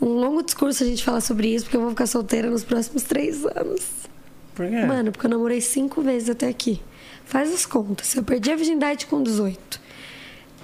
Um 0.01 0.09
longo 0.13 0.43
discurso 0.43 0.83
a 0.83 0.87
gente 0.87 1.03
falar 1.03 1.21
sobre 1.21 1.47
isso, 1.53 1.65
porque 1.65 1.77
eu 1.77 1.81
vou 1.81 1.89
ficar 1.89 2.05
solteira 2.07 2.49
nos 2.49 2.63
próximos 2.63 3.03
três 3.03 3.43
anos. 3.45 3.81
Por 4.53 4.67
quê? 4.67 4.85
Mano, 4.85 5.11
porque 5.11 5.25
eu 5.25 5.29
namorei 5.29 5.61
cinco 5.61 6.01
vezes 6.01 6.29
até 6.29 6.47
aqui. 6.47 6.81
Faz 7.25 7.51
as 7.53 7.65
contas. 7.65 8.15
Eu 8.15 8.23
perdi 8.23 8.51
a 8.51 8.55
virgindade 8.55 9.05
com 9.07 9.21
18. 9.21 9.79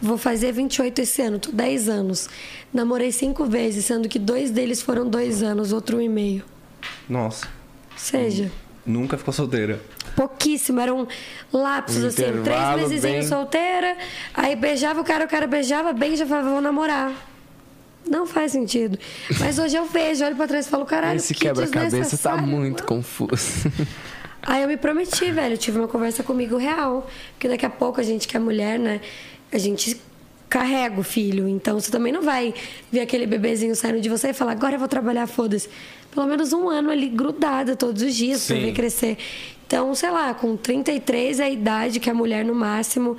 Vou 0.02 0.18
fazer 0.18 0.52
28 0.52 1.00
esse 1.00 1.22
ano, 1.22 1.40
tô 1.40 1.52
10 1.52 1.90
anos. 1.90 2.30
Namorei 2.74 3.12
cinco 3.12 3.46
vezes, 3.46 3.86
sendo 3.86 4.08
que 4.10 4.20
dois 4.20 4.52
deles 4.52 4.82
foram 4.82 5.08
dois 5.10 5.42
anos, 5.42 5.72
outro 5.72 5.98
um 5.98 6.02
e 6.02 6.10
meio. 6.10 6.44
Nossa, 7.08 7.46
Ou 7.92 7.98
seja, 7.98 8.52
nunca 8.86 9.18
ficou 9.18 9.34
solteira. 9.34 9.80
pouquíssimo, 10.16 10.80
eram 10.80 11.08
lapsos 11.52 12.04
Um 12.04 12.08
assim, 12.08 12.24
três 12.44 12.76
meses 12.76 13.02
bem- 13.02 13.24
solteira, 13.24 13.96
aí 14.34 14.56
beijava 14.56 15.00
o 15.00 15.04
cara, 15.04 15.26
o 15.26 15.28
cara 15.28 15.48
beijava 15.48 15.94
bem, 15.94 16.16
já 16.18 16.26
falava, 16.26 16.50
vou 16.50 16.62
namorar. 16.62 17.14
Não 18.14 18.28
faz 18.28 18.52
sentido. 18.52 19.00
Mas 19.40 19.58
hoje 19.58 19.76
eu 19.76 19.86
vejo, 19.86 20.24
olho 20.24 20.36
pra 20.36 20.48
trás 20.48 20.68
e 20.68 20.70
falo, 20.70 20.86
caralho, 20.86 21.18
Esse 21.18 21.34
que 21.34 21.42
quebra-cabeça 21.42 22.16
tá 22.16 22.38
muito 22.38 22.84
mano. 22.84 22.86
confuso. 22.86 23.72
Aí 24.46 24.62
eu 24.62 24.68
me 24.68 24.78
prometi, 24.78 25.32
velho, 25.32 25.56
eu 25.56 25.58
tive 25.58 25.80
uma 25.80 25.88
conversa 25.88 26.22
comigo 26.22 26.56
real, 26.58 27.10
porque 27.34 27.48
daqui 27.48 27.66
a 27.66 27.70
pouco 27.72 28.00
a 28.00 28.04
gente 28.04 28.28
que 28.28 28.38
é 28.38 28.40
mulher, 28.40 28.78
né, 28.78 29.02
a 29.52 29.58
gente 29.58 30.00
carrega 30.50 31.00
o 31.00 31.04
filho, 31.04 31.48
então 31.48 31.80
você 31.80 31.90
também 31.90 32.14
não 32.14 32.22
vai 32.22 32.54
ver 32.92 33.00
aquele 33.00 33.26
bebezinho 33.26 33.76
saindo 33.76 34.00
de 34.00 34.10
você 34.10 34.30
e 34.30 34.34
falar, 34.34 34.52
agora 34.52 34.76
eu 34.76 34.80
vou 34.80 34.88
trabalhar, 34.88 35.26
foda-se. 35.26 35.68
Pelo 36.12 36.28
menos 36.28 36.54
um 36.54 36.70
ano 36.70 36.92
ali 36.92 37.08
grudada 37.10 37.76
todos 37.76 38.04
os 38.04 38.14
dias 38.14 38.46
pra 38.46 38.58
Sim. 38.58 38.62
ver 38.62 38.74
crescer. 38.74 39.18
Então, 39.66 39.96
sei 39.96 40.12
lá, 40.12 40.32
com 40.36 40.56
33 40.56 41.40
é 41.40 41.46
a 41.46 41.50
idade 41.50 42.00
que 42.00 42.10
a 42.10 42.14
mulher 42.14 42.46
no 42.46 42.54
máximo 42.54 43.18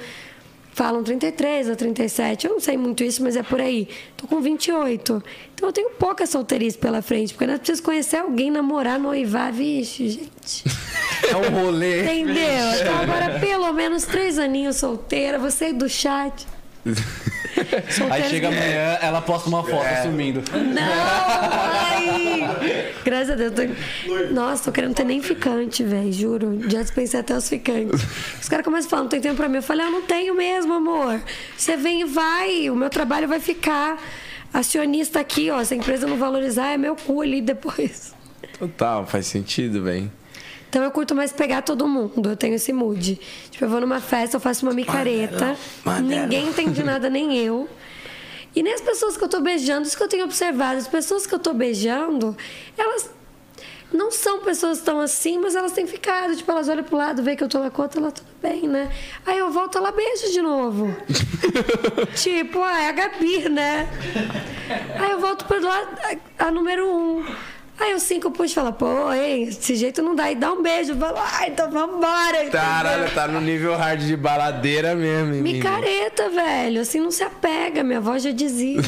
falam 0.74 1.04
33 1.04 1.68
ou 1.70 1.76
37, 1.76 2.46
eu 2.46 2.52
não 2.54 2.60
sei 2.60 2.76
muito 2.76 3.02
isso, 3.04 3.22
mas 3.22 3.36
é 3.36 3.42
por 3.42 3.60
aí. 3.60 3.88
Tô 4.16 4.26
com 4.26 4.40
28. 4.40 5.22
Então 5.54 5.68
eu 5.68 5.72
tenho 5.72 5.90
pouca 5.90 6.26
solteirice 6.26 6.76
pela 6.76 7.00
frente, 7.00 7.32
porque 7.32 7.50
eu 7.50 7.58
preciso 7.58 7.82
conhecer 7.82 8.16
alguém, 8.16 8.50
namorar, 8.50 8.98
noivar, 8.98 9.52
vixe, 9.52 10.08
gente. 10.08 10.64
É 11.26 11.36
um 11.36 11.64
rolê. 11.64 12.02
Entendeu? 12.02 12.70
Então 12.80 12.98
agora 12.98 13.38
pelo 13.40 13.72
menos 13.72 14.04
três 14.04 14.38
aninhos 14.38 14.76
solteira, 14.76 15.38
você 15.38 15.72
do 15.72 15.88
chat. 15.88 16.46
Aí 18.10 18.24
chega 18.24 18.48
amanhã, 18.48 18.98
ela 19.00 19.22
posta 19.22 19.48
uma 19.48 19.62
foto 19.62 19.86
sumindo. 20.02 20.42
Não, 20.52 20.82
ai! 20.82 22.94
Graças 23.04 23.30
a 23.30 23.34
Deus. 23.36 23.52
Tô... 23.54 24.34
Nossa, 24.34 24.64
tô 24.64 24.72
querendo 24.72 24.94
ter 24.94 25.04
nem 25.04 25.22
ficante, 25.22 25.82
velho, 25.82 26.12
juro. 26.12 26.60
Já 26.68 26.82
dispensei 26.82 27.20
até 27.20 27.36
os 27.36 27.48
ficantes. 27.48 28.00
Os 28.40 28.48
caras 28.48 28.64
começam 28.64 28.88
a 28.88 28.90
falar, 28.90 29.02
não 29.02 29.08
tem 29.08 29.20
tempo 29.20 29.36
pra 29.36 29.48
mim. 29.48 29.56
Eu 29.56 29.62
falei, 29.62 29.86
eu 29.86 29.90
não 29.90 30.02
tenho 30.02 30.34
mesmo, 30.34 30.74
amor. 30.74 31.20
Você 31.56 31.76
vem 31.76 32.02
e 32.02 32.04
vai, 32.04 32.70
o 32.70 32.76
meu 32.76 32.90
trabalho 32.90 33.28
vai 33.28 33.40
ficar. 33.40 33.98
Acionista 34.52 35.20
aqui, 35.20 35.50
ó, 35.50 35.62
se 35.64 35.74
a 35.74 35.76
empresa 35.76 36.06
não 36.06 36.16
valorizar, 36.16 36.68
é 36.68 36.76
meu 36.76 36.94
cu 36.94 37.20
ali 37.20 37.40
depois. 37.40 38.14
Total, 38.58 39.06
faz 39.06 39.26
sentido, 39.26 39.80
bem. 39.80 40.10
Então 40.74 40.82
eu 40.82 40.90
curto 40.90 41.14
mais 41.14 41.30
pegar 41.32 41.62
todo 41.62 41.86
mundo, 41.86 42.30
eu 42.30 42.36
tenho 42.36 42.56
esse 42.56 42.72
mood. 42.72 43.20
Tipo, 43.48 43.64
eu 43.64 43.68
vou 43.68 43.80
numa 43.80 44.00
festa, 44.00 44.38
eu 44.38 44.40
faço 44.40 44.66
uma 44.66 44.74
micareta, 44.74 45.56
ninguém 46.02 46.48
entende 46.48 46.82
nada, 46.82 47.08
nem 47.08 47.38
eu. 47.38 47.68
E 48.56 48.60
nem 48.60 48.74
as 48.74 48.80
pessoas 48.80 49.16
que 49.16 49.22
eu 49.22 49.28
tô 49.28 49.40
beijando, 49.40 49.86
isso 49.86 49.96
que 49.96 50.02
eu 50.02 50.08
tenho 50.08 50.24
observado, 50.24 50.78
as 50.78 50.88
pessoas 50.88 51.28
que 51.28 51.32
eu 51.32 51.38
tô 51.38 51.54
beijando, 51.54 52.36
elas 52.76 53.08
não 53.92 54.10
são 54.10 54.40
pessoas 54.40 54.80
tão 54.80 55.00
assim, 55.00 55.38
mas 55.38 55.54
elas 55.54 55.70
têm 55.70 55.86
ficado. 55.86 56.34
Tipo, 56.34 56.50
elas 56.50 56.68
olham 56.68 56.82
pro 56.82 56.96
lado, 56.96 57.22
vê 57.22 57.36
que 57.36 57.44
eu 57.44 57.48
tô 57.48 57.60
na 57.60 57.70
conta, 57.70 58.00
ela 58.00 58.10
tudo 58.10 58.26
bem, 58.42 58.66
né? 58.66 58.90
Aí 59.24 59.38
eu 59.38 59.52
volto, 59.52 59.78
ela 59.78 59.92
beija 59.92 60.28
de 60.32 60.42
novo. 60.42 60.92
tipo, 62.20 62.60
ah, 62.60 62.82
é 62.82 62.88
a 62.88 62.92
Gabi, 62.92 63.48
né? 63.48 63.88
Aí 64.98 65.12
eu 65.12 65.20
volto 65.20 65.44
pro 65.44 65.64
lado, 65.64 65.96
a, 66.36 66.46
a 66.46 66.50
número 66.50 66.84
um. 66.84 67.24
Aí 67.78 67.92
o 67.92 67.98
cinco 67.98 68.30
puxa 68.30 68.52
e 68.52 68.54
fala, 68.54 68.72
pô, 68.72 69.12
hein, 69.12 69.46
desse 69.46 69.74
jeito 69.74 70.00
não 70.00 70.14
dá. 70.14 70.30
E 70.30 70.36
dá 70.36 70.52
um 70.52 70.62
beijo. 70.62 70.92
Eu 70.92 70.96
falo, 70.96 71.18
ah, 71.18 71.48
então 71.48 71.70
vambora. 71.70 72.48
Caralho, 72.50 73.02
entendeu? 73.02 73.14
tá 73.14 73.28
no 73.28 73.40
nível 73.40 73.76
hard 73.76 74.00
de 74.00 74.16
baladeira 74.16 74.94
mesmo, 74.94 75.34
hein? 75.34 75.42
Micareta, 75.42 76.28
velho. 76.30 76.80
Assim 76.80 77.00
não 77.00 77.10
se 77.10 77.24
apega. 77.24 77.82
Minha 77.82 77.98
avó 77.98 78.16
já 78.16 78.30
dizia. 78.30 78.80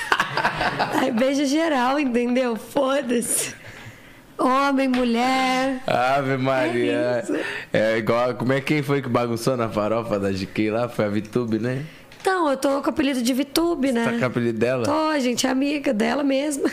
Aí 0.98 1.10
beija 1.10 1.44
geral, 1.44 2.00
entendeu? 2.00 2.56
Foda-se. 2.56 3.54
Homem, 4.38 4.88
mulher. 4.88 5.82
Ave 5.86 6.38
Maria. 6.38 6.92
É 6.92 7.22
isso. 7.22 7.46
É 7.72 7.98
igual. 7.98 8.34
Como 8.34 8.52
é 8.52 8.60
quem 8.62 8.82
foi 8.82 9.02
que 9.02 9.08
bagunçou 9.08 9.56
na 9.58 9.68
farofa 9.68 10.18
da 10.18 10.32
GK 10.32 10.70
lá? 10.70 10.88
Foi 10.88 11.04
a 11.04 11.08
Vitube, 11.08 11.58
né? 11.58 11.84
Então, 12.20 12.48
eu 12.48 12.56
tô 12.56 12.80
com 12.80 12.86
o 12.86 12.90
apelido 12.90 13.20
de 13.20 13.34
Vitube, 13.34 13.92
né? 13.92 14.04
Tá 14.04 14.12
com 14.12 14.20
o 14.20 14.24
apelido 14.24 14.58
dela? 14.58 14.84
Tô, 14.84 15.18
gente, 15.18 15.46
é 15.46 15.50
amiga 15.50 15.92
dela 15.92 16.24
mesma. 16.24 16.70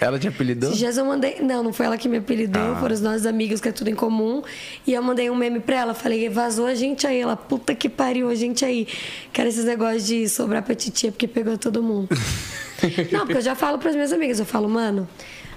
Ela 0.00 0.18
te 0.18 0.28
apelidou? 0.28 0.68
Esses 0.68 0.78
dias 0.78 0.96
eu 0.98 1.04
mandei. 1.04 1.36
Não, 1.40 1.62
não 1.62 1.72
foi 1.72 1.86
ela 1.86 1.96
que 1.96 2.08
me 2.08 2.18
apelidou, 2.18 2.74
Ah. 2.74 2.76
foram 2.80 2.94
os 2.94 3.00
nossos 3.00 3.24
amigos, 3.26 3.60
que 3.60 3.68
é 3.68 3.72
tudo 3.72 3.88
em 3.88 3.94
comum. 3.94 4.42
E 4.86 4.92
eu 4.92 5.02
mandei 5.02 5.30
um 5.30 5.34
meme 5.34 5.60
pra 5.60 5.76
ela. 5.76 5.94
Falei, 5.94 6.28
vazou 6.28 6.66
a 6.66 6.74
gente 6.74 7.06
aí. 7.06 7.18
Ela, 7.20 7.36
puta 7.36 7.74
que 7.74 7.88
pariu, 7.88 8.28
a 8.28 8.34
gente 8.34 8.64
aí. 8.64 8.86
Quero 9.32 9.48
esses 9.48 9.64
negócios 9.64 10.06
de 10.06 10.28
sobrar 10.28 10.62
pra 10.62 10.74
titia, 10.74 11.10
porque 11.10 11.26
pegou 11.26 11.56
todo 11.56 11.82
mundo. 11.82 12.08
não, 13.10 13.20
porque 13.20 13.38
eu 13.38 13.42
já 13.42 13.54
falo 13.54 13.78
pras 13.78 13.94
minhas 13.94 14.12
amigas. 14.12 14.38
Eu 14.38 14.46
falo, 14.46 14.68
mano, 14.68 15.08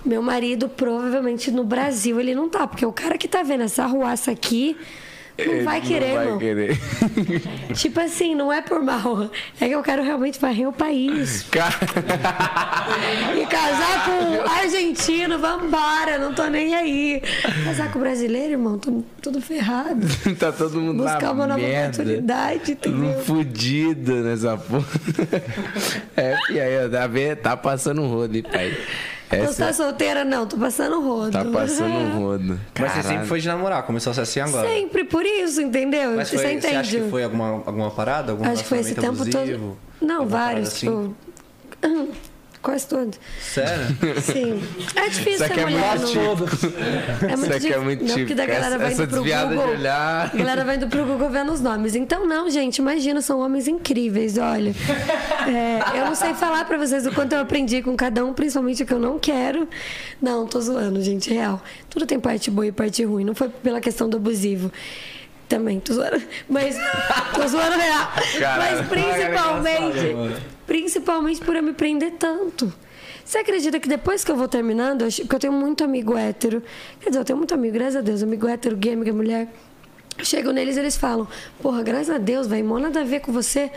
meu 0.06 0.22
marido 0.22 0.68
provavelmente 0.68 1.52
no 1.52 1.64
Brasil 1.64 2.20
ele 2.20 2.34
não 2.36 2.50
tá. 2.50 2.68
Porque 2.68 2.86
o 2.86 2.92
cara 2.92 3.18
que 3.18 3.28
tá 3.28 3.44
vendo 3.44 3.64
essa 3.64 3.86
ruaça 3.86 4.32
aqui. 4.32 4.78
Não 5.38 5.64
vai 5.66 5.82
querer, 5.82 6.08
não 6.10 6.16
vai 6.16 6.26
irmão. 6.26 6.40
querer. 6.40 6.80
Tipo 7.74 8.00
assim, 8.02 8.36
não 8.36 8.54
é 8.54 8.62
por 8.62 8.82
mal. 8.84 9.30
É 9.60 9.68
que 9.68 9.74
eu 9.74 9.82
quero 9.82 10.04
realmente 10.04 10.40
varrer 10.40 10.68
o 10.68 10.74
país. 10.74 11.44
Cara, 11.52 11.74
E 13.36 13.46
casar 13.48 14.06
com 14.06 14.42
argentino, 14.52 15.40
vambora, 15.40 16.20
não 16.20 16.34
tô 16.34 16.46
nem 16.48 16.76
aí. 16.76 17.22
Casar 17.66 17.92
com 17.92 18.00
brasileiro, 18.00 18.52
irmão, 18.54 18.78
tô 18.78 19.04
tudo 19.22 19.42
ferrado. 19.42 20.06
tá 20.38 20.52
todo 20.52 20.80
mundo 20.80 21.04
Buscar 21.04 21.22
na 21.24 21.32
uma 21.32 21.48
nova 21.48 21.60
merda. 21.60 22.02
oportunidade, 22.04 22.72
entendeu? 22.74 23.00
mundo 23.00 23.24
fudido 23.26 24.14
nessa 24.24 24.56
porra. 24.58 24.86
É, 26.16 26.36
e 26.52 26.60
aí, 26.60 26.90
tá, 26.90 27.10
tá 27.36 27.58
passando 27.58 28.02
um 28.02 28.08
rodo, 28.08 28.42
pai? 28.44 28.78
Você 29.38 29.44
Essa 29.50 29.66
tá 29.68 29.74
solteira, 29.74 30.24
não, 30.26 30.46
tô 30.46 30.58
passando 30.58 31.02
rodo. 31.02 31.32
tá 31.32 31.46
passando 31.46 32.14
rodo. 32.18 32.60
Mas 32.80 32.92
você 32.94 33.04
sempre 33.04 33.26
foi 33.28 33.40
de 33.40 33.48
namorar, 33.48 33.84
começou 33.84 34.12
a 34.12 34.14
ser 34.14 34.22
assim 34.22 34.40
agora. 34.40 34.68
Sempre 34.68 35.04
por 35.04 35.26
isso, 35.26 35.62
entendeu? 35.62 36.12
Mas 36.16 36.30
você 36.30 36.38
foi, 36.38 36.46
você 36.46 36.54
entende? 36.54 36.76
acha 36.76 37.00
que 37.00 37.10
foi 37.10 37.24
alguma, 37.24 37.64
alguma 37.66 37.92
parada? 37.92 38.32
Algum 38.32 38.46
Acho 38.46 38.64
que 38.64 38.70
foi 38.70 38.80
esse 38.80 38.96
tempo 38.96 39.14
relacionamento 39.14 39.32
todo. 39.38 39.66
abusivo? 39.66 39.78
Não, 40.02 40.26
vários, 40.28 40.68
assim? 40.70 40.88
tipo. 40.88 41.16
Quase 42.64 42.88
todos. 42.88 43.20
Sério? 43.42 43.86
Sim. 44.22 44.64
É 44.96 45.10
difícil 45.10 45.46
ser 45.48 45.60
é 45.60 45.66
mulher. 45.66 46.00
muito 46.00 46.16
não- 46.16 46.36
típico. 46.38 46.68
É 47.26 47.36
muito 47.36 47.36
Isso 47.36 47.46
aqui 47.46 47.54
é 47.54 47.60
difícil. 47.60 47.84
muito 47.84 48.06
não, 48.06 48.16
porque 48.16 48.34
da 48.36 48.46
galera 48.46 48.78
vai 48.80 48.94
indo 48.94 49.08
pro 49.08 49.18
Google. 49.24 49.68
olhar. 49.74 50.32
A 50.34 50.38
galera 50.38 50.64
vai 50.64 50.76
indo 50.78 50.88
pro 50.88 51.06
Google 51.06 51.30
vendo 51.30 51.52
os 51.52 51.60
nomes. 51.60 51.94
Então, 51.94 52.26
não, 52.26 52.50
gente, 52.50 52.78
imagina, 52.78 53.22
são 53.22 53.42
homens 53.42 53.68
incríveis, 53.68 54.38
olha. 54.38 54.74
É, 55.46 56.00
eu 56.00 56.06
não 56.06 56.16
sei 56.16 56.34
falar 56.36 56.64
pra 56.64 56.78
vocês 56.78 57.06
o 57.06 57.12
quanto 57.12 57.34
eu 57.34 57.40
aprendi 57.42 57.82
com 57.82 57.98
cada 57.98 58.24
um, 58.24 58.34
principalmente 58.34 58.82
o 58.82 58.86
que 58.86 58.94
eu 58.94 59.00
não 59.00 59.20
quero. 59.20 59.68
Não, 60.22 60.48
tô 60.48 60.62
zoando, 60.62 61.02
gente, 61.04 61.30
real. 61.34 61.62
Tudo 61.90 62.06
tem 62.06 62.18
parte 62.18 62.50
boa 62.50 62.66
e 62.66 62.72
parte 62.72 63.04
ruim. 63.04 63.26
Não 63.26 63.36
foi 63.36 63.50
pela 63.50 63.82
questão 63.82 64.08
do 64.08 64.16
abusivo. 64.16 64.72
Também, 65.54 65.80
tô 65.80 65.94
zoando. 65.94 66.20
Mas 66.50 66.76
tô 67.36 67.48
zoando 67.48 67.78
real. 67.78 68.08
Caralho. 68.40 68.78
Mas 68.78 68.88
principalmente, 68.88 70.44
principalmente 70.66 71.42
por 71.42 71.56
eu 71.56 71.62
me 71.62 71.74
prender 71.74 72.14
tanto. 72.14 72.74
Você 73.24 73.38
acredita 73.38 73.80
que 73.80 73.88
depois 73.88 74.24
que 74.24 74.32
eu 74.32 74.36
vou 74.36 74.48
terminando, 74.48 75.06
porque 75.06 75.36
eu 75.36 75.40
tenho 75.40 75.54
muito 75.54 75.84
amigo 75.84 76.18
hétero, 76.18 76.64
quer 77.00 77.10
dizer, 77.10 77.20
eu 77.20 77.24
tenho 77.24 77.38
muito 77.38 77.54
amigo, 77.54 77.74
graças 77.76 77.98
a 77.98 78.02
Deus, 78.02 78.24
amigo 78.24 78.48
hétero, 78.48 78.76
gay, 78.76 78.94
amiga 78.94 79.14
mulher. 79.14 79.48
Eu 80.18 80.26
chego 80.26 80.52
neles 80.52 80.76
e 80.76 80.80
eles 80.80 80.98
falam: 80.98 81.28
Porra, 81.62 81.84
graças 81.84 82.10
a 82.10 82.18
Deus, 82.18 82.48
velho, 82.48 82.66
mó 82.66 82.80
nada 82.80 83.02
a 83.02 83.04
ver 83.04 83.20
com 83.20 83.32
você. 83.32 83.72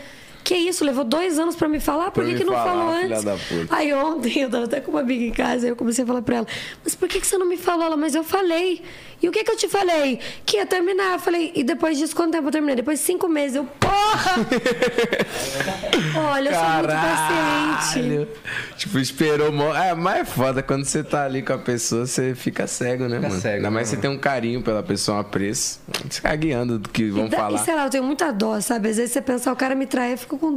Que 0.47 0.55
isso, 0.55 0.85
levou 0.85 1.03
dois 1.03 1.37
anos 1.37 1.57
pra 1.57 1.67
me 1.67 1.77
falar, 1.77 2.05
por 2.11 2.23
Pra 2.23 2.31
que, 2.31 2.35
que 2.37 2.43
não 2.45 2.53
falar, 2.53 2.71
falou 2.71 2.93
filha 3.01 3.15
antes? 3.17 3.23
da 3.25 3.33
puta. 3.35 3.75
Aí 3.75 3.93
ontem 3.93 4.39
eu 4.43 4.49
tava 4.49 4.63
até 4.63 4.79
com 4.79 4.91
uma 4.91 5.01
amiga 5.01 5.25
em 5.25 5.31
casa, 5.31 5.65
aí 5.65 5.69
eu 5.71 5.75
comecei 5.75 6.05
a 6.05 6.07
falar 6.07 6.21
pra 6.21 6.37
ela, 6.37 6.47
mas 6.85 6.95
por 6.95 7.09
que, 7.09 7.19
que 7.19 7.27
você 7.27 7.37
não 7.37 7.45
me 7.45 7.57
falou? 7.57 7.85
Ela, 7.85 7.97
mas 7.97 8.15
eu 8.15 8.23
falei. 8.23 8.81
E 9.21 9.27
o 9.27 9.31
que 9.31 9.43
que 9.43 9.49
eu 9.51 9.57
te 9.57 9.67
falei? 9.67 10.19
Que 10.45 10.57
ia 10.57 10.65
terminar. 10.65 11.13
Eu 11.13 11.19
falei, 11.19 11.51
e 11.55 11.63
depois 11.63 11.97
disso, 11.97 12.15
quanto 12.15 12.31
tempo 12.33 12.47
eu 12.47 12.51
terminei? 12.51 12.75
Depois 12.75 12.99
de 12.99 13.05
cinco 13.05 13.27
meses. 13.27 13.55
Eu, 13.57 13.65
porra! 13.65 14.35
Olha, 16.31 16.49
eu 16.49 16.53
sou 16.55 16.69
muito 16.69 16.87
paciente. 16.87 18.27
Tipo, 18.77 18.99
esperou. 18.99 19.51
Mo... 19.51 19.73
É, 19.73 19.93
mas 19.95 20.19
é 20.21 20.25
foda 20.25 20.61
quando 20.61 20.85
você 20.85 21.03
tá 21.03 21.25
ali 21.25 21.41
com 21.41 21.53
a 21.53 21.57
pessoa, 21.57 22.05
você 22.05 22.35
fica 22.35 22.67
cego, 22.67 23.07
né, 23.07 23.17
Fica 23.17 23.29
mano? 23.29 23.41
cego, 23.41 23.55
Ainda 23.57 23.71
mais 23.71 23.89
né, 23.89 23.95
você 23.95 24.01
tem 24.01 24.09
um 24.09 24.17
carinho 24.19 24.61
pela 24.61 24.83
pessoa, 24.83 25.17
um 25.17 25.21
apreço. 25.21 25.79
Você 25.87 26.17
fica 26.17 26.35
guiando 26.35 26.77
do 26.79 26.87
que 26.89 27.09
vão 27.09 27.25
E, 27.25 27.29
da- 27.29 27.37
falar. 27.37 27.59
e 27.59 27.65
sei 27.65 27.75
lá, 27.75 27.85
eu 27.85 27.89
tenho 27.89 28.03
muita 28.03 28.31
dó, 28.31 28.59
sabe? 28.61 28.89
Às 28.89 28.97
vezes 28.97 29.11
você 29.13 29.21
pensa, 29.21 29.49
"Ah, 29.49 29.53
o 29.53 29.55
cara 29.55 29.73
me 29.75 29.87
trai, 29.87 30.13
eu 30.13 30.17
fico 30.19 30.36
com 30.37 30.55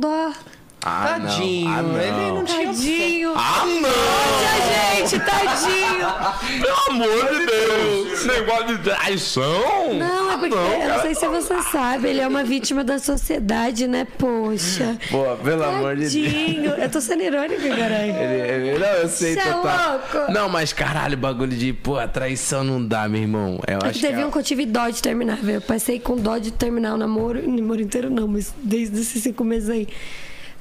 Ah, 0.82 1.18
não. 1.18 1.26
Tadinho, 1.28 1.68
Ah, 1.70 1.82
não. 1.82 2.00
ele 2.00 2.10
não 2.32 2.44
tinha 2.44 2.66
Tadinho. 2.68 3.32
Ah, 3.36 3.64
não! 3.66 3.90
Olha, 3.90 4.96
gente, 4.96 5.18
tadinho. 5.20 6.60
Pelo 6.62 7.04
amor 7.04 7.28
de 7.28 7.46
Deus! 7.46 8.12
Esse 8.14 8.28
negócio 8.28 8.66
de 8.66 8.78
traição! 8.78 9.94
Não, 9.98 10.32
é 10.32 10.36
porque 10.38 10.54
não, 10.54 10.72
eu 10.82 10.88
não 10.88 11.02
sei 11.02 11.14
se 11.14 11.26
você 11.28 11.62
sabe, 11.64 12.08
ele 12.08 12.20
é 12.20 12.26
uma 12.26 12.44
vítima 12.44 12.82
da 12.82 12.98
sociedade, 12.98 13.86
né? 13.86 14.06
Poxa. 14.18 14.96
Pô, 15.10 15.36
pelo 15.44 15.64
amor 15.64 15.96
de 15.96 16.08
Deus. 16.08 16.32
Tadinho. 16.32 16.70
Eu 16.70 16.90
tô 16.90 17.00
sendo 17.00 17.22
irônica, 17.24 17.68
caralho. 17.68 18.16
Ele, 18.16 18.68
ele- 18.70 18.78
não, 18.78 18.86
eu 18.88 19.08
sei, 19.08 19.34
Cê 19.34 19.40
é 19.40 19.52
total. 19.52 19.92
louco. 20.14 20.32
Não, 20.32 20.48
mas 20.48 20.72
caralho, 20.72 21.16
bagulho 21.16 21.54
de, 21.56 21.72
pô, 21.74 21.98
a 21.98 22.08
traição 22.08 22.64
não 22.64 22.82
dá, 22.84 23.06
meu 23.08 23.20
irmão. 23.20 23.60
Eu 23.66 23.78
acho 23.86 24.00
Teve 24.00 24.14
que 24.14 24.20
é- 24.22 24.26
um 24.26 24.30
que 24.30 24.38
eu 24.38 24.42
tive 24.42 24.64
dó 24.64 24.88
de 24.88 25.02
terminar, 25.02 25.36
velho. 25.36 25.56
Eu 25.58 25.60
passei 25.62 26.00
com 26.00 26.16
dó 26.16 26.38
de 26.38 26.50
terminar 26.50 26.94
o 26.94 26.96
namoro. 26.96 27.40
Namoro 27.46 27.82
inteiro 27.82 28.08
não, 28.08 28.26
mas 28.26 28.54
desde 28.62 28.98
esses 29.00 29.22
cinco 29.22 29.44
meses 29.44 29.68
aí. 29.68 29.86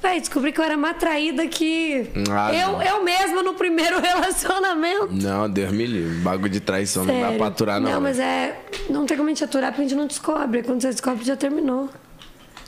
Véi, 0.01 0.19
descobri 0.21 0.51
que 0.53 0.59
eu 0.61 0.63
era 0.63 0.77
uma 0.77 0.93
traída 0.93 1.45
que. 1.47 2.09
Ah, 2.31 2.53
eu, 2.53 2.71
não. 2.73 2.81
eu 2.81 3.03
mesma 3.03 3.43
no 3.43 3.53
primeiro 3.53 3.99
relacionamento. 4.01 5.09
Não, 5.11 5.49
Deus 5.49 5.71
me 5.73 5.85
livre. 5.85 6.15
Bagulho 6.19 6.49
de 6.49 6.61
traição 6.61 7.03
não 7.03 7.13
dá 7.15 7.21
Sério. 7.23 7.37
pra 7.37 7.47
aturar, 7.47 7.81
não. 7.81 7.91
Não, 7.91 8.01
mas 8.01 8.17
é. 8.17 8.57
Não 8.89 9.05
tem 9.05 9.17
como 9.17 9.27
a 9.29 9.33
gente 9.33 9.43
aturar 9.43 9.71
porque 9.71 9.81
a 9.81 9.87
gente 9.87 9.97
não 9.97 10.07
descobre. 10.07 10.63
Quando 10.63 10.81
você 10.81 10.89
descobre, 10.91 11.25
já 11.25 11.35
terminou. 11.35 11.89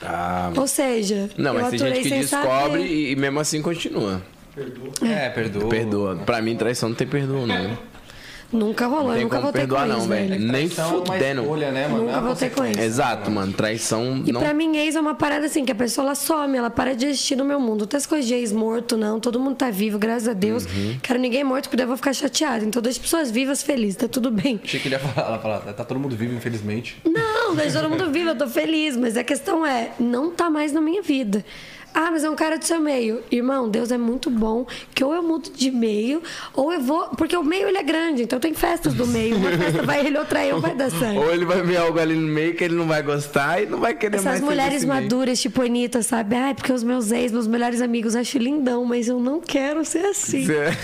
Ah, 0.04 0.52
Ou 0.56 0.66
seja, 0.66 1.30
não, 1.38 1.54
eu 1.54 1.60
mas 1.60 1.70
tem 1.70 1.78
gente 1.78 2.02
que 2.02 2.10
descobre 2.10 2.82
e, 2.82 3.12
e 3.12 3.16
mesmo 3.16 3.38
assim 3.40 3.62
continua. 3.62 4.20
É, 5.00 5.30
perdoa. 5.30 5.68
Perdoa. 5.68 6.16
Pra 6.16 6.42
mim, 6.42 6.56
traição 6.56 6.90
não 6.90 6.96
tem 6.96 7.06
perdão, 7.06 7.46
não. 7.46 7.78
Nunca 8.52 8.86
rolou, 8.86 9.14
eu 9.14 9.22
nunca 9.22 9.36
como 9.36 9.44
voltei 9.44 9.62
perdoar, 9.62 9.82
com 9.82 9.88
não, 9.88 9.96
ex, 9.98 10.06
velho. 10.06 10.28
velho. 10.28 10.52
Nem 10.52 10.70
é 10.76 10.84
uma 10.84 11.06
fudendo. 11.06 11.40
escolha, 11.42 11.72
né, 11.72 11.88
mano? 11.88 12.02
Nunca 12.04 12.12
É 12.12 12.18
uma 12.18 12.26
voltei 12.26 12.50
com 12.50 12.64
ex. 12.64 12.76
Exato, 12.78 13.30
mano. 13.30 13.52
Traição 13.52 14.22
E 14.26 14.32
não. 14.32 14.40
pra 14.40 14.52
mim, 14.52 14.76
ex 14.76 14.94
é 14.94 15.00
uma 15.00 15.14
parada 15.14 15.46
assim, 15.46 15.64
que 15.64 15.72
a 15.72 15.74
pessoa 15.74 16.04
ela 16.06 16.14
some, 16.14 16.56
ela 16.58 16.68
para 16.68 16.94
de 16.94 17.06
existir 17.06 17.34
no 17.36 17.44
meu 17.44 17.58
mundo. 17.58 17.80
Não 17.80 17.86
tem 17.86 17.96
essa 17.96 18.08
coisa 18.08 18.26
de 18.26 18.34
ex 18.34 18.52
morto, 18.52 18.96
não. 18.96 19.18
Todo 19.18 19.40
mundo 19.40 19.56
tá 19.56 19.70
vivo, 19.70 19.98
graças 19.98 20.28
a 20.28 20.32
Deus. 20.34 20.64
Uhum. 20.66 20.98
Quero 21.02 21.18
ninguém 21.18 21.42
morto, 21.44 21.64
porque 21.64 21.76
daí 21.76 21.84
eu 21.84 21.88
vou 21.88 21.96
ficar 21.96 22.12
chateada. 22.12 22.64
Então, 22.64 22.82
deixa 22.82 23.00
pessoas 23.00 23.30
vivas 23.30 23.62
felizes, 23.62 23.96
tá 23.96 24.06
tudo 24.08 24.30
bem. 24.30 24.60
Achei 24.62 24.78
que 24.78 24.88
ele 24.88 24.96
ia 24.96 25.00
falar, 25.00 25.28
ela 25.28 25.38
falar, 25.38 25.60
tá 25.72 25.84
todo 25.84 25.98
mundo 25.98 26.14
vivo, 26.14 26.34
infelizmente. 26.34 26.98
Não, 27.04 27.54
deixa 27.54 27.80
todo 27.80 27.88
mundo 27.90 28.10
vivo, 28.10 28.30
eu 28.30 28.36
tô 28.36 28.46
feliz. 28.46 28.96
Mas 28.96 29.16
a 29.16 29.24
questão 29.24 29.64
é, 29.64 29.92
não 29.98 30.30
tá 30.30 30.50
mais 30.50 30.72
na 30.72 30.80
minha 30.80 31.00
vida. 31.00 31.42
Ah, 31.94 32.10
mas 32.10 32.24
é 32.24 32.30
um 32.30 32.34
cara 32.34 32.56
do 32.58 32.64
seu 32.64 32.80
meio. 32.80 33.20
Irmão, 33.30 33.68
Deus 33.68 33.90
é 33.90 33.98
muito 33.98 34.30
bom, 34.30 34.66
que 34.94 35.04
ou 35.04 35.14
eu 35.14 35.22
mudo 35.22 35.50
de 35.50 35.70
meio, 35.70 36.22
ou 36.54 36.72
eu 36.72 36.80
vou... 36.80 37.08
Porque 37.16 37.36
o 37.36 37.44
meio, 37.44 37.68
ele 37.68 37.76
é 37.78 37.82
grande, 37.82 38.22
então 38.22 38.40
tem 38.40 38.54
festas 38.54 38.94
do 38.94 39.06
meio. 39.06 39.36
Uma 39.36 39.50
festa 39.50 39.82
vai 39.82 40.06
ele, 40.06 40.18
outra 40.18 40.44
eu, 40.46 40.60
vai 40.60 40.74
dar 40.74 40.90
certo. 40.90 41.18
Ou 41.20 41.30
ele 41.32 41.44
vai 41.44 41.60
ver 41.62 41.76
algo 41.76 41.98
ali 41.98 42.14
no 42.14 42.26
meio 42.28 42.54
que 42.54 42.64
ele 42.64 42.74
não 42.74 42.86
vai 42.86 43.02
gostar 43.02 43.62
e 43.62 43.66
não 43.66 43.78
vai 43.78 43.94
querer 43.94 44.16
mais. 44.22 44.26
Essas 44.36 44.40
mulheres 44.40 44.72
desse 44.74 44.86
meio. 44.86 45.02
maduras, 45.02 45.40
tipo 45.40 45.60
Anitta, 45.62 46.02
sabe? 46.02 46.34
Ai, 46.34 46.54
porque 46.54 46.72
os 46.72 46.82
meus 46.82 47.10
ex, 47.12 47.30
meus 47.32 47.46
melhores 47.46 47.80
amigos, 47.82 48.16
acho 48.16 48.38
lindão, 48.38 48.84
mas 48.84 49.08
eu 49.08 49.20
não 49.20 49.40
quero 49.40 49.84
ser 49.84 50.06
assim. 50.06 50.46
Cê- 50.46 50.76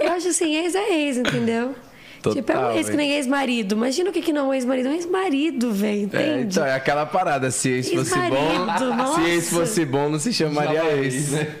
Eu 0.00 0.12
acho 0.12 0.28
assim, 0.28 0.56
ex 0.56 0.74
é 0.74 0.92
ex, 0.92 1.16
entendeu? 1.18 1.74
Total, 2.22 2.34
tipo, 2.34 2.52
é 2.52 2.58
um 2.58 2.76
ex 2.76 2.90
que 2.90 2.96
nem 2.96 3.12
ex-marido. 3.12 3.74
Imagina 3.74 4.10
o 4.10 4.12
que, 4.12 4.20
que 4.20 4.32
não 4.32 4.42
é 4.42 4.48
um 4.48 4.54
ex-marido. 4.54 4.88
É 4.88 4.90
um 4.92 4.94
ex-marido, 4.94 5.72
velho, 5.72 6.02
entende? 6.02 6.24
É, 6.24 6.40
então, 6.42 6.66
é 6.66 6.74
aquela 6.74 7.06
parada. 7.06 7.50
Se 7.50 7.70
ex 7.70 7.90
fosse 7.90 8.14
bom. 8.14 8.66
Nossa. 8.94 9.20
Se 9.20 9.30
ex 9.30 9.50
fosse 9.50 9.84
bom, 9.84 10.08
não 10.10 10.18
se 10.18 10.32
chamaria 10.32 10.84
ex. 10.96 11.30
né? 11.32 11.54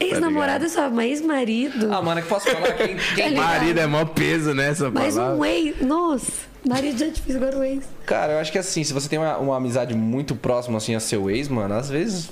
Ex-namorado 0.00 0.64
é 0.64 0.68
só, 0.68 0.88
mas 0.88 1.10
ex-marido. 1.10 1.92
Ah, 1.92 2.00
mano, 2.00 2.20
é 2.20 2.22
que 2.22 2.28
posso 2.28 2.50
falar 2.50 2.72
quem, 2.72 2.96
quem 3.14 3.28
ligado? 3.28 3.46
Marido 3.46 3.78
é 3.80 3.86
mó 3.86 4.04
peso, 4.06 4.54
né? 4.54 4.70
Essa 4.70 4.90
Mas 4.90 5.14
palavra. 5.14 5.36
um 5.36 5.44
ex. 5.44 5.80
Nossa, 5.82 6.32
marido 6.66 6.98
já 6.98 7.06
é 7.06 7.10
difícil, 7.10 7.36
agora 7.36 7.58
o 7.58 7.64
ex. 7.64 7.84
Cara, 8.06 8.32
eu 8.32 8.38
acho 8.38 8.50
que 8.50 8.58
assim, 8.58 8.82
se 8.82 8.94
você 8.94 9.08
tem 9.08 9.18
uma, 9.18 9.36
uma 9.36 9.56
amizade 9.56 9.94
muito 9.94 10.34
próxima 10.34 10.78
assim 10.78 10.94
a 10.94 11.00
seu 11.00 11.30
ex, 11.30 11.48
mano, 11.48 11.74
às 11.74 11.90
vezes. 11.90 12.30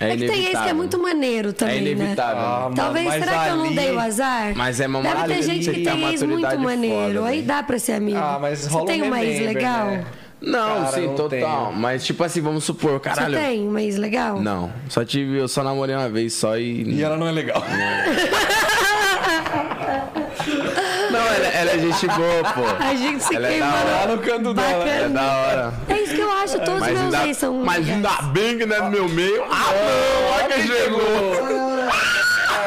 É, 0.00 0.16
que 0.16 0.18
tem 0.18 0.26
ex 0.26 0.28
que 0.28 0.34
é 0.36 0.40
inevitável. 0.40 0.74
muito 0.76 0.98
maneiro 1.02 1.52
também, 1.52 1.74
É 1.74 1.78
inevitável. 1.80 2.42
Ah, 2.42 2.48
né? 2.56 2.62
mano, 2.64 2.74
Talvez, 2.76 3.06
mas 3.06 3.24
será 3.24 3.44
que 3.44 3.50
eu 3.50 3.56
não 3.56 3.74
dei 3.74 3.92
o 3.92 3.98
azar? 4.00 4.52
Mas 4.56 4.80
é 4.80 4.86
uma 4.86 5.02
Deve 5.02 5.24
ter 5.34 5.42
gente 5.42 5.64
tem 5.70 5.74
que 5.74 5.82
tem 5.90 6.04
ex 6.10 6.22
muito 6.22 6.58
maneiro. 6.60 7.18
foda, 7.20 7.28
Aí 7.30 7.42
dá 7.42 7.62
pra 7.62 7.78
ser 7.78 7.92
amigo. 7.92 8.18
Ah, 8.18 8.38
mas 8.40 8.60
Você 8.60 8.68
rola 8.70 8.86
tem 8.86 9.02
um 9.02 9.06
uma 9.06 9.24
ex 9.24 9.40
legal? 9.46 9.86
né? 9.88 10.04
Não, 10.40 10.84
Cara, 10.84 10.92
sim, 10.92 11.06
não 11.08 11.14
total. 11.16 11.28
tenho. 11.30 11.72
Mas, 11.72 12.06
tipo 12.06 12.22
assim, 12.22 12.40
vamos 12.40 12.62
supor, 12.62 12.92
Você 12.92 13.00
caralho. 13.00 13.34
tem 13.36 13.66
uma 13.66 13.82
ex 13.82 13.96
legal? 13.96 14.40
Não, 14.40 14.72
só 14.88 15.04
tive, 15.04 15.36
eu 15.36 15.48
só 15.48 15.64
namorei 15.64 15.96
uma 15.96 16.08
vez 16.08 16.32
só 16.34 16.56
e. 16.56 16.84
E 16.84 17.02
ela 17.02 17.16
não 17.16 17.26
é 17.26 17.32
legal. 17.32 17.60
Não, 17.60 17.68
ela, 21.58 21.70
é 21.72 21.78
gente 21.78 22.06
boa, 22.06 22.44
pô. 22.54 22.62
A 22.84 22.94
gente 22.94 23.22
se 23.24 23.34
Ela 23.36 23.48
é 23.48 23.58
da 23.58 23.66
queimando. 23.66 23.90
hora. 24.00 24.06
no 24.16 24.18
canto 24.22 24.54
dela. 24.54 24.84
Bacana. 24.84 25.04
É 25.04 25.08
da 25.08 25.36
hora. 25.36 25.74
É 25.88 25.94
isso 26.02 26.14
que 26.14 26.20
eu 26.20 26.30
acho, 26.30 26.58
todos 26.60 26.80
os 26.82 26.86
meus 26.88 27.00
ainda, 27.00 27.26
ex 27.26 27.36
são 27.36 27.54
mas 27.64 27.78
legais. 27.86 27.96
ainda 27.96 28.22
bem 28.32 28.58
que 28.58 28.66
não 28.66 28.76
é 28.76 28.80
do 28.82 28.90
meu 28.90 29.08
meio. 29.08 29.44
Ah, 29.44 29.72
não, 29.72 30.44
olha 30.44 30.54
que 30.54 30.66
chegou. 30.66 31.48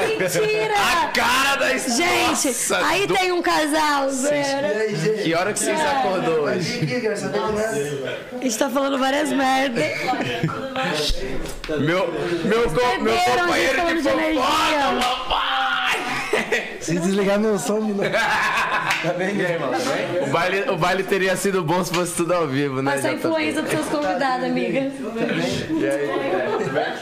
Mentira! 0.02 0.74
A 0.76 1.08
cara 1.08 1.56
da 1.58 1.78
Gente, 1.78 2.48
Nossa, 2.48 2.86
aí 2.88 3.06
do- 3.08 3.14
tem 3.14 3.32
um 3.32 3.42
casal, 3.42 4.10
zero. 4.10 4.68
Que 5.24 5.34
hora 5.34 5.54
que 5.54 5.60
vocês 5.60 5.80
acordou 5.80 6.42
hoje? 6.46 6.80
A 8.34 8.44
gente 8.44 8.58
tá 8.58 8.70
falando 8.70 8.98
várias 8.98 9.32
merdas. 9.32 9.84
Meu, 11.70 12.12
meu, 12.46 12.70
co- 12.70 13.02
meu 13.02 13.16
companheiro 13.16 13.78
falando 13.78 14.02
de 14.02 14.10
fofoca, 14.10 14.96
papai! 15.02 16.78
Se 16.80 17.00
desligar 17.00 17.40
meu 17.40 17.58
som 17.60 17.80
novo. 17.80 18.02
Tá 19.02 19.14
bem, 19.14 19.36
e 19.36 19.46
aí, 19.46 19.58
mano? 19.60 19.72
Tá 19.74 19.80
bem? 19.80 20.24
O 20.24 20.32
baile, 20.32 20.70
o 20.70 20.78
baile 20.78 21.04
teria 21.04 21.36
sido 21.36 21.64
bom 21.64 21.84
se 21.84 21.94
fosse 21.94 22.16
tudo 22.16 22.34
ao 22.34 22.48
vivo, 22.48 22.82
né? 22.82 22.92
Passa 22.92 23.10
a 23.10 23.12
JP? 23.14 23.28
influência 23.28 23.62
dos 23.62 23.72
seus 23.72 23.86
convidados, 23.88 24.46
amiga. 24.46 24.80
E 24.80 25.88
aí? 25.88 27.02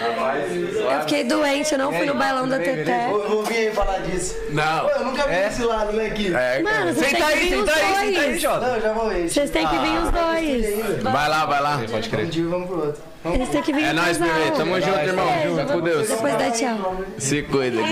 Eu 0.00 1.00
fiquei 1.00 1.24
doente, 1.24 1.72
eu 1.72 1.78
não 1.78 1.92
fui 1.92 2.06
no 2.06 2.14
bailão 2.14 2.48
da 2.48 2.58
Teté. 2.58 3.08
Vir 3.48 3.56
aí 3.68 3.72
falar 3.74 3.98
disso. 3.98 4.36
Não. 4.50 4.80
Pô, 4.80 4.90
eu 4.90 5.04
nunca 5.04 5.26
vi 5.26 5.34
esse 5.34 5.62
lado, 5.62 5.92
né, 5.92 6.06
aqui? 6.06 6.34
É, 6.34 6.62
Mano, 6.62 6.92
vocês 6.94 7.10
têm 7.10 7.20
Senta 7.20 7.26
que 7.26 7.32
aí, 7.32 7.48
vir 7.48 7.56
os 7.56 7.68
senta 7.70 7.72
aí, 7.80 7.84
senta 7.94 8.00
aí, 8.20 8.26
dois. 8.28 8.40
Jota. 8.40 8.66
Não, 8.66 8.74
eu 8.76 8.80
já 8.82 8.92
vou 8.92 9.08
ver. 9.08 9.28
Vocês 9.28 9.50
têm 9.50 9.66
que 9.66 9.78
vir 9.78 9.98
os 9.98 10.10
dois. 10.10 11.02
vai 11.02 11.28
lá, 11.28 11.46
vai 11.46 11.62
lá. 11.62 11.78
Pode 11.90 12.08
Um 12.08 12.10
crer. 12.10 12.26
dia 12.26 12.46
vamos 12.46 12.66
pro 12.68 12.86
outro. 12.86 13.02
Eles 13.22 13.48
têm 13.50 13.62
que 13.62 13.72
vir 13.72 13.84
É 13.84 13.92
nóis, 13.92 14.16
bebê. 14.18 14.50
Tamo 14.56 14.80
junto, 14.80 14.98
irmão. 14.98 15.26
Fica 15.42 15.64
com 15.72 15.80
Deus. 15.82 16.08
Depois 16.08 16.34
dá 16.38 16.50
tchau. 16.50 16.96
Se 17.18 17.42
cuida. 17.42 17.76
Não 17.76 17.84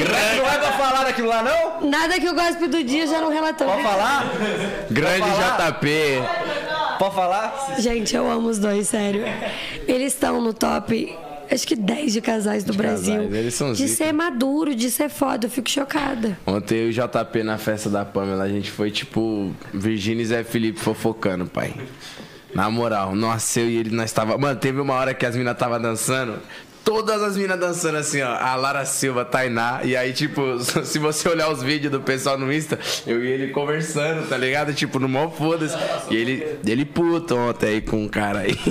é 0.51 0.59
pra 0.59 0.72
falar 0.72 1.05
daquilo 1.05 1.28
lá, 1.28 1.43
não? 1.43 1.89
Nada 1.89 2.18
que 2.18 2.28
o 2.28 2.35
gospel 2.35 2.68
do 2.68 2.82
dia 2.82 3.06
já 3.06 3.20
não 3.20 3.30
relatou. 3.30 3.66
Pode 3.68 3.82
falar? 3.82 4.24
Grande 4.90 5.20
Pode 5.20 5.32
falar? 5.35 5.70
JP. 5.72 6.22
Pode 6.98 7.14
falar? 7.14 7.74
Gente, 7.78 8.16
eu 8.16 8.28
amo 8.30 8.48
os 8.48 8.59
dois, 8.59 8.89
sério. 8.89 9.24
Eles 9.86 10.14
estão 10.14 10.40
no 10.40 10.52
top, 10.55 11.16
acho 11.50 11.66
que 11.66 11.76
10 11.76 12.12
de 12.12 12.20
casais 12.20 12.64
do 12.64 12.72
Brasil. 12.74 13.14
casais, 13.14 13.34
eles 13.34 13.54
são 13.54 13.72
de 13.72 13.86
zica. 13.86 14.04
ser 14.04 14.12
maduro, 14.12 14.74
de 14.74 14.90
ser 14.90 15.08
foda, 15.08 15.46
eu 15.46 15.50
fico 15.50 15.68
chocada. 15.70 16.38
Ontem 16.46 16.78
eu 16.78 16.86
e 16.86 16.90
o 16.90 16.92
JP 16.92 17.42
na 17.42 17.58
festa 17.58 17.88
da 17.88 18.04
Pamela, 18.04 18.44
a 18.44 18.48
gente 18.48 18.70
foi 18.70 18.90
tipo 18.90 19.52
Virgínia 19.72 20.22
e 20.22 20.26
Zé 20.26 20.44
Felipe 20.44 20.78
fofocando, 20.80 21.46
pai. 21.46 21.74
Na 22.54 22.70
moral, 22.70 23.14
nossa, 23.14 23.60
eu 23.60 23.68
e 23.68 23.76
ele 23.76 23.90
nós 23.90 24.10
tava. 24.10 24.38
Mano, 24.38 24.58
teve 24.58 24.80
uma 24.80 24.94
hora 24.94 25.12
que 25.12 25.26
as 25.26 25.36
minas 25.36 25.56
tava 25.56 25.78
dançando. 25.78 26.38
Todas 26.84 27.22
as 27.22 27.36
minas 27.36 27.59
dançando 27.59 27.98
assim, 27.98 28.22
ó. 28.22 28.34
A 28.34 28.55
Lara 28.55 28.84
Silva, 28.84 29.22
a 29.22 29.24
Tainá. 29.24 29.80
E 29.84 29.96
aí, 29.96 30.12
tipo, 30.12 30.59
se 30.84 30.98
você 30.98 31.28
olhar 31.28 31.50
os 31.50 31.62
vídeos 31.62 31.92
do 31.92 32.00
pessoal 32.00 32.38
no 32.38 32.52
Insta, 32.52 32.78
eu 33.06 33.24
e 33.24 33.28
ele 33.28 33.48
conversando, 33.48 34.28
tá 34.28 34.36
ligado? 34.36 34.72
Tipo, 34.72 34.98
no 34.98 35.09
mó 35.09 35.28
foda-se. 35.30 35.76
E 36.10 36.16
ele, 36.16 36.59
ele 36.66 36.84
puto 36.84 37.36
ontem 37.36 37.66
aí 37.68 37.80
com 37.80 38.05
um 38.05 38.09
cara 38.09 38.40
aí. 38.40 38.56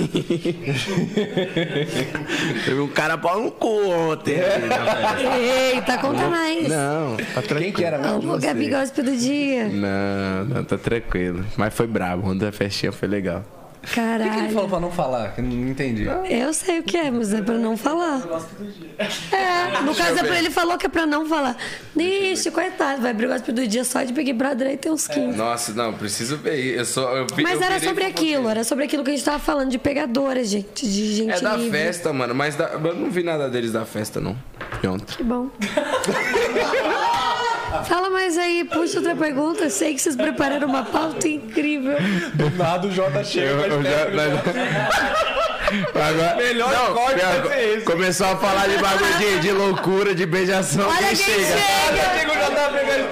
Teve 2.64 2.80
um 2.80 2.88
cara 2.88 3.16
pau 3.16 3.40
no 3.40 3.50
cu 3.52 3.88
ontem. 3.88 4.40
aí 4.40 4.68
festa. 4.68 5.38
Eita, 5.38 5.98
conta 5.98 6.28
mais. 6.28 6.68
Não, 6.68 7.16
tá 7.16 7.42
tranquilo. 7.42 7.60
Quem 7.60 7.72
que 7.72 7.84
era 7.84 7.98
mesmo? 7.98 8.34
O 8.34 8.38
Gabi 8.38 8.68
Gospel 8.70 9.04
do 9.04 9.16
dia. 9.16 9.68
Não, 9.68 10.44
não, 10.44 10.64
tá 10.64 10.78
tranquilo. 10.78 11.44
Mas 11.56 11.74
foi 11.74 11.86
brabo. 11.86 12.28
Ontem 12.30 12.46
a 12.48 12.52
festinha 12.52 12.92
foi 12.92 13.08
legal. 13.08 13.44
O 13.82 13.86
que, 13.86 13.94
que 13.94 14.00
ele 14.00 14.18
Caralho. 14.24 14.50
falou 14.52 14.68
pra 14.68 14.80
não 14.80 14.90
falar? 14.90 15.32
Que 15.34 15.40
eu 15.40 15.44
não 15.44 15.68
entendi. 15.68 16.06
Eu 16.28 16.52
sei 16.52 16.80
o 16.80 16.82
que 16.82 16.96
é, 16.96 17.10
mas 17.10 17.32
é 17.32 17.40
pra 17.40 17.54
não 17.54 17.76
falar. 17.76 18.20
É, 19.32 19.80
no 19.82 19.94
caso 19.94 20.18
é 20.18 20.22
pra 20.24 20.38
ele 20.38 20.50
falou 20.50 20.76
que 20.76 20.86
é 20.86 20.88
pra 20.88 21.06
não 21.06 21.26
falar. 21.26 21.56
Ixi, 21.96 22.50
coitado, 22.50 23.00
vai 23.02 23.10
abrir 23.12 23.26
o 23.26 23.28
gospel 23.28 23.54
do 23.54 23.66
dia 23.66 23.84
só 23.84 24.02
de 24.02 24.12
Big 24.12 24.32
Brother 24.32 24.68
aí 24.68 24.76
tem 24.76 24.90
uns 24.92 25.06
15. 25.06 25.36
Nossa, 25.36 25.72
não, 25.72 25.92
preciso 25.94 26.36
ver. 26.38 26.58
Eu 26.78 26.84
só, 26.84 27.16
eu, 27.16 27.26
Mas 27.42 27.60
eu 27.60 27.62
era 27.66 27.80
sobre 27.80 28.04
aquilo, 28.04 28.48
era 28.48 28.64
sobre 28.64 28.84
aquilo 28.84 29.02
que 29.04 29.10
a 29.10 29.14
gente 29.14 29.24
tava 29.24 29.38
falando 29.38 29.70
de 29.70 29.78
pegadora, 29.78 30.42
gente. 30.44 30.86
De 30.86 31.14
gente 31.16 31.32
É 31.32 31.40
da 31.40 31.56
livre. 31.56 31.78
festa, 31.78 32.12
mano. 32.12 32.34
Mas 32.34 32.56
da- 32.56 32.70
eu 32.70 32.94
não 32.94 33.10
vi 33.10 33.22
nada 33.22 33.48
deles 33.48 33.72
da 33.72 33.84
festa, 33.84 34.20
não. 34.20 34.36
De 34.80 34.88
ontem. 34.88 35.16
Que 35.16 35.22
bom. 35.22 35.48
Fala 37.84 38.10
mais 38.10 38.36
aí, 38.38 38.64
puxa 38.64 38.98
outra 38.98 39.14
pergunta. 39.14 39.68
Sei 39.70 39.94
que 39.94 40.00
vocês 40.00 40.16
prepararam 40.16 40.68
uma 40.68 40.84
pauta 40.84 41.28
incrível. 41.28 41.96
Do 42.34 42.50
nada 42.50 42.86
o 42.86 42.90
Jota 42.90 43.22
chega. 43.24 43.46
Eu, 43.46 43.60
eu 43.60 43.82
já, 43.82 44.08
Agora, 45.94 46.36
Melhor 46.36 46.72
não, 46.72 46.94
corte 46.94 47.14
pior- 47.20 47.42
vai 47.42 47.56
ser 47.58 47.68
esse. 47.76 47.84
Começou 47.84 48.26
a 48.26 48.36
falar 48.36 48.66
de 48.68 48.78
bagulho 48.78 49.18
de, 49.18 49.38
de 49.40 49.52
loucura, 49.52 50.14
de 50.14 50.26
beijação. 50.26 50.88
Olha 50.88 50.98
quem 51.08 51.16
quem 51.16 51.34
chega? 51.34 51.46
chega! 51.46 52.28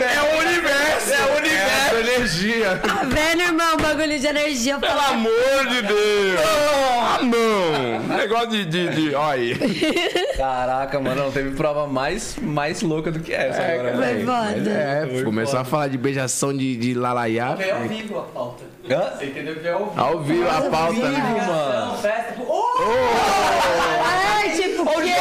É 0.07 0.23
o 0.23 0.41
universo! 0.41 1.13
É 1.13 1.33
o 1.33 1.37
universo! 1.39 1.95
É 1.97 2.01
energia! 2.01 2.77
Tá 2.83 3.03
vendo, 3.05 3.43
irmão? 3.43 3.77
Bagulho 3.77 4.19
de 4.19 4.27
energia. 4.27 4.79
Pelo 4.79 5.01
amor 5.01 5.67
de 5.69 5.83
Deus! 5.83 6.41
Ah, 6.45 7.19
não! 7.23 8.17
Negócio 8.17 8.49
de. 8.51 8.65
de, 8.65 8.89
de 8.89 9.15
olha 9.15 9.41
aí. 9.41 9.55
Caraca, 10.37 11.01
mano, 11.01 11.25
não 11.25 11.33
teve 11.33 11.51
prova 11.51 11.87
mais, 11.87 12.37
mais 12.41 12.83
louca 12.83 13.11
do 13.11 13.21
que 13.21 13.33
essa 13.33 13.61
agora. 13.63 13.93
Foi 13.97 14.05
velho. 14.05 14.27
foda. 14.27 14.71
É, 14.71 15.23
começou 15.25 15.59
a 15.61 15.65
falar 15.65 15.89
de 15.89 15.99
beijação 15.99 16.57
de, 16.57 16.77
de 16.77 16.95
lalaiá. 16.95 17.55
Veio 17.55 17.75
ao 17.77 17.83
vivo 17.83 18.19
a 18.19 18.23
pauta. 18.23 18.65
Hã? 18.91 19.11
Você 19.17 19.27
entendeu 19.27 19.55
que 19.55 19.61
veio 19.61 19.75
ao 19.77 19.85
vivo. 19.87 20.01
Ao 20.01 20.21
vivo 20.23 20.49
a 20.49 20.71
pauta, 20.71 21.09
né? 21.09 21.45
mano. 21.47 21.99
Festa. 21.99 22.33
pô, 22.35 22.45
Oh! 22.49 24.03
Ai, 24.05 24.51
tipo, 24.51 24.83
o 24.83 25.03
quê? 25.03 25.15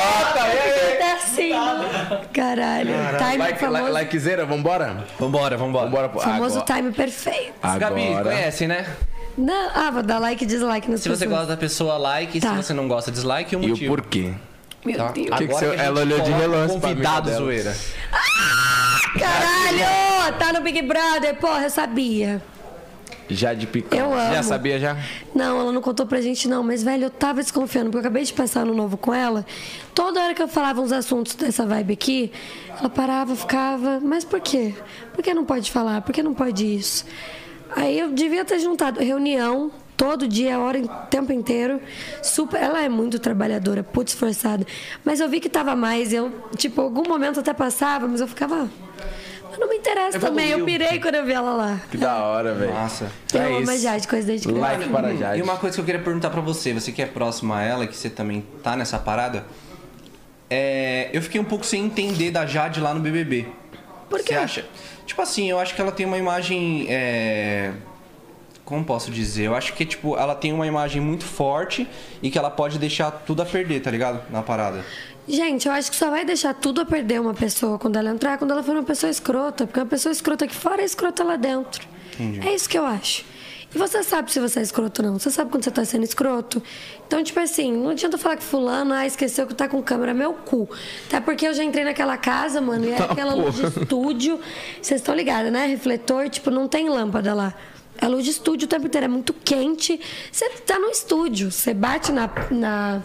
Tá 1.00 1.14
assim, 1.16 1.54
mano. 1.54 1.86
Caralho. 2.34 2.90
Time 3.18 3.38
Like, 3.38 3.60
famoso. 3.60 3.84
like, 3.84 3.94
likezeira, 3.94 4.46
vambora? 4.46 5.06
Vambora, 5.20 5.58
vambora. 5.58 5.86
Vambora 5.86 6.10
famoso 6.10 6.60
agora. 6.60 6.74
time 6.76 6.92
perfeito. 6.92 7.54
Gabi, 7.80 8.08
Agora. 8.10 8.24
conhece, 8.36 8.68
né? 8.68 8.86
Não, 9.38 9.70
ah, 9.74 9.92
vou 9.92 10.04
dar 10.04 10.20
like 10.20 10.44
e 10.44 10.48
dislike 10.48 10.90
nas 10.90 11.02
Se 11.02 11.10
você 11.10 11.26
pessoas. 11.26 11.40
gosta 11.40 11.48
da 11.56 11.58
pessoa, 11.58 11.98
like. 11.98 12.40
Tá. 12.40 12.52
Se 12.52 12.56
você 12.58 12.74
não 12.74 12.88
gosta, 12.88 13.12
dislike. 13.12 13.54
E 13.54 13.58
o 13.58 13.62
E 13.62 13.66
o 13.66 13.70
motivo. 13.70 13.96
porquê? 13.96 14.34
Meu 14.86 14.98
Tá? 14.98 15.08
Deus. 15.12 15.30
que 15.38 15.48
que 15.48 15.54
você- 15.54 15.76
ela 15.76 16.02
olhou 16.02 16.20
de 16.20 16.32
relance 16.32 16.78
pra 16.78 16.90
Convidado, 16.90 17.34
zoeira. 17.34 17.76
Caralho! 19.20 20.38
Tá 20.38 20.54
no 20.54 20.62
Big 20.62 20.82
Brother, 20.84 21.36
porra, 21.36 21.64
eu 21.64 21.70
sabia. 21.70 22.42
Já 23.30 23.54
de 23.54 23.66
picão. 23.66 23.98
Eu 23.98 24.14
amo. 24.14 24.34
Já 24.34 24.44
sabia 24.44 24.80
já? 24.80 24.98
Não, 25.34 25.60
ela 25.60 25.72
não 25.72 25.82
contou 25.82 26.06
pra 26.06 26.22
gente, 26.22 26.48
não. 26.48 26.64
Mas, 26.64 26.84
velho, 26.84 27.06
eu 27.06 27.10
tava 27.10 27.42
desconfiando, 27.42 27.90
porque 27.90 27.98
eu 27.98 28.02
acabei 28.02 28.24
de 28.24 28.34
passar 28.34 28.66
no 28.66 28.74
novo 28.74 28.98
com 28.98 29.14
ela. 29.14 29.46
Toda 29.94 30.22
hora 30.22 30.34
que 30.34 30.42
eu 30.42 30.48
falava 30.48 30.82
uns 30.82 30.92
assuntos 30.92 31.36
dessa 31.36 31.66
vibe 31.66 31.94
aqui, 31.94 32.32
ela 32.80 32.90
parava, 32.90 33.36
ficava. 33.36 34.00
Mas 34.00 34.24
por 34.24 34.40
quê? 34.40 34.74
Por 35.14 35.24
que 35.24 35.34
não 35.34 35.46
pode 35.46 35.72
falar? 35.72 36.02
Por 36.02 36.14
que 36.14 36.22
não 36.22 36.34
pode 36.34 36.66
isso? 36.66 37.06
Aí 37.76 38.00
eu 38.00 38.12
devia 38.12 38.46
ter 38.46 38.60
juntado 38.60 39.00
reunião. 39.00 39.72
Todo 39.98 40.28
dia, 40.28 40.58
a 40.58 40.60
hora, 40.60 40.78
o 40.80 40.88
tempo 41.10 41.32
inteiro. 41.32 41.80
Super. 42.22 42.62
Ela 42.62 42.84
é 42.84 42.90
muito 42.90 43.18
trabalhadora, 43.18 43.82
putz, 43.82 44.12
esforçada. 44.12 44.68
Mas 45.06 45.22
eu 45.22 45.30
vi 45.30 45.40
que 45.40 45.50
tava 45.50 45.74
mais. 45.74 46.12
Eu, 46.12 46.32
tipo, 46.58 46.82
algum 46.82 47.08
momento 47.08 47.40
até 47.40 47.54
passava, 47.54 48.06
mas 48.06 48.20
eu 48.20 48.28
ficava. 48.28 48.70
Não 49.60 49.70
me 49.70 49.76
interessa 49.78 50.20
também. 50.20 50.50
Eu 50.50 50.66
pirei 50.66 51.00
quando 51.00 51.16
eu 51.16 51.26
vi 51.26 51.34
ela 51.34 51.54
lá. 51.54 51.80
Que 51.90 51.98
da 51.98 52.18
hora, 52.24 52.54
velho. 52.54 52.74
Nossa. 52.74 53.12
Eu 53.34 53.42
É 53.42 53.46
amo 53.48 53.62
isso. 53.62 53.72
a 53.72 53.78
Jade, 53.78 54.08
coisa 54.08 54.28
desde 54.28 54.48
criança. 54.48 54.62
Like 54.68 54.90
para 54.90 55.16
Jade. 55.16 55.40
E 55.40 55.42
uma 55.42 55.58
coisa 55.58 55.76
que 55.76 55.82
eu 55.82 55.86
queria 55.86 56.02
perguntar 56.02 56.30
pra 56.30 56.42
você, 56.42 56.74
você 56.74 56.92
que 56.92 57.02
é 57.02 57.06
próximo 57.06 57.54
a 57.54 57.62
ela, 57.62 57.88
que 57.88 57.96
você 57.96 58.10
também 58.10 58.46
tá 58.64 58.76
nessa 58.76 58.98
parada, 59.00 59.46
é, 60.50 61.10
eu 61.14 61.22
fiquei 61.22 61.40
um 61.40 61.46
pouco 61.46 61.66
sem 61.66 61.84
entender 61.86 62.32
da 62.32 62.46
Jade 62.46 62.80
lá 62.80 62.94
no 62.94 63.00
BBB. 63.00 63.48
Por 64.10 64.20
quê? 64.20 64.34
Você 64.34 64.40
acha? 64.40 64.66
Tipo 65.06 65.22
assim, 65.22 65.50
eu 65.50 65.60
acho 65.60 65.74
que 65.76 65.82
ela 65.82 65.92
tem 65.92 66.06
uma 66.06 66.18
imagem, 66.18 66.86
é, 66.90 67.72
como 68.64 68.84
posso 68.84 69.12
dizer? 69.12 69.46
Eu 69.46 69.56
acho 69.56 69.74
que 69.74 69.86
tipo, 69.86 70.18
ela 70.18 70.36
tem 70.36 70.52
uma 70.54 70.66
imagem 70.68 71.02
muito 71.02 71.24
forte 71.26 71.88
e 72.22 72.30
que 72.30 72.38
ela 72.38 72.50
pode 72.50 72.78
deixar 72.80 73.12
tudo 73.12 73.42
a 73.42 73.46
perder, 73.46 73.82
tá 73.82 73.90
ligado? 73.92 74.22
Na 74.32 74.42
parada. 74.42 74.84
Gente, 75.28 75.68
eu 75.68 75.74
acho 75.74 75.90
que 75.90 75.98
só 75.98 76.10
vai 76.10 76.24
deixar 76.24 76.54
tudo 76.54 76.82
a 76.82 76.86
perder 76.86 77.20
uma 77.20 77.34
pessoa 77.34 77.80
quando 77.80 77.98
ela 77.98 78.12
entrar, 78.12 78.38
quando 78.38 78.52
ela 78.52 78.62
for 78.62 78.76
uma 78.76 78.84
pessoa 78.84 79.10
escrota. 79.10 79.66
Porque 79.66 79.80
uma 79.80 79.86
pessoa 79.86 80.12
escrota 80.12 80.46
aqui 80.46 80.56
fora 80.56 80.82
é 80.82 80.86
escrota 80.86 81.24
lá 81.24 81.36
dentro. 81.36 81.88
É 82.46 82.54
isso 82.54 82.70
que 82.70 82.78
eu 82.78 82.86
acho. 82.86 83.26
E 83.74 83.78
você 83.78 84.02
sabe 84.04 84.32
se 84.32 84.40
você 84.40 84.60
é 84.60 84.64
escroto 84.64 85.02
ou 85.02 85.10
não. 85.10 85.20
Você 85.20 85.30
sabe 85.30 85.52
quando 85.52 85.64
você 85.64 85.72
tá 85.72 85.84
sendo 85.84 86.04
escroto. 86.04 86.64
Então, 87.06 87.22
tipo 87.22 87.40
assim, 87.40 87.74
não 87.74 87.90
adianta 87.90 88.18
falar 88.18 88.38
que 88.38 88.44
fulano, 88.44 88.94
ah, 88.94 89.06
esqueceu 89.06 89.46
que 89.46 89.54
tá 89.54 89.68
com 89.68 89.82
câmera, 89.84 90.14
meu 90.14 90.34
cu. 90.34 90.70
Até 91.08 91.20
porque 91.20 91.46
eu 91.46 91.54
já 91.54 91.64
entrei 91.64 91.84
naquela 91.84 92.16
casa, 92.18 92.62
mano, 92.62 92.86
e 92.86 92.92
é 92.92 92.98
aquela 92.98 93.34
luz 93.34 93.56
de 93.56 93.66
estúdio. 93.66 94.40
Vocês 94.82 95.02
estão 95.02 95.14
ligados, 95.14 95.52
né? 95.52 95.66
Refletor, 95.66 96.30
tipo, 96.30 96.50
não 96.50 96.70
tem 96.70 96.88
lâmpada 96.88 97.34
lá. 97.34 97.54
É 97.98 98.08
luz 98.08 98.24
de 98.24 98.32
estúdio 98.32 98.66
o 98.66 98.70
tempo 98.70 98.86
inteiro, 98.88 99.06
é 99.06 99.10
muito 99.10 99.34
quente. 99.34 100.00
Você 100.32 100.50
tá 100.66 100.80
no 100.80 100.88
estúdio, 100.88 101.52
você 101.52 101.74
bate 101.74 102.12
na, 102.14 102.30
na 102.52 103.04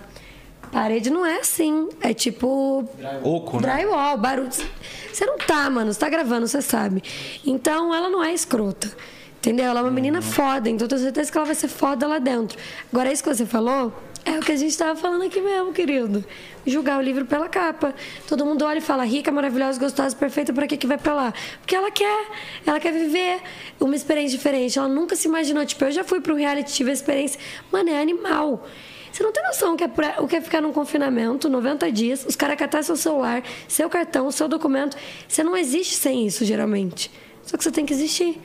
parede, 0.70 1.10
não 1.10 1.24
é 1.24 1.40
assim. 1.40 1.88
É 2.00 2.14
tipo 2.14 2.88
Oco, 3.22 3.60
né? 3.60 3.74
Drywall, 3.74 4.16
barulho. 4.16 4.50
Você 4.50 5.26
não 5.26 5.38
tá, 5.38 5.68
mano. 5.68 5.92
Você 5.92 6.00
tá 6.00 6.08
gravando, 6.08 6.46
você 6.46 6.62
sabe. 6.62 7.02
Então 7.44 7.94
ela 7.94 8.08
não 8.08 8.22
é 8.22 8.32
escrota. 8.32 8.90
Entendeu? 9.38 9.66
Ela 9.66 9.80
é 9.80 9.82
uma 9.82 9.90
menina 9.90 10.20
foda, 10.20 10.68
então 10.68 10.84
eu 10.84 10.88
tenho 10.90 11.00
certeza 11.00 11.32
que 11.32 11.38
ela 11.38 11.46
vai 11.46 11.54
ser 11.54 11.68
foda 11.68 12.06
lá 12.06 12.18
dentro. 12.18 12.58
Agora, 12.92 13.10
isso 13.10 13.22
que 13.22 13.34
você 13.34 13.46
falou 13.46 13.90
é 14.22 14.32
o 14.38 14.40
que 14.40 14.52
a 14.52 14.56
gente 14.56 14.76
tava 14.76 14.94
falando 14.96 15.24
aqui 15.24 15.40
mesmo, 15.40 15.72
querido. 15.72 16.22
Julgar 16.66 16.98
o 16.98 17.02
livro 17.02 17.24
pela 17.24 17.48
capa. 17.48 17.94
Todo 18.28 18.44
mundo 18.44 18.66
olha 18.66 18.78
e 18.78 18.82
fala, 18.82 19.02
rica, 19.02 19.32
maravilhosa, 19.32 19.80
gostosa, 19.80 20.14
perfeita, 20.14 20.52
pra 20.52 20.66
que, 20.66 20.76
que 20.76 20.86
vai 20.86 20.98
pra 20.98 21.14
lá? 21.14 21.34
Porque 21.58 21.74
ela 21.74 21.90
quer. 21.90 22.26
Ela 22.66 22.78
quer 22.78 22.92
viver 22.92 23.40
uma 23.80 23.96
experiência 23.96 24.36
diferente. 24.36 24.78
Ela 24.78 24.88
nunca 24.88 25.16
se 25.16 25.26
imaginou. 25.26 25.64
Tipo, 25.64 25.86
eu 25.86 25.92
já 25.92 26.04
fui 26.04 26.20
pro 26.20 26.34
reality, 26.34 26.74
tive 26.74 26.90
a 26.90 26.92
experiência. 26.92 27.40
Mano, 27.72 27.88
é 27.88 27.98
animal. 27.98 28.66
Você 29.12 29.22
não 29.22 29.32
tem 29.32 29.42
noção 29.44 29.74
o 29.74 29.76
que 29.76 29.84
é, 29.84 29.88
pra- 29.88 30.16
o 30.18 30.28
que 30.28 30.36
é 30.36 30.40
ficar 30.40 30.60
num 30.60 30.72
confinamento, 30.72 31.48
90 31.48 31.90
dias, 31.90 32.24
os 32.26 32.36
caras 32.36 32.56
catar 32.56 32.82
seu 32.82 32.96
celular, 32.96 33.42
seu 33.68 33.88
cartão, 33.88 34.30
seu 34.30 34.46
documento. 34.48 34.96
Você 35.26 35.42
não 35.42 35.56
existe 35.56 35.96
sem 35.96 36.26
isso, 36.26 36.44
geralmente. 36.44 37.10
Só 37.42 37.56
que 37.56 37.64
você 37.64 37.70
tem 37.70 37.84
que 37.84 37.92
existir. 37.92 38.40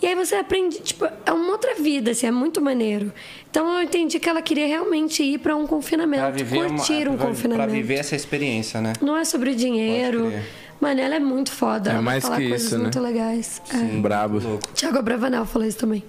E 0.00 0.06
aí 0.06 0.14
você 0.14 0.36
aprende, 0.36 0.78
tipo, 0.80 1.04
é 1.26 1.32
uma 1.32 1.50
outra 1.52 1.74
vida, 1.74 2.12
assim, 2.12 2.26
é 2.26 2.30
muito 2.30 2.60
maneiro. 2.60 3.12
Então 3.50 3.68
eu 3.74 3.82
entendi 3.82 4.20
que 4.20 4.28
ela 4.28 4.40
queria 4.40 4.66
realmente 4.66 5.22
ir 5.24 5.38
para 5.38 5.56
um 5.56 5.60
Pra 5.66 5.68
confinamento, 5.68 6.32
viver, 6.32 6.58
uma, 6.66 6.68
curtir 6.76 7.08
um 7.08 7.16
pra- 7.16 7.26
confinamento. 7.26 7.64
pra 7.66 7.72
viver 7.72 7.94
essa 7.94 8.14
experiência, 8.14 8.80
né? 8.80 8.92
Não 9.00 9.16
é 9.16 9.24
sobre 9.24 9.54
dinheiro. 9.56 10.32
Mano, 10.80 11.00
ela 11.00 11.16
é 11.16 11.18
muito 11.18 11.50
foda. 11.50 11.90
É 11.90 11.92
ela 11.94 12.02
mais 12.02 12.24
que 12.24 12.30
coisas 12.30 12.62
isso, 12.62 12.76
né? 12.76 12.82
muito 12.84 13.00
legais. 13.00 13.60
É. 13.74 13.76
Brabo. 14.00 14.38
Tiago 14.74 14.98
Abravanel 14.98 15.44
falou 15.44 15.66
isso 15.66 15.78
também. 15.78 16.04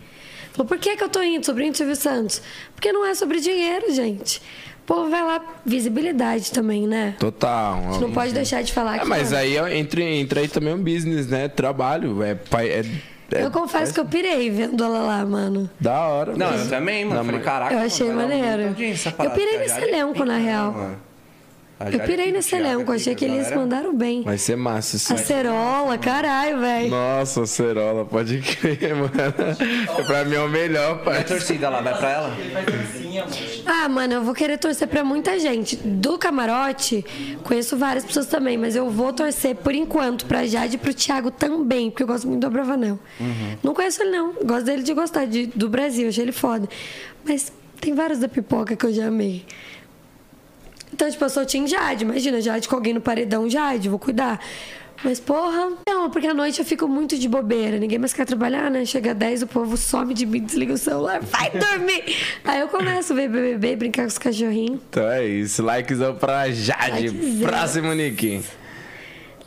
Falou, 0.60 0.68
por 0.68 0.78
que, 0.78 0.98
que 0.98 1.02
eu 1.04 1.08
tô 1.08 1.22
indo, 1.24 1.46
sobrinho 1.46 1.72
do 1.72 1.78
Silvio 1.78 1.96
Santos? 1.96 2.42
Porque 2.76 2.92
não 2.92 3.06
é 3.06 3.16
sobre 3.16 3.40
dinheiro, 3.40 3.94
gente. 3.94 4.42
O 4.82 4.86
povo 4.86 5.10
vai 5.10 5.24
lá, 5.24 5.42
visibilidade 5.66 6.52
também, 6.52 6.86
né? 6.86 7.16
Total. 7.18 7.76
A 7.78 7.92
gente 7.94 8.02
não 8.02 8.12
pode 8.12 8.34
deixar 8.34 8.62
de 8.62 8.74
falar 8.74 8.98
É, 8.98 9.00
que. 9.00 9.06
mas 9.06 9.32
não. 9.32 9.38
aí 9.38 9.58
ó, 9.58 9.68
entra, 9.70 10.02
entra 10.04 10.42
aí 10.42 10.50
também 10.50 10.74
um 10.74 10.84
business, 10.84 11.28
né? 11.28 11.48
Trabalho. 11.48 12.22
É, 12.22 12.36
pai- 12.36 12.68
é, 12.68 12.84
é- 13.32 13.46
Eu 13.46 13.52
confesso 13.52 13.94
que 13.94 14.02
eu 14.02 14.06
pirei 14.06 14.50
vendo 14.50 14.84
ela 14.84 15.00
lá, 15.00 15.26
mano. 15.26 15.70
Da 15.80 15.98
hora. 16.08 16.36
Não, 16.36 16.52
mas- 16.52 16.64
eu 16.66 16.70
também, 16.70 17.06
mano. 17.06 17.20
Não, 17.20 17.26
Falei, 17.26 17.40
caraca. 17.42 17.72
Eu 17.74 17.78
mano, 17.78 17.86
achei 17.88 18.08
muita 18.12 18.28
maneiro. 18.28 18.62
Eu 18.64 19.32
pirei 19.32 19.56
a 19.56 19.60
nesse 19.60 19.80
é 19.80 19.88
elenco, 19.88 20.26
na 20.26 20.38
real. 20.38 20.74
mano. 20.74 20.98
Eu 21.92 22.00
pirei 22.02 22.32
nesse 22.32 22.56
é 22.56 22.60
elenco, 22.60 22.92
achei 22.92 23.16
que 23.16 23.24
eles 23.24 23.50
mandaram 23.52 23.96
bem. 23.96 24.22
Vai 24.24 24.38
ser 24.38 24.58
massa 24.58 24.98
isso. 24.98 25.14
Acerola, 25.14 25.98
caralho, 25.98 26.60
velho. 26.60 26.90
Nossa, 26.90 27.46
Cerola, 27.46 28.04
pode 28.06 28.40
crer, 28.42 28.94
mano. 28.96 29.12
pra 30.06 30.26
mim 30.26 30.36
é 30.36 30.42
o 30.42 30.50
melhor, 30.50 31.02
pai. 31.04 31.24
torcida 31.24 31.70
lá, 31.70 31.80
vai 31.80 31.98
pra 31.98 32.10
ela? 32.10 32.38
Ah, 33.66 33.88
mano, 33.88 34.16
eu 34.16 34.24
vou 34.24 34.34
querer 34.34 34.58
torcer 34.58 34.88
pra 34.88 35.04
muita 35.06 35.40
gente. 35.40 35.78
Do 35.78 36.18
camarote, 36.18 37.06
conheço 37.44 37.78
várias 37.78 38.04
pessoas 38.04 38.28
também, 38.28 38.58
mas 38.58 38.76
eu 38.76 38.90
vou 38.90 39.14
torcer 39.14 39.56
por 39.56 39.74
enquanto 39.74 40.26
pra 40.26 40.46
Jade 40.46 40.76
e 40.76 40.78
pro 40.78 40.94
Thiago 40.94 41.32
também, 41.32 41.90
porque 41.90 42.04
eu 42.04 42.08
gosto 42.08 42.28
muito 42.28 42.42
do 42.42 42.48
Abravanel. 42.48 43.00
Não 43.64 43.74
conheço 43.74 44.02
ele, 44.04 44.12
não. 44.12 44.34
Gosto 44.44 44.66
dele 44.66 44.84
de 44.84 44.94
gostar 44.94 45.26
de, 45.26 45.46
do 45.48 45.70
Brasil, 45.70 46.10
achei 46.10 46.24
ele 46.26 46.32
foda. 46.34 46.68
Mas 47.26 47.52
tem 47.80 47.94
vários 47.96 48.20
da 48.20 48.28
pipoca 48.28 48.76
que 48.76 48.86
eu 48.86 48.94
já 48.94 49.08
amei. 49.08 49.46
Então, 51.00 51.10
tipo, 51.10 51.24
eu 51.24 51.30
sou 51.30 51.46
Team 51.46 51.66
Jade. 51.66 52.04
Imagina, 52.04 52.42
Jade 52.42 52.68
com 52.68 52.76
alguém 52.76 52.94
no 52.94 53.00
paredão, 53.00 53.50
Jade, 53.50 53.88
vou 53.88 53.98
cuidar. 53.98 54.38
Mas, 55.02 55.18
porra, 55.18 55.72
não, 55.88 56.10
porque 56.10 56.28
à 56.28 56.34
noite 56.34 56.60
eu 56.60 56.66
fico 56.66 56.90
muito 56.90 57.18
de 57.18 57.30
bobeira. 57.30 57.80
Ninguém 57.80 57.98
mais 57.98 58.12
quer 58.12 58.26
trabalhar, 58.26 58.70
né? 58.70 58.84
Chega 58.84 59.14
10, 59.14 59.44
o 59.44 59.48
povo 59.48 59.78
some 59.78 60.14
de 60.14 60.26
mim, 60.26 60.44
desliga 60.44 60.74
o 60.74 60.78
celular, 60.78 61.22
vai 61.24 61.52
dormir. 61.52 62.04
Aí 62.44 62.60
eu 62.60 62.68
começo 62.68 63.14
a 63.14 63.16
ver 63.16 63.30
BBB, 63.30 63.78
brincar 63.78 64.02
com 64.02 64.08
os 64.10 64.18
cachorrinhos. 64.18 64.82
Então 64.90 65.10
é 65.10 65.26
isso. 65.26 65.64
Likezão 65.64 66.16
pra 66.16 66.52
Jade. 66.52 67.08
Likezão. 67.08 67.48
Próximo, 67.48 67.94
Nick. 67.94 68.44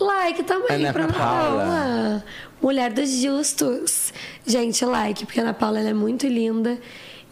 Like 0.01 0.45
também 0.45 0.77
Ana 0.87 0.93
pra 0.95 1.05
Ana 1.05 1.13
Paula. 1.13 1.65
Paula. 1.65 2.25
Mulher 2.63 2.95
dos 2.95 3.11
justos. 3.11 4.11
Gente, 4.47 4.83
like, 4.87 5.27
porque 5.27 5.39
a 5.39 5.43
Ana 5.43 5.53
Paula 5.53 5.81
ela 5.81 5.91
é 5.91 5.95
muito 5.95 6.27
linda. 6.27 6.79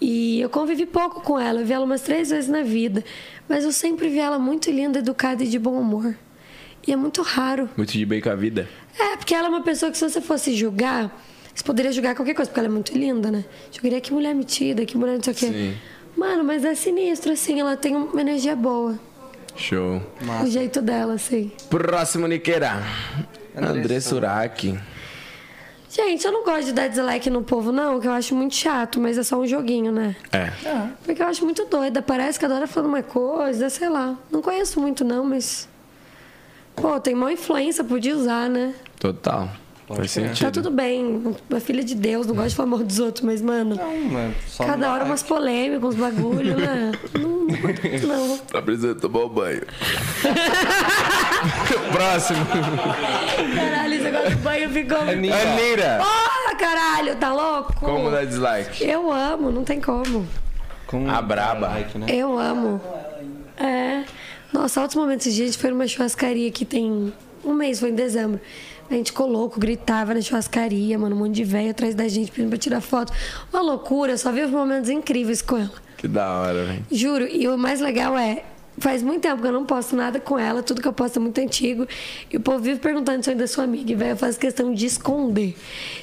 E 0.01 0.41
eu 0.41 0.49
convivi 0.49 0.87
pouco 0.87 1.21
com 1.21 1.39
ela, 1.39 1.61
eu 1.61 1.67
vi 1.67 1.75
ela 1.75 1.85
umas 1.85 2.01
três 2.01 2.31
vezes 2.31 2.49
na 2.49 2.63
vida. 2.63 3.05
Mas 3.51 3.65
eu 3.65 3.73
sempre 3.73 4.09
vi 4.09 4.21
ela 4.21 4.39
muito 4.39 4.71
linda, 4.71 5.01
educada 5.01 5.43
e 5.43 5.49
de 5.49 5.59
bom 5.59 5.73
humor. 5.73 6.15
E 6.87 6.93
é 6.93 6.97
muito 6.97 7.21
raro. 7.21 7.69
Muito 7.77 7.93
de 7.93 8.07
bem 8.07 8.21
com 8.21 8.31
a 8.31 8.37
vida. 8.37 8.69
É, 8.97 9.17
porque 9.17 9.35
ela 9.35 9.49
é 9.49 9.51
uma 9.51 9.65
pessoa 9.65 9.91
que 9.91 9.99
se 9.99 10.09
você 10.09 10.21
fosse 10.21 10.55
julgar, 10.55 11.11
você 11.53 11.65
poderia 11.65 11.91
julgar 11.91 12.15
qualquer 12.15 12.33
coisa, 12.33 12.49
porque 12.49 12.61
ela 12.61 12.69
é 12.69 12.71
muito 12.71 12.97
linda, 12.97 13.29
né? 13.29 13.45
Julgaria 13.73 14.01
que 14.01 14.13
mulher 14.13 14.37
metida, 14.37 14.87
que 14.87 14.97
mulher 14.97 15.17
não 15.17 15.23
sei 15.25 15.33
o 15.33 15.37
quê. 15.37 15.47
Sim. 15.47 15.77
Mano, 16.17 16.45
mas 16.45 16.65
é 16.65 16.77
sinistro, 16.77 17.33
assim, 17.33 17.59
ela 17.59 17.77
tem 17.77 17.97
uma 17.97 18.21
energia 18.21 18.55
boa. 18.55 18.97
Show. 19.57 20.01
O 20.45 20.47
jeito 20.47 20.81
dela, 20.81 21.15
assim. 21.15 21.51
Próximo, 21.69 22.29
Niqueira. 22.29 22.81
André 23.57 23.81
André 23.81 24.01
Surak. 24.01 24.79
Gente, 25.91 26.25
eu 26.25 26.31
não 26.31 26.45
gosto 26.45 26.67
de 26.67 26.73
dar 26.73 26.87
dislike 26.89 27.29
no 27.29 27.43
povo, 27.43 27.73
não, 27.73 27.99
que 27.99 28.07
eu 28.07 28.13
acho 28.13 28.33
muito 28.33 28.55
chato, 28.55 29.01
mas 29.01 29.19
é 29.19 29.25
só 29.25 29.37
um 29.37 29.45
joguinho, 29.47 29.91
né? 29.91 30.15
É. 30.31 30.53
Porque 31.05 31.21
eu 31.21 31.27
acho 31.27 31.45
muito 31.45 31.65
doida. 31.65 32.01
Parece 32.01 32.39
que 32.39 32.45
adora 32.45 32.69
falando 32.69 32.91
uma 32.91 33.03
coisa, 33.03 33.69
sei 33.69 33.89
lá. 33.89 34.17
Não 34.31 34.41
conheço 34.41 34.81
muito, 34.81 35.05
não, 35.05 35.25
mas. 35.25 35.69
Pô, 36.77 37.01
tem 37.01 37.13
maior 37.17 37.33
influência, 37.33 37.83
podia 37.83 38.17
usar, 38.17 38.49
né? 38.49 38.73
Total. 39.01 39.49
Faz 39.97 40.13
crer. 40.15 40.29
sentido. 40.29 40.47
Tá 40.47 40.51
tudo 40.51 40.71
bem. 40.71 41.35
Uma 41.49 41.61
filha 41.61 41.83
de 41.83 41.95
Deus, 41.95 42.27
não 42.27 42.35
gosto 42.35 42.51
de 42.51 42.55
falar 42.57 42.69
mal 42.69 42.79
dos 42.81 42.99
outros, 42.99 43.25
mas, 43.25 43.41
mano. 43.43 43.77
Não, 43.77 44.19
é 44.19 44.31
só 44.47 44.65
Cada 44.65 44.93
hora 44.93 45.05
umas 45.05 45.23
polêmicas, 45.23 45.91
uns 45.91 45.95
bagulho, 45.97 46.57
né? 46.57 46.93
Não, 48.07 48.29
não. 48.29 48.39
Tá 48.39 48.63
precisando 48.63 49.01
tomar 49.01 49.25
um 49.25 49.29
banho. 49.29 49.63
Próximo. 51.93 52.39
Caralho, 53.57 53.95
esse 53.95 54.05
negócio 54.05 54.31
do 54.31 54.37
banho 54.37 54.71
ficou. 54.71 54.99
Aninha. 55.01 55.35
Anira. 55.35 55.99
Porra, 55.99 56.57
caralho, 56.57 57.17
tá 57.17 57.33
louco? 57.33 57.75
Como 57.81 58.11
dar 58.11 58.25
dislike? 58.27 58.85
Eu 58.85 59.11
amo, 59.13 59.51
não 59.51 59.65
tem 59.65 59.81
como. 59.81 60.27
Com 60.87 61.09
A 61.11 61.21
braba. 61.21 61.69
like, 61.69 61.99
né? 61.99 62.07
Eu 62.09 62.39
amo. 62.39 62.81
É. 63.57 64.05
Nossa, 64.53 64.81
altos 64.81 64.97
momentos 64.97 65.27
esses 65.27 65.37
dias, 65.37 65.49
a 65.49 65.53
gente 65.53 65.61
foi 65.61 65.71
numa 65.71 65.87
churrascaria 65.87 66.51
que 66.51 66.65
tem 66.65 67.13
um 67.45 67.55
mês, 67.55 67.81
foi 67.81 67.91
em 67.91 67.95
dezembro. 67.95 68.41
A 68.91 68.95
gente 68.95 69.13
ficou 69.13 69.29
louco, 69.29 69.61
gritava 69.61 70.13
na 70.13 70.21
churrascaria, 70.21 70.99
mano, 70.99 71.15
um 71.15 71.21
monte 71.21 71.37
de 71.37 71.45
velho 71.45 71.71
atrás 71.71 71.95
da 71.95 72.09
gente 72.09 72.33
pedindo 72.33 72.49
pra 72.51 72.59
tirar 72.59 72.81
foto. 72.81 73.13
Uma 73.53 73.63
loucura, 73.63 74.13
eu 74.13 74.19
só 74.19 74.33
vi 74.33 74.43
os 74.43 74.51
momentos 74.51 74.91
incríveis 74.91 75.41
com 75.41 75.59
ela. 75.59 75.73
Que 75.97 76.09
da 76.09 76.41
hora, 76.41 76.65
velho. 76.65 76.85
Juro, 76.91 77.29
e 77.29 77.47
o 77.47 77.57
mais 77.57 77.81
legal 77.81 78.19
é, 78.19 78.43
faz 78.79 79.01
muito 79.01 79.23
tempo 79.23 79.41
que 79.43 79.47
eu 79.47 79.53
não 79.53 79.65
posto 79.65 79.95
nada 79.95 80.19
com 80.19 80.37
ela, 80.37 80.61
tudo 80.61 80.83
que 80.83 80.89
eu 80.89 80.93
posto 80.93 81.19
é 81.19 81.21
muito 81.21 81.41
antigo. 81.41 81.87
E 82.33 82.37
o 82.37 82.41
povo 82.41 82.59
vive 82.59 82.81
perguntando 82.81 83.23
se 83.23 83.31
eu 83.31 83.33
ainda 83.33 83.47
sou 83.47 83.63
amiga, 83.63 83.93
e 83.93 83.95
velho, 83.95 84.11
eu 84.11 84.17
faço 84.17 84.41
questão 84.41 84.75
de 84.75 84.87
esconder. 84.87 85.57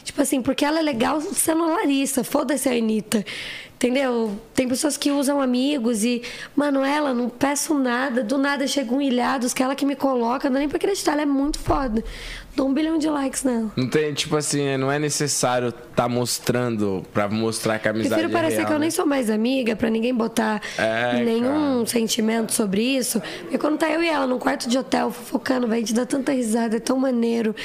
Tipo 0.04 0.22
assim, 0.22 0.42
porque 0.42 0.64
ela 0.64 0.80
é 0.80 0.82
legal 0.82 1.20
sendo 1.20 1.64
a 1.64 1.68
Larissa, 1.68 2.24
foda-se 2.24 2.70
a 2.70 2.72
Anitta. 2.72 3.26
Entendeu? 3.76 4.40
Tem 4.56 4.68
pessoas 4.68 4.98
que 4.98 5.12
usam 5.12 5.40
amigos 5.40 6.04
e, 6.04 6.24
mano, 6.56 6.84
ela, 6.84 7.14
não 7.14 7.30
peço 7.30 7.76
nada, 7.76 8.24
do 8.24 8.36
nada 8.36 8.66
chegam 8.66 9.00
ilhados, 9.00 9.54
que 9.54 9.62
ela 9.62 9.76
que 9.76 9.86
me 9.86 9.96
coloca, 9.96 10.50
não 10.50 10.54
dá 10.56 10.60
nem 10.60 10.70
pra 10.70 10.78
acreditar, 10.78 11.12
ela 11.12 11.22
é 11.22 11.28
muito 11.28 11.60
foda. 11.60 12.04
Dou 12.58 12.68
um 12.68 12.74
bilhão 12.74 12.98
de 12.98 13.08
likes 13.08 13.44
nela. 13.44 13.72
Não 13.76 13.88
tem, 13.88 14.12
tipo 14.16 14.36
assim, 14.36 14.78
não 14.78 14.92
é 14.92 14.98
necessário 14.98 15.72
tá 15.72 16.10
mostrando 16.10 17.06
pra 17.14 17.30
mostrar 17.30 17.78
que 17.78 17.88
a 17.88 17.92
amizade 17.92 18.16
Prefiro 18.16 18.32
é 18.32 18.34
parecer 18.42 18.58
real, 18.58 18.68
que 18.68 18.74
eu 18.74 18.80
nem 18.80 18.88
né? 18.88 18.92
sou 18.92 19.06
mais 19.06 19.30
amiga, 19.30 19.76
pra 19.76 19.92
ninguém 19.92 20.12
botar 20.12 20.60
É, 20.76 21.24
nenhum 21.24 21.86
sentimento 21.86 22.52
sobre 22.52 22.82
isso. 22.82 23.22
Porque 23.42 23.60
quando 23.60 23.78
tá 23.78 23.88
eu 23.92 24.02
e 24.02 24.08
ela 24.08 24.26
num 24.26 24.40
quarto 24.40 24.68
de 24.68 24.76
hotel, 24.76 25.12
fofocando, 25.12 25.68
vai, 25.68 25.78
a 25.78 25.80
gente 25.82 25.94
dá 25.94 26.04
tanta 26.04 26.32
risada, 26.32 26.78
é 26.78 26.80
tão 26.80 26.98
maneiro. 26.98 27.56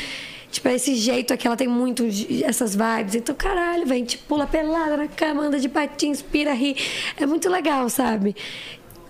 Tipo, 0.51 0.69
é 0.69 0.74
esse 0.74 0.94
jeito 0.94 1.32
aqui, 1.32 1.47
ela 1.47 1.56
tem 1.56 1.69
muito 1.69 2.05
essas 2.44 2.77
vibes. 2.77 3.14
Então, 3.14 3.35
caralho, 3.35 3.86
velho, 3.86 3.98
gente 4.01 4.19
pula 4.19 4.47
pelada 4.47 4.98
na 4.98 5.09
cama, 5.09 5.44
anda 5.44 5.59
de 5.59 5.70
patins, 5.70 6.20
pira, 6.20 6.52
ri. 6.52 6.77
É 7.16 7.24
muito 7.24 7.48
legal, 7.48 7.89
sabe? 7.89 8.36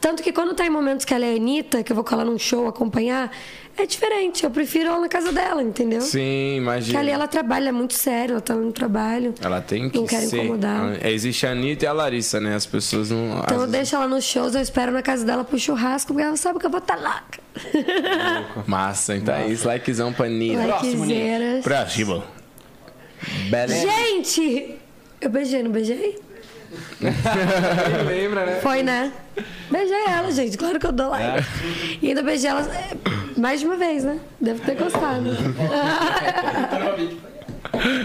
Tanto 0.01 0.21
que 0.21 0.33
quando 0.33 0.53
tá 0.53 0.67
em 0.67 0.71
momentos 0.71 1.05
que 1.05 1.15
ela 1.15 1.25
é 1.25 1.33
a 1.33 1.37
Anitta, 1.37 1.85
que 1.85 1.93
eu 1.93 1.95
vou 1.95 2.05
colar 2.05 2.25
num 2.25 2.37
show 2.37 2.67
acompanhar, 2.67 3.31
é 3.77 3.87
diferente. 3.87 4.45
Eu 4.45 4.51
prefiro 4.51 4.89
ela 4.91 5.01
na 5.01 5.09
casa 5.09 5.33
dela, 5.33 5.63
entendeu? 5.63 6.01
Sim, 6.01 6.11
Porque 6.19 6.57
imagina. 6.59 6.99
ali 7.01 7.11
ela 7.11 7.27
trabalha 7.27 7.71
é 7.71 7.73
muito 7.73 7.95
sério, 7.95 8.33
ela 8.35 8.41
tá 8.41 8.55
no 8.55 8.71
trabalho. 8.73 9.35
Ela 9.41 9.61
tem 9.61 9.89
que 9.89 9.99
Não 9.99 10.07
quero 10.07 10.27
ser. 10.27 10.39
incomodar. 10.39 10.99
É, 11.03 11.11
Existe 11.11 11.47
a 11.47 11.53
Anitta 11.53 11.85
e 11.85 11.89
a 11.89 11.93
Larissa, 11.93 12.41
né? 12.41 12.55
As 12.55 12.67
pessoas 12.67 13.11
não. 13.11 13.41
Então 13.41 13.61
eu 13.63 13.67
deixo 13.67 13.97
ela 13.97 14.07
nos 14.07 14.25
shows, 14.25 14.55
eu 14.55 14.61
espero 14.61 14.93
na 14.93 15.03
casa 15.03 15.25
dela 15.25 15.43
pro 15.45 15.59
churrasco, 15.59 16.13
porque 16.13 16.27
ela 16.27 16.37
sabe 16.37 16.59
que 16.59 16.67
eu 16.67 16.71
vou 16.71 16.79
estar 16.81 16.97
lá. 16.97 17.25
Massa, 18.67 19.17
então 19.17 19.35
é 19.35 19.49
isso. 19.49 19.67
Likezão 19.67 20.13
pra 20.13 20.29
Nina. 20.29 20.67
Likezeiras. 20.67 21.63
Próximo. 21.65 22.23
Beleza. 23.51 23.87
Gente! 23.89 24.77
Eu 25.21 25.31
beijei, 25.31 25.63
não 25.63 25.71
beijei? 25.71 26.19
Lembra, 28.07 28.47
né? 28.47 28.61
Foi, 28.63 28.83
né? 28.83 29.13
Beijei 29.71 30.05
ela, 30.09 30.31
gente. 30.31 30.57
Claro 30.57 30.79
que 30.79 30.87
eu 30.87 30.93
dou 30.93 31.11
like. 31.11 31.45
E 32.01 32.09
ainda 32.09 32.23
beijei 32.23 32.51
ela 32.51 32.61
é, 32.61 33.41
mais 33.41 33.61
de 33.61 33.67
uma 33.67 33.77
vez, 33.77 34.05
né? 34.05 34.19
Deve 34.41 34.61
ter 34.61 34.75
gostado. 34.77 35.31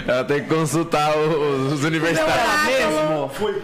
Ela 0.07 0.23
tem 0.23 0.41
que 0.43 0.47
consultar 0.47 1.11
os, 1.17 1.73
os 1.73 1.83
universitários. 1.83 2.33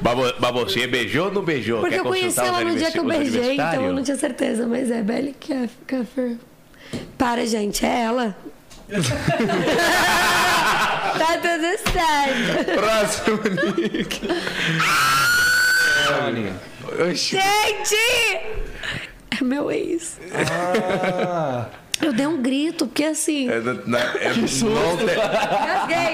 Vo- 0.01 0.33
mas 0.39 0.51
você 0.51 0.85
beijou 0.85 1.27
ou 1.27 1.31
não 1.31 1.41
beijou? 1.43 1.79
Porque 1.79 1.95
Quer 1.95 2.01
eu 2.01 2.05
conheci 2.05 2.39
ela 2.39 2.61
no 2.61 2.75
dia 2.75 2.91
que 2.91 2.99
eu 2.99 3.05
beijei, 3.05 3.53
então 3.53 3.81
eu 3.85 3.93
não 3.93 4.03
tinha 4.03 4.17
certeza. 4.17 4.67
Mas 4.67 4.91
é 4.91 5.01
Belly 5.01 5.33
Kaffer. 5.87 6.35
Para, 7.17 7.45
gente, 7.45 7.85
é 7.85 8.01
ela. 8.01 8.35
tá 11.25 11.37
tudo 11.37 11.91
certo. 11.91 12.65
Próximo, 12.75 13.41
Nick. 13.77 14.21
Aninha. 16.27 16.55
Oxi. 17.09 17.37
Gente! 17.37 17.95
É 19.31 19.43
meu 19.43 19.71
ex. 19.71 20.19
Eu 22.01 22.11
dei 22.11 22.25
um 22.27 22.41
grito, 22.41 22.85
porque 22.87 23.03
assim. 23.05 23.49
É, 23.49 23.59
não, 23.59 23.73
não, 23.85 23.99
é, 23.99 24.33
não, 24.33 24.47
te- 24.47 24.63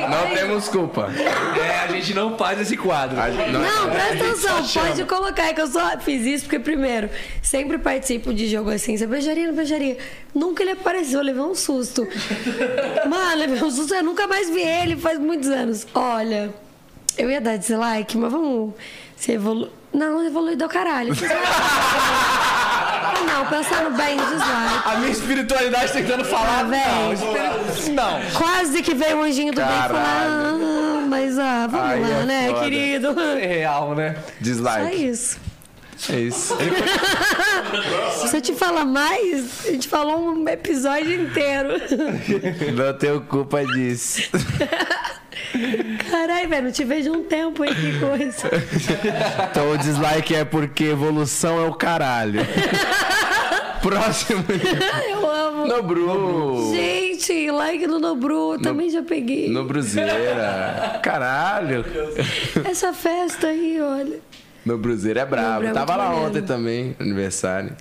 não 0.10 0.35
temos 0.35 0.68
culpa. 0.68 1.10
É, 1.57 1.80
a 1.84 1.88
gente 1.88 2.14
não 2.14 2.38
faz 2.38 2.60
esse 2.61 2.76
quadro. 2.77 3.19
A 3.19 3.31
gente- 3.31 3.49
não- 3.51 3.61
Não, 3.61 3.89
presta 3.89 4.14
atenção, 4.26 4.84
pode 4.84 5.03
colocar 5.06 5.53
que 5.53 5.61
eu 5.61 5.68
só 5.68 5.97
fiz 5.99 6.26
isso 6.26 6.43
porque, 6.45 6.60
primeiro, 6.60 7.10
sempre 7.41 7.77
participo 7.80 8.34
de 8.34 8.47
jogo 8.47 8.69
assim. 8.69 8.97
Você 8.97 9.07
beijaria, 9.07 9.47
não 9.47 9.56
beijaria? 9.56 9.97
Nunca 10.35 10.61
ele 10.64 10.72
apareceu, 10.73 11.19
eu 11.19 11.26
levei 11.26 11.41
um 11.41 11.56
susto. 11.56 12.07
Mano, 13.10 13.38
levei 13.38 13.64
um 13.64 13.72
susto, 13.72 13.95
eu 13.95 14.03
nunca 14.03 14.27
mais 14.27 14.49
vi 14.49 14.61
ele 14.61 14.95
faz 14.97 15.18
muitos 15.18 15.49
anos. 15.49 15.88
Olha, 15.95 16.53
eu 17.18 17.31
ia 17.31 17.41
dar 17.41 17.57
dislike, 17.57 18.18
mas 18.18 18.31
vamos. 18.31 18.73
Você 19.15 19.34
evolu... 19.34 19.69
Não, 19.91 20.23
evolui 20.23 20.56
do 20.56 20.68
caralho. 20.69 21.14
Não, 23.26 23.46
pensando 23.46 23.96
bem, 23.96 24.18
dislike. 24.18 24.82
A 24.86 24.96
minha 24.98 25.12
espiritualidade 25.12 25.91
tentando 25.94 26.26
falar. 26.26 26.60
Ah, 26.60 26.64
não, 26.64 27.14
espiri- 27.14 27.91
não. 27.94 28.20
Quase 28.38 28.82
que 28.82 28.94
veio 28.94 29.20
o 29.20 29.24
anjinho 29.24 29.54
do 29.54 29.62
bem 29.62 29.70
e 29.70 29.82
falou: 29.82 29.98
ah, 30.02 31.06
mas 31.08 31.38
ah, 31.40 31.68
vamos 31.70 31.90
Aí 31.91 32.02
lá, 32.02 32.08
é 32.08 32.26
né, 32.26 32.48
foda. 32.50 32.60
querido? 32.62 33.20
É 33.20 33.46
real, 33.46 33.96
né? 33.96 34.16
Só 34.16 34.22
Dislike. 34.41 35.06
isso. 35.08 35.38
É 36.10 36.18
isso. 36.18 36.56
Se 38.30 38.38
eu 38.38 38.41
te 38.41 38.54
falar 38.54 38.86
mais, 38.86 39.66
a 39.68 39.72
gente 39.72 39.88
falou 39.90 40.30
um 40.30 40.48
episódio 40.48 41.24
inteiro. 41.24 41.74
Não 42.74 42.94
tenho 42.98 43.20
culpa 43.22 43.66
disso. 43.66 44.22
Caralho, 46.09 46.49
velho, 46.49 46.63
não 46.63 46.71
te 46.71 46.84
vejo 46.84 47.11
um 47.11 47.23
tempo, 47.23 47.63
hein? 47.65 47.73
Que 47.73 47.99
coisa. 47.99 48.49
Então 49.51 49.71
o 49.71 49.77
dislike 49.77 50.35
é 50.35 50.45
porque 50.45 50.85
evolução 50.85 51.63
é 51.63 51.67
o 51.67 51.73
caralho. 51.73 52.41
Próximo. 53.81 54.43
Eu 55.09 55.30
amo. 55.30 55.67
Nobru. 55.67 56.71
Gente, 56.73 57.49
like 57.51 57.88
no 57.88 57.99
Nobru, 57.99 58.53
eu 58.53 58.61
também 58.61 58.89
já 58.89 59.01
peguei. 59.01 59.49
Nobruzeira. 59.49 60.99
Caralho. 61.01 61.85
Essa 62.65 62.93
festa 62.93 63.47
aí, 63.47 63.80
olha. 63.81 64.19
É 64.65 65.26
brabo. 65.26 65.53
Nobru 65.64 65.68
é 65.68 65.72
Tava 65.73 65.94
muito 65.94 65.98
lá 65.98 65.98
maneiro. 66.10 66.27
ontem 66.27 66.41
também, 66.41 66.95
aniversário. 66.99 67.72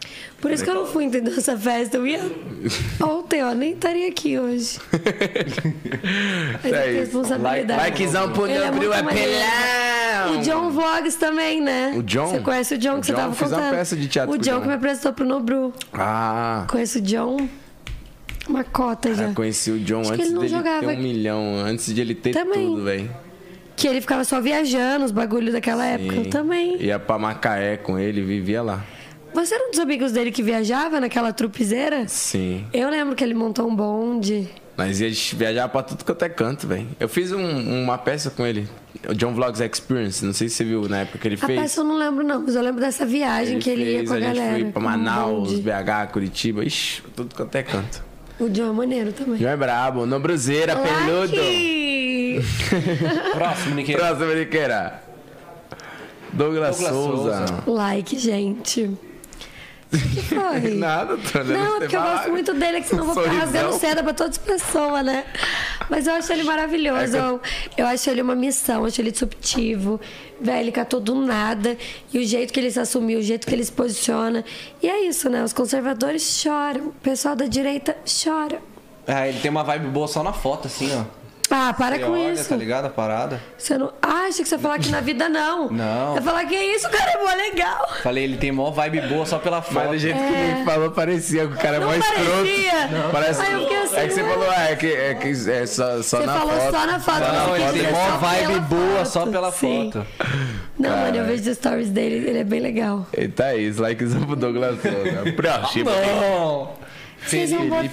Por 0.41 0.51
isso 0.53 0.63
que 0.65 0.71
eu 0.71 0.75
não 0.75 0.87
fui 0.87 1.05
entender 1.05 1.33
essa 1.37 1.57
festa. 1.59 1.97
Eu 1.97 2.07
ia. 2.07 2.21
Ontem, 3.03 3.43
ó, 3.43 3.53
nem 3.53 3.73
estaria 3.73 4.09
aqui 4.09 4.39
hoje. 4.39 4.79
Mas 6.63 6.73
É 6.73 6.95
é 6.97 7.01
responsabilidade. 7.01 7.81
Likezão 7.83 8.33
pro 8.33 8.47
é 8.47 8.59
Nobru 8.59 8.89
muito 8.89 8.93
é 8.95 9.03
pelão. 9.03 10.39
O 10.39 10.43
John 10.43 10.71
Vlogs 10.71 11.17
também, 11.17 11.61
né? 11.61 11.93
O 11.97 12.03
John? 12.03 12.27
Você 12.29 12.41
conhece 12.41 12.75
o 12.75 12.79
John 12.79 12.95
que 12.95 13.01
O 13.01 13.05
você 13.05 13.13
John 13.13 13.19
tava 13.19 13.29
uma 13.29 13.37
contando? 13.37 13.71
peça 13.71 13.97
de 13.97 14.09
teatro 14.09 14.35
O 14.35 14.39
John 14.39 14.53
ele. 14.53 14.61
que 14.63 14.69
me 14.69 14.75
apresentou 14.75 15.13
pro 15.13 15.25
Nobru. 15.25 15.73
Ah. 15.93 16.65
Conheço 16.69 16.99
o 16.99 17.03
John. 17.03 17.49
Uma 18.49 18.65
cota 18.65 19.15
já. 19.15 19.25
Eu 19.25 19.35
conheci 19.35 19.71
o 19.71 19.79
John 19.81 20.01
Acho 20.03 20.13
antes 20.15 20.33
dele 20.33 20.49
jogava 20.49 20.87
ter 20.87 20.97
um 20.99 21.03
milhão, 21.03 21.57
antes 21.65 21.93
de 21.95 22.01
ele 22.01 22.15
ter 22.15 22.33
Também. 22.33 22.67
tudo, 22.67 22.85
velho. 22.85 23.11
Que 23.79 23.87
ele 23.87 24.01
ficava 24.01 24.25
só 24.25 24.41
viajando, 24.41 25.05
os 25.05 25.13
bagulhos 25.13 25.53
daquela 25.53 25.87
época. 25.87 26.15
Eu 26.17 26.29
também. 26.31 26.77
Ia 26.83 26.99
pra 26.99 27.19
Macaé 27.19 27.77
com 27.77 27.99
ele, 27.99 28.21
vivia 28.23 28.61
lá. 28.61 28.85
Você 29.33 29.55
era 29.55 29.69
um 29.69 29.71
dos 29.71 29.79
amigos 29.79 30.11
dele 30.11 30.33
que 30.33 30.43
viajava 30.43 30.99
naquela 31.01 31.33
trupizeira? 31.33 32.09
Sim. 32.09 32.65
Eu 32.73 32.91
lembro 32.91 33.15
que 33.15 33.23
ele 33.23 33.35
montou 33.35 33.69
um 33.69 33.77
bonde. 33.77 34.49
Nós 34.77 35.01
ia 35.01 35.11
viajar 35.37 35.69
pra 35.69 35.83
tudo 35.83 36.05
quanto 36.05 36.25
é 36.25 36.29
canto, 36.29 36.67
velho. 36.67 36.87
Eu 36.99 37.09
fiz 37.09 37.31
um- 37.33 37.83
uma 37.85 37.99
peça 37.99 38.31
com 38.31 38.45
ele, 38.47 38.67
o 39.09 39.15
John 39.15 39.33
Vlogs 39.35 39.61
Experience. 39.61 40.25
Não 40.25 40.33
sei 40.33 40.49
se 40.49 40.57
você 40.57 40.65
viu 40.65 40.89
na 40.89 40.99
época 41.01 41.19
que 41.19 41.29
ele 41.29 41.35
A 41.41 41.47
fez. 41.47 41.61
peça 41.61 41.81
eu 41.81 41.85
não 41.85 41.97
lembro, 41.97 42.25
não, 42.25 42.43
mas 42.43 42.55
eu 42.57 42.63
lembro 42.63 42.81
dessa 42.81 43.05
viagem 43.07 43.59
que 43.59 43.71
ele 43.71 43.85
ia 43.85 43.99
fez, 43.99 44.09
com 44.09 44.15
a, 44.15 44.17
a 44.17 44.21
gente 44.21 44.35
galera. 44.37 44.53
foi 44.55 44.63
pra 44.65 44.73
com 44.73 44.81
um 44.81 44.83
Manaus, 44.83 45.49
bonde. 45.51 45.63
BH, 45.63 46.07
Curitiba. 46.13 46.65
Ixi, 46.65 47.03
tudo 47.15 47.35
quanto 47.35 47.55
é 47.55 47.63
canto. 47.63 48.08
O 48.41 48.49
John 48.49 48.71
é 48.71 48.73
maneiro 48.73 49.13
também. 49.13 49.37
John 49.39 49.49
é 49.49 49.57
brabo, 49.57 50.07
no 50.07 50.19
Bruzeira, 50.21 50.77
peludo. 50.77 51.37
Próximo, 53.35 53.75
Niqueira. 53.75 54.07
Próximo 54.07 54.33
Niqueira. 54.33 55.03
Douglas, 56.33 56.77
Douglas 56.79 56.95
Souza. 56.95 57.47
Souza. 57.47 57.63
like, 57.67 58.19
gente. 58.19 58.91
O 59.93 59.97
que 59.99 60.23
foi? 60.23 60.61
Nada, 60.77 61.17
tô 61.17 61.39
olhando 61.39 61.59
Não, 61.59 61.77
é 61.77 61.81
porque 61.81 61.97
eu 61.97 62.03
gosto 62.03 62.31
muito 62.31 62.55
dele, 62.55 62.77
é 62.79 62.81
que 62.81 62.89
senão 62.89 63.07
eu 63.07 63.15
vou 63.15 63.25
ficar 63.25 63.37
rasgando 63.37 63.73
seda 63.79 64.03
pra 64.03 64.13
todas 64.13 64.33
as 64.33 64.39
pessoas, 64.39 65.05
né? 65.05 65.25
Mas 65.89 66.07
eu 66.07 66.13
acho 66.15 66.33
ele 66.33 66.43
maravilhoso. 66.45 67.17
É 67.17 67.21
eu- 67.21 67.41
eu... 67.79 67.87
acho 67.87 68.11
ele 68.11 68.21
uma 68.21 68.35
missão, 68.35 68.85
acho 68.85 69.01
ele 69.01 69.11
disruptivo. 69.11 69.99
Velho, 70.41 70.59
ele 70.61 70.73
catou 70.73 71.01
do 71.01 71.15
nada. 71.15 71.77
E 72.13 72.19
o 72.19 72.25
jeito 72.25 72.53
que 72.53 72.61
ele 72.61 72.71
se 72.71 72.79
assumiu, 72.79 73.19
o 73.19 73.23
jeito 73.23 73.47
que 73.47 73.55
ele 73.55 73.65
se 73.65 73.73
posiciona. 73.73 74.45
E 74.83 74.89
é 74.89 75.07
isso, 75.09 75.29
né? 75.31 75.43
Os 75.43 75.53
conservadores 75.53 76.23
choram. 76.23 76.89
O 76.89 76.93
pessoal 76.93 77.35
da 77.35 77.47
direita 77.47 77.97
chora. 78.23 78.61
Ah, 79.07 79.27
ele 79.27 79.41
tem 79.41 79.51
uma 79.51 79.65
vibe 79.65 79.87
boa 79.89 80.07
só 80.07 80.23
na 80.23 80.33
foto, 80.35 80.67
assim, 80.67 80.91
ó. 80.95 81.05
Ah, 81.51 81.73
para 81.73 81.97
Você 81.97 82.05
com 82.05 82.11
olha, 82.13 82.33
isso. 82.33 82.49
tá 82.49 82.57
ligado? 82.57 82.85
A 82.87 82.91
parada. 82.91 83.41
Você 83.57 83.79
não... 83.79 83.91
Ah, 84.03 84.27
achei 84.29 84.43
que 84.43 84.49
você 84.49 84.57
ia 84.57 84.59
falar 84.59 84.79
que 84.79 84.91
na 84.91 85.01
vida 85.01 85.29
não. 85.31 85.71
Não. 85.71 86.13
Você 86.13 86.19
ia 86.19 86.23
falar 86.23 86.45
que 86.45 86.55
isso, 86.55 86.89
cara, 86.91 87.13
é 87.13 87.17
mó 87.17 87.31
legal. 87.35 87.89
Falei, 88.03 88.25
ele 88.25 88.37
tem 88.37 88.53
mó 88.53 88.71
vibe 88.71 89.01
boa 89.03 89.25
só 89.25 89.39
pela 89.39 89.63
foto. 89.63 89.75
Mas 89.75 89.91
do 89.91 89.99
jeito 89.99 90.19
que 90.19 90.35
ele 90.35 90.65
falou, 90.65 90.91
parecia 90.91 91.47
que 91.47 91.55
o 91.55 91.57
cara 91.57 91.77
é 91.77 91.81
Não 91.81 91.87
mó 91.87 91.95
escroto. 91.95 92.21
parecia. 92.31 92.73
Parece... 93.11 93.41
Aí 93.41 93.53
eu 93.53 93.83
assim, 93.83 93.97
é 93.97 94.07
que 94.07 94.13
você 94.15 94.25
falou, 94.25 94.51
ah, 94.51 94.71
é 94.71 94.77
que, 94.77 94.87
é 94.93 95.15
que 95.15 95.51
é 95.51 95.67
só, 95.67 96.03
só 96.03 96.19
Você 96.19 96.27
na 96.27 96.39
falou 96.39 96.61
foto. 96.61 96.71
só 96.71 96.87
na 96.87 97.01
foto. 97.01 97.21
Não, 97.21 97.57
ele 97.57 97.65
eu 97.65 97.73
tem 97.85 97.93
mó 97.93 98.17
vibe 98.19 98.61
boa 98.61 98.97
foto. 98.99 99.09
só 99.09 99.27
pela 99.27 99.53
Sim. 99.53 99.91
foto. 99.93 100.07
Não, 100.79 100.91
mano, 100.91 101.17
eu 101.17 101.25
vejo 101.25 101.51
os 101.51 101.57
stories 101.57 101.89
dele, 101.91 102.29
ele 102.29 102.39
é 102.41 102.45
bem 102.45 102.61
legal. 102.61 103.07
Eita, 103.17 103.53
é 103.53 103.57
isso, 103.57 103.81
likezão 103.83 104.21
pro 104.23 104.37
Douglas 104.37 104.79
Souza. 104.83 105.33
Próximo. 105.35 105.91
Não! 105.91 106.73
Vocês 107.25 107.53
bot-. 107.53 107.89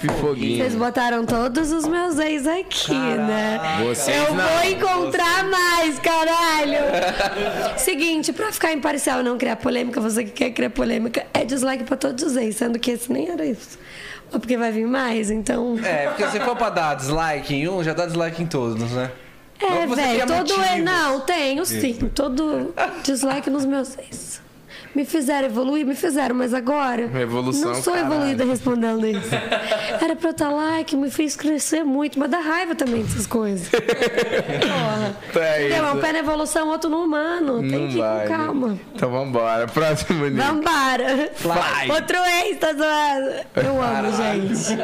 Vocês 0.58 0.76
botaram 0.76 1.26
todos 1.26 1.72
os 1.72 1.88
meus 1.88 2.18
ex 2.20 2.48
aqui, 2.48 2.94
né? 2.94 3.60
Vocês 3.86 4.16
eu 4.18 4.34
não. 4.34 4.48
vou 4.48 4.64
encontrar 4.64 5.44
mais, 5.44 6.00
caralho! 6.00 6.80
Seguinte, 7.78 8.32
pra 8.32 8.52
ficar 8.52 8.72
imparcial 8.74 9.20
e 9.20 9.24
não 9.24 9.38
criar 9.38 9.58
polêmica, 9.58 10.00
você 10.00 10.24
que 10.24 10.32
quer 10.32 10.52
criar 10.52 10.70
polêmica, 10.70 11.26
é 11.34 11.44
dislike 11.44 11.84
pra 11.84 11.98
todos 11.98 12.24
os 12.24 12.38
ex, 12.38 12.56
sendo 12.56 12.80
que 12.80 12.92
esse 12.92 13.12
nem 13.12 13.30
era 13.30 13.46
isso. 13.46 13.78
Ou 14.32 14.40
porque 14.40 14.58
vai 14.58 14.72
vir 14.72 14.88
mais, 14.88 15.30
então. 15.30 15.78
É, 15.84 16.08
porque 16.08 16.28
se 16.30 16.40
for 16.40 16.56
pra 16.56 16.70
dar 16.70 16.96
dislike 16.96 17.54
em 17.54 17.68
um, 17.68 17.84
já 17.84 17.94
dá 17.94 18.06
dislike 18.06 18.42
em 18.42 18.48
todos, 18.48 18.92
né? 18.92 19.12
É, 19.60 19.86
velho, 19.88 19.96
tenha 19.96 20.26
todo. 20.28 20.38
motivos. 20.38 20.84
Não, 20.84 21.22
tenho 21.22 21.66
sim. 21.66 21.94
Todo 22.14 22.74
dislike 23.04 23.50
nos 23.50 23.66
meus 23.66 23.98
ex. 23.98 24.42
Me 24.96 25.04
fizeram 25.04 25.48
evoluir, 25.48 25.86
me 25.86 25.94
fizeram, 25.94 26.34
mas 26.34 26.54
agora. 26.54 27.04
Evolução, 27.22 27.74
Não 27.74 27.84
sou 27.84 27.94
caralho. 27.94 28.14
evoluída 28.14 28.46
respondendo 28.46 29.06
isso. 29.06 29.30
Era 30.02 30.16
pra 30.16 30.30
eu 30.30 30.32
estar 30.32 30.50
like, 30.50 30.96
me 30.96 31.12
fez 31.12 31.36
crescer 31.36 31.84
muito, 31.84 32.18
mas 32.18 32.32
dá 32.32 32.40
raiva 32.40 32.74
também 32.76 33.04
dessas 33.04 33.28
coisas. 33.28 33.68
Porra. 33.70 35.18
É 35.44 35.66
Entendeu? 35.66 35.84
Um 35.86 35.92
isso. 35.92 35.98
pé 36.02 36.12
na 36.14 36.20
evolução, 36.20 36.70
outro 36.70 36.90
no 36.90 37.04
humano. 37.04 37.60
Tem 37.60 37.72
Não 37.72 37.88
que 37.90 37.96
ir 37.96 38.00
vai. 38.00 38.28
com 38.28 38.34
calma. 38.38 38.80
Então 38.96 39.12
vambora. 39.12 39.68
Próximo 39.68 40.26
Nick. 40.28 40.38
Vambara. 40.38 41.30
Fly. 41.36 41.92
Outro 41.92 42.18
ex, 42.46 42.58
tá 42.58 42.68
zoado. 42.74 43.46
Eu 43.68 43.82
amo, 43.82 44.12
gente. 44.16 44.76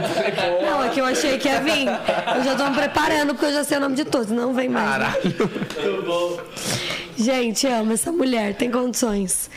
Não, 0.62 0.84
é 0.84 0.90
que 0.90 1.00
eu 1.00 1.06
achei 1.06 1.38
que 1.38 1.48
ia 1.48 1.62
vir. 1.62 1.88
Eu 2.36 2.44
já 2.44 2.56
tô 2.56 2.66
me 2.70 2.76
preparando, 2.76 3.30
porque 3.34 3.46
eu 3.46 3.54
já 3.54 3.64
sei 3.64 3.78
o 3.78 3.80
nome 3.80 3.96
de 3.96 4.04
todos. 4.04 4.30
Não 4.30 4.54
vem 4.54 4.68
mais. 4.68 5.00
né? 5.00 5.14
Gente, 7.18 7.68
amo 7.68 7.94
essa 7.94 8.12
mulher, 8.12 8.56
tem 8.56 8.70
condições. 8.72 9.50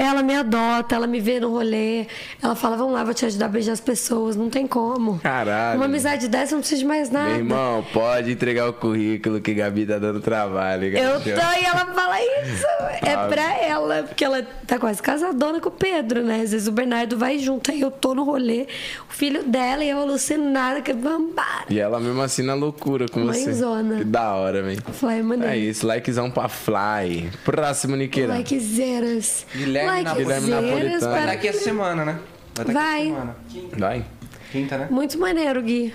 Ela 0.00 0.22
me 0.22 0.32
adota, 0.36 0.94
ela 0.94 1.08
me 1.08 1.18
vê 1.20 1.40
no 1.40 1.50
rolê. 1.50 2.06
Ela 2.40 2.54
fala, 2.54 2.76
vamos 2.76 2.92
lá, 2.92 3.02
vou 3.02 3.12
te 3.12 3.26
ajudar 3.26 3.46
a 3.46 3.48
beijar 3.48 3.72
as 3.72 3.80
pessoas. 3.80 4.36
Não 4.36 4.48
tem 4.48 4.64
como. 4.64 5.18
Caralho. 5.18 5.76
Uma 5.76 5.86
amizade 5.86 6.28
dessa 6.28 6.54
não 6.54 6.60
precisa 6.60 6.82
de 6.82 6.86
mais 6.86 7.10
nada. 7.10 7.30
Meu 7.30 7.38
irmão, 7.38 7.84
pode 7.92 8.30
entregar 8.30 8.68
o 8.68 8.72
currículo 8.72 9.40
que 9.40 9.52
Gabi 9.52 9.84
tá 9.84 9.98
dando 9.98 10.20
trabalho. 10.20 10.96
Eu 10.96 11.14
Gabi. 11.14 11.32
tô 11.32 11.60
e 11.60 11.64
ela 11.64 11.86
fala 11.86 12.16
isso. 12.20 12.66
É 13.04 13.16
pra 13.28 13.56
ela, 13.60 14.02
porque 14.04 14.24
ela 14.24 14.46
tá 14.66 14.78
quase 14.78 15.02
casadona 15.02 15.60
com 15.60 15.68
o 15.68 15.72
Pedro, 15.72 16.22
né? 16.22 16.42
Às 16.42 16.52
vezes 16.52 16.68
o 16.68 16.72
Bernardo 16.72 17.18
vai 17.18 17.38
junto, 17.40 17.72
aí 17.72 17.80
eu 17.80 17.90
tô 17.90 18.14
no 18.14 18.22
rolê, 18.22 18.68
o 19.08 19.12
filho 19.12 19.42
dela 19.42 19.82
e 19.82 19.90
eu 19.90 19.98
alucinada, 19.98 20.80
que 20.80 20.92
vambara. 20.92 21.64
E 21.68 21.78
ela 21.80 21.98
mesmo 21.98 22.22
assim 22.22 22.42
na 22.42 22.54
loucura 22.54 23.08
com 23.08 23.24
você. 23.26 23.46
Mãezona. 23.46 23.96
Que 23.96 24.04
da 24.04 24.34
hora, 24.34 24.62
velho. 24.62 24.80
Fly, 24.92 25.22
maneiro. 25.22 25.52
É 25.52 25.56
isso, 25.58 25.84
likezão 25.86 26.30
pra 26.30 26.48
Fly. 26.48 27.30
Próximo, 27.44 27.96
Niqueira. 27.96 28.34
Likezeiras. 28.34 29.44
Guilherme 29.54 29.87
Guilherme 30.14 30.50
Napolitano. 30.50 31.12
Vai 31.12 31.26
daqui 31.26 31.48
essa 31.48 31.60
semana, 31.60 32.04
né? 32.04 32.18
Vai 32.54 32.64
daqui 32.64 32.72
Vai. 32.72 33.04
semana. 33.04 33.36
Vai. 33.76 34.04
Quinta, 34.50 34.78
né? 34.78 34.88
Muito 34.90 35.18
maneiro, 35.18 35.62
Gui. 35.62 35.94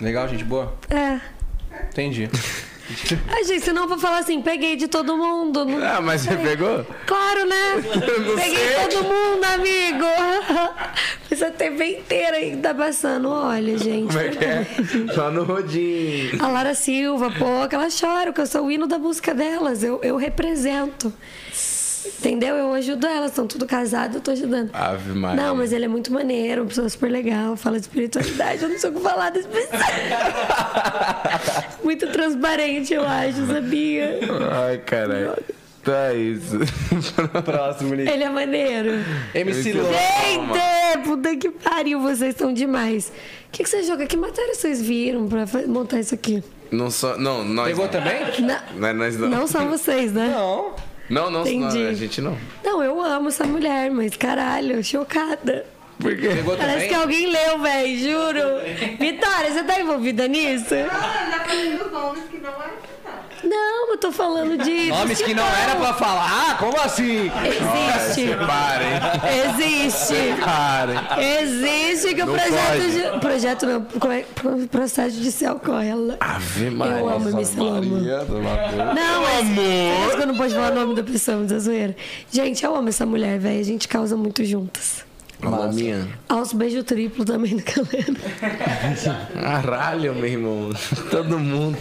Legal, 0.00 0.28
gente 0.28 0.44
boa? 0.44 0.74
É. 0.88 1.20
Entendi. 1.90 2.28
Ai, 3.28 3.44
gente, 3.44 3.64
senão 3.64 3.82
eu 3.82 3.88
vou 3.88 3.98
falar 3.98 4.18
assim, 4.18 4.42
peguei 4.42 4.74
de 4.74 4.88
todo 4.88 5.16
mundo. 5.16 5.64
Não... 5.64 5.84
Ah, 5.84 6.00
mas 6.00 6.22
você 6.22 6.36
pegou? 6.36 6.84
Claro, 7.06 7.46
né? 7.46 7.74
não 8.26 8.36
Peguei 8.36 8.56
sei. 8.56 8.88
todo 8.88 9.04
mundo, 9.04 9.44
amigo. 9.44 10.04
Fiz 11.28 11.42
a 11.42 11.50
TV 11.50 11.98
inteira 11.98 12.36
aí 12.36 12.50
que 12.52 12.56
tá 12.56 12.74
passando. 12.74 13.28
Olha, 13.30 13.78
gente. 13.78 14.08
Como 14.08 14.18
é 14.18 14.28
que 14.30 14.44
é? 14.44 14.66
Só 15.14 15.30
no 15.30 15.44
rodinho. 15.44 16.42
A 16.42 16.48
Lara 16.48 16.74
Silva, 16.74 17.30
pô, 17.30 17.68
que 17.68 17.74
ela 17.76 17.88
chora, 17.88 18.26
porque 18.26 18.40
eu 18.40 18.46
sou 18.46 18.66
o 18.66 18.70
hino 18.70 18.88
da 18.88 18.98
música 18.98 19.32
delas. 19.32 19.84
Eu, 19.84 20.00
eu 20.02 20.16
represento. 20.16 21.12
Entendeu? 22.06 22.56
Eu 22.56 22.72
ajudo 22.72 23.06
elas, 23.06 23.30
estão 23.30 23.46
tudo 23.46 23.66
casados, 23.66 24.16
eu 24.16 24.22
tô 24.22 24.30
ajudando. 24.30 24.70
Ave 24.72 25.12
Maria. 25.12 25.42
Não, 25.42 25.54
mas 25.54 25.72
ele 25.72 25.84
é 25.84 25.88
muito 25.88 26.12
maneiro, 26.12 26.62
uma 26.62 26.68
pessoa 26.68 26.88
super 26.88 27.10
legal, 27.10 27.56
fala 27.56 27.76
de 27.76 27.82
espiritualidade, 27.82 28.62
eu 28.62 28.68
não 28.68 28.78
sei 28.78 28.90
o 28.90 28.94
que 28.94 29.00
falar 29.00 29.30
desse 29.30 29.48
pessoal. 29.48 29.80
Muito 31.84 32.06
transparente, 32.08 32.94
eu 32.94 33.06
acho, 33.06 33.46
sabia? 33.46 34.18
Ai, 34.66 34.78
caralho. 34.78 35.36
Tá 35.82 36.12
isso. 36.12 36.58
Próximo, 37.44 37.94
Nick. 37.94 38.10
Ele 38.10 38.22
é 38.22 38.28
maneiro. 38.28 38.90
MC 39.34 39.72
Lô. 39.72 39.84
Gente, 39.84 41.04
puta 41.04 41.34
que 41.36 41.50
pariu, 41.50 42.00
vocês 42.00 42.34
estão 42.34 42.52
demais. 42.52 43.08
O 43.48 43.50
que, 43.50 43.62
que 43.64 43.68
você 43.68 43.82
joga? 43.82 44.06
Que 44.06 44.16
matéria 44.16 44.54
vocês 44.54 44.80
viram 44.82 45.26
pra 45.26 45.46
montar 45.66 45.98
isso 46.00 46.14
aqui? 46.14 46.44
Não 46.70 46.90
só. 46.90 47.16
Não, 47.16 47.42
nós. 47.44 47.68
Pegou 47.68 47.86
não. 47.86 47.92
também? 47.92 48.40
Na- 48.42 48.62
Não 48.76 48.88
é 48.88 48.92
nós 48.92 49.16
não. 49.16 49.28
Não 49.28 49.46
são 49.46 49.68
vocês, 49.68 50.12
né? 50.12 50.32
Não. 50.36 50.74
Não, 51.10 51.24
não, 51.30 51.44
não, 51.44 51.46
Entendi. 51.46 51.86
a 51.86 51.92
gente 51.92 52.20
não. 52.20 52.38
Não, 52.64 52.82
eu 52.82 53.00
amo 53.02 53.28
essa 53.28 53.44
mulher, 53.44 53.90
mas 53.90 54.16
caralho, 54.16 54.82
chocada. 54.84 55.66
Por 55.98 56.16
quê? 56.16 56.28
Pegou 56.28 56.56
Parece 56.56 56.74
também? 56.74 56.88
que 56.88 56.94
alguém 56.94 57.26
leu, 57.30 57.58
velho, 57.58 57.98
juro. 57.98 58.40
Vitória, 58.98 59.52
você 59.52 59.62
tá 59.64 59.80
envolvida 59.80 60.26
nisso? 60.28 60.74
Ah, 60.90 61.28
já 61.30 61.40
falei 61.40 61.76
dos 61.76 61.92
nomes 61.92 62.24
que 62.30 62.38
não 62.38 62.50
é. 62.50 62.70
Não, 63.50 63.90
eu 63.90 63.98
tô 63.98 64.12
falando 64.12 64.56
disso. 64.62 64.90
Nomes 64.96 65.20
que 65.20 65.34
não 65.34 65.44
era 65.46 65.74
pra 65.76 65.92
falar. 65.94 66.50
Ah, 66.50 66.54
como 66.54 66.80
assim? 66.80 67.30
Existe. 67.44 68.36
Parem. 68.46 68.92
Existe. 69.50 70.14
Parem. 70.42 70.96
Existe 71.42 72.14
que 72.14 72.22
o 72.22 72.26
Não 72.26 72.34
projeto. 72.34 72.66
pode. 72.68 72.92
ju- 72.92 73.20
Projeto 73.20 73.66
não, 73.66 74.12
é- 74.12 74.22
pro- 74.34 74.68
processo 74.68 75.16
judicial 75.16 75.58
corre. 75.58 75.88
Ela... 75.88 76.16
Ave 76.20 76.70
Maria. 76.70 76.98
Eu 76.98 77.08
amo 77.08 77.36
Miss 77.36 77.54
Loma. 77.56 77.80
Não, 77.80 79.22
mas. 79.22 79.48
Parece 79.56 80.16
que 80.16 80.22
eu 80.22 80.26
não 80.26 80.36
pode 80.36 80.54
falar 80.54 80.72
o 80.72 80.74
nome 80.74 80.94
da 80.94 81.02
pessoa, 81.02 81.38
mas 81.38 81.50
é 81.52 81.58
zoeira. 81.58 81.96
Gente, 82.30 82.64
eu 82.64 82.74
amo 82.76 82.88
essa 82.88 83.04
mulher, 83.04 83.38
velho. 83.38 83.60
A 83.60 83.64
gente 83.64 83.88
causa 83.88 84.16
muito 84.16 84.44
juntas. 84.44 85.04
Maminha. 85.42 86.08
Aos 86.28 86.52
beijo 86.52 86.82
triplo 86.84 87.24
também 87.24 87.56
do 87.56 87.62
galera. 87.62 88.14
Caralho, 89.62 90.14
meu 90.14 90.26
irmão. 90.26 90.70
Todo 91.10 91.38
mundo. 91.38 91.78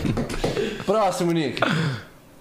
Próximo, 0.85 1.31
Nick. 1.31 1.61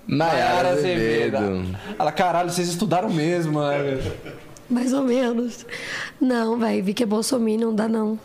Nayara 0.06 0.70
Azevedo. 0.70 1.76
Ela, 1.98 2.12
caralho, 2.12 2.50
vocês 2.50 2.68
estudaram 2.68 3.10
mesmo, 3.10 3.60
né? 3.60 4.00
Mais 4.70 4.92
ou 4.92 5.02
menos. 5.02 5.66
Não, 6.20 6.58
velho. 6.58 6.82
Vi 6.84 6.94
que 6.94 7.02
é 7.02 7.06
Bolsonaro, 7.06 7.58
não 7.58 7.74
dá 7.74 7.88
não. 7.88 8.18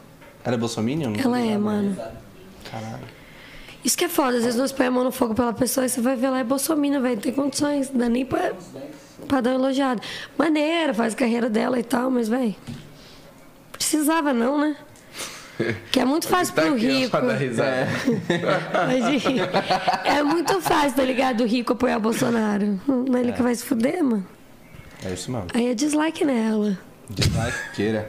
Ela 0.45 0.55
é 0.55 0.57
bolsominion? 0.57 1.13
Ela 1.23 1.39
é, 1.39 1.57
mano. 1.57 1.95
Isso 3.83 3.97
que 3.97 4.05
é 4.05 4.09
foda, 4.09 4.37
às 4.37 4.43
vezes 4.43 4.59
nós 4.59 4.71
põe 4.71 4.85
a 4.85 4.91
mão 4.91 5.03
no 5.03 5.11
fogo 5.11 5.35
pela 5.35 5.51
pessoa 5.53 5.85
e 5.85 5.89
você 5.89 5.99
vai 5.99 6.15
ver 6.15 6.29
lá, 6.29 6.39
é 6.39 6.43
Bolsonaro, 6.43 7.01
velho, 7.01 7.15
não 7.15 7.21
tem 7.21 7.33
condições, 7.33 7.91
não 7.91 7.99
dá 7.99 8.09
nem 8.09 8.25
pra, 8.25 8.53
pra 9.27 9.41
dar 9.41 9.51
uma 9.51 9.59
elogiada. 9.59 10.01
Maneira, 10.37 10.93
faz 10.93 11.13
carreira 11.13 11.49
dela 11.49 11.77
e 11.77 11.83
tal, 11.83 12.09
mas, 12.09 12.29
velho, 12.29 12.55
precisava 13.89 14.33
não, 14.33 14.57
né? 14.59 14.75
Que 15.91 15.99
é 15.99 16.05
muito 16.05 16.27
fácil 16.29 16.53
Tá 16.55 16.63
pro 16.63 16.75
rico. 16.75 17.11
pra 17.11 17.19
dar 17.21 17.33
risada. 17.35 17.87
Imagina. 18.97 19.49
É 20.05 20.23
muito 20.23 20.61
fácil, 20.61 20.93
tá 20.93 21.03
ligado? 21.03 21.41
O 21.41 21.47
rico 21.47 21.73
apoiar 21.73 21.97
o 21.97 22.01
Bolsonaro. 22.01 22.79
Não 22.87 23.17
é 23.17 23.21
ele 23.21 23.33
que 23.33 23.41
vai 23.41 23.53
se 23.55 23.63
fuder, 23.63 24.03
mano. 24.03 24.25
É 25.05 25.11
isso 25.11 25.31
mesmo. 25.31 25.47
Aí 25.53 25.69
é 25.69 25.73
dislike 25.73 26.23
nela. 26.25 26.77
Dislikeira. 27.09 28.07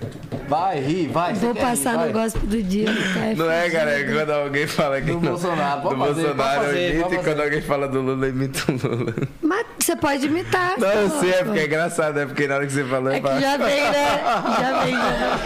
Vai, 0.48 0.78
ri, 0.80 1.08
vai. 1.08 1.34
Vou 1.34 1.52
rir, 1.52 1.60
passar 1.60 1.96
vai. 1.96 2.06
no 2.06 2.12
gospel 2.12 2.42
do 2.46 2.62
dia. 2.62 2.86
tá? 2.86 3.34
Não 3.36 3.50
é, 3.50 3.68
cara? 3.68 3.90
É 3.90 4.04
quando 4.04 4.30
alguém 4.30 4.66
fala 4.68 5.00
que 5.00 5.08
Do 5.08 5.14
não- 5.14 5.20
Bolsonaro. 5.20 5.80
Do 5.82 5.88
fazer, 5.98 5.98
Bolsonaro 6.22 6.34
pode 6.36 6.66
fazer, 6.66 6.78
eu 6.94 7.00
imito 7.00 7.14
e 7.14 7.18
quando 7.18 7.40
alguém 7.42 7.60
fala 7.60 7.88
do 7.88 8.00
Lula, 8.00 8.26
eu 8.26 8.30
imito 8.30 8.64
o 8.72 8.86
Lula. 8.94 9.14
Mas 9.42 9.66
você 9.84 9.96
pode 9.96 10.26
imitar. 10.26 10.78
Não, 10.78 10.88
eu 10.88 11.10
pô. 11.10 11.20
sei, 11.20 11.30
é 11.32 11.44
porque 11.44 11.60
é 11.60 11.64
engraçado, 11.66 12.18
é 12.18 12.26
porque 12.26 12.48
na 12.48 12.54
hora 12.56 12.66
que 12.66 12.72
você 12.72 12.84
falou, 12.84 13.12
É 13.12 13.20
que 13.20 13.40
já 13.40 13.56
vem, 13.56 13.90
né? 13.90 14.22
Já 14.60 14.82
vem, 14.82 14.94
né? 14.94 15.40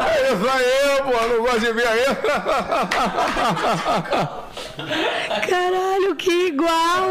Eu 0.30 0.38
sou 0.38 0.60
eu, 0.60 1.04
pô, 1.04 1.26
não 1.28 1.42
gosto 1.42 1.60
de 1.60 1.72
mim 1.72 1.82
aí. 1.82 2.04
Caralho, 5.48 6.14
que 6.16 6.46
igual! 6.48 7.08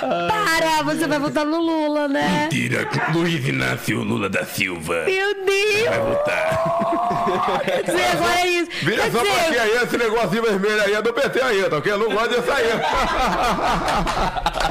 Para, 0.00 0.82
você 0.84 1.06
vai 1.06 1.18
votar 1.18 1.44
no 1.44 1.60
Lula, 1.60 2.08
né? 2.08 2.48
Tira 2.50 2.88
Luiz 3.12 3.46
Inácio 3.46 4.02
Lula 4.02 4.28
da 4.28 4.44
Silva. 4.44 5.04
Meu 5.04 5.34
Deus! 5.44 5.88
Vai 5.88 5.98
votar. 6.00 7.23
Quer 7.64 7.82
dizer, 7.84 8.04
agora 8.12 8.40
é 8.40 8.46
isso. 8.46 8.70
Vira 8.82 8.96
Quer 9.02 9.08
essa 9.08 9.18
dizer, 9.18 9.32
plaquinha 9.34 9.62
aí, 9.62 9.76
esse 9.84 9.96
negocinho 9.98 10.42
vermelho 10.42 10.82
aí 10.82 10.92
é 10.94 11.02
do 11.02 11.12
PT 11.12 11.40
aí, 11.40 11.62
tá 11.70 11.76
ok? 11.78 11.92
Eu 11.92 11.98
não 11.98 12.08
gosto 12.10 12.28
disso 12.30 12.50
aí. 12.52 12.64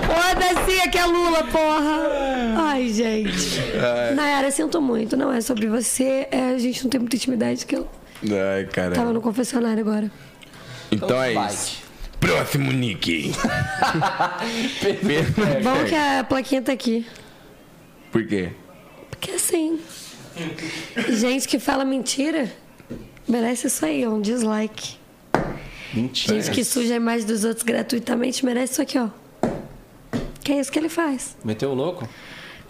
Foda-se, 0.08 0.80
aqui 0.82 0.98
é 0.98 1.06
Lula, 1.06 1.43
porra! 1.45 2.00
Ai, 2.58 2.90
gente. 2.90 3.59
Nayara, 4.16 4.51
sinto 4.51 4.82
muito. 4.82 5.16
Não 5.17 5.32
é 5.32 5.42
sobre 5.42 5.67
você. 5.67 6.27
é, 6.32 6.53
a 6.56 6.58
gente 6.58 6.83
não 6.83 6.90
tem 6.90 7.00
muita 7.00 7.16
intimidade 7.16 7.66
que 7.66 7.75
eu 7.75 7.88
Ai, 8.56 8.66
cara. 8.66 8.95
tava 8.95 9.11
no 9.14 9.22
confessionário 9.22 9.82
agora. 9.82 10.09
Então 10.92 11.22
é 11.22 11.33
Vai. 11.33 11.48
isso. 11.48 11.82
Próximo 12.19 12.72
Nick. 12.72 13.33
Bom 15.64 15.85
que 15.88 15.95
a 15.95 16.24
plaquinha 16.24 16.61
tá 16.61 16.72
aqui. 16.72 17.06
Por 18.11 18.25
quê? 18.25 18.50
Porque 19.09 19.32
assim. 19.32 19.80
Gente 21.10 21.48
que 21.48 21.60
fala 21.60 21.86
mentira 21.86 22.52
merece 23.28 23.68
isso 23.68 23.86
aí, 23.86 24.06
ó, 24.06 24.12
um 24.12 24.22
dislike. 24.22 24.95
Mentira. 25.94 26.42
Gente 26.42 26.52
que 26.53 26.64
suja 26.64 26.94
a 26.94 26.98
imagem 26.98 27.26
dos 27.28 27.44
outros 27.44 27.64
gratuitamente 27.64 28.44
merece 28.45 28.74
isso 28.74 28.82
aqui, 28.82 28.98
ó. 29.00 29.08
Que 30.44 30.53
é 30.53 30.60
isso 30.60 30.72
que 30.72 30.80
ele 30.80 30.90
faz. 30.90 31.38
Meteu 31.44 31.70
o 31.72 31.74
louco? 31.74 32.08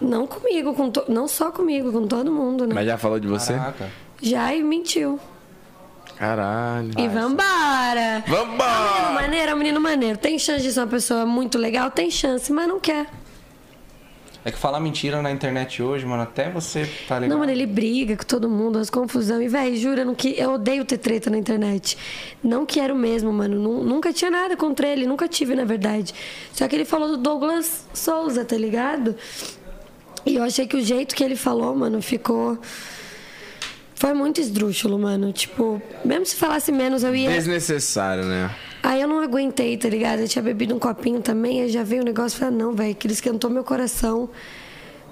Não 0.01 0.27
comigo, 0.27 0.73
com 0.73 0.91
to- 0.91 1.05
não 1.07 1.27
só 1.27 1.49
comigo, 1.51 1.91
com 1.91 2.05
todo 2.05 2.31
mundo, 2.31 2.67
né? 2.67 2.75
Mas 2.75 2.85
já 2.85 2.97
falou 2.97 3.19
de 3.19 3.27
você? 3.27 3.53
Caraca. 3.53 3.89
Já 4.21 4.53
e 4.53 4.61
mentiu. 4.61 5.19
Caralho. 6.17 6.91
E 6.97 7.07
vambora! 7.07 8.23
Menino 8.27 8.45
Vambora! 8.45 9.11
maneiro, 9.13 9.51
é 9.51 9.55
um 9.55 9.57
menino 9.57 9.81
maneiro. 9.81 10.17
Tem 10.17 10.37
chance 10.37 10.61
de 10.61 10.71
ser 10.71 10.79
uma 10.81 10.87
pessoa 10.87 11.25
muito 11.25 11.57
legal? 11.57 11.89
Tem 11.89 12.11
chance, 12.11 12.51
mas 12.53 12.67
não 12.67 12.79
quer. 12.79 13.07
É 14.45 14.51
que 14.51 14.57
falar 14.57 14.79
mentira 14.81 15.21
na 15.21 15.31
internet 15.31 15.81
hoje, 15.81 16.05
mano, 16.05 16.23
até 16.23 16.49
você 16.49 16.85
tá 17.07 17.17
legal. 17.17 17.29
Não, 17.29 17.39
mano, 17.39 17.51
ele 17.51 17.65
briga 17.65 18.17
com 18.17 18.25
todo 18.25 18.49
mundo, 18.49 18.77
as 18.77 18.89
confusão. 18.89 19.41
E, 19.41 19.47
velho, 19.47 19.75
jura, 19.77 20.01
eu 20.01 20.05
não 20.05 20.13
que... 20.13 20.35
eu 20.37 20.51
odeio 20.55 20.83
ter 20.83 20.97
treta 20.97 21.29
na 21.29 21.37
internet. 21.37 21.97
Não 22.43 22.65
quero 22.65 22.93
mesmo, 22.93 23.31
mano. 23.31 23.57
Nu- 23.57 23.83
Nunca 23.85 24.11
tinha 24.11 24.29
nada 24.29 24.57
contra 24.57 24.85
ele, 24.87 25.07
nunca 25.07 25.29
tive, 25.29 25.55
na 25.55 25.63
verdade. 25.63 26.13
Só 26.51 26.67
que 26.67 26.75
ele 26.75 26.83
falou 26.83 27.07
do 27.09 27.17
Douglas 27.17 27.85
Souza, 27.93 28.43
tá 28.43 28.57
ligado? 28.57 29.15
E 30.25 30.35
eu 30.35 30.43
achei 30.43 30.67
que 30.67 30.75
o 30.75 30.83
jeito 30.83 31.15
que 31.15 31.23
ele 31.23 31.37
falou, 31.37 31.73
mano, 31.73 32.01
ficou. 32.01 32.57
Foi 33.95 34.13
muito 34.13 34.41
esdrúxulo, 34.41 34.99
mano. 34.99 35.31
Tipo, 35.31 35.81
mesmo 36.03 36.25
se 36.25 36.35
falasse 36.35 36.69
menos, 36.71 37.03
eu 37.03 37.15
ia. 37.15 37.29
Desnecessário, 37.29 38.25
né? 38.25 38.51
Aí 38.83 38.99
eu 38.99 39.07
não 39.07 39.21
aguentei, 39.21 39.77
tá 39.77 39.87
ligado? 39.87 40.19
Eu 40.19 40.27
tinha 40.27 40.43
bebido 40.43 40.75
um 40.75 40.79
copinho 40.79 41.21
também, 41.21 41.61
aí 41.61 41.69
já 41.69 41.83
veio 41.83 42.01
o 42.01 42.05
negócio 42.05 42.35
e 42.35 42.39
falei, 42.39 42.53
ah, 42.53 42.57
não, 42.57 42.73
velho, 42.73 42.93
que 42.93 43.07
ele 43.07 43.13
esquentou 43.13 43.49
meu 43.49 43.63
coração. 43.63 44.29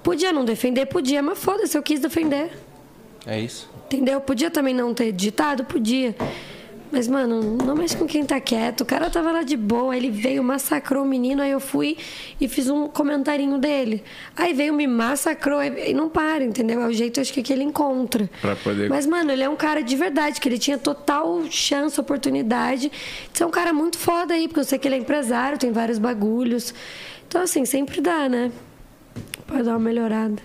Podia 0.04 0.34
não 0.34 0.44
defender? 0.44 0.88
Podia, 0.88 1.24
mas 1.24 1.40
foda-se, 1.40 1.78
eu 1.78 1.82
quis 1.82 2.02
defender. 2.02 2.52
É 3.26 3.40
isso. 3.40 3.70
Entendeu? 3.86 4.20
Podia 4.20 4.52
também 4.52 4.74
não 4.74 4.94
ter 4.94 5.14
ditado? 5.14 5.64
Podia. 5.64 6.14
Mas, 6.92 7.08
mano, 7.08 7.58
não 7.66 7.74
mexe 7.74 7.96
com 7.96 8.06
quem 8.06 8.26
tá 8.26 8.38
quieto. 8.42 8.82
O 8.82 8.86
cara 8.86 9.10
tava 9.10 9.32
lá 9.32 9.44
de 9.44 9.56
boa, 9.56 9.96
ele 9.96 10.10
veio, 10.12 10.44
massacrou 10.44 11.04
o 11.04 11.08
menino, 11.08 11.42
aí 11.42 11.52
eu 11.52 11.60
fui 11.62 11.98
e 12.40 12.48
fiz 12.50 12.68
um 12.70 12.88
comentarinho 12.90 13.58
dele. 13.58 14.04
Aí 14.36 14.54
veio, 14.54 14.74
me 14.74 14.86
massacrou, 14.88 15.60
aí- 15.60 15.92
e 15.92 15.94
não 15.94 16.10
para, 16.10 16.44
entendeu? 16.44 16.82
É 16.82 16.88
o 16.88 16.92
jeito, 16.92 17.22
acho 17.22 17.32
que, 17.32 17.42
que 17.42 17.54
ele 17.54 17.64
encontra. 17.64 18.30
Pra 18.42 18.58
poder- 18.58 18.90
Mas, 18.90 19.06
mano, 19.08 19.32
ele 19.32 19.42
é 19.42 19.48
um 19.48 19.56
cara 19.56 19.82
de 19.82 19.96
verdade, 19.96 20.42
que 20.42 20.50
ele 20.50 20.58
tinha 20.60 20.78
total 20.78 21.42
chance, 21.50 21.98
oportunidade 22.00 22.92
de 23.32 23.38
ser 23.38 23.46
um 23.46 23.52
cara 23.52 23.72
muito 23.72 23.98
foda 23.98 24.34
aí, 24.34 24.48
porque 24.50 24.60
eu 24.60 24.66
sei 24.66 24.78
que 24.78 24.86
ele 24.88 24.96
é 24.96 24.98
empresário, 24.98 25.58
tem 25.58 25.72
vários 25.72 25.98
bagulhos. 25.98 26.74
Então, 27.26 27.42
assim, 27.42 27.64
sempre 27.64 28.02
dá, 28.02 28.28
né? 28.28 28.52
Pode 29.48 29.64
dar 29.64 29.72
uma 29.72 29.80
melhorada. 29.80 30.42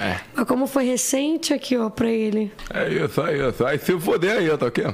É. 0.00 0.16
Mas 0.34 0.46
como 0.46 0.66
foi 0.66 0.84
recente 0.84 1.52
aqui, 1.54 1.76
ó, 1.76 1.88
pra 1.88 2.08
ele. 2.10 2.50
É 2.72 2.88
isso, 2.88 3.20
é 3.20 3.48
isso. 3.48 3.64
Aí 3.64 3.78
se 3.78 3.98
foder 4.00 4.38
aí, 4.38 4.56
tá 4.58 4.66
ok? 4.66 4.84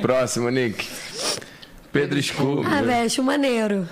Próximo, 0.00 0.48
Nick. 0.50 0.86
Pedro 1.92 2.20
Scooby. 2.22 2.66
Ah, 2.66 2.82
velho, 2.82 3.06
acho 3.06 3.22
maneiro. 3.22 3.88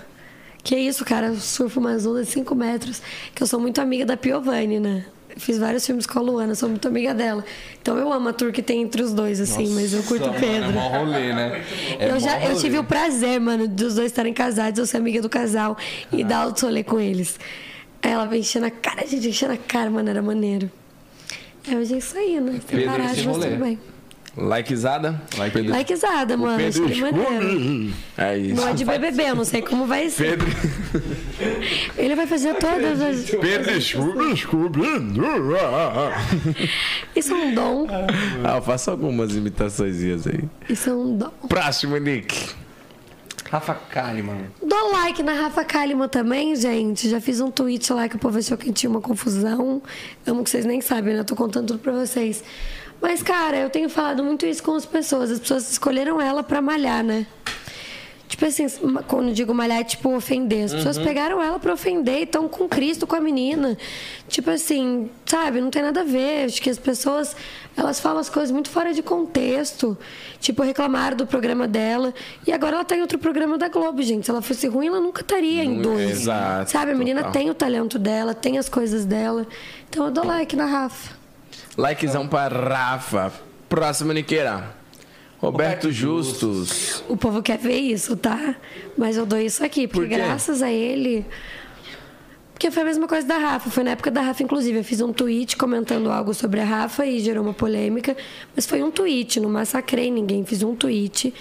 Que 0.62 0.76
isso, 0.76 1.04
cara, 1.04 1.28
eu 1.28 1.36
surfo 1.36 1.80
umas 1.80 2.06
ondas 2.06 2.26
de 2.26 2.32
5 2.32 2.54
metros. 2.54 3.02
Que 3.34 3.42
eu 3.42 3.46
sou 3.46 3.60
muito 3.60 3.80
amiga 3.80 4.04
da 4.04 4.16
Piovani, 4.16 4.78
né? 4.78 5.04
Eu 5.34 5.40
Fiz 5.40 5.58
vários 5.58 5.84
filmes 5.86 6.06
com 6.06 6.18
a 6.18 6.22
Luana, 6.22 6.54
sou 6.54 6.68
muito 6.68 6.86
amiga 6.86 7.14
dela. 7.14 7.44
Então 7.80 7.96
eu 7.96 8.12
amo 8.12 8.28
a 8.28 8.32
tour 8.32 8.52
que 8.52 8.62
tem 8.62 8.82
entre 8.82 9.02
os 9.02 9.12
dois, 9.14 9.40
assim, 9.40 9.74
mas 9.74 9.94
eu 9.94 10.02
curto 10.02 10.24
o 10.24 10.26
Nossa, 10.26 10.38
Pedro. 10.40 10.66
Mano, 10.66 10.78
é 10.78 10.82
mó 10.82 10.88
rolê, 10.88 11.32
né? 11.32 11.64
É 11.98 12.10
eu, 12.10 12.20
já, 12.20 12.38
eu 12.40 12.48
rolê. 12.50 12.60
tive 12.60 12.78
o 12.78 12.84
prazer, 12.84 13.40
mano, 13.40 13.66
dos 13.66 13.94
dois 13.94 14.08
estarem 14.12 14.34
casados, 14.34 14.78
eu 14.78 14.86
ser 14.86 14.98
amiga 14.98 15.22
do 15.22 15.28
casal 15.30 15.76
e 16.12 16.22
dar 16.22 16.46
outro 16.46 16.66
rolê 16.66 16.84
com 16.84 17.00
eles. 17.00 17.40
Aí 18.02 18.10
ela 18.10 18.26
vem 18.26 18.40
enchendo 18.40 18.66
a 18.66 18.70
cara, 18.70 19.02
a 19.02 19.06
gente 19.06 19.26
enchendo 19.28 19.52
a 19.54 19.56
cara, 19.56 19.90
mano, 19.90 20.10
era 20.10 20.20
maneiro. 20.20 20.70
É, 21.70 21.76
hoje 21.76 21.94
é 21.94 21.98
isso 21.98 22.18
aí, 22.18 22.40
né? 22.40 22.60
Separado, 22.68 23.04
mas 23.24 23.38
tudo 23.38 23.56
bem. 23.56 23.78
Likezada? 24.36 25.20
Like 25.36 25.52
Pedro. 25.52 25.72
Likezada, 25.72 26.36
mano, 26.36 26.56
Pedro 26.56 26.86
achei 26.86 27.00
maneiro. 27.00 27.94
É 28.16 28.38
isso. 28.38 28.54
Não 28.54 28.68
é 28.68 28.72
de 28.72 28.84
BBB, 28.84 29.22
eu 29.30 29.34
não 29.36 29.44
sei 29.44 29.60
como 29.60 29.86
vai 29.86 30.08
ser. 30.08 30.38
Pedro. 30.38 30.48
Ele 31.98 32.16
vai 32.16 32.26
fazer 32.26 32.54
todas 32.54 33.00
as. 33.00 33.30
Pedro. 33.30 33.76
Isso 37.14 37.32
é 37.34 37.36
um 37.36 37.54
dom. 37.54 37.86
Ah, 38.42 38.56
eu 38.56 38.62
faço 38.62 38.90
algumas 38.90 39.36
imitações 39.36 40.00
aí. 40.26 40.44
Isso 40.68 40.88
é 40.88 40.94
um 40.94 41.16
dom. 41.16 41.30
Próximo, 41.48 41.98
Nick. 41.98 42.61
Rafa 43.52 43.74
Kalimann. 43.74 44.46
Dou 44.62 44.92
like 44.92 45.22
na 45.22 45.34
Rafa 45.34 45.62
Kalimann 45.62 46.08
também, 46.08 46.56
gente. 46.56 47.06
Já 47.10 47.20
fiz 47.20 47.38
um 47.38 47.50
tweet 47.50 47.92
lá 47.92 48.08
que 48.08 48.16
o 48.16 48.18
povo 48.18 48.38
achou 48.38 48.56
que 48.56 48.72
tinha 48.72 48.88
uma 48.88 49.02
confusão. 49.02 49.82
Amo 50.26 50.42
que 50.42 50.48
vocês 50.48 50.64
nem 50.64 50.80
sabem, 50.80 51.14
né? 51.14 51.22
Tô 51.22 51.36
contando 51.36 51.66
tudo 51.66 51.78
pra 51.78 51.92
vocês. 51.92 52.42
Mas, 52.98 53.22
cara, 53.22 53.58
eu 53.58 53.68
tenho 53.68 53.90
falado 53.90 54.24
muito 54.24 54.46
isso 54.46 54.62
com 54.62 54.74
as 54.74 54.86
pessoas. 54.86 55.30
As 55.30 55.38
pessoas 55.38 55.70
escolheram 55.70 56.18
ela 56.18 56.42
pra 56.42 56.62
malhar, 56.62 57.04
né? 57.04 57.26
Tipo 58.32 58.46
assim, 58.46 58.66
quando 59.08 59.30
digo 59.34 59.52
malhar, 59.52 59.80
é 59.80 59.84
tipo 59.84 60.16
ofender. 60.16 60.64
As 60.64 60.72
pessoas 60.72 60.96
pegaram 60.96 61.40
ela 61.42 61.58
pra 61.58 61.74
ofender 61.74 62.20
e 62.20 62.22
estão 62.22 62.48
com 62.48 62.66
Cristo, 62.66 63.06
com 63.06 63.14
a 63.14 63.20
menina. 63.20 63.76
Tipo 64.26 64.48
assim, 64.48 65.10
sabe? 65.26 65.60
Não 65.60 65.68
tem 65.68 65.82
nada 65.82 66.00
a 66.00 66.04
ver. 66.04 66.46
Acho 66.46 66.62
que 66.62 66.70
as 66.70 66.78
pessoas, 66.78 67.36
elas 67.76 68.00
falam 68.00 68.18
as 68.20 68.30
coisas 68.30 68.50
muito 68.50 68.70
fora 68.70 68.94
de 68.94 69.02
contexto. 69.02 69.98
Tipo, 70.40 70.62
reclamaram 70.62 71.14
do 71.14 71.26
programa 71.26 71.68
dela. 71.68 72.14
E 72.46 72.52
agora 72.52 72.76
ela 72.76 72.84
tá 72.86 72.96
em 72.96 73.02
outro 73.02 73.18
programa 73.18 73.58
da 73.58 73.68
Globo, 73.68 74.00
gente. 74.02 74.24
Se 74.24 74.30
ela 74.30 74.40
fosse 74.40 74.66
ruim, 74.66 74.86
ela 74.86 74.98
nunca 74.98 75.20
estaria 75.20 75.62
em 75.62 75.74
Não- 75.74 75.82
dois. 75.82 76.10
exato, 76.22 76.70
Sabe? 76.70 76.92
A 76.92 76.94
menina 76.94 77.20
total. 77.20 77.32
tem 77.32 77.50
o 77.50 77.54
talento 77.54 77.98
dela, 77.98 78.32
tem 78.32 78.56
as 78.56 78.66
coisas 78.66 79.04
dela. 79.04 79.46
Então 79.90 80.06
eu 80.06 80.10
dou 80.10 80.24
like 80.24 80.56
na 80.56 80.64
Rafa. 80.64 81.14
Likezão 81.76 82.26
para 82.26 82.56
Rafa. 82.58 83.30
Próximo, 83.68 84.10
Niqueira. 84.14 84.80
Roberto, 85.42 85.90
Justus. 85.90 87.02
O 87.08 87.16
povo 87.16 87.42
quer 87.42 87.58
ver 87.58 87.76
isso, 87.76 88.16
tá? 88.16 88.54
Mas 88.96 89.16
eu 89.16 89.26
dou 89.26 89.40
isso 89.40 89.64
aqui, 89.64 89.88
porque 89.88 90.08
Por 90.08 90.16
graças 90.16 90.62
a 90.62 90.70
ele. 90.70 91.26
Porque 92.52 92.70
foi 92.70 92.82
a 92.84 92.86
mesma 92.86 93.08
coisa 93.08 93.26
da 93.26 93.38
Rafa. 93.38 93.68
Foi 93.68 93.82
na 93.82 93.90
época 93.90 94.08
da 94.08 94.20
Rafa, 94.20 94.40
inclusive. 94.44 94.78
Eu 94.78 94.84
fiz 94.84 95.00
um 95.00 95.12
tweet 95.12 95.56
comentando 95.56 96.12
algo 96.12 96.32
sobre 96.32 96.60
a 96.60 96.64
Rafa 96.64 97.04
e 97.04 97.18
gerou 97.18 97.42
uma 97.42 97.52
polêmica. 97.52 98.16
Mas 98.54 98.66
foi 98.66 98.84
um 98.84 98.90
tweet, 98.92 99.40
não 99.40 99.50
massacrei 99.50 100.12
ninguém. 100.12 100.44
Fiz 100.44 100.62
um 100.62 100.76
tweet. 100.76 101.34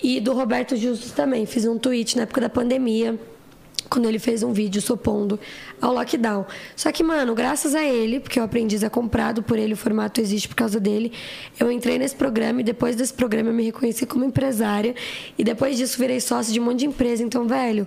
E 0.00 0.20
do 0.20 0.32
Roberto 0.32 0.76
Justus 0.76 1.10
também. 1.10 1.46
Fiz 1.46 1.64
um 1.64 1.76
tweet 1.76 2.16
na 2.16 2.22
época 2.22 2.42
da 2.42 2.48
pandemia. 2.48 3.18
Quando 3.90 4.08
ele 4.08 4.20
fez 4.20 4.44
um 4.44 4.52
vídeo 4.52 4.80
se 4.80 4.92
opondo 4.92 5.38
ao 5.80 5.92
lockdown. 5.92 6.46
Só 6.74 6.90
que, 6.92 7.02
mano, 7.02 7.34
graças 7.34 7.74
a 7.74 7.82
ele, 7.82 8.20
porque 8.20 8.40
o 8.40 8.42
Aprendiz 8.42 8.82
é 8.82 8.88
comprado 8.88 9.42
por 9.42 9.58
ele, 9.58 9.74
o 9.74 9.76
formato 9.76 10.20
existe 10.20 10.48
por 10.48 10.54
causa 10.54 10.80
dele, 10.80 11.12
eu 11.58 11.70
entrei 11.70 11.98
nesse 11.98 12.14
programa 12.14 12.60
e 12.60 12.64
depois 12.64 12.96
desse 12.96 13.12
programa 13.12 13.50
eu 13.50 13.54
me 13.54 13.64
reconheci 13.64 14.06
como 14.06 14.24
empresária. 14.24 14.94
E 15.38 15.44
depois 15.44 15.76
disso 15.76 15.98
virei 15.98 16.20
sócio 16.20 16.52
de 16.52 16.60
um 16.60 16.64
monte 16.64 16.80
de 16.80 16.86
empresa. 16.86 17.22
Então, 17.22 17.46
velho, 17.46 17.86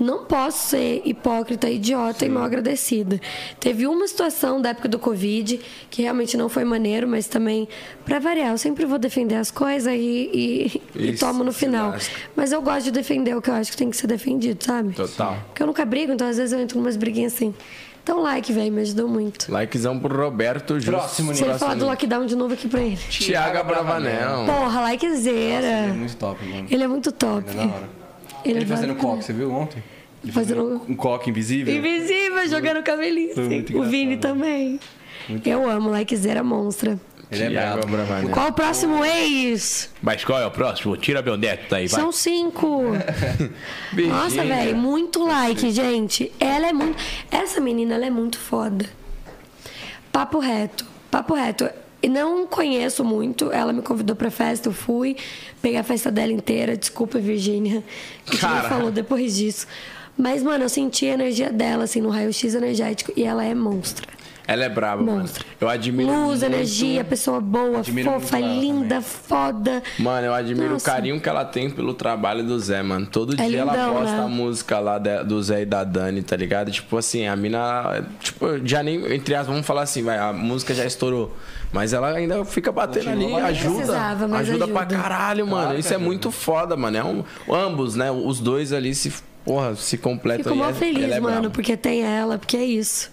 não 0.00 0.24
posso 0.24 0.68
ser 0.70 1.02
hipócrita, 1.04 1.68
idiota 1.68 2.24
e 2.24 2.28
mal 2.28 2.44
agradecida. 2.44 3.20
Teve 3.60 3.86
uma 3.86 4.08
situação 4.08 4.60
da 4.60 4.70
época 4.70 4.88
do 4.88 4.98
Covid 4.98 5.60
que 5.90 6.00
realmente 6.00 6.38
não 6.38 6.48
foi 6.48 6.64
maneiro, 6.64 7.06
mas 7.06 7.26
também, 7.26 7.68
pra 8.04 8.18
variar, 8.18 8.52
eu 8.52 8.58
sempre 8.58 8.86
vou 8.86 8.98
defender 8.98 9.34
as 9.34 9.50
coisas 9.50 9.92
e, 9.92 10.30
e, 10.32 10.82
e 10.94 11.12
tomo 11.18 11.44
no 11.44 11.52
final. 11.52 11.94
Mas 12.34 12.50
eu 12.50 12.62
gosto 12.62 12.84
de 12.84 12.92
defender 12.92 13.36
o 13.36 13.42
que 13.42 13.50
eu 13.50 13.54
acho 13.54 13.72
que 13.72 13.76
tem 13.76 13.90
que 13.90 13.96
ser 13.96 14.06
defendido, 14.06 14.64
sabe? 14.64 14.94
Total. 14.94 15.36
Porque 15.48 15.62
eu 15.62 15.66
nunca 15.66 15.84
brigo, 15.84 16.12
então 16.12 16.26
às 16.26 16.38
vezes 16.38 16.52
eu 16.52 16.60
entro 16.60 16.78
numas 16.78 16.96
briguinhas 16.96 17.29
assim. 17.32 17.54
Então, 18.02 18.22
like, 18.22 18.52
velho, 18.52 18.72
me 18.72 18.80
ajudou 18.80 19.06
muito. 19.08 19.52
Likezão 19.52 19.98
pro 19.98 20.16
Roberto 20.24 20.74
Justo. 20.74 20.90
Próximo, 20.90 21.34
Se 21.34 21.44
ele 21.44 21.54
falar 21.58 21.74
do 21.74 21.84
lockdown 21.86 22.26
de 22.26 22.34
novo 22.34 22.54
aqui 22.54 22.66
pra 22.66 22.80
ele. 22.80 22.96
Tiago 22.96 23.62
Bravanel. 23.64 24.46
Porra, 24.46 24.80
likezera. 24.80 25.66
Ele 25.84 25.90
é 25.90 25.92
muito 25.92 26.16
top, 26.16 26.44
mano. 26.46 26.66
Ele 26.70 26.82
é 26.82 26.88
muito 26.88 27.12
top. 27.12 27.44
Ele 27.50 27.60
é 27.60 27.66
da 27.66 27.72
hora. 27.74 27.88
Ele, 28.44 28.54
Ele 28.58 28.64
é 28.64 28.66
fazendo 28.66 28.94
coque, 28.94 29.24
você 29.24 29.32
viu 29.34 29.52
ontem? 29.52 29.82
Ele 30.24 30.32
Fazendo- 30.32 30.82
um 30.88 30.94
coque 30.94 31.30
invisível. 31.30 31.74
Invisível, 31.74 32.48
jogando 32.48 32.82
cabelinho. 32.82 33.34
Foi 33.34 33.44
assim. 33.44 33.54
muito 33.54 33.78
O 33.78 33.84
Vini 33.84 34.16
também. 34.16 34.80
Eu 35.44 35.68
amo, 35.68 35.90
likezera 35.90 36.42
monstra. 36.42 36.98
Ele 37.30 37.56
é. 37.56 37.76
Bravanel. 37.76 38.30
Qual 38.30 38.48
o 38.48 38.52
próximo 38.52 39.04
ex? 39.04 39.88
Mas 40.02 40.24
qual 40.24 40.40
é 40.40 40.46
o 40.46 40.50
próximo? 40.50 40.96
Tira 40.96 41.22
meu 41.22 41.36
neto 41.36 41.66
daí, 41.70 41.86
vai. 41.86 42.00
São 42.00 42.10
cinco. 42.10 42.82
Nossa, 44.08 44.44
velho, 44.44 44.76
muito 44.76 45.24
like, 45.24 45.70
gente. 45.70 46.32
Ela 46.40 46.68
é 46.68 46.72
muito. 46.72 46.98
Essa 47.30 47.60
menina, 47.60 47.94
ela 47.94 48.06
é 48.06 48.10
muito 48.10 48.38
foda. 48.38 48.84
Papo 50.10 50.40
reto. 50.40 50.84
Papo 51.10 51.34
reto. 51.34 51.70
E 52.02 52.08
não 52.08 52.46
conheço 52.46 53.04
muito. 53.04 53.52
Ela 53.52 53.72
me 53.72 53.82
convidou 53.82 54.16
pra 54.16 54.30
festa, 54.30 54.68
eu 54.68 54.72
fui. 54.72 55.16
Peguei 55.62 55.78
a 55.78 55.84
festa 55.84 56.10
dela 56.10 56.32
inteira. 56.32 56.76
Desculpa, 56.76 57.18
Virgínia. 57.18 57.84
Que 58.24 58.36
você 58.36 58.40
Cara. 58.40 58.62
me 58.62 58.68
falou 58.68 58.90
depois 58.90 59.36
disso. 59.36 59.66
Mas, 60.16 60.42
mano, 60.42 60.64
eu 60.64 60.68
senti 60.68 61.06
a 61.06 61.14
energia 61.14 61.50
dela, 61.50 61.84
assim, 61.84 62.00
no 62.00 62.08
raio-x 62.08 62.54
energético. 62.54 63.12
E 63.16 63.22
ela 63.22 63.44
é 63.44 63.54
monstra. 63.54 64.08
Ela 64.52 64.64
é 64.64 64.68
braba, 64.68 65.00
mano. 65.02 65.18
Monstro. 65.20 65.44
Eu 65.60 65.68
admiro 65.68 66.10
Luz, 66.10 66.40
muito. 66.40 66.44
energia, 66.44 67.04
pessoa 67.04 67.40
boa, 67.40 67.78
Admiro 67.78 68.10
fofa, 68.10 68.38
ela 68.38 68.46
linda, 68.48 68.88
também. 68.96 69.02
foda. 69.02 69.82
Mano, 69.98 70.26
eu 70.26 70.34
admiro 70.34 70.70
Nossa. 70.70 70.90
o 70.90 70.92
carinho 70.92 71.20
que 71.20 71.28
ela 71.28 71.44
tem 71.44 71.70
pelo 71.70 71.94
trabalho 71.94 72.42
do 72.42 72.58
Zé, 72.58 72.82
mano. 72.82 73.06
Todo 73.06 73.34
É 73.40 73.46
dia 73.46 73.60
ela 73.60 73.72
lindão, 73.72 73.94
posta 73.94 74.16
né? 74.16 74.24
a 74.24 74.28
música 74.28 74.78
lá 74.80 74.98
do 74.98 75.40
Zé 75.40 75.62
e 75.62 75.64
da 75.66 75.84
Dani, 75.84 76.22
tá 76.22 76.36
ligado? 76.36 76.70
Tipo 76.72 76.96
assim, 76.96 77.28
a 77.28 77.36
mina, 77.36 78.04
tipo, 78.20 78.46
já 78.64 78.82
nem, 78.82 79.14
entre 79.14 79.36
as 79.36 79.46
vamos 79.46 79.64
falar 79.64 79.82
assim, 79.82 80.02
vai, 80.02 80.18
a 80.18 80.32
música 80.32 80.74
já 80.74 80.84
estourou. 80.84 81.32
Mas 81.72 81.92
ela 81.92 82.08
ainda 82.12 82.44
fica 82.44 82.72
batendo 82.72 83.08
ali, 83.10 83.20
Continua 83.20 83.44
ajuda. 83.44 84.26
Mas 84.28 84.48
ajuda 84.48 84.66
pra 84.66 84.80
ajuda. 84.80 84.96
caralho, 85.00 85.46
mano. 85.46 85.62
Claro 85.66 85.78
Isso 85.78 85.92
é 85.92 85.96
ajuda. 85.96 86.04
muito 86.04 86.30
foda, 86.32 86.76
mano. 86.76 86.96
É 86.96 87.04
um, 87.04 87.22
ambos, 87.54 87.94
né? 87.94 88.10
Os 88.10 88.40
dois 88.40 88.72
ali 88.72 88.92
se, 88.96 89.12
porra, 89.44 89.76
se 89.76 89.96
completam. 89.96 90.42
Fico 90.52 90.56
mó 90.56 90.70
é- 90.70 90.72
feliz, 90.72 91.04
ela 91.04 91.14
é 91.14 91.20
mano, 91.20 91.50
porque 91.52 91.76
tem 91.76 92.02
ela, 92.02 92.36
porque 92.36 92.56
é 92.56 92.64
isso. 92.64 93.08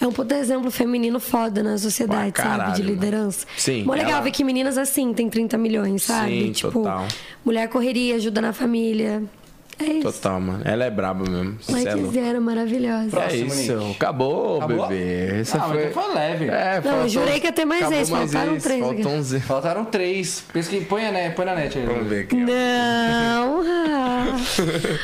É 0.00 0.06
um 0.06 0.12
puta 0.12 0.34
exemplo 0.34 0.70
feminino 0.70 1.20
foda 1.20 1.62
na 1.62 1.76
sociedade, 1.76 2.32
Pra 2.32 2.42
sabe? 2.44 2.56
caralho, 2.56 2.74
De 2.74 2.82
mano. 2.82 2.94
liderança. 2.94 3.46
Sim, 3.56 3.84
Mó 3.84 3.92
legal 3.92 4.12
ela- 4.12 4.20
ver 4.22 4.30
que 4.30 4.42
meninas 4.42 4.78
assim 4.78 5.12
têm 5.12 5.28
30 5.28 5.58
milhões, 5.58 6.04
sabe? 6.04 6.30
Sim, 6.46 6.52
tipo, 6.52 6.72
total. 6.72 7.06
mulher 7.44 7.68
correria, 7.68 8.14
ajuda 8.16 8.40
na 8.40 8.52
família. 8.54 9.22
É 9.78 9.84
isso. 9.84 10.12
Total, 10.12 10.38
mano. 10.38 10.60
Ela 10.64 10.84
é 10.84 10.90
braba 10.90 11.24
mesmo. 11.28 11.56
Cê 11.62 11.88
é 11.88 11.94
quiseram, 11.94 12.40
maravilhosa. 12.42 13.06
É 13.06 13.08
Próximo, 13.08 13.46
isso. 13.46 13.76
Nick. 13.78 13.90
Acabou, 13.96 14.56
Acabou? 14.58 14.88
bebê. 14.88 15.40
Essa 15.40 15.56
Ah, 15.56 15.60
mas 15.60 15.70
foi... 15.72 15.86
então 15.86 16.02
foi 16.02 16.14
leve. 16.14 16.44
É, 16.48 16.74
Não, 16.76 16.82
faltou- 16.82 17.00
eu 17.02 17.08
jurei 17.08 17.40
que 17.40 17.46
ia 17.46 17.52
ter 17.52 17.64
mais 17.64 17.80
acabou 17.82 17.98
esse, 18.02 18.10
faltaram 18.10 18.56
esse, 18.56 18.64
três 18.68 19.06
um 19.06 19.22
Z. 19.22 19.40
Faltaram 19.40 19.84
três. 19.86 20.44
Pesquisa, 20.52 20.84
põe, 20.86 21.06
a 21.06 21.12
net, 21.12 21.34
põe 21.34 21.46
na 21.46 21.54
net 21.54 21.78
aí. 21.78 21.86
Vamos 21.86 22.06
ver 22.08 22.24
aqui. 22.24 22.36
Não, 22.36 23.62
Rafa. 23.62 25.00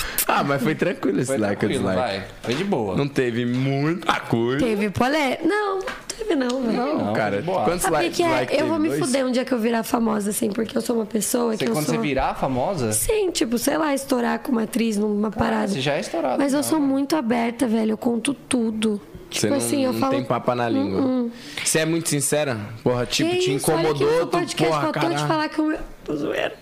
Ah, 0.32 0.44
mas 0.44 0.62
foi 0.62 0.74
tranquilo 0.74 1.18
esse 1.20 1.26
Foi 1.26 1.38
like 1.38 1.56
tranquilo, 1.58 1.84
dislike. 1.88 2.00
vai. 2.00 2.24
Foi 2.42 2.54
de 2.54 2.64
boa. 2.64 2.96
Não 2.96 3.08
teve 3.08 3.44
muita 3.44 4.20
coisa. 4.20 4.64
Teve 4.64 4.90
polé. 4.90 5.40
Não, 5.44 5.78
não 5.78 5.84
teve 6.06 6.34
não, 6.36 6.48
velho. 6.62 6.72
Não, 6.76 6.98
Não, 7.06 7.12
cara. 7.12 7.42
Quantos 7.42 7.82
Sabe 7.82 7.94
o 7.94 7.98
likes 7.98 8.16
que 8.16 8.22
é? 8.22 8.28
like 8.30 8.56
eu 8.58 8.66
vou 8.68 8.78
me 8.78 8.88
Dois? 8.88 9.00
fuder 9.00 9.26
um 9.26 9.32
dia 9.32 9.44
que 9.44 9.52
eu 9.52 9.58
virar 9.58 9.82
famosa, 9.82 10.30
assim, 10.30 10.50
porque 10.50 10.76
eu 10.76 10.80
sou 10.82 10.96
uma 10.96 11.06
pessoa 11.06 11.52
Você, 11.56 11.64
que 11.64 11.70
eu 11.70 11.74
quando 11.74 11.86
sou... 11.86 11.94
você 11.96 12.00
virar 12.00 12.34
famosa, 12.34 12.92
Sim, 12.92 13.30
tipo, 13.30 13.58
sei 13.58 13.76
lá, 13.76 13.92
estourar 13.94 14.38
como 14.38 14.60
atriz 14.60 14.96
numa 14.96 15.30
parada. 15.30 15.68
você 15.68 15.80
já 15.80 15.94
é 15.94 16.00
estourado. 16.00 16.38
Mas 16.38 16.52
eu 16.52 16.62
já. 16.62 16.68
sou 16.68 16.80
muito 16.80 17.16
aberta, 17.16 17.66
velho. 17.66 17.92
Eu 17.92 17.98
conto 17.98 18.32
tudo. 18.32 19.00
Você 19.30 19.40
Tipo 19.42 19.50
não, 19.52 19.56
assim, 19.58 19.84
eu 19.84 19.92
não 19.92 20.00
falo. 20.00 20.12
tem 20.12 20.24
papa 20.24 20.54
na 20.56 20.68
língua. 20.68 21.30
Você 21.64 21.78
é 21.80 21.84
muito 21.86 22.08
sincera? 22.08 22.58
Porra, 22.82 23.06
tipo, 23.06 23.30
Que 23.30 23.36
te 23.38 23.54
isso, 23.54 23.70
olha 23.70 23.80
aqui 23.90 24.02
incomodou, 24.02 24.26
tu, 24.26 24.30
podcast, 24.30 24.56
porra, 24.64 24.80
faltou 24.82 25.02
caralho. 25.02 25.18
te 25.20 25.26
falar 25.28 25.48
que 25.48 25.60
o 25.60 25.78
zoeira. 26.16 26.54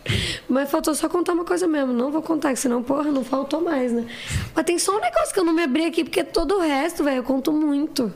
Mas 0.49 0.71
faltou 0.71 0.95
só 0.95 1.09
contar 1.09 1.33
uma 1.33 1.45
coisa 1.45 1.67
mesmo. 1.67 1.93
Não 1.93 2.11
vou 2.11 2.23
contar, 2.23 2.53
que 2.53 2.59
senão, 2.59 2.83
porra, 2.83 3.11
não 3.11 3.25
faltou 3.25 3.61
mais, 3.61 3.93
né? 3.93 4.05
Mas 4.55 4.65
tem 4.65 4.79
só 4.79 4.97
um 4.97 5.01
negócio 5.01 5.33
que 5.33 5.41
eu 5.41 5.45
não 5.45 5.53
me 5.53 5.63
abri 5.63 5.85
aqui, 5.87 6.05
porque 6.05 6.23
todo 6.25 6.57
o 6.57 6.61
resto, 6.61 7.03
velho, 7.05 7.19
eu 7.19 7.23
conto 7.23 7.53
muito. 7.53 8.13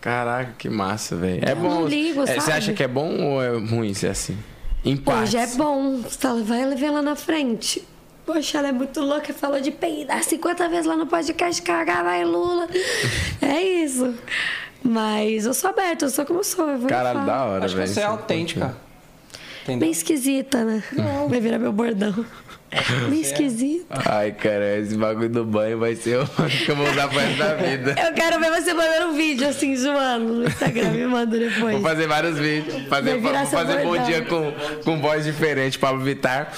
Caraca, 0.00 0.54
que 0.58 0.68
massa, 0.68 1.16
velho. 1.16 1.42
É 1.44 1.52
Eu 1.52 1.56
bom. 1.56 1.68
não 1.68 1.86
ligo, 1.86 2.22
é, 2.22 2.26
Você 2.38 2.52
acha 2.52 2.72
que 2.72 2.82
é 2.82 2.88
bom 2.88 3.20
ou 3.22 3.42
é 3.42 3.48
ruim 3.58 3.92
ser 3.94 4.08
assim? 4.08 4.36
Em 4.84 4.96
partes. 4.96 5.34
Hoje 5.34 5.36
é 5.38 5.46
bom. 5.56 5.96
Você 6.02 6.18
tá- 6.18 6.34
vai 6.34 6.74
ver 6.76 6.90
lá 6.90 7.02
na 7.02 7.16
frente. 7.16 7.82
Poxa, 8.24 8.58
ela 8.58 8.68
é 8.68 8.72
muito 8.72 9.00
louca, 9.00 9.32
falou 9.32 9.60
de 9.60 9.70
peidar 9.70 10.22
50 10.22 10.68
vezes 10.68 10.86
lá 10.86 10.96
no 10.96 11.06
podcast, 11.06 11.60
cagar, 11.62 12.04
vai 12.04 12.24
Lula. 12.24 12.68
É 13.40 13.62
isso. 13.62 14.14
Mas 14.82 15.46
eu 15.46 15.54
sou 15.54 15.70
aberta, 15.70 16.04
eu 16.04 16.08
sou 16.10 16.24
como 16.24 16.40
eu 16.40 16.44
sou. 16.44 16.68
Eu 16.68 16.78
vou 16.78 16.88
Caralho, 16.88 17.24
da 17.26 17.44
hora, 17.44 17.64
Acho 17.64 17.74
que 17.74 17.80
velho. 17.80 17.92
você 17.92 18.00
é 18.00 18.04
Isso 18.04 18.85
autêntica. 19.66 19.70
Bem 19.70 19.76
Entendeu? 19.76 19.90
esquisita, 19.90 20.64
né? 20.64 20.82
Vai 21.28 21.40
virar 21.40 21.58
meu 21.58 21.72
bordão. 21.72 22.24
Bem 23.08 23.20
esquisita. 23.20 23.86
Ai, 24.10 24.32
cara, 24.32 24.78
esse 24.78 24.96
bagulho 24.96 25.28
do 25.28 25.44
banho 25.44 25.78
vai 25.78 25.94
ser 25.94 26.18
o 26.18 26.26
que 26.50 26.68
eu 26.68 26.76
vou 26.76 26.90
usar 26.90 27.08
pro 27.08 27.18
resto 27.18 27.38
da 27.38 27.54
vida. 27.54 27.94
Eu 27.98 28.12
quero 28.12 28.40
ver 28.40 28.50
você 28.50 28.74
mandando 28.74 29.12
um 29.12 29.14
vídeo 29.14 29.48
assim, 29.48 29.74
zoando 29.76 30.34
no 30.34 30.46
Instagram. 30.46 30.90
Me 30.90 31.06
manda 31.06 31.38
depois. 31.38 31.74
Vou 31.74 31.80
fazer 31.80 32.06
vários 32.08 32.38
vídeos. 32.38 32.82
Fazer, 32.88 33.10
Vai 33.12 33.20
virar 33.20 33.40
vou 33.42 33.46
seu 33.50 33.58
fazer 33.58 33.76
bom 33.78 33.90
bordão. 33.90 34.04
dia 34.06 34.22
com, 34.24 34.52
com 34.84 35.00
voz 35.00 35.24
diferente, 35.24 35.78
Pablo 35.78 36.02
Vittar. 36.02 36.52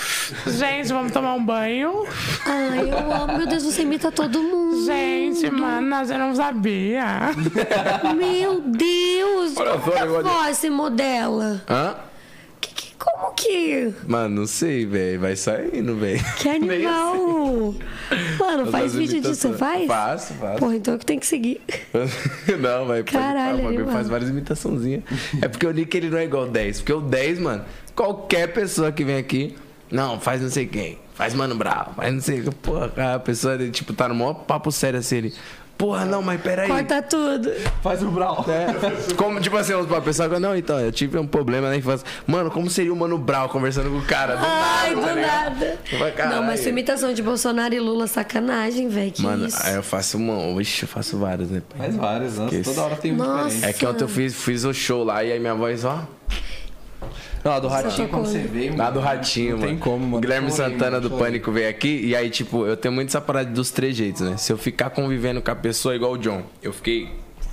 Gente, 0.46 0.88
vamos 0.88 1.12
tomar 1.12 1.34
um 1.34 1.44
banho? 1.44 2.06
Ai, 2.46 2.90
eu 2.90 3.12
amo. 3.12 3.38
Meu 3.38 3.46
Deus, 3.46 3.62
você 3.64 3.82
imita 3.82 4.10
todo 4.10 4.42
mundo. 4.42 4.86
Gente, 4.86 5.50
mano, 5.50 5.94
eu 6.10 6.18
não 6.18 6.34
sabia. 6.34 7.04
Meu 8.16 8.60
Deus. 8.62 9.56
Olha 9.56 9.72
como 9.72 9.84
só, 9.84 9.90
que 9.90 9.98
a 9.98 10.06
voz 10.06 10.64
modela? 10.64 11.62
Hã? 11.68 12.08
Que, 12.98 13.04
que, 13.04 13.10
como 13.18 13.34
que... 13.34 13.94
Mano, 14.06 14.40
não 14.40 14.46
sei, 14.46 14.84
velho. 14.86 15.20
Vai 15.20 15.36
saindo, 15.36 15.96
velho. 15.96 16.20
Que 16.36 16.48
animal! 16.50 17.74
Mano, 18.38 18.70
faz 18.70 18.94
vídeo 18.94 19.20
disso, 19.20 19.52
faz? 19.54 19.86
Faço, 19.86 20.34
faço. 20.34 20.58
Porra, 20.58 20.76
então 20.76 20.94
eu 20.94 20.98
que 20.98 21.06
tenho 21.06 21.20
que 21.20 21.26
seguir. 21.26 21.60
não, 22.60 22.86
vai. 22.86 23.02
Caralho, 23.02 23.62
pode, 23.62 23.76
animal. 23.76 23.92
faz 23.92 24.08
várias 24.08 24.30
imitaçãozinhas. 24.30 25.02
É 25.40 25.48
porque 25.48 25.66
o 25.66 25.72
Nick 25.72 25.96
ele 25.96 26.10
não 26.10 26.18
é 26.18 26.24
igual 26.24 26.44
o 26.44 26.48
10. 26.48 26.80
Porque 26.80 26.92
o 26.92 27.00
10, 27.00 27.38
mano, 27.38 27.64
qualquer 27.94 28.52
pessoa 28.52 28.92
que 28.92 29.04
vem 29.04 29.16
aqui, 29.16 29.56
não, 29.90 30.20
faz 30.20 30.42
não 30.42 30.50
sei 30.50 30.66
quem. 30.66 30.98
Faz 31.14 31.34
mano 31.34 31.56
bravo, 31.56 31.94
faz 31.94 32.14
não 32.14 32.20
sei 32.20 32.40
o 32.40 32.44
que. 32.44 32.50
Porra, 32.54 33.14
a 33.14 33.18
pessoa, 33.18 33.58
tipo, 33.70 33.92
tá 33.92 34.08
no 34.08 34.14
maior 34.14 34.34
papo 34.34 34.70
sério 34.70 35.00
assim. 35.00 35.16
Ele, 35.16 35.34
Porra, 35.78 36.04
não, 36.04 36.20
mas 36.20 36.40
peraí. 36.40 36.68
Corta 36.68 37.00
tudo. 37.00 37.52
Faz 37.80 38.02
o 38.02 38.10
Brau. 38.10 38.44
É, 38.48 39.14
como, 39.14 39.40
tipo 39.40 39.56
assim, 39.56 39.72
a 39.72 40.00
pessoa 40.00 40.28
fala, 40.28 40.40
não, 40.40 40.56
então, 40.56 40.80
eu 40.80 40.90
tive 40.90 41.16
um 41.16 41.26
problema 41.26 41.68
na 41.68 41.76
infância. 41.76 42.04
Mano, 42.26 42.50
como 42.50 42.68
seria 42.68 42.92
o 42.92 42.96
Mano 42.96 43.16
Brau 43.16 43.48
conversando 43.48 43.88
com 43.88 43.98
o 43.98 44.04
cara? 44.04 44.34
Do 44.34 44.44
Ai, 44.44 44.92
do 44.92 45.00
nada, 45.00 45.78
tá 45.88 45.96
ligado? 45.96 46.18
nada. 46.18 46.36
Não, 46.36 46.42
mas 46.42 46.60
sua 46.60 46.70
imitação 46.70 47.14
de 47.14 47.22
Bolsonaro 47.22 47.72
e 47.72 47.78
Lula, 47.78 48.08
sacanagem, 48.08 48.88
velho. 48.88 49.12
Que 49.12 49.22
Mano, 49.22 49.46
isso? 49.46 49.56
aí 49.62 49.76
eu 49.76 49.82
faço 49.84 50.16
uma. 50.16 50.60
Ixi, 50.60 50.82
eu 50.82 50.88
faço 50.88 51.16
várias, 51.16 51.48
né? 51.48 51.62
pai? 51.68 51.86
Faz 51.86 51.96
vários, 51.96 52.38
nossa, 52.38 52.50
Que 52.50 52.62
toda 52.62 52.82
hora 52.82 52.96
tem 52.96 53.12
um 53.12 53.16
diferente. 53.16 53.64
É 53.64 53.72
que 53.72 53.86
ontem 53.86 54.02
eu 54.02 54.08
fiz, 54.08 54.34
fiz 54.34 54.64
o 54.64 54.74
show 54.74 55.04
lá 55.04 55.22
e 55.22 55.30
aí 55.30 55.38
minha 55.38 55.54
voz, 55.54 55.84
ó. 55.84 56.04
Não, 57.44 57.52
a 57.52 57.60
do 57.60 57.68
Ratinho, 57.68 58.08
quando 58.08 58.26
você 58.26 58.38
né? 58.38 58.48
veio, 58.52 58.76
Lá 58.76 58.90
do 58.90 59.00
Ratinho, 59.00 59.52
não 59.52 59.58
mano. 59.58 59.68
tem 59.70 59.78
como, 59.78 59.98
mano. 60.04 60.16
O 60.16 60.20
Guilherme 60.20 60.50
Chorei, 60.50 60.72
Santana 60.72 60.90
mano, 60.92 61.02
do 61.02 61.08
chorei. 61.10 61.24
Pânico 61.26 61.52
veio 61.52 61.68
aqui 61.70 62.00
e 62.06 62.16
aí, 62.16 62.30
tipo, 62.30 62.66
eu 62.66 62.76
tenho 62.76 62.92
muito 62.94 63.08
essa 63.08 63.20
parada 63.20 63.50
dos 63.50 63.70
trejeitos, 63.70 64.22
né? 64.22 64.36
Se 64.36 64.52
eu 64.52 64.58
ficar 64.58 64.90
convivendo 64.90 65.40
com 65.40 65.50
a 65.50 65.54
pessoa 65.56 65.94
igual 65.94 66.12
o 66.12 66.18
John, 66.18 66.42
eu 66.62 66.72
fiquei 66.72 67.08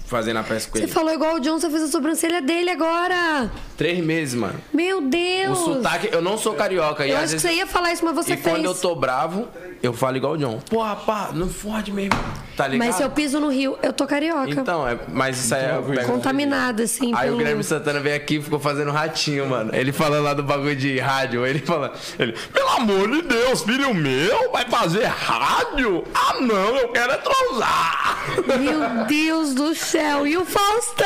fazendo 0.08 0.38
a 0.38 0.44
peça 0.44 0.70
com 0.70 0.78
Você 0.78 0.84
ele. 0.84 0.92
falou 0.92 1.12
igual 1.14 1.36
o 1.36 1.40
John, 1.40 1.60
você 1.60 1.68
fez 1.70 1.82
a 1.84 1.88
sobrancelha 1.88 2.40
dele 2.42 2.70
agora. 2.70 3.50
Três 3.76 4.04
meses, 4.06 4.36
mano. 4.36 4.54
Meu 4.72 5.00
O 5.00 5.02
Deus. 5.02 5.58
sotaque, 5.58 6.10
eu 6.12 6.22
não 6.22 6.38
sou 6.38 6.54
carioca. 6.54 7.06
e 7.06 7.10
Eu 7.10 7.18
às 7.18 7.24
acho 7.24 7.36
que 7.36 7.42
vezes- 7.42 7.50
você 7.52 7.58
ia 7.58 7.66
falar 7.68 7.92
isso, 7.92 8.06
mas 8.06 8.14
você 8.16 8.34
E 8.34 8.38
fez. 8.38 8.56
quando 8.56 8.66
eu 8.66 8.76
tô 8.76 8.96
bravo, 8.96 9.48
eu 9.86 9.94
falo 9.94 10.18
igual 10.18 10.34
o 10.34 10.38
John. 10.38 10.60
Porra, 10.70 10.96
pá, 10.96 11.30
não 11.34 11.48
fode 11.48 11.92
mesmo. 11.92 12.18
Tá 12.56 12.68
ligado? 12.68 12.88
Mas 12.88 12.96
se 12.96 13.04
eu 13.04 13.10
piso 13.10 13.40
no 13.40 13.50
Rio, 13.50 13.78
eu 13.84 13.92
tô 13.92 14.08
carioca. 14.08 14.50
Então, 14.50 14.88
é, 14.88 14.98
mas 15.10 15.38
isso 15.44 15.54
aí 15.54 15.66
é. 15.66 15.76
eu 15.76 15.84
pego- 15.84 16.12
Contaminada, 16.12 16.84
assim. 16.84 17.12
Aí 17.14 17.26
pelo... 17.26 17.36
o 17.36 17.38
Guilherme 17.38 17.64
Santana 17.64 18.00
veio 18.00 18.16
aqui 18.16 18.36
e 18.38 18.42
ficou 18.42 18.60
fazendo 18.60 18.92
ratinho, 18.92 19.48
mano. 19.48 19.72
Ele 19.74 19.92
falando 19.92 20.24
lá 20.24 20.34
do 20.34 20.44
bagulho 20.44 20.76
de 20.76 20.98
rádio. 21.00 21.46
Ele 21.46 21.60
falando. 21.60 21.94
Ele, 22.18 22.32
pelo 22.54 22.70
amor 22.70 23.12
de 23.12 23.22
Deus, 23.24 23.62
filho 23.64 23.94
meu, 23.94 24.52
vai 24.52 24.66
fazer 24.66 25.06
rádio? 25.06 26.04
Ah, 26.14 26.36
não, 26.40 26.78
eu 26.78 26.90
quero 26.90 27.12
é 27.12 27.18
transar. 27.18 28.26
Meu 28.60 29.06
Deus 29.06 29.54
do 29.54 29.76
céu. 29.76 30.26
E 30.26 30.38
o 30.38 30.46
Faustão? 30.46 31.06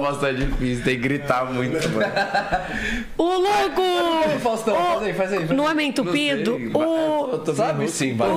posso 0.00 0.20
tá 0.20 0.32
difícil, 0.32 0.84
tem 0.84 0.96
que 0.96 1.02
gritar 1.02 1.44
muito, 1.52 1.88
mano. 1.90 2.12
O 3.16 3.24
louco! 3.24 4.38
Faustão, 4.40 4.74
faz 4.76 5.02
aí, 5.02 5.12
faz 5.12 5.32
aí. 5.32 5.38
faz 5.38 5.50
aí. 5.50 5.56
Não 5.56 5.68
é 5.68 5.74
meio 5.74 5.88
entupido? 5.88 6.56
O... 6.74 7.30
Eu 7.32 7.38
sim, 7.98 8.14
vai. 8.14 8.30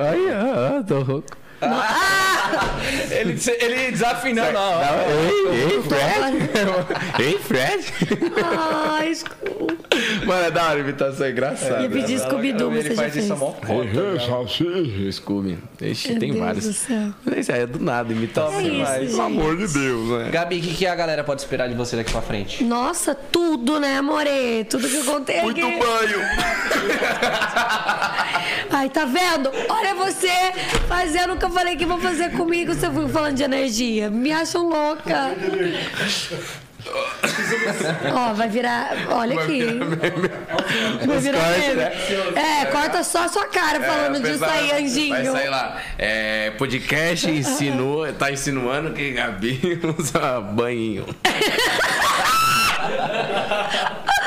Ai, 0.00 0.30
ah, 0.32 0.84
tô 0.86 1.00
rouco. 1.00 1.43
Ah! 1.72 2.70
Ele, 3.10 3.38
ele 3.60 3.90
desafinou, 3.90 4.52
não. 4.52 4.80
Ei, 4.82 5.72
ei, 5.72 5.82
Fred. 5.82 6.50
Ei, 7.22 7.38
Fred. 7.38 7.94
Ai, 8.98 9.08
desculpa. 9.08 9.74
Mano, 10.26 10.44
é 10.46 10.50
da 10.50 10.64
hora 10.64 10.76
a 10.76 10.80
imitação, 10.80 11.26
é 11.26 11.30
engraçada. 11.30 11.82
Ia 11.82 11.88
pedir 11.88 12.18
Scooby-Doo, 12.18 12.70
mas 12.70 12.80
Ele 12.86 12.88
você 12.88 12.94
já 12.96 13.02
faz 13.02 13.12
fez. 13.14 13.24
isso 13.24 13.32
a 13.32 13.36
mó 13.36 13.54
Ei, 13.68 14.20
Salsicha. 14.26 15.12
Scooby. 15.12 15.58
Ixi, 15.80 16.10
Meu 16.10 16.20
tem 16.20 16.32
Deus 16.32 16.44
vários. 16.44 16.64
do 16.64 16.72
céu. 16.72 17.08
Isso 17.36 17.52
aí 17.52 17.60
é 17.62 17.66
do 17.66 17.78
nada, 17.78 18.12
imitação. 18.12 18.60
É 18.60 19.02
isso. 19.02 19.12
Pelo 19.16 19.22
amor 19.22 19.56
de 19.56 19.68
Deus, 19.72 20.08
né? 20.18 20.30
Gabi, 20.30 20.58
o 20.58 20.62
que, 20.62 20.74
que 20.74 20.86
a 20.86 20.94
galera 20.94 21.22
pode 21.24 21.40
esperar 21.42 21.68
de 21.68 21.74
você 21.74 21.96
daqui 21.96 22.10
pra 22.12 22.22
frente? 22.22 22.64
Nossa, 22.64 23.14
tudo, 23.14 23.78
né, 23.78 23.98
amore? 23.98 24.64
Tudo 24.68 24.88
que 24.88 24.96
eu 24.96 25.04
contei 25.04 25.40
Muito 25.42 25.60
aqui. 25.64 25.78
banho. 25.78 26.18
Ai, 28.70 28.88
tá 28.90 29.04
vendo? 29.04 29.50
Olha 29.68 29.94
você 29.94 30.28
fazendo 30.88 31.34
o 31.34 31.36
que 31.36 31.44
eu 31.44 31.50
falei 31.54 31.76
que 31.76 31.86
vou 31.86 31.98
fazer 31.98 32.30
comigo. 32.32 32.74
Você 32.74 32.90
foi 32.90 33.08
falando 33.08 33.36
de 33.36 33.42
energia. 33.44 34.10
Me 34.10 34.32
acham 34.32 34.68
louca. 34.68 35.30
Ó, 38.14 38.34
vai 38.34 38.48
virar. 38.48 38.90
Olha 39.10 39.40
aqui. 39.40 39.64
Vai 41.06 41.18
virar 41.18 41.48
meme. 41.58 41.74
né? 41.74 41.92
É, 42.34 42.64
corta 42.66 43.02
só 43.02 43.24
a 43.24 43.28
sua 43.28 43.46
cara 43.46 43.80
falando 43.80 44.20
disso 44.22 44.44
aí, 44.44 44.72
anjinho. 44.72 45.14
Vai 45.14 45.24
sair 45.24 45.48
lá. 45.48 45.80
É, 45.96 46.50
podcast 46.58 47.30
insinua, 47.30 48.12
tá 48.12 48.30
insinuando 48.30 48.92
que 48.92 49.12
Gabi 49.12 49.80
usa 49.98 50.40
banho. 50.40 51.06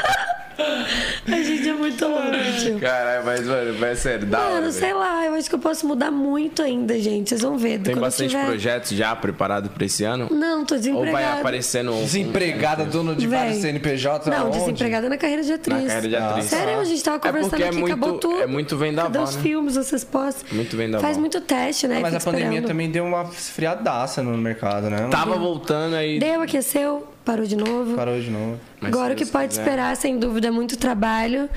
A 1.27 1.43
gente 1.43 1.67
é 1.69 1.73
muito 1.73 2.07
louco, 2.07 2.31
tio. 2.61 2.79
Caralho, 2.79 3.25
mas, 3.25 3.45
mano, 3.45 3.73
vai 3.77 3.95
sério, 3.95 4.25
da 4.25 4.39
hora. 4.39 4.49
Mano, 4.49 4.61
velho. 4.61 4.73
sei 4.73 4.93
lá, 4.93 5.25
eu 5.25 5.33
acho 5.33 5.49
que 5.49 5.55
eu 5.55 5.59
posso 5.59 5.85
mudar 5.85 6.09
muito 6.11 6.61
ainda, 6.61 6.97
gente. 6.99 7.29
Vocês 7.29 7.41
vão 7.41 7.57
ver. 7.57 7.79
Tem 7.79 7.93
Quando 7.93 8.01
bastante 8.03 8.29
tiver... 8.29 8.45
projetos 8.45 8.91
já 8.91 9.15
preparados 9.15 9.69
pra 9.71 9.85
esse 9.85 10.03
ano? 10.03 10.27
Não, 10.31 10.63
tô 10.65 10.75
Ou 10.75 10.79
desempregada. 10.79 11.11
vai 11.11 11.39
aparecendo 11.39 11.93
um- 11.93 12.01
Desempregada, 12.01 12.85
dono 12.85 13.15
de 13.15 13.27
Véi. 13.27 13.39
vários 13.39 13.57
CNPJ? 13.61 14.29
Não, 14.29 14.37
aonde? 14.47 14.59
desempregada 14.59 15.09
na 15.09 15.17
carreira 15.17 15.43
de 15.43 15.53
atriz. 15.53 15.77
Na 15.83 15.87
carreira 15.87 16.07
de 16.07 16.15
atriz. 16.15 16.45
Sério, 16.45 16.79
a 16.79 16.83
gente 16.85 17.03
tava 17.03 17.19
conversando 17.19 17.49
porque 17.49 17.63
é 17.63 17.67
aqui, 17.67 17.77
muito- 17.77 17.93
acabou 17.93 18.17
tudo. 18.19 18.41
é 18.41 18.47
muito 18.47 18.77
vendaval, 18.77 19.11
Cadê 19.11 19.23
os 19.23 19.35
né? 19.35 19.41
filmes, 19.41 19.75
vocês 19.75 20.03
postam? 20.03 20.45
Muito 20.55 20.77
vendaval. 20.77 21.01
Faz 21.01 21.17
muito 21.17 21.41
teste, 21.41 21.87
né? 21.87 21.99
Mas 22.01 22.13
a 22.15 22.19
pandemia 22.19 22.45
esperando. 22.47 22.67
também 22.67 22.89
deu 22.89 23.03
uma 23.05 23.23
esfriadaça 23.23 24.23
no 24.23 24.37
mercado, 24.37 24.89
né? 24.89 25.07
Tava 25.11 25.35
voltando 25.37 25.95
aí. 25.95 26.19
Deu, 26.19 26.41
aqueceu, 26.41 27.05
parou 27.27 27.45
de 27.45 27.57
novo. 27.57 27.95
Parou 27.95 28.19
de 28.19 28.31
novo. 28.31 28.57
Mas 28.79 28.93
Agora 28.93 29.13
o 29.13 29.17
que 29.17 29.25
pode 29.25 29.49
quiser. 29.49 29.61
esperar, 29.61 29.95
sem 29.97 30.17
dúvida, 30.17 30.47
é 30.47 30.51
muito 30.51 30.77
trabalho. 30.77 31.49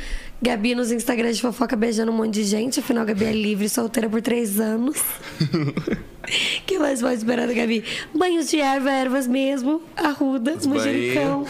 Gabi 0.42 0.74
nos 0.74 0.90
Instagrams 0.90 1.36
de 1.36 1.42
fofoca 1.42 1.76
beijando 1.76 2.10
um 2.10 2.16
monte 2.16 2.34
de 2.34 2.44
gente. 2.44 2.80
Afinal, 2.80 3.04
Gabi 3.04 3.24
é 3.26 3.32
livre, 3.32 3.68
solteira 3.68 4.08
por 4.10 4.20
três 4.20 4.58
anos. 4.58 5.00
O 6.22 6.26
que 6.66 6.78
mais 6.78 7.00
pode 7.00 7.14
esperar 7.14 7.46
da 7.46 7.52
Gabi? 7.54 7.82
Banhos 8.14 8.48
de 8.50 8.60
erva, 8.60 8.90
ervas 8.90 9.26
mesmo, 9.26 9.82
arruda, 9.96 10.56
manjericão. 10.66 11.44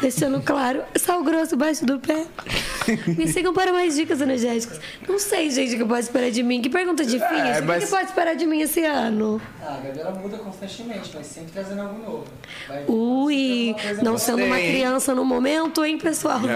Deixando 0.00 0.40
claro, 0.40 0.82
sal 0.96 1.22
grosso 1.22 1.54
embaixo 1.54 1.84
do 1.84 1.98
pé. 2.00 2.24
Me 3.06 3.28
sigam 3.28 3.52
para 3.52 3.72
mais 3.72 3.94
dicas 3.94 4.20
energéticas. 4.22 4.80
Não 5.06 5.18
sei, 5.18 5.50
gente, 5.50 5.74
o 5.74 5.78
que 5.78 5.84
pode 5.84 6.00
esperar 6.00 6.30
de 6.30 6.42
mim. 6.42 6.62
Que 6.62 6.70
pergunta 6.70 7.04
difícil. 7.04 7.26
É, 7.36 7.60
O 7.60 7.64
mas- 7.66 7.84
que 7.84 7.90
pode 7.90 8.06
esperar 8.06 8.34
de 8.34 8.46
mim 8.46 8.62
esse 8.62 8.82
ano? 8.84 9.40
Ah, 9.62 9.74
a 9.74 9.86
Gabi 9.86 10.00
ela 10.00 10.10
muda 10.12 10.38
constantemente, 10.38 11.10
mas 11.14 11.26
sempre 11.26 11.52
trazendo 11.52 11.82
algo 11.82 11.98
novo. 12.02 12.24
Vai- 12.66 12.84
Ui, 12.88 13.76
não 14.02 14.16
sendo 14.16 14.42
uma 14.44 14.56
criança 14.56 15.14
no 15.14 15.24
momento, 15.24 15.84
hein, 15.84 15.98
pessoal? 15.98 16.40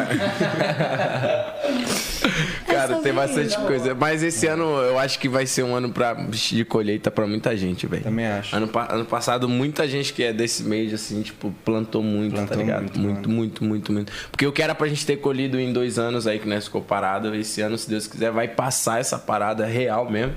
Cara, 2.67 2.85
É 2.85 2.87
tem 2.87 2.97
sobre 2.97 3.13
bastante 3.13 3.57
coisa. 3.59 3.95
Mas 3.95 4.23
esse 4.23 4.47
ano 4.47 4.65
eu 4.65 4.99
acho 4.99 5.19
que 5.19 5.29
vai 5.29 5.47
ser 5.47 5.63
um 5.63 5.75
ano 5.75 5.91
pra, 5.93 6.15
de 6.15 6.65
colheita 6.65 7.11
pra 7.11 7.27
muita 7.35 7.57
gente, 7.57 7.87
velho. 7.87 8.03
Também 8.05 8.27
acho. 8.27 8.55
Ano, 8.57 8.71
ano 8.89 9.05
passado, 9.05 9.49
muita 9.49 9.87
gente 9.89 10.13
que 10.13 10.23
é 10.23 10.33
desse 10.33 10.63
mês, 10.63 10.93
assim, 10.95 11.23
tipo, 11.23 11.53
plantou 11.65 12.03
muito, 12.03 12.33
Plantou 12.35 12.57
tá 12.57 12.63
ligado? 12.63 12.83
muito, 12.83 12.99
Muito, 12.99 13.29
mano. 13.29 13.35
muito, 13.41 13.65
muito, 13.65 13.93
muito, 13.93 14.13
Porque 14.31 14.47
o 14.47 14.53
que 14.53 14.63
era 14.63 14.75
pra 14.75 14.87
gente 14.87 15.05
ter 15.05 15.17
colhido 15.17 15.59
em 15.59 15.73
dois 15.73 15.99
anos 15.99 16.27
aí, 16.27 16.39
que 16.39 16.49
nós 16.49 16.65
ficou 16.65 16.81
parado, 16.81 17.35
esse 17.35 17.61
ano, 17.61 17.77
se 17.77 17.89
Deus 17.89 18.07
quiser, 18.07 18.31
vai 18.31 18.49
passar 18.49 19.01
essa 19.01 19.19
parada 19.19 19.67
real 19.67 20.11
mesmo. 20.11 20.35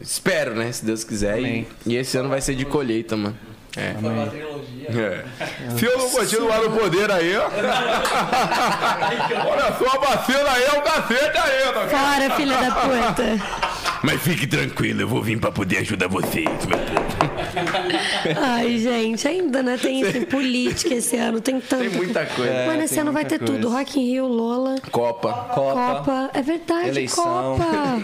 Espero, 0.00 0.54
né? 0.54 0.70
Se 0.70 0.84
Deus 0.84 1.02
quiser. 1.04 1.40
E, 1.40 1.66
e 1.86 1.96
esse 1.96 2.16
ano 2.16 2.28
vai 2.28 2.40
ser 2.40 2.54
de 2.54 2.64
colheita, 2.64 3.16
mano. 3.16 3.36
É. 3.78 3.94
Foi 4.00 4.10
uma 4.10 4.26
trilogia. 4.26 4.88
É. 4.88 5.24
Se 5.78 5.84
eu 5.84 5.98
não 5.98 6.10
continuar 6.10 6.58
no 6.62 6.70
poder 6.70 7.10
aí, 7.12 7.36
ó. 7.36 7.46
Olha 9.50 9.76
só, 9.78 9.96
a 9.96 9.98
vacina 10.16 10.50
aí 10.50 10.62
é 10.64 10.78
o 10.78 10.82
cacete 10.82 11.38
aí, 11.38 11.72
tá 11.72 11.80
vendo? 11.80 11.90
Fora, 11.90 12.30
filha 12.36 12.56
da 12.56 12.70
puta. 12.72 13.68
Mas 14.02 14.22
fique 14.22 14.46
tranquilo, 14.46 15.00
eu 15.02 15.08
vou 15.08 15.20
vir 15.22 15.38
pra 15.40 15.50
poder 15.50 15.78
ajudar 15.78 16.06
vocês, 16.06 16.44
meu 16.66 16.78
povo. 16.78 17.08
Ai, 18.40 18.78
gente, 18.78 19.26
ainda, 19.26 19.60
né? 19.60 19.76
Tem, 19.76 20.04
tem 20.12 20.22
política 20.22 20.94
esse 20.94 21.16
ano, 21.16 21.40
tem 21.40 21.60
tanto. 21.60 21.80
Tem 21.80 21.90
muita 21.90 22.24
coisa. 22.26 22.66
Mano, 22.66 22.82
esse 22.84 22.98
ano 23.00 23.12
vai 23.12 23.24
ter 23.24 23.38
tudo. 23.40 23.62
coisa. 23.62 23.78
Rock 23.78 23.98
in 24.00 24.04
Rio, 24.12 24.26
Lola, 24.28 24.76
Copa. 24.92 25.32
Copa. 25.52 25.94
Copa. 25.96 26.30
É 26.32 26.42
verdade, 26.42 26.88
Eleição. 26.90 27.24
Copa. 27.58 28.00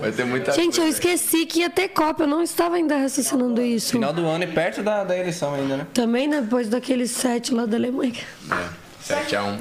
Vai 0.00 0.12
ter 0.12 0.24
muita 0.26 0.52
Gente, 0.52 0.78
eu 0.78 0.84
coisa. 0.84 0.84
um- 0.84 0.88
esqueci 0.90 1.46
que 1.46 1.60
ia 1.60 1.70
ter 1.70 1.88
Copa. 1.88 2.24
Eu 2.24 2.26
não 2.28 2.42
estava 2.42 2.76
ainda 2.76 2.98
raciocinando 2.98 3.62
isso. 3.62 3.92
Final 3.92 4.12
do 4.12 4.26
ano 4.26 4.44
e 4.44 4.48
perto 4.48 4.82
da, 4.86 5.02
da 5.02 5.18
eleição 5.18 5.52
ainda, 5.52 5.76
né? 5.78 5.86
Também 5.92 6.28
né, 6.28 6.40
depois 6.40 6.68
daquele 6.68 7.08
set 7.08 7.52
lá 7.52 7.66
da 7.66 7.76
Alemanha. 7.76 8.14
É, 8.48 9.14
7x1. 9.14 9.58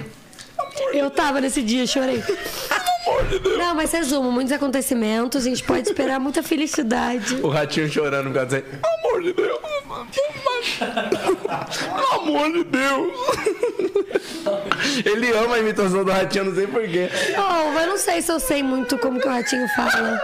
Eu 0.93 1.09
tava 1.09 1.41
nesse 1.41 1.63
dia, 1.63 1.87
chorei. 1.87 2.23
Não, 3.57 3.75
mas 3.75 3.91
resumo, 3.91 4.31
muitos 4.31 4.51
acontecimentos, 4.53 5.45
a 5.45 5.49
gente 5.49 5.63
pode 5.63 5.87
esperar 5.89 6.19
muita 6.19 6.41
felicidade. 6.43 7.35
O 7.41 7.49
ratinho 7.49 7.89
chorando 7.91 8.27
por 8.27 8.33
causa 8.35 8.61
disso. 8.61 8.77
Pelo 8.81 8.93
amor 9.11 9.21
de 9.23 9.33
Deus. 9.33 9.59
Pelo 10.79 12.13
amor 12.21 12.51
de 12.51 12.63
Deus. 12.63 13.13
Ele 15.05 15.31
ama 15.31 15.55
a 15.55 15.59
imitação 15.59 16.03
do 16.03 16.11
ratinho, 16.11 16.45
não 16.45 16.55
sei 16.55 16.67
porquê. 16.67 17.09
Oh, 17.37 17.71
mas 17.71 17.87
não 17.87 17.97
sei 17.97 18.21
se 18.21 18.31
eu 18.31 18.39
sei 18.39 18.61
muito 18.63 18.97
como 18.97 19.19
que 19.19 19.27
o 19.27 19.31
ratinho 19.31 19.67
fala. 19.69 20.19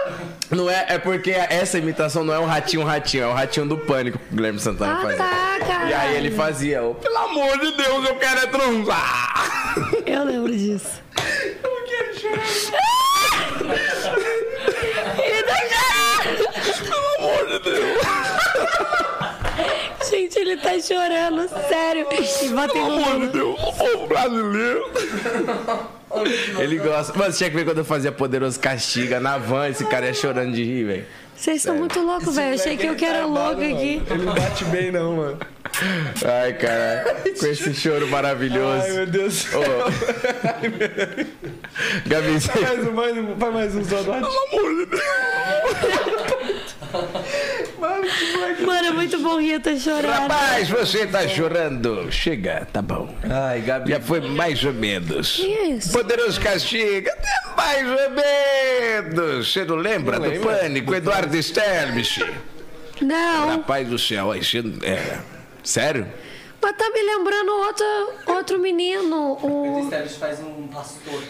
Não 0.50 0.68
é, 0.70 0.86
é 0.90 0.98
porque 0.98 1.30
essa 1.30 1.78
imitação 1.78 2.22
não 2.24 2.34
é 2.34 2.38
um 2.38 2.44
ratinho, 2.46 2.82
um 2.82 2.84
ratinho, 2.84 3.24
é 3.24 3.26
o 3.28 3.32
ratinho 3.32 3.66
do 3.66 3.78
pânico 3.78 4.18
que 4.18 4.32
o 4.32 4.36
Guilherme 4.36 4.60
Santana 4.60 4.98
Ah, 4.98 5.02
faz. 5.02 5.16
tá, 5.16 5.58
cara. 5.66 5.90
E 5.90 5.94
aí 5.94 6.16
ele 6.16 6.30
fazia 6.30 6.82
o 6.82 6.94
Pelo 6.94 7.16
amor 7.18 7.58
de 7.58 7.76
Deus, 7.76 8.08
eu 8.08 8.14
quero 8.16 8.40
é 8.40 8.46
transar. 8.46 9.74
Eu 10.06 10.24
lembro 10.24 10.52
disso. 10.56 11.00
Ele 15.18 15.42
tá 15.42 15.56
chorando. 15.68 16.48
Pelo 16.88 17.08
amor 17.18 17.46
de 17.46 17.58
Deus. 17.70 18.02
Gente, 20.10 20.38
ele 20.38 20.56
tá 20.56 20.78
chorando, 20.80 21.48
sério. 21.68 22.06
E 22.42 22.48
batendo 22.48 22.72
Pelo 22.72 23.04
amor 23.04 23.20
de. 23.20 23.26
Deus. 23.28 23.60
O 23.62 23.72
povo 23.72 24.06
brasileiro. 24.06 24.90
Ele 26.58 26.76
gosta. 26.78 27.16
Mano, 27.18 27.32
você 27.32 27.38
tinha 27.38 27.50
que 27.50 27.56
ver 27.56 27.64
quando 27.64 27.78
eu 27.78 27.84
fazia 27.84 28.12
Poderoso 28.12 28.60
Castiga 28.60 29.18
na 29.20 29.38
van, 29.38 29.68
esse 29.68 29.84
cara 29.86 30.06
ia 30.06 30.14
chorando 30.14 30.52
de 30.52 30.62
rir, 30.62 30.84
velho. 30.84 31.06
Vocês 31.34 31.62
são 31.62 31.76
muito 31.76 32.00
loucos, 32.00 32.36
velho. 32.36 32.50
Eu 32.50 32.54
achei 32.54 32.76
que 32.76 32.86
eu 32.86 32.94
que 32.94 33.04
era 33.04 33.24
louco 33.24 33.60
aqui. 33.62 34.02
Ele 34.10 34.24
não 34.24 34.34
bate 34.34 34.64
bem, 34.66 34.92
não, 34.92 35.16
mano. 35.16 35.38
Ai, 36.24 36.52
cara. 36.54 37.16
Com 37.38 37.46
esse 37.46 37.74
choro 37.74 38.06
maravilhoso. 38.08 38.82
Ai, 38.84 38.92
meu 38.92 39.06
Deus. 39.06 39.46
Ô. 39.54 39.60
Gabi, 42.06 42.32
você... 42.40 42.60
Mais 42.60 42.86
um, 42.86 42.92
mais 42.92 43.16
um, 43.18 43.36
faz 43.36 43.54
mais 43.54 43.74
um 43.74 43.84
só 43.84 44.02
Pelo 44.02 44.14
amor 44.14 44.76
de 44.76 44.86
Deus. 44.86 45.02
Mano, 48.64 48.86
é 48.86 48.90
muito 48.92 49.18
bom 49.18 49.40
rir 49.40 49.54
até 49.54 49.76
chorar. 49.76 50.20
Rapaz, 50.22 50.68
você 50.68 51.06
tá 51.06 51.26
chorando. 51.26 52.10
Chega, 52.12 52.66
tá 52.72 52.82
bom. 52.82 53.14
Ai, 53.28 53.60
Gabi. 53.60 53.90
Já 53.90 54.00
foi 54.00 54.20
mais 54.20 54.62
ou 54.64 54.72
menos. 54.72 55.36
Que 55.36 55.46
isso? 55.46 55.92
Poderoso 55.92 56.40
Castiga, 56.40 57.12
até 57.12 57.56
mais 57.56 57.86
ou 57.88 58.10
menos. 58.10 59.52
Você 59.52 59.64
não 59.64 59.76
lembra 59.76 60.18
Não 60.18 60.26
do 60.26 60.30
lembra? 60.30 60.58
Pânico, 60.58 60.94
Eduardo 60.94 61.36
Stermich? 61.36 62.24
Não, 63.00 63.48
Rapaz 63.48 63.88
do 63.88 63.98
céu, 63.98 64.30
aí 64.30 64.44
você... 64.44 64.58
É. 64.82 65.41
Sério? 65.62 66.06
mas 66.62 66.76
tá 66.76 66.90
me 66.90 67.02
lembrando 67.02 67.50
outro, 67.50 67.84
outro 68.26 68.58
menino. 68.60 69.36
O... 69.42 69.80
Esteves 69.82 70.16
faz 70.16 70.38
um 70.40 70.68
pastor. 70.68 71.20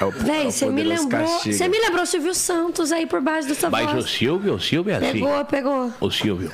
É 0.00 0.04
o, 0.04 0.08
é 0.08 0.12
Véi, 0.12 0.46
o 0.46 0.52
você 0.52 0.66
me 0.66 0.82
Poderoso 0.82 1.02
lembrou. 1.02 1.38
Você 1.38 1.68
me 1.68 1.78
lembrou 1.78 2.06
Silvio 2.06 2.34
Santos 2.34 2.92
aí 2.92 3.06
por 3.06 3.20
baixo 3.20 3.48
dessa 3.48 3.68
Mas 3.70 3.88
o 3.88 3.94
voz. 3.94 4.10
Silvio, 4.10 4.54
o 4.54 4.60
Silvio 4.60 4.92
é 4.92 4.96
assim. 4.96 5.12
Pegou, 5.12 5.44
pegou. 5.44 5.92
O 6.00 6.10
Silvio. 6.10 6.52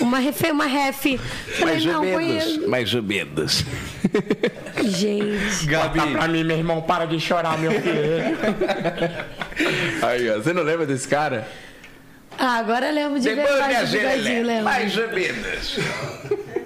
Uma 0.00 0.18
ref, 0.18 0.42
uma 0.50 0.66
ref. 0.66 1.18
Falei, 1.58 1.74
Mais 1.74 1.86
ou 1.86 1.92
não, 1.92 2.02
foi 2.02 2.24
menos, 2.24 2.68
mais 2.68 2.94
ou 2.94 3.02
menos. 3.02 3.64
Gente. 4.82 5.66
Gabi. 5.66 6.00
Pra 6.12 6.28
mim, 6.28 6.44
meu 6.44 6.56
irmão, 6.56 6.80
para 6.82 7.06
de 7.06 7.20
chorar, 7.20 7.58
meu 7.58 7.72
filho. 7.72 8.38
Aí, 10.02 10.30
ó. 10.30 10.36
Você 10.36 10.52
não 10.52 10.62
lembra 10.62 10.86
desse 10.86 11.06
cara? 11.08 11.46
Ah, 12.38 12.58
agora 12.58 12.90
lembro 12.90 13.18
de 13.18 13.28
Depois 13.34 13.48
verdade 13.48 13.80
do 13.86 13.86
Zé, 13.92 14.16
lembro. 14.42 14.64
mais 14.64 14.96
ou 14.96 15.08
menos. 15.08 15.76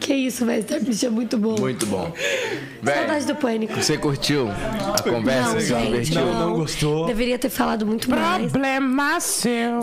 Que 0.00 0.14
isso, 0.14 0.44
velho. 0.44 0.64
Esse 0.64 0.80
bicho 0.80 1.06
é 1.06 1.10
muito 1.10 1.38
bom. 1.38 1.58
Muito 1.58 1.86
bom. 1.86 2.12
Véi, 2.82 2.98
Saudade 2.98 3.26
do 3.26 3.34
pânico. 3.36 3.74
você 3.74 3.96
curtiu 3.96 4.48
a 4.50 5.02
conversa? 5.02 5.54
Não, 5.54 5.60
se 5.60 5.68
gente, 5.68 5.86
divertiu? 5.86 6.26
não. 6.26 6.52
gostou. 6.54 7.06
Deveria 7.06 7.38
ter 7.38 7.48
falado 7.48 7.86
muito 7.86 8.10
mais. 8.10 8.50
Problema 8.50 9.20
seu. 9.20 9.80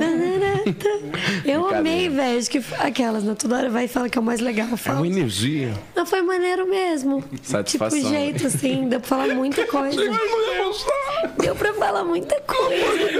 Eu 1.43 1.67
amei, 1.67 2.09
velho. 2.09 2.37
Acho 2.37 2.51
que 2.51 2.63
aquelas, 2.77 3.23
né? 3.23 3.35
Toda 3.37 3.57
hora 3.57 3.69
vai 3.71 3.85
e 3.85 3.87
fala 3.87 4.07
que 4.07 4.17
é 4.17 4.21
o 4.21 4.23
mais 4.23 4.39
legal. 4.39 4.67
É 4.85 4.91
uma 4.91 5.07
energia. 5.07 5.73
Não, 5.95 6.05
foi 6.05 6.21
maneiro 6.21 6.69
mesmo. 6.69 7.23
Satisfação. 7.41 7.97
Tipo, 7.97 8.11
jeito, 8.11 8.45
assim, 8.47 8.85
deu 8.89 8.99
pra 8.99 9.09
falar 9.09 9.33
muita 9.33 9.65
coisa. 9.65 9.99
Deu 11.39 11.55
pra 11.55 11.73
falar 11.73 12.03
muita 12.03 12.39
coisa. 12.41 13.11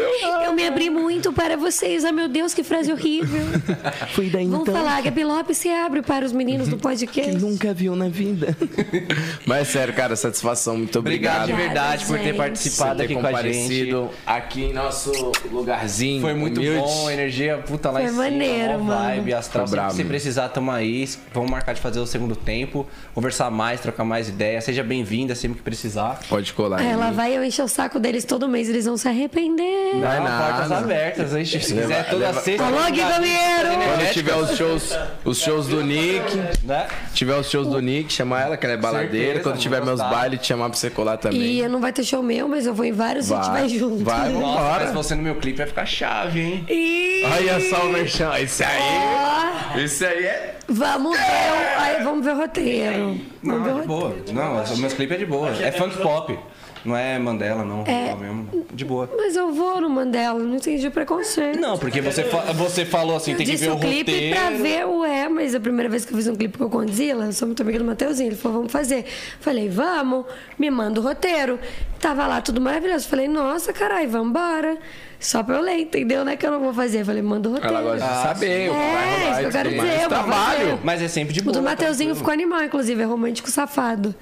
Eu 0.46 0.54
me 0.54 0.68
abri 0.68 0.90
muito 0.90 1.34
para 1.34 1.58
vocês. 1.58 2.06
Ah, 2.06 2.12
meu 2.12 2.28
Deus, 2.28 2.54
que 2.54 2.64
frase 2.64 2.92
horrível. 2.92 3.42
Foi 4.14 4.30
daí 4.30 4.46
Vamos 4.46 4.62
então 4.68 4.76
falar, 4.76 5.02
Gabi 5.02 5.24
Lopes 5.24 5.58
se 5.58 5.70
abre 5.70 6.02
para 6.02 6.26
os 6.26 6.32
meninos 6.32 6.68
do 6.68 6.78
que 6.78 6.84
podcast. 6.96 7.32
nunca 7.38 7.74
viu 7.74 7.96
na 7.96 8.10
vida. 8.10 8.56
Mas 9.46 9.68
sério, 9.70 9.94
cara, 9.94 10.16
satisfação. 10.16 10.78
Muito 10.78 11.00
Obrigado 11.00 11.44
obrigado. 11.44 11.58
de 11.58 11.64
verdade 11.64 12.06
por 12.06 12.18
ter 12.18 12.26
gente. 12.26 12.38
participado 12.38 12.92
por 12.92 12.98
ter 12.98 13.04
aqui 13.06 13.14
com 13.14 13.20
a 13.20 13.24
gente. 13.24 13.36
comparecido 13.38 14.10
aqui 14.26 14.64
em 14.66 14.74
nosso 14.74 15.32
lugarzinho. 15.52 16.22
Foi 16.22 16.34
muito 16.34 16.60
humilde. 16.60 16.80
bom, 16.80 17.08
a 17.08 17.14
energia 17.14 17.58
puta 17.58 17.90
lá 17.90 18.00
Foi 18.00 18.04
em 18.10 18.12
cima, 18.12 18.24
maneiro, 18.24 18.84
mano. 18.84 19.02
vibe, 19.16 19.34
astral. 19.34 19.68
Foi 19.68 19.72
que 19.72 19.82
brabo. 19.82 19.94
você 19.96 20.04
precisar, 20.04 20.50
tamo 20.50 20.72
aí. 20.72 21.08
Vamos 21.34 21.50
marcar 21.50 21.74
de 21.74 21.82
fazer 21.82 22.00
o 22.00 22.06
segundo 22.06 22.36
tempo, 22.36 22.88
conversar 23.14 23.50
mais, 23.50 23.80
trocar 23.80 24.04
mais 24.04 24.28
ideias. 24.30 24.64
Seja 24.64 24.84
bem-vinda 24.84 25.34
sempre 25.36 25.58
que 25.58 25.64
precisar. 25.64 26.20
Pode 26.30 26.54
colar. 26.54 26.82
Ela 26.84 27.08
aí. 27.10 27.14
vai 27.14 27.38
eu 27.38 27.44
encher 27.44 27.64
o 27.64 27.68
saco 27.68 28.00
deles 28.00 28.26
todo 28.26 28.48
mês, 28.48 28.70
eles 28.70 28.86
vão 28.86 28.98
se 28.98 29.08
arrepender. 29.08 30.00
Vai 30.00 30.18
Não, 30.18 30.24
nada. 30.26 30.54
portas 30.54 30.72
abertas. 30.72 31.36
hein? 31.36 31.46
Se 31.46 31.74
Leva- 31.74 31.88
quiser 31.88 32.10
toda 32.10 32.26
leva- 32.28 32.42
sexta. 32.42 32.64
Alô, 32.66 32.78
Gui! 32.92 33.02
Quando 33.02 34.12
tiver 34.14 34.36
os 34.36 34.58
shows, 34.58 34.98
os 35.24 35.40
shows 35.40 35.68
do 35.68 35.84
Nick, 35.84 36.38
Né? 36.72 36.88
tiver 37.14 37.36
os 37.36 37.50
shows 37.50 37.68
do 37.68 37.80
Nick, 37.82 38.12
chamar 38.14 38.44
ela, 38.44 38.58
que 38.58 38.66
ela 38.66 38.76
é 38.76 38.78
baladeira. 38.78 39.26
Certeza, 39.26 39.44
Quando 39.44 39.60
tiver 39.60 39.84
meus 39.84 40.00
bailes, 40.00 40.40
te 40.40 40.48
chamar 40.48 40.70
pra 40.70 40.78
você 40.78 40.90
colar 40.90 41.18
também. 41.18 41.42
E 41.42 41.60
eu 41.60 41.70
não 41.70 41.82
vai 41.82 41.92
ter 41.92 42.04
show 42.04 42.24
meu, 42.24 42.48
mas 42.48 42.66
eu 42.66 42.74
vou 42.74 42.86
em 42.86 42.94
vários 42.94 43.30
e 43.30 43.34
a 43.34 43.42
gente 43.42 43.52
vai 43.52 43.70
junto. 43.70 44.04
Vai, 44.04 44.30
Nossa, 44.30 44.46
vambora. 44.46 44.84
mas 44.86 44.94
você 44.94 45.16
no 45.16 45.22
meu 45.22 45.36
clipe 45.36 45.58
vai 45.58 45.68
ficar 45.68 45.86
chave, 45.86 46.40
hein? 46.40 46.66
E... 46.70 47.24
Olha 47.26 47.70
só 47.70 47.86
o 47.86 47.90
merchan. 47.90 48.32
Esse 48.40 48.64
aí. 48.64 48.80
Ó, 48.82 49.78
Esse 49.80 50.06
aí 50.06 50.26
é. 50.26 50.56
vamos 50.68 51.18
ver 51.18 51.24
o... 51.24 51.82
Aí, 51.82 52.04
vamos 52.04 52.26
ver 52.26 52.32
o 52.32 52.38
roteiro. 52.38 53.20
Vamos 53.44 53.68
Não, 53.68 53.76
o 53.76 53.78
é 53.78 53.82
de 53.82 53.88
boa. 53.88 54.16
Não, 54.32 54.78
meus 54.78 54.94
clipes 54.94 55.16
é 55.16 55.20
de 55.20 55.26
boa. 55.26 55.50
É 55.62 55.72
funk 55.72 55.98
pop. 55.98 56.40
Não 56.84 56.96
é 56.98 57.20
Mandela, 57.20 57.64
não. 57.64 57.84
É 57.86 58.16
mesmo. 58.16 58.66
De 58.74 58.84
boa. 58.84 59.10
Mas 59.16 59.36
eu 59.36 59.52
vou 59.54 59.80
no 59.82 59.90
Mandela, 59.90 60.40
não 60.40 60.56
entendi 60.56 60.88
o 60.88 60.92
preconceito. 60.92 61.60
Não, 61.60 61.78
porque 61.78 62.02
você, 62.02 62.24
fa- 62.24 62.52
você 62.54 62.86
falou 62.86 63.16
assim, 63.16 63.32
Eu 63.32 63.38
tem 63.38 63.46
que 63.46 63.56
ver 63.56 63.70
o 63.70 63.76
o 63.76 63.80
clipe 63.80 64.12
roteiro. 64.12 64.36
pra 64.36 64.50
ver 64.50 64.86
o 64.88 65.06
é, 65.06 65.30
mas 65.30 65.54
a 65.54 65.60
primeira 65.60 65.88
vez 65.90 66.06
que 66.06 66.12
eu 66.14 66.18
fiz 66.18 66.28
um 66.28 66.36
clipe 66.36 66.58
com 66.58 66.66
o 66.66 66.70
Condzilla, 66.70 67.26
eu 67.26 67.34
sou 67.34 67.48
muito 67.48 67.62
amiga 67.62 67.78
do 67.80 67.86
Mateuzinho, 67.86 68.30
ele 68.30 68.36
falou, 68.36 68.58
vamos 68.60 68.72
fazer. 68.72 69.06
Falei, 69.40 69.70
vamos, 69.70 70.26
me 70.58 70.72
manda 70.72 71.00
o 71.00 71.04
roteiro. 71.04 71.60
Tava 72.00 72.26
lá 72.26 72.42
tudo 72.42 72.60
maravilhoso. 72.60 73.08
Falei, 73.08 73.28
nossa, 73.28 73.72
caralho, 73.72 74.10
vambora. 74.10 74.78
Só 75.20 75.44
pra 75.44 75.58
eu 75.58 75.62
ler, 75.62 75.78
entendeu, 75.82 76.26
né? 76.26 76.36
Que 76.36 76.48
eu 76.48 76.52
não 76.52 76.60
vou 76.62 76.74
fazer. 76.74 77.06
Falei, 77.06 77.22
manda 77.22 77.48
o 77.48 77.52
roteiro. 77.52 77.76
Ela 77.76 77.84
gosta 77.92 78.08
de 78.08 78.22
saber 78.24 78.70
o 78.72 78.74
que 78.74 78.80
vai 78.80 78.88
É, 78.88 78.90
rolar 78.90 79.22
isso 79.30 79.36
que 79.36 79.42
e 79.42 79.46
eu 79.46 79.52
quero 79.52 79.70
dizer, 79.70 80.02
eu 80.04 80.10
Trabalho. 80.10 80.60
fazer. 80.60 80.78
Mas 80.84 81.02
é 81.04 81.08
sempre 81.08 81.34
de 81.34 81.42
O 81.42 81.44
boa. 81.44 81.54
do 81.54 81.62
Mateuzinho 81.62 82.16
tranquilo. 82.16 82.16
ficou 82.16 82.34
animal, 82.34 82.64
inclusive, 82.64 83.02
é 83.04 83.06
romântico 83.06 83.52
safado. 83.52 84.16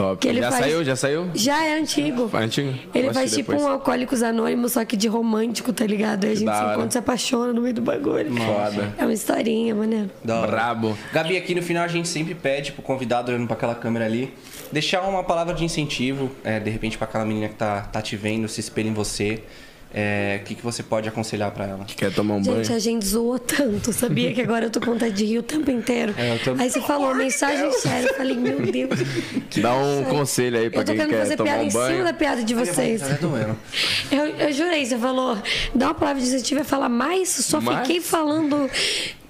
Top. 0.00 0.20
Que 0.20 0.28
ele 0.28 0.40
já 0.40 0.50
faz- 0.50 0.64
saiu? 0.64 0.84
Já 0.84 0.96
saiu? 0.96 1.30
Já 1.34 1.64
é 1.64 1.78
antigo. 1.78 2.28
Foi 2.28 2.42
antigo? 2.42 2.74
Ele 2.94 3.12
faz 3.12 3.30
tipo 3.34 3.52
depois. 3.52 3.62
um 3.62 3.72
Alcoólicos 3.72 4.22
Anônimos, 4.22 4.72
só 4.72 4.84
que 4.84 4.96
de 4.96 5.08
romântico, 5.08 5.72
tá 5.72 5.84
ligado? 5.86 6.24
Aí 6.24 6.32
a 6.32 6.34
gente 6.34 6.44
da 6.46 6.54
se 6.54 6.60
hora. 6.62 6.72
encontra 6.72 6.88
e 6.88 6.92
se 6.92 6.98
apaixona 6.98 7.52
no 7.52 7.62
meio 7.62 7.74
do 7.74 7.82
bagulho. 7.82 8.34
Foda. 8.36 8.94
É 8.98 9.02
uma 9.04 9.12
historinha, 9.12 9.74
maneiro. 9.74 10.10
Hora. 10.28 10.46
Brabo. 10.46 10.96
Gabi, 11.12 11.36
aqui 11.36 11.54
no 11.54 11.62
final 11.62 11.84
a 11.84 11.88
gente 11.88 12.08
sempre 12.08 12.34
pede 12.34 12.72
pro 12.72 12.82
convidado, 12.82 13.30
olhando 13.30 13.46
pra 13.46 13.56
aquela 13.56 13.74
câmera 13.74 14.04
ali, 14.06 14.32
deixar 14.72 15.02
uma 15.02 15.22
palavra 15.24 15.54
de 15.54 15.64
incentivo, 15.64 16.30
é, 16.44 16.58
de 16.60 16.70
repente 16.70 16.96
pra 16.96 17.06
aquela 17.06 17.24
menina 17.24 17.48
que 17.48 17.54
tá, 17.56 17.82
tá 17.82 18.00
te 18.00 18.16
vendo, 18.16 18.48
se 18.48 18.60
espelha 18.60 18.88
em 18.88 18.94
você. 18.94 19.42
É, 19.92 20.38
O 20.40 20.44
que, 20.46 20.54
que 20.54 20.62
você 20.62 20.82
pode 20.84 21.08
aconselhar 21.08 21.50
pra 21.50 21.66
ela? 21.66 21.84
Quer 21.84 22.12
tomar 22.12 22.34
um 22.36 22.42
banho? 22.42 22.62
Gente, 22.64 22.72
a 22.72 22.78
gente 22.78 23.04
zoou 23.06 23.38
tanto, 23.40 23.92
sabia? 23.92 24.32
Que 24.32 24.40
agora 24.40 24.66
eu 24.66 24.70
tô 24.70 24.78
com 24.80 24.92
vontade 24.92 25.12
de 25.14 25.24
rir 25.24 25.38
o 25.38 25.42
tempo 25.42 25.68
inteiro. 25.70 26.14
É, 26.16 26.38
tô- 26.38 26.52
Aí 26.58 26.70
você 26.70 26.80
falou 26.80 27.12
mensagem 27.14 27.72
séria. 27.72 28.08
Eu 28.08 28.14
falei, 28.14 28.36
meu 28.36 28.60
Deus. 28.60 28.90
Dá 29.60 29.74
um 29.76 30.04
conselho 30.04 30.58
aí 30.58 30.70
pra 30.70 30.80
Eu 30.80 30.84
tô 30.84 30.92
quem 30.92 30.96
querendo 31.00 31.10
quer 31.12 31.22
fazer 31.22 31.36
tomar 31.36 31.48
piada 31.50 31.62
um 31.64 31.66
em 31.66 31.70
cima 31.70 31.82
banho. 31.82 32.04
da 32.04 32.12
piada 32.12 32.44
de 32.44 32.54
vocês. 32.54 33.00
Tá 33.00 33.08
doendo. 33.20 33.56
Eu, 34.12 34.26
eu 34.26 34.52
jurei, 34.52 34.86
você 34.86 34.96
falou, 34.96 35.36
dá 35.74 35.86
uma 35.86 35.94
palavra 35.94 36.22
de 36.22 36.28
incentivo 36.28 36.60
e 36.60 36.64
falar 36.64 36.88
mais, 36.88 37.28
só 37.28 37.60
Mais? 37.60 37.80
fiquei 37.86 38.00
falando 38.00 38.70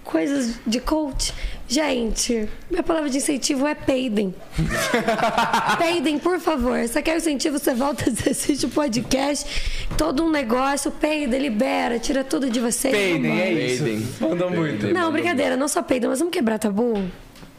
coisas 0.05 0.57
de 0.67 0.79
coach. 0.81 1.33
Gente, 1.71 2.49
minha 2.69 2.83
palavra 2.83 3.09
de 3.09 3.19
incentivo 3.19 3.65
é 3.65 3.77
peidem. 3.77 4.35
peidem, 5.79 6.19
por 6.19 6.41
favor. 6.41 6.77
Você 6.81 7.01
quer 7.01 7.17
incentivo, 7.17 7.61
você 7.61 7.73
volta, 7.73 8.11
você 8.11 8.31
assiste 8.31 8.67
o 8.67 8.69
podcast, 8.71 9.89
todo 9.97 10.25
um 10.25 10.31
negócio, 10.31 10.91
peida, 10.91 11.39
libera, 11.39 12.01
tira 12.01 12.25
tudo 12.25 12.51
de 12.51 12.59
você. 12.59 12.91
Peidem, 12.91 13.41
é 13.41 13.53
isso. 13.53 13.85
Peidem. 13.85 14.09
Mandou 14.21 14.51
muito. 14.51 14.87
Não, 14.87 14.95
mandou 14.95 15.13
brincadeira, 15.13 15.57
não 15.57 15.69
só 15.69 15.81
peida, 15.81 16.09
mas 16.09 16.19
vamos 16.19 16.33
quebrar 16.33 16.59
tabu? 16.59 17.09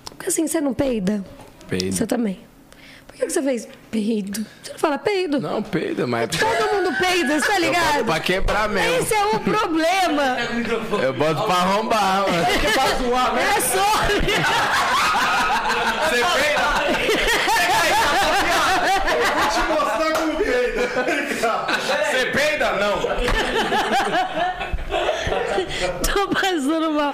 Porque 0.04 0.28
assim, 0.28 0.46
você 0.46 0.60
não 0.60 0.74
peida. 0.74 1.24
Peidem. 1.70 1.94
você 1.94 2.06
também. 2.06 2.51
Que 3.22 3.30
você 3.30 3.42
fez 3.42 3.68
peido? 3.92 4.46
Você 4.64 4.72
não 4.74 4.80
fala 4.80 4.98
peido? 4.98 5.40
Não, 5.40 5.62
peida, 5.62 6.08
mas 6.08 6.30
Todo 6.32 6.76
mundo 6.76 6.98
peida, 7.00 7.40
você 7.40 7.48
tá 7.48 7.60
ligado? 7.60 8.04
pra 8.06 8.20
quebrar 8.20 8.68
mesmo. 8.68 8.98
Esse 8.98 9.14
é 9.14 9.26
o 9.26 9.40
problema. 9.40 10.38
Eu 11.04 11.14
boto 11.14 11.44
pra 11.44 11.56
arrombar, 11.56 12.26
mano. 12.28 12.46
É 13.40 13.62
só. 13.62 13.92
Você 16.10 16.24
peida? 16.42 16.72
Você 22.12 22.26
peida? 22.28 22.72
Não. 22.74 23.00
Tô 26.14 26.28
passando 26.30 26.92
mal. 26.92 27.14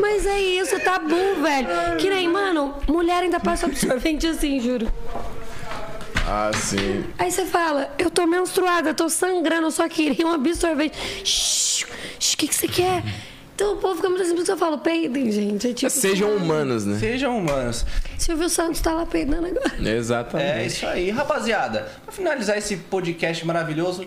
Mas 0.00 0.26
é 0.26 0.40
isso, 0.40 0.78
tabu, 0.80 1.40
velho. 1.42 1.96
Que 1.98 2.10
nem, 2.10 2.28
mano, 2.28 2.74
mulher 2.88 3.22
ainda 3.22 3.38
passa 3.40 3.66
absorvente 3.66 4.26
assim, 4.26 4.58
juro. 4.60 4.90
Ah, 6.26 6.50
sim. 6.54 7.04
Aí 7.18 7.30
você 7.30 7.44
fala, 7.46 7.92
eu 7.98 8.10
tô 8.10 8.26
menstruada, 8.26 8.94
tô 8.94 9.08
sangrando, 9.08 9.66
eu 9.66 9.70
só 9.70 9.88
queria 9.88 10.26
um 10.26 10.32
absorvente. 10.32 10.96
Shhh, 11.24 11.84
shh, 12.18 12.34
o 12.34 12.36
que, 12.36 12.48
que 12.48 12.54
você 12.54 12.68
quer? 12.68 13.02
Então 13.54 13.74
o 13.74 13.76
povo 13.76 13.96
fica 13.96 14.08
muito 14.08 14.22
assim, 14.22 14.34
porque 14.34 14.50
eu 14.50 14.56
falo, 14.56 14.78
peidem, 14.78 15.30
gente. 15.30 15.68
É 15.68 15.74
tipo, 15.74 15.90
Sejam 15.90 16.34
humanos, 16.34 16.86
né? 16.86 16.98
Sejam 16.98 17.36
humanos. 17.38 17.84
Silvio 18.18 18.48
Santos 18.48 18.80
tá 18.80 18.92
lá 18.92 19.04
peidando 19.04 19.46
agora. 19.48 19.90
Exatamente. 19.90 20.50
É 20.58 20.66
isso 20.66 20.86
aí. 20.86 21.10
Rapaziada, 21.10 21.86
pra 22.04 22.12
finalizar 22.12 22.56
esse 22.56 22.76
podcast 22.76 23.44
maravilhoso, 23.46 24.06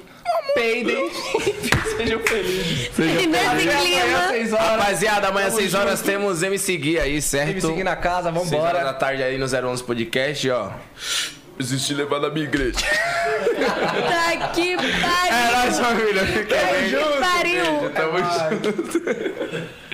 peidem. 0.55 1.09
Sejam 1.97 2.19
felizes. 2.21 2.89
E 2.97 3.27
nesse 3.27 3.45
Amanhã, 3.45 3.79
clima. 3.81 4.27
seis 4.29 4.53
horas. 4.53 4.67
Rapaziada, 4.67 5.27
amanhã 5.27 5.47
às 5.47 5.53
Tamo 5.53 5.61
6 5.61 5.73
horas 5.75 5.99
junto. 5.99 6.05
temos 6.11 6.43
MC 6.43 6.77
Gui 6.77 6.99
aí, 6.99 7.21
certo? 7.21 7.53
Me 7.55 7.61
seguir 7.61 7.83
na 7.83 7.95
casa, 7.95 8.31
6 8.33 8.51
horas 8.51 8.51
da 8.51 8.57
vambora. 8.79 8.93
tarde 8.93 9.21
aí 9.23 9.37
no 9.37 9.45
011 9.45 9.83
Podcast, 9.83 10.49
ó. 10.49 10.71
Existe 11.59 11.93
levar 11.93 12.19
na 12.19 12.30
minha 12.30 12.45
igreja. 12.45 12.77
Tá 13.56 14.48
que 14.50 14.74
É 14.74 14.77
pariu. 14.77 15.58
nóis, 15.58 15.80
família. 15.80 16.25
Fica 16.25 16.56
bem. 16.56 16.90
Que 16.90 17.19
pariu. 17.22 17.90
Tamo 17.92 18.17
junto. 18.19 19.75